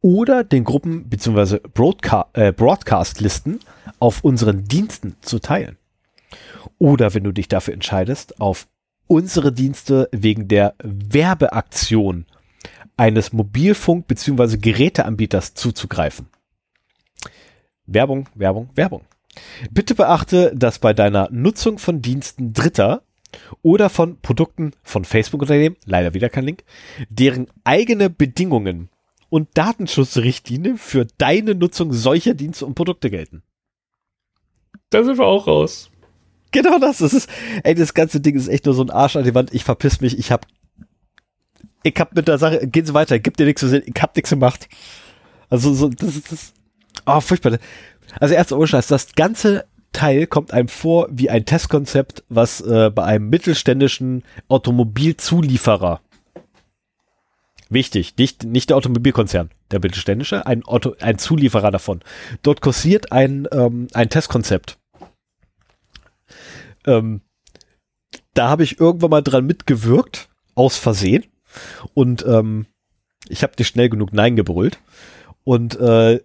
oder 0.00 0.44
den 0.44 0.64
Gruppen 0.64 1.08
bzw. 1.08 1.58
Broadca 1.74 2.28
äh, 2.32 2.52
Broadcast-Listen 2.52 3.60
auf 3.98 4.24
unseren 4.24 4.64
Diensten 4.64 5.16
zu 5.20 5.38
teilen. 5.38 5.76
Oder 6.78 7.14
wenn 7.14 7.24
du 7.24 7.32
dich 7.32 7.48
dafür 7.48 7.74
entscheidest, 7.74 8.40
auf 8.40 8.66
unsere 9.06 9.52
Dienste 9.52 10.08
wegen 10.12 10.48
der 10.48 10.74
Werbeaktion 10.82 12.26
eines 12.96 13.32
Mobilfunk- 13.32 14.06
bzw. 14.06 14.56
Geräteanbieters 14.56 15.54
zuzugreifen. 15.54 16.28
Werbung, 17.86 18.28
Werbung, 18.34 18.70
Werbung. 18.74 19.02
Bitte 19.70 19.94
beachte, 19.94 20.52
dass 20.54 20.78
bei 20.78 20.92
deiner 20.92 21.28
Nutzung 21.30 21.78
von 21.78 22.02
Diensten 22.02 22.52
Dritter 22.52 23.02
oder 23.62 23.88
von 23.90 24.18
Produkten 24.20 24.72
von 24.82 25.04
Facebook-Unternehmen, 25.04 25.76
leider 25.84 26.14
wieder 26.14 26.28
kein 26.28 26.44
Link, 26.44 26.64
deren 27.08 27.46
eigene 27.64 28.10
Bedingungen 28.10 28.88
und 29.30 29.48
Datenschutzrichtlinie 29.54 30.76
für 30.76 31.06
deine 31.16 31.54
Nutzung 31.54 31.92
solcher 31.92 32.34
Dienste 32.34 32.66
und 32.66 32.74
Produkte 32.74 33.10
gelten. 33.10 33.42
Da 34.90 35.04
sind 35.04 35.18
wir 35.18 35.26
auch 35.26 35.46
raus. 35.46 35.90
Genau 36.50 36.78
das. 36.78 36.98
Das 36.98 37.14
ist, 37.14 37.30
ey, 37.62 37.74
das 37.74 37.94
ganze 37.94 38.20
Ding 38.20 38.34
ist 38.34 38.48
echt 38.48 38.66
nur 38.66 38.74
so 38.74 38.82
ein 38.82 38.90
Arsch 38.90 39.16
an 39.16 39.24
die 39.24 39.34
Wand. 39.34 39.54
Ich 39.54 39.64
verpiss 39.64 40.00
mich. 40.00 40.18
Ich 40.18 40.32
hab, 40.32 40.46
ich 41.84 41.94
hab 41.96 42.14
mit 42.14 42.28
der 42.28 42.38
Sache, 42.38 42.66
gehen 42.66 42.84
Sie 42.84 42.92
weiter, 42.92 43.18
gibt 43.20 43.38
dir 43.38 43.46
nichts 43.46 43.60
zu 43.60 43.68
sehen. 43.68 43.84
Ich 43.86 44.02
hab 44.02 44.16
nichts 44.16 44.30
gemacht. 44.30 44.68
Also, 45.48 45.72
so, 45.72 45.88
das 45.88 46.16
ist, 46.16 46.32
das, 46.32 46.52
oh, 47.06 47.20
furchtbar. 47.20 47.58
Also, 48.18 48.34
erst 48.34 48.52
ohne 48.52 48.66
Scheiß, 48.66 48.88
das 48.88 49.14
ganze 49.14 49.64
Teil 49.92 50.26
kommt 50.26 50.52
einem 50.52 50.68
vor 50.68 51.08
wie 51.10 51.30
ein 51.30 51.44
Testkonzept, 51.44 52.24
was 52.28 52.60
äh, 52.60 52.90
bei 52.90 53.04
einem 53.04 53.28
mittelständischen 53.28 54.24
Automobilzulieferer 54.48 56.00
Wichtig, 57.72 58.16
nicht, 58.18 58.42
nicht 58.42 58.70
der 58.70 58.76
Automobilkonzern, 58.76 59.50
der 59.70 59.78
mittelständische, 59.78 60.44
ein, 60.44 60.64
Auto, 60.64 60.96
ein 61.00 61.18
Zulieferer 61.18 61.70
davon. 61.70 62.00
Dort 62.42 62.60
kursiert 62.60 63.12
ein, 63.12 63.46
ähm, 63.52 63.86
ein 63.94 64.10
Testkonzept. 64.10 64.76
Ähm, 66.84 67.20
da 68.34 68.48
habe 68.48 68.64
ich 68.64 68.80
irgendwann 68.80 69.10
mal 69.10 69.22
dran 69.22 69.46
mitgewirkt, 69.46 70.28
aus 70.56 70.78
Versehen. 70.78 71.26
Und 71.94 72.26
ähm, 72.26 72.66
ich 73.28 73.44
habe 73.44 73.54
dir 73.54 73.64
schnell 73.64 73.88
genug 73.88 74.12
Nein 74.12 74.34
gebrüllt. 74.34 74.80
Und 75.44 75.78
äh, 75.78 76.20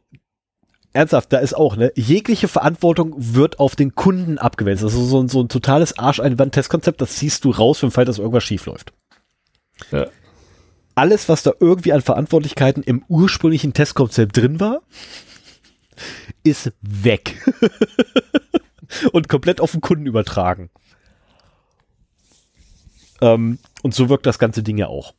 ernsthaft, 0.93 1.31
da 1.31 1.37
ist 1.37 1.53
auch, 1.53 1.75
ne, 1.75 1.91
jegliche 1.95 2.47
Verantwortung 2.47 3.13
wird 3.17 3.59
auf 3.59 3.75
den 3.75 3.93
Kunden 3.93 4.39
abgewälzt. 4.39 4.83
Also 4.83 5.03
so, 5.03 5.27
so 5.27 5.41
ein 5.41 5.49
totales 5.49 5.99
Arsch-Einwand-Testkonzept, 5.99 7.01
das 7.01 7.17
ziehst 7.17 7.45
du 7.45 7.51
raus, 7.51 7.83
wenn 7.83 7.91
Fall, 7.91 8.05
dass 8.05 8.17
irgendwas 8.17 8.43
schief 8.43 8.65
läuft. 8.65 8.93
Ja 9.91 10.07
alles, 10.95 11.29
was 11.29 11.43
da 11.43 11.51
irgendwie 11.59 11.93
an 11.93 12.01
Verantwortlichkeiten 12.01 12.83
im 12.83 13.03
ursprünglichen 13.07 13.73
Testkonzept 13.73 14.37
drin 14.37 14.59
war, 14.59 14.81
ist 16.43 16.71
weg. 16.81 17.41
und 19.11 19.29
komplett 19.29 19.61
auf 19.61 19.71
den 19.71 19.81
Kunden 19.81 20.05
übertragen. 20.05 20.69
Ähm, 23.21 23.59
und 23.83 23.93
so 23.93 24.09
wirkt 24.09 24.25
das 24.25 24.39
ganze 24.39 24.63
Ding 24.63 24.77
ja 24.77 24.87
auch. 24.87 25.13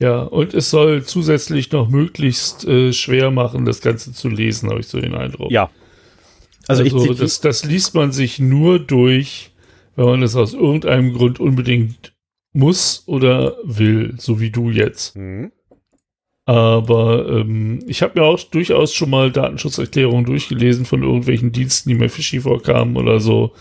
Ja, 0.00 0.20
und 0.20 0.54
es 0.54 0.70
soll 0.70 1.04
zusätzlich 1.04 1.72
noch 1.72 1.88
möglichst 1.88 2.64
äh, 2.66 2.92
schwer 2.92 3.30
machen, 3.30 3.64
das 3.64 3.80
Ganze 3.80 4.12
zu 4.12 4.28
lesen, 4.28 4.70
habe 4.70 4.80
ich 4.80 4.86
so 4.86 5.00
den 5.00 5.14
Eindruck. 5.14 5.50
Ja. 5.50 5.70
Also, 6.68 6.84
also 6.84 7.10
ich, 7.10 7.18
das, 7.18 7.40
das 7.40 7.64
liest 7.64 7.94
man 7.94 8.12
sich 8.12 8.38
nur 8.38 8.78
durch, 8.78 9.50
wenn 9.96 10.04
man 10.04 10.22
es 10.22 10.36
aus 10.36 10.54
irgendeinem 10.54 11.14
Grund 11.14 11.40
unbedingt 11.40 12.12
muss 12.58 13.04
oder 13.06 13.56
will, 13.62 14.14
so 14.18 14.40
wie 14.40 14.50
du 14.50 14.70
jetzt. 14.70 15.16
Mhm. 15.16 15.52
Aber 16.44 17.28
ähm, 17.28 17.80
ich 17.86 18.02
habe 18.02 18.18
mir 18.18 18.26
auch 18.26 18.40
durchaus 18.40 18.94
schon 18.94 19.10
mal 19.10 19.30
Datenschutzerklärungen 19.30 20.24
durchgelesen 20.24 20.86
von 20.86 21.02
irgendwelchen 21.02 21.52
Diensten, 21.52 21.90
die 21.90 21.94
mir 21.94 22.08
fishy 22.08 22.40
vorkamen 22.40 22.96
oder 22.96 23.20
so. 23.20 23.52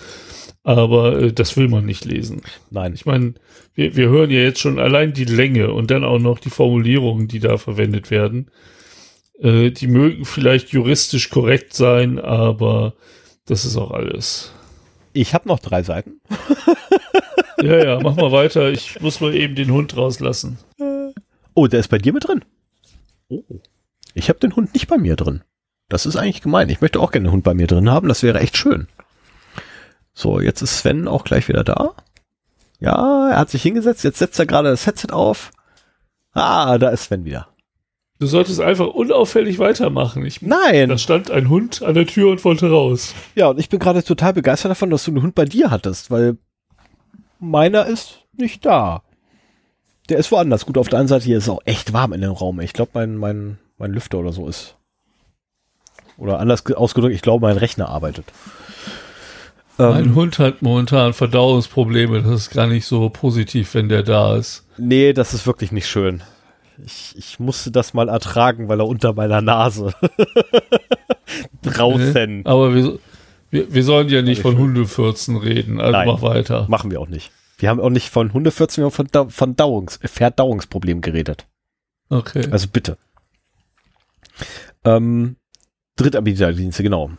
Aber 0.63 1.21
äh, 1.21 1.33
das 1.33 1.57
will 1.57 1.67
man 1.67 1.85
nicht 1.85 2.05
lesen. 2.05 2.41
Nein. 2.71 2.93
Ich 2.93 3.05
meine, 3.05 3.35
wir, 3.75 3.95
wir 3.95 4.09
hören 4.09 4.31
ja 4.31 4.39
jetzt 4.39 4.61
schon 4.61 4.79
allein 4.79 5.13
die 5.13 5.25
Länge 5.25 5.73
und 5.73 5.91
dann 5.91 6.03
auch 6.03 6.19
noch 6.19 6.39
die 6.39 6.49
Formulierungen, 6.49 7.27
die 7.27 7.39
da 7.39 7.57
verwendet 7.57 8.09
werden. 8.09 8.49
Äh, 9.39 9.71
die 9.71 9.87
mögen 9.87 10.25
vielleicht 10.25 10.69
juristisch 10.69 11.29
korrekt 11.29 11.73
sein, 11.73 12.19
aber 12.19 12.93
das 13.45 13.65
ist 13.65 13.77
auch 13.77 13.91
alles. 13.91 14.53
Ich 15.13 15.33
habe 15.33 15.47
noch 15.47 15.59
drei 15.59 15.83
Seiten. 15.83 16.21
Ja, 17.61 17.83
ja, 17.83 17.99
mach 17.99 18.15
mal 18.15 18.31
weiter. 18.31 18.69
Ich 18.69 19.01
muss 19.01 19.19
mal 19.19 19.33
eben 19.35 19.55
den 19.55 19.71
Hund 19.71 19.95
rauslassen. 19.97 20.59
Oh, 21.53 21.67
der 21.67 21.79
ist 21.79 21.87
bei 21.87 21.97
dir 21.97 22.13
mit 22.13 22.27
drin? 22.27 22.45
Oh. 23.29 23.41
Ich 24.13 24.29
habe 24.29 24.39
den 24.39 24.55
Hund 24.55 24.73
nicht 24.73 24.87
bei 24.87 24.97
mir 24.97 25.15
drin. 25.15 25.43
Das 25.89 26.05
ist 26.05 26.15
eigentlich 26.15 26.41
gemein. 26.41 26.69
Ich 26.69 26.81
möchte 26.81 26.99
auch 26.99 27.11
gerne 27.11 27.27
den 27.27 27.33
Hund 27.33 27.43
bei 27.43 27.53
mir 27.53 27.67
drin 27.67 27.89
haben. 27.89 28.07
Das 28.07 28.23
wäre 28.23 28.39
echt 28.39 28.57
schön. 28.57 28.87
So, 30.13 30.39
jetzt 30.39 30.61
ist 30.61 30.79
Sven 30.79 31.07
auch 31.07 31.23
gleich 31.23 31.47
wieder 31.47 31.63
da. 31.63 31.93
Ja, 32.79 33.29
er 33.29 33.37
hat 33.37 33.49
sich 33.49 33.61
hingesetzt. 33.63 34.03
Jetzt 34.03 34.19
setzt 34.19 34.39
er 34.39 34.45
gerade 34.45 34.69
das 34.69 34.85
Headset 34.85 35.11
auf. 35.11 35.51
Ah, 36.33 36.77
da 36.77 36.89
ist 36.89 37.05
Sven 37.05 37.25
wieder. 37.25 37.47
Du 38.19 38.25
solltest 38.25 38.59
einfach 38.59 38.87
unauffällig 38.87 39.59
weitermachen. 39.59 40.25
Ich, 40.25 40.41
Nein. 40.41 40.89
Da 40.89 40.97
stand 40.97 41.29
ein 41.29 41.49
Hund 41.49 41.83
an 41.83 41.93
der 41.93 42.07
Tür 42.07 42.31
und 42.31 42.43
wollte 42.43 42.69
raus. 42.69 43.13
Ja, 43.35 43.49
und 43.49 43.59
ich 43.59 43.69
bin 43.69 43.79
gerade 43.79 44.03
total 44.03 44.33
begeistert 44.33 44.71
davon, 44.71 44.89
dass 44.89 45.05
du 45.05 45.11
einen 45.11 45.21
Hund 45.21 45.35
bei 45.35 45.45
dir 45.45 45.69
hattest, 45.69 46.09
weil 46.09 46.37
meiner 47.39 47.85
ist 47.85 48.25
nicht 48.35 48.65
da. 48.65 49.03
Der 50.09 50.17
ist 50.17 50.31
woanders. 50.31 50.65
Gut, 50.65 50.77
auf 50.77 50.87
der 50.87 50.99
anderen 50.99 51.19
Seite 51.19 51.25
hier 51.25 51.37
ist 51.37 51.45
es 51.45 51.49
auch 51.49 51.61
echt 51.65 51.93
warm 51.93 52.13
in 52.13 52.21
dem 52.21 52.31
Raum. 52.31 52.59
Ich 52.61 52.73
glaube, 52.73 52.91
mein, 52.93 53.17
mein, 53.17 53.57
mein 53.77 53.91
Lüfter 53.91 54.19
oder 54.19 54.31
so 54.31 54.47
ist. 54.47 54.75
Oder 56.17 56.39
anders 56.39 56.65
ausgedrückt, 56.65 57.13
ich 57.13 57.21
glaube, 57.21 57.45
mein 57.45 57.57
Rechner 57.57 57.89
arbeitet. 57.89 58.25
Mein 59.77 60.05
ähm, 60.05 60.15
Hund 60.15 60.39
hat 60.39 60.61
momentan 60.61 61.13
Verdauungsprobleme. 61.13 62.23
Das 62.23 62.31
ist 62.31 62.49
gar 62.49 62.67
nicht 62.67 62.85
so 62.85 63.09
positiv, 63.09 63.75
wenn 63.75 63.89
der 63.89 64.03
da 64.03 64.35
ist. 64.35 64.65
Nee, 64.77 65.13
das 65.13 65.33
ist 65.33 65.45
wirklich 65.45 65.71
nicht 65.71 65.87
schön. 65.87 66.23
Ich, 66.83 67.15
ich 67.17 67.39
musste 67.39 67.71
das 67.71 67.93
mal 67.93 68.09
ertragen, 68.09 68.69
weil 68.69 68.79
er 68.79 68.87
unter 68.87 69.13
meiner 69.13 69.41
Nase 69.41 69.93
draußen. 71.61 72.45
Aber 72.45 72.73
wieso, 72.73 72.99
wir, 73.49 73.73
wir 73.73 73.83
sollen 73.83 74.09
ja 74.09 74.21
nicht 74.21 74.41
von 74.41 74.57
Hundefürzen 74.57 75.37
reden, 75.37 75.79
also 75.79 75.91
Nein, 75.91 76.07
mach 76.07 76.21
weiter. 76.21 76.65
Machen 76.69 76.91
wir 76.91 76.99
auch 76.99 77.07
nicht. 77.07 77.31
Wir 77.57 77.69
haben 77.69 77.79
auch 77.79 77.89
nicht 77.89 78.09
von 78.09 78.33
Hundefürzen, 78.33 78.81
wir 78.81 78.85
haben 78.85 78.91
von, 78.91 79.07
da 79.11 79.29
von 79.29 79.55
Dauungs 79.55 79.99
Verdauungsproblemen 80.03 81.01
geredet. 81.01 81.47
Okay. 82.09 82.47
Also 82.51 82.67
bitte. 82.71 82.97
Ähm, 84.85 85.37
Drittanbieterdienste, 85.95 86.83
genau. 86.83 87.11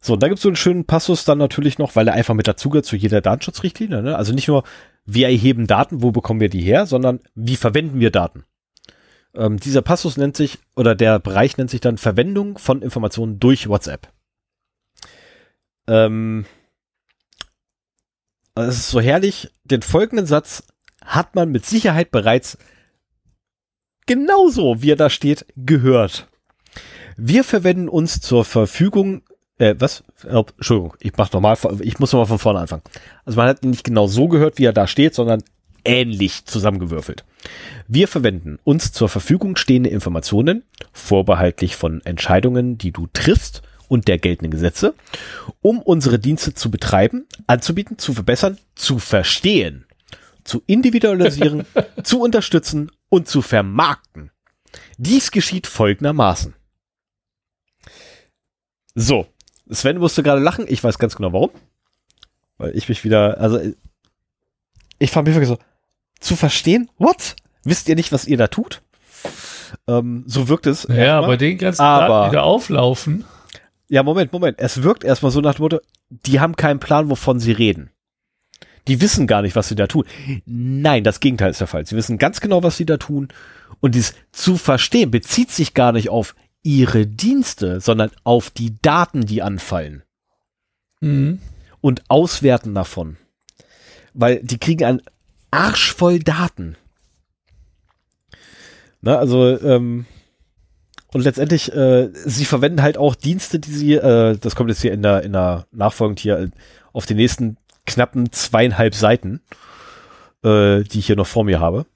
So, 0.00 0.16
da 0.16 0.28
gibt 0.28 0.38
es 0.38 0.42
so 0.42 0.48
einen 0.48 0.56
schönen 0.56 0.84
Passus 0.84 1.24
dann 1.24 1.38
natürlich 1.38 1.78
noch, 1.78 1.96
weil 1.96 2.08
er 2.08 2.14
einfach 2.14 2.34
mit 2.34 2.48
dazugehört 2.48 2.86
zu 2.86 2.96
jeder 2.96 3.20
Datenschutzrichtlinie. 3.20 4.02
Ne? 4.02 4.16
Also 4.16 4.32
nicht 4.32 4.48
nur, 4.48 4.64
wir 5.04 5.28
erheben 5.28 5.66
Daten, 5.66 6.02
wo 6.02 6.12
bekommen 6.12 6.40
wir 6.40 6.48
die 6.48 6.62
her, 6.62 6.86
sondern 6.86 7.20
wie 7.34 7.56
verwenden 7.56 8.00
wir 8.00 8.10
Daten. 8.10 8.44
Ähm, 9.34 9.58
dieser 9.58 9.82
Passus 9.82 10.16
nennt 10.16 10.36
sich, 10.36 10.58
oder 10.76 10.94
der 10.94 11.18
Bereich 11.18 11.56
nennt 11.56 11.70
sich 11.70 11.80
dann 11.80 11.98
Verwendung 11.98 12.58
von 12.58 12.82
Informationen 12.82 13.38
durch 13.38 13.68
WhatsApp. 13.68 14.08
Ähm, 15.88 16.44
es 18.54 18.76
ist 18.76 18.90
so 18.90 19.00
herrlich, 19.00 19.50
den 19.64 19.82
folgenden 19.82 20.26
Satz 20.26 20.64
hat 21.04 21.34
man 21.34 21.50
mit 21.50 21.64
Sicherheit 21.64 22.10
bereits 22.10 22.58
genauso, 24.06 24.82
wie 24.82 24.92
er 24.92 24.96
da 24.96 25.10
steht, 25.10 25.46
gehört. 25.56 26.28
Wir 27.16 27.44
verwenden 27.44 27.88
uns 27.88 28.20
zur 28.20 28.44
Verfügung, 28.44 29.22
äh, 29.58 29.74
was? 29.78 30.04
Entschuldigung, 30.22 30.94
ich 31.00 31.12
mach 31.16 31.32
nochmal, 31.32 31.56
ich 31.80 31.98
muss 31.98 32.12
nochmal 32.12 32.26
von 32.26 32.38
vorne 32.38 32.60
anfangen. 32.60 32.82
Also 33.24 33.36
man 33.36 33.48
hat 33.48 33.62
ihn 33.64 33.70
nicht 33.70 33.84
genau 33.84 34.06
so 34.06 34.28
gehört, 34.28 34.58
wie 34.58 34.64
er 34.64 34.72
da 34.72 34.86
steht, 34.86 35.14
sondern 35.14 35.42
ähnlich 35.84 36.44
zusammengewürfelt. 36.44 37.24
Wir 37.86 38.08
verwenden 38.08 38.58
uns 38.64 38.92
zur 38.92 39.08
Verfügung 39.08 39.56
stehende 39.56 39.90
Informationen, 39.90 40.64
vorbehaltlich 40.92 41.76
von 41.76 42.02
Entscheidungen, 42.04 42.78
die 42.78 42.92
du 42.92 43.08
triffst, 43.12 43.62
und 43.88 44.08
der 44.08 44.18
geltenden 44.18 44.50
Gesetze, 44.50 44.94
um 45.60 45.80
unsere 45.80 46.18
Dienste 46.18 46.54
zu 46.54 46.70
betreiben, 46.70 47.26
anzubieten, 47.46 47.98
zu 47.98 48.14
verbessern, 48.14 48.58
zu 48.74 48.98
verstehen, 48.98 49.86
zu 50.44 50.62
individualisieren, 50.66 51.64
zu 52.02 52.20
unterstützen 52.20 52.90
und 53.08 53.28
zu 53.28 53.42
vermarkten. 53.42 54.30
Dies 54.98 55.30
geschieht 55.30 55.66
folgendermaßen. 55.66 56.54
So, 58.94 59.26
Sven 59.70 59.98
musste 59.98 60.22
gerade 60.22 60.40
lachen, 60.40 60.66
ich 60.68 60.82
weiß 60.82 60.98
ganz 60.98 61.16
genau 61.16 61.32
warum. 61.32 61.50
Weil 62.56 62.76
ich 62.76 62.88
mich 62.88 63.04
wieder, 63.04 63.38
also 63.40 63.60
ich 64.98 65.10
fand 65.10 65.28
mich 65.28 65.36
wirklich 65.36 65.48
so, 65.48 65.58
zu 66.20 66.36
verstehen? 66.36 66.90
What? 66.98 67.36
Wisst 67.64 67.88
ihr 67.88 67.94
nicht, 67.94 68.12
was 68.12 68.26
ihr 68.26 68.36
da 68.36 68.48
tut? 68.48 68.82
Ähm, 69.86 70.24
so 70.26 70.48
wirkt 70.48 70.66
es. 70.66 70.86
Ja, 70.88 71.20
bei 71.20 71.36
den 71.36 71.58
ganzen 71.58 71.82
aber, 71.82 72.08
Daten, 72.08 72.30
die 72.30 72.36
da 72.36 72.42
auflaufen. 72.42 73.24
Ja, 73.88 74.02
Moment, 74.02 74.32
Moment. 74.32 74.58
Es 74.58 74.82
wirkt 74.82 75.04
erstmal 75.04 75.32
so 75.32 75.40
nach 75.40 75.54
dem 75.54 75.62
Motto, 75.62 75.80
die 76.10 76.40
haben 76.40 76.56
keinen 76.56 76.80
Plan, 76.80 77.08
wovon 77.10 77.40
sie 77.40 77.52
reden. 77.52 77.90
Die 78.86 79.00
wissen 79.00 79.26
gar 79.26 79.42
nicht, 79.42 79.56
was 79.56 79.68
sie 79.68 79.74
da 79.74 79.86
tun. 79.86 80.04
Nein, 80.46 81.04
das 81.04 81.20
Gegenteil 81.20 81.50
ist 81.50 81.60
der 81.60 81.66
Fall. 81.66 81.86
Sie 81.86 81.96
wissen 81.96 82.18
ganz 82.18 82.40
genau, 82.40 82.62
was 82.62 82.76
sie 82.76 82.86
da 82.86 82.96
tun. 82.96 83.28
Und 83.80 83.94
dies 83.94 84.14
zu 84.32 84.56
verstehen 84.56 85.10
bezieht 85.10 85.50
sich 85.50 85.74
gar 85.74 85.92
nicht 85.92 86.08
auf 86.08 86.34
ihre 86.62 87.06
Dienste, 87.06 87.80
sondern 87.80 88.10
auf 88.24 88.50
die 88.50 88.80
Daten, 88.80 89.26
die 89.26 89.42
anfallen. 89.42 90.02
Mhm. 91.00 91.40
Und 91.80 92.02
auswerten 92.08 92.74
davon. 92.74 93.16
Weil 94.14 94.40
die 94.42 94.58
kriegen 94.58 94.84
ein 94.84 95.02
Arsch 95.50 95.94
voll 95.94 96.18
Daten. 96.18 96.76
Na, 99.00 99.16
also, 99.16 99.60
ähm, 99.60 100.06
und 101.18 101.24
letztendlich, 101.24 101.74
äh, 101.74 102.10
sie 102.12 102.44
verwenden 102.44 102.80
halt 102.80 102.96
auch 102.96 103.16
Dienste, 103.16 103.58
die 103.58 103.72
sie, 103.72 103.94
äh, 103.94 104.38
das 104.38 104.54
kommt 104.54 104.70
jetzt 104.70 104.82
hier 104.82 104.92
in 104.92 105.02
der, 105.02 105.24
in 105.24 105.32
der 105.32 105.66
nachfolgend 105.72 106.20
hier 106.20 106.38
äh, 106.38 106.50
auf 106.92 107.06
den 107.06 107.16
nächsten 107.16 107.56
knappen 107.86 108.30
zweieinhalb 108.30 108.94
Seiten, 108.94 109.40
äh, 110.44 110.84
die 110.84 111.00
ich 111.00 111.06
hier 111.06 111.16
noch 111.16 111.26
vor 111.26 111.42
mir 111.42 111.58
habe. 111.58 111.86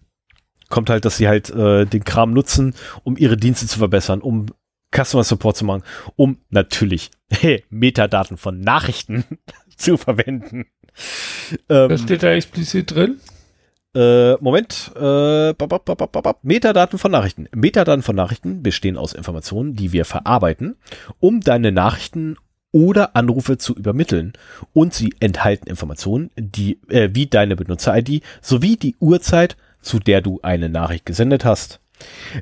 Kommt 0.70 0.90
halt, 0.90 1.04
dass 1.04 1.18
sie 1.18 1.28
halt 1.28 1.50
äh, 1.50 1.84
den 1.84 2.02
Kram 2.02 2.32
nutzen, 2.32 2.74
um 3.04 3.16
ihre 3.16 3.36
Dienste 3.36 3.68
zu 3.68 3.78
verbessern, 3.78 4.22
um 4.22 4.46
Customer 4.92 5.22
Support 5.22 5.56
zu 5.56 5.66
machen, 5.66 5.84
um 6.16 6.38
natürlich 6.50 7.12
hey, 7.30 7.62
Metadaten 7.70 8.36
von 8.36 8.58
Nachrichten 8.58 9.22
zu 9.76 9.98
verwenden. 9.98 10.66
Ähm, 11.68 11.90
Was 11.90 12.02
steht 12.02 12.24
da 12.24 12.32
explizit 12.32 12.90
drin? 12.90 13.20
Äh, 13.94 14.34
Moment. 14.40 14.90
Äh, 14.96 15.52
bab, 15.54 15.84
bab, 15.84 16.12
bab, 16.12 16.38
Metadaten 16.42 16.98
von 16.98 17.10
Nachrichten. 17.10 17.48
Metadaten 17.54 18.02
von 18.02 18.16
Nachrichten 18.16 18.62
bestehen 18.62 18.96
aus 18.96 19.12
Informationen, 19.12 19.76
die 19.76 19.92
wir 19.92 20.04
verarbeiten, 20.04 20.76
um 21.20 21.40
deine 21.40 21.72
Nachrichten 21.72 22.36
oder 22.72 23.14
Anrufe 23.16 23.58
zu 23.58 23.74
übermitteln. 23.74 24.32
Und 24.72 24.94
sie 24.94 25.14
enthalten 25.20 25.68
Informationen, 25.68 26.30
die, 26.36 26.80
äh, 26.88 27.10
wie 27.12 27.26
deine 27.26 27.54
Benutzer-ID 27.54 28.22
sowie 28.40 28.76
die 28.76 28.96
Uhrzeit, 28.98 29.56
zu 29.82 29.98
der 29.98 30.22
du 30.22 30.40
eine 30.42 30.70
Nachricht 30.70 31.04
gesendet 31.04 31.44
hast. 31.44 31.80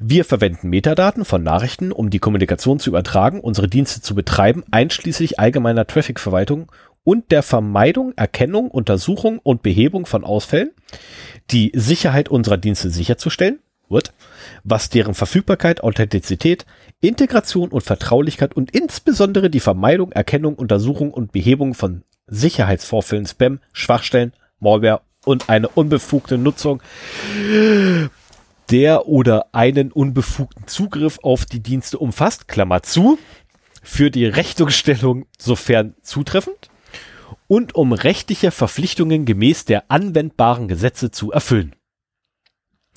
Wir 0.00 0.24
verwenden 0.24 0.70
Metadaten 0.70 1.24
von 1.24 1.42
Nachrichten, 1.42 1.92
um 1.92 2.10
die 2.10 2.18
Kommunikation 2.18 2.78
zu 2.78 2.90
übertragen, 2.90 3.40
unsere 3.40 3.68
Dienste 3.68 4.00
zu 4.00 4.14
betreiben, 4.14 4.64
einschließlich 4.70 5.38
allgemeiner 5.38 5.86
Traffic-Verwaltung 5.86 6.70
und 7.04 7.30
der 7.30 7.42
Vermeidung, 7.42 8.12
Erkennung, 8.16 8.70
Untersuchung 8.70 9.38
und 9.38 9.62
Behebung 9.62 10.06
von 10.06 10.24
Ausfällen, 10.24 10.70
die 11.50 11.72
Sicherheit 11.74 12.28
unserer 12.28 12.56
Dienste 12.56 12.90
sicherzustellen, 12.90 13.60
wird, 13.88 14.12
was 14.62 14.88
deren 14.88 15.14
Verfügbarkeit, 15.14 15.82
Authentizität, 15.82 16.64
Integration 17.00 17.70
und 17.70 17.82
Vertraulichkeit 17.82 18.54
und 18.54 18.70
insbesondere 18.70 19.50
die 19.50 19.60
Vermeidung, 19.60 20.12
Erkennung, 20.12 20.54
Untersuchung 20.54 21.12
und 21.12 21.32
Behebung 21.32 21.74
von 21.74 22.02
Sicherheitsvorfällen, 22.26 23.26
Spam, 23.26 23.60
Schwachstellen, 23.72 24.32
Malware 24.60 25.00
und 25.24 25.48
eine 25.48 25.68
unbefugte 25.68 26.38
Nutzung 26.38 26.82
der 28.70 29.08
oder 29.08 29.46
einen 29.52 29.90
unbefugten 29.90 30.68
Zugriff 30.68 31.18
auf 31.22 31.44
die 31.44 31.60
Dienste 31.60 31.98
umfasst, 31.98 32.46
Klammer 32.46 32.82
zu, 32.82 33.18
für 33.82 34.10
die 34.10 34.26
Rechnungsstellung 34.26 35.26
sofern 35.38 35.94
zutreffend 36.02 36.69
und 37.50 37.74
um 37.74 37.92
rechtliche 37.92 38.52
Verpflichtungen 38.52 39.24
gemäß 39.24 39.64
der 39.64 39.90
anwendbaren 39.90 40.68
Gesetze 40.68 41.10
zu 41.10 41.32
erfüllen. 41.32 41.74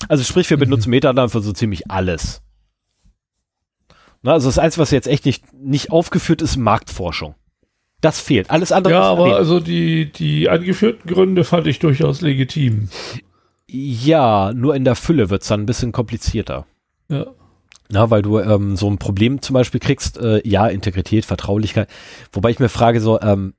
Also 0.06 0.22
sprich, 0.22 0.48
wir 0.48 0.56
benutzen 0.56 0.90
mhm. 0.90 0.92
Metadaten 0.92 1.28
für 1.28 1.40
so 1.40 1.52
ziemlich 1.52 1.90
alles. 1.90 2.40
Na, 4.22 4.34
also 4.34 4.46
das 4.46 4.60
Einzige, 4.60 4.82
was 4.82 4.92
jetzt 4.92 5.08
echt 5.08 5.24
nicht, 5.26 5.52
nicht 5.52 5.90
aufgeführt 5.90 6.40
ist, 6.40 6.56
Marktforschung. 6.56 7.34
Das 8.00 8.20
fehlt. 8.20 8.48
Alles 8.50 8.70
andere 8.70 8.94
Ja, 8.94 9.02
aber 9.02 9.22
erwähnt. 9.24 9.38
also 9.38 9.58
die, 9.58 10.12
die 10.12 10.48
angeführten 10.48 11.10
Gründe 11.10 11.42
fand 11.42 11.66
ich 11.66 11.80
durchaus 11.80 12.20
legitim. 12.20 12.90
Ja, 13.66 14.52
nur 14.54 14.76
in 14.76 14.84
der 14.84 14.94
Fülle 14.94 15.30
wird's 15.30 15.48
dann 15.48 15.62
ein 15.62 15.66
bisschen 15.66 15.90
komplizierter. 15.90 16.64
Ja. 17.08 17.26
Na, 17.88 18.08
weil 18.10 18.22
du 18.22 18.38
ähm, 18.38 18.76
so 18.76 18.88
ein 18.88 18.98
Problem 18.98 19.42
zum 19.42 19.54
Beispiel 19.54 19.80
kriegst, 19.80 20.16
äh, 20.18 20.46
ja, 20.46 20.68
Integrität, 20.68 21.24
Vertraulichkeit. 21.24 21.88
Wobei 22.30 22.50
ich 22.50 22.60
mir 22.60 22.68
frage, 22.68 23.00
so, 23.00 23.20
ähm, 23.20 23.54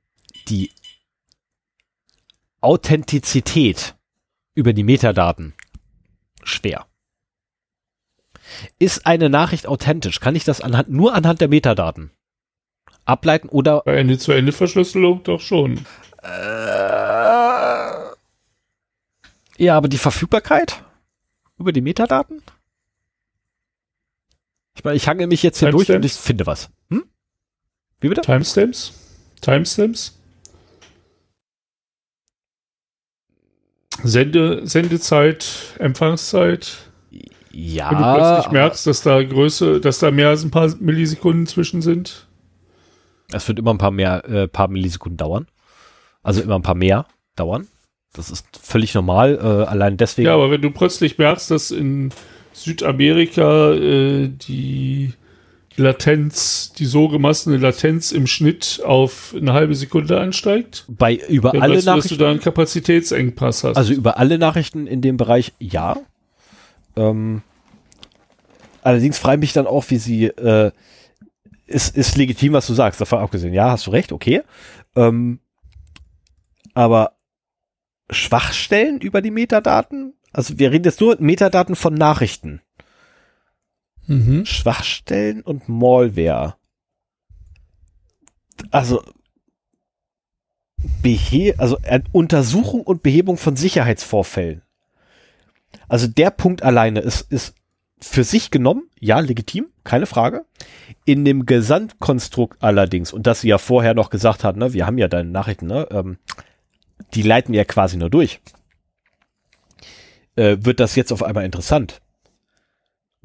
die 0.48 0.70
Authentizität 2.66 3.94
über 4.54 4.72
die 4.72 4.82
Metadaten 4.82 5.54
schwer. 6.42 6.86
Ist 8.78 9.06
eine 9.06 9.30
Nachricht 9.30 9.66
authentisch? 9.66 10.18
Kann 10.20 10.34
ich 10.34 10.44
das 10.44 10.60
anhand, 10.60 10.90
nur 10.90 11.14
anhand 11.14 11.40
der 11.40 11.48
Metadaten 11.48 12.10
ableiten 13.04 13.48
oder? 13.48 13.82
Bei 13.84 13.96
Ende-zu-Ende-Verschlüsselung 13.96 15.22
doch 15.22 15.40
schon. 15.40 15.86
Äh, 16.22 16.28
ja, 19.58 19.76
aber 19.76 19.88
die 19.88 19.98
Verfügbarkeit 19.98 20.82
über 21.58 21.72
die 21.72 21.80
Metadaten? 21.80 22.42
Ich 24.74 24.82
meine, 24.84 24.96
ich 24.96 25.08
hange 25.08 25.28
mich 25.28 25.42
jetzt 25.44 25.60
hier 25.60 25.70
durch 25.70 25.90
und 25.90 26.04
ich 26.04 26.14
finde 26.14 26.46
was. 26.46 26.68
Hm? 26.90 27.04
Wie 28.00 28.08
bitte? 28.08 28.22
Timestamps? 28.22 28.92
Timestamps? 29.40 30.15
Sende, 34.06 34.66
Sendezeit, 34.66 35.74
Empfangszeit. 35.78 36.78
Ja. 37.52 37.90
Wenn 37.90 37.98
du 37.98 38.14
plötzlich 38.14 38.52
merkst, 38.52 38.86
dass 38.86 39.02
da 39.02 39.22
Größe, 39.22 39.80
dass 39.80 39.98
da 39.98 40.10
mehr 40.10 40.28
als 40.28 40.44
ein 40.44 40.50
paar 40.50 40.72
Millisekunden 40.78 41.46
zwischen 41.46 41.82
sind. 41.82 42.26
Es 43.32 43.48
wird 43.48 43.58
immer 43.58 43.72
ein 43.72 43.78
paar 43.78 43.90
mehr, 43.90 44.24
äh, 44.28 44.46
paar 44.46 44.68
Millisekunden 44.68 45.16
dauern. 45.16 45.46
Also 46.22 46.42
immer 46.42 46.56
ein 46.56 46.62
paar 46.62 46.74
mehr 46.74 47.06
dauern. 47.34 47.66
Das 48.12 48.30
ist 48.30 48.46
völlig 48.60 48.94
normal, 48.94 49.38
äh, 49.40 49.66
allein 49.66 49.96
deswegen. 49.96 50.26
Ja, 50.26 50.34
aber 50.34 50.50
wenn 50.50 50.62
du 50.62 50.70
plötzlich 50.70 51.18
merkst, 51.18 51.50
dass 51.50 51.70
in 51.70 52.10
Südamerika 52.52 53.72
äh, 53.72 54.28
die 54.28 55.12
Latenz, 55.76 56.72
die 56.72 56.86
so 56.86 57.08
gemessene 57.08 57.56
Latenz 57.58 58.12
im 58.12 58.26
Schnitt 58.26 58.80
auf 58.84 59.34
eine 59.36 59.52
halbe 59.52 59.74
Sekunde 59.74 60.18
ansteigt. 60.18 60.84
Bei 60.88 61.14
über 61.14 61.52
alle 61.52 61.76
weißt 61.76 61.86
Nachrichten. 61.86 62.08
dass 62.08 62.18
du 62.18 62.24
da 62.24 62.30
einen 62.30 62.40
Kapazitätsengpass 62.40 63.64
hast. 63.64 63.76
Also 63.76 63.92
über 63.92 64.18
alle 64.18 64.38
Nachrichten 64.38 64.86
in 64.86 65.00
dem 65.02 65.16
Bereich 65.16 65.52
ja. 65.58 65.96
Ähm, 66.96 67.42
allerdings 68.82 69.18
ich 69.18 69.38
mich 69.38 69.52
dann 69.52 69.66
auch, 69.66 69.84
wie 69.88 69.98
sie 69.98 70.26
äh, 70.26 70.70
ist, 71.66 71.96
ist 71.96 72.16
legitim, 72.16 72.54
was 72.54 72.66
du 72.66 72.74
sagst, 72.74 73.00
davon 73.00 73.18
abgesehen. 73.18 73.52
Ja, 73.52 73.70
hast 73.70 73.86
du 73.86 73.90
recht, 73.90 74.12
okay. 74.12 74.42
Ähm, 74.94 75.40
aber 76.74 77.16
Schwachstellen 78.10 79.00
über 79.00 79.20
die 79.20 79.30
Metadaten? 79.30 80.14
Also 80.32 80.58
wir 80.58 80.70
reden 80.70 80.84
jetzt 80.84 81.00
nur 81.00 81.16
Metadaten 81.18 81.76
von 81.76 81.94
Nachrichten. 81.94 82.60
Mhm. 84.06 84.46
Schwachstellen 84.46 85.42
und 85.42 85.68
Malware. 85.68 86.56
Also 88.70 89.02
Behe 91.02 91.54
also 91.58 91.78
Untersuchung 92.12 92.82
und 92.82 93.02
Behebung 93.02 93.36
von 93.36 93.56
Sicherheitsvorfällen. 93.56 94.62
Also 95.88 96.06
der 96.06 96.30
Punkt 96.30 96.62
alleine 96.62 97.00
ist, 97.00 97.30
ist 97.32 97.54
für 98.00 98.24
sich 98.24 98.50
genommen, 98.50 98.84
ja, 99.00 99.20
legitim, 99.20 99.66
keine 99.84 100.06
Frage. 100.06 100.44
In 101.04 101.24
dem 101.24 101.46
Gesamtkonstrukt 101.46 102.62
allerdings, 102.62 103.12
und 103.12 103.26
das 103.26 103.40
sie 103.40 103.48
ja 103.48 103.58
vorher 103.58 103.94
noch 103.94 104.10
gesagt 104.10 104.44
hat, 104.44 104.56
ne, 104.56 104.72
wir 104.72 104.86
haben 104.86 104.98
ja 104.98 105.08
deine 105.08 105.30
Nachrichten, 105.30 105.66
ne, 105.66 105.88
ähm, 105.90 106.18
die 107.14 107.22
leiten 107.22 107.54
ja 107.54 107.64
quasi 107.64 107.96
nur 107.96 108.10
durch. 108.10 108.40
Äh, 110.34 110.58
wird 110.60 110.80
das 110.80 110.96
jetzt 110.96 111.12
auf 111.12 111.22
einmal 111.22 111.44
interessant? 111.44 112.02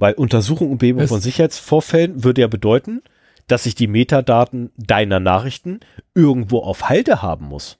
Weil 0.02 0.16
Untersuchung 0.16 0.72
und 0.72 0.80
Behebung 0.80 1.08
von 1.08 1.22
Sicherheitsvorfällen 1.22 2.24
würde 2.24 2.42
ja 2.42 2.48
bedeuten, 2.48 3.04
dass 3.46 3.68
ich 3.68 3.76
die 3.76 3.86
Metadaten 3.86 4.72
deiner 4.76 5.20
Nachrichten 5.20 5.80
irgendwo 6.16 6.58
auf 6.62 6.90
Halde 6.90 7.22
haben 7.22 7.46
muss. 7.46 7.78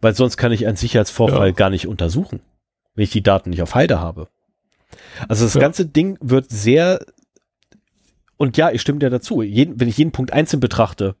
Weil 0.00 0.16
sonst 0.16 0.36
kann 0.38 0.50
ich 0.50 0.66
einen 0.66 0.74
Sicherheitsvorfall 0.74 1.50
ja. 1.50 1.54
gar 1.54 1.70
nicht 1.70 1.86
untersuchen, 1.86 2.40
wenn 2.96 3.04
ich 3.04 3.12
die 3.12 3.22
Daten 3.22 3.50
nicht 3.50 3.62
auf 3.62 3.76
Halde 3.76 4.00
habe. 4.00 4.26
Also 5.28 5.44
das 5.44 5.54
ja. 5.54 5.60
ganze 5.60 5.86
Ding 5.86 6.18
wird 6.20 6.50
sehr, 6.50 7.06
und 8.36 8.56
ja, 8.56 8.72
ich 8.72 8.80
stimme 8.80 8.98
dir 8.98 9.08
dazu, 9.08 9.40
jeden, 9.40 9.78
wenn 9.78 9.86
ich 9.86 9.98
jeden 9.98 10.10
Punkt 10.10 10.32
einzeln 10.32 10.58
betrachte, 10.58 11.14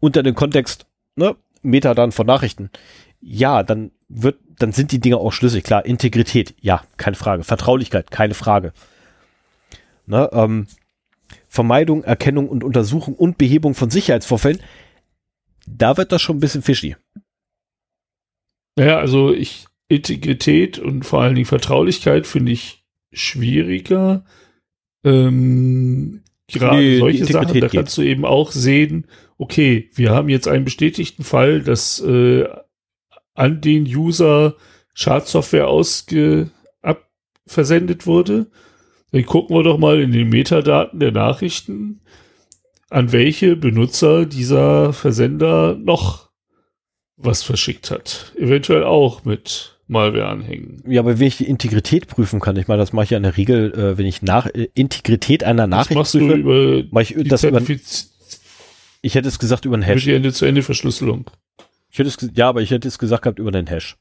unter 0.00 0.24
dem 0.24 0.34
Kontext, 0.34 0.86
ne, 1.14 1.36
Metadaten 1.62 2.10
von 2.10 2.26
Nachrichten, 2.26 2.70
ja, 3.20 3.62
dann 3.62 3.92
wird, 4.08 4.40
dann 4.58 4.72
sind 4.72 4.92
die 4.92 5.00
Dinge 5.00 5.18
auch 5.18 5.32
schlüssig. 5.32 5.64
Klar, 5.64 5.84
Integrität, 5.84 6.54
ja, 6.60 6.82
keine 6.96 7.16
Frage. 7.16 7.44
Vertraulichkeit, 7.44 8.10
keine 8.10 8.34
Frage. 8.34 8.72
Ne, 10.06 10.28
ähm, 10.32 10.66
Vermeidung, 11.48 12.04
Erkennung 12.04 12.48
und 12.48 12.64
Untersuchung 12.64 13.14
und 13.14 13.38
Behebung 13.38 13.74
von 13.74 13.90
Sicherheitsvorfällen, 13.90 14.60
da 15.66 15.96
wird 15.96 16.12
das 16.12 16.22
schon 16.22 16.36
ein 16.36 16.40
bisschen 16.40 16.62
fishy. 16.62 16.96
Naja, 18.76 18.98
also 18.98 19.32
ich, 19.32 19.66
Integrität 19.88 20.78
und 20.78 21.04
vor 21.04 21.22
allen 21.22 21.34
Dingen 21.34 21.46
Vertraulichkeit 21.46 22.26
finde 22.26 22.52
ich 22.52 22.84
schwieriger. 23.12 24.24
Ähm, 25.04 26.22
gerade 26.46 26.76
nee, 26.76 26.98
solche 26.98 27.24
Sachen, 27.26 27.60
da 27.60 27.68
kannst 27.68 27.96
du 27.98 28.02
eben 28.02 28.24
auch 28.24 28.52
sehen, 28.52 29.06
okay, 29.36 29.90
wir 29.94 30.10
haben 30.10 30.28
jetzt 30.28 30.48
einen 30.48 30.64
bestätigten 30.64 31.24
Fall, 31.24 31.60
dass 31.60 32.00
äh, 32.00 32.46
an 33.38 33.60
den 33.60 33.84
User 33.84 34.56
Schadsoftware 34.94 35.68
ausge 35.68 36.50
versendet 37.48 38.06
wurde. 38.06 38.46
Dann 39.12 39.24
gucken 39.24 39.56
wir 39.56 39.62
doch 39.62 39.78
mal 39.78 40.00
in 40.00 40.12
den 40.12 40.28
Metadaten 40.28 41.00
der 41.00 41.12
Nachrichten, 41.12 42.00
an 42.90 43.12
welche 43.12 43.56
Benutzer 43.56 44.26
dieser 44.26 44.92
Versender 44.92 45.74
noch 45.74 46.28
was 47.16 47.42
verschickt 47.42 47.90
hat. 47.90 48.32
Eventuell 48.36 48.84
auch 48.84 49.24
mit 49.24 49.78
Malware 49.86 50.28
anhängen. 50.28 50.82
Ja, 50.86 51.00
aber 51.00 51.18
wenn 51.18 51.26
ich 51.26 51.38
die 51.38 51.48
Integrität 51.48 52.06
prüfen 52.06 52.40
kann, 52.40 52.56
ich 52.56 52.68
meine, 52.68 52.80
das 52.80 52.92
mache 52.92 53.04
ich 53.04 53.10
ja 53.10 53.16
in 53.16 53.22
der 53.22 53.36
Regel, 53.36 53.72
äh, 53.72 53.98
wenn 53.98 54.06
ich 54.06 54.20
nach 54.20 54.46
äh, 54.46 54.68
Integrität 54.74 55.42
einer 55.42 55.66
Nachricht 55.66 55.90
das 55.92 55.96
machst 55.96 56.12
prüfe, 56.12 56.28
du 56.28 56.34
über 56.34 56.88
mach 56.90 57.00
ich 57.00 57.28
das 57.28 57.44
über, 57.44 57.62
ich 59.00 59.14
hätte 59.14 59.28
es 59.28 59.38
gesagt 59.38 59.64
über 59.64 59.74
einen 59.74 59.82
Hash. 59.82 60.02
Über 60.02 60.12
die 60.12 60.16
Ende-zu-Ende-Verschlüsselung. 60.16 61.30
Ich 61.90 61.98
hätte 61.98 62.08
es, 62.08 62.16
ja, 62.34 62.48
aber 62.48 62.60
ich 62.60 62.70
hätte 62.70 62.88
es 62.88 62.98
gesagt 62.98 63.22
gehabt 63.22 63.38
über 63.38 63.50
den 63.50 63.66
Hash. 63.66 63.96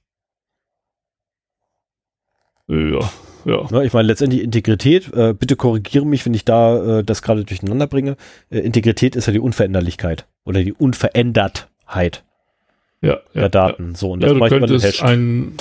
Ja, 2.67 3.09
ja. 3.45 3.67
ja 3.72 3.82
ich 3.82 3.93
meine, 3.93 4.07
letztendlich 4.07 4.41
Integrität, 4.41 5.14
äh, 5.14 5.33
bitte 5.33 5.56
korrigiere 5.56 6.06
mich, 6.06 6.25
wenn 6.25 6.33
ich 6.33 6.43
da 6.43 6.99
äh, 6.99 7.03
das 7.03 7.22
gerade 7.22 7.45
durcheinander 7.45 7.88
bringe. 7.88 8.17
Äh, 8.49 8.59
Integrität 8.59 9.16
ist 9.16 9.27
ja 9.27 9.33
die 9.33 9.40
Unveränderlichkeit 9.40 10.27
oder 10.43 10.64
die 10.64 10.74
Unverändertheit 10.74 12.25
ja, 13.01 13.19
der 13.33 13.43
ja, 13.43 13.49
Daten. 13.49 13.91
Ja. 13.91 13.95
So, 13.95 14.11
und 14.11 14.22
das 14.22 14.32
ja, 14.32 14.38
du 14.38 14.48
könntest 14.48 15.03
ein, 15.03 15.53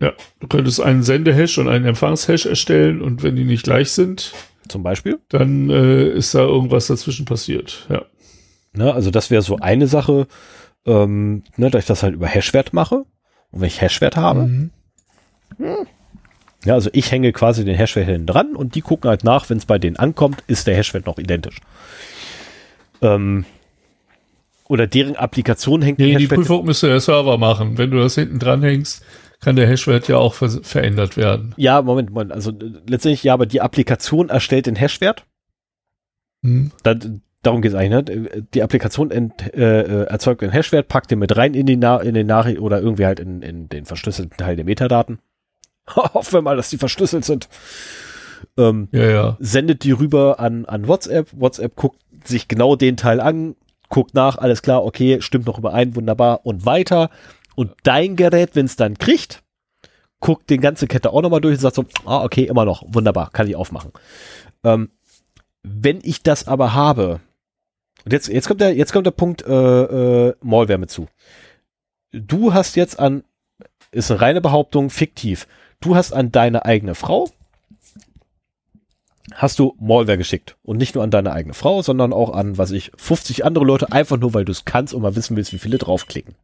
ja, 0.00 0.12
du 0.40 0.46
könntest 0.46 0.80
einen 0.80 1.02
Sendehash 1.02 1.56
und 1.58 1.68
einen 1.68 1.86
Empfangshash 1.86 2.44
erstellen 2.46 3.00
und 3.00 3.22
wenn 3.22 3.36
die 3.36 3.44
nicht 3.44 3.64
gleich 3.64 3.92
sind, 3.92 4.32
Zum 4.70 4.84
Beispiel. 4.84 5.18
Dann 5.28 5.68
äh, 5.68 6.10
ist 6.10 6.34
da 6.34 6.40
irgendwas 6.40 6.86
dazwischen 6.86 7.24
passiert, 7.24 7.86
ja. 7.90 8.04
Ne, 8.72 8.92
also 8.94 9.10
das 9.10 9.30
wäre 9.30 9.42
so 9.42 9.56
eine 9.58 9.86
Sache, 9.86 10.26
ähm, 10.86 11.42
ne, 11.56 11.70
dass 11.70 11.82
ich 11.84 11.88
das 11.88 12.02
halt 12.02 12.14
über 12.14 12.26
Hashwert 12.26 12.72
mache. 12.72 13.04
Und 13.50 13.60
wenn 13.60 13.66
ich 13.68 13.80
Hashwert 13.80 14.16
habe, 14.16 14.46
Mhm. 14.46 14.70
ja, 16.64 16.74
also 16.74 16.90
ich 16.92 17.10
hänge 17.10 17.32
quasi 17.32 17.64
den 17.64 17.74
Hashwert 17.76 18.06
hinten 18.06 18.26
dran 18.26 18.54
und 18.54 18.74
die 18.76 18.80
gucken 18.80 19.08
halt 19.10 19.24
nach, 19.24 19.50
wenn 19.50 19.58
es 19.58 19.66
bei 19.66 19.78
denen 19.78 19.96
ankommt, 19.96 20.44
ist 20.46 20.66
der 20.68 20.76
Hashwert 20.76 21.06
noch 21.06 21.18
identisch. 21.18 21.58
Ähm, 23.02 23.44
oder 24.68 24.86
deren 24.86 25.16
Applikation 25.16 25.82
hängt 25.82 25.98
Nee, 25.98 26.14
die 26.14 26.28
Prüfung 26.28 26.64
müsste 26.64 26.86
der 26.86 27.00
Server 27.00 27.38
machen. 27.38 27.76
Wenn 27.76 27.90
du 27.90 27.98
das 27.98 28.14
hinten 28.14 28.38
dran 28.38 28.62
hängst, 28.62 29.02
kann 29.40 29.56
der 29.56 29.66
Hashwert 29.66 30.06
ja 30.06 30.16
auch 30.18 30.34
ver 30.34 30.48
verändert 30.62 31.16
werden. 31.16 31.54
Ja, 31.56 31.82
Moment, 31.82 32.10
Moment. 32.10 32.30
Also 32.30 32.50
äh, 32.52 32.72
letztendlich 32.86 33.24
ja, 33.24 33.34
aber 33.34 33.46
die 33.46 33.60
Applikation 33.62 34.28
erstellt 34.28 34.66
den 34.66 34.76
Hashwert. 34.76 35.26
Hm. 36.44 36.70
Da, 36.84 36.94
darum 37.42 37.62
geht 37.62 37.72
es 37.72 37.76
eigentlich. 37.76 38.16
Ne? 38.16 38.46
Die 38.54 38.62
Applikation 38.62 39.10
ent, 39.10 39.54
äh, 39.54 39.80
äh, 39.82 40.04
erzeugt 40.04 40.42
den 40.42 40.50
Hashwert, 40.50 40.88
packt 40.88 41.10
den 41.10 41.18
mit 41.18 41.36
rein 41.36 41.54
in 41.54 41.66
die, 41.66 41.76
Na 41.76 41.98
in 41.98 42.14
den 42.14 42.26
Nachricht 42.26 42.60
oder 42.60 42.80
irgendwie 42.80 43.06
halt 43.06 43.20
in, 43.20 43.42
in 43.42 43.68
den 43.68 43.84
verschlüsselten 43.84 44.36
Teil 44.36 44.56
der 44.56 44.64
Metadaten. 44.64 45.18
Hoffen 45.88 46.32
wir 46.34 46.42
mal, 46.42 46.56
dass 46.56 46.70
die 46.70 46.78
verschlüsselt 46.78 47.24
sind. 47.24 47.48
Ähm, 48.56 48.88
Ja, 48.92 49.08
ja. 49.10 49.36
sendet 49.40 49.84
die 49.84 49.92
rüber 49.92 50.40
an, 50.40 50.64
an 50.66 50.88
WhatsApp. 50.88 51.28
WhatsApp 51.32 51.76
guckt 51.76 52.00
sich 52.24 52.48
genau 52.48 52.76
den 52.76 52.96
Teil 52.96 53.20
an, 53.20 53.56
guckt 53.88 54.14
nach, 54.14 54.36
alles 54.38 54.62
klar, 54.62 54.84
okay, 54.84 55.20
stimmt 55.20 55.46
noch 55.46 55.58
überein, 55.58 55.96
wunderbar 55.96 56.44
und 56.44 56.66
weiter. 56.66 57.10
Und 57.56 57.72
dein 57.82 58.16
Gerät, 58.16 58.50
wenn 58.54 58.66
es 58.66 58.76
dann 58.76 58.98
kriegt, 58.98 59.42
guckt 60.20 60.50
den 60.50 60.60
ganze 60.60 60.86
Kette 60.86 61.12
auch 61.12 61.22
nochmal 61.22 61.40
durch 61.40 61.54
und 61.54 61.60
sagt 61.60 61.76
so, 61.76 61.84
ah, 62.04 62.22
okay, 62.22 62.44
immer 62.44 62.64
noch, 62.64 62.84
wunderbar, 62.86 63.30
kann 63.32 63.48
ich 63.48 63.56
aufmachen. 63.56 63.92
Ähm, 64.64 64.90
wenn 65.62 66.00
ich 66.02 66.22
das 66.22 66.46
aber 66.46 66.74
habe, 66.74 67.20
und 68.04 68.12
jetzt, 68.12 68.28
jetzt 68.28 68.48
kommt 68.48 68.60
der, 68.60 68.74
jetzt 68.74 68.92
kommt 68.92 69.06
der 69.06 69.12
Punkt 69.12 69.42
äh, 69.42 69.52
äh, 70.28 70.34
Malware 70.42 70.78
mit 70.78 70.90
zu. 70.90 71.08
Du 72.12 72.52
hast 72.54 72.76
jetzt 72.76 72.98
an, 72.98 73.24
ist 73.92 74.10
eine 74.10 74.20
reine 74.20 74.40
Behauptung, 74.40 74.90
fiktiv. 74.90 75.46
Du 75.80 75.96
hast 75.96 76.12
an 76.12 76.32
deine 76.32 76.64
eigene 76.64 76.94
Frau 76.94 77.28
hast 79.34 79.58
du 79.58 79.76
Malware 79.80 80.18
geschickt. 80.18 80.56
Und 80.62 80.78
nicht 80.78 80.94
nur 80.94 81.04
an 81.04 81.10
deine 81.10 81.32
eigene 81.32 81.54
Frau, 81.54 81.82
sondern 81.82 82.12
auch 82.12 82.32
an, 82.32 82.58
was 82.58 82.70
ich, 82.70 82.92
50 82.96 83.44
andere 83.44 83.64
Leute, 83.64 83.92
einfach 83.92 84.18
nur, 84.18 84.34
weil 84.34 84.44
du 84.44 84.52
es 84.52 84.64
kannst 84.64 84.94
und 84.94 85.02
mal 85.02 85.16
wissen 85.16 85.36
willst, 85.36 85.52
wie 85.52 85.58
viele 85.58 85.78
draufklicken. 85.78 86.34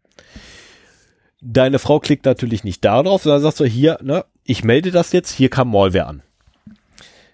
Deine 1.42 1.78
Frau 1.78 2.00
klickt 2.00 2.24
natürlich 2.24 2.64
nicht 2.64 2.84
darauf, 2.84 3.22
sondern 3.22 3.42
sagt 3.42 3.56
so, 3.56 3.64
hier, 3.64 3.98
ne, 4.02 4.24
ich 4.44 4.64
melde 4.64 4.90
das 4.90 5.12
jetzt, 5.12 5.30
hier 5.30 5.50
kam 5.50 5.70
Malware 5.70 6.06
an. 6.06 6.22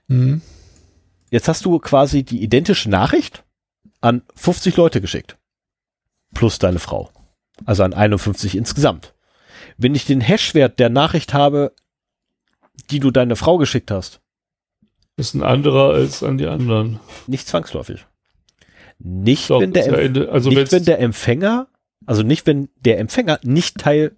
Hm. 0.09 0.42
Jetzt 1.31 1.49
hast 1.49 1.65
du 1.65 1.78
quasi 1.78 2.25
die 2.25 2.42
identische 2.42 2.91
Nachricht 2.91 3.44
an 4.03 4.23
50 4.35 4.77
Leute 4.77 5.01
geschickt. 5.01 5.39
Plus 6.35 6.59
deine 6.59 6.79
Frau. 6.79 7.11
Also 7.65 7.83
an 7.85 7.95
51 7.95 8.57
insgesamt. 8.57 9.15
Wenn 9.79 9.95
ich 9.95 10.05
den 10.05 10.21
Hashwert 10.21 10.79
der 10.79 10.91
Nachricht 10.91 11.33
habe, 11.33 11.73
die 12.91 13.01
du 13.01 13.11
deine 13.11 13.37
Frau 13.37 13.59
geschickt 13.59 13.91
hast, 13.91 14.21
Ist 15.17 15.35
ein 15.35 15.43
anderer 15.43 15.95
als 15.95 16.23
an 16.23 16.37
die 16.39 16.47
anderen. 16.47 17.01
nicht 17.27 17.47
zwangsläufig. 17.47 18.07
Nicht, 18.99 19.51
Doch, 19.51 19.61
wenn 19.61 19.73
der, 19.73 19.87
ja 19.87 19.95
Ende, 19.95 20.31
also 20.31 20.51
nicht, 20.51 20.73
wenn 20.73 20.85
der 20.85 21.01
Empfänger, 21.01 21.69
also 22.07 22.23
nicht, 22.23 22.47
wenn 22.47 22.69
der 22.77 22.99
Empfänger 22.99 23.41
nicht 23.43 23.79
Teil 23.79 24.17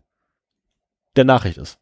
der 1.16 1.24
Nachricht 1.24 1.58
ist. 1.58 1.78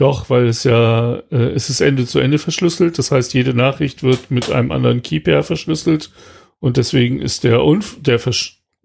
Doch, 0.00 0.30
weil 0.30 0.46
es 0.46 0.64
ja, 0.64 1.16
äh, 1.30 1.52
es 1.52 1.68
ist 1.68 1.82
Ende 1.82 2.06
zu 2.06 2.20
Ende 2.20 2.38
verschlüsselt. 2.38 2.96
Das 2.98 3.10
heißt, 3.10 3.34
jede 3.34 3.52
Nachricht 3.52 4.02
wird 4.02 4.30
mit 4.30 4.50
einem 4.50 4.72
anderen 4.72 5.02
Keypair 5.02 5.42
verschlüsselt. 5.42 6.10
Und 6.58 6.78
deswegen 6.78 7.20
ist 7.20 7.44
der, 7.44 7.62
unf 7.62 7.98
der, 8.00 8.18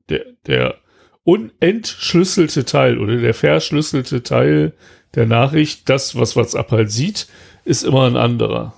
der, 0.10 0.26
der 0.46 0.76
unentschlüsselte 1.24 2.66
Teil 2.66 3.00
oder 3.00 3.16
der 3.16 3.34
verschlüsselte 3.34 4.24
Teil 4.24 4.74
der 5.16 5.26
Nachricht, 5.26 5.88
das, 5.88 6.18
was 6.18 6.36
WhatsApp 6.36 6.70
halt 6.72 6.92
sieht, 6.92 7.28
ist 7.64 7.86
immer 7.86 8.08
ein 8.08 8.18
anderer. 8.18 8.74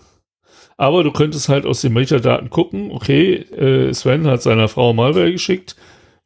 Aber 0.77 1.03
du 1.03 1.11
könntest 1.11 1.49
halt 1.49 1.65
aus 1.65 1.81
den 1.81 1.93
Metadaten 1.93 2.51
gucken, 2.51 2.91
okay, 2.91 3.33
äh, 3.33 3.91
Sven 3.95 4.27
hat 4.27 4.43
seiner 4.43 4.67
Frau 4.67 4.93
Malware 4.93 5.31
geschickt. 5.31 5.75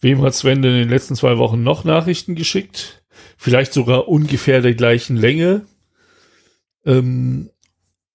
Wem 0.01 0.21
hat 0.23 0.35
Sven 0.35 0.61
denn 0.61 0.73
in 0.73 0.79
den 0.79 0.89
letzten 0.89 1.15
zwei 1.15 1.37
Wochen 1.37 1.63
noch 1.63 1.85
Nachrichten 1.85 2.35
geschickt? 2.35 3.01
Vielleicht 3.37 3.71
sogar 3.71 4.09
ungefähr 4.09 4.61
der 4.61 4.73
gleichen 4.73 5.15
Länge. 5.15 5.61
Ähm, 6.85 7.49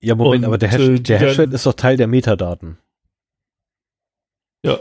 Ja, 0.01 0.15
Moment, 0.15 0.43
Und, 0.43 0.45
aber 0.47 0.59
der, 0.59 0.71
Hash 0.71 0.81
äh, 0.81 0.99
der 1.01 1.19
Hashwert 1.21 1.53
ist 1.53 1.67
doch 1.67 1.75
Teil 1.75 1.97
der 1.97 2.07
Metadaten. 2.07 2.79
Ja. 4.65 4.79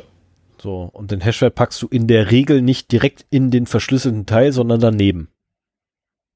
So, 0.62 0.90
und 0.94 1.12
den 1.12 1.22
Hashwert 1.22 1.56
packst 1.56 1.82
du 1.82 1.88
in 1.88 2.08
der 2.08 2.32
Regel 2.32 2.62
nicht 2.62 2.92
direkt 2.92 3.26
in 3.30 3.52
den 3.52 3.66
verschlüsselten 3.68 4.26
Teil, 4.26 4.52
sondern 4.52 4.80
daneben. 4.80 5.30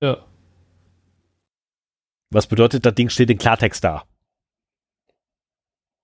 ja. 0.01 0.25
Was 2.31 2.45
bedeutet, 2.45 2.85
das 2.85 2.93
Ding 2.93 3.09
steht 3.09 3.31
in 3.31 3.39
Klartext 3.39 3.83
da. 3.83 4.03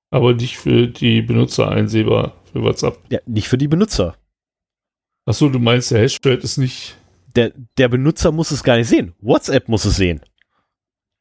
Aber 0.10 0.34
nicht 0.34 0.58
für 0.58 0.88
die 0.88 1.22
Benutzer 1.22 1.70
einsehbar 1.70 2.34
für 2.52 2.64
WhatsApp. 2.64 2.98
Ja, 3.12 3.20
nicht 3.28 3.48
für 3.48 3.60
die 3.60 3.68
Benutzer. 3.68 4.18
Achso, 5.28 5.50
du 5.50 5.60
meinst, 5.60 5.92
der 5.92 6.02
Hashwert 6.02 6.44
ist 6.44 6.58
nicht. 6.58 6.98
Der, 7.36 7.52
der 7.78 7.90
Benutzer 7.90 8.32
muss 8.32 8.50
es 8.50 8.64
gar 8.64 8.78
nicht 8.78 8.88
sehen. 8.88 9.14
WhatsApp 9.22 9.68
muss 9.68 9.86
es 9.86 9.98
sehen. 9.98 10.20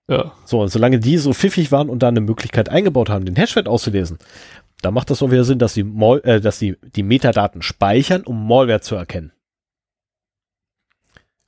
Ja. 0.08 0.32
So, 0.44 0.60
und 0.60 0.68
solange 0.68 0.98
die 1.00 1.16
so 1.18 1.32
pfiffig 1.32 1.72
waren 1.72 1.88
und 1.88 2.02
da 2.02 2.08
eine 2.08 2.20
Möglichkeit 2.20 2.68
eingebaut 2.68 3.08
haben, 3.08 3.24
den 3.24 3.36
Hashwert 3.36 3.68
auszulesen, 3.68 4.18
da 4.82 4.90
macht 4.90 5.08
das 5.10 5.22
auch 5.22 5.30
wieder 5.30 5.44
Sinn, 5.44 5.58
dass 5.58 5.72
sie, 5.74 5.82
Mal, 5.84 6.20
äh, 6.24 6.40
dass 6.40 6.58
sie 6.58 6.76
die 6.82 7.02
Metadaten 7.02 7.62
speichern, 7.62 8.22
um 8.22 8.46
Malware 8.46 8.80
zu 8.82 8.96
erkennen. 8.96 9.32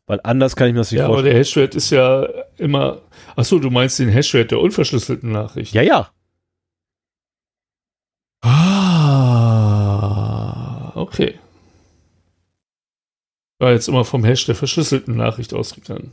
Weil 0.06 0.20
anders 0.22 0.54
kann 0.56 0.68
ich 0.68 0.72
mir 0.72 0.78
das 0.80 0.90
nicht 0.92 1.00
Ja, 1.00 1.06
aber 1.06 1.14
vorstellen. 1.16 1.34
der 1.34 1.40
Hashwert 1.40 1.74
ist 1.74 1.90
ja 1.90 2.26
immer. 2.56 3.02
Achso, 3.34 3.58
du 3.58 3.70
meinst 3.70 3.98
den 3.98 4.08
Hashwert 4.08 4.52
der 4.52 4.60
unverschlüsselten 4.60 5.32
Nachricht. 5.32 5.74
Ja, 5.74 5.82
ja. 5.82 6.10
Ah, 9.56 10.92
okay. 10.94 11.38
War 13.58 13.72
jetzt 13.72 13.88
immer 13.88 14.04
vom 14.04 14.22
Hash 14.24 14.44
der 14.46 14.54
verschlüsselten 14.54 15.16
Nachricht 15.16 15.52
ausgegangen. 15.54 16.12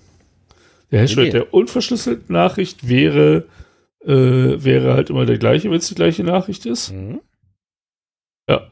Der 0.94 1.02
Hashwert 1.02 1.26
Nee. 1.26 1.32
der 1.32 1.54
unverschlüsselten 1.54 2.32
Nachricht 2.34 2.88
wäre, 2.88 3.46
äh, 4.06 4.10
wäre 4.12 4.94
halt 4.94 5.10
immer 5.10 5.26
der 5.26 5.40
gleiche, 5.40 5.70
wenn 5.72 5.78
es 5.80 5.88
die 5.88 5.96
gleiche 5.96 6.24
Nachricht 6.24 6.66
ist. 6.68 6.92
Mhm. 6.94 7.20
Ja. 8.48 8.68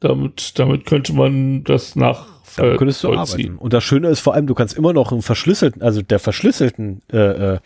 Damit, 0.00 0.58
damit 0.58 0.84
könnte 0.84 1.14
man 1.14 1.64
das 1.64 1.96
nach 1.96 2.26
Damit 2.56 2.76
könntest 2.78 3.02
du 3.02 3.12
arbeiten. 3.14 3.56
Und 3.56 3.72
das 3.72 3.82
Schöne 3.82 4.08
ist 4.08 4.20
vor 4.20 4.34
allem, 4.34 4.46
du 4.46 4.54
kannst 4.54 4.76
immer 4.76 4.92
noch 4.92 5.10
einen 5.10 5.22
verschlüsselten, 5.22 5.80
also 5.80 6.02
der 6.02 6.18
verschlüsselten, 6.18 7.00
äh, 7.10 7.16
äh, 7.54 7.58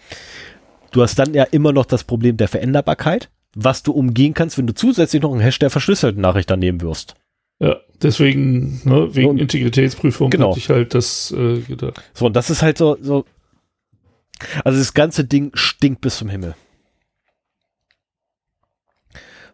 du 0.93 1.03
hast 1.03 1.19
dann 1.19 1.35
ja 1.35 1.43
immer 1.45 1.73
noch 1.73 1.85
das 1.85 2.05
Problem 2.05 2.37
der 2.37 2.47
Veränderbarkeit, 2.49 3.31
was 3.57 3.83
du 3.83 3.91
umgehen 3.93 4.33
kannst, 4.35 4.57
wenn 4.59 4.67
du 4.69 4.75
zusätzlich 4.75 5.21
noch 5.23 5.33
einen 5.33 5.41
Hash 5.41 5.59
der 5.59 5.71
verschlüsselten 5.71 6.23
Nachricht 6.23 6.49
daneben 6.51 6.81
wirst. 6.83 7.17
Ja, 7.61 7.77
deswegen, 8.01 8.81
ne, 8.85 9.09
wegen 9.17 9.31
Und- 9.31 9.39
Integritätsprüfung 9.41 10.31
Genau. 10.31 10.51
hatte 10.51 10.61
ich 10.61 10.69
halt 10.71 10.95
das 10.95 11.33
äh, 11.37 11.59
gedacht. 11.63 12.01
So, 12.15 12.27
und 12.27 12.37
das 12.37 12.51
ist 12.51 12.63
halt 12.63 12.79
so, 12.79 12.97
so, 13.03 13.25
also 14.65 14.79
das 14.79 14.95
ganze 14.95 15.25
Ding 15.25 15.51
stinkt 15.55 16.01
bis 16.01 16.19
zum 16.19 16.29
Himmel. 16.29 16.55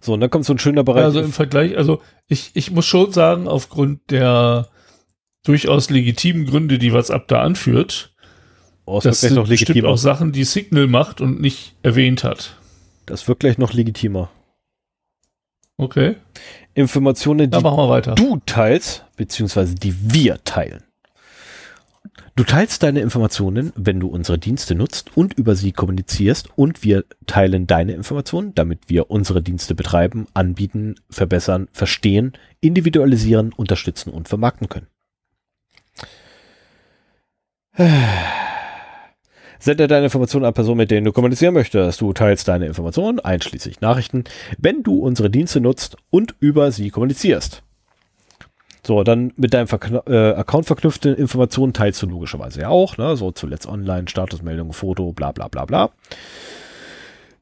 So, 0.01 0.13
und 0.13 0.21
dann 0.21 0.29
kommt 0.29 0.45
so 0.45 0.53
ein 0.53 0.59
schöner 0.59 0.85
Bereich. 0.85 1.05
Also 1.05 1.21
im 1.21 1.33
Vergleich, 1.33 1.79
also 1.79 2.03
ich, 2.29 2.51
ich 2.53 2.71
muss 2.71 2.85
schon 2.85 3.13
sagen, 3.13 3.49
aufgrund 3.49 4.11
der 4.11 4.69
durchaus 5.45 5.89
legitimen 5.89 6.45
Gründe, 6.45 6.79
die 6.79 6.93
WhatsApp 6.93 7.27
da 7.29 7.41
anführt, 7.41 8.15
oh, 8.85 8.97
wird 8.97 9.07
das 9.07 9.21
gleich 9.21 9.31
sind 9.31 9.37
noch 9.37 9.49
bestimmt 9.49 9.85
auch 9.85 9.97
Sachen, 9.97 10.33
die 10.33 10.45
Signal 10.45 10.89
macht 10.89 11.23
und 11.23 11.41
nicht 11.41 11.77
erwähnt 11.83 12.23
hat. 12.23 12.57
Das 13.07 13.29
wird 13.29 13.41
gleich 13.41 13.57
noch 13.57 13.73
legitimer. 13.73 14.31
Okay, 15.77 16.17
Informationen, 16.75 17.51
die 17.51 17.63
du 17.63 18.41
teilst, 18.47 19.07
beziehungsweise 19.17 19.75
die 19.75 20.13
wir 20.13 20.43
teilen. 20.45 20.85
Du 22.37 22.43
teilst 22.43 22.83
deine 22.83 22.99
Informationen, 22.99 23.73
wenn 23.77 24.01
du 24.01 24.09
unsere 24.09 24.41
Dienste 24.41 24.75
nutzt 24.75 25.17
und 25.17 25.35
über 25.35 25.55
sie 25.55 25.71
kommunizierst 25.71 26.49
und 26.57 26.83
wir 26.83 27.05
teilen 27.27 27.69
deine 27.69 27.93
Informationen, 27.93 28.53
damit 28.57 28.81
wir 28.89 29.09
unsere 29.09 29.41
Dienste 29.41 29.77
betreiben, 29.77 30.27
anbieten, 30.35 30.97
verbessern, 31.09 31.69
verstehen, 31.73 32.33
individualisieren, 32.61 33.53
unterstützen 33.53 34.11
und 34.11 34.29
vermarkten 34.29 34.69
können. 34.69 34.89
Sende 39.61 39.87
deine 39.87 40.07
Informationen 40.07 40.45
an 40.45 40.55
Personen, 40.55 40.79
mit 40.79 40.91
denen 40.91 41.05
du 41.05 41.13
kommunizieren 41.13 41.55
möchtest. 41.55 42.01
Du 42.01 42.13
teilst 42.13 42.49
deine 42.49 42.67
Informationen, 42.67 43.21
einschließlich 43.21 43.81
Nachrichten, 43.81 44.25
wenn 44.59 44.83
du 44.83 44.99
unsere 44.99 45.31
Dienste 45.31 45.61
nutzt 45.61 45.97
und 46.11 46.35
über 46.41 46.73
sie 46.73 46.91
kommunizierst. 46.91 47.63
So, 48.87 49.03
dann 49.03 49.33
mit 49.37 49.55
deinem 49.55 49.67
Verkn 49.67 50.01
äh, 50.07 50.33
Account 50.35 50.67
verknüpfte 50.67 51.11
Informationen 51.11 51.73
teilst 51.73 52.03
du 52.03 52.07
logischerweise 52.07 52.61
ja 52.61 52.69
auch, 52.69 52.99
ne? 52.99 53.17
So 53.17 53.31
zuletzt 53.33 53.67
online, 53.67 54.09
Statusmeldung, 54.09 54.73
Foto, 54.73 55.13
bla 55.13 55.33
bla 55.33 55.49
bla 55.49 55.65
bla. 55.65 55.91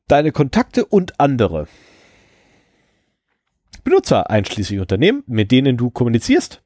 Deine 0.07 0.31
Kontakte 0.31 0.85
und 0.85 1.19
andere 1.19 1.67
Benutzer, 3.83 4.31
einschließlich 4.31 4.79
Unternehmen, 4.79 5.25
mit 5.27 5.51
denen 5.51 5.77
du 5.77 5.91
kommunizierst, 5.91 6.63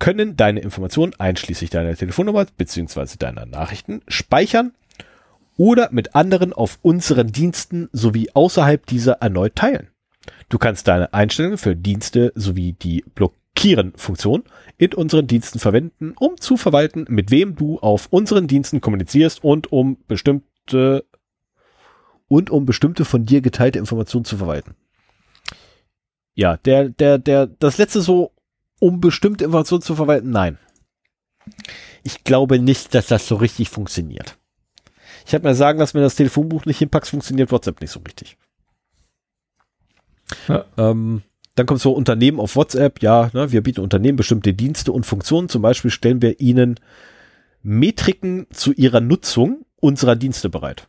können 0.00 0.36
deine 0.36 0.60
Informationen 0.60 1.14
einschließlich 1.18 1.70
deiner 1.70 1.94
Telefonnummer 1.94 2.46
bzw. 2.56 3.16
deiner 3.18 3.46
Nachrichten 3.46 4.02
speichern 4.08 4.72
oder 5.56 5.90
mit 5.92 6.16
anderen 6.16 6.52
auf 6.52 6.78
unseren 6.82 7.30
Diensten 7.30 7.88
sowie 7.92 8.30
außerhalb 8.32 8.84
dieser 8.86 9.12
erneut 9.20 9.54
teilen. 9.54 9.88
Du 10.48 10.58
kannst 10.58 10.88
deine 10.88 11.14
Einstellungen 11.14 11.58
für 11.58 11.76
Dienste 11.76 12.32
sowie 12.34 12.72
die 12.72 13.04
Blockieren-Funktion 13.60 14.44
in 14.78 14.94
unseren 14.94 15.26
Diensten 15.26 15.58
verwenden, 15.58 16.14
um 16.18 16.40
zu 16.40 16.56
verwalten, 16.56 17.04
mit 17.08 17.30
wem 17.30 17.56
du 17.56 17.78
auf 17.78 18.06
unseren 18.10 18.46
Diensten 18.46 18.80
kommunizierst 18.80 19.44
und 19.44 19.70
um 19.70 19.98
bestimmte 20.08 21.04
und 22.28 22.48
um 22.48 22.64
bestimmte 22.64 23.04
von 23.04 23.26
dir 23.26 23.42
geteilte 23.42 23.78
Informationen 23.78 24.24
zu 24.24 24.38
verwalten. 24.38 24.76
Ja, 26.34 26.56
der, 26.56 26.88
der, 26.88 27.18
der, 27.18 27.46
das 27.46 27.76
letzte 27.76 28.00
so, 28.00 28.32
um 28.78 29.00
bestimmte 29.00 29.44
Informationen 29.44 29.82
zu 29.82 29.94
verwalten, 29.94 30.30
nein. 30.30 30.58
Ich 32.02 32.24
glaube 32.24 32.58
nicht, 32.58 32.94
dass 32.94 33.08
das 33.08 33.26
so 33.26 33.36
richtig 33.36 33.68
funktioniert. 33.68 34.38
Ich 35.26 35.34
habe 35.34 35.46
mir 35.46 35.54
sagen 35.54 35.78
lassen, 35.78 35.94
wenn 35.94 36.02
das 36.02 36.14
Telefonbuch 36.14 36.64
nicht 36.64 36.78
hinpackst, 36.78 37.10
funktioniert 37.10 37.52
WhatsApp 37.52 37.80
nicht 37.80 37.90
so 37.90 38.00
richtig. 38.00 38.38
Ja. 40.48 40.64
Ähm, 40.78 41.22
dann 41.60 41.66
kommt 41.66 41.82
so 41.82 41.92
Unternehmen 41.92 42.40
auf 42.40 42.56
WhatsApp. 42.56 43.02
Ja, 43.02 43.28
ne, 43.34 43.52
wir 43.52 43.62
bieten 43.62 43.82
Unternehmen 43.82 44.16
bestimmte 44.16 44.54
Dienste 44.54 44.92
und 44.92 45.04
Funktionen. 45.04 45.50
Zum 45.50 45.60
Beispiel 45.60 45.90
stellen 45.90 46.22
wir 46.22 46.40
ihnen 46.40 46.80
Metriken 47.62 48.46
zu 48.50 48.72
ihrer 48.72 49.02
Nutzung 49.02 49.66
unserer 49.76 50.16
Dienste 50.16 50.48
bereit. 50.48 50.88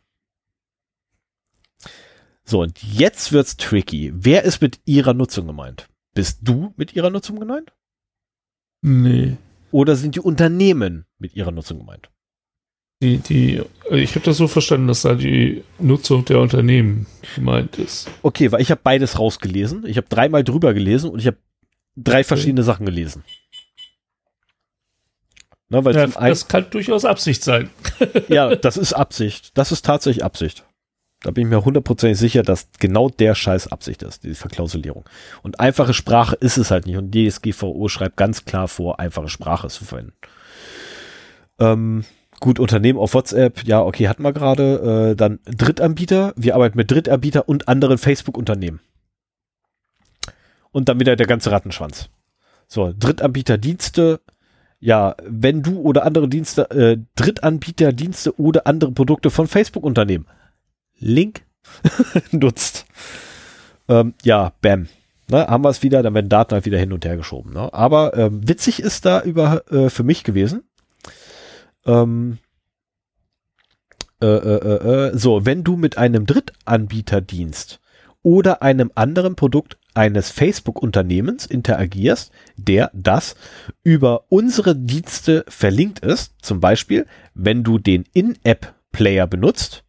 So, 2.45 2.61
und 2.61 2.81
jetzt 2.81 3.33
wird's 3.33 3.57
tricky. 3.57 4.13
Wer 4.15 4.43
ist 4.45 4.61
mit 4.61 4.79
ihrer 4.85 5.13
Nutzung 5.13 5.45
gemeint? 5.45 5.89
Bist 6.13 6.39
du 6.41 6.73
mit 6.77 6.95
ihrer 6.95 7.09
Nutzung 7.09 7.37
gemeint? 7.37 7.73
Nee. 8.81 9.35
Oder 9.71 9.97
sind 9.97 10.15
die 10.15 10.21
Unternehmen 10.21 11.03
mit 11.19 11.35
ihrer 11.35 11.51
Nutzung 11.51 11.79
gemeint? 11.79 12.09
Die, 13.01 13.17
die, 13.17 13.61
ich 13.89 14.15
habe 14.15 14.25
das 14.25 14.37
so 14.37 14.47
verstanden, 14.47 14.87
dass 14.87 15.01
da 15.01 15.15
die 15.15 15.63
Nutzung 15.79 16.23
der 16.25 16.39
Unternehmen 16.39 17.07
gemeint 17.35 17.77
ist. 17.77 18.09
Okay, 18.21 18.51
weil 18.51 18.61
ich 18.61 18.69
habe 18.69 18.81
beides 18.83 19.17
rausgelesen. 19.17 19.85
Ich 19.87 19.97
habe 19.97 20.07
dreimal 20.07 20.43
drüber 20.43 20.73
gelesen 20.73 21.09
und 21.09 21.19
ich 21.19 21.27
habe 21.27 21.37
drei 21.95 22.23
verschiedene 22.23 22.61
okay. 22.61 22.67
Sachen 22.67 22.85
gelesen. 22.85 23.23
Na, 25.69 25.79
ja, 25.89 26.07
das 26.07 26.47
kann 26.47 26.69
durchaus 26.69 27.05
Absicht 27.05 27.43
sein. 27.43 27.69
ja, 28.27 28.55
das 28.55 28.77
ist 28.77 28.93
Absicht. 28.93 29.57
Das 29.57 29.71
ist 29.71 29.85
tatsächlich 29.85 30.23
Absicht. 30.23 30.65
Da 31.21 31.31
bin 31.31 31.45
ich 31.45 31.49
mir 31.49 31.63
hundertprozentig 31.63 32.19
sicher, 32.19 32.43
dass 32.43 32.67
genau 32.79 33.09
der 33.09 33.35
Scheiß 33.35 33.67
Absicht 33.71 34.03
ist, 34.03 34.23
die 34.23 34.33
Verklausulierung. 34.33 35.05
Und 35.43 35.59
einfache 35.59 35.93
Sprache 35.93 36.35
ist 36.35 36.57
es 36.57 36.71
halt 36.71 36.87
nicht. 36.87 36.97
Und 36.97 37.15
DSGVO 37.15 37.87
schreibt 37.87 38.17
ganz 38.17 38.43
klar 38.43 38.67
vor, 38.67 38.99
einfache 38.99 39.29
Sprache 39.29 39.69
zu 39.69 39.85
verwenden. 39.85 40.13
Ähm, 41.59 42.03
gut, 42.41 42.59
Unternehmen 42.59 42.99
auf 42.99 43.13
WhatsApp, 43.13 43.63
ja, 43.63 43.81
okay, 43.81 44.09
hatten 44.09 44.23
wir 44.23 44.33
gerade. 44.33 45.11
Äh, 45.11 45.15
dann 45.15 45.39
Drittanbieter. 45.45 46.33
Wir 46.35 46.55
arbeiten 46.55 46.77
mit 46.77 46.91
Drittanbieter 46.91 47.47
und 47.47 47.69
anderen 47.69 47.97
Facebook-Unternehmen. 47.97 48.81
Und 50.71 50.89
dann 50.89 50.99
wieder 50.99 51.15
der 51.15 51.27
ganze 51.27 51.51
Rattenschwanz. 51.51 52.09
So, 52.67 52.93
Drittanbieterdienste. 52.97 54.19
Ja, 54.79 55.15
wenn 55.23 55.61
du 55.61 55.79
oder 55.79 56.05
andere 56.05 56.27
Dienste, 56.27 56.69
äh, 56.71 56.97
Drittanbieterdienste 57.15 58.37
oder 58.39 58.65
andere 58.65 58.91
Produkte 58.91 59.29
von 59.29 59.47
Facebook-Unternehmen 59.47 60.25
Link 60.97 61.43
nutzt. 62.31 62.85
Ähm, 63.87 64.15
ja, 64.23 64.53
bam. 64.61 64.87
Ne, 65.29 65.47
haben 65.47 65.63
wir 65.63 65.69
es 65.69 65.81
wieder, 65.83 66.03
dann 66.03 66.13
werden 66.13 66.29
Daten 66.29 66.53
halt 66.53 66.65
wieder 66.65 66.77
hin 66.77 66.91
und 66.91 67.05
her 67.05 67.15
geschoben. 67.15 67.53
Ne? 67.53 67.73
Aber 67.73 68.17
ähm, 68.17 68.47
witzig 68.47 68.81
ist 68.81 69.05
da 69.05 69.21
über 69.21 69.63
äh, 69.71 69.89
für 69.89 70.03
mich 70.03 70.23
gewesen. 70.23 70.63
Ähm, 71.85 72.37
äh, 74.21 74.25
äh, 74.25 74.29
äh, 74.29 75.07
äh 75.07 75.17
so, 75.17 75.45
wenn 75.45 75.63
du 75.63 75.77
mit 75.77 75.97
einem 75.97 76.25
Drittanbieterdienst 76.25 77.79
oder 78.23 78.61
einem 78.61 78.91
anderen 78.95 79.35
Produkt 79.35 79.77
eines 79.93 80.29
Facebook-Unternehmens 80.29 81.45
interagierst, 81.45 82.31
der 82.55 82.91
das 82.93 83.35
über 83.83 84.25
unsere 84.29 84.75
Dienste 84.75 85.43
verlinkt 85.47 85.99
ist, 85.99 86.33
zum 86.41 86.59
Beispiel, 86.59 87.07
wenn 87.33 87.63
du 87.63 87.77
den 87.77 88.05
In-App-Player 88.13 89.27
benutzt, 89.27 89.83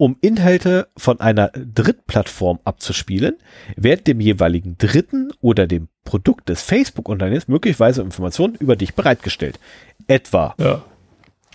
um 0.00 0.16
Inhalte 0.22 0.88
von 0.96 1.20
einer 1.20 1.48
Drittplattform 1.48 2.58
abzuspielen, 2.64 3.36
wird 3.76 4.06
dem 4.06 4.18
jeweiligen 4.18 4.78
Dritten 4.78 5.30
oder 5.42 5.66
dem 5.66 5.88
Produkt 6.04 6.48
des 6.48 6.62
Facebook-Unternehmens 6.62 7.48
möglicherweise 7.48 8.00
Informationen 8.00 8.54
über 8.54 8.76
dich 8.76 8.94
bereitgestellt. 8.94 9.60
Etwa. 10.06 10.54
Ja. 10.56 10.82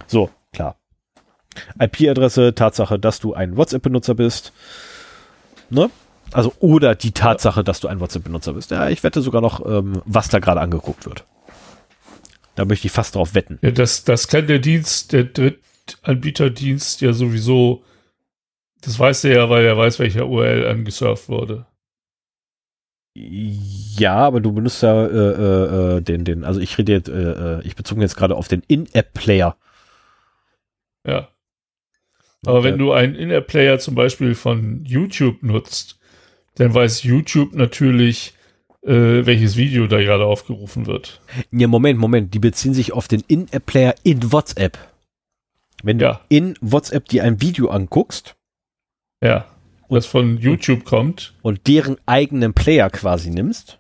So, 0.06 0.30
klar. 0.54 0.76
IP-Adresse, 1.80 2.54
Tatsache, 2.54 3.00
dass 3.00 3.20
du 3.20 3.34
ein 3.34 3.58
WhatsApp-Benutzer 3.58 4.14
bist. 4.14 4.54
Ne? 5.72 5.90
Also, 6.32 6.54
oder 6.60 6.94
die 6.94 7.14
Tatsache, 7.14 7.64
dass 7.64 7.80
du 7.80 7.88
ein 7.88 8.00
WhatsApp-Benutzer 8.00 8.54
bist. 8.54 8.70
Ja, 8.70 8.90
ich 8.90 9.02
wette 9.02 9.24
sogar 9.24 9.42
noch, 9.42 9.66
ähm, 9.66 10.04
was 10.06 10.30
da 10.30 10.38
gerade 10.38 10.62
angeguckt 10.62 11.08
wird. 11.08 11.24
Da 12.54 12.66
möchte 12.66 12.86
ich 12.86 12.94
fast 12.94 13.16
drauf 13.16 13.34
wetten. 13.34 13.58
Ja, 13.64 13.72
das, 13.72 14.04
das 14.04 14.28
kann 14.28 14.46
der 14.46 14.60
Dienst, 14.60 15.14
der 15.14 15.24
Drittanbieterdienst 15.24 17.02
ja 17.02 17.12
sowieso 17.12 17.84
das 18.86 19.00
weiß 19.00 19.24
er 19.26 19.36
ja, 19.36 19.50
weil 19.50 19.66
er 19.66 19.78
weiß, 19.78 20.00
welcher 20.00 20.28
URL 20.28 20.68
angesurft 20.68 21.28
wurde. 21.28 21.66
Ja, 23.18 24.16
aber 24.18 24.42
du 24.42 24.52
benutzt 24.52 24.84
ja 24.84 25.06
äh, 25.06 25.10
äh, 25.10 25.98
äh, 25.98 26.02
den, 26.02 26.26
den, 26.26 26.44
also 26.44 26.60
ich 26.60 26.78
rede 26.78 26.92
jetzt, 26.92 27.10
äh, 27.10 27.58
äh 27.58 27.62
ich 27.64 27.76
bezog 27.76 28.00
jetzt 28.00 28.18
gerade 28.18 28.36
auf 28.36 28.48
den 28.48 28.62
In-App-Player. 28.68 29.56
Ja. 31.08 31.30
Aber 32.46 32.60
okay. 32.60 32.68
wenn 32.68 32.78
du 32.78 32.92
einen 32.92 33.16
In-App-Player 33.16 33.80
zum 33.80 33.96
Beispiel 33.96 34.36
von 34.36 34.84
YouTube 34.86 35.42
nutzt, 35.42 35.98
dann 36.56 36.74
weiß 36.74 37.04
YouTube 37.04 37.54
natürlich, 37.54 38.34
äh, 38.84 39.26
welches 39.26 39.58
Video 39.58 39.88
da 39.88 39.98
gerade 39.98 40.26
aufgerufen 40.26 40.86
wird. 40.86 41.22
Ja, 41.52 41.68
Moment, 41.68 42.00
Moment, 42.00 42.34
die 42.34 42.40
beziehen 42.40 42.74
sich 42.74 42.92
auf 42.92 43.08
den 43.08 43.24
In-App-Player 43.28 43.96
in 44.04 44.32
WhatsApp. 44.32 44.78
Wenn 45.84 46.00
ja. 46.00 46.14
du 46.14 46.36
in 46.36 46.58
WhatsApp 46.62 47.08
dir 47.08 47.24
ein 47.24 47.42
Video 47.42 47.70
anguckst, 47.70 48.35
ja. 49.26 49.46
Was 49.90 50.06
von 50.06 50.38
YouTube 50.38 50.80
und, 50.80 50.86
kommt. 50.86 51.34
Und 51.42 51.68
deren 51.68 51.98
eigenen 52.06 52.54
Player 52.54 52.90
quasi 52.90 53.30
nimmst. 53.30 53.80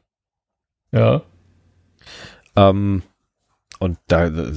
Ja. 0.91 1.23
Ähm, 2.55 3.03
und 3.79 3.97
da 4.07 4.27
äh, 4.27 4.53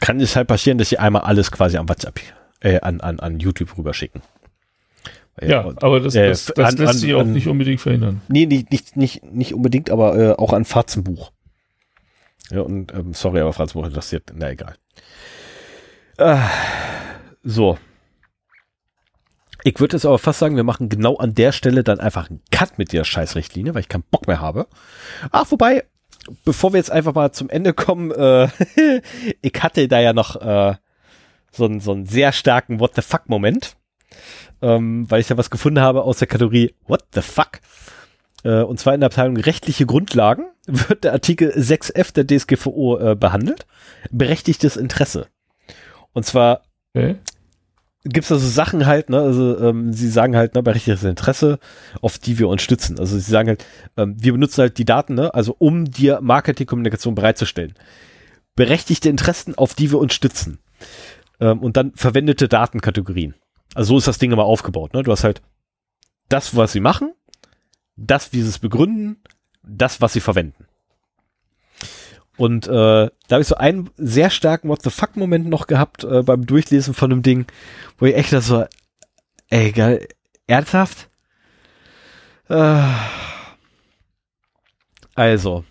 kann 0.00 0.20
es 0.20 0.36
halt 0.36 0.48
passieren, 0.48 0.78
dass 0.78 0.88
sie 0.88 0.98
einmal 0.98 1.22
alles 1.22 1.50
quasi 1.50 1.76
an 1.76 1.88
WhatsApp, 1.88 2.20
äh, 2.60 2.80
an, 2.80 3.00
an, 3.00 3.20
an 3.20 3.40
YouTube 3.40 3.76
rüberschicken. 3.76 4.22
Ja, 5.42 5.62
und, 5.62 5.82
aber 5.82 6.00
das, 6.00 6.14
äh, 6.14 6.28
das, 6.28 6.46
das 6.46 6.74
an, 6.74 6.76
lässt 6.76 6.90
an, 6.90 6.98
sich 6.98 7.14
auch 7.14 7.20
an, 7.20 7.32
nicht 7.32 7.48
unbedingt 7.48 7.80
verhindern. 7.80 8.20
Nee, 8.28 8.46
nicht, 8.46 8.70
nicht, 8.70 8.96
nicht, 8.96 9.24
nicht 9.24 9.54
unbedingt, 9.54 9.90
aber 9.90 10.16
äh, 10.16 10.32
auch 10.32 10.52
an 10.52 10.64
Fatzenbuch. 10.64 11.32
Ja, 12.50 12.60
und 12.60 12.92
ähm, 12.94 13.14
sorry, 13.14 13.40
aber 13.40 13.52
Fatzenbuch 13.52 13.88
interessiert, 13.88 14.32
na 14.34 14.50
egal. 14.50 14.76
Äh, 16.18 16.36
so, 17.42 17.78
ich 19.64 19.80
würde 19.80 19.96
jetzt 19.96 20.04
aber 20.04 20.18
fast 20.18 20.38
sagen, 20.38 20.56
wir 20.56 20.62
machen 20.62 20.90
genau 20.90 21.16
an 21.16 21.34
der 21.34 21.50
Stelle 21.50 21.82
dann 21.82 21.98
einfach 21.98 22.28
einen 22.28 22.42
Cut 22.50 22.78
mit 22.78 22.92
der 22.92 23.02
Scheißrichtlinie, 23.02 23.74
weil 23.74 23.80
ich 23.80 23.88
keinen 23.88 24.04
Bock 24.10 24.28
mehr 24.28 24.40
habe. 24.40 24.66
Ach, 25.32 25.50
wobei, 25.50 25.84
bevor 26.44 26.74
wir 26.74 26.76
jetzt 26.78 26.92
einfach 26.92 27.14
mal 27.14 27.32
zum 27.32 27.48
Ende 27.48 27.72
kommen, 27.72 28.10
äh, 28.10 28.48
ich 29.40 29.54
hatte 29.62 29.88
da 29.88 30.00
ja 30.00 30.12
noch 30.12 30.36
äh, 30.36 30.74
so, 31.50 31.64
einen, 31.64 31.80
so 31.80 31.92
einen 31.92 32.04
sehr 32.04 32.32
starken 32.32 32.78
What 32.78 32.94
the 32.94 33.00
fuck-Moment, 33.00 33.76
ähm, 34.60 35.10
weil 35.10 35.20
ich 35.20 35.28
da 35.28 35.38
was 35.38 35.48
gefunden 35.48 35.80
habe 35.80 36.02
aus 36.02 36.18
der 36.18 36.28
Kategorie 36.28 36.74
What 36.86 37.04
the 37.14 37.22
fuck. 37.22 37.60
Äh, 38.44 38.60
und 38.60 38.78
zwar 38.78 38.92
in 38.92 39.00
der 39.00 39.06
Abteilung 39.06 39.38
rechtliche 39.38 39.86
Grundlagen 39.86 40.44
wird 40.66 41.04
der 41.04 41.12
Artikel 41.12 41.52
6f 41.52 42.12
der 42.12 42.26
DSGVO 42.26 42.98
äh, 42.98 43.16
behandelt. 43.16 43.66
Berechtigtes 44.10 44.76
Interesse. 44.76 45.28
Und 46.12 46.26
zwar 46.26 46.64
okay 46.94 47.16
gibt 48.04 48.26
es 48.26 48.32
also 48.32 48.46
Sachen 48.46 48.86
halt, 48.86 49.08
ne, 49.08 49.18
also 49.18 49.58
ähm, 49.58 49.92
sie 49.92 50.08
sagen 50.08 50.36
halt, 50.36 50.54
ne, 50.54 50.62
berechtigtes 50.62 51.04
Interesse, 51.04 51.58
auf 52.02 52.18
die 52.18 52.38
wir 52.38 52.48
uns 52.48 52.62
stützen. 52.62 52.98
Also 52.98 53.18
sie 53.18 53.30
sagen 53.30 53.48
halt, 53.48 53.64
ähm, 53.96 54.14
wir 54.18 54.32
benutzen 54.32 54.60
halt 54.60 54.78
die 54.78 54.84
Daten, 54.84 55.14
ne, 55.14 55.32
also 55.34 55.56
um 55.58 55.86
dir 55.86 56.20
Marketingkommunikation 56.20 57.14
bereitzustellen. 57.14 57.74
Berechtigte 58.56 59.08
Interessen, 59.08 59.56
auf 59.56 59.74
die 59.74 59.90
wir 59.90 59.98
uns 59.98 60.14
stützen. 60.14 60.58
Ähm, 61.40 61.60
und 61.60 61.76
dann 61.76 61.92
verwendete 61.94 62.46
Datenkategorien. 62.46 63.34
Also 63.74 63.94
so 63.94 63.98
ist 63.98 64.08
das 64.08 64.18
Ding 64.18 64.30
immer 64.30 64.44
aufgebaut, 64.44 64.94
ne? 64.94 65.02
Du 65.02 65.10
hast 65.10 65.24
halt 65.24 65.42
das, 66.28 66.54
was 66.54 66.72
sie 66.72 66.80
machen, 66.80 67.12
das, 67.96 68.32
wie 68.32 68.42
sie 68.42 68.48
es 68.48 68.58
begründen, 68.58 69.16
das, 69.62 70.00
was 70.00 70.12
sie 70.12 70.20
verwenden. 70.20 70.66
Und 72.36 72.66
äh, 72.66 72.70
da 72.70 73.10
habe 73.30 73.42
ich 73.42 73.48
so 73.48 73.54
einen 73.54 73.90
sehr 73.96 74.30
starken 74.30 74.68
What 74.68 74.82
the 74.82 74.90
fuck-Moment 74.90 75.48
noch 75.48 75.66
gehabt 75.66 76.04
äh, 76.04 76.22
beim 76.22 76.46
Durchlesen 76.46 76.94
von 76.94 77.10
dem 77.10 77.22
Ding, 77.22 77.46
wo 77.98 78.06
ich 78.06 78.16
echt 78.16 78.32
das 78.32 78.46
so, 78.46 78.64
Ey, 79.48 79.72
geil. 79.72 80.08
Ernsthaft? 80.46 81.08
Äh. 82.48 82.82
Also, 85.14 85.64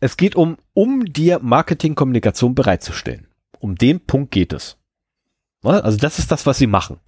es 0.00 0.16
geht 0.16 0.36
um, 0.36 0.58
um 0.74 1.06
dir 1.06 1.38
Marketingkommunikation 1.38 2.54
bereitzustellen. 2.54 3.28
Um 3.58 3.76
den 3.76 4.00
Punkt 4.04 4.32
geht 4.32 4.52
es. 4.52 4.76
Also 5.62 5.96
das 5.96 6.18
ist 6.18 6.30
das, 6.30 6.44
was 6.44 6.58
sie 6.58 6.66
machen. 6.66 7.00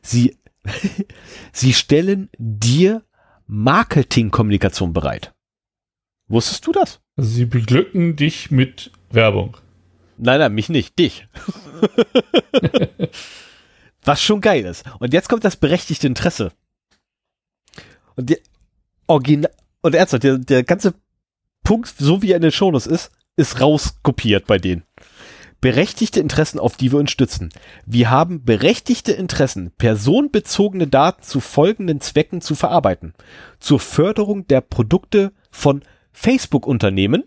Sie, 0.00 0.38
sie 1.52 1.74
stellen 1.74 2.30
dir 2.38 3.04
Marketingkommunikation 3.46 4.92
bereit. 4.92 5.34
Wusstest 6.28 6.66
du 6.66 6.72
das? 6.72 7.00
Also 7.18 7.30
sie 7.30 7.46
beglücken 7.46 8.14
dich 8.14 8.52
mit 8.52 8.92
Werbung. 9.10 9.56
Nein, 10.18 10.38
nein, 10.38 10.54
mich 10.54 10.68
nicht, 10.68 10.96
dich. 11.00 11.26
Was 14.04 14.22
schon 14.22 14.40
geil 14.40 14.64
ist. 14.64 14.84
Und 15.00 15.12
jetzt 15.12 15.28
kommt 15.28 15.44
das 15.44 15.56
berechtigte 15.56 16.06
Interesse. 16.06 16.52
Und 18.14 18.30
der 18.30 18.38
Original, 19.08 19.50
und 19.80 19.96
ernsthaft, 19.96 20.22
der, 20.22 20.38
der 20.38 20.62
ganze 20.62 20.94
Punkt, 21.64 21.92
so 21.98 22.22
wie 22.22 22.30
er 22.30 22.36
in 22.36 22.42
den 22.42 22.52
Shownotes 22.52 22.86
ist, 22.86 23.10
ist 23.36 23.60
rauskopiert 23.60 24.46
bei 24.46 24.58
denen. 24.58 24.84
Berechtigte 25.60 26.20
Interessen, 26.20 26.60
auf 26.60 26.76
die 26.76 26.92
wir 26.92 27.00
uns 27.00 27.10
stützen. 27.10 27.48
Wir 27.84 28.10
haben 28.10 28.44
berechtigte 28.44 29.10
Interessen, 29.10 29.72
personenbezogene 29.76 30.86
Daten 30.86 31.24
zu 31.24 31.40
folgenden 31.40 32.00
Zwecken 32.00 32.40
zu 32.40 32.54
verarbeiten. 32.54 33.14
Zur 33.58 33.80
Förderung 33.80 34.46
der 34.46 34.60
Produkte 34.60 35.32
von 35.50 35.82
Facebook-Unternehmen 36.12 37.24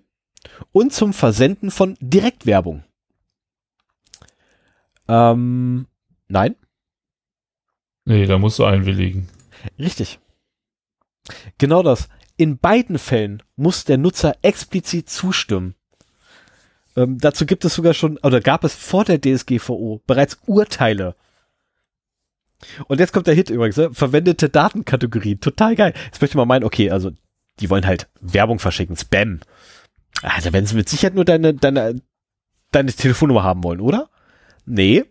und 0.71 0.93
zum 0.93 1.13
Versenden 1.13 1.71
von 1.71 1.97
Direktwerbung. 1.99 2.83
Ähm, 5.07 5.87
nein. 6.27 6.55
Nee, 8.05 8.25
da 8.25 8.37
musst 8.37 8.59
du 8.59 8.65
einwilligen. 8.65 9.29
Richtig. 9.77 10.19
Genau 11.57 11.83
das. 11.83 12.09
In 12.37 12.57
beiden 12.57 12.97
Fällen 12.97 13.43
muss 13.55 13.85
der 13.85 13.97
Nutzer 13.97 14.35
explizit 14.41 15.09
zustimmen. 15.09 15.75
Ähm, 16.95 17.19
dazu 17.19 17.45
gibt 17.45 17.63
es 17.65 17.75
sogar 17.75 17.93
schon, 17.93 18.17
oder 18.17 18.41
gab 18.41 18.63
es 18.63 18.73
vor 18.73 19.05
der 19.05 19.21
DSGVO 19.21 20.01
bereits 20.07 20.39
Urteile. 20.45 21.15
Und 22.87 22.99
jetzt 22.99 23.13
kommt 23.13 23.27
der 23.27 23.33
Hit 23.33 23.49
übrigens, 23.49 23.77
ne? 23.77 23.93
verwendete 23.93 24.49
Datenkategorien, 24.49 25.39
total 25.39 25.75
geil. 25.75 25.93
Jetzt 26.05 26.21
möchte 26.21 26.37
man 26.37 26.47
meinen, 26.47 26.63
okay, 26.63 26.91
also 26.91 27.11
die 27.59 27.69
wollen 27.69 27.85
halt 27.85 28.07
Werbung 28.19 28.59
verschicken, 28.59 28.95
Spam. 28.95 29.39
Also 30.21 30.53
wenn 30.53 30.65
sie 30.65 30.75
mit 30.75 30.89
Sicherheit 30.89 31.15
nur 31.15 31.25
deine, 31.25 31.53
deine, 31.53 32.01
deine 32.71 32.91
Telefonnummer 32.91 33.43
haben 33.43 33.63
wollen, 33.63 33.81
oder? 33.81 34.09
Nee. 34.65 35.05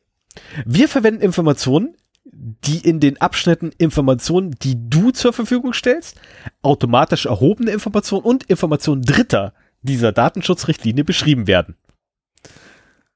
Wir 0.65 0.89
verwenden 0.89 1.23
Informationen, 1.23 1.97
die 2.25 2.78
in 2.78 3.01
den 3.01 3.20
Abschnitten 3.20 3.73
Informationen, 3.78 4.52
die 4.62 4.77
du 4.89 5.10
zur 5.10 5.33
Verfügung 5.33 5.73
stellst, 5.73 6.20
automatisch 6.62 7.27
erhobene 7.27 7.70
Informationen 7.70 8.25
und 8.25 8.44
Informationen 8.44 9.02
Dritter 9.02 9.52
dieser 9.83 10.12
Datenschutzrichtlinie 10.12 11.05
beschrieben 11.05 11.47
werden. 11.47 11.77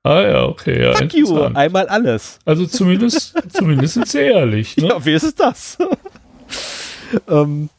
Ah 0.03 0.21
ja, 0.21 0.45
okay, 0.45 0.83
ja. 0.83 0.95
Fuck 0.95 1.15
you, 1.15 1.41
einmal 1.55 1.89
alles. 1.89 2.39
Also 2.45 2.67
zumindest, 2.67 3.35
zumindest 3.53 3.95
sind 3.95 4.09
sie 4.09 4.19
ehrlich. 4.19 4.77
Ne? 4.77 4.89
Ja, 4.89 5.05
wie 5.05 5.13
ist 5.13 5.23
es 5.23 5.35
das? 5.35 5.79
ähm, 7.29 7.71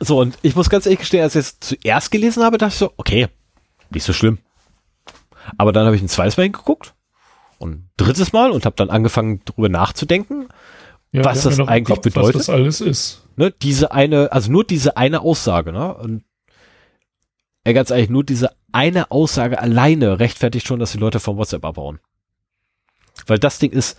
so, 0.00 0.20
und 0.20 0.38
ich 0.42 0.54
muss 0.56 0.68
ganz 0.68 0.86
ehrlich 0.86 1.00
gestehen, 1.00 1.22
als 1.22 1.34
ich 1.34 1.40
es 1.40 1.60
zuerst 1.60 2.10
gelesen 2.10 2.42
habe, 2.42 2.58
dachte 2.58 2.72
ich 2.72 2.78
so, 2.78 2.92
okay, 2.96 3.28
nicht 3.90 4.04
so 4.04 4.12
schlimm. 4.12 4.38
Aber 5.56 5.72
dann 5.72 5.86
habe 5.86 5.96
ich 5.96 6.02
ein 6.02 6.08
zweites 6.08 6.36
Mal 6.36 6.44
hingeguckt 6.44 6.94
und 7.58 7.88
drittes 7.96 8.32
Mal 8.32 8.50
und 8.50 8.66
habe 8.66 8.76
dann 8.76 8.90
angefangen, 8.90 9.40
darüber 9.44 9.68
nachzudenken, 9.68 10.48
ja, 11.12 11.24
was 11.24 11.44
das 11.44 11.58
eigentlich 11.60 11.96
Kopf, 11.96 12.02
bedeutet. 12.02 12.34
Was 12.34 12.46
das 12.46 12.54
alles 12.54 12.80
ist. 12.80 13.26
Ne, 13.36 13.50
diese 13.50 13.92
eine, 13.92 14.32
also 14.32 14.50
nur 14.50 14.64
diese 14.64 14.96
eine 14.96 15.20
Aussage, 15.20 15.72
ne? 15.72 15.94
Und 15.94 16.24
ey, 17.64 17.74
ganz 17.74 17.90
ehrlich, 17.90 18.10
nur 18.10 18.24
diese 18.24 18.54
eine 18.72 19.10
Aussage 19.10 19.58
alleine 19.60 20.18
rechtfertigt 20.18 20.66
schon, 20.66 20.78
dass 20.78 20.92
die 20.92 20.98
Leute 20.98 21.20
vom 21.20 21.36
WhatsApp 21.36 21.64
abbauen. 21.64 22.00
Weil 23.26 23.38
das 23.38 23.58
Ding 23.58 23.72
ist, 23.72 23.96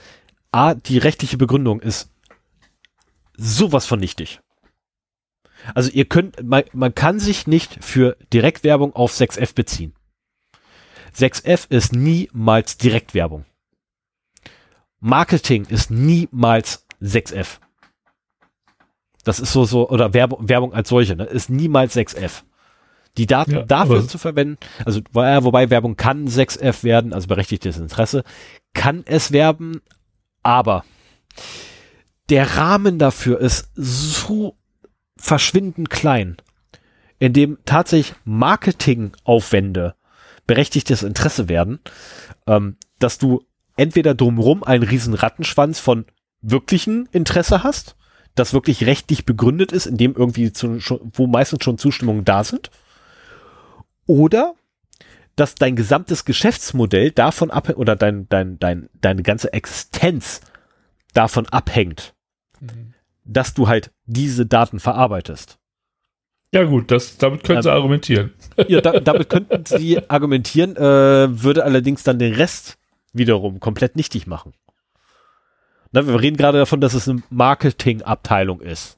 A, 0.51 0.75
die 0.75 0.97
rechtliche 0.97 1.37
Begründung 1.37 1.79
ist 1.79 2.11
sowas 3.35 3.85
von 3.85 3.99
nichtig. 3.99 4.39
Also 5.75 5.91
ihr 5.91 6.05
könnt, 6.05 6.43
man, 6.43 6.63
man 6.73 6.95
kann 6.95 7.19
sich 7.19 7.47
nicht 7.47 7.83
für 7.83 8.17
Direktwerbung 8.33 8.95
auf 8.95 9.11
6F 9.11 9.53
beziehen. 9.55 9.93
6F 11.15 11.69
ist 11.69 11.93
niemals 11.93 12.77
Direktwerbung. 12.77 13.45
Marketing 14.99 15.65
ist 15.65 15.91
niemals 15.91 16.85
6F. 17.01 17.59
Das 19.23 19.39
ist 19.39 19.51
so, 19.51 19.65
so, 19.65 19.89
oder 19.89 20.13
Werbung, 20.13 20.47
Werbung 20.47 20.73
als 20.73 20.89
solche, 20.89 21.15
ne, 21.15 21.25
ist 21.25 21.49
niemals 21.49 21.95
6F. 21.95 22.43
Die 23.17 23.25
Daten 23.25 23.51
ja, 23.51 23.61
dafür 23.63 24.07
zu 24.07 24.17
verwenden, 24.17 24.57
also 24.85 25.01
wobei 25.11 25.69
Werbung 25.69 25.95
kann 25.95 26.27
6F 26.27 26.83
werden, 26.83 27.13
also 27.13 27.27
berechtigtes 27.27 27.77
Interesse, 27.77 28.23
kann 28.73 29.03
es 29.05 29.31
werben, 29.31 29.81
aber 30.43 30.85
der 32.29 32.57
Rahmen 32.57 32.99
dafür 32.99 33.39
ist 33.39 33.71
so 33.75 34.56
verschwindend 35.17 35.89
klein, 35.89 36.37
in 37.19 37.33
dem 37.33 37.57
tatsächlich 37.65 38.15
Marketingaufwände 38.25 39.95
berechtigtes 40.45 41.03
Interesse 41.03 41.49
werden, 41.49 41.79
ähm, 42.47 42.77
dass 42.99 43.17
du 43.17 43.43
entweder 43.75 44.15
drumherum 44.15 44.63
einen 44.63 44.83
riesen 44.83 45.13
Rattenschwanz 45.13 45.79
von 45.79 46.05
wirklichen 46.41 47.07
Interesse 47.11 47.63
hast, 47.63 47.95
das 48.35 48.53
wirklich 48.53 48.85
rechtlich 48.85 49.25
begründet 49.25 49.71
ist, 49.71 49.87
in 49.87 49.97
dem 49.97 50.15
irgendwie 50.15 50.53
zu, 50.53 50.79
wo 51.13 51.27
meistens 51.27 51.63
schon 51.63 51.77
Zustimmungen 51.77 52.23
da 52.23 52.43
sind, 52.43 52.71
oder 54.05 54.53
dass 55.35 55.55
dein 55.55 55.75
gesamtes 55.75 56.25
Geschäftsmodell 56.25 57.11
davon 57.11 57.51
abhängt 57.51 57.77
oder 57.77 57.95
dein, 57.95 58.27
dein, 58.29 58.57
dein, 58.57 58.89
deine 58.93 59.21
ganze 59.21 59.53
Existenz 59.53 60.41
davon 61.13 61.47
abhängt, 61.47 62.15
mhm. 62.59 62.93
Dass 63.27 63.53
du 63.53 63.67
halt 63.67 63.91
diese 64.05 64.45
Daten 64.45 64.79
verarbeitest. 64.79 65.59
Ja 66.53 66.63
gut, 66.63 66.91
das, 66.91 67.17
damit 67.17 67.43
können 67.43 67.57
ähm, 67.57 67.63
sie 67.63 67.71
argumentieren. 67.71 68.33
Ja, 68.67 68.81
da, 68.81 68.99
damit 68.99 69.29
könnten 69.29 69.65
sie 69.65 70.09
argumentieren, 70.09 70.75
äh, 70.75 71.43
würde 71.43 71.63
allerdings 71.63 72.03
dann 72.03 72.17
den 72.17 72.33
Rest 72.33 72.79
wiederum 73.13 73.59
komplett 73.59 73.95
nichtig 73.95 74.25
machen. 74.25 74.53
Na, 75.91 76.07
wir 76.07 76.19
reden 76.19 76.37
gerade 76.37 76.57
davon, 76.57 76.81
dass 76.81 76.93
es 76.93 77.07
eine 77.07 77.21
Marketingabteilung 77.29 78.61
ist. 78.61 78.97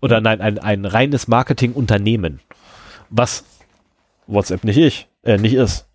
Oder 0.00 0.20
nein, 0.20 0.40
ein, 0.40 0.58
ein 0.58 0.84
reines 0.84 1.28
Marketingunternehmen. 1.28 2.40
Was 3.08 3.44
WhatsApp 4.26 4.64
nicht 4.64 4.78
ich, 4.78 5.08
äh, 5.22 5.38
nicht 5.38 5.54
ist. 5.54 5.86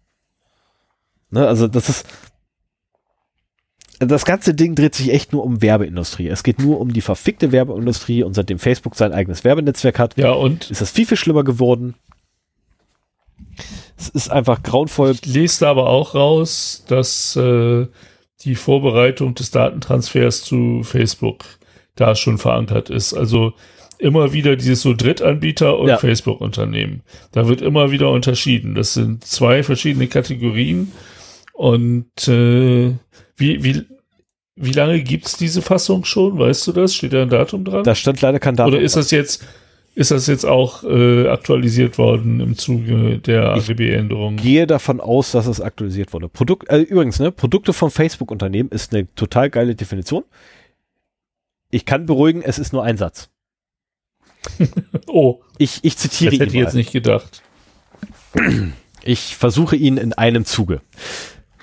Ne, 1.30 1.48
also 1.48 1.68
das 1.68 1.90
ist, 1.90 2.08
das 4.10 4.26
ganze 4.26 4.54
Ding 4.54 4.76
dreht 4.76 4.96
sich 4.96 5.14
echt 5.14 5.32
nur 5.32 5.44
um 5.44 5.62
Werbeindustrie. 5.62 6.28
Es 6.28 6.44
geht 6.44 6.60
nur 6.60 6.80
um 6.80 6.94
die 6.94 7.02
verfickte 7.02 7.52
Werbeindustrie 7.52 8.24
und 8.24 8.34
seitdem 8.34 8.60
Facebook 8.60 8.96
sein 8.96 9.14
eigenes 9.14 9.44
Werbenetzwerk 9.44 10.00
hat, 10.00 10.18
ja, 10.18 10.32
und? 10.32 10.72
ist 10.72 10.82
das 10.82 10.92
viel, 10.92 11.06
viel 11.06 11.18
schlimmer 11.18 11.44
geworden. 11.44 11.96
Es 13.98 14.10
ist 14.10 14.32
einfach 14.32 14.64
grauenvoll. 14.64 15.12
Ich 15.12 15.26
lese 15.26 15.62
da 15.62 15.72
aber 15.72 15.88
auch 15.88 16.16
raus, 16.16 16.84
dass 16.88 17.36
äh, 17.36 17.88
die 18.44 18.56
Vorbereitung 18.56 19.36
des 19.36 19.52
Datentransfers 19.52 20.44
zu 20.44 20.82
Facebook 20.84 21.46
da 21.96 22.16
schon 22.16 22.38
verankert 22.38 22.90
ist. 22.90 23.14
Also 23.14 23.54
immer 24.00 24.34
wieder 24.34 24.56
dieses 24.56 24.82
so 24.82 24.96
Drittanbieter 24.96 25.78
und 25.78 25.90
ja. 25.90 25.98
Facebook-Unternehmen. 25.98 27.04
Da 27.32 27.48
wird 27.48 27.62
immer 27.62 27.92
wieder 27.92 28.10
unterschieden. 28.10 28.74
Das 28.74 28.96
sind 28.96 29.24
zwei 29.24 29.62
verschiedene 29.62 30.08
Kategorien 30.08 30.92
und 31.54 32.28
äh, 32.28 32.96
wie, 33.42 33.64
wie, 33.64 33.86
wie 34.56 34.72
lange 34.72 35.02
gibt 35.02 35.26
es 35.26 35.36
diese 35.36 35.62
Fassung 35.62 36.06
schon? 36.06 36.38
Weißt 36.38 36.68
du 36.68 36.72
das? 36.72 36.94
Steht 36.94 37.14
da 37.14 37.24
ein 37.24 37.30
Datum 37.30 37.66
dran? 37.66 37.84
Da 37.84 37.96
stand 37.96 38.22
leider 38.22 38.40
kein 38.40 38.56
Datum. 38.56 38.74
Oder 38.74 38.82
ist 38.82 38.96
das 38.96 39.12
jetzt, 39.12 39.44
ist 39.96 40.12
das 40.12 40.28
jetzt 40.28 40.46
auch 40.46 40.84
äh, 40.84 41.28
aktualisiert 41.28 41.98
worden 41.98 42.40
im 42.40 42.58
Zuge 42.58 43.18
der 43.18 43.50
AGB-Änderung? 43.54 44.36
Ich 44.38 44.44
gehe 44.44 44.68
davon 44.68 45.02
aus, 45.02 45.32
dass 45.32 45.48
es 45.48 45.60
aktualisiert 45.60 46.14
wurde. 46.14 46.30
Produkt, 46.30 46.70
äh, 46.70 46.80
übrigens, 46.80 47.20
ne, 47.20 47.32
Produkte 47.32 47.74
von 47.74 47.90
Facebook-Unternehmen 47.90 48.70
ist 48.70 48.94
eine 48.94 49.14
total 49.16 49.50
geile 49.50 49.76
Definition. 49.76 50.24
Ich 51.72 51.86
kann 51.86 52.06
beruhigen, 52.06 52.42
es 52.42 52.60
ist 52.60 52.72
nur 52.74 52.84
ein 52.84 52.98
Satz. 52.98 53.30
oh. 55.08 55.42
Ich, 55.58 55.80
ich 55.84 55.98
zitiere 55.98 56.32
das 56.32 56.40
hätte 56.40 56.44
ihn. 56.44 56.48
Hätte 56.48 56.58
ich 56.58 56.64
jetzt 56.64 56.76
nicht 56.76 56.92
gedacht. 56.92 57.42
Ich 59.04 59.36
versuche 59.36 59.76
ihn 59.76 59.98
in 59.98 60.14
einem 60.14 60.46
Zuge. 60.46 60.82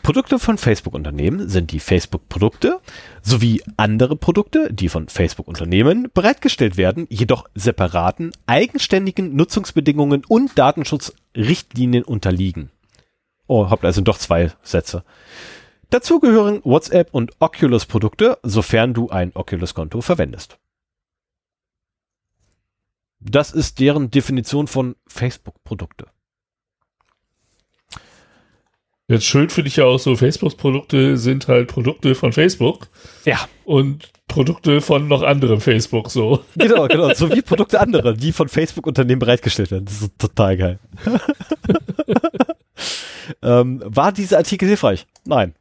Produkte 0.02 0.38
von 0.38 0.58
Facebook-Unternehmen 0.58 1.48
sind 1.48 1.72
die 1.72 1.80
Facebook-Produkte 1.80 2.80
sowie 3.22 3.62
andere 3.76 4.16
Produkte, 4.16 4.72
die 4.72 4.88
von 4.88 5.08
Facebook-Unternehmen 5.08 6.08
bereitgestellt 6.14 6.76
werden, 6.76 7.06
jedoch 7.10 7.46
separaten, 7.54 8.32
eigenständigen 8.46 9.36
Nutzungsbedingungen 9.36 10.24
und 10.26 10.58
Datenschutzrichtlinien 10.58 12.04
unterliegen. 12.04 12.70
Oh, 13.46 13.70
habt 13.70 13.84
also 13.84 14.00
doch 14.00 14.18
zwei 14.18 14.52
Sätze. 14.62 15.04
Dazu 15.90 16.20
gehören 16.20 16.60
WhatsApp 16.64 17.08
und 17.12 17.32
Oculus 17.38 17.86
Produkte, 17.86 18.38
sofern 18.42 18.92
du 18.92 19.08
ein 19.08 19.32
Oculus-Konto 19.34 20.00
verwendest. 20.02 20.58
Das 23.20 23.52
ist 23.52 23.80
deren 23.80 24.10
Definition 24.10 24.66
von 24.66 24.96
Facebook-Produkte. 25.06 26.06
Jetzt 29.10 29.24
schön 29.24 29.48
finde 29.48 29.68
ich 29.68 29.76
ja 29.76 29.84
auch 29.84 29.98
so, 29.98 30.16
Facebook-Produkte 30.16 31.16
sind 31.16 31.48
halt 31.48 31.68
Produkte 31.68 32.14
von 32.14 32.34
Facebook. 32.34 32.88
Ja. 33.24 33.48
Und 33.64 34.10
Produkte 34.28 34.82
von 34.82 35.08
noch 35.08 35.22
anderem 35.22 35.62
Facebook 35.62 36.10
so. 36.10 36.44
Genau, 36.56 36.86
genau. 36.86 37.14
So 37.14 37.34
wie 37.34 37.40
Produkte 37.40 37.80
anderer, 37.80 38.12
die 38.12 38.32
von 38.32 38.50
Facebook-Unternehmen 38.50 39.18
bereitgestellt 39.18 39.70
werden. 39.70 39.86
Das 39.86 40.02
ist 40.02 40.18
total 40.18 40.58
geil. 40.58 40.78
ähm, 43.42 43.82
war 43.82 44.12
dieser 44.12 44.36
Artikel 44.36 44.68
hilfreich? 44.68 45.06
Nein. 45.24 45.54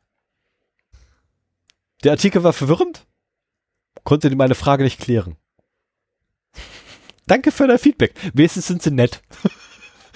Der 2.04 2.12
Artikel 2.12 2.44
war 2.44 2.52
verwirrend, 2.52 3.08
konnte 4.04 4.30
meine 4.36 4.56
Frage 4.56 4.84
nicht 4.84 5.00
klären. 5.00 5.38
Danke 7.28 7.54
für 7.54 7.68
dein 7.68 7.80
Feedback. 7.80 8.14
Wenigstens 8.34 8.68
sind 8.68 8.82
sie 8.82 8.92
nett. 8.92 9.22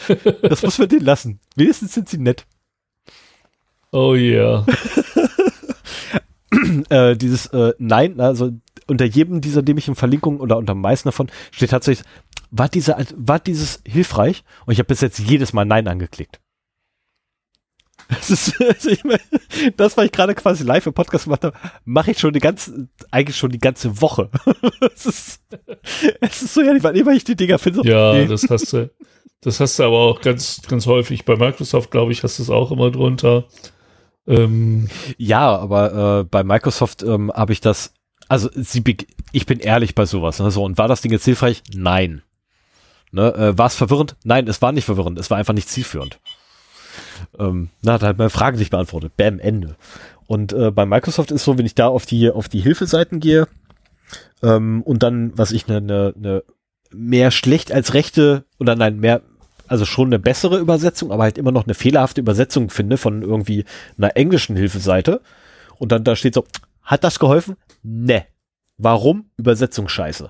das 0.41 0.63
muss 0.63 0.77
man 0.77 0.89
denen 0.89 1.05
lassen. 1.05 1.39
Wenigstens 1.55 1.93
sind 1.93 2.09
sie 2.09 2.17
nett. 2.17 2.45
Oh 3.91 4.15
yeah. 4.15 4.65
äh, 6.89 7.15
dieses 7.15 7.47
äh, 7.47 7.73
Nein, 7.77 8.19
also 8.19 8.51
unter 8.87 9.05
jedem 9.05 9.41
dieser 9.41 9.61
dämlichen 9.61 9.95
Verlinkungen 9.95 10.39
oder 10.39 10.57
unter 10.57 10.75
meisten 10.75 11.07
davon 11.07 11.29
steht 11.51 11.71
tatsächlich, 11.71 12.07
war, 12.51 12.69
dieser, 12.69 12.97
war 13.15 13.39
dieses 13.39 13.81
hilfreich? 13.85 14.43
Und 14.65 14.73
ich 14.73 14.79
habe 14.79 14.87
bis 14.87 15.01
jetzt 15.01 15.19
jedes 15.19 15.53
Mal 15.53 15.65
Nein 15.65 15.87
angeklickt. 15.87 16.39
Das 18.09 18.29
ist, 18.29 18.61
also 18.61 18.89
ich 18.89 19.05
mein, 19.05 19.19
das, 19.77 19.95
was 19.95 20.05
ich 20.05 20.11
gerade 20.11 20.35
quasi 20.35 20.65
live 20.65 20.85
im 20.85 20.93
Podcast 20.93 21.25
gemacht 21.25 21.45
habe, 21.45 21.57
mache 21.85 22.11
ich 22.11 22.19
schon 22.19 22.33
die 22.33 22.41
ganze, 22.41 22.89
eigentlich 23.09 23.37
schon 23.37 23.51
die 23.51 23.59
ganze 23.59 24.01
Woche. 24.01 24.29
es 24.93 25.05
ist, 25.05 25.41
es 26.19 26.41
ist 26.41 26.53
so 26.53 26.61
ja, 26.61 26.73
weil 26.83 26.97
immer 26.97 27.13
ich 27.13 27.23
die 27.23 27.37
Dinger 27.37 27.57
finde. 27.57 27.87
Ja, 27.87 28.13
nee. 28.13 28.25
das 28.25 28.49
hast 28.49 28.73
du, 28.73 28.89
das 29.39 29.61
hast 29.61 29.79
du 29.79 29.83
aber 29.83 29.97
auch 29.97 30.19
ganz, 30.19 30.61
ganz 30.67 30.87
häufig. 30.87 31.23
Bei 31.23 31.37
Microsoft, 31.37 31.89
glaube 31.89 32.11
ich, 32.11 32.21
hast 32.23 32.39
du 32.39 32.43
es 32.43 32.49
auch 32.49 32.71
immer 32.71 32.91
drunter. 32.91 33.45
Ähm, 34.27 34.89
ja, 35.17 35.55
aber 35.55 36.19
äh, 36.19 36.23
bei 36.23 36.43
Microsoft 36.43 37.03
ähm, 37.03 37.31
habe 37.33 37.53
ich 37.53 37.61
das, 37.61 37.93
also 38.27 38.49
sie, 38.53 38.83
ich 39.31 39.45
bin 39.45 39.59
ehrlich 39.59 39.95
bei 39.95 40.05
sowas. 40.05 40.39
Ne, 40.39 40.51
so, 40.51 40.63
und 40.63 40.77
war 40.77 40.87
das 40.87 41.01
Ding 41.01 41.11
jetzt 41.11 41.25
hilfreich? 41.25 41.63
Nein. 41.73 42.21
Ne, 43.11 43.33
äh, 43.33 43.57
war 43.57 43.67
es 43.67 43.75
verwirrend? 43.75 44.15
Nein, 44.23 44.47
es 44.47 44.61
war 44.61 44.71
nicht 44.71 44.85
verwirrend. 44.85 45.19
Es 45.19 45.29
war 45.29 45.37
einfach 45.37 45.53
nicht 45.53 45.69
zielführend. 45.69 46.19
Ähm, 47.37 47.69
na, 47.81 47.93
hat 47.93 48.03
halt 48.03 48.17
meine 48.17 48.29
Frage 48.29 48.57
nicht 48.57 48.71
beantwortet. 48.71 49.17
Bam, 49.17 49.39
Ende. 49.39 49.75
Und 50.27 50.53
äh, 50.53 50.71
bei 50.71 50.85
Microsoft 50.85 51.31
ist 51.31 51.43
so, 51.43 51.57
wenn 51.57 51.65
ich 51.65 51.75
da 51.75 51.87
auf 51.87 52.05
die, 52.05 52.29
auf 52.29 52.47
die 52.47 52.61
Hilfeseiten 52.61 53.19
gehe 53.19 53.47
ähm, 54.43 54.81
und 54.83 55.03
dann, 55.03 55.37
was 55.37 55.51
ich 55.51 55.67
eine 55.67 55.81
ne, 55.81 56.13
ne 56.17 56.43
mehr 56.93 57.31
schlecht 57.31 57.71
als 57.71 57.93
rechte 57.93 58.45
oder 58.59 58.75
nein, 58.75 58.99
mehr, 58.99 59.21
also 59.71 59.85
schon 59.85 60.09
eine 60.09 60.19
bessere 60.19 60.59
Übersetzung, 60.59 61.11
aber 61.11 61.23
halt 61.23 61.37
immer 61.37 61.53
noch 61.53 61.63
eine 61.63 61.73
fehlerhafte 61.73 62.19
Übersetzung 62.19 62.69
finde 62.69 62.97
von 62.97 63.21
irgendwie 63.21 63.63
einer 63.97 64.17
englischen 64.17 64.57
Hilfeseite. 64.57 65.21
Und 65.79 65.93
dann 65.93 66.03
da 66.03 66.17
steht 66.17 66.33
so, 66.33 66.45
hat 66.83 67.05
das 67.05 67.19
geholfen? 67.19 67.55
Ne. 67.81 68.25
Warum? 68.77 69.31
Übersetzung 69.37 69.87
scheiße. 69.87 70.29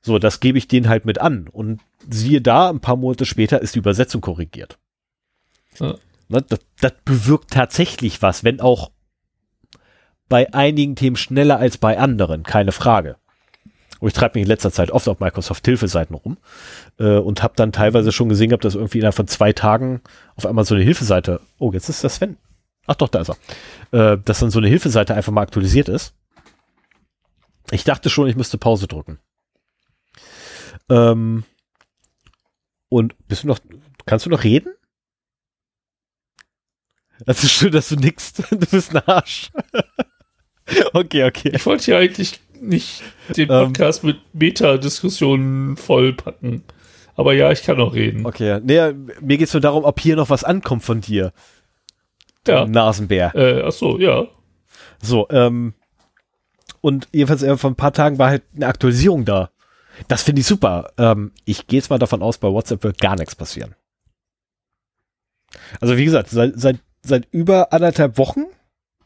So, 0.00 0.18
das 0.18 0.40
gebe 0.40 0.56
ich 0.56 0.68
denen 0.68 0.88
halt 0.88 1.04
mit 1.04 1.20
an. 1.20 1.48
Und 1.48 1.82
siehe 2.08 2.40
da, 2.40 2.70
ein 2.70 2.80
paar 2.80 2.96
Monate 2.96 3.26
später 3.26 3.60
ist 3.60 3.74
die 3.74 3.80
Übersetzung 3.80 4.22
korrigiert. 4.22 4.78
Ja. 5.78 5.96
Ne, 6.28 6.42
das, 6.42 6.60
das 6.80 6.94
bewirkt 7.04 7.50
tatsächlich 7.50 8.22
was, 8.22 8.42
wenn 8.42 8.60
auch 8.60 8.90
bei 10.30 10.52
einigen 10.54 10.96
Themen 10.96 11.16
schneller 11.16 11.58
als 11.58 11.76
bei 11.76 11.98
anderen, 11.98 12.42
keine 12.42 12.72
Frage. 12.72 13.16
Und 14.00 14.08
ich 14.08 14.14
treibe 14.14 14.38
mich 14.38 14.42
in 14.42 14.48
letzter 14.48 14.70
Zeit 14.70 14.90
oft 14.90 15.08
auf 15.08 15.20
Microsoft 15.20 15.64
Hilfeseiten 15.66 16.14
rum 16.14 16.36
äh, 16.98 17.18
und 17.18 17.42
habe 17.42 17.54
dann 17.56 17.72
teilweise 17.72 18.12
schon 18.12 18.28
gesehen, 18.28 18.50
gehabt, 18.50 18.64
dass 18.64 18.74
irgendwie 18.74 18.98
innerhalb 18.98 19.14
von 19.14 19.26
zwei 19.26 19.52
Tagen 19.52 20.00
auf 20.36 20.46
einmal 20.46 20.64
so 20.64 20.74
eine 20.74 20.84
Hilfeseite, 20.84 21.40
oh, 21.58 21.72
jetzt 21.72 21.88
ist 21.88 22.04
das 22.04 22.16
Sven. 22.16 22.36
Ach 22.86 22.94
doch, 22.94 23.08
da 23.08 23.20
ist 23.20 23.30
er. 23.30 24.12
Äh, 24.12 24.18
dass 24.24 24.40
dann 24.40 24.50
so 24.50 24.58
eine 24.58 24.68
Hilfeseite 24.68 25.14
einfach 25.14 25.32
mal 25.32 25.42
aktualisiert 25.42 25.88
ist. 25.88 26.14
Ich 27.70 27.84
dachte 27.84 28.08
schon, 28.08 28.28
ich 28.28 28.36
müsste 28.36 28.56
Pause 28.56 28.86
drücken. 28.86 29.18
Ähm, 30.88 31.44
und 32.88 33.14
bist 33.28 33.42
du 33.42 33.48
noch, 33.48 33.58
kannst 34.06 34.26
du 34.26 34.30
noch 34.30 34.44
reden? 34.44 34.72
Das 37.26 37.42
ist 37.42 37.52
schön, 37.52 37.72
dass 37.72 37.88
du 37.88 37.96
nix. 37.96 38.32
Du 38.50 38.58
bist 38.58 38.94
ein 38.94 39.02
Arsch. 39.06 39.50
okay, 40.92 41.24
okay. 41.24 41.50
Ich 41.54 41.66
wollte 41.66 41.90
ja 41.90 41.98
eigentlich 41.98 42.40
nicht 42.62 43.02
den 43.36 43.50
ähm. 43.50 43.66
Podcast 43.66 44.02
ähm, 44.02 44.10
mit 44.10 44.18
Meta-Diskussionen 44.32 45.76
vollpacken. 45.76 46.62
Aber 47.16 47.32
ja, 47.32 47.50
ich 47.50 47.62
kann 47.62 47.80
auch 47.80 47.94
reden. 47.94 48.24
Okay, 48.26 48.60
nee, 48.62 48.92
mir 49.20 49.38
geht 49.38 49.48
es 49.48 49.54
nur 49.54 49.60
darum, 49.60 49.84
ob 49.84 49.98
hier 50.00 50.16
noch 50.16 50.30
was 50.30 50.44
ankommt 50.44 50.84
von 50.84 51.00
dir. 51.00 51.32
Ja. 52.46 52.64
Nasenbär. 52.66 53.34
Äh, 53.34 53.62
ach 53.62 53.72
so, 53.72 53.98
ja. 53.98 54.26
So, 55.02 55.26
ähm, 55.30 55.74
und 56.80 57.08
jedenfalls 57.12 57.42
äh, 57.42 57.56
vor 57.56 57.70
ein 57.70 57.76
paar 57.76 57.92
Tagen 57.92 58.18
war 58.18 58.30
halt 58.30 58.44
eine 58.54 58.66
Aktualisierung 58.66 59.24
da. 59.24 59.50
Das 60.06 60.22
finde 60.22 60.40
ich 60.40 60.46
super. 60.46 60.92
Ähm, 60.96 61.32
ich 61.44 61.66
gehe 61.66 61.78
jetzt 61.78 61.90
mal 61.90 61.98
davon 61.98 62.22
aus, 62.22 62.38
bei 62.38 62.48
WhatsApp 62.48 62.84
wird 62.84 63.00
gar 63.00 63.16
nichts 63.16 63.34
passieren. 63.34 63.74
Also 65.80 65.96
wie 65.96 66.04
gesagt, 66.04 66.30
seit, 66.30 66.52
seit 66.58 66.78
seit 67.02 67.26
über 67.32 67.72
anderthalb 67.72 68.18
Wochen, 68.18 68.44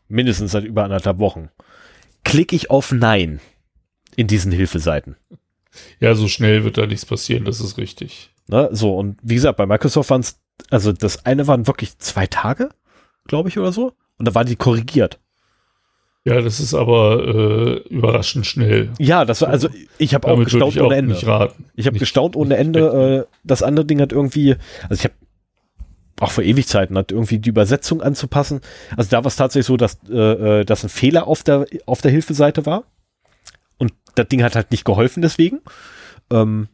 mindestens 0.09 0.53
seit 0.53 0.65
über 0.65 0.85
anderthalb 0.85 1.19
Wochen, 1.19 1.51
klicke 2.25 2.57
ich 2.57 2.71
auf 2.71 2.93
Nein 2.93 3.41
in 4.17 4.27
diesen 4.27 4.53
Hilfeseiten. 4.53 5.17
Ja, 6.01 6.15
so 6.15 6.29
schnell 6.29 6.65
wird 6.65 6.79
da 6.79 6.87
nichts 6.87 7.07
passieren, 7.07 7.45
das 7.45 7.61
ist 7.61 7.79
richtig. 7.79 8.31
Ne, 8.49 8.69
so, 8.73 8.97
und 8.97 9.19
wie 9.23 9.35
gesagt, 9.35 9.57
bei 9.57 9.67
Microsoft 9.67 10.11
waren 10.11 10.21
es, 10.21 10.41
also 10.71 10.93
das 10.93 11.25
eine 11.25 11.47
waren 11.47 11.67
wirklich 11.67 11.97
zwei 11.99 12.27
Tage, 12.27 12.71
glaube 13.27 13.49
ich, 13.49 13.59
oder 13.59 13.73
so. 13.73 13.95
Und 14.19 14.29
da 14.29 14.35
war 14.35 14.45
die 14.45 14.57
korrigiert. 14.57 15.19
Ja, 16.25 16.41
das 16.41 16.61
ist 16.61 16.75
aber 16.75 17.25
äh, 17.27 17.89
überraschend 17.89 18.47
schnell. 18.47 18.91
Ja, 18.99 19.25
das 19.25 19.41
war, 19.43 19.49
also 19.49 19.69
ich 19.99 20.15
habe 20.15 20.29
auch 20.29 20.39
gestaunt 20.39 20.81
ohne 20.81 20.95
Ende. 20.95 21.17
Ich 21.75 21.87
habe 21.87 21.99
gestaunt 21.99 22.37
ohne 22.37 22.57
Ende. 22.57 23.27
Äh, 23.29 23.35
das 23.43 23.65
andere 23.65 23.85
Ding 23.85 24.01
hat 24.01 24.13
irgendwie, 24.13 24.55
also 24.89 24.95
ich 24.95 25.05
habe 25.05 25.15
auch 26.23 26.31
vor 26.31 26.45
Ewigkeiten 26.45 26.97
hat, 26.97 27.13
irgendwie 27.13 27.39
die 27.39 27.49
Übersetzung 27.51 28.01
anzupassen. 28.01 28.61
Also 28.97 29.11
da 29.11 29.19
war 29.19 29.27
es 29.27 29.37
tatsächlich 29.37 29.67
so, 29.67 29.77
dass, 29.77 29.99
äh, 30.09 30.61
äh, 30.61 30.65
dass 30.65 30.85
ein 30.85 30.89
Fehler 30.89 31.27
auf 31.27 31.43
der, 31.43 31.67
auf 31.87 32.01
der 32.01 32.11
Hilfeseite 32.11 32.65
war. 32.65 32.85
Und 33.79 33.93
das 34.15 34.29
Ding 34.29 34.43
hat 34.43 34.55
halt 34.55 34.71
nicht 34.71 34.85
geholfen 34.85 35.23
deswegen. 35.23 35.61
Ähm, 36.31 36.69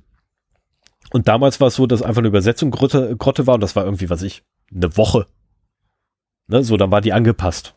und 1.11 1.29
damals 1.29 1.61
war 1.61 1.69
es 1.69 1.77
so, 1.77 1.87
dass 1.87 2.03
einfach 2.03 2.19
eine 2.19 2.29
Übersetzung 2.29 2.71
Grotte, 2.71 3.17
Grotte 3.17 3.47
war 3.47 3.55
und 3.55 3.63
das 3.63 3.75
war 3.75 3.85
irgendwie, 3.85 4.11
was 4.11 4.23
ich, 4.23 4.43
eine 4.75 4.97
Woche. 4.97 5.27
Ne, 6.49 6.63
so, 6.63 6.77
dann 6.77 6.91
war 6.91 7.01
die 7.01 7.15
angepasst. 7.15 7.75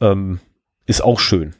Ähm, 0.00 0.40
ist 0.86 1.04
auch 1.04 1.20
schön. 1.20 1.54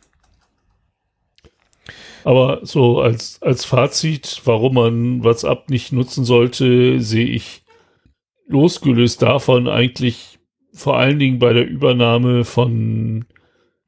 Aber 2.24 2.60
so 2.62 3.00
als, 3.00 3.42
als 3.42 3.64
Fazit, 3.64 4.40
warum 4.44 4.74
man 4.74 5.24
WhatsApp 5.24 5.68
nicht 5.68 5.92
nutzen 5.92 6.24
sollte, 6.24 7.00
sehe 7.00 7.26
ich 7.26 7.61
losgelöst 8.52 9.22
davon 9.22 9.68
eigentlich 9.68 10.38
vor 10.72 10.98
allen 10.98 11.18
Dingen 11.18 11.38
bei 11.38 11.52
der 11.52 11.66
Übernahme 11.66 12.44
von 12.44 13.26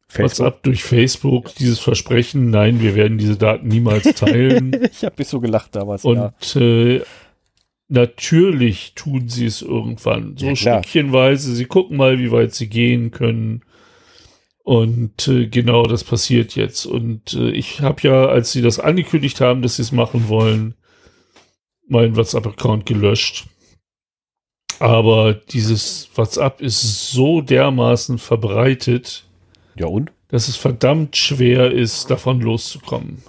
Facebook. 0.08 0.24
WhatsApp 0.24 0.62
durch 0.62 0.84
Facebook 0.84 1.54
dieses 1.54 1.80
Versprechen, 1.80 2.50
nein, 2.50 2.80
wir 2.80 2.94
werden 2.94 3.18
diese 3.18 3.36
Daten 3.36 3.68
niemals 3.68 4.14
teilen. 4.14 4.76
ich 4.90 5.04
habe 5.04 5.14
mich 5.18 5.28
so 5.28 5.40
gelacht 5.40 5.74
damals. 5.74 6.04
Und 6.04 6.16
ja. 6.54 6.60
äh, 6.60 7.02
natürlich 7.88 8.94
tun 8.94 9.28
sie 9.28 9.46
es 9.46 9.62
irgendwann, 9.62 10.36
so 10.36 10.46
ja, 10.46 10.56
stückchenweise. 10.56 11.54
Sie 11.54 11.64
gucken 11.66 11.96
mal, 11.96 12.18
wie 12.18 12.30
weit 12.30 12.54
sie 12.54 12.68
gehen 12.68 13.10
können. 13.10 13.62
Und 14.62 15.28
äh, 15.28 15.46
genau 15.46 15.82
das 15.82 16.04
passiert 16.04 16.54
jetzt. 16.54 16.86
Und 16.86 17.34
äh, 17.34 17.50
ich 17.50 17.80
habe 17.80 18.00
ja, 18.02 18.26
als 18.26 18.52
sie 18.52 18.62
das 18.62 18.80
angekündigt 18.80 19.40
haben, 19.40 19.62
dass 19.62 19.76
sie 19.76 19.82
es 19.82 19.92
machen 19.92 20.28
wollen, 20.28 20.74
meinen 21.86 22.16
WhatsApp-Account 22.16 22.86
gelöscht. 22.86 23.46
Aber 24.80 25.34
dieses 25.34 26.08
WhatsApp 26.14 26.60
ist 26.60 27.10
so 27.10 27.40
dermaßen 27.40 28.18
verbreitet. 28.18 29.24
Ja 29.76 29.86
und? 29.86 30.12
Dass 30.28 30.48
es 30.48 30.56
verdammt 30.56 31.16
schwer 31.16 31.70
ist, 31.70 32.10
davon 32.10 32.40
loszukommen. 32.40 33.22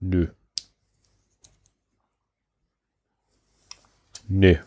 Nö. 0.00 0.28
Nee. 4.28 4.58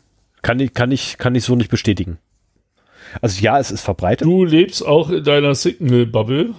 Kann 0.41 0.59
ich, 0.59 0.73
kann 0.73 0.91
ich, 0.91 1.17
kann 1.17 1.35
ich 1.35 1.43
so 1.43 1.55
nicht 1.55 1.71
bestätigen. 1.71 2.17
Also 3.21 3.41
ja, 3.41 3.59
es 3.59 3.71
ist 3.71 3.81
verbreitet. 3.81 4.25
Du 4.25 4.43
lebst 4.43 4.85
auch 4.85 5.09
in 5.09 5.23
deiner 5.23 5.55
Signal-Bubble. 5.55 6.53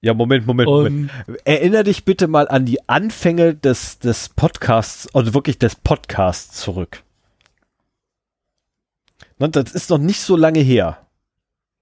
Ja, 0.00 0.14
Moment, 0.14 0.46
Moment, 0.46 0.68
Moment. 0.68 1.10
Erinner 1.44 1.82
dich 1.82 2.04
bitte 2.04 2.28
mal 2.28 2.46
an 2.48 2.64
die 2.64 2.88
Anfänge 2.88 3.54
des, 3.54 3.98
des 3.98 4.28
Podcasts, 4.28 5.12
also 5.12 5.34
wirklich 5.34 5.58
des 5.58 5.74
Podcasts 5.74 6.60
zurück. 6.60 7.02
Das 9.38 9.72
ist 9.72 9.90
noch 9.90 9.98
nicht 9.98 10.20
so 10.20 10.36
lange 10.36 10.60
her. 10.60 11.06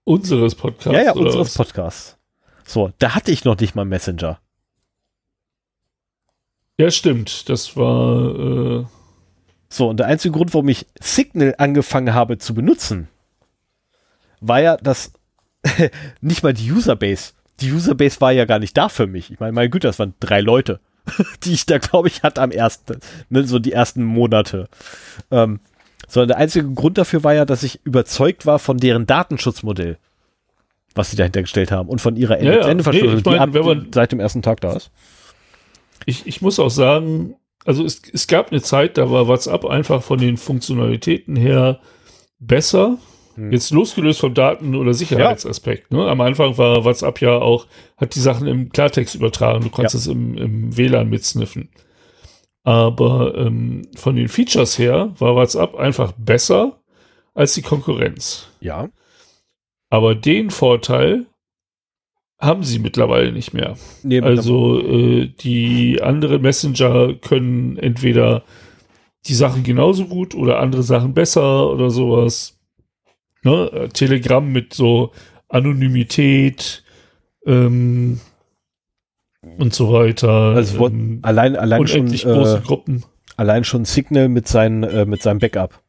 Unseres 0.04 0.54
Podcasts. 0.54 0.96
ja, 0.96 1.02
ja, 1.04 1.12
unseres 1.12 1.48
was? 1.48 1.54
Podcasts. 1.54 2.16
So, 2.64 2.92
da 2.98 3.14
hatte 3.14 3.32
ich 3.32 3.44
noch 3.44 3.58
nicht 3.58 3.74
mal 3.74 3.84
Messenger. 3.84 4.38
Ja, 6.78 6.90
stimmt. 6.90 7.48
Das 7.48 7.76
war, 7.76 8.80
äh, 8.80 8.84
So, 9.68 9.88
und 9.88 9.98
der 9.98 10.06
einzige 10.06 10.32
Grund, 10.32 10.52
warum 10.54 10.68
ich 10.68 10.86
Signal 11.00 11.54
angefangen 11.58 12.14
habe 12.14 12.38
zu 12.38 12.54
benutzen, 12.54 13.08
war 14.40 14.60
ja, 14.60 14.76
dass 14.76 15.12
nicht 16.20 16.42
mal 16.42 16.52
die 16.54 16.70
Userbase. 16.70 17.32
Die 17.60 17.72
Userbase 17.72 18.20
war 18.20 18.32
ja 18.32 18.44
gar 18.44 18.58
nicht 18.58 18.76
da 18.76 18.88
für 18.88 19.06
mich. 19.06 19.30
Ich 19.32 19.40
meine, 19.40 19.52
meine 19.52 19.70
Güte, 19.70 19.86
das 19.88 19.98
waren 19.98 20.14
drei 20.20 20.40
Leute, 20.40 20.80
die 21.44 21.52
ich 21.54 21.66
da, 21.66 21.78
glaube 21.78 22.08
ich, 22.08 22.22
hatte 22.22 22.42
am 22.42 22.50
ersten, 22.50 22.98
ne, 23.30 23.44
so 23.44 23.58
die 23.58 23.72
ersten 23.72 24.02
Monate. 24.04 24.68
Ähm, 25.30 25.60
sondern 26.08 26.28
der 26.28 26.36
einzige 26.38 26.70
Grund 26.72 26.98
dafür 26.98 27.24
war 27.24 27.34
ja, 27.34 27.44
dass 27.44 27.62
ich 27.62 27.80
überzeugt 27.84 28.46
war 28.46 28.58
von 28.58 28.76
deren 28.78 29.06
Datenschutzmodell, 29.06 29.98
was 30.94 31.10
sie 31.10 31.16
dahinter 31.16 31.42
gestellt 31.42 31.72
haben 31.72 31.88
und 31.88 32.00
von 32.00 32.16
ihrer 32.16 32.40
Ja, 32.42 32.52
ja. 32.60 32.68
Ende-Verschlüsselung, 32.68 33.14
Nee, 33.14 33.20
ich 33.20 33.24
meine, 33.26 33.36
die 33.52 33.58
ab, 33.58 33.64
wenn 33.66 33.78
man- 33.78 33.92
seit 33.92 34.12
dem 34.12 34.20
ersten 34.20 34.42
Tag 34.42 34.60
da 34.60 34.74
ist. 34.76 34.90
ich, 36.04 36.26
ich 36.26 36.42
muss 36.42 36.58
auch 36.60 36.70
sagen, 36.70 37.34
also 37.64 37.84
es, 37.84 38.00
es 38.12 38.28
gab 38.28 38.52
eine 38.52 38.62
Zeit, 38.62 38.96
da 38.98 39.10
war 39.10 39.26
WhatsApp 39.26 39.64
einfach 39.64 40.02
von 40.02 40.18
den 40.18 40.36
Funktionalitäten 40.36 41.34
her 41.34 41.80
besser. 42.38 42.98
Hm. 43.36 43.52
Jetzt 43.52 43.70
losgelöst 43.70 44.20
vom 44.20 44.34
Daten- 44.34 44.74
oder 44.74 44.94
Sicherheitsaspekt. 44.94 45.92
Ne? 45.92 46.08
Am 46.08 46.20
Anfang 46.20 46.58
war 46.58 46.84
WhatsApp 46.84 47.20
ja 47.20 47.36
auch, 47.38 47.66
hat 47.96 48.14
die 48.14 48.20
Sachen 48.20 48.46
im 48.46 48.70
Klartext 48.70 49.14
übertragen. 49.14 49.62
Du 49.62 49.70
konntest 49.70 49.94
es 49.94 50.06
im, 50.06 50.36
im 50.36 50.76
WLAN 50.76 51.08
mitsniffen. 51.08 51.68
Aber 52.64 53.34
ähm, 53.36 53.86
von 53.94 54.16
den 54.16 54.28
Features 54.28 54.78
her 54.78 55.14
war 55.18 55.36
WhatsApp 55.36 55.76
einfach 55.76 56.12
besser 56.12 56.80
als 57.34 57.54
die 57.54 57.62
Konkurrenz. 57.62 58.48
Ja. 58.60 58.88
Aber 59.88 60.14
den 60.14 60.50
Vorteil 60.50 61.26
haben 62.40 62.64
sie 62.64 62.78
mittlerweile 62.78 63.32
nicht 63.32 63.54
mehr. 63.54 63.76
Nee, 64.02 64.20
Also 64.20 64.80
äh, 64.80 65.26
die 65.26 66.02
anderen 66.02 66.42
Messenger 66.42 67.14
können 67.14 67.78
entweder 67.78 68.42
die 69.26 69.34
Sachen 69.34 69.62
genauso 69.62 70.06
gut 70.06 70.34
oder 70.34 70.60
andere 70.60 70.82
Sachen 70.82 71.14
besser 71.14 71.70
oder 71.70 71.90
sowas. 71.90 72.55
Ne? 73.46 73.88
Telegram 73.92 74.46
mit 74.46 74.74
so 74.74 75.12
Anonymität 75.48 76.82
ähm, 77.46 78.20
und 79.56 79.72
so 79.72 79.92
weiter. 79.92 80.28
Also 80.56 80.88
ähm, 80.88 81.20
allein, 81.22 81.54
allein 81.54 81.86
schon, 81.86 82.06
große 82.06 82.60
äh, 82.62 82.66
Gruppen. 82.66 83.04
allein 83.36 83.62
schon 83.62 83.84
Signal 83.84 84.28
mit, 84.28 84.48
seinen, 84.48 84.82
äh, 84.82 85.06
mit 85.06 85.22
seinem 85.22 85.38
Backup 85.38 85.80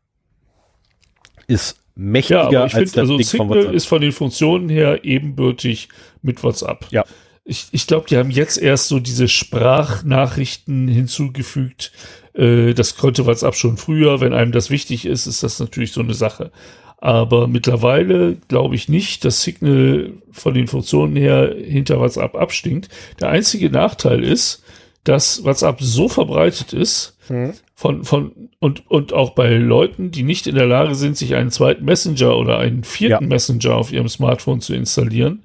ist 1.47 1.81
mächtiger 1.95 2.51
Ja, 2.51 2.65
ich 2.67 2.75
als 2.75 2.91
finde, 2.91 2.99
also 3.01 3.13
von 3.15 3.23
Signal 3.23 3.49
WhatsApp. 3.49 3.73
ist 3.73 3.85
von 3.85 4.01
den 4.01 4.11
Funktionen 4.11 4.69
her 4.69 5.03
ebenbürtig 5.03 5.89
mit 6.21 6.43
WhatsApp. 6.43 6.85
Ja. 6.91 7.05
Ich, 7.43 7.69
ich 7.71 7.87
glaube, 7.87 8.05
die 8.07 8.17
haben 8.17 8.29
jetzt 8.29 8.57
erst 8.57 8.87
so 8.87 8.99
diese 8.99 9.27
Sprachnachrichten 9.27 10.87
hinzugefügt. 10.87 11.91
Äh, 12.33 12.73
das 12.73 12.97
konnte 12.97 13.25
WhatsApp 13.25 13.55
schon 13.55 13.77
früher. 13.77 14.21
Wenn 14.21 14.33
einem 14.33 14.51
das 14.51 14.69
wichtig 14.69 15.07
ist, 15.07 15.25
ist 15.25 15.41
das 15.41 15.59
natürlich 15.59 15.93
so 15.93 16.01
eine 16.01 16.13
Sache. 16.13 16.51
Aber 16.99 17.47
mittlerweile 17.47 18.37
glaube 18.47 18.75
ich 18.75 18.89
nicht, 18.89 19.23
dass 19.23 19.43
Signal 19.43 20.13
von 20.31 20.53
den 20.55 20.67
Funktionen 20.67 21.15
her 21.15 21.53
hinter 21.55 21.99
WhatsApp 21.99 22.35
abstinkt. 22.35 22.89
Der 23.19 23.29
einzige 23.29 23.69
Nachteil 23.69 24.23
ist, 24.23 24.63
dass 25.03 25.43
WhatsApp 25.43 25.77
so 25.79 26.09
verbreitet 26.09 26.73
ist, 26.73 27.13
Hm. 27.27 27.53
von, 27.75 28.03
von, 28.05 28.31
und, 28.59 28.89
und 28.89 29.11
auch 29.13 29.31
bei 29.31 29.53
Leuten, 29.57 30.11
die 30.11 30.23
nicht 30.23 30.47
in 30.47 30.55
der 30.55 30.65
Lage 30.65 30.95
sind, 30.95 31.17
sich 31.17 31.35
einen 31.35 31.51
zweiten 31.51 31.83
Messenger 31.83 32.37
oder 32.37 32.57
einen 32.57 32.83
vierten 32.85 33.23
Ja. 33.25 33.29
Messenger 33.29 33.75
auf 33.75 33.91
ihrem 33.91 34.07
Smartphone 34.07 34.61
zu 34.61 34.73
installieren, 34.73 35.43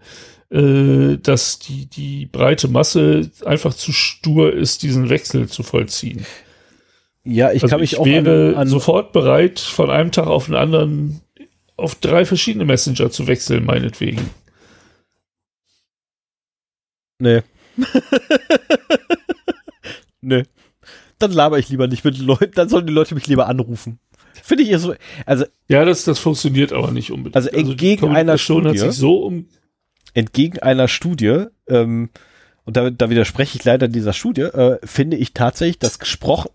äh, 0.51 1.19
dass 1.21 1.59
die, 1.59 1.87
die 1.87 2.27
breite 2.27 2.69
Masse 2.69 3.31
einfach 3.45 3.75
zu 3.75 3.91
stur 3.93 4.53
ist, 4.53 4.83
diesen 4.85 5.11
Wechsel 5.11 5.49
zu 5.49 5.65
vollziehen. 5.65 6.25
Ja, 7.25 7.53
ich 7.53 7.63
Also 7.63 7.73
kann 7.73 7.81
mich 7.81 7.95
ich 7.95 7.99
auch 7.99 8.07
wäre 8.07 8.51
an, 8.51 8.63
an 8.63 8.69
sofort 8.69 9.13
bereit, 9.13 9.59
von 9.59 9.91
einem 9.91 10.13
Tag 10.13 10.29
auf 10.29 10.47
den 10.47 10.55
anderen 10.55 11.21
auf 11.77 11.95
drei 11.97 12.25
verschiedene 12.25 12.65
Messenger 12.65 13.11
zu 13.11 13.27
wechseln, 13.27 13.65
meinetwegen. 13.65 14.31
Nee. 17.19 17.43
nee. 20.21 20.45
Dann 21.19 21.33
laber 21.33 21.59
ich 21.59 21.69
lieber 21.69 21.87
nicht 21.87 22.05
mit 22.05 22.19
den 22.19 22.27
Leuten, 22.27 22.53
dann 22.55 22.69
sollen 22.69 22.87
die 22.87 22.93
Leute 22.93 23.15
mich 23.15 23.27
lieber 23.27 23.47
anrufen. 23.49 23.99
Finde 24.43 24.65
ich 24.65 24.71
eher 24.71 24.79
so, 24.81 24.95
also 25.25 25.45
Ja, 25.69 25.85
das, 25.85 26.05
das 26.05 26.19
funktioniert 26.19 26.73
aber 26.73 26.91
nicht 26.91 27.13
unbedingt. 27.13 27.37
Also 27.37 27.49
die 27.51 27.57
entgegen 27.57 28.07
einer 28.09 28.37
Kommunikation 28.37 28.65
hat 28.65 28.77
Studie- 28.77 28.91
sich 28.91 28.99
so 28.99 29.23
um, 29.23 29.47
entgegen 30.15 30.59
einer 30.59 30.89
Studie, 30.89 31.45
ähm, 31.69 32.11
und 32.65 32.77
da, 32.77 32.91
da 32.91 33.09
widerspreche 33.11 33.59
ich 33.59 33.65
leider 33.65 33.89
dieser 33.89 34.13
Studie, 34.13 34.43
äh, 34.43 34.79
finde 34.85 35.17
ich 35.17 35.33
tatsächlich 35.33 35.79
das 35.79 35.99
gesprochen, 35.99 36.51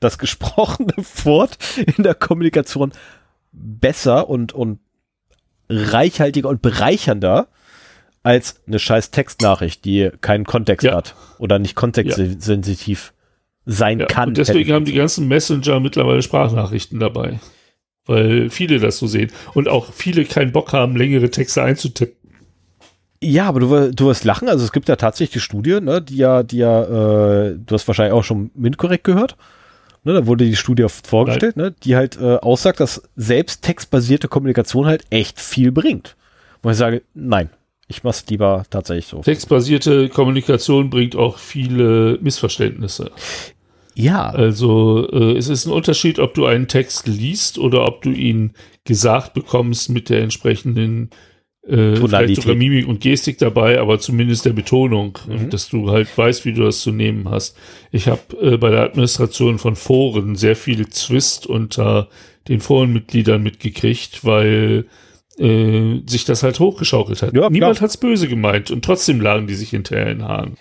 das 0.00 0.18
gesprochene 0.18 0.92
Wort 1.24 1.58
in 1.76 2.02
der 2.02 2.14
Kommunikation 2.14 2.92
besser 3.62 4.28
und, 4.28 4.52
und 4.52 4.80
reichhaltiger 5.68 6.48
und 6.48 6.62
bereichernder 6.62 7.48
als 8.22 8.60
eine 8.66 8.78
scheiß 8.78 9.10
Textnachricht, 9.12 9.84
die 9.84 10.10
keinen 10.20 10.44
Kontext 10.44 10.84
Ja. 10.84 10.94
hat 10.96 11.14
oder 11.38 11.58
nicht 11.58 11.74
kontextsensitiv 11.74 13.12
sein 13.66 14.00
Ja, 14.00 14.06
kann. 14.06 14.30
und 14.30 14.38
deswegen 14.38 14.72
haben 14.72 14.84
die 14.84 14.94
ganzen 14.94 15.28
Messenger 15.28 15.80
mittlerweile 15.80 16.22
Sprachnachrichten 16.22 16.98
dabei. 16.98 17.40
Weil 18.06 18.50
viele 18.50 18.80
das 18.80 18.98
so 18.98 19.06
sehen. 19.06 19.30
Und 19.54 19.68
auch 19.68 19.92
viele 19.92 20.24
keinen 20.24 20.52
Bock 20.52 20.72
haben, 20.72 20.96
längere 20.96 21.30
Texte 21.30 21.62
einzutippen. 21.62 22.16
Ja, 23.22 23.46
aber 23.46 23.60
du, 23.60 23.92
du 23.92 24.06
wirst 24.06 24.24
lachen. 24.24 24.48
Also 24.48 24.64
es 24.64 24.72
gibt 24.72 24.88
ja 24.88 24.96
tatsächlich 24.96 25.34
die 25.34 25.40
Studie, 25.40 25.80
ne, 25.80 26.00
die 26.00 26.16
ja, 26.16 26.42
die 26.42 26.56
ja, 26.56 26.82
äh, 26.84 27.58
du 27.58 27.74
hast 27.74 27.86
wahrscheinlich 27.86 28.14
auch 28.14 28.24
schon 28.24 28.50
MINT-korrekt 28.54 29.04
gehört. 29.04 29.36
Ne, 30.02 30.14
da 30.14 30.26
wurde 30.26 30.46
die 30.46 30.56
Studie 30.56 30.86
vorgestellt, 30.88 31.56
ne, 31.56 31.74
die 31.84 31.94
halt 31.94 32.18
äh, 32.18 32.36
aussagt, 32.36 32.80
dass 32.80 33.02
selbst 33.16 33.62
textbasierte 33.62 34.28
Kommunikation 34.28 34.86
halt 34.86 35.04
echt 35.10 35.38
viel 35.38 35.72
bringt. 35.72 36.16
Wo 36.62 36.70
ich 36.70 36.76
sage, 36.76 37.02
nein, 37.14 37.50
ich 37.86 38.02
mach's 38.02 38.24
lieber 38.28 38.64
tatsächlich 38.70 39.06
so. 39.06 39.20
Textbasierte 39.20 40.08
Kommunikation 40.08 40.88
bringt 40.90 41.16
auch 41.16 41.38
viele 41.38 42.18
Missverständnisse. 42.22 43.10
Ja, 43.94 44.30
Also 44.30 45.08
äh, 45.10 45.36
es 45.36 45.48
ist 45.48 45.66
ein 45.66 45.72
Unterschied, 45.72 46.18
ob 46.18 46.32
du 46.34 46.46
einen 46.46 46.68
Text 46.68 47.06
liest 47.06 47.58
oder 47.58 47.84
ob 47.86 48.02
du 48.02 48.10
ihn 48.10 48.52
gesagt 48.84 49.34
bekommst 49.34 49.90
mit 49.90 50.08
der 50.08 50.22
entsprechenden 50.22 51.10
äh, 51.66 51.96
vielleicht 51.96 52.36
sogar 52.42 52.54
Mimik 52.56 52.88
und 52.88 53.00
Gestik 53.00 53.38
dabei, 53.38 53.78
aber 53.80 53.98
zumindest 53.98 54.44
der 54.46 54.52
Betonung, 54.52 55.18
Mhm. 55.28 55.50
dass 55.50 55.68
du 55.68 55.90
halt 55.90 56.16
weißt, 56.16 56.44
wie 56.44 56.52
du 56.52 56.62
das 56.64 56.80
zu 56.80 56.90
nehmen 56.90 57.28
hast. 57.28 57.56
Ich 57.92 58.08
habe 58.08 58.20
äh, 58.40 58.56
bei 58.56 58.70
der 58.70 58.82
Administration 58.82 59.58
von 59.58 59.76
Foren 59.76 60.36
sehr 60.36 60.56
viel 60.56 60.88
Zwist 60.88 61.46
unter 61.46 62.08
den 62.48 62.60
Forenmitgliedern 62.60 63.42
mitgekriegt, 63.42 64.24
weil 64.24 64.86
äh, 65.38 66.00
sich 66.06 66.24
das 66.24 66.42
halt 66.42 66.58
hochgeschaukelt 66.60 67.22
hat. 67.22 67.34
Ja. 67.34 67.48
Niemand 67.50 67.80
hat's 67.80 67.96
böse 67.96 68.28
gemeint 68.28 68.70
und 68.70 68.84
trotzdem 68.84 69.20
lagen 69.20 69.46
die 69.46 69.54
sich 69.54 69.70
hinterher 69.70 70.10
in 70.10 70.18
den 70.18 70.28
Haaren. 70.28 70.56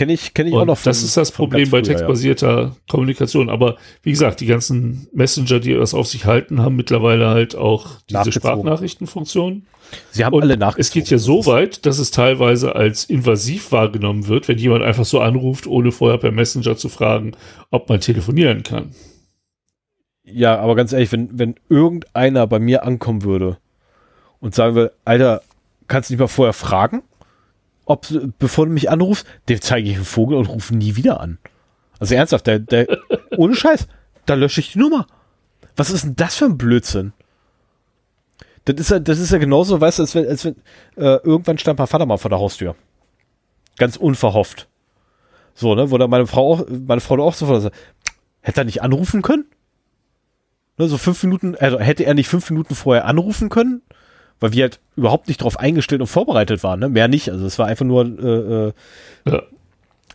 Kenne 0.00 0.12
ich, 0.14 0.32
kenne 0.34 0.48
ich 0.48 0.54
auch 0.56 0.64
noch. 0.64 0.78
von- 0.78 0.90
das 0.90 1.02
ist 1.02 1.16
das 1.16 1.30
Problem 1.30 1.64
ganz 1.64 1.70
bei 1.70 1.78
früher, 1.78 1.86
ja. 1.86 1.92
textbasierter 1.98 2.76
Kommunikation. 2.88 3.50
Aber 3.50 3.76
wie 4.02 4.10
gesagt, 4.10 4.40
die 4.40 4.46
ganzen 4.46 5.06
Messenger, 5.12 5.60
die 5.60 5.74
das 5.74 5.92
auf 5.92 6.06
sich 6.08 6.24
halten, 6.24 6.62
haben 6.62 6.74
mittlerweile 6.74 7.28
halt 7.28 7.54
auch 7.54 7.86
diese 8.08 8.18
Nachgezogen. 8.18 8.40
Sprachnachrichtenfunktion. 8.40 9.66
Sie 10.10 10.24
haben 10.24 10.32
Und 10.34 10.42
alle 10.42 10.56
nach. 10.56 10.78
es 10.78 10.90
geht 10.90 11.10
ja 11.10 11.18
so 11.18 11.44
weit, 11.46 11.84
dass 11.84 11.98
es 11.98 12.10
teilweise 12.10 12.74
als 12.76 13.04
invasiv 13.04 13.72
wahrgenommen 13.72 14.26
wird, 14.28 14.48
wenn 14.48 14.56
jemand 14.56 14.82
einfach 14.84 15.04
so 15.04 15.20
anruft, 15.20 15.66
ohne 15.66 15.92
vorher 15.92 16.16
per 16.18 16.30
Messenger 16.32 16.76
zu 16.76 16.88
fragen, 16.88 17.32
ob 17.70 17.88
man 17.88 18.00
telefonieren 18.00 18.62
kann. 18.62 18.94
Ja, 20.24 20.58
aber 20.60 20.76
ganz 20.76 20.92
ehrlich, 20.92 21.12
wenn, 21.12 21.28
wenn 21.38 21.56
irgendeiner 21.68 22.46
bei 22.46 22.58
mir 22.58 22.84
ankommen 22.84 23.22
würde 23.24 23.58
und 24.38 24.54
sagen 24.54 24.76
will, 24.76 24.92
Alter, 25.04 25.42
kannst 25.88 26.08
du 26.08 26.14
nicht 26.14 26.20
mal 26.20 26.28
vorher 26.28 26.52
fragen, 26.52 27.02
ob, 27.90 28.06
bevor 28.38 28.66
du 28.66 28.72
mich 28.72 28.88
anrufst, 28.88 29.26
dem 29.48 29.60
zeige 29.60 29.88
ich 29.88 29.96
einen 29.96 30.04
Vogel 30.04 30.38
und 30.38 30.46
rufe 30.46 30.76
nie 30.76 30.94
wieder 30.94 31.20
an. 31.20 31.38
Also 31.98 32.14
ernsthaft, 32.14 32.46
der, 32.46 32.60
der, 32.60 32.86
ohne 33.36 33.54
Scheiß, 33.54 33.88
da 34.26 34.34
lösche 34.34 34.60
ich 34.60 34.72
die 34.72 34.78
Nummer. 34.78 35.06
Was 35.76 35.90
ist 35.90 36.04
denn 36.04 36.16
das 36.16 36.36
für 36.36 36.44
ein 36.44 36.56
Blödsinn? 36.56 37.12
Das 38.64 38.76
ist 38.76 38.90
ja, 38.90 39.00
das 39.00 39.18
ist 39.18 39.32
ja 39.32 39.38
genauso, 39.38 39.80
weißt 39.80 39.98
du, 39.98 40.02
als 40.04 40.14
wenn, 40.14 40.28
als 40.28 40.44
wenn 40.44 40.54
äh, 40.96 41.16
irgendwann 41.24 41.58
stand 41.58 41.78
mein 41.78 41.88
Vater 41.88 42.06
mal 42.06 42.18
vor 42.18 42.28
der 42.28 42.38
Haustür. 42.38 42.76
Ganz 43.76 43.96
unverhofft. 43.96 44.68
So, 45.54 45.74
ne, 45.74 45.90
wo 45.90 45.98
da 45.98 46.06
meine 46.06 46.26
Frau 46.26 46.54
auch, 46.54 46.66
meine 46.68 47.00
Frau 47.00 47.18
auch 47.18 47.34
sofort 47.34 47.62
sagt, 47.62 47.76
hätte 48.40 48.60
er 48.60 48.64
nicht 48.64 48.82
anrufen 48.82 49.22
können? 49.22 49.46
Ne, 50.78 50.86
so 50.86 50.96
fünf 50.96 51.22
Minuten, 51.24 51.56
also 51.56 51.80
hätte 51.80 52.04
er 52.04 52.14
nicht 52.14 52.28
fünf 52.28 52.48
Minuten 52.50 52.74
vorher 52.76 53.06
anrufen 53.06 53.48
können, 53.48 53.82
weil 54.40 54.52
wir 54.52 54.62
halt 54.64 54.80
überhaupt 54.96 55.28
nicht 55.28 55.40
darauf 55.40 55.58
eingestellt 55.58 56.00
und 56.00 56.06
vorbereitet 56.06 56.62
waren, 56.64 56.80
ne? 56.80 56.88
Mehr 56.88 57.08
nicht. 57.08 57.30
Also 57.30 57.46
es 57.46 57.58
war 57.58 57.66
einfach 57.66 57.84
nur 57.84 58.04
äh, 58.04 58.68
äh, 58.68 58.72
Ja. 59.30 59.42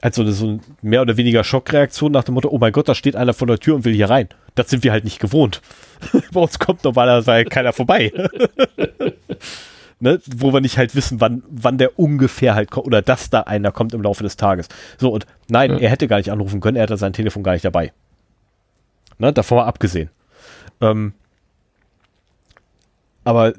halt 0.02 0.16
so 0.16 0.22
eine, 0.24 0.60
mehr 0.82 1.02
oder 1.02 1.18
weniger 1.18 1.44
Schockreaktion 1.44 2.12
nach 2.12 2.24
dem 2.24 2.34
Motto, 2.34 2.50
oh 2.50 2.58
mein 2.58 2.72
Gott, 2.72 2.90
da 2.90 2.96
steht 2.96 3.16
einer 3.16 3.34
vor 3.34 3.48
der 3.48 3.60
Tür 3.60 3.76
und 3.76 3.86
will 3.86 3.94
hier 3.94 4.10
rein. 4.10 4.30
Das 4.56 4.70
sind 4.70 4.84
wir 4.84 4.92
halt 4.92 5.04
nicht 5.04 5.20
gewohnt. 5.20 5.62
Bei 6.34 6.42
uns 6.42 6.60
kommt 6.60 6.84
normalerweise 6.84 7.46
keiner 7.46 7.74
vorbei. 7.74 8.12
ne? 10.00 10.20
Wo 10.36 10.54
wir 10.54 10.62
nicht 10.62 10.78
halt 10.78 10.96
wissen, 10.96 11.22
wann, 11.22 11.44
wann 11.48 11.78
der 11.78 12.00
ungefähr 12.00 12.56
halt 12.56 12.72
kommt 12.72 12.88
oder 12.88 13.02
dass 13.02 13.30
da 13.30 13.42
einer 13.42 13.72
kommt 13.72 13.94
im 13.94 14.02
Laufe 14.02 14.24
des 14.24 14.38
Tages. 14.38 14.68
So, 14.98 15.10
und 15.10 15.26
nein, 15.50 15.72
ja. 15.72 15.78
er 15.78 15.90
hätte 15.90 16.08
gar 16.08 16.18
nicht 16.18 16.32
anrufen 16.32 16.62
können, 16.62 16.78
er 16.78 16.84
hatte 16.84 16.98
sein 16.98 17.14
Telefon 17.14 17.44
gar 17.44 17.54
nicht 17.54 17.66
dabei. 17.66 17.92
Ne? 19.18 19.34
Davon 19.34 19.58
mal 19.58 19.66
abgesehen. 19.66 20.10
Ähm, 20.82 21.14
aber 23.24 23.54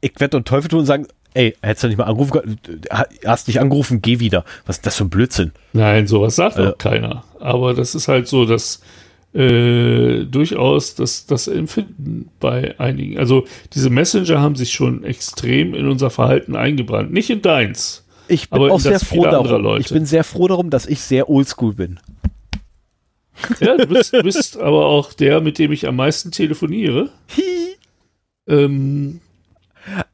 ich 0.00 0.12
werde 0.18 0.36
und 0.36 0.46
Teufel 0.46 0.68
tun 0.68 0.80
und 0.80 0.86
sagen, 0.86 1.06
ey, 1.34 1.54
hättest 1.62 1.84
du 1.84 1.88
nicht 1.88 1.98
mal 1.98 2.04
angerufen, 2.04 2.58
hast 3.24 3.48
dich 3.48 3.60
angerufen, 3.60 4.02
geh 4.02 4.20
wieder. 4.20 4.44
Was 4.66 4.76
ist 4.76 4.86
das 4.86 4.96
für 4.96 5.04
ein 5.04 5.10
Blödsinn? 5.10 5.52
Nein, 5.72 6.06
sowas 6.06 6.36
sagt 6.36 6.58
äh, 6.58 6.68
auch 6.68 6.78
keiner. 6.78 7.24
Aber 7.40 7.74
das 7.74 7.94
ist 7.94 8.08
halt 8.08 8.28
so, 8.28 8.44
dass 8.44 8.80
äh, 9.34 10.24
durchaus 10.24 10.94
das, 10.94 11.26
das 11.26 11.48
Empfinden 11.48 12.30
bei 12.40 12.78
einigen. 12.80 13.18
Also 13.18 13.44
diese 13.74 13.90
Messenger 13.90 14.40
haben 14.40 14.56
sich 14.56 14.72
schon 14.72 15.04
extrem 15.04 15.74
in 15.74 15.86
unser 15.86 16.10
Verhalten 16.10 16.56
eingebrannt. 16.56 17.12
Nicht 17.12 17.30
in 17.30 17.42
deins. 17.42 18.04
Ich 18.26 18.50
bin 18.50 18.70
auch 18.70 18.80
sehr 18.80 19.00
froh 19.00 19.24
darum. 19.24 19.80
Ich 19.80 19.88
bin 19.88 20.06
sehr 20.06 20.24
froh 20.24 20.48
darum, 20.48 20.70
dass 20.70 20.86
ich 20.86 21.00
sehr 21.00 21.28
oldschool 21.30 21.74
bin. 21.74 22.00
Ja, 23.60 23.76
du 23.76 23.86
bist, 23.86 24.12
bist 24.22 24.58
aber 24.58 24.86
auch 24.86 25.12
der, 25.12 25.40
mit 25.40 25.58
dem 25.58 25.72
ich 25.72 25.86
am 25.86 25.96
meisten 25.96 26.30
telefoniere. 26.30 27.10
ähm, 28.48 29.20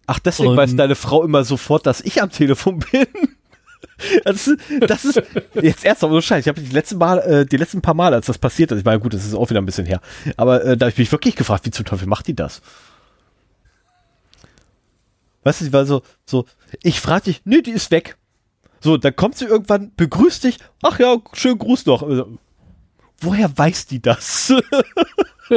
Ach, 0.07 0.19
deswegen 0.19 0.57
weiß 0.57 0.77
deine 0.77 0.95
Frau 0.95 1.23
immer 1.25 1.45
sofort, 1.45 1.87
dass 1.87 2.01
ich 2.01 2.23
am 2.23 2.31
Telefon 2.31 2.79
bin. 2.93 3.07
Das 4.25 4.49
ist, 4.49 4.59
das 4.81 5.05
ist 5.05 5.23
jetzt 5.55 5.85
erst 5.85 6.03
aber 6.03 6.15
so 6.15 6.21
scheiße. 6.21 6.41
Ich 6.41 6.49
habe 6.49 6.61
die 6.61 6.73
letzten 6.73 6.99
Mal, 6.99 7.19
äh, 7.21 7.47
die 7.47 7.57
letzten 7.57 7.81
paar 7.81 7.95
Mal, 7.95 8.13
als 8.13 8.27
das 8.27 8.39
passiert 8.39 8.73
ist, 8.73 8.79
ich 8.81 8.85
meine, 8.85 8.99
gut, 8.99 9.15
das 9.15 9.25
ist 9.25 9.35
auch 9.35 9.49
wieder 9.51 9.61
ein 9.61 9.67
bisschen 9.67 9.87
her. 9.87 10.01
Aber 10.37 10.65
äh, 10.65 10.77
da 10.77 10.87
habe 10.87 10.93
ich 10.93 10.99
mich 10.99 11.13
wirklich 11.13 11.37
gefragt, 11.37 11.65
wie 11.67 11.71
zum 11.71 11.85
Teufel 11.85 12.09
macht 12.09 12.27
die 12.27 12.35
das? 12.35 12.61
Weißt 15.45 15.61
du, 15.61 15.65
sie 15.67 15.73
war 15.73 15.87
so, 15.87 16.03
so, 16.25 16.47
ich 16.83 17.01
frage 17.01 17.25
dich, 17.25 17.43
nee, 17.45 17.63
die 17.63 17.71
ist 17.71 17.91
weg. 17.91 18.17
So, 18.81 18.97
dann 18.97 19.15
kommt 19.15 19.37
sie 19.39 19.45
irgendwann, 19.45 19.93
begrüßt 19.97 20.45
dich, 20.45 20.59
ach 20.83 20.99
ja, 20.99 21.17
schönen 21.33 21.59
Gruß 21.59 21.87
noch. 21.87 22.03
Also, 22.03 22.39
woher 23.21 23.57
weiß 23.57 23.87
die 23.87 24.03
das? 24.03 24.53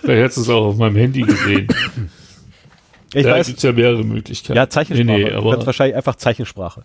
Vielleicht 0.00 0.24
hat 0.24 0.36
es 0.36 0.48
auch 0.48 0.66
auf 0.66 0.76
meinem 0.76 0.96
Handy 0.96 1.22
gesehen. 1.22 1.68
Ich 3.14 3.24
da 3.24 3.42
gibt 3.42 3.56
es 3.56 3.62
ja 3.62 3.72
mehrere 3.72 4.04
Möglichkeiten. 4.04 4.56
Ja, 4.56 4.68
Zeichensprache. 4.68 5.18
Nee, 5.18 5.24
nee, 5.24 5.32
aber 5.32 5.66
wahrscheinlich 5.66 5.96
einfach 5.96 6.16
Zeichensprache. 6.16 6.84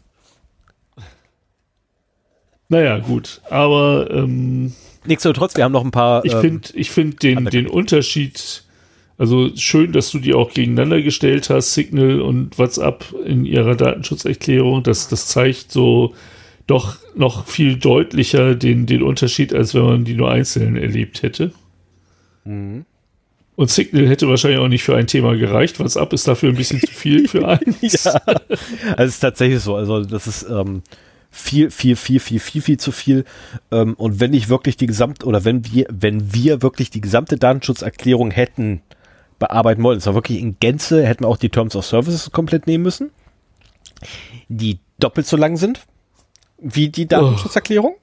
Naja, 2.70 3.00
gut. 3.00 3.42
Aber 3.50 4.10
ähm, 4.12 4.74
nichtsdestotrotz, 5.06 5.56
wir 5.56 5.64
haben 5.64 5.72
noch 5.72 5.86
ein 5.86 5.92
paar. 5.92 6.26
Ich 6.26 6.34
ähm, 6.34 6.42
finde 6.42 6.70
ich 6.74 6.92
find 6.92 7.24
den, 7.24 7.46
den 7.46 7.68
Unterschied, 7.68 8.64
also 9.18 9.50
schön, 9.56 9.94
dass 9.94 10.12
du 10.12 10.20
die 10.20 10.34
auch 10.34 10.54
gegeneinander 10.54 11.02
gestellt 11.02 11.50
hast, 11.50 11.74
Signal 11.74 12.22
und 12.22 12.58
WhatsApp 12.60 13.06
in 13.26 13.46
ihrer 13.46 13.76
Datenschutzerklärung. 13.76 14.84
Das, 14.84 15.08
das 15.08 15.28
zeigt 15.28 15.72
so 15.72 16.14
doch 16.68 16.98
noch 17.16 17.48
viel 17.48 17.78
deutlicher 17.78 18.54
den, 18.54 18.86
den 18.86 19.02
Unterschied, 19.02 19.54
als 19.54 19.74
wenn 19.74 19.86
man 19.86 20.04
die 20.04 20.16
nur 20.16 20.30
einzeln 20.30 20.76
erlebt 20.76 21.24
hätte. 21.24 21.54
Mhm. 22.44 22.86
Und 23.58 23.72
Signal 23.72 24.08
hätte 24.08 24.30
wahrscheinlich 24.30 24.60
auch 24.60 24.68
nicht 24.68 24.84
für 24.84 24.96
ein 24.96 25.08
Thema 25.08 25.36
gereicht. 25.36 25.80
WhatsApp 25.80 26.14
ist 26.14 26.28
dafür 26.28 26.50
ein 26.50 26.56
bisschen 26.56 26.80
zu 26.80 26.92
viel 26.94 27.28
für 27.28 27.48
eins. 27.50 28.04
ja, 28.04 28.14
also 28.14 28.44
es 28.98 29.16
ist 29.16 29.20
tatsächlich 29.20 29.62
so. 29.62 29.76
Also 29.76 30.04
das 30.04 30.28
ist 30.28 30.44
ähm, 30.48 30.84
viel, 31.32 31.72
viel, 31.72 31.96
viel, 31.96 32.20
viel, 32.20 32.40
viel, 32.40 32.62
viel 32.62 32.78
zu 32.78 32.92
viel. 32.92 33.26
Ähm, 33.72 33.96
und 33.96 34.20
wenn 34.20 34.36
ich 34.36 34.50
wirklich 34.50 34.78
die 34.78 34.86
gesamte, 34.86 35.26
oder 35.26 35.44
wenn 35.44 35.66
wir, 35.66 35.88
wenn 35.90 36.36
wir 36.36 36.62
wirklich 36.62 36.92
die 36.92 37.02
gesamte 37.02 37.38
Datenschutzerklärung 37.38 38.30
hätten 38.30 38.84
bearbeiten 39.40 39.82
wollen, 39.82 40.02
zwar 40.02 40.14
wirklich 40.14 40.40
in 40.40 40.60
Gänze, 40.60 41.04
hätten 41.04 41.24
wir 41.24 41.28
auch 41.28 41.38
die 41.38 41.50
Terms 41.50 41.76
of 41.76 41.84
Services 41.84 42.32
komplett 42.32 42.68
nehmen 42.68 42.84
müssen, 42.84 43.10
die 44.50 44.78
doppelt 45.00 45.26
so 45.26 45.36
lang 45.36 45.58
sind 45.58 45.82
wie 46.60 46.90
die 46.90 47.08
Datenschutzerklärung. 47.08 47.96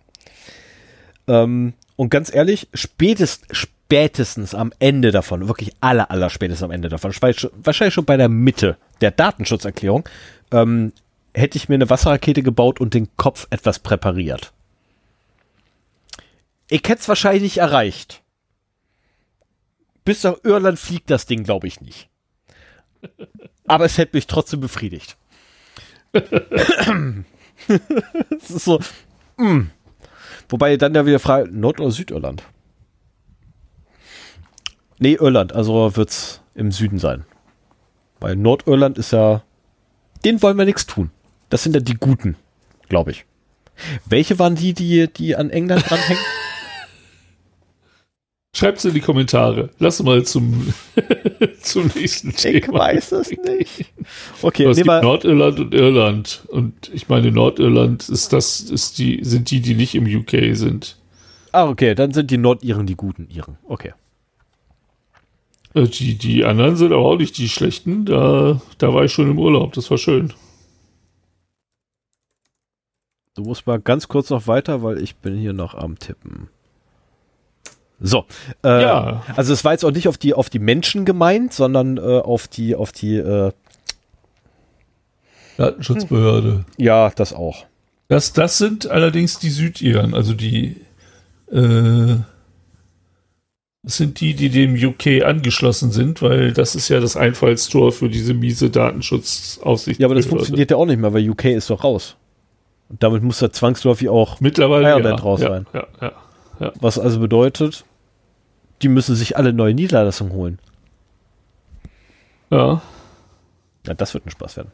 Oh. 1.29 1.33
Ähm, 1.33 1.75
und 1.95 2.11
ganz 2.11 2.35
ehrlich, 2.35 2.67
spätestens, 2.75 3.69
spätestens 3.95 4.57
am 4.57 4.73
Ende 4.81 5.13
davon, 5.13 5.47
wirklich 5.47 5.73
aller, 5.81 6.11
aller 6.11 6.29
spätestens 6.29 6.65
am 6.65 6.73
Ende 6.73 6.89
davon, 6.89 7.13
wahrscheinlich 7.13 7.95
schon 7.95 8.05
bei 8.05 8.17
der 8.17 8.29
Mitte 8.29 8.77
der 9.01 9.13
Datenschutzerklärung, 9.13 10.09
ähm, 10.51 10.93
hätte 11.33 11.59
ich 11.59 11.69
mir 11.69 11.77
eine 11.77 11.89
Wasserrakete 11.89 12.43
gebaut 12.43 12.81
und 12.81 12.93
den 12.93 13.09
Kopf 13.17 13.47
etwas 13.51 13.79
präpariert. 13.79 14.53
Ich 16.69 16.81
hätte 16.81 17.03
es 17.03 17.09
wahrscheinlich 17.09 17.43
nicht 17.45 17.59
erreicht. 17.59 18.23
Bis 20.05 20.25
nach 20.25 20.39
Irland 20.43 20.81
fliegt 20.81 21.09
das 21.09 21.27
Ding, 21.27 21.45
glaube 21.45 21.69
ich, 21.69 21.81
nicht. 21.81 22.09
Aber 23.69 23.85
es 23.85 23.97
hätte 23.97 24.17
mich 24.17 24.27
trotzdem 24.27 24.59
befriedigt. 24.59 25.17
Es 28.41 28.51
ist 28.51 28.65
so. 28.65 28.81
Mm. 29.37 29.69
Wobei 30.49 30.77
dann 30.77 30.97
ja 30.97 31.07
wieder 31.07 31.21
frei, 31.21 31.45
Nord- 31.49 31.79
oder 31.81 31.93
Südirland? 31.93 32.43
Nee, 34.99 35.15
Irland, 35.15 35.53
also 35.53 35.97
wird 35.97 36.11
es 36.11 36.41
im 36.55 36.73
Süden 36.73 36.99
sein. 36.99 37.25
Weil 38.21 38.37
Nordirland 38.37 38.97
ist 38.99 39.13
ja, 39.13 39.43
denen 40.25 40.41
wollen 40.43 40.57
wir 40.57 40.65
nichts 40.65 40.87
tun. 40.87 41.11
Das 41.51 41.63
sind 41.63 41.75
ja 41.75 41.81
die 41.81 41.95
Guten, 41.95 42.37
glaube 42.89 43.11
ich. 43.11 43.27
Welche 44.07 44.39
waren 44.39 44.55
die, 44.55 44.73
die, 44.73 45.09
die 45.13 45.37
an 45.37 45.51
England 45.51 45.89
dranhängen? 45.89 46.23
Schreibt 48.57 48.79
es 48.79 48.85
in 48.85 48.95
die 48.95 49.01
Kommentare. 49.01 49.71
Lass 49.81 50.01
mal 50.01 50.23
zum, 50.23 50.73
zum 51.61 51.91
nächsten 51.97 52.33
Thema. 52.37 52.57
Ich 52.57 52.73
weiß 52.73 53.13
es 53.13 53.31
nicht. 53.33 53.93
Okay, 54.43 54.67
es 54.67 54.77
gibt 54.77 54.87
Nordirland 54.87 55.59
und 55.59 55.75
Irland. 55.75 56.45
Und 56.49 56.89
ich 56.95 57.09
meine, 57.09 57.33
Nordirland 57.33 58.09
ist 58.09 58.33
das, 58.33 58.61
ist 58.61 58.99
die, 58.99 59.19
sind 59.25 59.51
die, 59.51 59.61
die 59.61 59.75
nicht 59.75 59.97
im 59.97 60.07
UK 60.07 60.57
sind. 60.57 60.97
Ah, 61.51 61.69
okay, 61.69 61.97
dann 61.97 62.13
sind 62.13 62.31
die 62.31 62.39
Nordiren 62.39 62.87
die 62.87 62.95
guten 62.95 63.29
Iren. 63.29 63.59
Okay. 63.65 63.93
Äh, 65.75 65.89
die, 65.89 66.17
die 66.17 66.45
anderen 66.45 66.77
sind 66.77 66.93
aber 66.93 67.05
auch 67.05 67.19
nicht 67.19 67.37
die 67.37 67.49
schlechten. 67.49 68.05
Da, 68.05 68.61
da 68.79 68.95
war 68.95 69.05
ich 69.05 69.13
schon 69.13 69.31
im 69.31 69.39
Urlaub. 69.39 69.73
Das 69.75 69.91
war 69.91 69.99
schön. 69.99 70.33
Du 73.35 73.43
musst 73.43 73.67
mal 73.67 73.81
ganz 73.81 74.07
kurz 74.07 74.31
noch 74.31 74.47
weiter, 74.47 74.83
weil 74.83 75.03
ich 75.03 75.17
bin 75.17 75.37
hier 75.37 75.53
noch 75.53 75.75
am 75.75 75.99
Tippen. 75.99 76.49
So, 78.01 78.27
äh, 78.63 78.83
ja. 78.83 79.23
also 79.35 79.53
es 79.53 79.65
war 79.65 79.73
jetzt 79.73 79.85
auch 79.85 79.91
nicht 79.91 80.09
auf 80.09 80.19
die 80.19 80.35
auf 80.35 80.51
die 80.51 80.59
Menschen 80.59 81.05
gemeint, 81.05 81.53
sondern 81.53 81.97
äh, 81.97 82.01
auf 82.01 82.49
die 82.49 82.75
auf 82.75 82.93
die 82.93 83.17
äh, 83.17 83.53
Datenschutzbehörde. 85.57 86.65
Ja, 86.77 87.11
das 87.11 87.33
auch. 87.33 87.67
Das 88.09 88.33
das 88.33 88.59
sind 88.59 88.89
allerdings 88.89 89.39
die 89.39 89.51
Südiren, 89.51 90.15
also 90.15 90.35
die 90.35 90.81
äh, 91.51 92.17
das 93.85 93.99
sind 93.99 94.21
die, 94.21 94.33
die 94.33 94.49
dem 94.49 94.75
UK 94.75 95.25
angeschlossen 95.25 95.93
sind, 95.93 96.23
weil 96.23 96.55
das 96.55 96.75
ist 96.75 96.89
ja 96.89 97.01
das 97.01 97.19
Einfallstor 97.19 97.93
für 97.93 98.09
diese 98.09 98.33
miese 98.33 98.71
Datenschutzaufsicht. 98.71 100.01
Ja, 100.01 100.07
aber 100.07 100.15
das 100.15 100.25
funktioniert 100.25 100.71
ja 100.71 100.79
auch 100.79 100.87
nicht 100.87 100.99
mehr, 100.99 101.13
weil 101.13 101.29
UK 101.29 101.45
ist 101.47 101.69
doch 101.69 101.85
raus. 101.85 102.17
Und 102.89 103.03
damit 103.03 103.23
muss 103.23 103.41
da 103.41 103.53
zwangsläufig 103.53 104.09
auch 104.09 104.41
mittlerweile 104.41 104.89
Ireland 104.89 105.19
ja, 105.19 105.25
raus 105.25 105.41
ja, 105.43 105.49
sein. 105.49 105.67
Ja. 106.61 106.73
Was 106.81 106.99
also 106.99 107.21
bedeutet, 107.21 107.85
die 108.81 108.89
müssen 108.89 109.17
sich 109.17 109.37
alle 109.37 109.53
neue 109.53 109.75
Niederlassungen 109.75 110.33
holen. 110.33 110.59
Ja. 112.51 112.81
Ja, 113.87 113.95
das 113.95 114.15
wird 114.15 114.25
ein 114.25 114.31
Spaß 114.31 114.57
werden. 114.57 114.71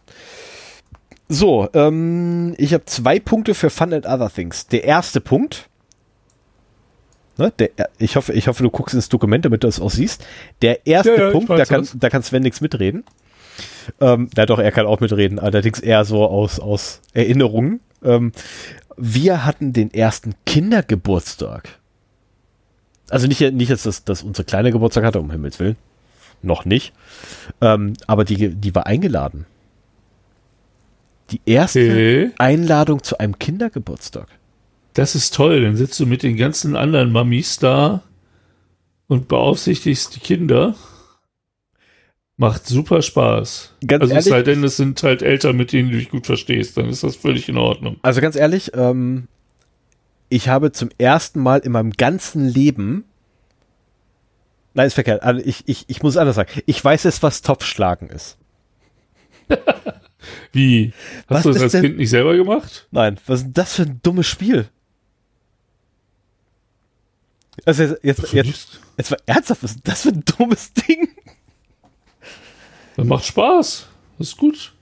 So, 1.29 1.69
ähm, 1.75 2.55
ich 2.59 2.75
habe 2.75 2.85
zwei 2.85 3.19
Punkte 3.19 3.55
für 3.55 3.71
Fun 3.71 3.93
and 3.93 4.07
Other 4.07 4.31
Things. 4.31 4.69
Der 4.69 4.85
erste 4.85 5.21
Punkt 5.21 5.70
Ne? 7.41 7.53
Der, 7.59 7.71
ich, 7.99 8.17
hoffe, 8.17 8.35
ich 8.35 8.49
hoffe, 8.49 8.63
du 8.63 8.71
guckst 8.71 8.95
ins 8.95 9.09
Dokument, 9.09 9.45
damit 9.47 9.65
du 9.65 9.69
es 9.69 9.81
auch 9.81 9.91
siehst. 9.91 10.25
Der 10.61 10.87
erste 10.87 11.17
ja, 11.17 11.25
ja, 11.25 11.31
Punkt, 11.31 11.49
da 11.49 11.65
kann, 11.65 11.89
da 11.95 12.11
kann 12.11 12.23
Sven 12.23 12.43
nichts 12.43 12.61
mitreden. 12.61 13.03
Ähm, 13.99 14.29
na 14.37 14.45
doch, 14.45 14.59
er 14.59 14.71
kann 14.71 14.87
auch 14.87 15.01
mitreden, 15.01 15.39
allerdings 15.39 15.81
eher 15.81 16.05
so 16.05 16.27
aus, 16.27 16.61
aus 16.61 17.01
Erinnerungen. 17.15 17.81
Ähm, 18.05 18.33
wir 18.97 19.47
hatten 19.47 19.73
den 19.73 19.93
ersten 19.93 20.35
Kindergeburtstag. 20.45 21.79
Also 23.09 23.27
nicht, 23.27 23.41
nicht 23.41 23.71
jetzt, 23.71 23.87
dass, 23.87 24.05
dass 24.05 24.23
unsere 24.23 24.45
kleine 24.45 24.71
Geburtstag 24.71 25.05
hatte, 25.05 25.19
um 25.19 25.31
Himmels 25.31 25.59
Willen. 25.59 25.77
Noch 26.43 26.67
nicht. 26.67 26.93
Ähm, 27.63 27.95
aber 28.07 28.25
die, 28.25 28.55
die 28.55 28.75
war 28.75 28.87
eingeladen. 28.87 29.47
Die 31.31 31.41
erste 31.47 31.81
okay. 31.81 32.31
Einladung 32.39 33.03
zu 33.03 33.19
einem 33.19 33.39
Kindergeburtstag. 33.39 34.29
Das 34.95 35.15
ist 35.15 35.35
toll. 35.35 35.63
Dann 35.63 35.77
sitzt 35.77 35.99
du 36.01 36.07
mit 36.07 36.23
den 36.23 36.37
ganzen 36.37 36.77
anderen 36.77 37.13
Mamis 37.13 37.59
da 37.59 38.03
und 39.07 39.29
beaufsichtigst 39.29 40.17
die 40.17 40.21
Kinder. 40.21 40.75
Macht 42.37 42.67
super 42.67 43.03
Spaß. 43.03 43.75
Ganz 43.87 44.03
also 44.03 44.15
ehrlich, 44.15 44.27
es 44.27 44.31
sei 44.31 44.43
denn, 44.43 44.65
es 44.65 44.77
sind 44.77 45.03
halt 45.03 45.23
Eltern, 45.23 45.57
mit 45.57 45.73
denen 45.73 45.91
du 45.91 45.99
dich 45.99 46.09
gut 46.11 46.27
verstehst, 46.27 46.77
dann 46.77 46.89
ist 46.89 47.03
das 47.05 47.17
völlig 47.17 47.49
in 47.49 47.59
Ordnung. 47.59 47.99
Also 48.03 48.21
ganz 48.23 48.35
ehrlich, 48.35 48.73
ähm, 48.75 49.29
ich 50.31 50.49
habe 50.49 50.73
zum 50.73 50.89
ersten 50.97 51.41
Mal 51.41 51.59
in 51.59 51.73
meinem 51.73 51.93
ganzen 51.93 52.49
Leben 52.49 53.05
Nein, 54.73 54.87
ist 54.87 54.95
verkehrt. 54.95 55.23
Also 55.23 55.43
ich, 55.45 55.65
ich, 55.67 55.85
ich 55.89 56.03
muss 56.03 56.17
anders 56.17 56.37
sagen. 56.37 56.63
Ich 56.67 56.83
weiß 56.83 57.03
jetzt, 57.03 57.23
was 57.25 57.43
Topfschlagen 57.43 58.09
ist. 58.09 58.39
Wie? 60.53 60.93
Hast 61.27 61.39
Was 61.39 61.43
du 61.43 61.53
das 61.53 61.63
als 61.63 61.73
denn- 61.73 61.83
Kind 61.83 61.97
nicht 61.99 62.11
selber 62.11 62.37
gemacht? 62.37 62.87
Nein, 62.91 63.19
was 63.27 63.41
ist 63.41 63.45
denn 63.47 63.53
das 63.55 63.75
für 63.75 63.83
ein 63.83 64.01
dummes 64.03 64.27
Spiel? 64.29 64.69
Also 67.71 67.85
jetzt, 67.85 68.03
jetzt, 68.03 68.33
jetzt, 68.33 68.81
jetzt 68.99 69.11
war 69.13 69.19
ernsthaft, 69.27 69.63
was 69.63 69.71
ist 69.77 69.87
das 69.87 70.03
für 70.03 70.09
ein 70.09 70.25
dummes 70.37 70.73
Ding? 70.73 71.09
Das 72.97 73.07
macht 73.07 73.25
Spaß. 73.25 73.87
Das 74.19 74.27
ist 74.27 74.37
gut. 74.37 74.73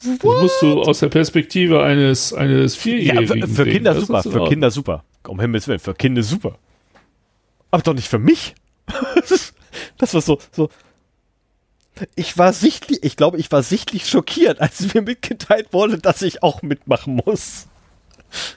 Das 0.00 0.20
musst 0.24 0.60
du 0.60 0.82
aus 0.82 0.98
der 0.98 1.08
Perspektive 1.08 1.84
eines, 1.84 2.32
eines 2.32 2.74
Ja, 2.74 2.80
Vierjährigen 2.80 3.42
für, 3.42 3.54
für 3.54 3.64
sehen. 3.64 3.72
Kinder 3.74 3.94
Das 3.94 4.06
super, 4.08 4.22
für. 4.24 4.48
Kinder 4.48 4.70
super. 4.72 5.04
Um 5.28 5.38
Himmels 5.38 5.68
Willen, 5.68 5.78
für 5.78 5.94
Kinder 5.94 6.24
super. 6.24 6.58
Aber 7.70 7.82
doch 7.84 7.94
nicht 7.94 8.08
für 8.08 8.18
mich. 8.18 8.56
Das 9.98 10.14
war 10.14 10.20
so, 10.22 10.40
so. 10.50 10.70
Ich 12.16 12.36
war 12.38 12.52
sichtlich, 12.52 13.04
ich 13.04 13.16
glaube, 13.16 13.38
ich 13.38 13.52
war 13.52 13.62
sichtlich 13.62 14.08
schockiert, 14.08 14.60
als 14.60 14.92
mir 14.92 15.02
mitgeteilt 15.02 15.72
wurde, 15.72 15.98
dass 15.98 16.22
ich 16.22 16.42
auch 16.42 16.62
mitmachen 16.62 17.20
muss. 17.24 17.68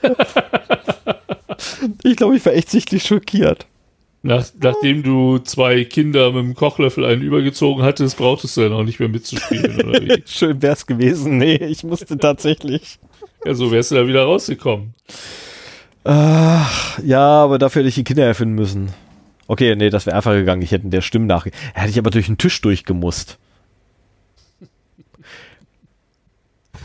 ich 2.03 2.15
glaube, 2.15 2.35
ich 2.35 2.45
war 2.45 2.53
echt 2.53 2.69
sichtlich 2.69 3.03
schockiert. 3.03 3.65
Nach, 4.23 4.45
nachdem 4.61 5.01
du 5.01 5.39
zwei 5.39 5.83
Kinder 5.83 6.31
mit 6.31 6.43
dem 6.43 6.53
Kochlöffel 6.53 7.05
einen 7.05 7.23
übergezogen 7.23 7.83
hattest, 7.83 8.17
brauchtest 8.17 8.55
du 8.55 8.61
dann 8.61 8.73
auch 8.73 8.83
nicht 8.83 8.99
mehr 8.99 9.09
mitzuspielen, 9.09 9.81
oder 9.81 9.99
wie? 9.99 10.23
Schön 10.25 10.61
wär's 10.61 10.85
gewesen. 10.85 11.37
Nee, 11.37 11.55
ich 11.55 11.83
musste 11.83 12.17
tatsächlich. 12.17 12.99
Ja, 13.45 13.55
so 13.55 13.71
wärst 13.71 13.91
du 13.91 13.95
da 13.95 14.07
wieder 14.07 14.23
rausgekommen. 14.23 14.93
Ach, 16.03 16.99
ja, 17.03 17.19
aber 17.19 17.57
dafür 17.57 17.81
hätte 17.81 17.89
ich 17.89 17.95
die 17.95 18.03
Kinder 18.03 18.25
erfinden 18.25 18.53
müssen. 18.53 18.91
Okay, 19.47 19.75
nee, 19.75 19.89
das 19.89 20.05
wäre 20.05 20.15
einfach 20.15 20.33
gegangen. 20.33 20.61
Ich 20.61 20.71
hätte 20.71 20.87
der 20.87 21.01
Stimme 21.01 21.25
nach. 21.25 21.47
Hätte 21.73 21.89
ich 21.89 21.97
aber 21.97 22.11
durch 22.11 22.27
den 22.27 22.37
Tisch 22.37 22.61
durchgemusst. 22.61 23.39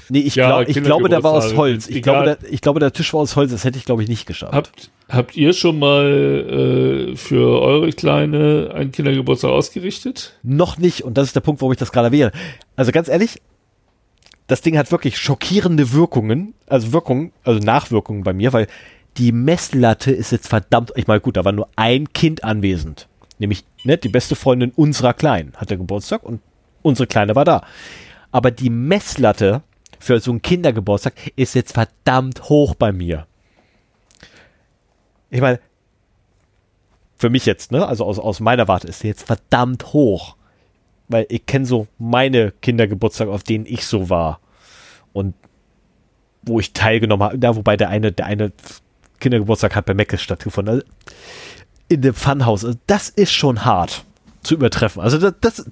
Nee, 0.09 0.20
ich, 0.20 0.35
Ja, 0.36 0.62
glaub, 0.62 0.68
ich 0.68 0.83
glaube, 0.83 1.09
der 1.09 1.23
war 1.23 1.33
aus 1.33 1.57
Holz. 1.57 1.89
Ich 1.89 2.02
glaube, 2.02 2.25
der, 2.25 2.39
ich 2.51 2.60
glaube, 2.60 2.81
der 2.81 2.93
Tisch 2.93 3.12
war 3.12 3.20
aus 3.20 3.36
Holz. 3.36 3.51
Das 3.51 3.65
hätte 3.65 3.78
ich, 3.78 3.85
glaube 3.85 4.02
ich, 4.02 4.09
nicht 4.09 4.26
geschafft. 4.26 4.55
Habt, 4.55 4.91
habt 5.09 5.36
ihr 5.36 5.52
schon 5.52 5.78
mal 5.78 7.10
äh, 7.12 7.17
für 7.17 7.60
eure 7.60 7.91
Kleine 7.91 8.70
einen 8.75 8.93
Kindergeburtstag 8.93 9.51
ausgerichtet? 9.51 10.39
Noch 10.43 10.78
nicht. 10.78 11.02
Und 11.02 11.18
das 11.18 11.28
ist 11.28 11.36
der 11.36 11.41
Punkt, 11.41 11.60
warum 11.60 11.73
ich 11.73 11.78
das 11.78 11.93
gerade 11.93 12.12
wähle. 12.12 12.33
Also 12.76 12.93
ganz 12.93 13.09
ehrlich, 13.09 13.41
das 14.47 14.60
Ding 14.60 14.78
hat 14.78 14.93
wirklich 14.93 15.18
schockierende 15.18 15.93
Wirkungen. 15.93 16.55
Also 16.67 16.93
Wirkungen, 16.93 17.33
also 17.44 17.60
Nachwirkungen 17.60 18.23
bei 18.23 18.33
mir, 18.33 18.52
weil 18.52 18.68
die 19.18 19.33
Messlatte 19.33 20.12
ist 20.12 20.31
jetzt 20.31 20.49
verdammt. 20.49 20.93
Ich 20.97 21.07
meine, 21.07 21.20
gut, 21.20 21.36
da 21.36 21.44
war 21.44 21.52
nur 21.52 21.68
ein 21.76 22.12
Kind 22.12 22.44
anwesend. 22.44 23.09
Nämlich 23.39 23.65
ne, 23.85 23.99
die 23.99 24.09
beste 24.09 24.36
Freundin 24.36 24.73
unserer 24.75 25.15
Kleinen 25.15 25.52
hatte 25.57 25.76
Geburtstag 25.76 26.23
und 26.23 26.41
unsere 26.83 27.07
Kleine 27.07 27.35
war 27.35 27.44
da. 27.44 27.62
Aber 28.31 28.51
die 28.51 28.70
Messlatte 28.70 29.62
für 29.99 30.20
so 30.20 30.31
einen 30.31 30.42
Kindergeburtstag 30.42 31.15
ist 31.36 31.55
jetzt 31.55 31.73
verdammt 31.73 32.49
hoch 32.49 32.75
bei 32.75 32.92
mir. 32.92 33.26
Ich 35.31 35.41
meine, 35.41 35.60
für 37.16 37.31
mich 37.31 37.47
jetzt, 37.47 37.73
ne, 37.73 37.86
also 37.86 38.05
aus, 38.05 38.18
aus 38.18 38.41
meiner 38.41 38.68
Warte 38.68 38.89
ist 38.89 39.02
jetzt 39.02 39.26
verdammt 39.26 39.92
hoch. 39.92 40.36
Weil 41.08 41.26
ich 41.28 41.47
kenne 41.47 41.66
so 41.66 41.86
meine 41.99 42.52
Kindergeburtstage, 42.62 43.31
auf 43.31 43.44
denen 43.44 43.65
ich 43.66 43.86
so 43.86 44.10
war. 44.10 44.41
Und 45.12 45.34
wo 46.42 46.60
ich 46.60 46.73
teilgenommen 46.73 47.25
habe, 47.25 47.39
da 47.39 47.57
wobei 47.57 47.76
der 47.76 47.89
eine, 47.89 48.12
der 48.12 48.26
eine 48.26 48.52
Kindergeburtstag 49.20 49.75
hat 49.76 49.86
bei 49.86 49.94
Meckes 49.94 50.20
stattgefunden. 50.20 50.75
Also 50.75 50.86
in 51.89 52.02
dem 52.02 52.15
Funhaus. 52.15 52.65
Also 52.65 52.78
das 52.86 53.08
ist 53.08 53.33
schon 53.33 53.65
hart 53.65 54.05
zu 54.42 54.55
übertreffen. 54.55 55.02
Also 55.02 55.18
das, 55.18 55.34
das, 55.41 55.70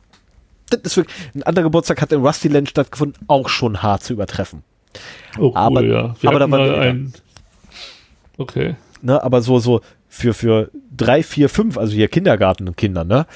das 0.71 0.81
ist 0.83 0.97
wirklich, 0.97 1.17
ein 1.35 1.43
anderer 1.43 1.65
Geburtstag 1.65 2.01
hat 2.03 2.13
in 2.13 2.25
Rustyland 2.25 2.69
stattgefunden, 2.69 3.23
auch 3.29 3.49
schon 3.49 3.83
hart 3.83 4.03
zu 4.03 4.13
übertreffen. 4.13 4.63
Oh, 5.39 5.47
cool, 5.49 5.53
Aber- 5.55 5.83
ja. 5.85 6.15
Wir 6.21 6.31
aber 6.31 6.39
da 6.39 6.51
war 6.51 6.79
ein. 6.79 7.13
Okay. 8.39 8.75
ne, 9.03 9.23
aber 9.23 9.43
so, 9.43 9.59
so 9.59 9.81
für, 10.09 10.35
für 10.35 10.71
drei, 10.97 11.23
vier, 11.23 11.49
fünf, 11.49 11.77
also 11.79 11.93
hier 11.95 12.09
Kindergarten 12.09 12.67
und 12.69 12.77
Kinder, 12.77 13.05
ne? 13.05 13.27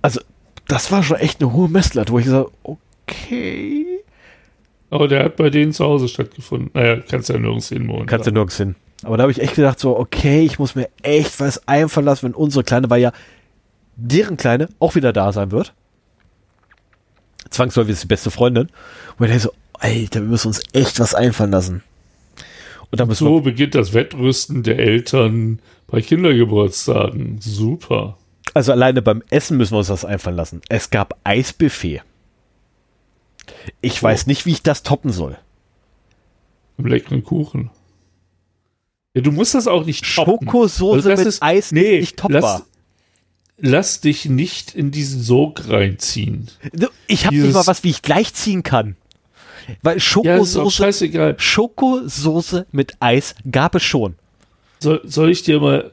Also, 0.00 0.20
das 0.68 0.90
war 0.90 1.02
schon 1.02 1.16
echt 1.18 1.40
eine 1.40 1.52
hohe 1.52 1.68
Messlatte, 1.68 2.12
wo 2.12 2.18
ich 2.18 2.24
gesagt 2.26 2.50
okay. 2.62 3.86
Aber 4.90 5.08
der 5.08 5.24
hat 5.24 5.36
bei 5.36 5.48
denen 5.48 5.72
zu 5.72 5.84
Hause 5.84 6.08
stattgefunden. 6.08 6.70
Naja, 6.74 6.96
kannst 7.08 7.28
ja 7.28 7.38
nirgends 7.38 7.68
hin, 7.68 7.86
Moment. 7.86 8.08
Kannst 8.08 8.26
du 8.26 8.30
nirgends 8.32 8.56
hin. 8.56 8.74
Aber 9.04 9.16
da 9.16 9.22
habe 9.22 9.32
ich 9.32 9.40
echt 9.40 9.54
gedacht, 9.54 9.80
so, 9.80 9.98
okay, 9.98 10.42
ich 10.44 10.58
muss 10.58 10.74
mir 10.74 10.88
echt 11.02 11.40
was 11.40 11.66
einfallen 11.66 12.06
lassen, 12.06 12.26
wenn 12.26 12.34
unsere 12.34 12.62
Kleine, 12.62 12.90
weil 12.90 13.00
ja 13.00 13.12
deren 13.96 14.36
Kleine 14.36 14.68
auch 14.78 14.94
wieder 14.94 15.12
da 15.12 15.32
sein 15.32 15.50
wird. 15.50 15.74
Zwangsläufig 17.50 17.92
ist 17.92 18.02
die 18.04 18.08
beste 18.08 18.30
Freundin. 18.30 18.68
Und 19.18 19.28
ich 19.30 19.42
so, 19.42 19.52
Alter, 19.74 20.20
wir 20.20 20.28
müssen 20.28 20.48
uns 20.48 20.62
echt 20.72 21.00
was 21.00 21.14
einfallen 21.14 21.50
lassen. 21.50 21.82
Und 22.90 23.00
dann 23.00 23.08
müssen 23.08 23.26
wir 23.26 23.30
So 23.30 23.40
beginnt 23.40 23.74
das 23.74 23.92
Wettrüsten 23.94 24.62
der 24.62 24.78
Eltern 24.78 25.60
bei 25.86 26.00
Kindergeburtstagen. 26.00 27.40
Super. 27.40 28.16
Also 28.54 28.72
alleine 28.72 29.02
beim 29.02 29.22
Essen 29.30 29.56
müssen 29.56 29.72
wir 29.72 29.78
uns 29.78 29.88
das 29.88 30.04
einfallen 30.04 30.36
lassen. 30.36 30.60
Es 30.68 30.90
gab 30.90 31.18
Eisbuffet. 31.24 32.02
Ich 33.80 34.00
Oh. 34.00 34.02
weiß 34.04 34.26
nicht, 34.26 34.46
wie 34.46 34.52
ich 34.52 34.62
das 34.62 34.82
toppen 34.82 35.10
soll. 35.10 35.38
Im 36.78 36.86
leckeren 36.86 37.22
Kuchen. 37.24 37.70
Ja, 39.14 39.22
du 39.22 39.32
musst 39.32 39.54
das 39.54 39.66
auch 39.68 39.84
nicht 39.84 40.04
toppen. 40.14 40.46
Schokosoße 40.46 40.96
Also 40.96 41.08
das 41.10 41.18
mit 41.18 41.28
ist- 41.28 41.42
Eis 41.42 41.72
Nee, 41.72 41.80
ist 41.96 42.00
nicht 42.00 42.16
toppbar. 42.18 42.40
lass, 42.40 42.62
lass 43.58 44.00
dich 44.00 44.26
nicht 44.26 44.74
in 44.74 44.90
diesen 44.90 45.22
Sog 45.22 45.68
reinziehen. 45.68 46.48
Ich 47.06 47.26
habe 47.26 47.36
nicht 47.36 47.54
mal 47.54 47.66
was, 47.66 47.84
wie 47.84 47.90
ich 47.90 48.02
gleichziehen 48.02 48.62
kann. 48.62 48.96
Weil 49.82 49.96
Ja, 49.96 50.00
Schokosoße, 50.00 50.70
scheißegal. 50.76 51.34
Schokosoße 51.38 52.66
mit 52.72 52.96
Eis 53.00 53.34
gab 53.50 53.74
es 53.76 53.82
schon. 53.84 54.16
Soll, 54.80 55.00
soll 55.04 55.30
ich 55.30 55.42
dir 55.44 55.60
mal 55.60 55.92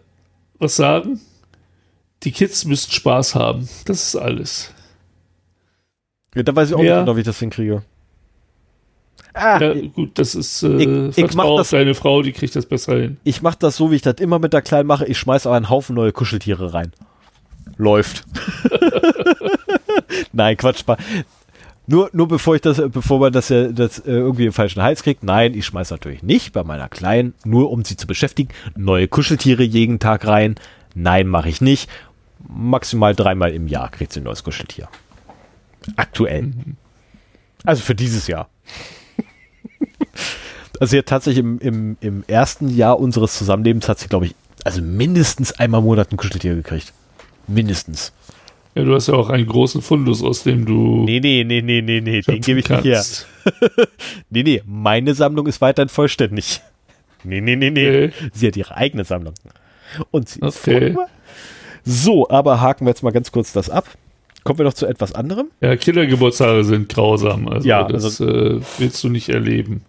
was 0.58 0.76
sagen? 0.76 1.20
Die 2.24 2.32
Kids 2.32 2.66
müssen 2.66 2.92
Spaß 2.92 3.36
haben. 3.36 3.70
Das 3.86 4.04
ist 4.04 4.16
alles. 4.16 4.74
Ja, 6.36 6.44
da 6.44 6.56
weiß 6.56 6.70
ich 6.70 6.76
auch 6.76 6.80
Ja. 6.82 6.96
nicht 6.98 7.06
genau, 7.06 7.16
wie 7.16 7.22
ich 7.22 7.26
das 7.26 7.40
hinkriege. 7.40 7.84
Ah, 9.34 9.62
Ja, 9.62 9.74
gut, 9.74 10.18
das 10.18 10.34
ist 10.34 10.64
äh, 10.64 11.10
Ich- 11.10 11.18
ich 11.20 11.34
mach 11.36 11.46
das- 11.58 11.70
deine 11.70 11.94
Frau, 11.94 12.24
die 12.24 12.32
kriegt 12.34 12.56
das 12.56 12.66
besser 12.66 12.98
hin. 13.00 13.18
ich 13.24 13.42
mache 13.44 13.58
das 13.60 13.78
so, 13.78 13.92
wie 13.92 13.96
ich 13.98 14.02
das 14.02 14.16
immer 14.16 14.40
mit 14.40 14.52
der 14.54 14.64
Kleinen 14.64 14.88
mache. 14.88 15.06
Ich 15.06 15.20
schmeiß 15.20 15.46
aber 15.46 15.56
einen 15.56 15.70
Haufen 15.70 15.96
neue 15.96 16.12
Kuscheltiere 16.12 16.74
rein. 16.74 16.92
Läuft. 17.78 18.24
Nein, 20.34 20.58
Quatsch. 20.58 20.84
Nur, 21.88 22.10
nur 22.14 22.28
bevor 22.28 22.56
ich 22.56 22.62
das, 22.62 22.78
bevor 22.92 23.20
man 23.20 23.34
das, 23.34 23.50
ja- 23.50 23.70
das 23.72 24.00
äh, 24.00 24.12
irgendwie 24.12 24.46
im 24.46 24.54
falschen 24.54 24.82
Hals 24.84 25.02
kriegt. 25.04 25.24
Nein, 25.24 25.56
ich 25.56 25.66
schmeiß 25.66 25.90
natürlich 25.90 26.22
nicht 26.22 26.54
bei 26.54 26.64
meiner 26.64 26.88
Kleinen, 26.88 27.34
nur 27.44 27.72
um 27.72 27.84
sie 27.84 27.98
zu 27.98 28.06
beschäftigen. 28.06 28.50
Neue 28.76 29.08
Kuscheltiere 29.08 29.64
jeden 29.64 29.98
Tag 30.00 30.28
rein. 30.28 30.56
Nein, 30.94 31.28
mache 31.28 31.50
ich 31.50 31.62
nicht. 31.62 31.90
Maximal 32.48 33.16
dreimal 33.16 33.52
im 33.54 33.68
Jahr 33.68 33.90
kriegt 33.90 34.14
sie 34.14 34.20
ein 34.22 34.24
neues 34.24 34.44
Kuscheltier. 34.44 34.88
Aktuell. 35.96 36.52
Also 37.66 37.82
für 37.82 37.96
dieses 37.96 38.28
Jahr. 38.28 38.50
Also 40.80 40.92
sie 40.92 40.98
hat 41.00 41.08
tatsächlich 41.08 41.44
im, 41.44 41.60
im, 41.60 41.98
im 42.02 42.24
ersten 42.28 42.70
Jahr 42.70 43.00
unseres 43.00 43.38
Zusammenlebens 43.38 43.90
hat 43.90 44.00
sie, 44.00 44.08
glaube 44.08 44.28
ich, 44.28 44.36
also 44.64 44.82
mindestens 44.82 45.54
einmal 45.54 45.80
im 45.80 45.86
Monat 45.86 46.12
ein 46.12 46.18
Kuscheltier 46.18 46.56
gekriegt. 46.56 46.94
Mindestens. 47.50 48.14
Ja, 48.76 48.84
du 48.84 48.94
hast 48.94 49.08
ja 49.08 49.16
auch 49.16 49.30
einen 49.30 49.48
großen 49.48 49.82
Fundus, 49.82 50.24
aus 50.24 50.44
dem 50.44 50.66
du 50.66 51.04
Nee, 51.06 51.20
nee, 51.20 51.44
nee, 51.44 51.62
nee, 51.62 51.82
nee, 51.82 52.02
nee, 52.02 52.22
den 52.22 52.42
gebe 52.42 52.60
ich 52.60 52.70
nicht 52.70 52.84
her. 52.86 52.94
kannst. 52.96 53.28
Nee, 54.30 54.44
nee, 54.44 54.62
meine 54.66 55.16
Sammlung 55.16 55.48
ist 55.48 55.60
weiterhin 55.62 55.90
vollständig. 55.90 56.62
Nee, 57.24 57.42
nee, 57.42 57.56
nee, 57.56 57.72
nee. 57.72 57.88
Okay. 58.06 58.12
Sie 58.32 58.48
hat 58.48 58.56
ihre 58.56 58.76
eigene 58.78 59.04
Sammlung. 59.04 59.34
Und 60.12 60.30
sie 60.30 60.40
ist 60.40 60.68
Okay. 60.68 60.94
voll- 60.94 61.06
So, 61.84 62.30
aber 62.30 62.62
haken 62.62 62.86
wir 62.86 62.92
jetzt 62.92 63.02
mal 63.04 63.12
ganz 63.12 63.32
kurz 63.32 63.52
das 63.54 63.70
ab. 63.70 63.86
Kommen 64.44 64.60
wir 64.60 64.66
noch 64.66 64.74
zu 64.74 64.86
etwas 64.86 65.14
anderem. 65.14 65.48
Ja, 65.62 65.76
Kindergeburtstage 65.76 66.64
sind 66.64 66.88
grausam. 66.90 67.48
Also 67.48 67.68
Ja, 67.68 67.84
das 67.88 68.20
äh, 68.22 68.60
willst 68.78 69.04
du 69.04 69.10
nicht 69.10 69.30
erleben. 69.30 69.84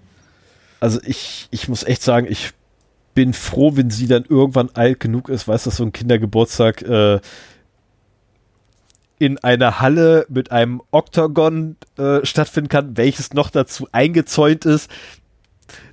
Also 0.80 0.98
ich, 1.04 1.46
ich 1.50 1.68
muss 1.68 1.82
echt 1.84 2.02
sagen, 2.02 2.26
ich 2.30 2.50
bin 3.20 3.34
froh, 3.34 3.76
wenn 3.76 3.90
sie 3.90 4.06
dann 4.06 4.24
irgendwann 4.26 4.70
alt 4.72 4.98
genug 4.98 5.28
ist, 5.28 5.46
weiß, 5.46 5.64
dass 5.64 5.76
so 5.76 5.84
ein 5.84 5.92
Kindergeburtstag 5.92 6.80
äh, 6.80 7.20
in 9.18 9.36
einer 9.36 9.78
Halle 9.82 10.24
mit 10.30 10.52
einem 10.52 10.80
Oktagon 10.90 11.76
äh, 11.98 12.24
stattfinden 12.24 12.70
kann, 12.70 12.96
welches 12.96 13.34
noch 13.34 13.50
dazu 13.50 13.86
eingezäunt 13.92 14.64
ist. 14.64 14.90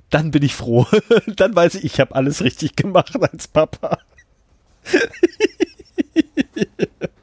Dann 0.08 0.30
bin 0.30 0.42
ich 0.42 0.54
froh. 0.54 0.86
dann 1.36 1.54
weiß 1.54 1.74
ich, 1.74 1.84
ich 1.84 2.00
habe 2.00 2.14
alles 2.14 2.42
richtig 2.42 2.76
gemacht 2.76 3.14
als 3.20 3.46
Papa. 3.46 3.98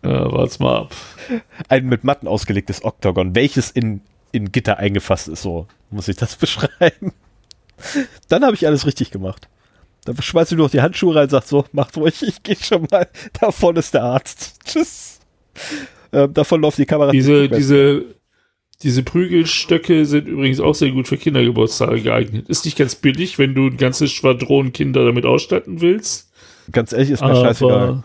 Ja, 0.03 0.31
wart's 0.31 0.59
mal 0.59 0.81
ab. 0.81 0.95
Ein 1.67 1.87
mit 1.87 2.03
Matten 2.03 2.27
ausgelegtes 2.27 2.85
Oktagon, 2.85 3.33
welches 3.33 3.71
in, 3.71 4.01
in 4.31 4.51
Gitter 4.51 4.77
eingefasst 4.77 5.29
ist, 5.29 5.41
so 5.41 5.65
muss 5.89 6.07
ich 6.07 6.17
das 6.17 6.35
beschreiben. 6.35 7.11
Dann 8.29 8.45
habe 8.45 8.53
ich 8.53 8.67
alles 8.67 8.85
richtig 8.85 9.09
gemacht. 9.09 9.49
Dann 10.05 10.21
schmeißt 10.21 10.51
du 10.51 10.55
noch 10.55 10.69
die 10.69 10.81
Handschuhe 10.81 11.15
rein 11.15 11.23
und 11.23 11.31
sagst 11.31 11.49
so, 11.49 11.65
macht 11.71 11.97
ruhig, 11.97 12.21
ich 12.21 12.43
gehe 12.43 12.55
schon 12.55 12.87
mal. 12.91 13.07
Da 13.39 13.51
vorne 13.51 13.79
ist 13.79 13.93
der 13.93 14.03
Arzt. 14.03 14.59
Tschüss. 14.65 15.19
Ähm, 16.13 16.33
davon 16.33 16.61
läuft 16.61 16.77
die 16.77 16.85
Kamera. 16.85 17.11
Diese, 17.11 17.49
diese, 17.49 18.05
diese 18.83 19.03
Prügelstöcke 19.03 20.05
sind 20.05 20.27
übrigens 20.27 20.59
auch 20.59 20.75
sehr 20.75 20.91
gut 20.91 21.07
für 21.07 21.17
Kindergeburtstage 21.17 22.01
geeignet. 22.01 22.47
Ist 22.49 22.65
nicht 22.65 22.77
ganz 22.77 22.95
billig, 22.95 23.39
wenn 23.39 23.55
du 23.55 23.67
ein 23.67 23.77
ganzes 23.77 24.11
Schwadron 24.11 24.73
Kinder 24.73 25.05
damit 25.05 25.25
ausstatten 25.25 25.81
willst. 25.81 26.31
Ganz 26.71 26.93
ehrlich, 26.93 27.11
ist 27.11 27.21
mir 27.21 27.27
Aber, 27.27 27.41
scheißegal. 27.41 28.03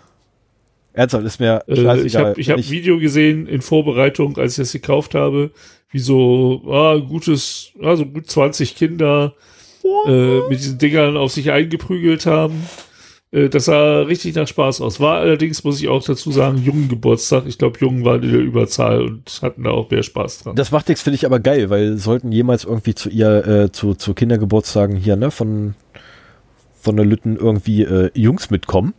Ernsthaft, 0.93 1.25
ist 1.25 1.39
mir 1.39 1.63
Äh, 1.67 1.77
scheißegal. 1.77 2.07
ich 2.07 2.17
habe 2.17 2.41
ich 2.41 2.49
Wenn 2.49 2.53
hab 2.55 2.65
ein 2.65 2.71
Video 2.71 2.99
gesehen 2.99 3.47
in 3.47 3.61
Vorbereitung, 3.61 4.39
als 4.39 4.53
ich 4.53 4.59
das 4.59 4.73
gekauft 4.73 5.15
habe, 5.15 5.51
wie 5.91 5.99
so 5.99 6.63
ah, 6.71 6.97
gutes, 6.97 7.73
also 7.83 8.07
gut 8.07 8.31
20 8.31 8.75
Kinder 8.75 9.35
äh, 10.07 10.49
mit 10.49 10.59
diesen 10.59 10.79
Dingern 10.79 11.17
auf 11.17 11.33
sich 11.33 11.51
eingeprügelt 11.51 12.27
haben. 12.27 12.67
Äh, 13.33 13.49
das 13.49 13.67
sah 13.67 14.03
richtig 14.03 14.35
nach 14.35 14.49
Spaß 14.49 14.81
aus. 14.81 15.01
War 15.01 15.19
allerdings, 15.19 15.65
muss 15.65 15.81
ich 15.81 15.89
auch 15.89 16.03
dazu 16.03 16.33
sagen, 16.33 16.59
jungen 16.59 16.89
Geburtstag. 16.89 17.45
Ich 17.47 17.59
glaube, 17.59 17.79
Jungen 17.79 18.05
waren 18.05 18.23
in 18.23 18.33
der 18.33 18.41
Überzahl 18.41 19.03
und 19.03 19.41
hatten 19.43 19.65
da 19.65 19.71
auch 19.71 19.91
mehr 19.91 20.03
Spaß 20.03 20.43
dran. 20.43 20.57
Das 20.57 20.71
macht 20.71 20.89
nichts, 20.89 21.03
finde 21.03 21.17
ich 21.17 21.27
aber 21.27 21.41
geil, 21.41 21.71
weil 21.71 21.97
sollten 21.99 22.33
jemals 22.33 22.65
irgendwie 22.65 22.95
zu 22.95 23.09
ihr, 23.09 23.47
äh, 23.47 23.73
zu, 23.73 23.95
zu 23.95 24.15
Kindergeburtstagen 24.15 24.97
hier, 24.97 25.17
ne, 25.17 25.31
von, 25.31 25.75
von 26.81 26.97
der 26.97 27.07
Lütten 27.07 27.37
irgendwie 27.37 27.83
äh, 27.83 28.11
Jungs 28.15 28.51
mitkommen, 28.51 28.95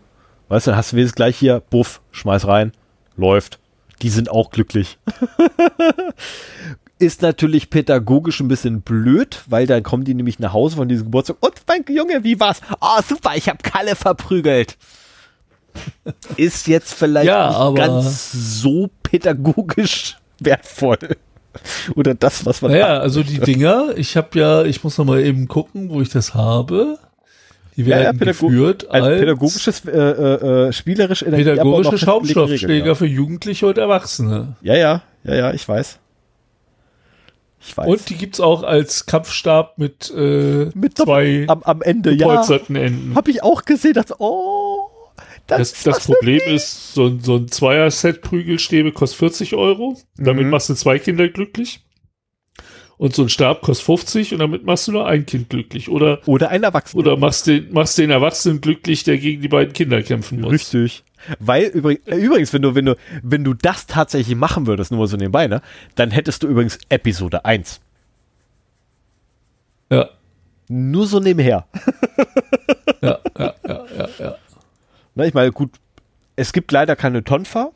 weißt 0.50 0.68
du, 0.68 0.72
dann 0.72 0.78
hast 0.78 0.92
du 0.92 0.98
wenigstens 0.98 1.16
gleich 1.16 1.38
hier, 1.38 1.62
buff, 1.70 2.02
schmeiß 2.12 2.48
rein, 2.48 2.72
läuft. 3.18 3.60
Die 4.02 4.10
sind 4.10 4.32
auch 4.32 4.50
glücklich. 4.50 4.98
Ist 7.02 7.24
natürlich 7.24 7.72
pädagogisch 7.72 8.40
ein 8.42 8.48
bisschen 8.48 8.82
blöd, 8.82 9.42
weil 9.48 9.66
dann 9.66 9.82
kommen 9.82 10.04
die 10.04 10.14
nämlich 10.14 10.38
nach 10.38 10.54
Hause 10.54 10.76
von 10.76 10.88
diesem 10.88 11.06
Geburtstag. 11.06 11.38
Und 11.40 11.54
mein 11.68 11.84
Junge, 11.90 12.24
wie 12.24 12.40
war's? 12.40 12.62
Oh, 12.80 13.02
super, 13.08 13.32
ich 13.36 13.50
hab 13.50 13.64
Kalle 13.64 13.96
verprügelt. 13.96 14.78
Ist 16.38 16.68
jetzt 16.68 16.94
vielleicht 16.94 17.28
Ja, 17.28 17.70
nicht 17.72 17.78
ganz 17.78 18.32
so 18.62 18.90
pädagogisch 19.02 20.18
wertvoll. 20.40 20.98
Oder 21.96 22.14
das, 22.14 22.46
was 22.46 22.62
man 22.62 22.72
Naja, 22.72 23.00
also 23.00 23.24
die. 23.24 23.40
Dinger, 23.40 23.90
ich 23.96 24.16
habe 24.16 24.38
ja, 24.40 24.64
ich 24.64 24.84
muss 24.84 24.98
noch 24.98 25.06
mal 25.06 25.22
eben 25.22 25.48
gucken, 25.48 25.90
wo 25.90 26.02
ich 26.02 26.10
das 26.10 26.34
habe. 26.36 26.98
Die 27.78 27.82
Ja, 27.82 27.98
ja, 27.98 28.04
werden 28.04 28.20
Pädago- 28.20 28.48
geführt 28.48 28.90
als 28.92 29.06
als 29.06 29.20
pädagogisches, 29.20 29.86
äh, 29.86 29.92
äh, 29.92 30.68
äh, 30.68 30.74
spielerisch 30.74 31.24
pädagogische 31.24 31.98
Schaumstoffschläger 31.98 32.96
für 32.96 33.08
Jugendliche 33.08 33.66
und 33.66 33.78
Erwachsene. 33.78 34.56
Ja, 34.62 34.76
ja, 34.76 35.02
ja, 35.24 35.34
ja, 35.36 35.54
ich 35.54 35.68
weiß. 35.68 35.98
Ich 37.64 37.78
weiß. 37.78 37.88
Und 37.88 38.10
die 38.10 38.16
gibt's 38.16 38.40
auch 38.40 38.64
als 38.64 39.06
Kampfstab 39.06 39.78
mit, 39.78 40.12
äh, 40.16 40.70
Mit 40.74 40.98
zwei 40.98 41.46
am, 41.48 41.62
am 41.64 41.82
Ende, 41.82 42.12
ja. 42.14 42.44
Enden. 42.44 43.14
Habe 43.16 43.30
ich 43.32 43.44
auch 43.44 43.64
gesehen, 43.66 43.94
dachte, 43.94 44.16
oh, 44.20 44.90
das, 45.48 45.74
Das, 45.74 45.84
das 45.84 46.06
Problem 46.06 46.42
ist, 46.48 46.94
so 46.94 47.08
ein, 47.08 47.20
so 47.20 47.36
ein 47.36 47.48
Zweier-Set 47.50 48.22
Prügelstäbe 48.22 48.92
kostet 48.92 49.20
40 49.20 49.56
Euro. 49.56 49.98
Damit 50.18 50.46
Mhm. 50.46 50.50
machst 50.52 50.70
du 50.70 50.74
zwei 50.74 50.98
Kinder 51.00 51.28
glücklich. 51.30 51.82
Und 52.98 53.16
so 53.16 53.24
ein 53.24 53.30
Stab 53.30 53.62
kostet 53.62 53.86
50 53.86 54.34
und 54.34 54.40
damit 54.40 54.64
machst 54.64 54.88
du 54.88 54.92
nur 54.92 55.08
ein 55.08 55.26
Kind 55.26 55.50
glücklich. 55.50 55.90
Oder, 55.90 56.20
Oder 56.28 56.50
ein 56.50 56.62
Erwachsener. 56.64 57.00
oder 57.00 57.18
machst 57.18 57.48
den, 57.48 57.72
machst 57.74 57.98
den 57.98 58.12
Erwachsenen 58.12 58.62
glücklich, 58.62 59.04
der 59.04 59.18
gegen 59.18 59.42
die 59.42 59.48
beiden 59.48 59.74
Kinder 59.74 60.04
kämpfen 60.04 60.40
muss. 60.40 60.52
Richtig. 60.52 61.04
Weil 61.40 61.66
übrigens, 61.66 62.08
äh, 62.08 62.16
übrigens, 62.18 62.54
wenn 62.54 62.62
du, 62.62 62.76
wenn 62.76 62.86
du, 62.86 62.96
wenn 63.24 63.44
du 63.44 63.54
das 63.54 63.86
tatsächlich 63.88 64.36
machen 64.36 64.68
würdest, 64.68 64.92
nur 64.92 65.00
mal 65.02 65.08
so 65.08 65.18
nebenbei, 65.18 65.48
ne, 65.48 65.62
dann 65.96 66.12
hättest 66.12 66.44
du 66.44 66.48
übrigens 66.48 66.78
Episode 66.90 67.46
1. 67.46 67.80
Ja, 69.92 70.10
Nur 70.70 71.06
so 71.08 71.20
nebenher. 71.20 71.66
ja, 73.02 73.20
ja, 73.38 73.54
ja, 73.68 73.86
ja, 73.98 74.10
ja. 74.20 74.36
Ne, 75.16 75.28
ich 75.28 75.34
meine, 75.34 75.52
gut, 75.52 75.72
es 76.36 76.54
gibt 76.54 76.72
leider 76.72 76.96
keine 76.96 77.24
Tonfa. 77.24 77.72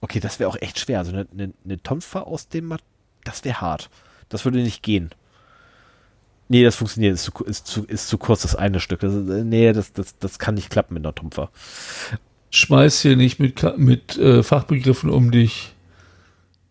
Okay, 0.00 0.20
das 0.20 0.38
wäre 0.38 0.48
auch 0.48 0.56
echt 0.60 0.78
schwer. 0.78 1.00
Also 1.00 1.12
eine, 1.12 1.26
eine, 1.32 1.52
eine 1.64 1.82
Tonfa 1.82 2.20
aus 2.20 2.48
dem, 2.48 2.66
Mat- 2.66 2.82
das 3.24 3.44
wäre 3.44 3.60
hart. 3.60 3.90
Das 4.28 4.44
würde 4.44 4.58
nicht 4.58 4.82
gehen. 4.82 5.10
Nee, 6.48 6.62
das 6.62 6.76
funktioniert, 6.76 7.14
ist 7.14 7.24
zu, 7.24 7.32
ist 7.44 7.66
zu, 7.66 7.84
ist 7.86 8.06
zu 8.06 8.18
kurz 8.18 8.42
das 8.42 8.54
eine 8.54 8.78
Stück. 8.78 9.00
Das, 9.00 9.12
äh, 9.12 9.42
nee, 9.42 9.72
das, 9.72 9.92
das, 9.92 10.16
das 10.18 10.38
kann 10.38 10.54
nicht 10.54 10.70
klappen 10.70 10.94
mit 10.94 11.04
einer 11.04 11.14
Tonfa. 11.14 11.50
Schmeiß 12.50 13.00
hier 13.02 13.16
nicht 13.16 13.38
mit, 13.38 13.78
mit 13.78 14.16
äh, 14.18 14.42
Fachbegriffen 14.42 15.10
um 15.10 15.30
dich, 15.30 15.74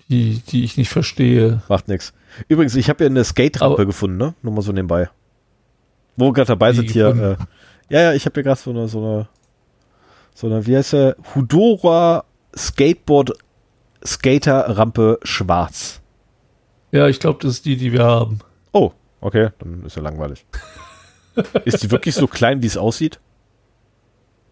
die, 0.09 0.41
die 0.49 0.63
ich 0.63 0.77
nicht 0.77 0.89
verstehe. 0.89 1.61
Macht 1.67 1.87
nix. 1.87 2.13
Übrigens, 2.47 2.75
ich 2.75 2.89
habe 2.89 3.03
ja 3.03 3.09
eine 3.09 3.23
Skate-Rampe 3.23 3.85
gefunden, 3.85 4.17
ne? 4.17 4.33
Nur 4.41 4.53
mal 4.53 4.61
so 4.61 4.71
nebenbei. 4.71 5.09
Wo 6.17 6.27
wir 6.27 6.33
gerade 6.33 6.47
dabei 6.47 6.73
sind 6.73 6.89
hier. 6.89 7.07
Äh, 7.07 7.93
ja, 7.93 8.01
ja, 8.01 8.13
ich 8.13 8.25
habe 8.25 8.33
hier 8.35 8.43
gerade 8.43 8.59
so 8.59 8.71
eine, 8.71 8.87
so 8.87 8.99
eine, 8.99 9.27
so 10.33 10.47
eine, 10.47 10.65
wie 10.65 10.75
heißt 10.75 10.93
der? 10.93 11.15
Hudora 11.33 12.25
Skateboard 12.55 13.33
Skater 14.05 14.77
Rampe 14.77 15.19
schwarz. 15.23 16.01
Ja, 16.91 17.07
ich 17.07 17.19
glaube, 17.19 17.39
das 17.41 17.53
ist 17.53 17.65
die, 17.65 17.75
die 17.75 17.91
wir 17.91 18.03
haben. 18.03 18.39
Oh, 18.71 18.91
okay, 19.19 19.49
dann 19.59 19.83
ist 19.85 19.95
ja 19.95 20.01
langweilig. 20.01 20.45
ist 21.65 21.83
die 21.83 21.91
wirklich 21.91 22.15
so 22.15 22.27
klein, 22.27 22.61
wie 22.61 22.67
es 22.67 22.77
aussieht? 22.77 23.19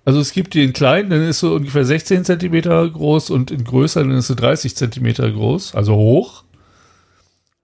Also 0.05 0.19
es 0.19 0.33
gibt 0.33 0.53
die 0.53 0.63
in 0.63 0.73
klein, 0.73 1.09
dann 1.09 1.21
ist 1.23 1.39
so 1.39 1.53
ungefähr 1.55 1.85
16 1.85 2.25
Zentimeter 2.25 2.89
groß 2.89 3.29
und 3.29 3.51
in 3.51 3.63
größer, 3.63 4.01
dann 4.01 4.11
ist 4.11 4.27
sie 4.27 4.35
30 4.35 4.75
Zentimeter 4.75 5.31
groß, 5.31 5.75
also 5.75 5.95
hoch. 5.95 6.43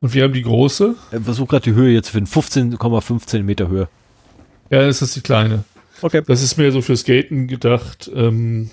Und 0.02 0.14
wir 0.14 0.24
haben 0.24 0.34
die 0.34 0.44
große. 0.44 0.96
Ich 1.12 1.24
versuche 1.24 1.48
gerade 1.48 1.64
die 1.66 1.74
Höhe 1.74 1.92
jetzt 1.94 2.08
zu 2.08 2.14
finden. 2.14 2.30
15,15 2.30 3.44
Meter 3.44 3.68
Höhe. 3.68 3.90
Ja, 4.70 4.86
das 4.86 5.02
ist 5.02 5.18
die 5.18 5.22
kleine. 5.22 5.66
Okay. 6.02 6.22
Das 6.26 6.42
ist 6.42 6.58
mehr 6.58 6.72
so 6.72 6.82
für 6.82 6.96
Skaten 6.96 7.48
gedacht. 7.48 8.10
Ähm, 8.16 8.70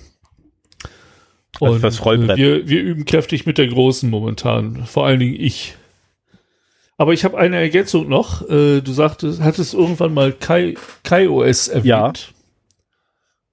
Also 1.61 1.75
und 1.75 1.81
fürs 1.81 2.05
Rollbrett. 2.05 2.39
äh, 2.39 2.43
wir, 2.43 2.69
wir 2.69 2.81
üben 2.83 3.05
kräftig 3.05 3.47
mit 3.47 3.59
der 3.59 3.67
großen 3.67 4.09
momentan. 4.09 4.85
Vor 4.87 5.07
allen 5.07 5.19
Dingen 5.19 5.35
ich. 5.35 5.75
Aber 6.99 7.13
ich 7.13 7.25
habe 7.25 7.37
eine 7.37 7.57
Ergänzung 7.57 8.09
noch. 8.09 8.49
Äh, 8.49 8.81
du 8.81 8.93
sagtest, 8.93 9.41
hattest 9.41 9.75
irgendwann 9.75 10.15
mal 10.15 10.33
Kai, 10.33 10.75
KaiOS 11.03 11.67
erwähnt. 11.67 11.87
Ja. 11.87 12.13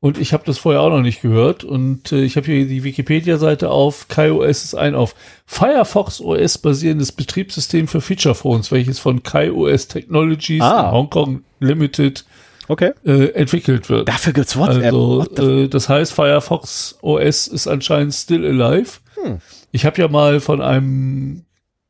Und 0.03 0.17
ich 0.17 0.33
habe 0.33 0.43
das 0.45 0.57
vorher 0.57 0.82
auch 0.82 0.90
noch 0.90 0.99
nicht 1.01 1.22
gehört. 1.22 1.64
Und 1.64 2.11
äh, 2.11 2.23
ich 2.25 2.35
habe 2.35 2.45
hier 2.48 2.65
die 2.67 2.83
Wikipedia-Seite 2.83 3.69
auf. 3.72 4.09
KaiOS 4.09 4.65
ist 4.65 4.75
ein 4.75 4.95
auf 4.95 5.15
Firefox 5.45 6.19
OS 6.19 6.57
basierendes 6.57 7.14
Betriebssystem 7.14 7.88
für 7.88 8.01
Feature-Phones, 8.01 8.69
welches 8.73 8.99
von 8.99 9.23
KaiOS 9.23 9.88
Technologies 9.88 10.61
Ah. 10.61 10.88
in 10.88 10.91
Hongkong 10.91 11.43
Limited 11.61 12.25
Okay. 12.67 12.91
äh, 13.06 13.27
entwickelt 13.30 13.90
wird. 13.90 14.09
Dafür 14.09 14.33
gibt's 14.33 14.57
WhatsApp. 14.57 14.83
Also, 14.83 15.19
What 15.19 15.40
äh, 15.40 15.67
das 15.69 15.88
heißt, 15.88 16.11
Firefox 16.11 16.98
OS 17.01 17.48
ist 17.48 17.67
anscheinend 17.67 18.14
still 18.14 18.45
alive. 18.45 18.99
Hm. 19.15 19.38
Ich 19.72 19.85
habe 19.85 20.01
ja 20.01 20.09
mal 20.09 20.41
von 20.41 20.59
einem 20.61 21.45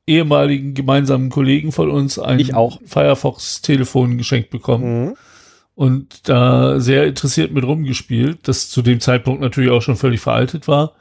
ehemaligen 0.06 0.76
gemeinsamen 0.76 1.32
Kollegen 1.32 1.72
von 1.72 1.90
uns 1.90 2.20
ein. 2.20 2.40
Firefox-Telefon 2.86 4.20
geschenkt 4.20 4.52
bekommen 4.52 5.06
Mhm. 5.08 5.14
Und 5.76 6.30
da 6.30 6.80
sehr 6.80 7.08
interessiert 7.08 7.52
mit 7.52 7.64
rumgespielt, 7.64 8.48
das 8.48 8.70
zu 8.70 8.82
dem 8.82 9.00
Zeitpunkt 9.00 9.42
natürlich 9.42 9.72
auch 9.72 9.82
schon 9.82 9.96
völlig 9.96 10.22
veraltet 10.22 10.68
war. 10.68 10.94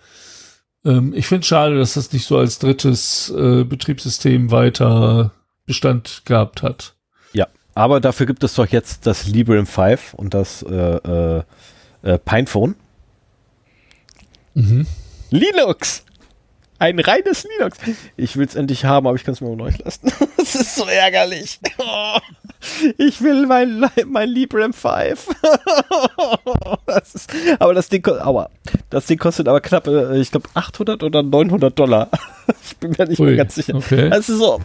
Ähm, 0.85 1.13
ich 1.15 1.27
finde 1.27 1.43
es 1.43 1.47
schade, 1.47 1.77
dass 1.79 1.95
das 1.95 2.13
nicht 2.13 2.27
so 2.27 2.39
als 2.39 2.59
drittes 2.59 3.31
äh, 3.31 3.65
Betriebssystem 3.65 4.51
weiter 4.51 5.33
Bestand 5.67 6.23
gehabt 6.25 6.63
hat. 6.63 6.95
Ja, 7.33 7.47
aber 7.75 8.01
dafür 8.01 8.27
gibt 8.27 8.43
es 8.45 8.55
doch 8.55 8.67
jetzt 8.67 9.07
das 9.07 9.27
Librem 9.27 9.67
5 9.67 10.15
und 10.15 10.35
das 10.35 10.63
äh, 10.63 10.75
äh, 10.75 11.43
äh, 12.03 12.19
Pinephone. 12.19 12.75
Mhm. 14.55 14.87
Linux! 15.31 16.05
Ein 16.83 16.99
reines 16.99 17.45
Linux. 17.45 17.79
Ich 18.17 18.37
will 18.37 18.47
es 18.47 18.57
endlich 18.57 18.85
haben, 18.85 19.07
aber 19.07 19.15
ich 19.15 19.23
kann 19.23 19.35
es 19.35 19.41
mir 19.41 19.49
auch 19.49 19.57
neu 19.57 19.71
lassen. 19.85 20.11
Das 20.37 20.57
ist 20.57 20.75
so 20.75 20.85
ärgerlich. 20.87 21.61
Ich 22.99 23.23
will 23.23 23.47
mein, 23.47 23.89
mein 24.07 24.29
Librem 24.29 24.73
5. 24.73 25.29
Das 26.87 27.15
ist, 27.15 27.31
aber 27.61 27.73
das 27.75 27.89
Ding, 27.89 28.05
aber 28.07 28.51
das 28.91 29.07
Ding 29.07 29.19
kostet 29.19 29.47
aber 29.49 29.61
knapp, 29.61 29.87
äh, 29.87 30.19
ich 30.21 30.31
glaube, 30.33 30.49
800 30.55 31.03
oder 31.05 31.23
900 31.23 31.79
Dollar. 31.79 32.09
Ich 32.65 32.77
bin 32.79 32.91
mir 32.99 33.07
nicht 33.07 33.21
mehr 33.21 33.29
Ui, 33.31 33.37
ganz 33.37 33.55
sicher. 33.55 33.75
okay. 33.77 34.09
Es 34.13 34.29
ist 34.29 34.39
so, 34.39 34.61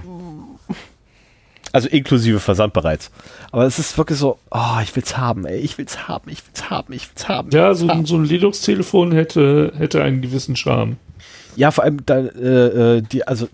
also 1.71 1.87
inklusive 1.89 2.39
Versand 2.39 2.73
bereits. 2.73 3.11
Aber 3.51 3.65
es 3.65 3.77
ist 3.77 3.95
wirklich 3.97 4.17
so, 4.17 4.39
oh, 4.49 4.79
ich 4.81 4.95
will's 4.95 5.15
haben, 5.17 5.45
ey, 5.45 5.59
ich 5.59 5.77
will's 5.77 6.07
haben, 6.07 6.29
ich 6.31 6.39
will's 6.47 6.69
haben, 6.71 6.91
ich 6.93 7.07
will's 7.09 7.29
haben. 7.29 7.51
Ja, 7.51 7.75
so, 7.75 7.87
ein- 7.87 8.05
so 8.07 8.15
ein 8.17 8.25
Linux-Telefon 8.25 9.11
hätte, 9.11 9.73
hätte 9.77 10.01
einen 10.03 10.21
gewissen 10.21 10.55
Charme. 10.55 10.97
Ja, 11.57 11.71
vor 11.71 11.83
allem 11.83 12.05
da, 12.05 12.19
äh, 12.19 12.97
äh, 12.97 13.01
die, 13.01 13.27
also. 13.27 13.49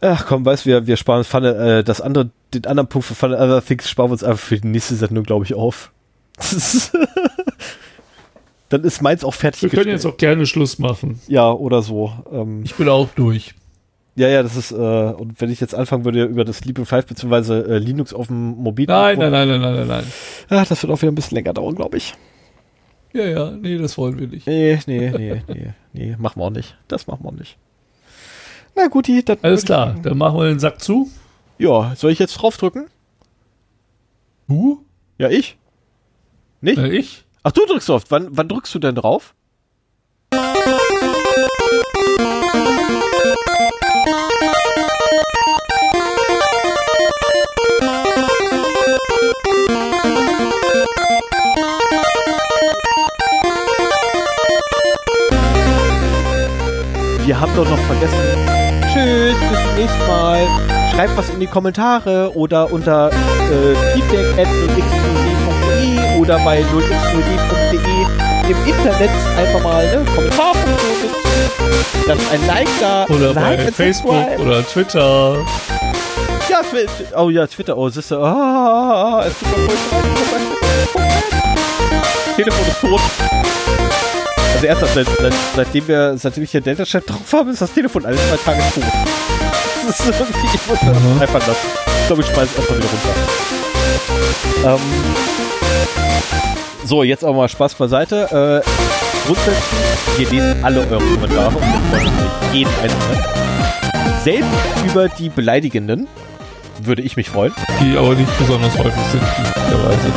Ach 0.00 0.26
komm, 0.26 0.44
weißt 0.44 0.64
du, 0.64 0.70
wir, 0.70 0.86
wir 0.86 0.96
sparen 0.96 1.18
uns 1.18 1.28
Fun, 1.28 1.44
äh, 1.44 1.84
das 1.84 2.00
andere, 2.00 2.30
den 2.54 2.66
anderen 2.66 2.88
Punkt 2.88 3.06
für 3.06 3.14
Fun 3.14 3.32
Other 3.34 3.64
Things 3.64 3.88
sparen 3.90 4.08
wir 4.08 4.12
uns 4.12 4.24
einfach 4.24 4.40
für 4.40 4.58
die 4.58 4.66
nächste 4.68 4.94
Sendung, 4.94 5.24
glaube 5.24 5.44
ich, 5.44 5.54
auf. 5.54 5.92
Dann 8.68 8.84
ist 8.84 9.00
meins 9.02 9.24
auch 9.24 9.34
fertig. 9.34 9.62
Wir 9.62 9.70
können 9.70 9.90
jetzt 9.90 10.04
auch 10.06 10.16
gerne 10.16 10.46
Schluss 10.46 10.78
machen. 10.78 11.20
ja, 11.26 11.50
oder 11.50 11.82
so. 11.82 12.12
Ähm, 12.30 12.62
Ich 12.64 12.74
bin 12.74 12.88
auch 12.88 13.08
durch. 13.16 13.54
Ja, 14.14 14.28
ja, 14.28 14.42
das 14.42 14.56
ist, 14.56 14.72
äh, 14.72 14.74
und 14.74 15.40
wenn 15.40 15.50
ich 15.50 15.60
jetzt 15.60 15.74
anfangen 15.74 16.04
würde 16.04 16.24
über 16.24 16.44
das 16.44 16.64
Libre 16.64 16.84
5 16.84 17.06
bzw. 17.06 17.60
Äh, 17.60 17.78
Linux 17.78 18.12
auf 18.12 18.26
dem 18.26 18.56
Mobil. 18.56 18.86
Nein, 18.86 19.18
nein, 19.18 19.30
nein, 19.30 19.48
nein, 19.48 19.60
nein, 19.60 19.74
nein, 19.74 19.86
nein. 19.86 20.04
Ach, 20.50 20.66
das 20.66 20.82
wird 20.82 20.92
auch 20.92 21.00
wieder 21.00 21.12
ein 21.12 21.14
bisschen 21.14 21.36
länger 21.36 21.54
dauern, 21.54 21.76
glaube 21.76 21.96
ich. 21.96 22.14
Ja, 23.12 23.24
ja, 23.24 23.50
nee, 23.50 23.78
das 23.78 23.96
wollen 23.96 24.18
wir 24.18 24.28
nicht. 24.28 24.46
Nee, 24.46 24.78
nee, 24.86 25.10
nee, 25.10 25.42
nee, 25.48 25.72
nee, 25.92 26.16
machen 26.18 26.40
wir 26.40 26.44
auch 26.44 26.50
nicht. 26.50 26.76
Das 26.88 27.06
machen 27.06 27.24
wir 27.24 27.28
auch 27.28 27.32
nicht. 27.32 27.56
Na 28.76 28.86
gut, 28.88 29.06
die, 29.06 29.24
Alles 29.42 29.64
klar, 29.64 29.96
dann 30.02 30.18
machen 30.18 30.38
wir 30.38 30.44
den 30.44 30.58
Sack 30.58 30.80
zu. 30.80 31.10
Ja, 31.58 31.94
soll 31.96 32.12
ich 32.12 32.18
jetzt 32.18 32.34
draufdrücken? 32.34 32.86
Du? 34.46 34.84
Ja, 35.18 35.28
ich. 35.30 35.56
Nicht? 36.60 36.78
Äh, 36.78 36.88
ich? 36.88 37.24
Ach, 37.42 37.52
du 37.52 37.66
drückst 37.66 37.88
drauf. 37.88 38.04
Wann, 38.10 38.28
wann 38.30 38.48
drückst 38.48 38.74
du 38.74 38.78
denn 38.78 38.94
drauf? 38.94 39.34
Wir 57.28 57.38
haben 57.38 57.54
doch 57.54 57.68
noch 57.68 57.78
vergessen. 57.80 58.16
Tschüss, 58.90 59.36
bis 59.38 59.62
zum 59.62 59.74
nächsten 59.76 60.06
Mal. 60.06 60.46
Schreibt 60.90 61.14
was 61.14 61.28
in 61.28 61.40
die 61.40 61.46
Kommentare 61.46 62.34
oder 62.34 62.72
unter 62.72 63.10
äh, 63.10 63.74
feedback 63.92 64.24
at 64.38 64.46
0x0d.de 64.46 66.20
oder 66.22 66.38
bei 66.38 66.62
0x0d.de 66.62 68.50
im 68.50 68.56
Internet 68.66 69.10
einfach 69.36 69.62
mal 69.62 69.84
ne, 69.84 70.06
Kommentar 70.14 70.54
dann 72.06 72.18
ein 72.32 72.46
Like 72.46 72.68
da. 72.80 73.04
Oder 73.10 73.34
like 73.34 73.58
bei 73.58 73.72
Facebook 73.72 74.14
subscribe. 74.14 74.42
oder 74.42 74.66
Twitter. 74.66 75.36
Ja, 76.48 76.62
oh 77.14 77.28
ja, 77.28 77.46
Twitter, 77.46 77.76
oh, 77.76 77.90
siehst 77.90 78.10
du, 78.10 78.16
ah, 78.20 79.22
es 79.26 79.38
tut 79.38 79.48
mir 79.50 79.68
voll 79.68 80.02
Telefon 82.36 82.66
ist 82.66 82.80
tot. 82.80 83.00
Also 84.58 84.66
ernsthaft, 84.66 84.94
seit, 84.94 85.06
seit, 85.06 85.34
seitdem 85.54 85.86
wir, 85.86 86.18
seitdem 86.18 86.42
ich 86.42 86.50
hier 86.50 86.60
Delta 86.60 86.82
Chat 86.82 87.08
drauf 87.08 87.32
habe, 87.32 87.50
ist 87.50 87.62
das 87.62 87.72
Telefon 87.72 88.04
alle 88.04 88.16
zwei 88.16 88.36
Tage 88.38 88.60
tot. 88.74 88.82
Das 89.86 90.00
ist 90.00 90.06
irgendwie, 90.18 90.46
ich 90.52 90.66
muss 90.66 90.80
das 90.80 91.00
mhm. 91.00 91.20
einfach 91.20 91.46
lassen. 91.46 91.66
Ich 92.00 92.06
glaube, 92.08 92.22
ich 92.22 92.28
schmeiße 92.28 92.50
es 92.50 92.58
erstmal 92.58 92.78
wieder 92.80 92.88
runter. 94.64 94.74
Ähm, 94.74 94.80
so, 96.84 97.04
jetzt 97.04 97.24
auch 97.24 97.36
mal 97.36 97.48
Spaß 97.48 97.74
beiseite. 97.74 98.64
Äh, 98.64 99.28
grundsätzlich, 99.28 99.62
wir 100.16 100.28
lesen 100.28 100.64
alle 100.64 100.80
eure 100.80 101.04
Kommentare 101.04 101.56
und 101.56 101.62
wir 101.62 101.80
freuen 101.90 102.08
uns 102.08 102.52
jeden 102.52 102.72
einzelnen. 102.82 103.24
Selbst 104.24 104.50
über 104.90 105.08
die 105.08 105.28
Beleidigenden 105.28 106.08
würde 106.82 107.02
ich 107.02 107.16
mich 107.16 107.30
freuen. 107.30 107.52
Die 107.80 107.96
aber 107.96 108.16
nicht 108.16 108.38
besonders 108.40 108.76
häufig 108.76 109.02
sind, 109.12 109.22
möglicherweise. 109.22 110.12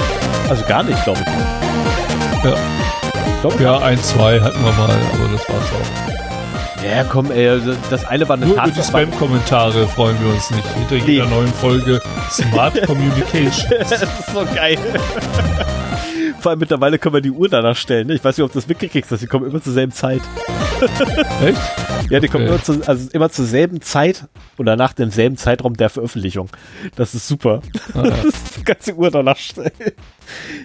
Also 0.50 0.66
gar 0.66 0.82
nicht, 0.82 1.04
glaube 1.04 1.20
ich. 1.20 2.46
Ja. 2.50 2.56
Doch. 3.44 3.60
Ja, 3.60 3.80
ein, 3.80 3.98
zwei 4.04 4.40
hatten 4.40 4.64
wir 4.64 4.72
mal, 4.74 4.90
aber 4.90 5.30
das 5.32 5.50
war's 5.50 5.72
auch. 5.72 6.22
Ja, 6.84 7.04
komm, 7.04 7.32
ey, 7.32 7.48
also 7.50 7.74
das 7.90 8.06
eine 8.06 8.28
war 8.28 8.36
eine 8.36 8.48
Nur 8.48 8.56
Tat, 8.56 8.68
über 8.68 8.76
die 8.76 8.84
Spam-Kommentare 8.84 9.88
freuen 9.88 10.20
wir 10.22 10.34
uns 10.34 10.50
nicht. 10.52 10.68
Hinter 10.76 10.96
jeder 10.96 11.26
nee. 11.26 11.36
neuen 11.36 11.54
Folge 11.54 12.02
Smart 12.30 12.82
Communication. 12.86 13.70
das 13.80 13.92
ist 13.92 14.34
so 14.34 14.46
geil. 14.56 14.78
Vor 16.42 16.50
allem 16.50 16.60
mittlerweile 16.60 16.98
können 16.98 17.14
wir 17.14 17.22
die 17.22 17.30
Uhr 17.30 17.48
danach 17.48 17.76
stellen. 17.76 18.08
Ne? 18.08 18.16
Ich 18.16 18.24
weiß 18.24 18.36
nicht, 18.36 18.44
ob 18.44 18.52
du 18.52 18.58
das 18.58 18.68
mitgekriegt 18.68 19.10
hast. 19.12 19.22
Die 19.22 19.28
kommen 19.28 19.48
immer 19.48 19.62
zur 19.62 19.74
selben 19.74 19.92
Zeit. 19.92 20.22
Echt? 21.46 21.62
Ja, 22.10 22.20
die 22.20 22.28
kommen 22.28 22.48
immer, 22.48 22.62
zu, 22.64 22.82
also 22.88 23.10
immer 23.14 23.30
zur 23.30 23.46
selben 23.46 23.80
Zeit 23.82 24.26
oder 24.58 24.76
nach 24.76 24.94
demselben 24.94 25.38
Zeitraum 25.38 25.78
der 25.78 25.92
Veröffentlichung. 25.92 26.50
Das 26.96 27.14
ist 27.14 27.28
super. 27.28 27.62
Ah, 27.94 28.08
ja. 28.08 28.16
Das 28.24 28.26
ist 28.26 28.58
die 28.58 28.64
ganze 28.64 28.96
Uhr 28.96 29.12
danach 29.12 29.38
stellen. 29.38 29.72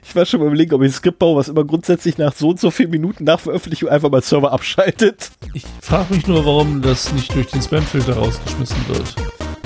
Ich 0.03 0.17
war 0.17 0.25
schon 0.25 0.41
mal 0.41 0.47
überlegen, 0.47 0.73
ob 0.75 0.81
ich 0.81 0.89
ein 0.89 0.93
Skript 0.93 1.19
baue, 1.19 1.37
was 1.37 1.49
immer 1.49 1.65
grundsätzlich 1.65 2.17
nach 2.17 2.35
so 2.35 2.49
und 2.49 2.61
so 2.61 2.71
vielen 2.71 2.91
Minuten 2.91 3.25
nach 3.25 3.41
Veröffentlichung 3.41 3.91
einfach 3.91 4.11
mal 4.11 4.23
Server 4.23 4.53
abschaltet. 4.53 5.31
Ich 5.53 5.67
frage 5.83 6.15
mich 6.15 6.27
nur, 6.27 6.47
warum 6.47 6.81
das 6.81 7.13
nicht 7.13 7.35
durch 7.35 7.49
den 7.49 7.61
Spamfilter 7.61 8.17
rausgeschmissen 8.17 8.89
wird. 8.89 9.15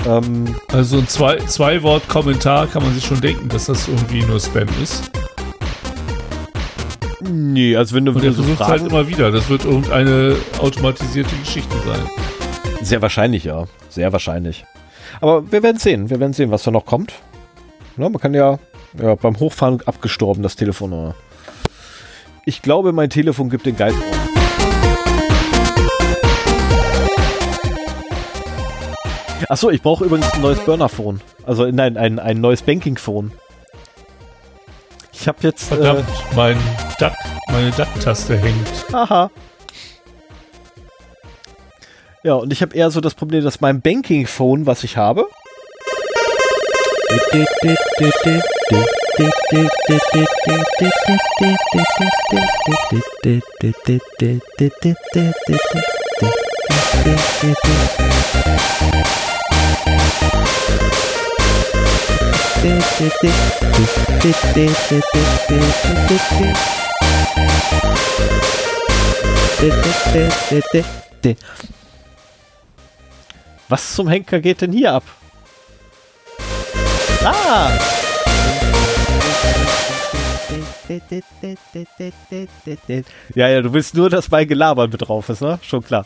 Ähm, 0.05 0.55
also 0.73 0.97
ein 0.97 1.07
Zwei-Wort-Kommentar 1.07 2.67
kann 2.67 2.83
man 2.83 2.93
sich 2.93 3.05
schon 3.05 3.21
denken, 3.21 3.47
dass 3.47 3.67
das 3.67 3.87
irgendwie 3.87 4.23
nur 4.23 4.41
Spam 4.41 4.67
ist. 4.83 5.09
Nee, 7.29 7.75
also 7.75 7.95
wenn 7.95 8.05
du. 8.05 8.11
Und 8.11 8.23
er 8.23 8.33
versucht 8.33 8.57
so 8.57 8.67
halt 8.67 8.81
immer 8.81 9.07
wieder. 9.07 9.31
Das 9.31 9.49
wird 9.49 9.65
irgendeine 9.65 10.35
automatisierte 10.59 11.35
Geschichte 11.35 11.75
sein. 11.85 11.99
Sehr 12.81 13.01
wahrscheinlich, 13.01 13.43
ja. 13.43 13.65
Sehr 13.89 14.11
wahrscheinlich. 14.11 14.65
Aber 15.19 15.51
wir 15.51 15.61
werden 15.61 15.77
sehen. 15.77 16.09
Wir 16.09 16.19
werden 16.19 16.33
sehen, 16.33 16.51
was 16.51 16.63
da 16.63 16.71
noch 16.71 16.85
kommt. 16.85 17.13
Ja, 17.97 18.09
man 18.09 18.19
kann 18.19 18.33
ja, 18.33 18.57
ja 18.99 19.15
beim 19.15 19.39
Hochfahren 19.39 19.81
abgestorben, 19.85 20.41
das 20.41 20.55
Telefon. 20.55 21.13
Ich 22.45 22.61
glaube, 22.61 22.91
mein 22.91 23.09
Telefon 23.09 23.49
gibt 23.49 23.65
den 23.65 23.77
Geist 23.77 23.97
auf. 23.97 24.21
Achso, 29.49 29.69
ich 29.69 29.81
brauche 29.81 30.05
übrigens 30.05 30.31
ein 30.33 30.41
neues 30.41 30.59
Burner-Phone. 30.59 31.19
Also 31.45 31.69
nein, 31.69 31.97
ein, 31.97 32.19
ein 32.19 32.39
neues 32.39 32.61
Banking-Phone. 32.61 33.31
Ich 35.21 35.27
habe 35.27 35.37
jetzt. 35.43 35.65
Verdammt, 35.65 35.99
äh, 35.99 36.35
mein 36.35 36.57
Duck, 36.99 37.13
meine 37.51 37.69
Duck-Taste 37.69 38.39
hängt. 38.39 38.67
Aha. 38.91 39.29
Ja, 42.23 42.33
und 42.33 42.51
ich 42.51 42.63
habe 42.63 42.75
eher 42.75 42.89
so 42.89 43.01
das 43.01 43.13
Problem, 43.13 43.43
dass 43.43 43.61
mein 43.61 43.81
Banking-Phone, 43.81 44.65
was 44.65 44.83
ich 44.83 44.97
habe. 44.97 45.27
Was 73.67 73.95
zum 73.95 74.09
Henker 74.09 74.39
geht 74.39 74.61
denn 74.61 74.73
hier 74.73 74.93
ab? 74.93 75.03
Ah! 77.23 77.71
Ja, 83.33 83.47
ja, 83.47 83.61
du 83.61 83.73
willst 83.73 83.95
nur, 83.95 84.11
dass 84.11 84.29
mein 84.29 84.47
Gelaber 84.47 84.87
mit 84.87 85.01
drauf 85.01 85.29
ist, 85.29 85.41
ne? 85.41 85.57
Schon 85.63 85.83
klar. 85.83 86.05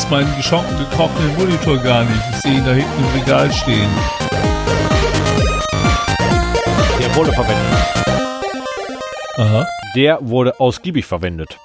Benutzt 0.00 0.10
meinen 0.10 0.36
getrockneten 0.36 1.36
Monitor 1.36 1.78
gar 1.78 2.04
nicht. 2.04 2.22
Ich 2.30 2.36
sehe 2.36 2.54
ihn 2.54 2.64
da 2.64 2.72
hinten 2.72 2.98
im 2.98 3.20
Regal 3.20 3.52
stehen. 3.52 3.90
Der 6.98 7.14
wurde 7.14 7.32
verwendet. 7.32 7.78
Aha. 9.36 9.66
Der 9.96 10.18
wurde 10.20 10.58
ausgiebig 10.60 11.06
verwendet. 11.06 11.58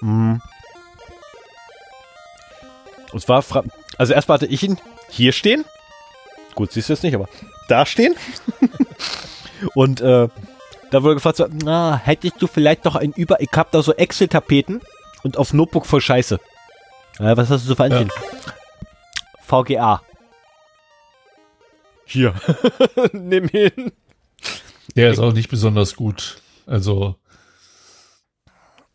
Hm. 0.00 0.40
Und 3.12 3.20
zwar, 3.20 3.44
also 3.98 4.12
erstmal 4.12 4.36
hatte 4.36 4.46
ich 4.46 4.62
ihn 4.62 4.78
hier 5.08 5.32
stehen. 5.32 5.64
Gut, 6.54 6.72
siehst 6.72 6.88
du 6.88 6.92
jetzt 6.92 7.02
nicht, 7.02 7.14
aber 7.14 7.28
da 7.68 7.86
stehen. 7.86 8.14
Und 9.74 10.00
äh, 10.00 10.28
da 10.90 11.02
wurde 11.02 11.14
gefragt, 11.14 11.38
so, 11.38 11.46
na, 11.50 11.96
hättest 11.96 12.40
du 12.40 12.46
vielleicht 12.46 12.84
noch 12.84 12.96
ein 12.96 13.12
Über... 13.12 13.40
Ich 13.40 13.50
hab 13.54 13.70
da 13.70 13.82
so 13.82 13.94
Excel-Tapeten 13.94 14.80
und 15.22 15.38
auf 15.38 15.54
Notebook 15.54 15.86
voll 15.86 16.02
Scheiße. 16.02 16.38
Ja, 17.18 17.36
was 17.36 17.50
hast 17.50 17.64
du 17.64 17.68
so 17.68 17.74
für 17.74 17.84
Anchen? 17.84 18.08
Ja. 18.08 18.52
VGA. 19.46 20.02
Hier. 22.06 22.34
Nimm 23.12 23.48
hin. 23.48 23.92
Der 24.96 25.10
ist 25.10 25.18
auch 25.18 25.32
nicht 25.32 25.48
besonders 25.48 25.96
gut. 25.96 26.36
Also, 26.66 27.16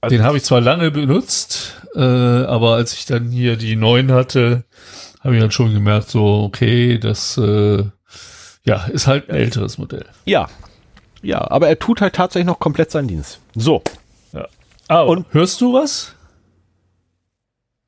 also 0.01 0.15
den 0.15 0.23
habe 0.23 0.37
ich 0.37 0.43
zwar 0.43 0.61
lange 0.61 0.91
benutzt, 0.91 1.75
äh, 1.95 1.99
aber 1.99 2.75
als 2.75 2.93
ich 2.93 3.05
dann 3.05 3.29
hier 3.31 3.57
die 3.57 3.75
neuen 3.75 4.11
hatte, 4.11 4.63
habe 5.21 5.35
ich 5.35 5.41
dann 5.41 5.51
schon 5.51 5.73
gemerkt, 5.73 6.09
so, 6.09 6.43
okay, 6.43 6.97
das 6.97 7.37
äh, 7.37 7.83
ja, 8.63 8.85
ist 8.85 9.07
halt 9.07 9.29
ein 9.29 9.35
älteres 9.35 9.77
Modell. 9.77 10.05
Ja. 10.25 10.47
Ja, 11.21 11.49
aber 11.51 11.67
er 11.67 11.77
tut 11.79 11.99
halt 12.01 12.15
tatsächlich 12.15 12.47
noch 12.47 12.59
komplett 12.59 12.91
seinen 12.91 13.07
Dienst. 13.09 13.39
So. 13.55 13.83
Ja. 14.31 14.47
Ah, 14.87 15.01
Und- 15.01 15.17
und 15.25 15.33
hörst 15.33 15.59
du 15.61 15.73
was? 15.73 16.15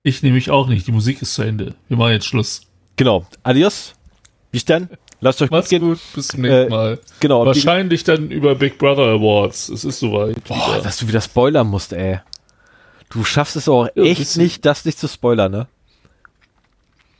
Ich 0.03 0.23
nehme 0.23 0.35
mich 0.35 0.49
auch 0.49 0.67
nicht. 0.67 0.87
Die 0.87 0.91
Musik 0.91 1.21
ist 1.21 1.33
zu 1.35 1.43
Ende. 1.43 1.75
Wir 1.87 1.97
machen 1.97 2.11
jetzt 2.13 2.25
Schluss. 2.25 2.61
Genau. 2.95 3.25
Adios. 3.43 3.93
Bis 4.51 4.65
dann. 4.65 4.89
Lasst 5.19 5.41
euch 5.41 5.49
gut 5.49 5.57
Macht's 5.57 5.69
gehen. 5.69 5.81
gut. 5.81 5.99
Bis 6.15 6.29
zum 6.29 6.41
nächsten 6.41 6.67
Äh, 6.67 6.69
Mal. 6.69 6.99
Genau. 7.19 7.45
Wahrscheinlich 7.45 8.03
dann 8.03 8.31
über 8.31 8.55
Big 8.55 8.77
Brother 8.79 9.03
Awards. 9.03 9.69
Es 9.69 9.85
ist 9.85 9.99
soweit. 9.99 10.43
Boah, 10.45 10.79
dass 10.83 10.97
du 10.97 11.07
wieder 11.07 11.21
spoilern 11.21 11.67
musst, 11.67 11.93
ey. 11.93 12.19
Du 13.09 13.23
schaffst 13.23 13.55
es 13.55 13.67
auch 13.69 13.87
Ja, 13.93 14.03
echt 14.03 14.37
nicht, 14.37 14.65
das 14.65 14.85
nicht 14.85 14.97
zu 14.97 15.07
spoilern, 15.07 15.51
ne? 15.51 15.67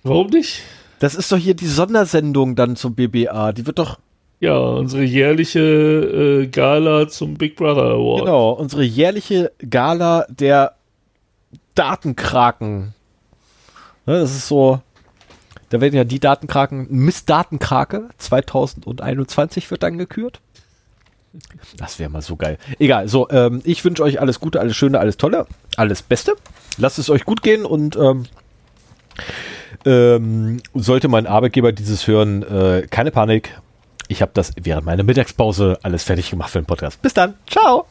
Warum 0.03 0.27
nicht? 0.27 0.61
Das 0.99 1.13
ist 1.15 1.31
doch 1.31 1.37
hier 1.37 1.53
die 1.53 1.67
Sondersendung 1.67 2.55
dann 2.55 2.75
zum 2.75 2.95
BBA. 2.95 3.51
Die 3.53 3.67
wird 3.67 3.77
doch, 3.77 3.99
Ja, 4.39 4.57
unsere 4.57 5.03
jährliche 5.03 5.59
äh, 5.59 6.47
Gala 6.47 7.07
zum 7.07 7.35
Big 7.35 7.55
Brother 7.55 7.83
Award. 7.91 8.21
genau, 8.21 8.51
unsere 8.53 8.83
jährliche 8.83 9.51
Gala 9.69 10.25
der 10.29 10.73
Datenkraken. 11.75 12.93
Ne, 14.05 14.19
das 14.19 14.31
ist 14.31 14.47
so, 14.47 14.81
da 15.69 15.79
werden 15.79 15.95
ja 15.95 16.03
die 16.03 16.19
Datenkraken, 16.19 16.87
Miss 16.89 17.25
Datenkrake 17.25 18.09
2021 18.17 19.69
wird 19.71 19.83
dann 19.83 19.97
gekürt. 19.97 20.41
Das 21.77 21.97
wäre 21.97 22.09
mal 22.09 22.21
so 22.21 22.35
geil. 22.35 22.57
Egal, 22.77 23.07
so, 23.07 23.29
ähm, 23.29 23.61
ich 23.63 23.85
wünsche 23.85 24.03
euch 24.03 24.19
alles 24.19 24.39
Gute, 24.39 24.59
alles 24.59 24.75
Schöne, 24.75 24.99
alles 24.99 25.17
Tolle, 25.17 25.47
alles 25.77 26.01
Beste. 26.01 26.35
Lasst 26.77 26.99
es 26.99 27.09
euch 27.09 27.23
gut 27.23 27.41
gehen 27.41 27.63
und 27.63 27.95
ähm, 27.95 28.25
ähm, 29.85 30.61
sollte 30.73 31.07
mein 31.07 31.27
Arbeitgeber 31.27 31.71
dieses 31.71 32.05
hören, 32.07 32.43
äh, 32.43 32.87
keine 32.89 33.11
Panik. 33.11 33.57
Ich 34.09 34.21
habe 34.21 34.31
das 34.33 34.51
während 34.61 34.85
meiner 34.85 35.03
Mittagspause 35.03 35.79
alles 35.83 36.03
fertig 36.03 36.29
gemacht 36.29 36.49
für 36.49 36.59
den 36.59 36.65
Podcast. 36.65 37.01
Bis 37.01 37.13
dann. 37.13 37.35
Ciao. 37.49 37.87